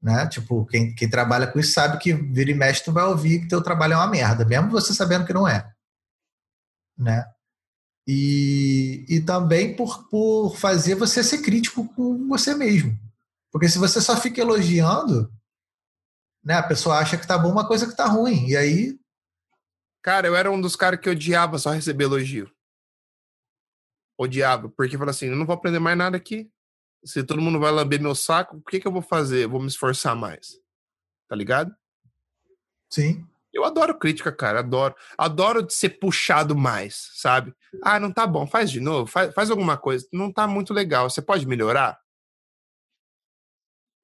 né? 0.00 0.26
Tipo, 0.28 0.64
quem, 0.66 0.94
quem 0.94 1.08
trabalha 1.08 1.46
com 1.46 1.58
isso 1.58 1.72
sabe 1.72 1.98
que 1.98 2.12
vira 2.12 2.50
e 2.50 2.54
mexe 2.54 2.84
tu 2.84 2.92
vai 2.92 3.04
ouvir 3.04 3.40
que 3.40 3.48
teu 3.48 3.62
trabalho 3.62 3.94
é 3.94 3.96
uma 3.96 4.06
merda, 4.06 4.44
mesmo 4.44 4.70
você 4.70 4.94
sabendo 4.94 5.26
que 5.26 5.32
não 5.32 5.46
é, 5.46 5.72
né? 6.96 7.24
E, 8.06 9.04
e 9.08 9.20
também 9.20 9.76
por, 9.76 10.08
por 10.08 10.56
fazer 10.56 10.96
você 10.96 11.22
ser 11.22 11.38
crítico 11.38 11.86
com 11.94 12.26
você 12.28 12.54
mesmo. 12.54 12.98
Porque 13.50 13.68
se 13.68 13.78
você 13.78 14.00
só 14.00 14.16
fica 14.16 14.40
elogiando, 14.40 15.30
né, 16.42 16.54
a 16.54 16.62
pessoa 16.62 16.98
acha 16.98 17.16
que 17.16 17.26
tá 17.26 17.38
bom 17.38 17.52
uma 17.52 17.66
coisa 17.66 17.86
que 17.86 17.96
tá 17.96 18.06
ruim. 18.06 18.48
E 18.48 18.56
aí. 18.56 18.98
Cara, 20.02 20.26
eu 20.26 20.34
era 20.34 20.50
um 20.50 20.60
dos 20.60 20.74
caras 20.74 21.00
que 21.00 21.08
odiava 21.08 21.58
só 21.58 21.70
receber 21.70 22.04
elogio. 22.04 22.50
Odiava, 24.18 24.68
porque 24.68 24.96
falava 24.96 25.12
assim: 25.12 25.26
eu 25.26 25.36
não 25.36 25.46
vou 25.46 25.54
aprender 25.54 25.78
mais 25.78 25.96
nada 25.96 26.16
aqui. 26.16 26.50
Se 27.04 27.22
todo 27.24 27.40
mundo 27.40 27.58
vai 27.58 27.70
lamber 27.72 28.00
meu 28.00 28.14
saco, 28.14 28.56
o 28.56 28.62
que, 28.62 28.80
que 28.80 28.86
eu 28.86 28.92
vou 28.92 29.02
fazer? 29.02 29.44
Eu 29.44 29.50
vou 29.50 29.60
me 29.60 29.66
esforçar 29.66 30.14
mais. 30.14 30.58
Tá 31.28 31.34
ligado? 31.34 31.74
Sim. 32.90 33.26
Eu 33.52 33.64
adoro 33.64 33.98
crítica, 33.98 34.32
cara, 34.32 34.60
adoro. 34.60 34.94
Adoro 35.16 35.68
ser 35.68 35.90
puxado 35.90 36.56
mais, 36.56 37.10
sabe? 37.14 37.54
Ah, 37.82 38.00
não 38.00 38.10
tá 38.10 38.26
bom, 38.26 38.46
faz 38.46 38.70
de 38.70 38.80
novo, 38.80 39.06
faz, 39.06 39.32
faz 39.34 39.50
alguma 39.50 39.76
coisa. 39.76 40.06
Não 40.12 40.32
tá 40.32 40.46
muito 40.46 40.72
legal, 40.72 41.10
você 41.10 41.20
pode 41.20 41.46
melhorar? 41.46 42.01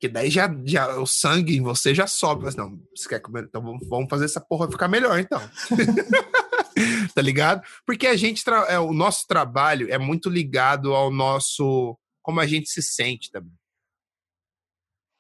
Que 0.01 0.09
daí 0.09 0.31
já, 0.31 0.49
já 0.65 0.97
o 0.99 1.07
sangue 1.07 1.57
em 1.57 1.62
você 1.62 1.94
já 1.94 2.07
sobe. 2.07 2.44
Mas 2.44 2.55
não, 2.55 2.78
você 2.94 3.09
quer 3.09 3.20
comer? 3.20 3.44
Então 3.44 3.62
vamos 3.89 4.09
fazer 4.09 4.27
essa 4.27 4.41
porra 4.41 4.70
ficar 4.70 4.89
melhor, 4.89 5.18
então. 5.18 5.41
tá 7.15 7.23
ligado? 7.23 7.62
Porque 7.85 8.07
a 8.07 8.17
gente, 8.17 8.44
é, 8.68 8.78
o 8.78 8.93
nosso 8.93 9.27
trabalho 9.27 9.93
é 9.93 9.99
muito 9.99 10.31
ligado 10.31 10.94
ao 10.94 11.10
nosso, 11.10 11.99
como 12.23 12.41
a 12.41 12.47
gente 12.47 12.68
se 12.68 12.83
sente 12.83 13.31
também. 13.31 13.52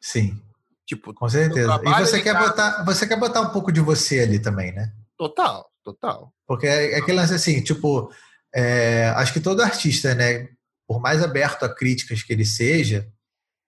Sim. 0.00 0.40
Tipo, 0.86 1.12
com 1.12 1.28
certeza. 1.28 1.80
E 1.84 1.98
você 1.98 2.22
quer 2.22 2.38
botar, 2.38 2.84
você 2.84 3.06
quer 3.06 3.18
botar 3.18 3.42
um 3.42 3.50
pouco 3.50 3.70
de 3.70 3.80
você 3.80 4.20
ali 4.20 4.38
também, 4.38 4.72
né? 4.72 4.92
Total, 5.18 5.68
total. 5.84 6.32
Porque 6.46 6.66
é, 6.66 6.92
é 6.92 6.98
aquele 6.98 7.18
lance 7.18 7.34
assim, 7.34 7.62
tipo, 7.62 8.10
é, 8.54 9.08
acho 9.16 9.32
que 9.32 9.40
todo 9.40 9.60
artista, 9.60 10.14
né, 10.14 10.48
por 10.86 11.00
mais 11.00 11.22
aberto 11.22 11.64
a 11.64 11.74
críticas 11.74 12.22
que 12.22 12.32
ele 12.32 12.46
seja, 12.46 13.06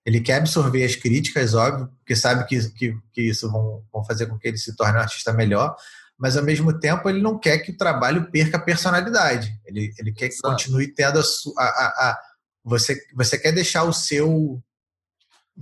ele 0.04 0.20
quer 0.20 0.36
absorver 0.36 0.84
as 0.84 0.96
críticas, 0.96 1.54
óbvio, 1.54 1.88
porque 1.98 2.16
sabe 2.16 2.46
que, 2.46 2.70
que, 2.70 2.96
que 3.12 3.22
isso 3.22 3.50
vão, 3.50 3.84
vão 3.92 4.04
fazer 4.04 4.26
com 4.26 4.38
que 4.38 4.48
ele 4.48 4.58
se 4.58 4.74
torne 4.74 4.96
um 4.96 5.02
artista 5.02 5.32
melhor, 5.32 5.76
mas 6.18 6.36
ao 6.36 6.44
mesmo 6.44 6.78
tempo 6.78 7.08
ele 7.08 7.20
não 7.20 7.38
quer 7.38 7.58
que 7.58 7.72
o 7.72 7.76
trabalho 7.76 8.30
perca 8.30 8.56
a 8.56 8.60
personalidade. 8.60 9.54
Ele, 9.64 9.92
ele 9.98 10.12
quer 10.12 10.28
que 10.28 10.34
Exato. 10.34 10.50
continue 10.50 10.88
tendo 10.88 11.18
a, 11.18 11.22
a, 11.58 11.64
a, 11.64 12.10
a, 12.10 12.20
você, 12.64 12.98
você 13.14 13.38
quer 13.38 13.52
deixar 13.52 13.84
o 13.84 13.92
seu 13.92 14.62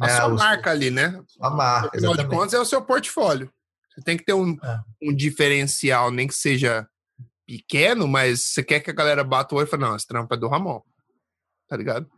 a 0.00 0.06
é, 0.06 0.16
sua 0.16 0.28
marca 0.28 0.70
ali, 0.70 0.90
né? 0.90 1.20
A 1.40 1.50
marca. 1.50 1.96
Afinal 1.96 2.16
de 2.16 2.26
contas, 2.26 2.54
é 2.54 2.60
o 2.60 2.64
seu 2.64 2.80
portfólio. 2.82 3.50
Você 3.94 4.02
tem 4.02 4.16
que 4.16 4.24
ter 4.24 4.32
um, 4.32 4.56
é. 4.62 4.80
um 5.02 5.14
diferencial, 5.14 6.10
nem 6.10 6.28
que 6.28 6.34
seja 6.34 6.86
pequeno, 7.46 8.06
mas 8.06 8.42
você 8.42 8.62
quer 8.62 8.80
que 8.80 8.90
a 8.90 8.94
galera 8.94 9.24
bata 9.24 9.54
o 9.54 9.58
olho 9.58 9.66
e 9.66 9.70
fale, 9.70 9.82
não, 9.82 9.96
esse 9.96 10.06
trampo 10.06 10.32
é 10.34 10.36
do 10.36 10.48
Ramon. 10.48 10.80
Tá 11.68 11.76
ligado? 11.76 12.08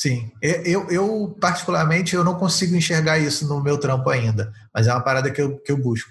Sim. 0.00 0.32
Eu, 0.40 0.88
eu, 0.90 1.36
particularmente, 1.38 2.14
eu 2.14 2.24
não 2.24 2.38
consigo 2.38 2.74
enxergar 2.74 3.18
isso 3.18 3.46
no 3.46 3.62
meu 3.62 3.78
trampo 3.78 4.08
ainda. 4.08 4.50
Mas 4.72 4.86
é 4.86 4.92
uma 4.94 5.04
parada 5.04 5.30
que 5.30 5.42
eu, 5.42 5.58
que 5.58 5.70
eu 5.70 5.76
busco. 5.76 6.10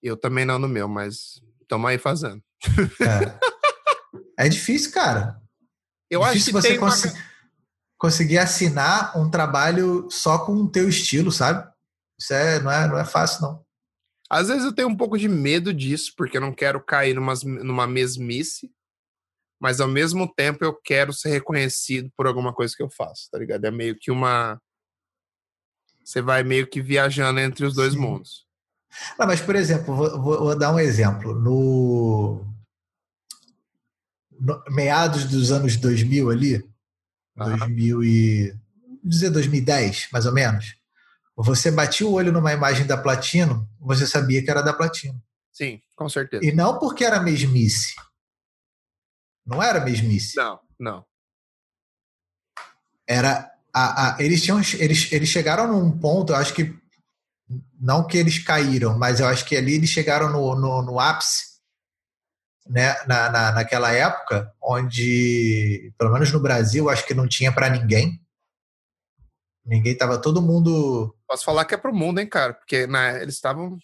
Eu 0.00 0.16
também 0.16 0.44
não 0.44 0.56
no 0.56 0.68
meu, 0.68 0.86
mas 0.86 1.42
estamos 1.60 1.90
aí 1.90 1.98
fazendo. 1.98 2.40
É. 4.38 4.46
é 4.46 4.48
difícil, 4.48 4.92
cara. 4.92 5.40
Eu 6.08 6.20
difícil 6.20 6.56
acho 6.56 6.68
que 6.68 6.68
você 6.68 6.78
conseguir. 6.78 7.18
Uma 7.18 7.32
conseguir 8.02 8.38
assinar 8.38 9.16
um 9.16 9.28
trabalho 9.28 10.08
só 10.10 10.38
com 10.38 10.54
o 10.54 10.68
teu 10.68 10.88
estilo, 10.88 11.30
sabe? 11.30 11.68
Isso 12.18 12.34
é, 12.34 12.60
não, 12.60 12.70
é, 12.70 12.88
não 12.88 12.98
é 12.98 13.04
fácil, 13.04 13.42
não. 13.42 13.64
Às 14.30 14.48
vezes 14.48 14.64
eu 14.64 14.72
tenho 14.72 14.88
um 14.88 14.96
pouco 14.96 15.18
de 15.18 15.28
medo 15.28 15.72
disso, 15.72 16.12
porque 16.16 16.36
eu 16.36 16.40
não 16.40 16.52
quero 16.52 16.80
cair 16.80 17.14
numa, 17.14 17.34
numa 17.44 17.86
mesmice, 17.86 18.72
mas 19.62 19.80
ao 19.80 19.86
mesmo 19.86 20.26
tempo 20.26 20.64
eu 20.64 20.74
quero 20.74 21.12
ser 21.12 21.28
reconhecido 21.28 22.10
por 22.16 22.26
alguma 22.26 22.52
coisa 22.52 22.74
que 22.76 22.82
eu 22.82 22.90
faço, 22.90 23.30
tá 23.30 23.38
ligado? 23.38 23.64
É 23.64 23.70
meio 23.70 23.96
que 23.96 24.10
uma. 24.10 24.60
Você 26.04 26.20
vai 26.20 26.42
meio 26.42 26.66
que 26.66 26.82
viajando 26.82 27.38
entre 27.38 27.64
os 27.64 27.72
dois 27.72 27.92
Sim. 27.92 28.00
mundos. 28.00 28.44
Não, 29.16 29.24
mas, 29.24 29.40
por 29.40 29.54
exemplo, 29.54 29.94
vou, 29.94 30.20
vou, 30.20 30.58
dar 30.58 30.74
um 30.74 30.80
exemplo. 30.80 31.32
No, 31.38 32.44
no 34.32 34.64
meados 34.68 35.26
dos 35.26 35.52
anos 35.52 35.76
2000 35.76 36.28
ali, 36.28 36.68
2000 37.36 38.02
e 38.02 38.54
dizer 39.04 39.30
2010, 39.30 40.08
mais 40.12 40.26
ou 40.26 40.32
menos. 40.32 40.74
Você 41.36 41.70
batia 41.70 42.06
o 42.06 42.14
olho 42.14 42.32
numa 42.32 42.52
imagem 42.52 42.84
da 42.84 42.96
Platino, 42.96 43.68
você 43.80 44.08
sabia 44.08 44.42
que 44.42 44.50
era 44.50 44.60
da 44.60 44.72
Platino. 44.72 45.22
Sim, 45.52 45.80
com 45.94 46.08
certeza. 46.08 46.44
E 46.44 46.50
não 46.50 46.80
porque 46.80 47.04
era 47.04 47.20
mesmice. 47.20 47.94
Não 49.44 49.62
era 49.62 49.80
mesmice. 49.80 50.36
Não, 50.36 50.60
não. 50.78 51.04
Era 53.06 53.50
a, 53.72 54.16
a, 54.16 54.22
eles 54.22 54.42
tinham 54.42 54.60
eles, 54.78 55.10
eles 55.12 55.28
chegaram 55.28 55.66
num 55.66 55.98
ponto, 55.98 56.32
eu 56.32 56.36
acho 56.36 56.54
que 56.54 56.74
não 57.80 58.06
que 58.06 58.16
eles 58.16 58.38
caíram, 58.38 58.98
mas 58.98 59.20
eu 59.20 59.26
acho 59.26 59.44
que 59.44 59.56
ali 59.56 59.74
eles 59.74 59.90
chegaram 59.90 60.30
no, 60.30 60.54
no, 60.54 60.82
no 60.82 61.00
ápice 61.00 61.52
né, 62.68 62.94
na, 63.06 63.30
na, 63.30 63.52
naquela 63.52 63.92
época, 63.92 64.52
onde, 64.62 65.92
pelo 65.98 66.12
menos 66.12 66.32
no 66.32 66.40
Brasil, 66.40 66.88
acho 66.88 67.06
que 67.06 67.14
não 67.14 67.26
tinha 67.26 67.52
para 67.52 67.68
ninguém. 67.68 68.20
Ninguém 69.64 69.96
tava 69.96 70.20
todo 70.20 70.42
mundo. 70.42 71.14
Posso 71.26 71.44
falar 71.44 71.64
que 71.64 71.74
é 71.74 71.78
pro 71.78 71.94
mundo, 71.94 72.20
hein, 72.20 72.28
cara? 72.28 72.54
Porque 72.54 72.86
né, 72.86 73.22
eles 73.22 73.34
estavam. 73.34 73.78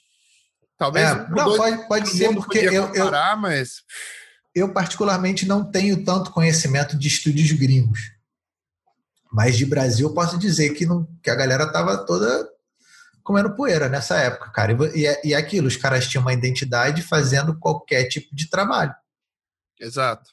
Talvez. 0.77 1.09
É, 1.09 1.15
não, 1.29 1.45
dois, 1.45 1.57
pode, 1.57 1.89
pode 1.89 2.09
ser, 2.11 2.35
porque 2.35 2.59
eu, 2.59 2.89
comparar, 2.89 3.35
eu, 3.35 3.41
mas. 3.41 3.83
Eu, 4.59 4.73
particularmente, 4.73 5.47
não 5.47 5.65
tenho 5.65 6.05
tanto 6.05 6.31
conhecimento 6.31 6.97
de 6.99 7.09
estúdios 7.09 7.53
gringos. 7.53 8.13
Mas 9.33 9.57
de 9.57 9.67
Brasil, 9.67 10.09
eu 10.09 10.15
posso 10.15 10.39
dizer 10.39 10.71
que, 10.71 10.87
não, 10.87 11.07
que 11.23 11.31
a 11.31 11.35
galera 11.35 11.71
tava 11.71 11.99
toda 12.05 12.49
comendo 13.23 13.55
poeira 13.55 13.91
nessa 13.91 14.17
época, 14.17 14.51
cara. 14.51 14.73
E, 14.97 15.07
é, 15.07 15.21
e 15.23 15.35
é 15.35 15.37
aquilo, 15.37 15.69
os 15.69 15.77
caras 15.77 16.09
tinham 16.09 16.23
uma 16.23 16.33
identidade 16.33 17.03
fazendo 17.03 17.59
qualquer 17.59 18.05
tipo 18.05 18.35
de 18.35 18.49
trabalho. 18.49 18.95
Exato. 19.79 20.31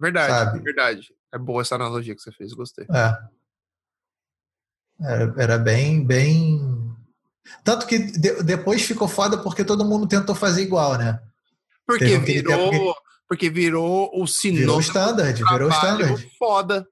Verdade, 0.00 0.32
Sabe? 0.32 0.62
verdade. 0.62 1.08
É 1.32 1.38
boa 1.38 1.62
essa 1.62 1.74
analogia 1.74 2.14
que 2.14 2.22
você 2.22 2.30
fez, 2.30 2.52
gostei. 2.52 2.86
É. 2.88 3.18
Era, 5.00 5.34
era 5.36 5.58
bem, 5.58 6.06
bem. 6.06 6.94
Tanto 7.64 7.86
que 7.86 7.98
de, 7.98 8.42
depois 8.44 8.82
ficou 8.82 9.08
foda 9.08 9.38
porque 9.38 9.64
todo 9.64 9.84
mundo 9.84 10.06
tentou 10.06 10.34
fazer 10.34 10.62
igual, 10.62 10.96
né? 10.96 11.20
Porque 11.84 12.18
virou, 12.18 12.70
que... 12.70 13.05
porque 13.28 13.50
virou 13.50 14.10
o 14.14 14.26
sinônimo. 14.26 14.66
Virou 14.66 14.80
standard, 14.80 15.42
virou 15.42 15.68
standard. 15.70 16.30
Foda. 16.38 16.86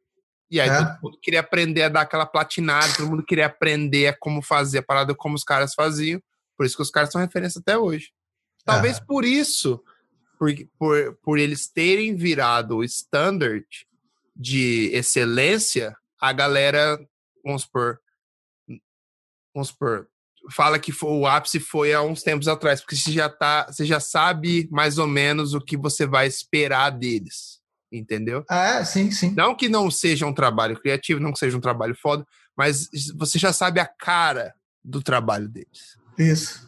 E 0.51 0.61
aí 0.61 0.69
é. 0.69 0.77
todo 0.77 1.03
mundo 1.03 1.19
queria 1.21 1.41
aprender 1.41 1.83
a 1.83 1.89
dar 1.89 2.03
aquela 2.03 2.27
platinada, 2.27 2.93
todo 2.97 3.09
mundo 3.09 3.25
queria 3.25 3.47
aprender 3.47 4.09
a 4.09 4.17
como 4.17 4.43
fazer 4.43 4.79
a 4.79 4.83
parada 4.83 5.15
como 5.15 5.35
os 5.35 5.45
caras 5.45 5.75
faziam. 5.75 6.21
Por 6.57 6.67
isso 6.67 6.77
que 6.77 6.83
os 6.83 6.91
caras 6.91 7.11
são 7.11 7.21
referência 7.21 7.61
até 7.61 7.77
hoje. 7.77 8.11
Talvez 8.65 8.99
é. 8.99 9.05
por 9.05 9.25
isso, 9.25 9.83
por, 10.39 10.51
por, 10.79 11.19
por 11.23 11.39
eles 11.39 11.67
terem 11.69 12.15
virado 12.15 12.77
o 12.77 12.85
standard 12.85 13.67
de 14.35 14.91
excelência, 14.93 15.97
a 16.21 16.33
galera, 16.33 16.99
vamos 17.45 17.63
supor, 17.63 18.01
vamos 19.55 19.69
supor, 19.69 20.09
fala 20.51 20.79
que 20.79 20.93
foi, 20.93 21.11
o 21.11 21.27
ápice 21.27 21.61
foi 21.61 21.93
há 21.93 22.03
uns 22.03 22.23
tempos 22.23 22.49
atrás, 22.49 22.81
porque 22.81 22.97
você 22.97 23.13
já, 23.13 23.29
tá, 23.29 23.67
você 23.67 23.85
já 23.85 24.01
sabe 24.01 24.69
mais 24.71 24.99
ou 24.99 25.07
menos 25.07 25.55
o 25.55 25.61
que 25.61 25.77
você 25.77 26.07
vai 26.07 26.27
esperar 26.27 26.91
deles 26.91 27.55
entendeu? 27.97 28.45
É, 28.51 28.85
sim, 28.85 29.11
sim. 29.11 29.31
Não 29.37 29.55
que 29.55 29.69
não 29.69 29.91
seja 29.91 30.27
um 30.27 30.35
trabalho 30.35 30.79
criativo, 30.81 31.21
não 31.21 31.33
que 31.33 31.39
seja 31.39 31.57
um 31.57 31.61
trabalho 31.61 31.95
foda, 31.95 32.27
mas 32.57 32.89
você 33.17 33.39
já 33.39 33.53
sabe 33.53 33.81
a 33.81 33.87
cara 33.87 34.55
do 34.83 35.03
trabalho 35.03 35.49
deles. 35.49 35.97
Isso. 36.19 36.67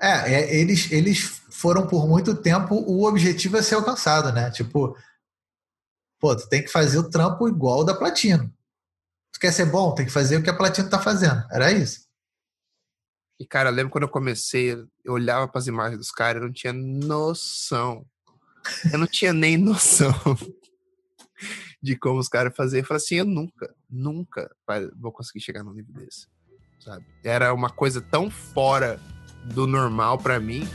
É, 0.00 0.34
é 0.34 0.56
eles, 0.56 0.90
eles 0.92 1.42
foram 1.50 1.86
por 1.86 2.06
muito 2.06 2.34
tempo, 2.34 2.74
o 2.74 3.04
objetivo 3.06 3.56
é 3.56 3.62
ser 3.62 3.76
alcançado, 3.76 4.32
né? 4.32 4.50
Tipo, 4.50 4.96
pô, 6.20 6.36
tu 6.36 6.48
tem 6.48 6.62
que 6.62 6.70
fazer 6.70 6.98
o 6.98 7.10
trampo 7.10 7.48
igual 7.48 7.84
da 7.84 7.94
Platino. 7.94 8.52
Tu 9.32 9.40
quer 9.40 9.52
ser 9.52 9.66
bom, 9.66 9.94
tem 9.94 10.06
que 10.06 10.12
fazer 10.12 10.36
o 10.36 10.42
que 10.42 10.50
a 10.50 10.56
Platino 10.56 10.88
tá 10.88 10.98
fazendo. 10.98 11.44
Era 11.50 11.72
isso. 11.72 12.05
E, 13.38 13.46
cara, 13.46 13.68
eu 13.68 13.74
lembro 13.74 13.90
quando 13.90 14.04
eu 14.04 14.08
comecei, 14.08 14.72
eu 15.04 15.12
olhava 15.12 15.46
para 15.46 15.58
as 15.58 15.66
imagens 15.66 15.98
dos 15.98 16.10
caras, 16.10 16.40
eu 16.40 16.46
não 16.46 16.52
tinha 16.52 16.72
noção 16.72 18.06
eu 18.92 18.98
não 18.98 19.06
tinha 19.06 19.32
nem 19.32 19.56
noção 19.58 20.12
de 21.82 21.96
como 21.96 22.18
os 22.18 22.28
caras 22.28 22.54
faziam. 22.56 22.80
Eu 22.80 22.84
falei 22.84 23.02
assim, 23.02 23.16
eu 23.16 23.24
nunca, 23.24 23.74
nunca 23.88 24.50
vou 24.98 25.12
conseguir 25.12 25.40
chegar 25.40 25.62
num 25.62 25.72
nível 25.72 25.94
desse, 25.94 26.26
sabe? 26.80 27.04
Era 27.22 27.52
uma 27.54 27.70
coisa 27.70 28.00
tão 28.00 28.30
fora 28.30 29.00
do 29.44 29.66
normal 29.66 30.18
para 30.18 30.40
mim. 30.40 30.66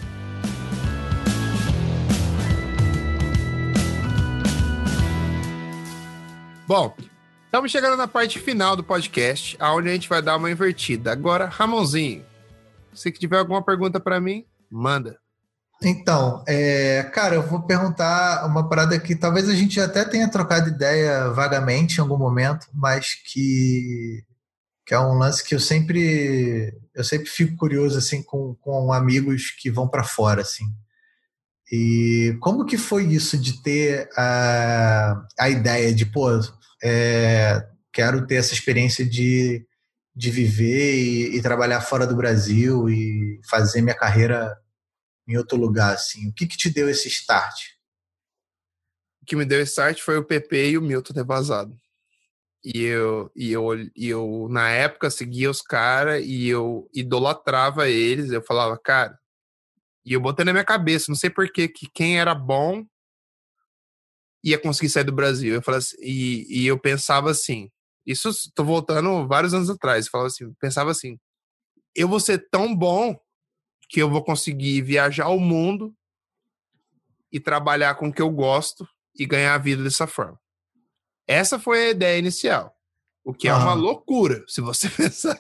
Bom, 6.66 6.96
estamos 7.46 7.70
chegando 7.70 7.98
na 7.98 8.08
parte 8.08 8.40
final 8.40 8.78
do 8.78 8.84
podcast, 8.84 9.58
aonde 9.60 9.90
a 9.90 9.94
gente 9.94 10.08
vai 10.08 10.22
dar 10.22 10.38
uma 10.38 10.50
invertida. 10.50 11.12
Agora, 11.12 11.48
Ramonzinho, 11.48 12.24
se 12.94 13.12
tiver 13.12 13.38
alguma 13.38 13.64
pergunta 13.64 14.00
para 14.00 14.20
mim, 14.20 14.46
manda. 14.70 15.18
Então, 15.84 16.44
é, 16.48 17.04
cara, 17.12 17.36
eu 17.36 17.42
vou 17.42 17.64
perguntar 17.64 18.46
uma 18.46 18.70
parada 18.70 19.00
que 19.00 19.16
talvez 19.16 19.50
a 19.50 19.56
gente 19.56 19.80
até 19.80 20.06
tenha 20.06 20.30
trocado 20.30 20.70
ideia 20.70 21.30
vagamente 21.30 21.98
em 21.98 22.02
algum 22.02 22.18
momento, 22.18 22.68
mas 22.72 23.16
que, 23.16 24.24
que 24.86 24.94
é 24.94 25.00
um 25.00 25.18
lance 25.18 25.44
que 25.44 25.56
eu 25.56 25.60
sempre 25.60 26.78
eu 26.94 27.04
sempre 27.04 27.28
fico 27.28 27.56
curioso 27.56 27.98
assim 27.98 28.22
com, 28.22 28.54
com 28.62 28.94
amigos 28.94 29.50
que 29.60 29.72
vão 29.72 29.88
para 29.88 30.04
fora 30.04 30.42
assim. 30.42 30.66
E 31.72 32.38
como 32.42 32.66
que 32.66 32.78
foi 32.78 33.06
isso 33.06 33.38
de 33.38 33.64
ter 33.64 34.10
a, 34.18 35.26
a 35.40 35.50
ideia 35.50 35.94
de, 35.94 36.06
pô, 36.06 36.28
é, 36.84 37.66
quero 37.94 38.28
ter 38.28 38.36
essa 38.36 38.54
experiência 38.54 39.06
de, 39.06 39.66
de 40.16 40.30
viver 40.30 40.96
e, 40.96 41.38
e 41.38 41.42
trabalhar 41.42 41.82
fora 41.82 42.06
do 42.06 42.16
Brasil 42.16 42.90
e 42.90 43.40
fazer 43.50 43.82
minha 43.82 43.96
carreira 43.96 44.58
em 45.28 45.38
outro 45.38 45.58
lugar, 45.58 45.94
assim? 45.94 46.30
O 46.30 46.34
que, 46.34 46.46
que 46.46 46.58
te 46.58 46.70
deu 46.70 46.90
esse 46.90 47.08
start? 47.08 47.56
O 49.22 49.26
que 49.26 49.36
me 49.36 49.46
deu 49.46 49.62
esse 49.62 49.72
start 49.72 50.00
foi 50.02 50.18
o 50.18 50.26
PP 50.26 50.72
e 50.72 50.78
o 50.78 50.82
Milton 50.82 51.14
ter 51.14 51.24
vazado. 51.24 51.76
E 52.64 52.84
eu, 52.84 53.32
e 53.36 53.52
eu, 53.52 53.64
e 53.96 54.08
eu 54.10 54.48
na 54.50 54.70
época, 54.70 55.10
seguia 55.10 55.50
os 55.50 55.62
caras 55.62 56.24
e 56.24 56.48
eu 56.48 56.90
idolatrava 56.94 57.90
eles. 57.90 58.32
Eu 58.32 58.44
falava, 58.44 58.78
cara, 58.78 59.18
e 60.06 60.14
eu 60.14 60.22
botei 60.22 60.46
na 60.46 60.52
minha 60.52 60.66
cabeça, 60.66 61.06
não 61.10 61.16
sei 61.16 61.30
porquê, 61.30 61.68
que 61.68 61.88
quem 61.90 62.20
era 62.20 62.36
bom 62.36 62.86
ia 64.44 64.60
conseguir 64.60 64.90
sair 64.90 65.04
do 65.04 65.12
Brasil. 65.12 65.54
Eu 65.56 65.62
falava 65.62 65.80
assim, 65.80 65.98
e, 66.02 66.64
e 66.64 66.68
eu 66.68 66.80
pensava 66.80 67.32
assim, 67.32 67.72
isso 68.06 68.32
tô 68.56 68.64
voltando 68.64 69.28
vários 69.28 69.54
anos 69.54 69.70
atrás, 69.70 70.08
falava 70.08 70.28
assim, 70.28 70.52
pensava 70.60 70.92
assim, 70.92 71.18
eu 71.96 72.08
vou 72.08 72.20
ser 72.20 72.50
tão 72.50 72.76
bom 72.76 73.18
que 73.90 74.02
eu 74.02 74.10
vou 74.10 74.24
conseguir 74.24 74.82
viajar 74.82 75.28
o 75.28 75.40
mundo 75.40 75.94
e 77.32 77.40
trabalhar 77.40 77.96
com 77.96 78.08
o 78.08 78.14
que 78.14 78.22
eu 78.22 78.30
gosto 78.30 78.88
e 79.16 79.26
ganhar 79.26 79.54
a 79.54 79.58
vida 79.58 79.84
dessa 79.84 80.08
forma. 80.08 80.40
Essa 81.28 81.60
foi 81.60 81.88
a 81.88 81.90
ideia 81.92 82.18
inicial. 82.18 82.76
O 83.24 83.34
que 83.34 83.48
ah. 83.48 83.52
é 83.52 83.56
uma 83.56 83.74
loucura, 83.74 84.44
se 84.48 84.62
você 84.62 84.90
pensar. 84.92 85.40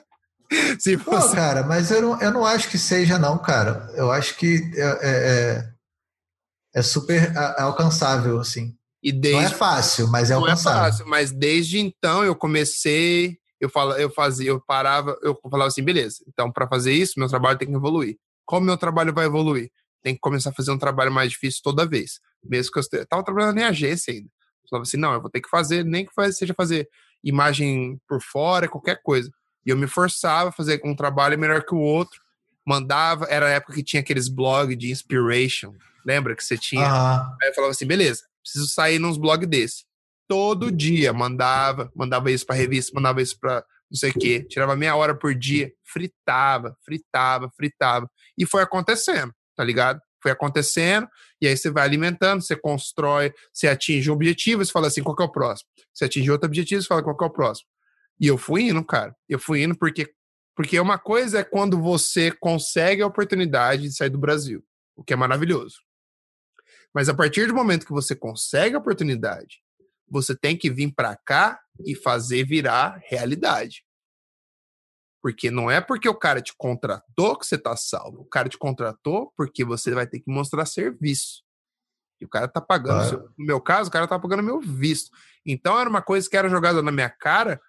se 0.79 0.95
você... 0.95 1.35
Cara, 1.35 1.63
mas 1.63 1.91
eu 1.91 2.01
não, 2.01 2.21
eu 2.21 2.31
não 2.31 2.45
acho 2.45 2.69
que 2.69 2.77
seja, 2.77 3.17
não, 3.17 3.37
cara. 3.37 3.89
Eu 3.95 4.11
acho 4.11 4.37
que 4.37 4.61
é, 4.75 4.81
é, 4.81 5.11
é, 5.11 5.73
é 6.75 6.81
super 6.81 7.35
alcançável, 7.57 8.39
assim. 8.39 8.77
E 9.03 9.11
desde... 9.11 9.41
Não 9.41 9.47
é 9.47 9.49
fácil, 9.49 10.07
mas 10.07 10.29
é 10.29 10.35
alcançável. 10.35 10.79
Não 10.79 10.87
é 10.87 10.91
fácil, 10.91 11.07
mas 11.07 11.31
desde 11.31 11.79
então 11.79 12.23
eu 12.23 12.35
comecei, 12.35 13.37
eu, 13.59 13.69
falo, 13.69 13.93
eu 13.93 14.09
fazia, 14.09 14.49
eu 14.49 14.61
parava, 14.61 15.17
eu 15.23 15.37
falava 15.49 15.67
assim, 15.67 15.83
beleza, 15.83 16.23
então 16.27 16.51
para 16.51 16.67
fazer 16.67 16.93
isso, 16.93 17.19
meu 17.19 17.27
trabalho 17.27 17.57
tem 17.57 17.67
que 17.67 17.73
evoluir. 17.73 18.17
Como 18.45 18.65
meu 18.65 18.77
trabalho 18.77 19.13
vai 19.13 19.25
evoluir? 19.25 19.71
Tem 20.03 20.13
que 20.13 20.19
começar 20.19 20.49
a 20.49 20.53
fazer 20.53 20.71
um 20.71 20.77
trabalho 20.77 21.11
mais 21.11 21.31
difícil 21.31 21.61
toda 21.63 21.85
vez. 21.85 22.19
Mesmo 22.43 22.71
que 22.71 22.79
eu 22.79 23.01
estava 23.01 23.23
trabalhando 23.23 23.57
em 23.59 23.63
agência 23.63 24.13
ainda. 24.13 24.27
Eu 24.63 24.69
falava 24.69 24.83
assim, 24.83 24.97
não, 24.97 25.13
eu 25.13 25.21
vou 25.21 25.29
ter 25.29 25.41
que 25.41 25.49
fazer, 25.49 25.85
nem 25.85 26.05
que 26.05 26.31
seja 26.31 26.53
fazer 26.53 26.89
imagem 27.23 27.99
por 28.07 28.21
fora, 28.21 28.67
qualquer 28.67 29.01
coisa. 29.03 29.31
E 29.65 29.69
eu 29.69 29.77
me 29.77 29.87
forçava 29.87 30.49
a 30.49 30.51
fazer 30.51 30.81
um 30.83 30.95
trabalho 30.95 31.37
melhor 31.37 31.63
que 31.63 31.73
o 31.73 31.79
outro. 31.79 32.19
Mandava, 32.65 33.25
era 33.25 33.47
a 33.47 33.49
época 33.49 33.73
que 33.73 33.83
tinha 33.83 34.01
aqueles 34.01 34.27
blogs 34.27 34.77
de 34.77 34.91
inspiration. 34.91 35.73
Lembra 36.05 36.35
que 36.35 36.43
você 36.43 36.57
tinha? 36.57 36.87
Uhum. 36.87 37.35
Aí 37.41 37.49
eu 37.49 37.53
falava 37.53 37.71
assim, 37.71 37.85
beleza, 37.85 38.23
preciso 38.41 38.67
sair 38.67 38.99
nos 38.99 39.17
blogs 39.17 39.47
desse. 39.47 39.85
Todo 40.27 40.71
dia 40.71 41.11
mandava, 41.11 41.91
mandava 41.95 42.31
isso 42.31 42.45
para 42.45 42.55
revista, 42.55 42.91
mandava 42.93 43.21
isso 43.21 43.37
para 43.39 43.63
não 43.89 43.97
sei 43.97 44.11
o 44.11 44.13
quê, 44.13 44.45
tirava 44.47 44.73
meia 44.73 44.95
hora 44.95 45.13
por 45.13 45.35
dia, 45.35 45.69
fritava, 45.83 46.77
fritava, 46.85 47.51
fritava. 47.57 48.09
E 48.37 48.45
foi 48.45 48.61
acontecendo, 48.61 49.33
tá 49.53 49.65
ligado? 49.65 49.99
Foi 50.23 50.31
acontecendo, 50.31 51.09
e 51.41 51.47
aí 51.47 51.57
você 51.57 51.69
vai 51.69 51.83
alimentando, 51.83 52.41
você 52.41 52.55
constrói, 52.55 53.33
você 53.51 53.67
atinge 53.67 54.09
um 54.09 54.13
objetivo, 54.13 54.63
você 54.63 54.71
fala 54.71 54.87
assim, 54.87 55.03
qual 55.03 55.15
que 55.15 55.23
é 55.23 55.25
o 55.25 55.31
próximo? 55.31 55.67
Você 55.93 56.05
atinge 56.05 56.31
outro 56.31 56.47
objetivo, 56.47 56.81
você 56.81 56.87
fala 56.87 57.03
qual 57.03 57.17
que 57.17 57.23
é 57.23 57.27
o 57.27 57.31
próximo. 57.31 57.67
E 58.17 58.27
eu 58.27 58.37
fui 58.37 58.69
indo, 58.69 58.85
cara. 58.85 59.13
Eu 59.27 59.39
fui 59.39 59.63
indo 59.63 59.75
porque 59.77 60.13
porque 60.55 60.79
uma 60.79 60.99
coisa 60.99 61.39
é 61.39 61.43
quando 61.43 61.81
você 61.81 62.31
consegue 62.31 63.01
a 63.01 63.07
oportunidade 63.07 63.83
de 63.83 63.95
sair 63.95 64.09
do 64.09 64.17
Brasil, 64.17 64.63
o 64.95 65.03
que 65.03 65.13
é 65.13 65.15
maravilhoso. 65.15 65.77
Mas 66.93 67.09
a 67.09 67.13
partir 67.13 67.47
do 67.47 67.55
momento 67.55 67.85
que 67.85 67.91
você 67.91 68.15
consegue 68.15 68.75
a 68.75 68.79
oportunidade 68.79 69.61
você 70.11 70.35
tem 70.35 70.57
que 70.57 70.69
vir 70.69 70.93
para 70.93 71.15
cá 71.15 71.61
e 71.85 71.95
fazer 71.95 72.43
virar 72.43 73.01
realidade. 73.05 73.85
Porque 75.23 75.49
não 75.49 75.71
é 75.71 75.79
porque 75.79 76.09
o 76.09 76.15
cara 76.15 76.41
te 76.41 76.53
contratou 76.57 77.37
que 77.37 77.45
você 77.45 77.57
tá 77.57 77.77
salvo. 77.77 78.21
O 78.21 78.25
cara 78.25 78.49
te 78.49 78.57
contratou 78.57 79.31
porque 79.37 79.63
você 79.63 79.91
vai 79.91 80.05
ter 80.05 80.19
que 80.19 80.29
mostrar 80.29 80.65
serviço. 80.65 81.43
E 82.19 82.25
o 82.25 82.29
cara 82.29 82.47
tá 82.47 82.59
pagando. 82.59 83.33
No 83.37 83.45
meu 83.45 83.61
caso, 83.61 83.89
o 83.89 83.93
cara 83.93 84.07
tá 84.07 84.19
pagando 84.19 84.43
meu 84.43 84.59
visto. 84.59 85.11
Então 85.45 85.79
era 85.79 85.89
uma 85.89 86.01
coisa 86.01 86.29
que 86.29 86.35
era 86.35 86.49
jogada 86.49 86.81
na 86.81 86.91
minha 86.91 87.09
cara 87.09 87.61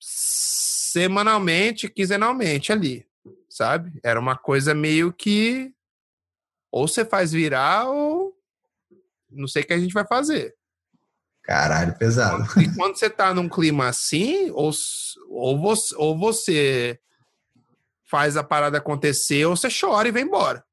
semanalmente, 0.00 1.88
quinzenalmente 1.88 2.72
ali. 2.72 3.06
Sabe? 3.48 4.00
Era 4.02 4.18
uma 4.18 4.36
coisa 4.36 4.74
meio 4.74 5.12
que 5.12 5.72
ou 6.72 6.88
você 6.88 7.04
faz 7.04 7.32
virar 7.32 7.88
ou 7.88 8.35
não 9.36 9.46
sei 9.46 9.62
o 9.62 9.66
que 9.66 9.72
a 9.72 9.78
gente 9.78 9.94
vai 9.94 10.06
fazer. 10.06 10.54
Caralho, 11.46 11.96
pesado. 11.96 12.44
E 12.60 12.74
quando 12.74 12.96
você 12.96 13.08
tá 13.08 13.32
num 13.32 13.48
clima 13.48 13.86
assim, 13.86 14.50
ou, 14.50 14.72
ou, 15.28 15.60
você, 15.60 15.94
ou 15.96 16.18
você 16.18 16.98
faz 18.10 18.36
a 18.36 18.42
parada 18.42 18.78
acontecer, 18.78 19.46
ou 19.46 19.56
você 19.56 19.68
chora 19.68 20.08
e 20.08 20.12
vem 20.12 20.24
embora. 20.24 20.64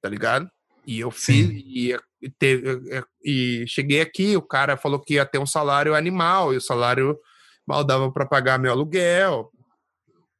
Tá 0.00 0.08
ligado? 0.08 0.48
E 0.86 1.00
eu 1.00 1.10
fiz, 1.10 1.50
e, 1.50 1.96
teve, 2.38 2.80
e 3.22 3.64
cheguei 3.66 4.00
aqui, 4.00 4.36
o 4.36 4.42
cara 4.42 4.76
falou 4.76 5.00
que 5.00 5.14
ia 5.14 5.26
ter 5.26 5.38
um 5.38 5.46
salário 5.46 5.94
animal, 5.94 6.54
e 6.54 6.56
o 6.56 6.60
salário 6.60 7.18
mal 7.66 7.84
dava 7.84 8.10
para 8.12 8.26
pagar 8.26 8.58
meu 8.58 8.70
aluguel, 8.70 9.50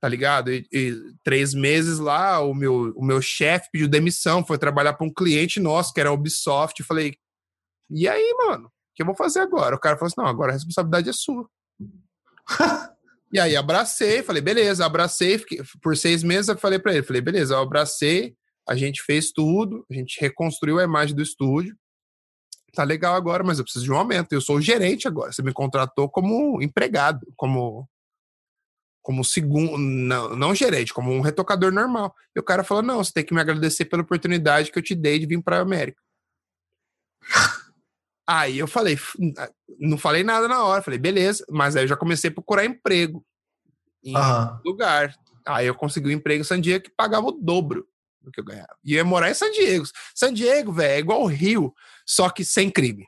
tá 0.01 0.09
ligado? 0.09 0.53
E, 0.53 0.67
e, 0.73 0.94
três 1.23 1.55
meses 1.55 1.99
lá, 1.99 2.41
o 2.41 2.55
meu, 2.55 2.93
o 2.94 3.05
meu 3.05 3.23
chefe 3.23 3.70
pediu 3.73 3.89
demissão, 3.89 4.44
foi 4.44 4.59
trabalhar 4.59 4.94
para 4.94 5.07
um 5.07 5.12
cliente 5.12 5.61
nosso, 5.61 5.93
que 5.94 6.01
era 6.01 6.11
a 6.11 6.12
Ubisoft, 6.12 6.81
e 6.81 6.85
falei, 6.85 7.15
e 7.90 8.08
aí, 8.08 8.34
mano? 8.46 8.70
que 8.94 9.02
eu 9.02 9.06
vou 9.06 9.14
fazer 9.14 9.40
agora? 9.40 9.74
O 9.74 9.80
cara 9.80 9.96
falou 9.96 10.06
assim: 10.06 10.20
não, 10.20 10.26
agora 10.26 10.52
a 10.52 10.54
responsabilidade 10.54 11.10
é 11.10 11.12
sua. 11.12 11.48
e 13.32 13.40
aí 13.40 13.56
abracei, 13.56 14.22
falei, 14.22 14.40
beleza, 14.40 14.86
abracei, 14.86 15.38
fiquei, 15.38 15.60
por 15.82 15.96
seis 15.96 16.22
meses 16.22 16.48
eu 16.48 16.56
falei 16.56 16.78
para 16.78 16.94
ele, 16.94 17.02
falei, 17.02 17.20
beleza, 17.20 17.54
eu 17.54 17.58
abracei, 17.58 18.36
a 18.68 18.76
gente 18.76 19.02
fez 19.02 19.32
tudo, 19.32 19.84
a 19.90 19.94
gente 19.94 20.20
reconstruiu 20.20 20.78
a 20.78 20.84
imagem 20.84 21.16
do 21.16 21.22
estúdio, 21.22 21.76
tá 22.74 22.84
legal 22.84 23.14
agora, 23.14 23.42
mas 23.42 23.58
eu 23.58 23.64
preciso 23.64 23.86
de 23.86 23.90
um 23.90 23.96
aumento, 23.96 24.32
eu 24.32 24.40
sou 24.40 24.56
o 24.56 24.60
gerente 24.60 25.08
agora, 25.08 25.32
você 25.32 25.42
me 25.42 25.52
contratou 25.52 26.08
como 26.08 26.62
empregado, 26.62 27.26
como 27.36 27.88
como 29.02 29.22
segundo, 29.22 29.76
não, 29.76 30.34
não 30.34 30.54
gerente, 30.54 30.94
como 30.94 31.12
um 31.12 31.20
retocador 31.20 31.70
normal. 31.70 32.14
E 32.34 32.40
o 32.40 32.42
cara 32.42 32.64
falou, 32.64 32.82
não, 32.82 33.04
você 33.04 33.12
tem 33.12 33.22
que 33.22 33.34
me 33.34 33.40
agradecer 33.40 33.84
pela 33.84 34.00
oportunidade 34.00 34.72
que 34.72 34.78
eu 34.78 34.82
te 34.82 34.94
dei 34.94 35.18
de 35.18 35.26
vir 35.26 35.42
para 35.42 35.58
a 35.58 35.60
América. 35.60 36.00
Aí 38.27 38.59
eu 38.59 38.67
falei, 38.67 38.99
ah, 39.39 39.51
não 39.78 39.99
falei 39.99 40.25
nada 40.25 40.49
na 40.49 40.65
hora, 40.65 40.83
falei, 40.83 40.99
beleza, 40.99 41.44
mas 41.51 41.77
aí 41.77 41.85
eu 41.85 41.89
já 41.89 41.97
comecei 41.97 42.31
a 42.31 42.35
procurar 42.35 42.65
emprego 42.65 43.25
em 44.03 44.17
uhum. 44.17 44.59
lugar. 44.65 45.15
Aí 45.47 45.67
eu 45.67 45.75
consegui 45.75 46.09
um 46.09 46.12
emprego 46.12 46.41
em 46.41 46.44
San 46.44 46.61
Diego 46.61 46.85
que 46.85 46.91
pagava 46.91 47.27
o 47.27 47.33
dobro 47.33 47.86
do 48.23 48.31
que 48.31 48.41
eu 48.41 48.44
ganhava. 48.44 48.75
E 48.83 48.94
eu 48.94 48.97
ia 48.97 49.05
morar 49.05 49.31
em 49.31 49.35
San 49.35 49.51
Diego. 49.51 49.85
San 50.15 50.33
Diego, 50.33 50.73
velho, 50.73 50.93
é 50.93 50.99
igual 50.99 51.23
o 51.23 51.27
Rio, 51.27 51.75
só 52.07 52.31
que 52.31 52.44
sem 52.44 52.70
crime. 52.70 53.07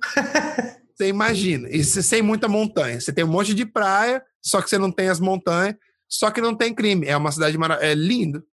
você 0.94 1.08
imagina, 1.08 1.68
e 1.70 1.82
sem 1.84 2.22
muita 2.22 2.48
montanha. 2.48 3.00
Você 3.00 3.12
tem 3.12 3.24
um 3.24 3.28
monte 3.28 3.54
de 3.54 3.66
praia, 3.66 4.22
só 4.42 4.62
que 4.62 4.68
você 4.68 4.78
não 4.78 4.92
tem 4.92 5.08
as 5.08 5.20
montanhas, 5.20 5.76
só 6.08 6.30
que 6.30 6.40
não 6.40 6.54
tem 6.54 6.74
crime. 6.74 7.06
É 7.06 7.16
uma 7.16 7.32
cidade 7.32 7.56
mara... 7.56 7.74
é 7.76 7.94
lindo, 7.94 8.44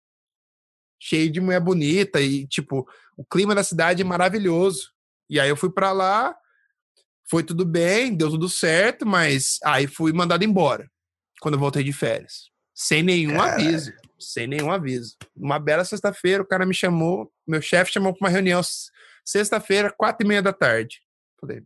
cheio 0.99 1.29
de 1.29 1.41
mulher 1.41 1.59
bonita 1.59 2.21
e 2.21 2.47
tipo, 2.47 2.87
o 3.17 3.25
clima 3.25 3.53
da 3.53 3.63
cidade 3.63 4.01
é 4.01 4.05
maravilhoso. 4.05 4.91
E 5.29 5.39
aí 5.39 5.49
eu 5.49 5.57
fui 5.57 5.71
para 5.71 5.91
lá, 5.91 6.35
foi 7.29 7.43
tudo 7.43 7.65
bem, 7.65 8.15
deu 8.15 8.29
tudo 8.29 8.49
certo, 8.49 9.05
mas 9.05 9.57
aí 9.63 9.87
fui 9.87 10.11
mandado 10.13 10.43
embora 10.43 10.89
quando 11.41 11.55
eu 11.55 11.59
voltei 11.59 11.83
de 11.83 11.93
férias. 11.93 12.51
Sem 12.73 13.03
nenhum 13.03 13.41
aviso. 13.41 13.93
Sem 14.19 14.47
nenhum 14.47 14.71
aviso. 14.71 15.15
Uma 15.35 15.59
bela 15.59 15.85
sexta-feira, 15.85 16.43
o 16.43 16.47
cara 16.47 16.65
me 16.65 16.73
chamou, 16.73 17.31
meu 17.47 17.61
chefe 17.61 17.91
chamou 17.91 18.13
para 18.13 18.25
uma 18.25 18.31
reunião 18.31 18.61
sexta-feira, 19.25 19.91
quatro 19.91 20.25
e 20.25 20.27
meia 20.27 20.41
da 20.41 20.53
tarde. 20.53 21.01
Falei, 21.39 21.63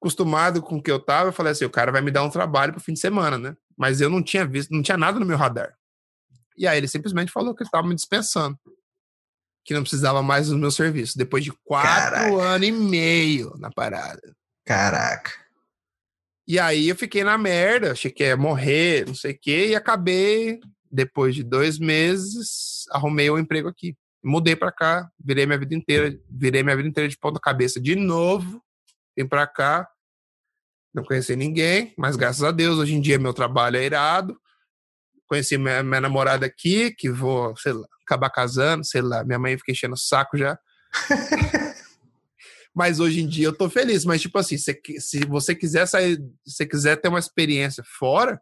acostumado 0.00 0.62
com 0.62 0.76
o 0.76 0.82
que 0.82 0.90
eu 0.90 1.00
tava, 1.00 1.28
eu 1.28 1.32
falei 1.32 1.52
assim, 1.52 1.64
o 1.64 1.70
cara 1.70 1.92
vai 1.92 2.00
me 2.00 2.10
dar 2.10 2.22
um 2.22 2.30
trabalho 2.30 2.72
pro 2.72 2.82
fim 2.82 2.92
de 2.92 3.00
semana, 3.00 3.36
né? 3.36 3.56
Mas 3.76 4.00
eu 4.00 4.08
não 4.08 4.22
tinha 4.22 4.46
visto, 4.46 4.70
não 4.70 4.82
tinha 4.82 4.96
nada 4.96 5.18
no 5.18 5.26
meu 5.26 5.36
radar. 5.36 5.76
E 6.56 6.66
aí 6.66 6.78
ele 6.78 6.88
simplesmente 6.88 7.30
falou 7.30 7.54
que 7.54 7.62
ele 7.62 7.70
tava 7.70 7.86
me 7.86 7.94
dispensando 7.94 8.58
que 9.68 9.74
não 9.74 9.82
precisava 9.82 10.22
mais 10.22 10.48
dos 10.48 10.58
meus 10.58 10.74
serviços. 10.74 11.14
Depois 11.14 11.44
de 11.44 11.52
quatro 11.52 12.14
Caraca. 12.14 12.42
anos 12.42 12.66
e 12.66 12.72
meio 12.72 13.54
na 13.58 13.70
parada. 13.70 14.34
Caraca. 14.64 15.30
E 16.46 16.58
aí 16.58 16.88
eu 16.88 16.96
fiquei 16.96 17.22
na 17.22 17.36
merda, 17.36 17.92
achei 17.92 18.10
que 18.10 18.24
ia 18.24 18.34
morrer, 18.34 19.06
não 19.06 19.14
sei 19.14 19.32
o 19.32 19.38
quê, 19.38 19.66
e 19.68 19.76
acabei, 19.76 20.58
depois 20.90 21.34
de 21.34 21.42
dois 21.42 21.78
meses, 21.78 22.86
arrumei 22.90 23.30
um 23.30 23.38
emprego 23.38 23.68
aqui. 23.68 23.94
Mudei 24.24 24.56
para 24.56 24.72
cá, 24.72 25.10
virei 25.22 25.44
minha 25.44 25.58
vida 25.58 25.74
inteira, 25.74 26.18
virei 26.30 26.62
minha 26.62 26.74
vida 26.74 26.88
inteira 26.88 27.06
de 27.06 27.18
ponta 27.18 27.38
cabeça 27.38 27.78
de 27.78 27.94
novo, 27.94 28.62
vim 29.14 29.26
para 29.26 29.46
cá, 29.46 29.86
não 30.94 31.04
conheci 31.04 31.36
ninguém, 31.36 31.92
mas 31.98 32.16
graças 32.16 32.42
a 32.42 32.50
Deus, 32.50 32.78
hoje 32.78 32.94
em 32.94 33.02
dia 33.02 33.18
meu 33.18 33.34
trabalho 33.34 33.76
é 33.76 33.84
irado. 33.84 34.34
Conheci 35.28 35.58
minha, 35.58 35.82
minha 35.82 36.00
namorada 36.00 36.46
aqui, 36.46 36.90
que 36.90 37.10
vou, 37.10 37.56
sei 37.56 37.72
lá, 37.72 37.86
acabar 38.02 38.30
casando, 38.30 38.84
sei 38.84 39.02
lá, 39.02 39.22
minha 39.22 39.38
mãe 39.38 39.56
fica 39.58 39.72
enchendo 39.72 39.94
o 39.94 39.98
saco 39.98 40.36
já. 40.36 40.58
mas 42.74 42.98
hoje 42.98 43.20
em 43.20 43.26
dia 43.26 43.46
eu 43.46 43.52
tô 43.52 43.68
feliz. 43.68 44.04
Mas, 44.04 44.22
tipo 44.22 44.38
assim, 44.38 44.56
se, 44.56 44.80
se 44.98 45.26
você 45.26 45.54
quiser 45.54 45.86
sair, 45.86 46.18
se 46.46 46.64
quiser 46.66 46.96
ter 46.96 47.08
uma 47.08 47.18
experiência 47.18 47.84
fora, 47.84 48.40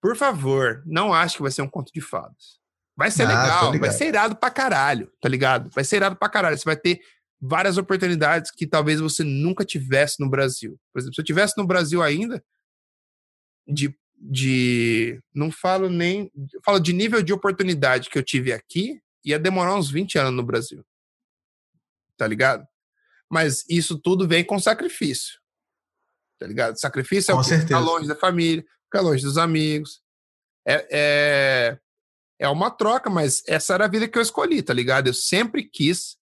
por 0.00 0.16
favor, 0.16 0.82
não 0.86 1.12
ache 1.12 1.36
que 1.36 1.42
vai 1.42 1.50
ser 1.50 1.62
um 1.62 1.68
conto 1.68 1.90
de 1.92 2.00
fadas. 2.00 2.58
Vai 2.96 3.10
ser 3.10 3.24
ah, 3.24 3.28
legal, 3.28 3.78
vai 3.78 3.90
ser 3.90 4.06
irado 4.06 4.36
pra 4.36 4.50
caralho, 4.50 5.10
tá 5.20 5.28
ligado? 5.28 5.68
Vai 5.70 5.82
ser 5.82 5.96
irado 5.96 6.14
pra 6.14 6.28
caralho. 6.28 6.56
Você 6.56 6.64
vai 6.64 6.76
ter 6.76 7.00
várias 7.40 7.76
oportunidades 7.76 8.50
que 8.50 8.66
talvez 8.66 9.00
você 9.00 9.24
nunca 9.24 9.64
tivesse 9.64 10.20
no 10.20 10.30
Brasil. 10.30 10.78
Por 10.92 11.00
exemplo, 11.00 11.14
se 11.14 11.20
eu 11.20 11.24
tivesse 11.24 11.56
no 11.56 11.66
Brasil 11.66 12.02
ainda, 12.02 12.44
de, 13.66 13.96
de 14.26 15.20
não 15.34 15.50
falo 15.50 15.90
nem, 15.90 16.32
falo 16.64 16.78
de 16.78 16.94
nível 16.94 17.22
de 17.22 17.32
oportunidade 17.32 18.08
que 18.08 18.18
eu 18.18 18.22
tive 18.22 18.52
aqui, 18.52 19.02
ia 19.22 19.38
demorar 19.38 19.74
uns 19.74 19.90
20 19.90 20.18
anos 20.18 20.32
no 20.32 20.42
Brasil. 20.42 20.84
Tá 22.16 22.26
ligado? 22.26 22.66
Mas 23.30 23.64
isso 23.68 23.98
tudo 23.98 24.26
vem 24.26 24.42
com 24.42 24.58
sacrifício. 24.58 25.38
Tá 26.38 26.46
ligado? 26.46 26.80
Sacrifício 26.80 27.32
é 27.32 27.34
com 27.34 27.40
o 27.40 27.44
que 27.44 27.58
ficar 27.58 27.80
longe 27.80 28.08
da 28.08 28.16
família, 28.16 28.64
ficar 28.84 29.02
longe 29.02 29.22
dos 29.22 29.36
amigos. 29.36 30.02
É, 30.66 30.88
é, 30.90 31.78
é 32.38 32.48
uma 32.48 32.70
troca, 32.70 33.10
mas 33.10 33.42
essa 33.46 33.74
era 33.74 33.84
a 33.84 33.88
vida 33.88 34.08
que 34.08 34.16
eu 34.16 34.22
escolhi, 34.22 34.62
tá 34.62 34.72
ligado? 34.72 35.08
Eu 35.08 35.14
sempre 35.14 35.64
quis 35.64 36.16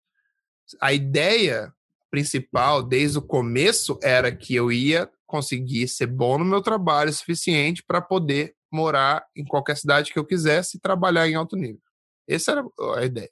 a 0.80 0.92
ideia 0.92 1.72
principal 2.10 2.82
desde 2.82 3.18
o 3.18 3.22
começo 3.22 3.98
era 4.02 4.34
que 4.34 4.54
eu 4.54 4.72
ia 4.72 5.08
conseguir 5.32 5.88
ser 5.88 6.08
bom 6.08 6.36
no 6.36 6.44
meu 6.44 6.60
trabalho 6.60 7.08
o 7.08 7.12
suficiente 7.12 7.82
para 7.82 8.02
poder 8.02 8.54
morar 8.70 9.26
em 9.34 9.42
qualquer 9.42 9.78
cidade 9.78 10.12
que 10.12 10.18
eu 10.18 10.26
quisesse 10.26 10.76
e 10.76 10.80
trabalhar 10.80 11.26
em 11.26 11.34
alto 11.34 11.56
nível. 11.56 11.80
Essa 12.28 12.52
era 12.52 12.64
a 12.98 13.02
ideia. 13.02 13.30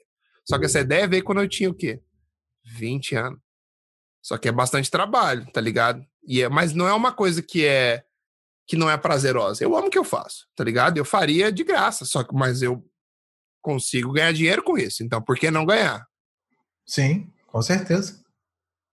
Só 0.48 0.58
que 0.58 0.64
essa 0.64 0.80
ideia 0.80 1.06
veio 1.06 1.22
quando 1.22 1.42
eu 1.42 1.48
tinha 1.48 1.68
o 1.68 1.74
quê? 1.74 2.00
20 2.64 3.16
anos. 3.16 3.38
Só 4.22 4.38
que 4.38 4.48
é 4.48 4.52
bastante 4.52 4.90
trabalho, 4.90 5.46
tá 5.52 5.60
ligado? 5.60 6.02
E 6.26 6.40
é, 6.40 6.48
mas 6.48 6.72
não 6.72 6.88
é 6.88 6.94
uma 6.94 7.12
coisa 7.12 7.42
que 7.42 7.66
é 7.66 8.02
que 8.66 8.76
não 8.76 8.88
é 8.88 8.96
prazerosa. 8.96 9.62
Eu 9.62 9.76
amo 9.76 9.88
o 9.88 9.90
que 9.90 9.98
eu 9.98 10.04
faço, 10.04 10.46
tá 10.56 10.64
ligado? 10.64 10.96
Eu 10.96 11.04
faria 11.04 11.52
de 11.52 11.62
graça, 11.64 12.06
só 12.06 12.24
que 12.24 12.34
mas 12.34 12.62
eu 12.62 12.82
consigo 13.60 14.12
ganhar 14.12 14.32
dinheiro 14.32 14.62
com 14.62 14.78
isso. 14.78 15.02
Então, 15.02 15.20
por 15.20 15.36
que 15.36 15.50
não 15.50 15.66
ganhar? 15.66 16.06
Sim, 16.86 17.30
com 17.46 17.60
certeza. 17.60 18.19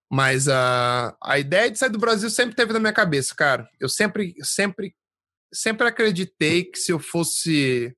Mas 0.10 0.48
a, 0.48 1.16
a 1.22 1.38
ideia 1.38 1.70
de 1.70 1.78
sair 1.78 1.90
do 1.90 2.00
Brasil 2.00 2.30
sempre 2.30 2.56
teve 2.56 2.72
na 2.74 2.80
minha 2.80 2.94
cabeça, 2.94 3.36
cara. 3.36 3.70
Eu 3.80 3.90
sempre, 3.90 4.34
sempre, 4.42 4.96
sempre 5.54 5.88
acreditei 5.88 6.64
que 6.64 6.80
se 6.80 6.92
eu 6.92 7.00
fosse 7.00 7.96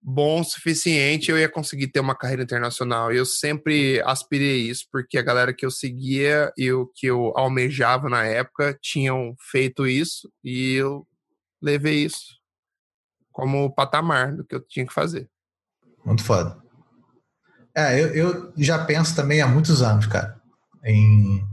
bom 0.00 0.40
o 0.40 0.44
suficiente, 0.44 1.32
eu 1.32 1.38
ia 1.38 1.48
conseguir 1.48 1.88
ter 1.88 1.98
uma 1.98 2.14
carreira 2.14 2.44
internacional. 2.44 3.12
Eu 3.12 3.26
sempre 3.26 4.00
aspirei 4.02 4.68
isso, 4.70 4.86
porque 4.92 5.18
a 5.18 5.22
galera 5.22 5.52
que 5.52 5.66
eu 5.66 5.70
seguia 5.70 6.52
e 6.56 6.70
o 6.70 6.86
que 6.94 7.06
eu 7.06 7.32
almejava 7.36 8.08
na 8.08 8.22
época 8.24 8.78
tinham 8.80 9.34
feito 9.50 9.84
isso, 9.84 10.30
e 10.44 10.74
eu 10.74 11.04
levei 11.60 12.04
isso 12.04 12.36
como 13.32 13.74
patamar 13.74 14.34
do 14.34 14.44
que 14.44 14.54
eu 14.54 14.60
tinha 14.60 14.86
que 14.86 14.94
fazer. 14.94 15.28
Muito 16.04 16.22
foda. 16.22 16.56
É, 17.74 18.00
eu, 18.00 18.14
eu 18.14 18.52
já 18.56 18.82
penso 18.84 19.14
também 19.14 19.42
há 19.42 19.46
muitos 19.46 19.82
anos, 19.82 20.06
cara, 20.06 20.40
em, 20.86 21.44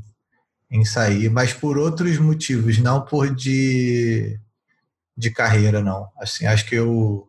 em 0.69 0.85
sair, 0.85 1.29
mas 1.29 1.53
por 1.53 1.77
outros 1.77 2.17
motivos, 2.19 2.77
não 2.77 3.03
por 3.03 3.33
de, 3.33 4.39
de 5.17 5.31
carreira, 5.31 5.81
não. 5.81 6.09
Assim, 6.17 6.45
acho 6.45 6.65
que 6.65 6.75
eu, 6.75 7.27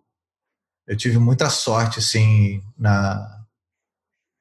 eu 0.86 0.96
tive 0.96 1.18
muita 1.18 1.48
sorte, 1.48 1.98
assim, 1.98 2.62
na, 2.78 3.44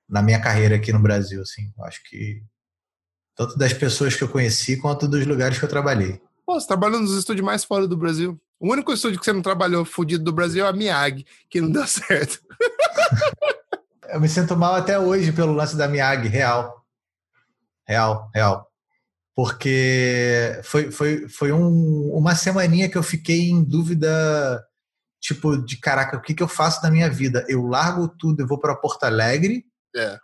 na 0.08 0.22
minha 0.22 0.40
carreira 0.40 0.75
aqui 0.75 0.92
no 0.92 1.00
Brasil, 1.00 1.42
assim. 1.42 1.72
Acho 1.80 2.03
que 2.03 2.43
tanto 3.35 3.58
das 3.58 3.74
pessoas 3.74 4.16
que 4.16 4.24
eu 4.24 4.30
conheci 4.30 4.77
quanto 4.77 5.08
dos 5.08 5.25
lugares 5.25 5.58
que 5.58 5.66
eu 5.66 5.69
trabalhei. 5.69 6.22
Pô, 6.45 6.59
você 6.59 6.67
trabalhou 6.67 7.00
nos 7.00 7.17
estúdios 7.17 7.45
mais 7.45 7.64
fora 7.64 7.88
do 7.88 7.98
Brasil. 7.98 8.40
O 8.59 8.72
único 8.72 8.93
estúdio 8.93 9.19
que 9.19 9.25
você 9.25 9.33
não 9.33 9.42
trabalhou 9.42 9.83
fudido 9.85 10.24
do 10.24 10.33
Brasil 10.33 10.66
é 10.66 10.69
a 10.69 10.74
Miag, 10.74 11.25
que 11.50 11.59
não 11.59 11.72
deu 11.72 11.88
certo. 11.88 12.40
eu 14.09 14.19
me 14.19 14.30
sinto 14.30 14.56
mal 14.56 14.75
até 14.75 15.00
hoje 15.00 15.32
pelo 15.32 15.53
lance 15.53 15.75
da 15.75 15.88
Miag, 15.88 16.27
real. 16.27 16.83
Real, 17.88 18.30
real. 18.34 18.68
Porque 19.36 20.60
foi, 20.64 20.92
foi, 20.92 21.28
foi 21.28 21.52
um, 21.52 22.12
uma 22.14 22.36
semaninha 22.36 22.90
que 22.90 22.98
eu 22.98 23.03
fiquei 23.03 23.50
em 23.50 23.64
dúvida, 23.64 24.64
tipo, 25.20 25.58
de 25.58 25.78
caraca, 25.78 26.18
o 26.18 26.22
que, 26.22 26.34
que 26.34 26.44
eu 26.44 26.48
faço 26.48 26.84
na 26.84 26.92
minha 26.92 27.10
vida? 27.10 27.44
Eu 27.48 27.64
largo 27.66 28.08
tudo 28.08 28.44
e 28.44 28.45
vou 28.45 28.60
para 28.60 28.76
Porto 28.76 29.03
Alegre? 29.03 29.66
É. 29.95 30.18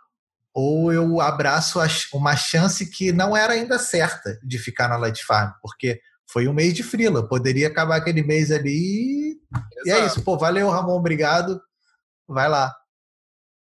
Ou 0.54 0.92
eu 0.92 1.20
abraço 1.20 1.80
uma 2.12 2.36
chance 2.36 2.88
que 2.90 3.12
não 3.12 3.36
era 3.36 3.52
ainda 3.52 3.78
certa 3.78 4.38
de 4.42 4.58
ficar 4.58 4.88
na 4.88 4.96
Light 4.96 5.24
Farm? 5.24 5.52
Porque 5.62 6.00
foi 6.30 6.46
um 6.46 6.52
mês 6.52 6.74
de 6.74 6.82
frila. 6.82 7.26
Poderia 7.26 7.68
acabar 7.68 7.96
aquele 7.96 8.22
mês 8.22 8.50
ali. 8.50 9.40
Exato. 9.52 9.86
E 9.86 9.90
é 9.90 10.06
isso. 10.06 10.22
Pô, 10.22 10.38
valeu, 10.38 10.68
Ramon, 10.68 10.96
obrigado. 10.96 11.60
Vai 12.28 12.48
lá. 12.48 12.74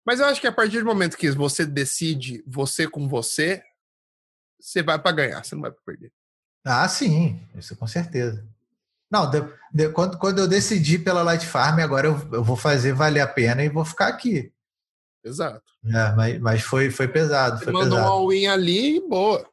Mas 0.05 0.20
eu 0.20 0.26
acho 0.26 0.41
que 0.41 0.47
a 0.47 0.52
partir 0.52 0.78
do 0.78 0.84
momento 0.84 1.16
que 1.16 1.31
você 1.33 1.66
decide 1.66 2.42
você 2.47 2.89
com 2.89 3.08
você, 3.08 3.62
você 4.66 4.82
vai 4.82 4.98
para 4.98 5.12
ganhar, 5.12 5.44
você 5.44 5.54
não 5.54 5.62
vai 5.62 5.70
para 5.70 5.82
perder. 5.86 6.12
Ah, 6.64 6.88
sim, 6.88 7.40
isso 7.54 7.76
com 7.76 7.86
certeza. 7.86 8.44
Não, 9.08 9.30
de, 9.30 9.40
de, 9.72 9.88
quando, 9.90 10.18
quando 10.18 10.40
eu 10.40 10.48
decidi 10.48 10.98
pela 10.98 11.22
Light 11.22 11.46
Farm, 11.46 11.78
agora 11.78 12.08
eu, 12.08 12.28
eu, 12.32 12.42
vou 12.42 12.56
fazer 12.56 12.92
valer 12.92 13.20
a 13.20 13.28
pena 13.28 13.62
e 13.62 13.68
vou 13.68 13.84
ficar 13.84 14.08
aqui. 14.08 14.52
Exato. 15.24 15.62
É, 15.84 16.12
mas, 16.16 16.40
mas 16.40 16.62
foi, 16.62 16.90
foi 16.90 17.06
pesado. 17.06 17.58
Você 17.58 17.64
foi 17.66 17.72
mandou 17.72 17.98
pesado. 17.98 18.10
um 18.10 18.12
all-in 18.12 18.46
ali 18.46 18.96
e 18.96 19.08
boa. 19.08 19.48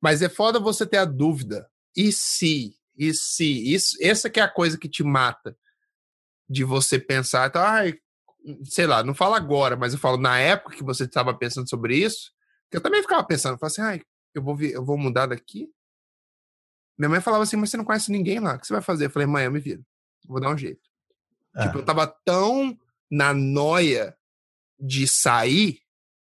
Mas 0.00 0.22
é 0.22 0.28
foda 0.28 0.60
você 0.60 0.86
ter 0.86 0.98
a 0.98 1.04
dúvida. 1.04 1.68
E 1.96 2.12
se? 2.12 2.76
E 2.96 3.12
se? 3.12 3.74
Isso, 3.74 3.96
essa 4.00 4.30
que 4.30 4.38
é 4.38 4.44
a 4.44 4.48
coisa 4.48 4.78
que 4.78 4.88
te 4.88 5.02
mata. 5.02 5.56
De 6.48 6.62
você 6.62 6.98
pensar, 6.98 7.48
então, 7.48 7.60
ai, 7.60 7.98
sei 8.64 8.86
lá, 8.86 9.02
não 9.02 9.14
falo 9.14 9.34
agora, 9.34 9.76
mas 9.76 9.92
eu 9.92 9.98
falo 9.98 10.16
na 10.16 10.38
época 10.38 10.76
que 10.76 10.84
você 10.84 11.04
estava 11.04 11.34
pensando 11.34 11.68
sobre 11.68 11.96
isso, 11.96 12.30
que 12.70 12.76
eu 12.76 12.80
também 12.80 13.02
ficava 13.02 13.22
pensando, 13.24 13.54
eu 13.54 13.58
falava 13.58 13.72
assim, 13.72 13.82
ai, 13.82 14.02
eu 14.34 14.42
vou, 14.42 14.60
eu 14.60 14.84
vou 14.84 14.98
mudar 14.98 15.26
daqui? 15.26 15.70
Minha 16.98 17.08
mãe 17.08 17.20
falava 17.20 17.44
assim, 17.44 17.56
mas 17.56 17.70
você 17.70 17.76
não 17.76 17.84
conhece 17.84 18.10
ninguém 18.10 18.40
lá, 18.40 18.54
o 18.54 18.58
que 18.58 18.66
você 18.66 18.72
vai 18.72 18.82
fazer? 18.82 19.06
Eu 19.06 19.10
falei, 19.10 19.26
mãe, 19.26 19.44
eu 19.44 19.52
me 19.52 19.60
viro, 19.60 19.84
vou 20.26 20.40
dar 20.40 20.50
um 20.50 20.58
jeito. 20.58 20.88
É. 21.56 21.66
Tipo, 21.66 21.78
eu 21.78 21.84
tava 21.84 22.06
tão 22.06 22.78
na 23.10 23.32
noia 23.32 24.16
de 24.78 25.06
sair, 25.06 25.80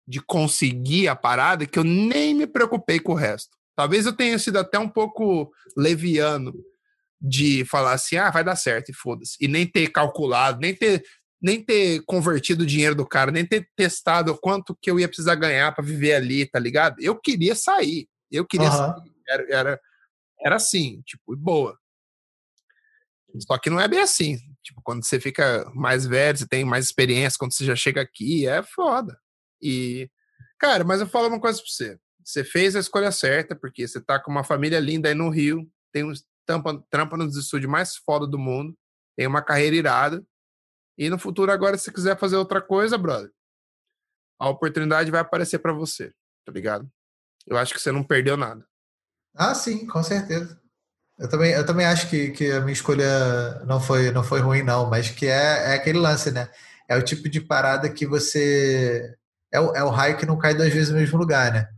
de 0.07 0.21
conseguir 0.21 1.07
a 1.07 1.15
parada, 1.15 1.65
que 1.65 1.77
eu 1.77 1.83
nem 1.83 2.33
me 2.33 2.47
preocupei 2.47 2.99
com 2.99 3.11
o 3.11 3.15
resto. 3.15 3.57
Talvez 3.75 4.05
eu 4.05 4.13
tenha 4.13 4.37
sido 4.37 4.57
até 4.57 4.77
um 4.77 4.89
pouco 4.89 5.51
leviano 5.75 6.53
de 7.21 7.65
falar 7.65 7.93
assim, 7.93 8.17
ah, 8.17 8.31
vai 8.31 8.43
dar 8.43 8.55
certo 8.55 8.89
e 8.89 8.93
foda-se. 8.93 9.37
E 9.39 9.47
nem 9.47 9.67
ter 9.67 9.89
calculado, 9.89 10.59
nem 10.59 10.73
ter 10.73 11.03
nem 11.41 11.63
ter 11.63 12.03
convertido 12.05 12.63
o 12.63 12.65
dinheiro 12.65 12.95
do 12.95 13.07
cara, 13.07 13.31
nem 13.31 13.45
ter 13.45 13.69
testado 13.75 14.37
quanto 14.37 14.77
que 14.81 14.91
eu 14.91 14.99
ia 14.99 15.07
precisar 15.07 15.35
ganhar 15.35 15.73
para 15.73 15.83
viver 15.83 16.13
ali, 16.13 16.45
tá 16.45 16.59
ligado? 16.59 16.97
Eu 16.99 17.15
queria 17.15 17.55
sair. 17.55 18.07
Eu 18.29 18.45
queria 18.45 18.69
uhum. 18.69 18.77
sair. 18.77 19.11
Era, 19.27 19.45
era, 19.49 19.81
era 20.41 20.55
assim, 20.55 21.01
tipo, 21.05 21.35
boa. 21.35 21.77
Só 23.39 23.57
que 23.57 23.69
não 23.69 23.79
é 23.79 23.87
bem 23.87 24.01
assim. 24.01 24.37
Tipo, 24.63 24.81
quando 24.83 25.05
você 25.05 25.19
fica 25.19 25.69
mais 25.73 26.05
velho, 26.05 26.37
você 26.37 26.47
tem 26.47 26.65
mais 26.65 26.85
experiência, 26.85 27.37
quando 27.39 27.53
você 27.53 27.63
já 27.63 27.75
chega 27.75 28.01
aqui, 28.01 28.47
é 28.47 28.61
foda. 28.63 29.17
E, 29.61 30.09
cara, 30.57 30.83
mas 30.83 30.99
eu 30.99 31.07
falo 31.07 31.27
uma 31.27 31.39
coisa 31.39 31.59
pra 31.59 31.69
você. 31.69 31.97
Você 32.23 32.43
fez 32.43 32.75
a 32.75 32.79
escolha 32.79 33.11
certa, 33.11 33.55
porque 33.55 33.87
você 33.87 34.01
tá 34.01 34.19
com 34.19 34.31
uma 34.31 34.43
família 34.43 34.79
linda 34.79 35.09
aí 35.09 35.15
no 35.15 35.29
Rio, 35.29 35.67
tem 35.91 36.03
uns 36.03 36.25
trampa, 36.45 36.83
trampa 36.89 37.17
nos 37.17 37.35
estúdios 37.35 37.71
mais 37.71 37.95
foda 37.95 38.27
do 38.27 38.37
mundo, 38.37 38.75
tem 39.15 39.27
uma 39.27 39.41
carreira 39.41 39.75
irada, 39.75 40.23
e 40.99 41.09
no 41.09 41.17
futuro, 41.17 41.49
agora, 41.49 41.77
se 41.77 41.93
quiser 41.93 42.19
fazer 42.19 42.35
outra 42.35 42.61
coisa, 42.61 42.97
brother, 42.97 43.31
a 44.37 44.49
oportunidade 44.49 45.09
vai 45.09 45.21
aparecer 45.21 45.59
para 45.59 45.71
você, 45.71 46.13
tá 46.45 46.51
ligado? 46.51 46.91
Eu 47.47 47.57
acho 47.57 47.73
que 47.73 47.79
você 47.79 47.89
não 47.89 48.03
perdeu 48.03 48.35
nada. 48.35 48.67
Ah, 49.33 49.55
sim, 49.55 49.87
com 49.87 50.03
certeza. 50.03 50.59
Eu 51.17 51.29
também, 51.29 51.53
eu 51.53 51.65
também 51.65 51.85
acho 51.85 52.09
que, 52.09 52.31
que 52.31 52.51
a 52.51 52.59
minha 52.59 52.73
escolha 52.73 53.63
não 53.65 53.79
foi, 53.79 54.11
não 54.11 54.23
foi 54.23 54.41
ruim, 54.41 54.61
não, 54.61 54.89
mas 54.89 55.09
que 55.09 55.25
é, 55.25 55.71
é 55.71 55.73
aquele 55.75 55.99
lance, 55.99 56.31
né? 56.31 56.51
É 56.85 56.97
o 56.97 57.01
tipo 57.01 57.29
de 57.29 57.39
parada 57.39 57.89
que 57.89 58.05
você. 58.05 59.15
É 59.53 59.59
o, 59.61 59.73
é 59.73 59.83
o 59.83 59.89
raio 59.89 60.17
que 60.17 60.25
não 60.25 60.37
cai 60.37 60.53
duas 60.53 60.73
vezes 60.73 60.89
no 60.89 60.97
mesmo 60.97 61.17
lugar, 61.17 61.53
né? 61.53 61.69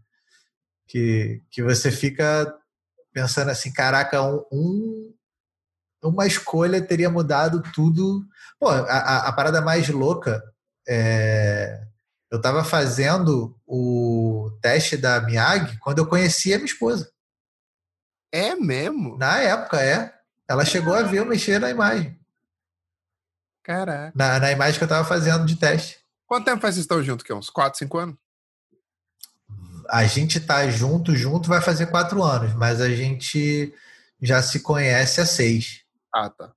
Que, 0.88 1.44
que 1.52 1.62
você 1.62 1.92
fica 1.92 2.52
pensando 3.14 3.52
assim: 3.52 3.72
caraca, 3.72 4.20
um, 4.24 4.44
um 4.52 5.14
uma 6.04 6.26
escolha 6.26 6.82
teria 6.82 7.10
mudado 7.10 7.62
tudo. 7.74 8.26
Pô, 8.62 8.70
a, 8.70 9.28
a, 9.28 9.34
parada 9.34 9.60
mais 9.60 9.90
louca 9.90 10.44
é, 10.88 11.84
eu 12.30 12.38
estava 12.38 12.64
fazendo 12.64 13.60
o 13.66 14.56
teste 14.62 14.96
da 14.96 15.20
Miyagi 15.20 15.80
quando 15.80 15.98
eu 15.98 16.06
conheci 16.06 16.54
a 16.54 16.58
minha 16.58 16.68
esposa. 16.68 17.12
É 18.32 18.54
mesmo? 18.54 19.18
Na 19.18 19.40
época, 19.40 19.82
é. 19.82 20.14
Ela 20.48 20.64
chegou 20.64 20.94
a 20.94 21.02
ver 21.02 21.18
eu 21.18 21.26
mexer 21.26 21.60
na 21.60 21.72
imagem. 21.72 22.16
Caraca. 23.64 24.14
Na, 24.16 24.40
na 24.40 24.52
imagem 24.52 24.78
que 24.78 24.84
eu 24.84 24.86
estava 24.86 25.08
fazendo 25.08 25.44
de 25.44 25.56
teste. 25.56 25.98
Quanto 26.28 26.46
tempo 26.46 26.62
faz 26.62 26.76
vocês 26.76 26.84
estão 26.84 27.02
juntos? 27.02 27.26
Que 27.26 27.34
uns 27.34 27.50
4, 27.50 27.80
5 27.80 27.98
anos? 27.98 28.16
A 29.90 30.06
gente 30.06 30.40
tá 30.40 30.70
junto, 30.70 31.16
junto 31.16 31.50
vai 31.50 31.62
fazer 31.62 31.88
quatro 31.88 32.22
anos, 32.22 32.54
mas 32.54 32.80
a 32.80 32.90
gente 32.90 33.74
já 34.22 34.44
se 34.44 34.60
conhece 34.60 35.20
há 35.20 35.26
seis. 35.26 35.84
Ah, 36.14 36.30
tá. 36.30 36.54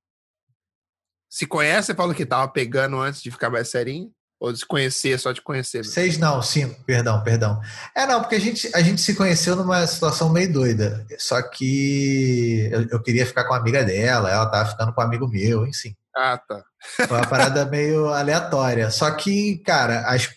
Se 1.34 1.46
conhece, 1.46 1.96
falou 1.96 2.14
que 2.14 2.24
tava 2.24 2.46
pegando 2.46 2.96
antes 3.00 3.20
de 3.20 3.28
ficar 3.28 3.50
mais 3.50 3.68
serinho? 3.68 4.08
Ou 4.38 4.54
se 4.54 4.64
conhecer, 4.64 5.18
só 5.18 5.32
de 5.32 5.42
conhecer? 5.42 5.78
Mesmo? 5.78 5.92
Seis 5.92 6.16
não, 6.16 6.40
cinco, 6.40 6.80
perdão, 6.84 7.24
perdão. 7.24 7.60
É, 7.92 8.06
não, 8.06 8.20
porque 8.20 8.36
a 8.36 8.40
gente, 8.40 8.70
a 8.72 8.80
gente 8.80 9.00
se 9.00 9.16
conheceu 9.16 9.56
numa 9.56 9.84
situação 9.84 10.30
meio 10.30 10.52
doida. 10.52 11.04
Só 11.18 11.42
que 11.42 12.68
eu, 12.70 12.86
eu 12.88 13.02
queria 13.02 13.26
ficar 13.26 13.48
com 13.48 13.54
a 13.54 13.56
amiga 13.56 13.82
dela, 13.82 14.30
ela 14.30 14.46
tava 14.48 14.70
ficando 14.70 14.94
com 14.94 15.00
um 15.00 15.04
amigo 15.04 15.26
meu, 15.26 15.66
enfim. 15.66 15.96
Ah, 16.16 16.38
tá. 16.38 16.62
Foi 17.08 17.16
uma 17.16 17.26
parada 17.26 17.64
meio 17.64 18.10
aleatória. 18.10 18.88
Só 18.92 19.10
que, 19.10 19.58
cara, 19.66 20.02
as, 20.06 20.30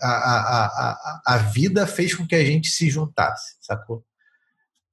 a, 0.00 0.08
a, 0.08 0.64
a, 0.64 1.22
a 1.26 1.36
vida 1.36 1.86
fez 1.86 2.14
com 2.14 2.26
que 2.26 2.34
a 2.34 2.44
gente 2.44 2.70
se 2.70 2.88
juntasse, 2.88 3.56
sacou? 3.60 4.02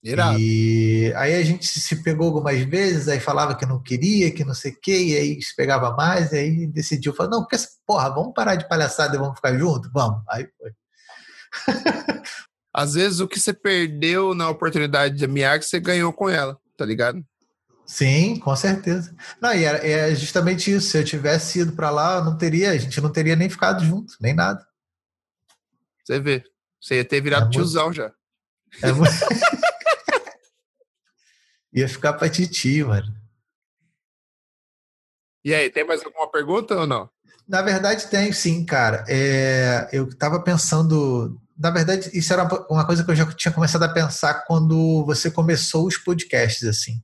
Irado. 0.05 0.37
E 0.39 1.11
aí 1.15 1.33
a 1.33 1.43
gente 1.43 1.65
se 1.65 2.03
pegou 2.03 2.27
algumas 2.27 2.59
vezes, 2.61 3.07
aí 3.07 3.19
falava 3.19 3.55
que 3.55 3.65
não 3.65 3.81
queria, 3.81 4.31
que 4.31 4.45
não 4.45 4.53
sei 4.53 4.71
o 4.71 4.79
quê, 4.79 5.03
e 5.03 5.17
aí 5.17 5.41
se 5.41 5.55
pegava 5.55 5.95
mais, 5.95 6.31
e 6.31 6.37
aí 6.37 6.67
decidiu, 6.67 7.11
falou, 7.11 7.31
não, 7.31 7.41
porque, 7.41 7.57
porra, 7.87 8.09
vamos 8.11 8.33
parar 8.35 8.55
de 8.55 8.69
palhaçada 8.69 9.15
e 9.15 9.19
vamos 9.19 9.35
ficar 9.35 9.57
juntos? 9.57 9.89
Vamos. 9.91 10.21
Aí 10.29 10.47
foi. 10.59 10.71
Às 12.71 12.93
vezes 12.93 13.19
o 13.19 13.27
que 13.27 13.39
você 13.39 13.51
perdeu 13.51 14.35
na 14.35 14.47
oportunidade 14.47 15.15
de 15.15 15.25
Miyagi, 15.25 15.65
você 15.65 15.79
ganhou 15.79 16.13
com 16.13 16.29
ela, 16.29 16.55
tá 16.77 16.85
ligado? 16.85 17.25
Sim, 17.83 18.37
com 18.37 18.55
certeza. 18.55 19.15
Não, 19.41 19.53
e 19.55 19.65
é, 19.65 20.09
é 20.09 20.15
justamente 20.15 20.71
isso. 20.71 20.89
Se 20.89 20.99
eu 20.99 21.03
tivesse 21.03 21.59
ido 21.61 21.73
para 21.73 21.89
lá, 21.89 22.23
não 22.23 22.37
teria, 22.37 22.71
a 22.71 22.77
gente 22.77 22.99
não 23.01 23.11
teria 23.11 23.35
nem 23.35 23.49
ficado 23.49 23.83
junto, 23.83 24.13
nem 24.19 24.33
nada. 24.33 24.63
Você 26.03 26.19
vê. 26.19 26.43
Você 26.79 26.95
ia 26.95 27.05
ter 27.05 27.21
virado 27.21 27.47
É 27.47 27.49
tiozão 27.49 27.91
já. 27.91 28.11
É 28.83 28.91
muito... 28.91 29.11
Ia 31.75 31.89
ficar 31.89 32.13
pra 32.13 32.29
titi, 32.29 32.81
mano. 32.83 33.13
E 35.43 35.53
aí, 35.53 35.69
tem 35.69 35.85
mais 35.85 36.03
alguma 36.03 36.31
pergunta 36.31 36.73
ou 36.73 36.87
não? 36.87 37.09
Na 37.47 37.61
verdade, 37.61 38.07
tem 38.07 38.31
sim, 38.31 38.65
cara. 38.65 39.03
É, 39.07 39.89
eu 39.91 40.07
estava 40.07 40.41
pensando. 40.41 41.39
Na 41.57 41.69
verdade, 41.69 42.09
isso 42.13 42.33
era 42.33 42.43
uma 42.69 42.85
coisa 42.85 43.03
que 43.03 43.11
eu 43.11 43.15
já 43.15 43.31
tinha 43.33 43.53
começado 43.53 43.83
a 43.83 43.93
pensar 43.93 44.45
quando 44.45 45.05
você 45.05 45.29
começou 45.29 45.85
os 45.85 45.97
podcasts, 45.97 46.67
assim. 46.67 47.01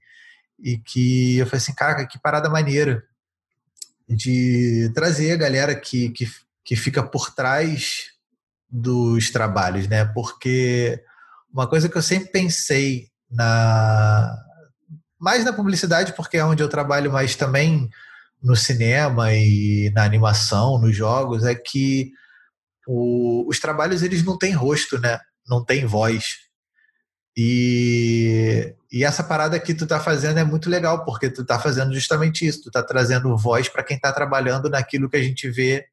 E 0.57 0.77
que 0.77 1.37
eu 1.37 1.45
falei 1.45 1.57
assim, 1.57 1.75
cara, 1.75 2.05
que 2.07 2.19
parada 2.19 2.49
maneira 2.49 3.03
de 4.07 4.91
trazer 4.95 5.33
a 5.33 5.37
galera 5.37 5.75
que, 5.75 6.09
que, 6.09 6.25
que 6.63 6.75
fica 6.75 7.03
por 7.03 7.33
trás 7.33 8.07
dos 8.69 9.29
trabalhos, 9.29 9.87
né? 9.87 10.05
Porque 10.05 11.03
uma 11.53 11.67
coisa 11.67 11.89
que 11.89 11.97
eu 11.97 12.01
sempre 12.01 12.31
pensei 12.31 13.09
na 13.29 14.35
mais 15.21 15.45
na 15.45 15.53
publicidade, 15.53 16.13
porque 16.13 16.37
é 16.37 16.43
onde 16.43 16.63
eu 16.63 16.67
trabalho, 16.67 17.11
mas 17.11 17.35
também 17.35 17.87
no 18.41 18.55
cinema 18.55 19.31
e 19.31 19.91
na 19.93 20.03
animação, 20.03 20.79
nos 20.79 20.95
jogos, 20.95 21.45
é 21.45 21.53
que 21.53 22.11
o, 22.87 23.47
os 23.47 23.59
trabalhos 23.59 24.01
eles 24.01 24.23
não 24.23 24.35
têm 24.35 24.51
rosto, 24.51 24.99
né? 24.99 25.19
Não 25.47 25.63
tem 25.63 25.85
voz. 25.85 26.37
E, 27.37 28.75
e 28.91 29.03
essa 29.03 29.23
parada 29.23 29.59
que 29.59 29.75
tu 29.75 29.85
tá 29.85 29.99
fazendo 29.99 30.39
é 30.39 30.43
muito 30.43 30.71
legal, 30.71 31.05
porque 31.05 31.29
tu 31.29 31.45
tá 31.45 31.59
fazendo 31.59 31.93
justamente 31.93 32.45
isso, 32.45 32.63
tu 32.63 32.71
tá 32.71 32.81
trazendo 32.81 33.37
voz 33.37 33.69
para 33.69 33.83
quem 33.83 33.99
tá 33.99 34.11
trabalhando 34.11 34.71
naquilo 34.71 35.07
que 35.07 35.17
a 35.17 35.23
gente 35.23 35.47
vê 35.51 35.85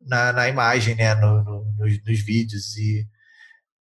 na, 0.00 0.32
na 0.32 0.48
imagem, 0.48 0.94
né? 0.94 1.16
No, 1.16 1.42
no, 1.42 1.64
nos, 1.76 2.04
nos 2.04 2.20
vídeos. 2.20 2.76
E, 2.76 3.08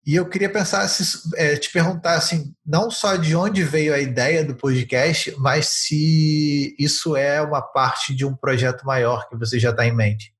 e 0.06 0.16
eu 0.16 0.30
queria 0.30 0.51
pensar, 0.51 0.88
se, 0.88 1.03
é, 1.35 1.56
te 1.56 1.72
perguntar 1.72 2.14
assim, 2.14 2.53
não 2.64 2.92
só 2.92 3.16
de 3.16 3.35
onde 3.35 3.64
veio 3.64 3.92
a 3.92 4.00
ideia 4.00 4.45
do 4.45 4.56
podcast, 4.56 5.34
mas 5.40 5.67
se 5.69 6.75
isso 6.77 7.16
é 7.16 7.42
uma 7.42 7.61
parte 7.61 8.14
de 8.14 8.24
um 8.24 8.35
projeto 8.35 8.85
maior 8.85 9.27
que 9.27 9.35
você 9.35 9.59
já 9.59 9.72
está 9.72 9.84
em 9.84 9.95
mente. 9.95 10.32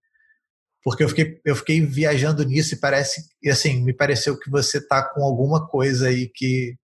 Porque 0.83 1.03
eu 1.03 1.09
fiquei, 1.09 1.41
eu 1.43 1.55
fiquei 1.55 1.83
viajando 1.83 2.45
nisso 2.45 2.75
e 2.75 2.79
parece, 2.79 3.25
e 3.41 3.49
assim, 3.49 3.83
me 3.83 3.91
pareceu 3.91 4.39
que 4.39 4.51
você 4.51 4.77
está 4.77 5.01
com 5.01 5.23
alguma 5.23 5.67
coisa 5.67 6.09
aí 6.09 6.27
que, 6.27 6.77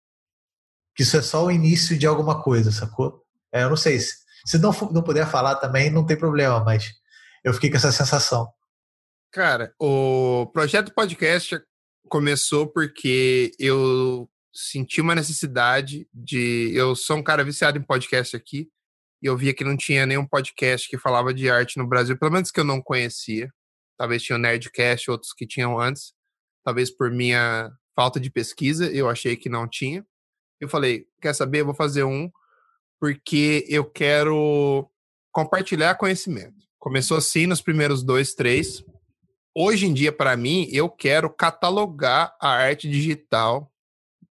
que 0.94 1.02
isso 1.02 1.16
é 1.16 1.22
só 1.22 1.46
o 1.46 1.50
início 1.50 1.98
de 1.98 2.06
alguma 2.06 2.40
coisa, 2.44 2.70
sacou? 2.70 3.24
É, 3.52 3.64
eu 3.64 3.68
não 3.70 3.76
sei, 3.76 3.98
se, 3.98 4.14
se 4.46 4.56
não, 4.56 4.70
não 4.92 5.02
puder 5.02 5.26
falar 5.26 5.56
também, 5.56 5.90
não 5.90 6.06
tem 6.06 6.16
problema, 6.16 6.62
mas 6.62 6.92
eu 7.42 7.52
fiquei 7.52 7.70
com 7.70 7.76
essa 7.76 7.90
sensação. 7.90 8.48
Cara, 9.32 9.74
o 9.80 10.48
projeto 10.52 10.94
podcast 10.94 11.60
começou 12.08 12.66
porque 12.66 13.52
eu 13.58 14.28
senti 14.52 15.00
uma 15.00 15.14
necessidade 15.14 16.08
de. 16.12 16.72
Eu 16.74 16.96
sou 16.96 17.16
um 17.16 17.22
cara 17.22 17.44
viciado 17.44 17.78
em 17.78 17.82
podcast 17.82 18.36
aqui, 18.36 18.68
e 19.22 19.26
eu 19.26 19.36
via 19.36 19.54
que 19.54 19.64
não 19.64 19.76
tinha 19.76 20.06
nenhum 20.06 20.26
podcast 20.26 20.88
que 20.88 20.98
falava 20.98 21.32
de 21.32 21.50
arte 21.50 21.78
no 21.78 21.86
Brasil, 21.86 22.18
pelo 22.18 22.32
menos 22.32 22.50
que 22.50 22.58
eu 22.58 22.64
não 22.64 22.82
conhecia. 22.82 23.48
Talvez 23.96 24.22
tinha 24.22 24.36
o 24.36 24.38
Nerdcast, 24.38 25.10
outros 25.10 25.32
que 25.32 25.46
tinham 25.46 25.78
antes. 25.78 26.12
Talvez 26.64 26.90
por 26.90 27.10
minha 27.10 27.70
falta 27.94 28.20
de 28.20 28.30
pesquisa, 28.30 28.86
eu 28.92 29.08
achei 29.08 29.36
que 29.36 29.48
não 29.48 29.68
tinha. 29.68 30.06
Eu 30.60 30.68
falei, 30.68 31.06
quer 31.20 31.34
saber? 31.34 31.60
Eu 31.60 31.66
vou 31.66 31.74
fazer 31.74 32.04
um, 32.04 32.30
porque 33.00 33.64
eu 33.68 33.84
quero 33.84 34.88
compartilhar 35.32 35.96
conhecimento. 35.96 36.56
Começou 36.78 37.16
assim 37.16 37.46
nos 37.46 37.60
primeiros 37.60 38.04
dois, 38.04 38.34
três, 38.34 38.84
hoje 39.60 39.86
em 39.86 39.92
dia, 39.92 40.12
para 40.12 40.36
mim, 40.36 40.68
eu 40.70 40.88
quero 40.88 41.28
catalogar 41.28 42.32
a 42.40 42.48
arte 42.48 42.88
digital 42.88 43.72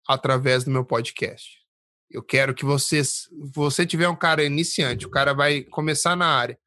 através 0.07 0.65
do 0.65 0.71
meu 0.71 0.85
podcast. 0.85 1.65
Eu 2.11 2.23
quero 2.23 2.55
que 2.55 2.63
vocês, 2.63 3.27
você 3.33 3.87
tiver 3.87 4.07
um 4.07 4.15
cara 4.15 4.45
iniciante, 4.45 5.07
o 5.07 5.11
cara 5.11 5.33
vai 5.33 5.63
começar 5.63 6.15
na 6.15 6.27
área. 6.27 6.59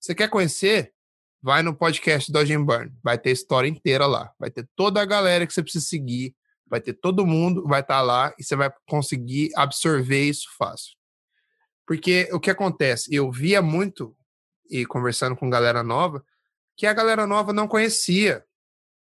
Você 0.00 0.12
quer 0.12 0.28
conhecer? 0.28 0.92
Vai 1.40 1.62
no 1.62 1.72
podcast 1.72 2.32
do 2.32 2.34
Dodge 2.34 2.58
Burn. 2.58 2.92
Vai 3.00 3.16
ter 3.16 3.30
história 3.30 3.68
inteira 3.68 4.06
lá. 4.06 4.32
Vai 4.40 4.50
ter 4.50 4.68
toda 4.74 5.00
a 5.00 5.04
galera 5.04 5.46
que 5.46 5.54
você 5.54 5.62
precisa 5.62 5.84
seguir. 5.84 6.34
Vai 6.66 6.80
ter 6.80 6.94
todo 6.94 7.24
mundo, 7.24 7.62
vai 7.68 7.80
estar 7.80 7.98
tá 7.98 8.02
lá 8.02 8.34
e 8.36 8.42
você 8.42 8.56
vai 8.56 8.72
conseguir 8.88 9.50
absorver 9.54 10.24
isso 10.24 10.48
fácil. 10.58 10.96
Porque 11.86 12.28
o 12.32 12.40
que 12.40 12.50
acontece? 12.50 13.14
Eu 13.14 13.30
via 13.30 13.62
muito, 13.62 14.16
e 14.68 14.84
conversando 14.84 15.36
com 15.36 15.48
galera 15.48 15.82
nova, 15.82 16.24
que 16.76 16.86
a 16.86 16.92
galera 16.92 17.26
nova 17.26 17.52
não 17.52 17.68
conhecia. 17.68 18.44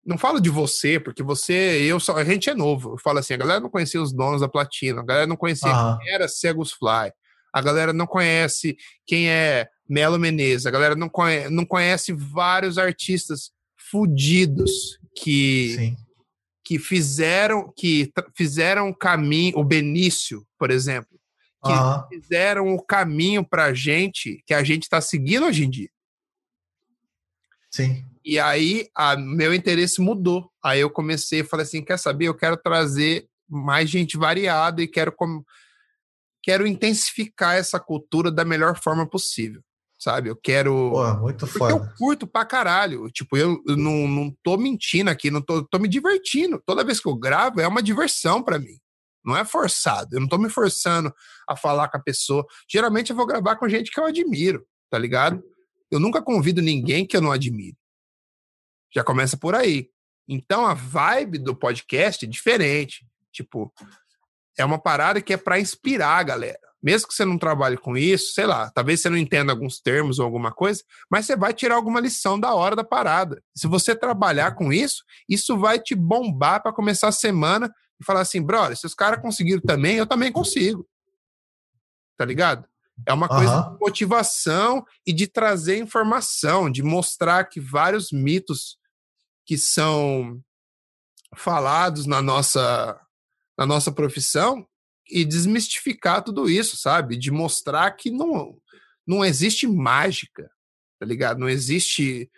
Não 0.06 0.17
falo 0.17 0.40
de 0.40 0.50
você, 0.50 1.00
porque 1.00 1.24
você, 1.24 1.82
eu 1.82 2.00
só, 2.00 2.16
a 2.16 2.24
gente 2.24 2.50
é 2.50 2.53
novo. 2.53 2.93
Eu 2.93 2.98
falo 3.00 3.19
assim, 3.19 3.34
a 3.34 3.38
galera 3.38 3.59
não 3.59 3.69
conhecia 3.69 4.01
os 4.01 4.14
donos 4.14 4.42
da 4.42 4.48
platina, 4.48 5.01
a 5.01 5.06
galera 5.06 5.25
não 5.25 5.35
conhecia 5.35 5.72
Aham. 5.72 5.98
quem 5.98 6.14
era 6.14 6.27
Segus 6.27 6.72
Fly, 6.72 7.11
a 7.51 7.61
galera 7.61 7.92
não 7.92 8.06
conhece 8.06 8.77
quem 9.06 9.30
é 9.30 9.67
Melo 9.90 10.19
Menezes, 10.19 10.67
a 10.67 10.72
galera 10.72 10.95
não 10.95 11.09
conhece, 11.09 11.50
não 11.50 11.66
conhece 11.66 12.14
vários 12.14 12.77
artistas 12.77 13.51
fudidos 13.90 15.00
que, 15.16 15.75
Sim. 15.75 15.98
que 16.64 16.77
fizeram 16.77 17.72
que 17.75 18.11
fizeram 18.35 18.90
o 18.90 18.95
caminho, 18.95 19.58
o 19.58 19.64
Benício, 19.64 20.45
por 20.58 20.69
exemplo, 20.69 21.19
que 21.64 21.72
Aham. 21.72 22.06
fizeram 22.09 22.74
o 22.75 22.82
caminho 22.82 23.43
pra 23.43 23.74
gente 23.74 24.43
que 24.45 24.53
a 24.53 24.64
gente 24.64 24.84
está 24.84 25.01
seguindo 25.01 25.45
hoje 25.48 25.66
em 25.66 25.69
dia. 25.69 25.90
Sim. 27.76 28.06
E 28.24 28.40
aí, 28.40 28.88
a, 28.95 29.18
meu 29.18 29.54
interesse 29.54 30.00
mudou. 30.00 30.50
Aí 30.64 30.80
eu 30.80 30.90
comecei, 30.90 31.44
falei 31.44 31.66
assim, 31.66 31.84
quer 31.84 32.00
saber? 32.00 32.26
Eu 32.26 32.34
quero 32.34 32.56
trazer 32.56 33.28
mais 33.50 33.90
gente 33.90 34.18
variada 34.18 34.82
e 34.82 34.88
quero 34.88 35.14
quero 36.42 36.66
intensificar 36.66 37.56
essa 37.56 37.80
cultura 37.80 38.32
da 38.32 38.45
melhor 38.45 38.80
forma 38.80 39.08
possível, 39.08 39.62
sabe? 40.00 40.30
Eu 40.30 40.36
quero 40.36 40.92
Pô, 40.92 41.14
muito 41.16 41.45
porque 41.48 41.74
eu 41.74 41.86
curto 41.98 42.26
pra 42.26 42.45
caralho. 42.45 43.10
Tipo, 43.10 43.36
eu, 43.36 43.62
não, 43.68 44.08
não 44.08 44.34
tô 44.42 44.56
mentindo 44.56 45.10
aqui, 45.10 45.30
não 45.30 45.42
tô, 45.42 45.64
tô 45.66 45.78
me 45.78 45.90
divertindo. 45.90 46.62
Toda 46.66 46.84
vez 46.84 47.02
que 47.02 47.10
eu 47.10 47.16
gravo 47.16 47.60
é 47.60 47.68
uma 47.68 47.84
diversão 47.84 48.42
pra 48.42 48.58
mim. 48.58 48.78
Não 49.24 49.36
é 49.36 49.44
forçado. 49.44 50.16
Eu 50.16 50.22
não 50.22 50.28
tô 50.28 50.38
me 50.38 50.50
forçando 50.50 51.14
a 51.50 51.58
falar 51.58 51.90
com 51.90 51.98
a 51.98 52.02
pessoa. 52.02 52.45
Geralmente 52.72 53.10
eu 53.10 53.16
vou 53.16 53.26
gravar 53.26 53.58
com 53.58 53.68
gente 53.68 53.92
que 53.92 54.00
eu 54.00 54.06
admiro, 54.06 54.64
tá 54.90 54.98
ligado? 54.98 55.44
Eu 55.92 56.00
nunca 56.00 56.22
convido 56.22 56.62
ninguém 56.62 57.06
que 57.06 57.16
eu 57.16 57.22
não 57.22 57.32
admiro. 57.32 57.78
Já 58.94 59.04
começa 59.04 59.38
por 59.38 59.56
aí. 59.56 59.90
Então 60.28 60.66
a 60.66 60.74
vibe 60.74 61.38
do 61.38 61.56
podcast 61.56 62.26
é 62.26 62.28
diferente. 62.28 63.06
Tipo, 63.32 63.72
é 64.58 64.64
uma 64.64 64.80
parada 64.80 65.22
que 65.22 65.34
é 65.34 65.38
pra 65.38 65.60
inspirar 65.60 66.18
a 66.18 66.24
galera. 66.24 66.60
mesmo 66.86 67.08
que 67.08 67.16
você 67.16 67.26
não 67.26 67.38
trabalhe 67.38 67.78
com 67.78 67.98
isso, 67.98 68.34
sei 68.34 68.46
lá, 68.46 68.70
talvez 68.70 69.02
você 69.02 69.10
não 69.10 69.18
entenda 69.18 69.52
alguns 69.52 69.80
termos 69.80 70.20
ou 70.20 70.26
alguma 70.26 70.52
coisa, 70.52 70.84
mas 71.10 71.26
você 71.26 71.36
vai 71.36 71.52
tirar 71.52 71.74
alguma 71.74 72.00
lição 72.00 72.40
da 72.40 72.54
hora 72.54 72.76
da 72.76 72.84
parada. 72.84 73.42
Se 73.56 73.68
você 73.68 73.96
trabalhar 73.96 74.52
com 74.52 74.72
isso, 74.72 75.04
isso 75.28 75.58
vai 75.58 75.80
te 75.80 75.96
bombar 75.96 76.62
para 76.62 76.72
começar 76.72 77.08
a 77.08 77.12
semana 77.12 77.74
e 78.00 78.06
falar 78.06 78.22
assim, 78.22 78.40
brother, 78.40 78.78
se 78.78 78.86
os 78.86 78.94
caras 78.94 79.20
conseguiram 79.20 79.62
também, 79.62 79.96
eu 79.98 80.06
também 80.06 80.32
consigo. 80.32 80.88
Tá 82.16 82.24
ligado? 82.24 82.68
É 83.07 83.14
uma 83.14 83.27
coisa 83.27 83.67
uhum. 83.67 83.74
de 83.74 83.80
motivação 83.80 84.85
e 85.06 85.11
de 85.11 85.27
trazer 85.27 85.77
informação, 85.77 86.72
de 86.72 86.82
mostrar 86.82 87.45
que 87.45 87.59
vários 87.59 88.11
mitos 88.11 88.77
que 89.45 89.57
são 89.57 90.40
falados 91.35 92.06
na 92.06 92.22
nossa, 92.22 92.99
na 93.57 93.65
nossa 93.65 93.91
profissão 93.91 94.65
e 95.09 95.25
desmistificar 95.25 96.24
tudo 96.24 96.49
isso, 96.49 96.77
sabe? 96.77 97.17
De 97.17 97.32
mostrar 97.32 97.91
que 97.91 98.09
não, 98.09 98.57
não 99.06 99.24
existe 99.24 99.67
mágica, 99.67 100.49
tá 100.99 101.06
ligado? 101.06 101.40
Não 101.40 101.49
existe 101.49 102.30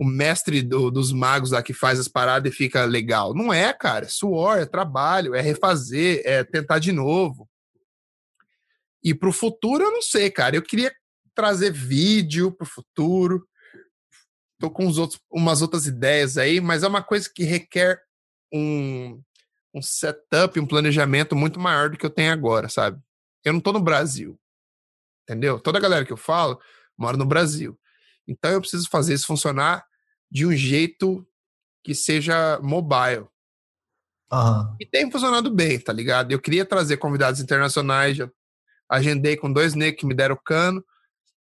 o 0.00 0.04
mestre 0.04 0.62
do, 0.62 0.90
dos 0.90 1.12
magos 1.12 1.50
lá 1.50 1.62
que 1.62 1.74
faz 1.74 2.00
as 2.00 2.08
paradas 2.08 2.50
e 2.50 2.56
fica 2.56 2.86
legal. 2.86 3.34
Não 3.34 3.52
é, 3.52 3.70
cara. 3.70 4.06
É 4.06 4.08
suor, 4.08 4.56
é 4.56 4.64
trabalho, 4.64 5.34
é 5.34 5.42
refazer, 5.42 6.22
é 6.24 6.42
tentar 6.42 6.78
de 6.78 6.90
novo. 6.90 7.49
E 9.02 9.14
para 9.14 9.28
o 9.28 9.32
futuro, 9.32 9.84
eu 9.84 9.90
não 9.90 10.02
sei, 10.02 10.30
cara. 10.30 10.56
Eu 10.56 10.62
queria 10.62 10.94
trazer 11.34 11.72
vídeo 11.72 12.52
para 12.52 12.64
o 12.64 12.68
futuro. 12.68 13.46
Tô 14.58 14.70
com 14.70 14.86
uns 14.86 14.98
outros, 14.98 15.20
umas 15.30 15.62
outras 15.62 15.86
ideias 15.86 16.36
aí, 16.36 16.60
mas 16.60 16.82
é 16.82 16.88
uma 16.88 17.02
coisa 17.02 17.30
que 17.34 17.44
requer 17.44 18.00
um, 18.52 19.22
um 19.74 19.80
setup, 19.80 20.60
um 20.60 20.66
planejamento 20.66 21.34
muito 21.34 21.58
maior 21.58 21.90
do 21.90 21.96
que 21.96 22.04
eu 22.04 22.10
tenho 22.10 22.32
agora, 22.32 22.68
sabe? 22.68 23.00
Eu 23.42 23.54
não 23.54 23.60
tô 23.60 23.72
no 23.72 23.80
Brasil, 23.80 24.38
entendeu? 25.22 25.58
Toda 25.58 25.78
a 25.78 25.80
galera 25.80 26.04
que 26.04 26.12
eu 26.12 26.16
falo 26.16 26.60
mora 26.96 27.16
no 27.16 27.24
Brasil. 27.24 27.78
Então 28.28 28.50
eu 28.50 28.60
preciso 28.60 28.88
fazer 28.90 29.14
isso 29.14 29.26
funcionar 29.26 29.84
de 30.30 30.46
um 30.46 30.52
jeito 30.52 31.26
que 31.82 31.94
seja 31.94 32.60
mobile. 32.62 33.26
Uhum. 34.30 34.76
E 34.78 34.86
tem 34.86 35.10
funcionado 35.10 35.50
bem, 35.50 35.80
tá 35.80 35.92
ligado? 35.92 36.30
Eu 36.30 36.38
queria 36.38 36.64
trazer 36.64 36.98
convidados 36.98 37.40
internacionais, 37.40 38.16
já 38.16 38.30
agendei 38.90 39.36
com 39.36 39.52
dois 39.52 39.74
negros 39.74 40.00
que 40.00 40.06
me 40.06 40.14
deram 40.14 40.36
cano, 40.44 40.84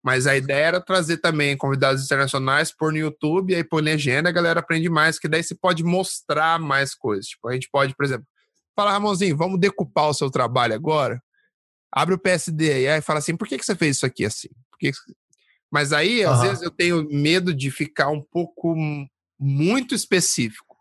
mas 0.02 0.26
a 0.26 0.36
ideia 0.36 0.66
era 0.66 0.80
trazer 0.80 1.18
também 1.18 1.56
convidados 1.56 2.04
internacionais, 2.04 2.74
pôr 2.74 2.92
no 2.92 2.98
YouTube, 2.98 3.54
aí 3.54 3.62
pôr 3.62 3.82
legenda, 3.82 4.28
a 4.28 4.32
galera 4.32 4.60
aprende 4.60 4.88
mais, 4.88 5.18
que 5.18 5.28
daí 5.28 5.42
você 5.42 5.54
pode 5.54 5.84
mostrar 5.84 6.58
mais 6.58 6.94
coisas. 6.94 7.26
Tipo, 7.26 7.48
a 7.48 7.52
gente 7.52 7.68
pode, 7.70 7.94
por 7.94 8.04
exemplo, 8.04 8.26
falar, 8.74 8.92
Ramonzinho, 8.92 9.36
vamos 9.36 9.60
decupar 9.60 10.08
o 10.08 10.14
seu 10.14 10.30
trabalho 10.30 10.74
agora? 10.74 11.22
Abre 11.92 12.14
o 12.14 12.18
PSD 12.18 12.82
e 12.82 12.88
aí 12.88 13.00
fala 13.00 13.18
assim, 13.18 13.36
por 13.36 13.46
que, 13.46 13.58
que 13.58 13.64
você 13.64 13.74
fez 13.74 13.96
isso 13.96 14.06
aqui 14.06 14.24
assim? 14.24 14.48
Por 14.70 14.78
que 14.78 14.92
Mas 15.70 15.92
aí, 15.92 16.24
às 16.24 16.42
vezes, 16.42 16.62
eu 16.62 16.70
tenho 16.70 17.06
medo 17.10 17.52
de 17.52 17.70
ficar 17.70 18.08
um 18.08 18.22
pouco 18.22 18.74
muito 19.38 19.94
específico. 19.94 20.76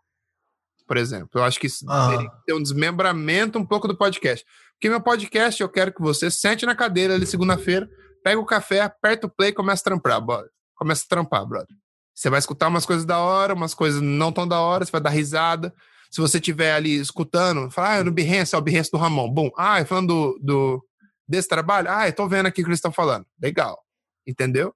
Por 0.86 0.96
exemplo, 0.96 1.28
eu 1.34 1.44
acho 1.44 1.60
que 1.60 1.66
isso 1.66 1.84
uhum. 1.86 2.10
teria 2.10 2.30
que 2.30 2.46
ter 2.46 2.54
um 2.54 2.62
desmembramento 2.62 3.58
um 3.58 3.66
pouco 3.66 3.86
do 3.86 3.96
podcast. 3.96 4.44
Porque 4.78 4.88
meu 4.88 5.00
podcast, 5.00 5.60
eu 5.60 5.68
quero 5.68 5.92
que 5.92 6.00
você 6.00 6.30
sente 6.30 6.64
na 6.64 6.72
cadeira 6.72 7.14
ali 7.14 7.26
segunda-feira, 7.26 7.90
pega 8.22 8.40
o 8.40 8.46
café, 8.46 8.80
aperta 8.80 9.26
o 9.26 9.30
play 9.30 9.50
e 9.50 9.52
começa 9.52 9.82
a 9.82 9.84
trampar, 9.84 10.20
brother. 10.20 10.50
Começa 10.76 11.02
a 11.04 11.08
trampar, 11.08 11.44
brother. 11.44 11.76
Você 12.14 12.30
vai 12.30 12.38
escutar 12.38 12.68
umas 12.68 12.86
coisas 12.86 13.04
da 13.04 13.18
hora, 13.18 13.54
umas 13.54 13.74
coisas 13.74 14.00
não 14.00 14.30
tão 14.30 14.46
da 14.46 14.60
hora, 14.60 14.84
você 14.84 14.92
vai 14.92 15.00
dar 15.00 15.10
risada. 15.10 15.74
Se 16.12 16.20
você 16.20 16.38
estiver 16.38 16.74
ali 16.74 16.96
escutando, 16.96 17.68
fala, 17.72 17.96
ah, 17.96 18.04
no 18.04 18.12
Behance, 18.12 18.54
é 18.54 18.58
o 18.58 18.60
Behance 18.60 18.88
do 18.88 18.98
Ramon. 18.98 19.28
Bom, 19.28 19.50
ah, 19.58 19.84
falando 19.84 20.06
do, 20.06 20.38
do, 20.40 20.84
desse 21.28 21.48
trabalho, 21.48 21.90
ah, 21.90 22.08
eu 22.08 22.12
tô 22.12 22.28
vendo 22.28 22.46
aqui 22.46 22.60
o 22.60 22.64
que 22.64 22.70
eles 22.70 22.78
estão 22.78 22.92
falando. 22.92 23.26
Legal. 23.42 23.76
Entendeu? 24.24 24.72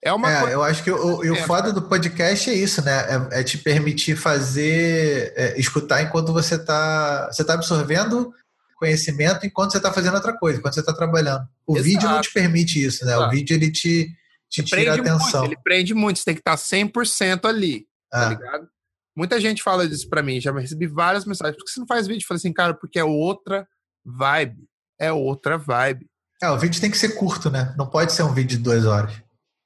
É 0.00 0.12
uma 0.12 0.30
é, 0.30 0.38
coisa... 0.38 0.54
Eu 0.54 0.62
acho 0.62 0.84
que 0.84 0.90
o, 0.92 0.96
o, 0.96 1.32
o 1.32 1.36
foda 1.46 1.72
do 1.72 1.82
podcast 1.82 2.48
é 2.48 2.54
isso, 2.54 2.80
né? 2.84 3.28
É, 3.32 3.40
é 3.40 3.42
te 3.42 3.58
permitir 3.58 4.14
fazer, 4.14 5.32
é, 5.34 5.58
escutar 5.58 6.00
enquanto 6.02 6.32
você 6.32 6.56
tá, 6.56 7.28
você 7.32 7.42
tá 7.42 7.54
absorvendo 7.54 8.32
conhecimento 8.76 9.44
enquanto 9.44 9.72
você 9.72 9.78
está 9.78 9.92
fazendo 9.92 10.14
outra 10.14 10.36
coisa, 10.36 10.58
enquanto 10.58 10.74
você 10.74 10.80
está 10.80 10.92
trabalhando. 10.92 11.46
O 11.66 11.74
Exato. 11.76 11.84
vídeo 11.84 12.08
não 12.08 12.20
te 12.20 12.32
permite 12.32 12.84
isso, 12.84 13.04
né? 13.04 13.12
Exato. 13.12 13.26
O 13.26 13.30
vídeo 13.30 13.54
ele 13.54 13.72
te, 13.72 14.08
te 14.48 14.62
tira 14.62 14.92
a 14.92 14.94
atenção. 14.94 15.40
Muito, 15.40 15.52
ele 15.52 15.62
prende 15.62 15.94
muito, 15.94 16.18
você 16.18 16.24
tem 16.26 16.34
que 16.34 16.40
estar 16.40 16.56
100% 16.56 17.46
ali, 17.48 17.86
tá 18.10 18.18
ah. 18.18 18.22
tá 18.22 18.28
ligado? 18.28 18.68
Muita 19.16 19.40
gente 19.40 19.62
fala 19.62 19.88
disso 19.88 20.08
para 20.10 20.22
mim, 20.22 20.40
já 20.40 20.52
recebi 20.52 20.86
várias 20.86 21.24
mensagens. 21.24 21.56
Por 21.56 21.64
que 21.64 21.70
você 21.70 21.80
não 21.80 21.86
faz 21.86 22.06
vídeo? 22.06 22.22
Eu 22.22 22.28
falei 22.28 22.38
assim, 22.38 22.52
cara, 22.52 22.74
porque 22.74 22.98
é 22.98 23.04
outra 23.04 23.66
vibe. 24.04 24.68
É 24.98 25.10
outra 25.10 25.56
vibe. 25.56 26.06
É, 26.42 26.50
o 26.50 26.58
vídeo 26.58 26.80
tem 26.80 26.90
que 26.90 26.98
ser 26.98 27.16
curto, 27.16 27.50
né? 27.50 27.74
Não 27.78 27.88
pode 27.88 28.12
ser 28.12 28.22
um 28.22 28.34
vídeo 28.34 28.58
de 28.58 28.62
duas 28.62 28.84
horas. 28.84 29.14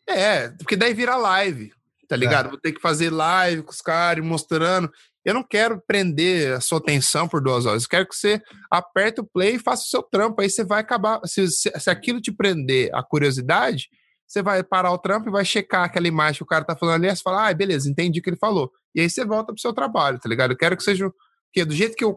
É, 0.08 0.48
porque 0.50 0.76
daí 0.76 0.94
vira 0.94 1.16
live, 1.16 1.72
tá 2.08 2.14
ligado? 2.16 2.46
É. 2.46 2.48
Vou 2.50 2.60
ter 2.60 2.72
que 2.72 2.80
fazer 2.80 3.10
live 3.10 3.62
com 3.62 3.72
os 3.72 3.80
caras 3.80 4.24
mostrando. 4.24 4.90
Eu 5.24 5.34
não 5.34 5.42
quero 5.42 5.82
prender 5.86 6.54
a 6.54 6.60
sua 6.60 6.78
atenção 6.78 7.28
por 7.28 7.42
duas 7.42 7.66
horas. 7.66 7.82
Eu 7.82 7.88
quero 7.88 8.08
que 8.08 8.14
você 8.14 8.40
aperte 8.70 9.20
o 9.20 9.24
play 9.24 9.56
e 9.56 9.58
faça 9.58 9.82
o 9.82 9.88
seu 9.88 10.02
trampo. 10.02 10.40
Aí 10.40 10.48
você 10.48 10.64
vai 10.64 10.80
acabar. 10.80 11.20
Se, 11.26 11.46
se, 11.48 11.70
se 11.70 11.90
aquilo 11.90 12.20
te 12.20 12.32
prender 12.32 12.90
a 12.94 13.02
curiosidade, 13.02 13.88
você 14.26 14.42
vai 14.42 14.62
parar 14.62 14.92
o 14.92 14.98
trampo 14.98 15.28
e 15.28 15.32
vai 15.32 15.44
checar 15.44 15.84
aquela 15.84 16.08
imagem 16.08 16.38
que 16.38 16.42
o 16.42 16.46
cara 16.46 16.64
tá 16.64 16.74
falando 16.74 16.94
ali. 16.96 17.08
E 17.08 17.16
você 17.16 17.22
fala, 17.22 17.48
ah, 17.48 17.54
beleza, 17.54 17.90
entendi 17.90 18.20
o 18.20 18.22
que 18.22 18.30
ele 18.30 18.36
falou. 18.36 18.70
E 18.94 19.00
aí 19.00 19.10
você 19.10 19.24
volta 19.24 19.52
pro 19.52 19.60
seu 19.60 19.74
trabalho, 19.74 20.18
tá 20.18 20.28
ligado? 20.28 20.52
Eu 20.52 20.56
quero 20.56 20.76
que 20.76 20.82
seja. 20.82 21.10
Porque 21.46 21.64
do 21.64 21.74
jeito 21.74 21.96
que 21.96 22.04
eu 22.04 22.16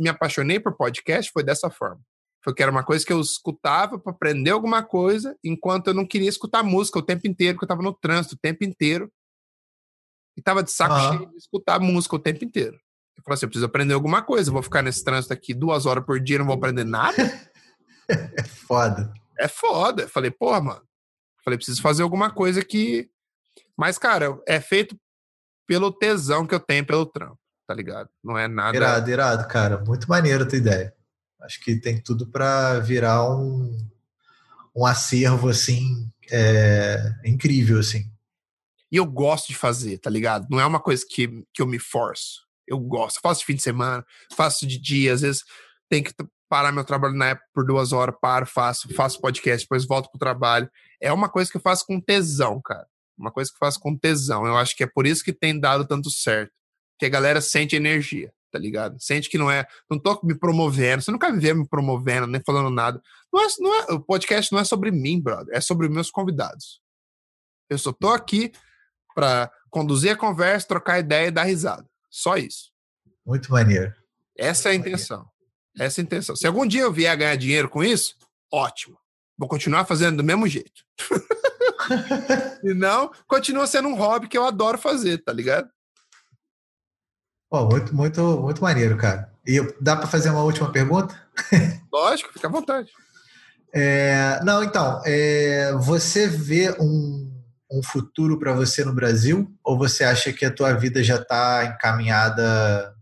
me 0.00 0.08
apaixonei 0.08 0.58
por 0.60 0.76
podcast, 0.76 1.30
foi 1.32 1.44
dessa 1.44 1.70
forma. 1.70 2.00
Foi 2.44 2.52
que 2.52 2.62
era 2.62 2.72
uma 2.72 2.82
coisa 2.82 3.06
que 3.06 3.12
eu 3.12 3.20
escutava 3.20 3.98
para 3.98 4.12
aprender 4.12 4.50
alguma 4.50 4.82
coisa, 4.82 5.36
enquanto 5.44 5.86
eu 5.86 5.94
não 5.94 6.04
queria 6.04 6.28
escutar 6.28 6.64
música 6.64 6.98
o 6.98 7.02
tempo 7.02 7.28
inteiro, 7.28 7.56
que 7.56 7.64
eu 7.64 7.68
tava 7.68 7.82
no 7.82 7.92
trânsito 7.92 8.34
o 8.34 8.38
tempo 8.38 8.64
inteiro 8.64 9.10
e 10.36 10.42
tava 10.42 10.62
de 10.62 10.70
saco 10.70 10.94
uhum. 10.94 11.18
cheio 11.18 11.30
de 11.30 11.36
escutar 11.36 11.80
música 11.80 12.16
o 12.16 12.18
tempo 12.18 12.44
inteiro. 12.44 12.78
Eu 13.16 13.22
falei 13.22 13.34
assim, 13.34 13.46
eu 13.46 13.48
preciso 13.48 13.66
aprender 13.66 13.94
alguma 13.94 14.22
coisa, 14.22 14.48
eu 14.48 14.52
vou 14.52 14.62
ficar 14.62 14.82
nesse 14.82 15.04
trânsito 15.04 15.32
aqui 15.32 15.54
duas 15.54 15.86
horas 15.86 16.04
por 16.04 16.18
dia, 16.18 16.38
não 16.38 16.46
vou 16.46 16.54
aprender 16.54 16.84
nada. 16.84 17.16
é 18.08 18.42
foda. 18.42 19.12
É 19.38 19.48
foda. 19.48 20.02
Eu 20.02 20.08
falei, 20.08 20.30
porra, 20.30 20.60
mano. 20.60 20.80
Eu 20.80 21.44
falei, 21.44 21.56
preciso 21.56 21.82
fazer 21.82 22.02
alguma 22.02 22.30
coisa 22.30 22.64
que. 22.64 23.10
Mas, 23.76 23.98
cara, 23.98 24.38
é 24.46 24.60
feito 24.60 24.96
pelo 25.66 25.92
tesão 25.92 26.46
que 26.46 26.54
eu 26.54 26.60
tenho 26.60 26.84
pelo 26.84 27.06
trampo, 27.06 27.38
tá 27.66 27.74
ligado? 27.74 28.08
Não 28.22 28.38
é 28.38 28.46
nada. 28.48 28.76
Irado, 28.76 29.10
irado, 29.10 29.48
cara. 29.48 29.78
Muito 29.84 30.08
maneiro 30.08 30.44
a 30.44 30.46
tua 30.46 30.58
ideia. 30.58 30.94
Acho 31.40 31.60
que 31.60 31.76
tem 31.76 32.00
tudo 32.00 32.26
para 32.26 32.78
virar 32.78 33.28
um, 33.34 33.76
um 34.76 34.86
acervo, 34.86 35.48
assim, 35.48 36.08
é, 36.30 37.14
incrível, 37.24 37.80
assim. 37.80 38.11
E 38.92 38.96
eu 38.96 39.06
gosto 39.06 39.48
de 39.48 39.54
fazer, 39.54 39.96
tá 39.96 40.10
ligado? 40.10 40.46
Não 40.50 40.60
é 40.60 40.66
uma 40.66 40.78
coisa 40.78 41.02
que, 41.08 41.42
que 41.54 41.62
eu 41.62 41.66
me 41.66 41.78
forço. 41.78 42.46
Eu 42.68 42.78
gosto. 42.78 43.20
faço 43.22 43.40
de 43.40 43.46
fim 43.46 43.54
de 43.54 43.62
semana, 43.62 44.04
faço 44.36 44.66
de 44.66 44.78
dia, 44.78 45.14
às 45.14 45.22
vezes 45.22 45.42
tem 45.88 46.02
que 46.02 46.12
parar 46.48 46.72
meu 46.72 46.84
trabalho 46.84 47.14
na 47.14 47.28
época 47.28 47.48
por 47.54 47.64
duas 47.64 47.92
horas, 47.92 48.14
paro, 48.20 48.44
faço, 48.44 48.92
faço 48.94 49.20
podcast, 49.20 49.64
depois 49.64 49.86
volto 49.86 50.10
pro 50.10 50.18
trabalho. 50.18 50.70
É 51.00 51.10
uma 51.10 51.28
coisa 51.28 51.50
que 51.50 51.56
eu 51.56 51.60
faço 51.60 51.86
com 51.86 51.98
tesão, 51.98 52.60
cara. 52.62 52.86
Uma 53.16 53.30
coisa 53.30 53.50
que 53.50 53.56
eu 53.56 53.58
faço 53.58 53.80
com 53.80 53.96
tesão. 53.96 54.46
Eu 54.46 54.56
acho 54.58 54.76
que 54.76 54.84
é 54.84 54.86
por 54.86 55.06
isso 55.06 55.24
que 55.24 55.32
tem 55.32 55.58
dado 55.58 55.86
tanto 55.86 56.10
certo. 56.10 56.52
Que 56.98 57.06
a 57.06 57.08
galera 57.08 57.40
sente 57.40 57.74
energia, 57.74 58.30
tá 58.50 58.58
ligado? 58.58 59.00
Sente 59.00 59.30
que 59.30 59.38
não 59.38 59.50
é. 59.50 59.66
Não 59.90 59.98
tô 59.98 60.20
me 60.22 60.34
promovendo. 60.34 61.02
Você 61.02 61.10
nunca 61.10 61.30
me 61.30 61.40
vê 61.40 61.54
me 61.54 61.66
promovendo, 61.66 62.26
nem 62.26 62.42
falando 62.44 62.68
nada. 62.68 63.00
Não 63.32 63.42
é, 63.42 63.46
não 63.58 63.74
é, 63.74 63.92
o 63.94 64.00
podcast 64.00 64.52
não 64.52 64.60
é 64.60 64.64
sobre 64.64 64.90
mim, 64.90 65.18
brother. 65.18 65.54
É 65.54 65.60
sobre 65.60 65.88
meus 65.88 66.10
convidados. 66.10 66.82
Eu 67.70 67.78
só 67.78 67.92
tô 67.92 68.08
aqui 68.08 68.52
para 69.14 69.50
conduzir 69.70 70.12
a 70.12 70.16
conversa, 70.16 70.68
trocar 70.68 70.98
ideia 70.98 71.28
e 71.28 71.30
dar 71.30 71.44
risada. 71.44 71.86
Só 72.10 72.36
isso. 72.36 72.70
Muito 73.24 73.50
maneiro. 73.50 73.92
Essa 74.36 74.68
é 74.68 74.72
a 74.72 74.74
intenção. 74.74 75.26
Essa 75.78 76.00
é 76.00 76.02
a 76.02 76.04
intenção. 76.04 76.36
Se 76.36 76.46
algum 76.46 76.66
dia 76.66 76.82
eu 76.82 76.92
vier 76.92 77.16
ganhar 77.16 77.36
dinheiro 77.36 77.68
com 77.68 77.82
isso, 77.82 78.14
ótimo. 78.52 78.98
Vou 79.38 79.48
continuar 79.48 79.84
fazendo 79.86 80.18
do 80.18 80.24
mesmo 80.24 80.46
jeito. 80.46 80.84
e 82.62 82.74
não, 82.74 83.10
continua 83.26 83.66
sendo 83.66 83.88
um 83.88 83.94
hobby 83.94 84.28
que 84.28 84.36
eu 84.36 84.44
adoro 84.44 84.78
fazer, 84.78 85.18
tá 85.18 85.32
ligado? 85.32 85.68
Oh, 87.50 87.66
muito, 87.66 87.94
muito, 87.94 88.40
muito 88.40 88.62
maneiro, 88.62 88.96
cara. 88.96 89.32
E 89.46 89.60
dá 89.80 89.96
para 89.96 90.06
fazer 90.06 90.30
uma 90.30 90.42
última 90.42 90.70
pergunta? 90.70 91.14
Lógico, 91.92 92.32
fica 92.32 92.46
à 92.46 92.50
vontade. 92.50 92.90
É, 93.74 94.38
não, 94.44 94.62
então, 94.62 95.02
é, 95.04 95.72
você 95.74 96.26
vê 96.26 96.70
um, 96.78 97.31
um 97.72 97.82
futuro 97.82 98.38
para 98.38 98.52
você 98.52 98.84
no 98.84 98.94
Brasil? 98.94 99.52
Ou 99.64 99.78
você 99.78 100.04
acha 100.04 100.32
que 100.32 100.44
a 100.44 100.54
tua 100.54 100.72
vida 100.74 101.02
já 101.02 101.16
está 101.16 101.64
encaminhada 101.64 102.94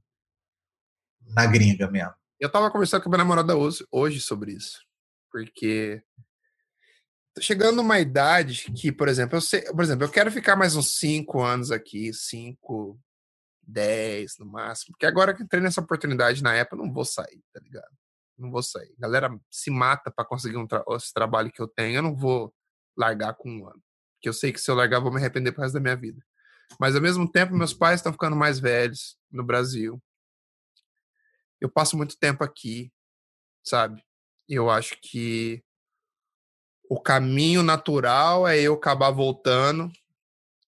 na 1.34 1.46
gringa 1.46 1.90
mesmo? 1.90 2.14
Eu 2.38 2.46
estava 2.46 2.70
conversando 2.70 3.02
com 3.02 3.08
a 3.08 3.10
minha 3.10 3.18
namorada 3.18 3.54
hoje, 3.56 4.20
sobre 4.20 4.52
isso. 4.52 4.80
Porque 5.30 6.02
tô 7.34 7.42
chegando 7.42 7.76
numa 7.76 7.98
idade 8.00 8.72
que, 8.72 8.90
por 8.90 9.08
exemplo, 9.08 9.36
eu 9.36 9.40
sei, 9.40 9.62
por 9.62 9.82
exemplo, 9.82 10.04
eu 10.04 10.10
quero 10.10 10.30
ficar 10.30 10.56
mais 10.56 10.74
uns 10.74 10.98
5 10.98 11.42
anos 11.42 11.70
aqui, 11.70 12.12
5, 12.12 12.98
10 13.62 14.38
no 14.38 14.46
máximo. 14.46 14.92
Porque 14.92 15.06
agora 15.06 15.34
que 15.34 15.42
entrei 15.42 15.60
nessa 15.60 15.80
oportunidade 15.80 16.42
na 16.42 16.54
época, 16.54 16.76
eu 16.76 16.86
não 16.86 16.92
vou 16.92 17.04
sair, 17.04 17.42
tá 17.52 17.60
ligado? 17.60 17.90
não 18.40 18.50
vou 18.50 18.62
sair. 18.62 18.92
A 18.98 19.02
galera 19.02 19.40
se 19.50 19.70
mata 19.70 20.10
para 20.10 20.24
conseguir 20.24 20.56
um 20.56 20.66
tra 20.66 20.82
esse 20.90 21.12
trabalho 21.12 21.52
que 21.52 21.60
eu 21.60 21.68
tenho, 21.68 21.96
eu 21.98 22.02
não 22.02 22.16
vou 22.16 22.52
largar 22.96 23.34
com 23.34 23.50
um 23.50 23.68
ano. 23.68 23.82
Porque 24.20 24.28
eu 24.28 24.34
sei 24.34 24.52
que 24.52 24.60
se 24.60 24.70
eu 24.70 24.74
largar, 24.74 25.00
vou 25.00 25.10
me 25.10 25.16
arrepender 25.16 25.50
pro 25.50 25.62
resto 25.62 25.72
da 25.72 25.80
minha 25.80 25.96
vida. 25.96 26.22
Mas 26.78 26.94
ao 26.94 27.00
mesmo 27.00 27.26
tempo, 27.26 27.56
meus 27.56 27.72
pais 27.72 28.00
estão 28.00 28.12
ficando 28.12 28.36
mais 28.36 28.60
velhos 28.60 29.16
no 29.32 29.42
Brasil. 29.42 30.00
Eu 31.58 31.70
passo 31.70 31.96
muito 31.96 32.18
tempo 32.18 32.44
aqui, 32.44 32.92
sabe? 33.64 34.04
Eu 34.46 34.68
acho 34.68 34.98
que 35.00 35.64
o 36.86 37.00
caminho 37.00 37.62
natural 37.62 38.46
é 38.46 38.60
eu 38.60 38.74
acabar 38.74 39.10
voltando 39.10 39.90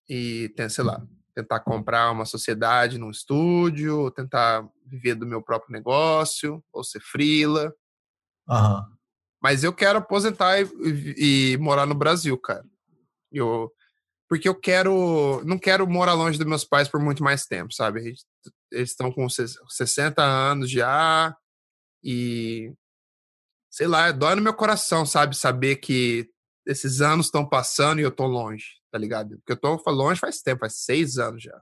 e, 0.09 0.51
sei 0.67 0.83
lá, 0.83 1.05
tentar 1.35 1.59
comprar 1.59 2.09
uma 2.09 2.25
sociedade 2.25 2.97
num 2.97 3.11
estúdio, 3.11 4.09
tentar 4.11 4.67
viver 4.83 5.13
do 5.13 5.27
meu 5.27 5.43
próprio 5.43 5.71
negócio, 5.71 6.63
ou 6.73 6.83
ser 6.83 7.01
frila. 7.01 7.71
Uhum. 8.49 8.83
Mas 9.39 9.63
eu 9.63 9.73
quero 9.73 9.99
aposentar 9.99 10.59
e, 10.59 10.63
e, 10.63 11.53
e, 11.53 11.57
morar 11.57 11.85
no 11.85 11.93
Brasil, 11.93 12.35
cara. 12.37 12.65
Eu, 13.33 13.71
porque 14.29 14.47
eu 14.47 14.55
quero, 14.55 15.43
não 15.45 15.57
quero 15.57 15.87
morar 15.87 16.13
longe 16.13 16.37
dos 16.37 16.47
meus 16.47 16.65
pais 16.65 16.87
por 16.87 16.99
muito 16.99 17.23
mais 17.23 17.45
tempo, 17.45 17.73
sabe? 17.73 18.15
Eles 18.71 18.89
estão 18.89 19.11
com 19.11 19.27
60 19.29 20.21
anos 20.23 20.69
já 20.69 21.35
e 22.03 22.73
sei 23.69 23.87
lá, 23.87 24.11
dói 24.11 24.35
no 24.35 24.41
meu 24.41 24.53
coração, 24.53 25.05
sabe? 25.05 25.35
Saber 25.35 25.77
que 25.77 26.29
esses 26.65 27.01
anos 27.01 27.25
estão 27.25 27.47
passando 27.47 27.99
e 27.99 28.03
eu 28.03 28.11
tô 28.11 28.25
longe, 28.25 28.65
tá 28.91 28.97
ligado? 28.97 29.37
Porque 29.39 29.53
eu 29.53 29.57
tô 29.57 29.91
longe 29.91 30.19
faz 30.19 30.41
tempo, 30.41 30.61
faz 30.61 30.77
seis 30.77 31.17
anos 31.17 31.41
já. 31.41 31.59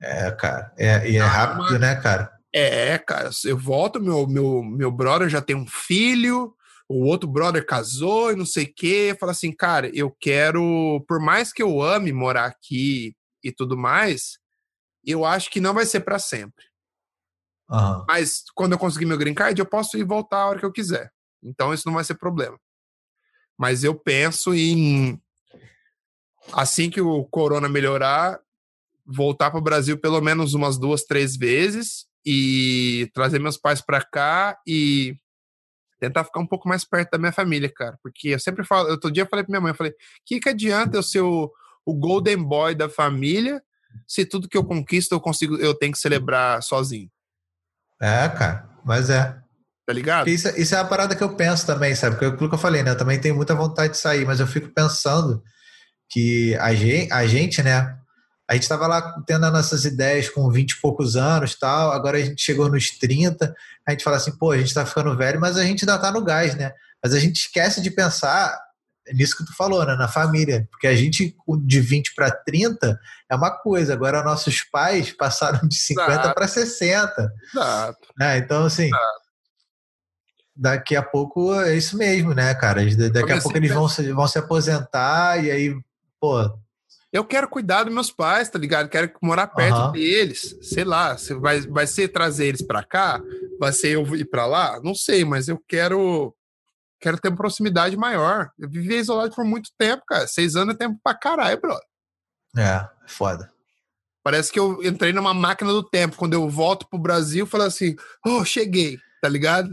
É, 0.00 0.30
cara. 0.30 0.72
É, 0.78 1.10
e 1.10 1.16
é 1.16 1.20
rápido, 1.20 1.78
né, 1.78 1.96
cara? 1.96 2.32
É, 2.54 2.96
cara. 2.98 3.30
Eu 3.44 3.58
volto, 3.58 4.00
meu, 4.00 4.26
meu, 4.26 4.62
meu 4.62 4.90
brother 4.90 5.28
já 5.28 5.42
tem 5.42 5.54
um 5.54 5.66
filho, 5.66 6.54
o 6.88 7.04
outro 7.04 7.28
brother 7.28 7.64
casou 7.66 8.32
e 8.32 8.36
não 8.36 8.46
sei 8.46 8.64
o 8.64 8.74
quê. 8.74 9.16
Fala 9.20 9.32
assim, 9.32 9.52
cara, 9.52 9.90
eu 9.94 10.10
quero, 10.10 11.04
por 11.06 11.20
mais 11.20 11.52
que 11.52 11.62
eu 11.62 11.82
ame 11.82 12.12
morar 12.12 12.46
aqui 12.46 13.14
e 13.44 13.52
tudo 13.52 13.76
mais, 13.76 14.38
eu 15.04 15.24
acho 15.24 15.50
que 15.50 15.60
não 15.60 15.74
vai 15.74 15.84
ser 15.84 16.00
para 16.00 16.18
sempre. 16.18 16.64
Uhum. 17.70 18.04
Mas 18.08 18.44
quando 18.54 18.72
eu 18.72 18.78
conseguir 18.78 19.04
meu 19.04 19.18
green 19.18 19.34
card, 19.34 19.60
eu 19.60 19.66
posso 19.66 19.98
ir 19.98 20.04
voltar 20.04 20.38
a 20.38 20.46
hora 20.48 20.58
que 20.58 20.64
eu 20.64 20.72
quiser. 20.72 21.12
Então 21.42 21.74
isso 21.74 21.84
não 21.86 21.94
vai 21.94 22.04
ser 22.04 22.14
problema. 22.14 22.58
Mas 23.56 23.84
eu 23.84 23.94
penso 23.94 24.54
em 24.54 25.20
assim 26.52 26.88
que 26.88 27.00
o 27.00 27.24
corona 27.26 27.68
melhorar, 27.68 28.40
voltar 29.04 29.50
para 29.50 29.58
o 29.58 29.62
Brasil 29.62 29.98
pelo 29.98 30.20
menos 30.20 30.54
umas 30.54 30.78
duas, 30.78 31.04
três 31.04 31.36
vezes 31.36 32.06
e 32.24 33.10
trazer 33.12 33.38
meus 33.38 33.58
pais 33.58 33.80
para 33.80 34.02
cá 34.02 34.58
e 34.66 35.16
tentar 35.98 36.24
ficar 36.24 36.40
um 36.40 36.46
pouco 36.46 36.68
mais 36.68 36.84
perto 36.84 37.10
da 37.10 37.18
minha 37.18 37.32
família, 37.32 37.70
cara. 37.74 37.98
Porque 38.02 38.28
eu 38.28 38.40
sempre 38.40 38.64
falo, 38.64 38.90
outro 38.90 39.10
dia 39.10 39.24
eu 39.24 39.28
falei 39.28 39.44
pra 39.44 39.52
minha 39.52 39.60
mãe, 39.60 39.70
eu 39.70 39.76
falei, 39.76 39.92
que 40.24 40.40
que 40.40 40.48
adianta 40.48 40.96
eu 40.96 41.02
ser 41.02 41.20
o, 41.20 41.52
o 41.84 41.94
golden 41.94 42.42
boy 42.42 42.74
da 42.74 42.88
família 42.88 43.62
se 44.06 44.24
tudo 44.24 44.48
que 44.48 44.56
eu 44.56 44.64
conquisto 44.64 45.12
eu 45.12 45.20
consigo, 45.20 45.56
eu 45.56 45.74
tenho 45.74 45.92
que 45.92 45.98
celebrar 45.98 46.62
sozinho? 46.62 47.10
É, 48.00 48.28
cara, 48.28 48.68
mas 48.84 49.10
é. 49.10 49.36
Tá 49.86 49.92
ligado? 49.92 50.28
Isso, 50.28 50.48
isso 50.60 50.74
é 50.74 50.78
a 50.78 50.84
parada 50.84 51.16
que 51.16 51.24
eu 51.24 51.34
penso 51.34 51.66
também, 51.66 51.94
sabe? 51.94 52.16
Porque 52.16 52.26
aquilo 52.26 52.48
que 52.48 52.54
eu 52.54 52.60
falei, 52.60 52.82
né? 52.82 52.90
Eu 52.90 52.96
também 52.96 53.18
tenho 53.18 53.34
muita 53.34 53.54
vontade 53.54 53.94
de 53.94 53.98
sair, 53.98 54.26
mas 54.26 54.38
eu 54.38 54.46
fico 54.46 54.68
pensando 54.68 55.42
que 56.10 56.54
a 56.56 56.74
gente, 56.74 57.12
a 57.12 57.26
gente 57.26 57.62
né? 57.62 57.97
A 58.48 58.54
gente 58.54 58.62
estava 58.62 58.86
lá 58.86 59.22
tendo 59.26 59.44
as 59.44 59.52
nossas 59.52 59.84
ideias 59.84 60.28
com 60.28 60.50
20 60.50 60.70
e 60.70 60.80
poucos 60.80 61.16
anos 61.16 61.54
tal, 61.54 61.92
agora 61.92 62.16
a 62.16 62.20
gente 62.20 62.40
chegou 62.40 62.68
nos 62.68 62.90
30, 62.90 63.54
a 63.86 63.90
gente 63.90 64.02
fala 64.02 64.16
assim, 64.16 64.36
pô, 64.36 64.52
a 64.52 64.58
gente 64.58 64.68
está 64.68 64.86
ficando 64.86 65.16
velho, 65.16 65.40
mas 65.40 65.56
a 65.56 65.64
gente 65.64 65.82
ainda 65.82 65.96
está 65.96 66.10
no 66.10 66.24
gás, 66.24 66.54
né? 66.54 66.72
Mas 67.02 67.12
a 67.12 67.18
gente 67.18 67.36
esquece 67.36 67.82
de 67.82 67.90
pensar 67.90 68.58
nisso 69.12 69.36
que 69.36 69.44
tu 69.44 69.54
falou, 69.54 69.84
né? 69.84 69.94
Na 69.96 70.08
família. 70.08 70.66
Porque 70.70 70.86
a 70.86 70.96
gente, 70.96 71.36
de 71.64 71.80
20 71.80 72.14
para 72.14 72.30
30, 72.30 72.98
é 73.30 73.34
uma 73.34 73.50
coisa. 73.50 73.92
Agora, 73.92 74.22
nossos 74.22 74.62
pais 74.62 75.12
passaram 75.12 75.66
de 75.68 75.76
50 75.76 76.34
para 76.34 76.48
60. 76.48 77.32
Exato. 77.54 78.08
Né? 78.18 78.38
Então, 78.38 78.64
assim, 78.64 78.86
Exato 78.86 79.28
daqui 80.58 80.96
a 80.96 81.02
pouco 81.02 81.54
é 81.54 81.76
isso 81.76 81.96
mesmo, 81.96 82.34
né, 82.34 82.52
cara? 82.54 82.84
Daqui 83.10 83.32
a 83.32 83.40
pouco 83.40 83.56
eles 83.56 83.72
vão 83.72 83.88
se, 83.88 84.12
vão 84.12 84.26
se 84.26 84.38
aposentar 84.38 85.42
e 85.42 85.50
aí, 85.50 85.76
pô. 86.20 86.58
Eu 87.12 87.24
quero 87.24 87.48
cuidar 87.48 87.84
dos 87.84 87.94
meus 87.94 88.10
pais, 88.10 88.50
tá 88.50 88.58
ligado? 88.58 88.88
Quero 88.88 89.10
morar 89.22 89.46
perto 89.46 89.78
uhum. 89.78 89.92
deles. 89.92 90.56
Sei 90.60 90.84
lá, 90.84 91.16
vai, 91.40 91.60
vai 91.62 91.86
ser 91.86 92.08
trazer 92.08 92.46
eles 92.46 92.62
para 92.62 92.84
cá? 92.84 93.20
Vai 93.58 93.72
ser 93.72 93.92
eu 93.92 94.14
ir 94.14 94.26
para 94.26 94.44
lá? 94.44 94.78
Não 94.82 94.94
sei, 94.94 95.24
mas 95.24 95.48
eu 95.48 95.58
quero 95.66 96.34
quero 97.00 97.18
ter 97.18 97.28
uma 97.28 97.36
proximidade 97.36 97.96
maior. 97.96 98.50
Eu 98.58 98.68
vivi 98.68 98.96
isolado 98.96 99.34
por 99.34 99.44
muito 99.44 99.70
tempo, 99.78 100.02
cara. 100.06 100.26
Seis 100.26 100.54
anos 100.54 100.74
é 100.74 100.78
tempo 100.78 101.00
pra 101.02 101.14
caralho, 101.14 101.60
bro. 101.60 101.78
É, 102.56 102.86
foda. 103.06 103.50
Parece 104.22 104.52
que 104.52 104.58
eu 104.58 104.82
entrei 104.84 105.12
numa 105.12 105.32
máquina 105.32 105.72
do 105.72 105.82
tempo. 105.82 106.16
Quando 106.16 106.34
eu 106.34 106.48
volto 106.50 106.86
pro 106.88 106.98
Brasil, 106.98 107.46
falo 107.46 107.64
assim, 107.64 107.96
oh, 108.26 108.44
cheguei, 108.44 108.98
tá 109.22 109.28
ligado? 109.28 109.70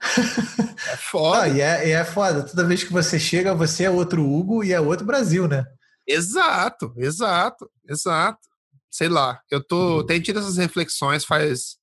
É 0.90 0.96
foda. 0.96 1.48
E, 1.48 1.60
é, 1.60 1.88
e 1.88 1.90
é 1.92 2.04
foda. 2.04 2.42
Toda 2.42 2.64
vez 2.64 2.82
que 2.82 2.92
você 2.92 3.16
chega, 3.16 3.54
você 3.54 3.84
é 3.84 3.90
outro 3.90 4.28
Hugo 4.28 4.64
e 4.64 4.72
é 4.72 4.80
outro 4.80 5.06
Brasil, 5.06 5.46
né? 5.46 5.64
Exato, 6.12 6.92
exato, 6.96 7.70
exato. 7.88 8.48
Sei 8.90 9.08
lá, 9.08 9.40
eu 9.50 9.62
tô 9.62 9.98
uhum. 9.98 10.06
tenho 10.06 10.22
tido 10.22 10.38
essas 10.38 10.56
reflexões 10.56 11.24
faz 11.24 11.76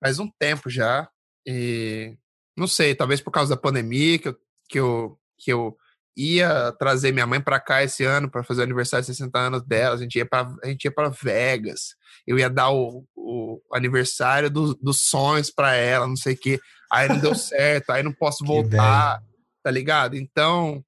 faz 0.00 0.18
um 0.18 0.28
tempo 0.38 0.68
já 0.68 1.08
e 1.46 2.16
não 2.56 2.66
sei, 2.66 2.94
talvez 2.94 3.20
por 3.20 3.30
causa 3.30 3.54
da 3.54 3.60
pandemia 3.60 4.18
que 4.18 4.28
eu 4.28 4.36
que 4.68 4.78
eu, 4.78 5.18
que 5.38 5.52
eu 5.52 5.76
ia 6.16 6.72
trazer 6.72 7.12
minha 7.12 7.26
mãe 7.26 7.40
para 7.40 7.60
cá 7.60 7.82
esse 7.82 8.04
ano 8.04 8.30
para 8.30 8.42
fazer 8.42 8.60
o 8.60 8.64
aniversário 8.64 9.02
de 9.02 9.14
60 9.14 9.38
anos 9.38 9.62
dela, 9.62 9.94
a 9.94 9.98
gente 9.98 10.16
ia 10.16 10.26
para 10.26 10.52
a 10.62 10.66
gente 10.66 10.84
ia 10.84 10.92
para 10.92 11.08
Vegas. 11.08 11.94
Eu 12.26 12.38
ia 12.38 12.50
dar 12.50 12.70
o, 12.70 13.04
o 13.16 13.60
aniversário 13.72 14.50
do, 14.50 14.74
dos 14.74 15.02
sonhos 15.02 15.50
para 15.50 15.74
ela, 15.74 16.06
não 16.06 16.16
sei 16.16 16.34
o 16.34 16.38
quê 16.38 16.60
aí 16.90 17.08
não 17.08 17.18
deu 17.18 17.34
certo, 17.36 17.90
aí 17.90 18.02
não 18.02 18.12
posso 18.12 18.44
voltar, 18.44 19.22
tá 19.62 19.70
ligado? 19.70 20.16
Então. 20.16 20.84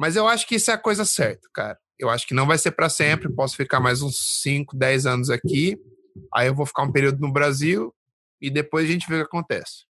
Mas 0.00 0.16
eu 0.16 0.26
acho 0.26 0.46
que 0.46 0.54
isso 0.54 0.70
é 0.70 0.74
a 0.74 0.78
coisa 0.78 1.04
certa, 1.04 1.46
cara. 1.52 1.78
Eu 1.98 2.08
acho 2.08 2.26
que 2.26 2.32
não 2.32 2.46
vai 2.46 2.56
ser 2.56 2.70
para 2.70 2.88
sempre, 2.88 3.30
posso 3.30 3.54
ficar 3.54 3.80
mais 3.80 4.00
uns 4.00 4.40
5, 4.40 4.74
10 4.74 5.04
anos 5.04 5.28
aqui, 5.28 5.78
aí 6.32 6.46
eu 6.46 6.54
vou 6.54 6.64
ficar 6.64 6.84
um 6.84 6.90
período 6.90 7.20
no 7.20 7.30
Brasil 7.30 7.94
e 8.40 8.48
depois 8.48 8.88
a 8.88 8.92
gente 8.92 9.06
vê 9.06 9.16
o 9.16 9.18
que 9.18 9.26
acontece. 9.26 9.84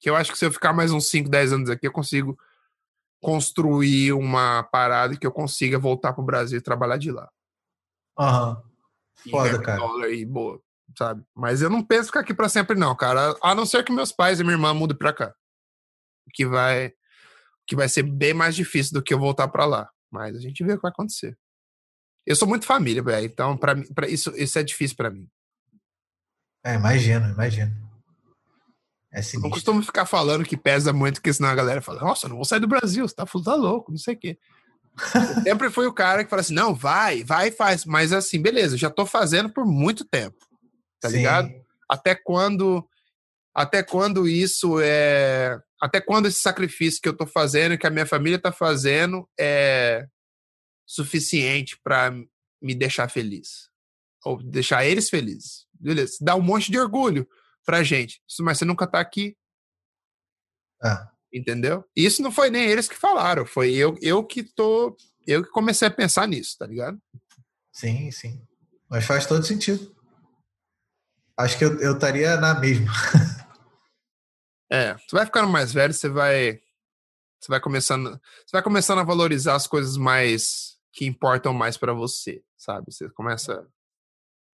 Que 0.00 0.10
eu 0.10 0.16
acho 0.16 0.32
que 0.32 0.38
se 0.38 0.44
eu 0.44 0.50
ficar 0.50 0.72
mais 0.72 0.90
uns 0.90 1.08
5, 1.08 1.30
10 1.30 1.52
anos 1.52 1.70
aqui, 1.70 1.86
eu 1.86 1.92
consigo 1.92 2.36
construir 3.20 4.12
uma 4.12 4.64
parada 4.64 5.16
que 5.16 5.24
eu 5.24 5.30
consiga 5.30 5.78
voltar 5.78 6.12
pro 6.12 6.24
Brasil 6.24 6.58
e 6.58 6.62
trabalhar 6.62 6.96
de 6.96 7.12
lá. 7.12 7.30
Aham. 8.18 8.60
Uhum. 9.24 9.30
Foda, 9.30 9.62
cara. 9.62 9.78
Dólar 9.78 10.10
e 10.10 10.26
boa 10.26 10.60
sabe? 10.98 11.24
Mas 11.34 11.62
eu 11.62 11.70
não 11.70 11.82
penso 11.82 12.06
ficar 12.06 12.20
aqui 12.20 12.34
para 12.34 12.48
sempre, 12.48 12.76
não, 12.76 12.94
cara. 12.94 13.36
A 13.42 13.54
não 13.54 13.64
ser 13.64 13.84
que 13.84 13.92
meus 13.92 14.12
pais 14.12 14.40
e 14.40 14.42
minha 14.42 14.56
irmã 14.56 14.74
mudem 14.74 14.96
para 14.96 15.12
cá. 15.12 15.34
Que 16.34 16.44
vai, 16.44 16.92
que 17.66 17.76
vai 17.76 17.88
ser 17.88 18.02
bem 18.02 18.34
mais 18.34 18.54
difícil 18.54 18.92
do 18.92 19.02
que 19.02 19.14
eu 19.14 19.18
voltar 19.18 19.48
para 19.48 19.64
lá. 19.64 19.88
Mas 20.10 20.36
a 20.36 20.40
gente 20.40 20.62
vê 20.64 20.72
o 20.72 20.76
que 20.76 20.82
vai 20.82 20.90
acontecer. 20.90 21.36
Eu 22.26 22.36
sou 22.36 22.46
muito 22.46 22.66
família, 22.66 23.02
velho. 23.02 23.26
Então, 23.26 23.56
para 23.56 24.08
isso, 24.08 24.30
isso 24.36 24.58
é 24.58 24.62
difícil 24.62 24.96
para 24.96 25.10
mim. 25.10 25.28
É, 26.64 26.74
imagino, 26.74 27.28
imagino. 27.28 27.72
É 29.12 29.20
não 29.34 29.50
costumo 29.50 29.82
ficar 29.82 30.06
falando 30.06 30.44
que 30.44 30.56
pesa 30.56 30.92
muito, 30.92 31.16
porque 31.16 31.32
senão 31.32 31.50
a 31.50 31.54
galera 31.54 31.82
fala, 31.82 32.00
nossa, 32.00 32.28
não 32.28 32.36
vou 32.36 32.46
sair 32.46 32.60
do 32.60 32.68
Brasil, 32.68 33.06
você 33.06 33.14
tá, 33.14 33.26
tá 33.26 33.54
louco, 33.54 33.90
não 33.90 33.98
sei 33.98 34.14
o 34.14 34.18
quê. 34.18 34.38
sempre 35.44 35.68
foi 35.68 35.86
o 35.86 35.92
cara 35.92 36.24
que 36.24 36.30
fala 36.30 36.40
assim, 36.40 36.54
não, 36.54 36.74
vai, 36.74 37.22
vai 37.22 37.48
e 37.48 37.52
faz. 37.52 37.84
Mas 37.84 38.12
assim, 38.12 38.40
beleza, 38.40 38.76
já 38.78 38.88
tô 38.88 39.04
fazendo 39.04 39.50
por 39.50 39.66
muito 39.66 40.04
tempo 40.04 40.46
tá 41.02 41.10
Sim. 41.10 41.16
ligado? 41.16 41.52
Até 41.90 42.14
quando 42.14 42.88
até 43.54 43.82
quando 43.82 44.28
isso 44.28 44.80
é 44.80 45.60
até 45.80 46.00
quando 46.00 46.26
esse 46.26 46.40
sacrifício 46.40 47.00
que 47.02 47.08
eu 47.08 47.16
tô 47.16 47.26
fazendo 47.26 47.76
que 47.76 47.86
a 47.86 47.90
minha 47.90 48.06
família 48.06 48.38
tá 48.38 48.52
fazendo 48.52 49.28
é 49.38 50.06
suficiente 50.86 51.78
para 51.82 52.12
me 52.60 52.74
deixar 52.74 53.08
feliz 53.08 53.70
ou 54.24 54.42
deixar 54.42 54.84
eles 54.84 55.10
felizes. 55.10 55.66
Beleza? 55.74 56.18
Dá 56.20 56.36
um 56.36 56.42
monte 56.42 56.70
de 56.70 56.78
orgulho 56.78 57.28
pra 57.64 57.82
gente. 57.82 58.22
Mas 58.40 58.58
você 58.58 58.64
nunca 58.64 58.86
tá 58.86 59.00
aqui. 59.00 59.36
Ah. 60.80 61.10
Entendeu? 61.32 61.84
Isso 61.96 62.22
não 62.22 62.30
foi 62.30 62.50
nem 62.50 62.64
eles 62.64 62.88
que 62.88 62.94
falaram, 62.94 63.46
foi 63.46 63.72
eu, 63.72 63.96
eu 64.02 64.22
que 64.22 64.42
tô, 64.42 64.94
eu 65.26 65.42
que 65.42 65.50
comecei 65.50 65.88
a 65.88 65.90
pensar 65.90 66.28
nisso, 66.28 66.58
tá 66.58 66.66
ligado? 66.66 67.00
Sim, 67.72 68.10
sim. 68.10 68.46
Mas 68.88 69.06
faz 69.06 69.24
todo 69.24 69.42
sentido. 69.42 69.96
Acho 71.34 71.56
que 71.56 71.64
eu, 71.64 71.80
eu 71.80 71.94
estaria 71.94 72.36
na 72.36 72.60
mesma. 72.60 72.92
é, 74.72 74.94
você 74.94 75.14
vai 75.14 75.26
ficando 75.26 75.48
mais 75.50 75.70
velho, 75.70 75.92
você 75.92 76.08
vai. 76.08 76.58
Você 77.38 77.48
vai 77.48 77.60
começando. 77.60 78.08
Você 78.10 78.52
vai 78.52 78.62
começando 78.62 79.00
a 79.00 79.04
valorizar 79.04 79.54
as 79.54 79.66
coisas 79.66 79.98
mais 79.98 80.78
que 80.90 81.04
importam 81.04 81.52
mais 81.52 81.76
para 81.76 81.92
você, 81.92 82.42
sabe? 82.56 82.90
Você 82.90 83.10
começa. 83.10 83.66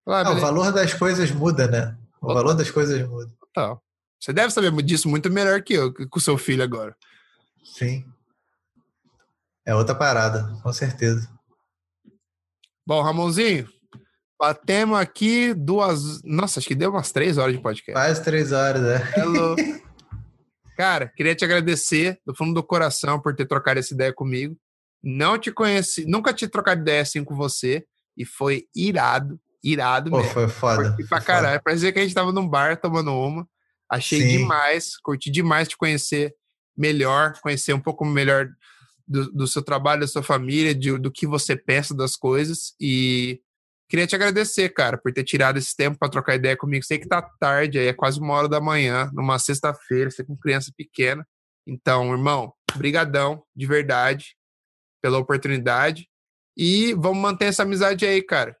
Ah, 0.07 0.23
Não, 0.23 0.37
o 0.37 0.39
valor 0.39 0.71
das 0.71 0.93
coisas 0.93 1.31
muda, 1.31 1.67
né? 1.67 1.97
O 2.21 2.27
Total. 2.27 2.35
valor 2.35 2.53
das 2.53 2.71
coisas 2.71 3.05
muda. 3.09 3.29
Total. 3.41 3.83
Você 4.17 4.31
deve 4.31 4.53
saber 4.53 4.71
disso 4.83 5.09
muito 5.09 5.29
melhor 5.29 5.61
que 5.61 5.73
eu, 5.73 5.93
com 5.93 6.17
o 6.17 6.21
seu 6.21 6.37
filho 6.37 6.63
agora. 6.63 6.95
Sim. 7.65 8.05
É 9.65 9.75
outra 9.75 9.95
parada, 9.95 10.57
com 10.63 10.71
certeza. 10.71 11.29
Bom, 12.87 13.01
Ramonzinho, 13.01 13.67
batemos 14.39 14.97
aqui 14.97 15.53
duas. 15.53 16.21
Nossa, 16.23 16.59
acho 16.59 16.67
que 16.69 16.75
deu 16.75 16.91
umas 16.91 17.11
três 17.11 17.37
horas 17.37 17.53
de 17.53 17.61
podcast. 17.61 17.91
Quase 17.93 18.23
três 18.23 18.53
horas, 18.53 18.81
né? 18.81 19.13
Hello. 19.17 19.55
Cara, 20.75 21.07
queria 21.07 21.35
te 21.35 21.45
agradecer 21.45 22.19
do 22.25 22.35
fundo 22.35 22.53
do 22.53 22.63
coração 22.63 23.19
por 23.19 23.35
ter 23.35 23.45
trocado 23.45 23.79
essa 23.79 23.93
ideia 23.93 24.13
comigo. 24.13 24.57
Não 25.03 25.37
te 25.37 25.51
conheci, 25.51 26.05
nunca 26.05 26.33
tinha 26.33 26.49
trocado 26.49 26.81
ideia 26.81 27.01
assim 27.01 27.23
com 27.23 27.35
você 27.35 27.85
e 28.17 28.25
foi 28.25 28.65
irado, 28.75 29.39
irado 29.63 30.09
Pô, 30.09 30.17
mesmo. 30.17 30.31
foi 30.33 30.47
foda. 30.47 30.89
Curti 30.89 31.07
pra 31.07 31.21
caralho. 31.21 31.61
Parecia 31.63 31.91
que 31.93 31.99
a 31.99 32.01
gente 32.01 32.13
tava 32.15 32.31
num 32.31 32.47
bar 32.47 32.79
tomando 32.79 33.11
uma. 33.13 33.47
Achei 33.89 34.21
Sim. 34.21 34.39
demais, 34.39 34.97
curti 34.97 35.29
demais 35.29 35.67
te 35.67 35.77
conhecer 35.77 36.33
melhor, 36.75 37.39
conhecer 37.41 37.71
um 37.73 37.79
pouco 37.79 38.03
melhor 38.03 38.49
do, 39.07 39.31
do 39.31 39.47
seu 39.47 39.61
trabalho, 39.61 40.01
da 40.01 40.07
sua 40.07 40.23
família, 40.23 40.73
de- 40.73 40.97
do 40.97 41.11
que 41.11 41.27
você 41.27 41.55
pensa 41.55 41.95
das 41.95 42.15
coisas. 42.15 42.73
E 42.81 43.39
queria 43.87 44.07
te 44.07 44.15
agradecer, 44.15 44.69
cara, 44.69 44.97
por 44.97 45.13
ter 45.13 45.23
tirado 45.23 45.57
esse 45.57 45.75
tempo 45.75 45.97
para 45.97 46.09
trocar 46.09 46.35
ideia 46.35 46.57
comigo. 46.57 46.85
Sei 46.85 46.97
que 46.97 47.07
tá 47.07 47.21
tarde, 47.21 47.79
aí 47.79 47.87
é 47.87 47.93
quase 47.93 48.19
uma 48.19 48.33
hora 48.33 48.49
da 48.49 48.61
manhã, 48.61 49.09
numa 49.13 49.39
sexta-feira, 49.39 50.09
você 50.09 50.23
com 50.23 50.37
criança 50.37 50.71
pequena. 50.75 51.25
Então, 51.67 52.11
irmão, 52.11 52.53
brigadão, 52.75 53.43
de 53.55 53.65
verdade, 53.65 54.35
pela 55.01 55.17
oportunidade. 55.17 56.07
E 56.57 56.93
vamos 56.93 57.17
manter 57.17 57.45
essa 57.45 57.63
amizade 57.63 58.05
aí, 58.05 58.21
cara. 58.21 58.55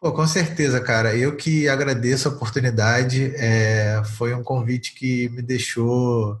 Pô, 0.00 0.12
com 0.12 0.26
certeza, 0.26 0.80
cara. 0.80 1.16
Eu 1.16 1.36
que 1.36 1.68
agradeço 1.68 2.28
a 2.28 2.32
oportunidade. 2.32 3.34
É, 3.36 4.02
foi 4.16 4.34
um 4.34 4.42
convite 4.42 4.94
que 4.94 5.28
me 5.30 5.42
deixou 5.42 6.38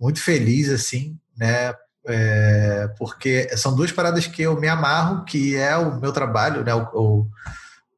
muito 0.00 0.22
feliz, 0.22 0.70
assim, 0.70 1.18
né? 1.36 1.74
É, 2.08 2.88
porque 2.98 3.54
são 3.56 3.74
duas 3.76 3.92
paradas 3.92 4.26
que 4.26 4.42
eu 4.42 4.58
me 4.58 4.66
amarro, 4.66 5.24
que 5.24 5.54
é 5.56 5.76
o 5.76 6.00
meu 6.00 6.12
trabalho, 6.12 6.64
né? 6.64 6.74
O, 6.74 6.88
o, 6.94 7.26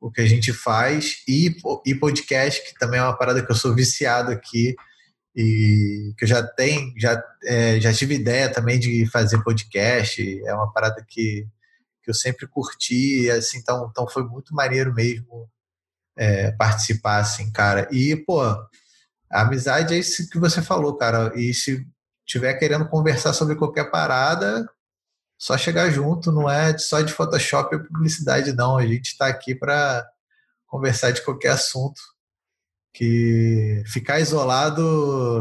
o 0.01 0.11
que 0.11 0.21
a 0.21 0.27
gente 0.27 0.53
faz, 0.53 1.23
e, 1.29 1.57
e 1.87 1.95
podcast, 1.95 2.63
que 2.65 2.79
também 2.79 2.99
é 2.99 3.03
uma 3.03 3.17
parada 3.17 3.45
que 3.45 3.51
eu 3.51 3.57
sou 3.57 3.75
viciado 3.75 4.33
aqui 4.33 4.75
e 5.37 6.13
que 6.19 6.25
eu 6.25 6.29
já 6.29 6.43
tenho, 6.43 6.93
já, 6.99 7.23
é, 7.45 7.81
já 7.81 7.93
tive 7.93 8.17
ideia 8.17 8.49
também 8.51 8.79
de 8.79 9.07
fazer 9.07 9.43
podcast. 9.43 10.43
É 10.45 10.55
uma 10.55 10.73
parada 10.73 11.05
que 11.07 11.47
que 12.03 12.11
eu 12.11 12.15
sempre 12.15 12.47
curti, 12.47 13.31
assim, 13.31 13.59
então, 13.59 13.89
então 13.91 14.09
foi 14.09 14.25
muito 14.25 14.55
maneiro 14.55 14.93
mesmo 14.93 15.49
é, 16.17 16.51
participar, 16.53 17.19
assim, 17.19 17.51
cara. 17.53 17.89
E, 17.93 18.17
pô, 18.17 18.43
a 18.43 18.67
amizade 19.43 19.95
é 19.95 19.99
isso 19.99 20.29
que 20.29 20.39
você 20.39 20.63
falou, 20.63 20.97
cara. 20.97 21.33
E 21.39 21.53
se 21.55 21.87
tiver 22.31 22.55
querendo 22.55 22.89
conversar 22.89 23.33
sobre 23.33 23.57
qualquer 23.57 23.91
parada, 23.91 24.65
só 25.37 25.59
chegar 25.59 25.91
junto, 25.91 26.31
não 26.31 26.49
é 26.49 26.79
só 26.79 27.01
de 27.01 27.13
Photoshop 27.13 27.75
ou 27.75 27.83
publicidade, 27.83 28.53
não. 28.53 28.77
A 28.79 28.87
gente 28.87 29.07
está 29.07 29.27
aqui 29.27 29.53
para 29.55 30.07
conversar 30.67 31.11
de 31.11 31.23
qualquer 31.25 31.51
assunto. 31.51 32.01
Que 32.93 33.83
ficar 33.87 34.19
isolado 34.21 34.83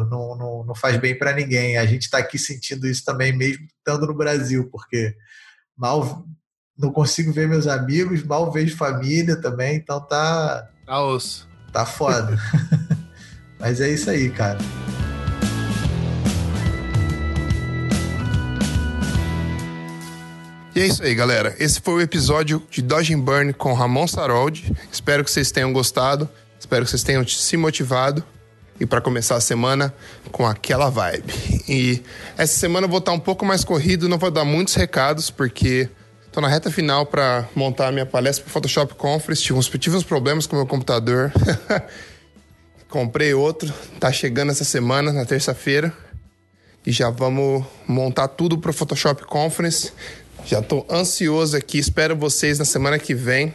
não, 0.10 0.36
não, 0.36 0.64
não 0.64 0.76
faz 0.76 0.98
bem 0.98 1.18
para 1.18 1.34
ninguém. 1.34 1.78
A 1.78 1.86
gente 1.86 2.04
está 2.04 2.20
aqui 2.20 2.38
sentindo 2.38 2.88
isso 2.88 3.04
também, 3.04 3.36
mesmo 3.36 3.66
estando 3.66 4.08
no 4.08 4.14
Brasil, 4.16 4.70
porque 4.72 5.16
mal 5.76 6.26
não 6.78 6.92
consigo 6.92 7.32
ver 7.34 7.48
meus 7.48 7.68
amigos, 7.68 8.24
mal 8.24 8.52
vejo 8.52 8.78
família 8.78 9.36
também, 9.42 9.76
então 9.76 10.00
tá, 10.00 10.70
Tá 10.86 11.02
osso. 11.04 11.48
tá 11.74 11.86
foda. 11.86 12.38
Mas 13.60 13.82
é 13.82 13.90
isso 13.90 14.10
aí, 14.10 14.30
cara. 14.30 14.60
E 20.80 20.82
é 20.82 20.86
isso 20.86 21.04
aí, 21.04 21.14
galera. 21.14 21.54
Esse 21.60 21.82
foi 21.82 21.96
o 21.96 22.02
episódio 22.02 22.64
de 22.72 22.82
Dodge 22.82 23.14
and 23.14 23.20
Burn 23.20 23.52
com 23.52 23.74
Ramon 23.74 24.08
Saroldi. 24.08 24.74
Espero 24.90 25.26
que 25.26 25.30
vocês 25.30 25.52
tenham 25.52 25.74
gostado. 25.74 26.30
Espero 26.58 26.86
que 26.86 26.92
vocês 26.92 27.04
tenham 27.04 27.28
se 27.28 27.58
motivado. 27.58 28.24
E 28.80 28.86
para 28.86 29.02
começar 29.02 29.36
a 29.36 29.42
semana 29.42 29.94
com 30.32 30.48
aquela 30.48 30.90
vibe. 30.90 31.34
E 31.68 32.02
essa 32.38 32.58
semana 32.58 32.86
eu 32.86 32.90
vou 32.90 33.00
estar 33.00 33.12
um 33.12 33.20
pouco 33.20 33.46
mais 33.46 33.66
corrido, 33.66 34.08
não 34.08 34.18
vou 34.18 34.32
dar 34.32 34.46
muitos 34.46 34.74
recados, 34.74 35.30
porque 35.30 35.90
estou 36.26 36.42
na 36.42 36.48
reta 36.48 36.72
final 36.72 37.06
para 37.06 37.46
montar 37.54 37.90
a 37.90 37.92
minha 37.92 38.06
palestra 38.06 38.46
para 38.46 38.54
Photoshop 38.54 38.94
Conference. 38.94 39.44
Tive 39.44 39.60
uns, 39.60 39.68
tive 39.68 39.98
uns 39.98 40.06
problemas 40.06 40.48
com 40.48 40.56
o 40.56 40.60
meu 40.60 40.66
computador. 40.66 41.30
Comprei 42.88 43.34
outro, 43.34 43.74
tá 44.00 44.14
chegando 44.14 44.54
essa 44.54 44.64
semana, 44.64 45.12
na 45.12 45.26
terça-feira. 45.26 45.94
E 46.86 46.92
já 46.94 47.10
vamos 47.10 47.66
montar 47.86 48.30
tudo 48.30 48.58
para 48.58 48.72
Photoshop 48.72 49.26
Conference. 49.26 49.92
Já 50.46 50.60
estou 50.60 50.86
ansioso 50.90 51.56
aqui, 51.56 51.78
espero 51.78 52.16
vocês 52.16 52.58
na 52.58 52.66
semana 52.66 52.98
que 52.98 53.14
vem. 53.14 53.54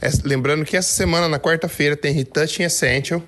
É, 0.00 0.08
lembrando 0.24 0.64
que 0.64 0.76
essa 0.76 0.92
semana, 0.92 1.28
na 1.28 1.38
quarta-feira, 1.38 1.96
tem 1.96 2.12
Retouching 2.12 2.64
Essential 2.64 3.22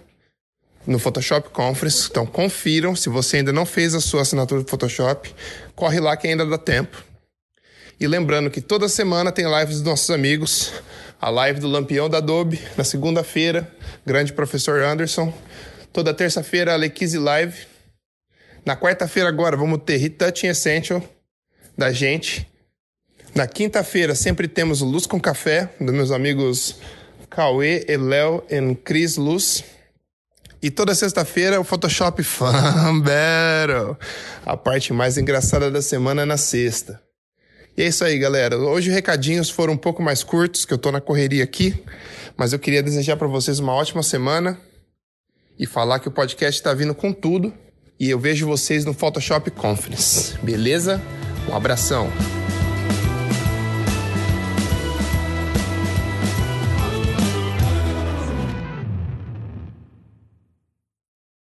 no 0.86 0.99
Photoshop 0.99 1.51
Conference. 1.51 2.09
Então 2.10 2.26
confiram, 2.26 2.94
se 2.94 3.09
você 3.09 3.39
ainda 3.39 3.52
não 3.52 3.65
fez 3.65 3.94
a 3.94 4.01
sua 4.01 4.23
assinatura 4.23 4.62
do 4.62 4.68
Photoshop, 4.68 5.35
corre 5.75 6.01
lá 6.01 6.17
que 6.17 6.28
ainda 6.28 6.44
dá 6.44 6.59
tempo. 6.59 7.02
E 7.99 8.07
lembrando 8.07 8.51
que 8.51 8.60
toda 8.60 8.89
semana 8.89 9.33
tem 9.33 9.47
lives 9.47 9.76
dos 9.76 9.85
nossos 9.85 10.10
amigos. 10.10 10.73
A 11.18 11.31
live 11.31 11.60
do 11.60 11.68
Lampião 11.68 12.10
da 12.10 12.18
Adobe, 12.18 12.60
na 12.76 12.85
segunda-feira, 12.85 13.67
grande 14.05 14.35
professor 14.35 14.83
Anderson. 14.83 15.33
Toda 15.91 16.12
terça-feira, 16.12 16.75
a 16.75 16.76
Lequise 16.76 17.18
Live. 17.18 17.67
Na 18.67 18.76
quarta-feira 18.76 19.31
agora 19.31 19.57
vamos 19.57 19.81
ter 19.86 19.97
Retouching 19.97 20.49
Essential 20.49 21.02
da 21.76 21.91
gente. 21.91 22.47
Na 23.37 23.47
quinta-feira 23.47 24.15
sempre 24.15 24.49
temos 24.49 24.81
o 24.81 24.87
Luz 24.87 25.05
com 25.05 25.21
Café, 25.21 25.69
dos 25.79 25.95
meus 25.95 26.11
amigos 26.11 26.77
Cauê, 27.29 27.85
Eléo 27.87 28.43
e 28.49 28.75
Cris 28.77 29.19
Luz. 29.19 29.63
E 30.63 30.71
toda 30.71 30.95
sexta-feira 30.95 31.61
o 31.61 31.65
Photoshop 31.65 32.23
Fan 32.23 32.99
Battle. 32.99 33.95
A 34.47 34.57
parte 34.57 34.91
mais 34.95 35.19
engraçada 35.19 35.71
da 35.71 35.83
semana 35.83 36.23
é 36.23 36.25
na 36.25 36.39
sexta. 36.39 36.99
E 37.77 37.83
é 37.83 37.89
isso 37.89 38.05
aí, 38.05 38.19
galera. 38.19 38.57
Hoje 38.57 38.89
os 38.89 38.95
recadinhos 38.95 39.51
foram 39.51 39.75
um 39.75 39.77
pouco 39.77 40.03
mais 40.03 40.25
curtos, 40.25 40.65
que 40.65 40.73
eu 40.73 40.79
tô 40.79 40.91
na 40.91 41.03
correria 41.03 41.45
aqui. 41.45 41.85
Mas 42.39 42.55
eu 42.55 42.59
queria 42.59 42.83
desejar 42.83 43.19
para 43.19 43.29
vocês 43.29 43.59
uma 43.59 43.75
ótima 43.75 44.03
semana 44.03 44.59
e 45.59 45.67
falar 45.67 45.99
que 45.99 46.09
o 46.09 46.11
podcast 46.11 46.63
tá 46.63 46.73
vindo 46.73 46.95
com 46.95 47.13
tudo. 47.13 47.53
E 48.01 48.09
eu 48.09 48.19
vejo 48.19 48.47
vocês 48.47 48.87
no 48.87 48.95
Photoshop 48.95 49.51
Conference. 49.51 50.39
Beleza? 50.39 51.03
Um 51.51 51.55
abração. 51.55 52.11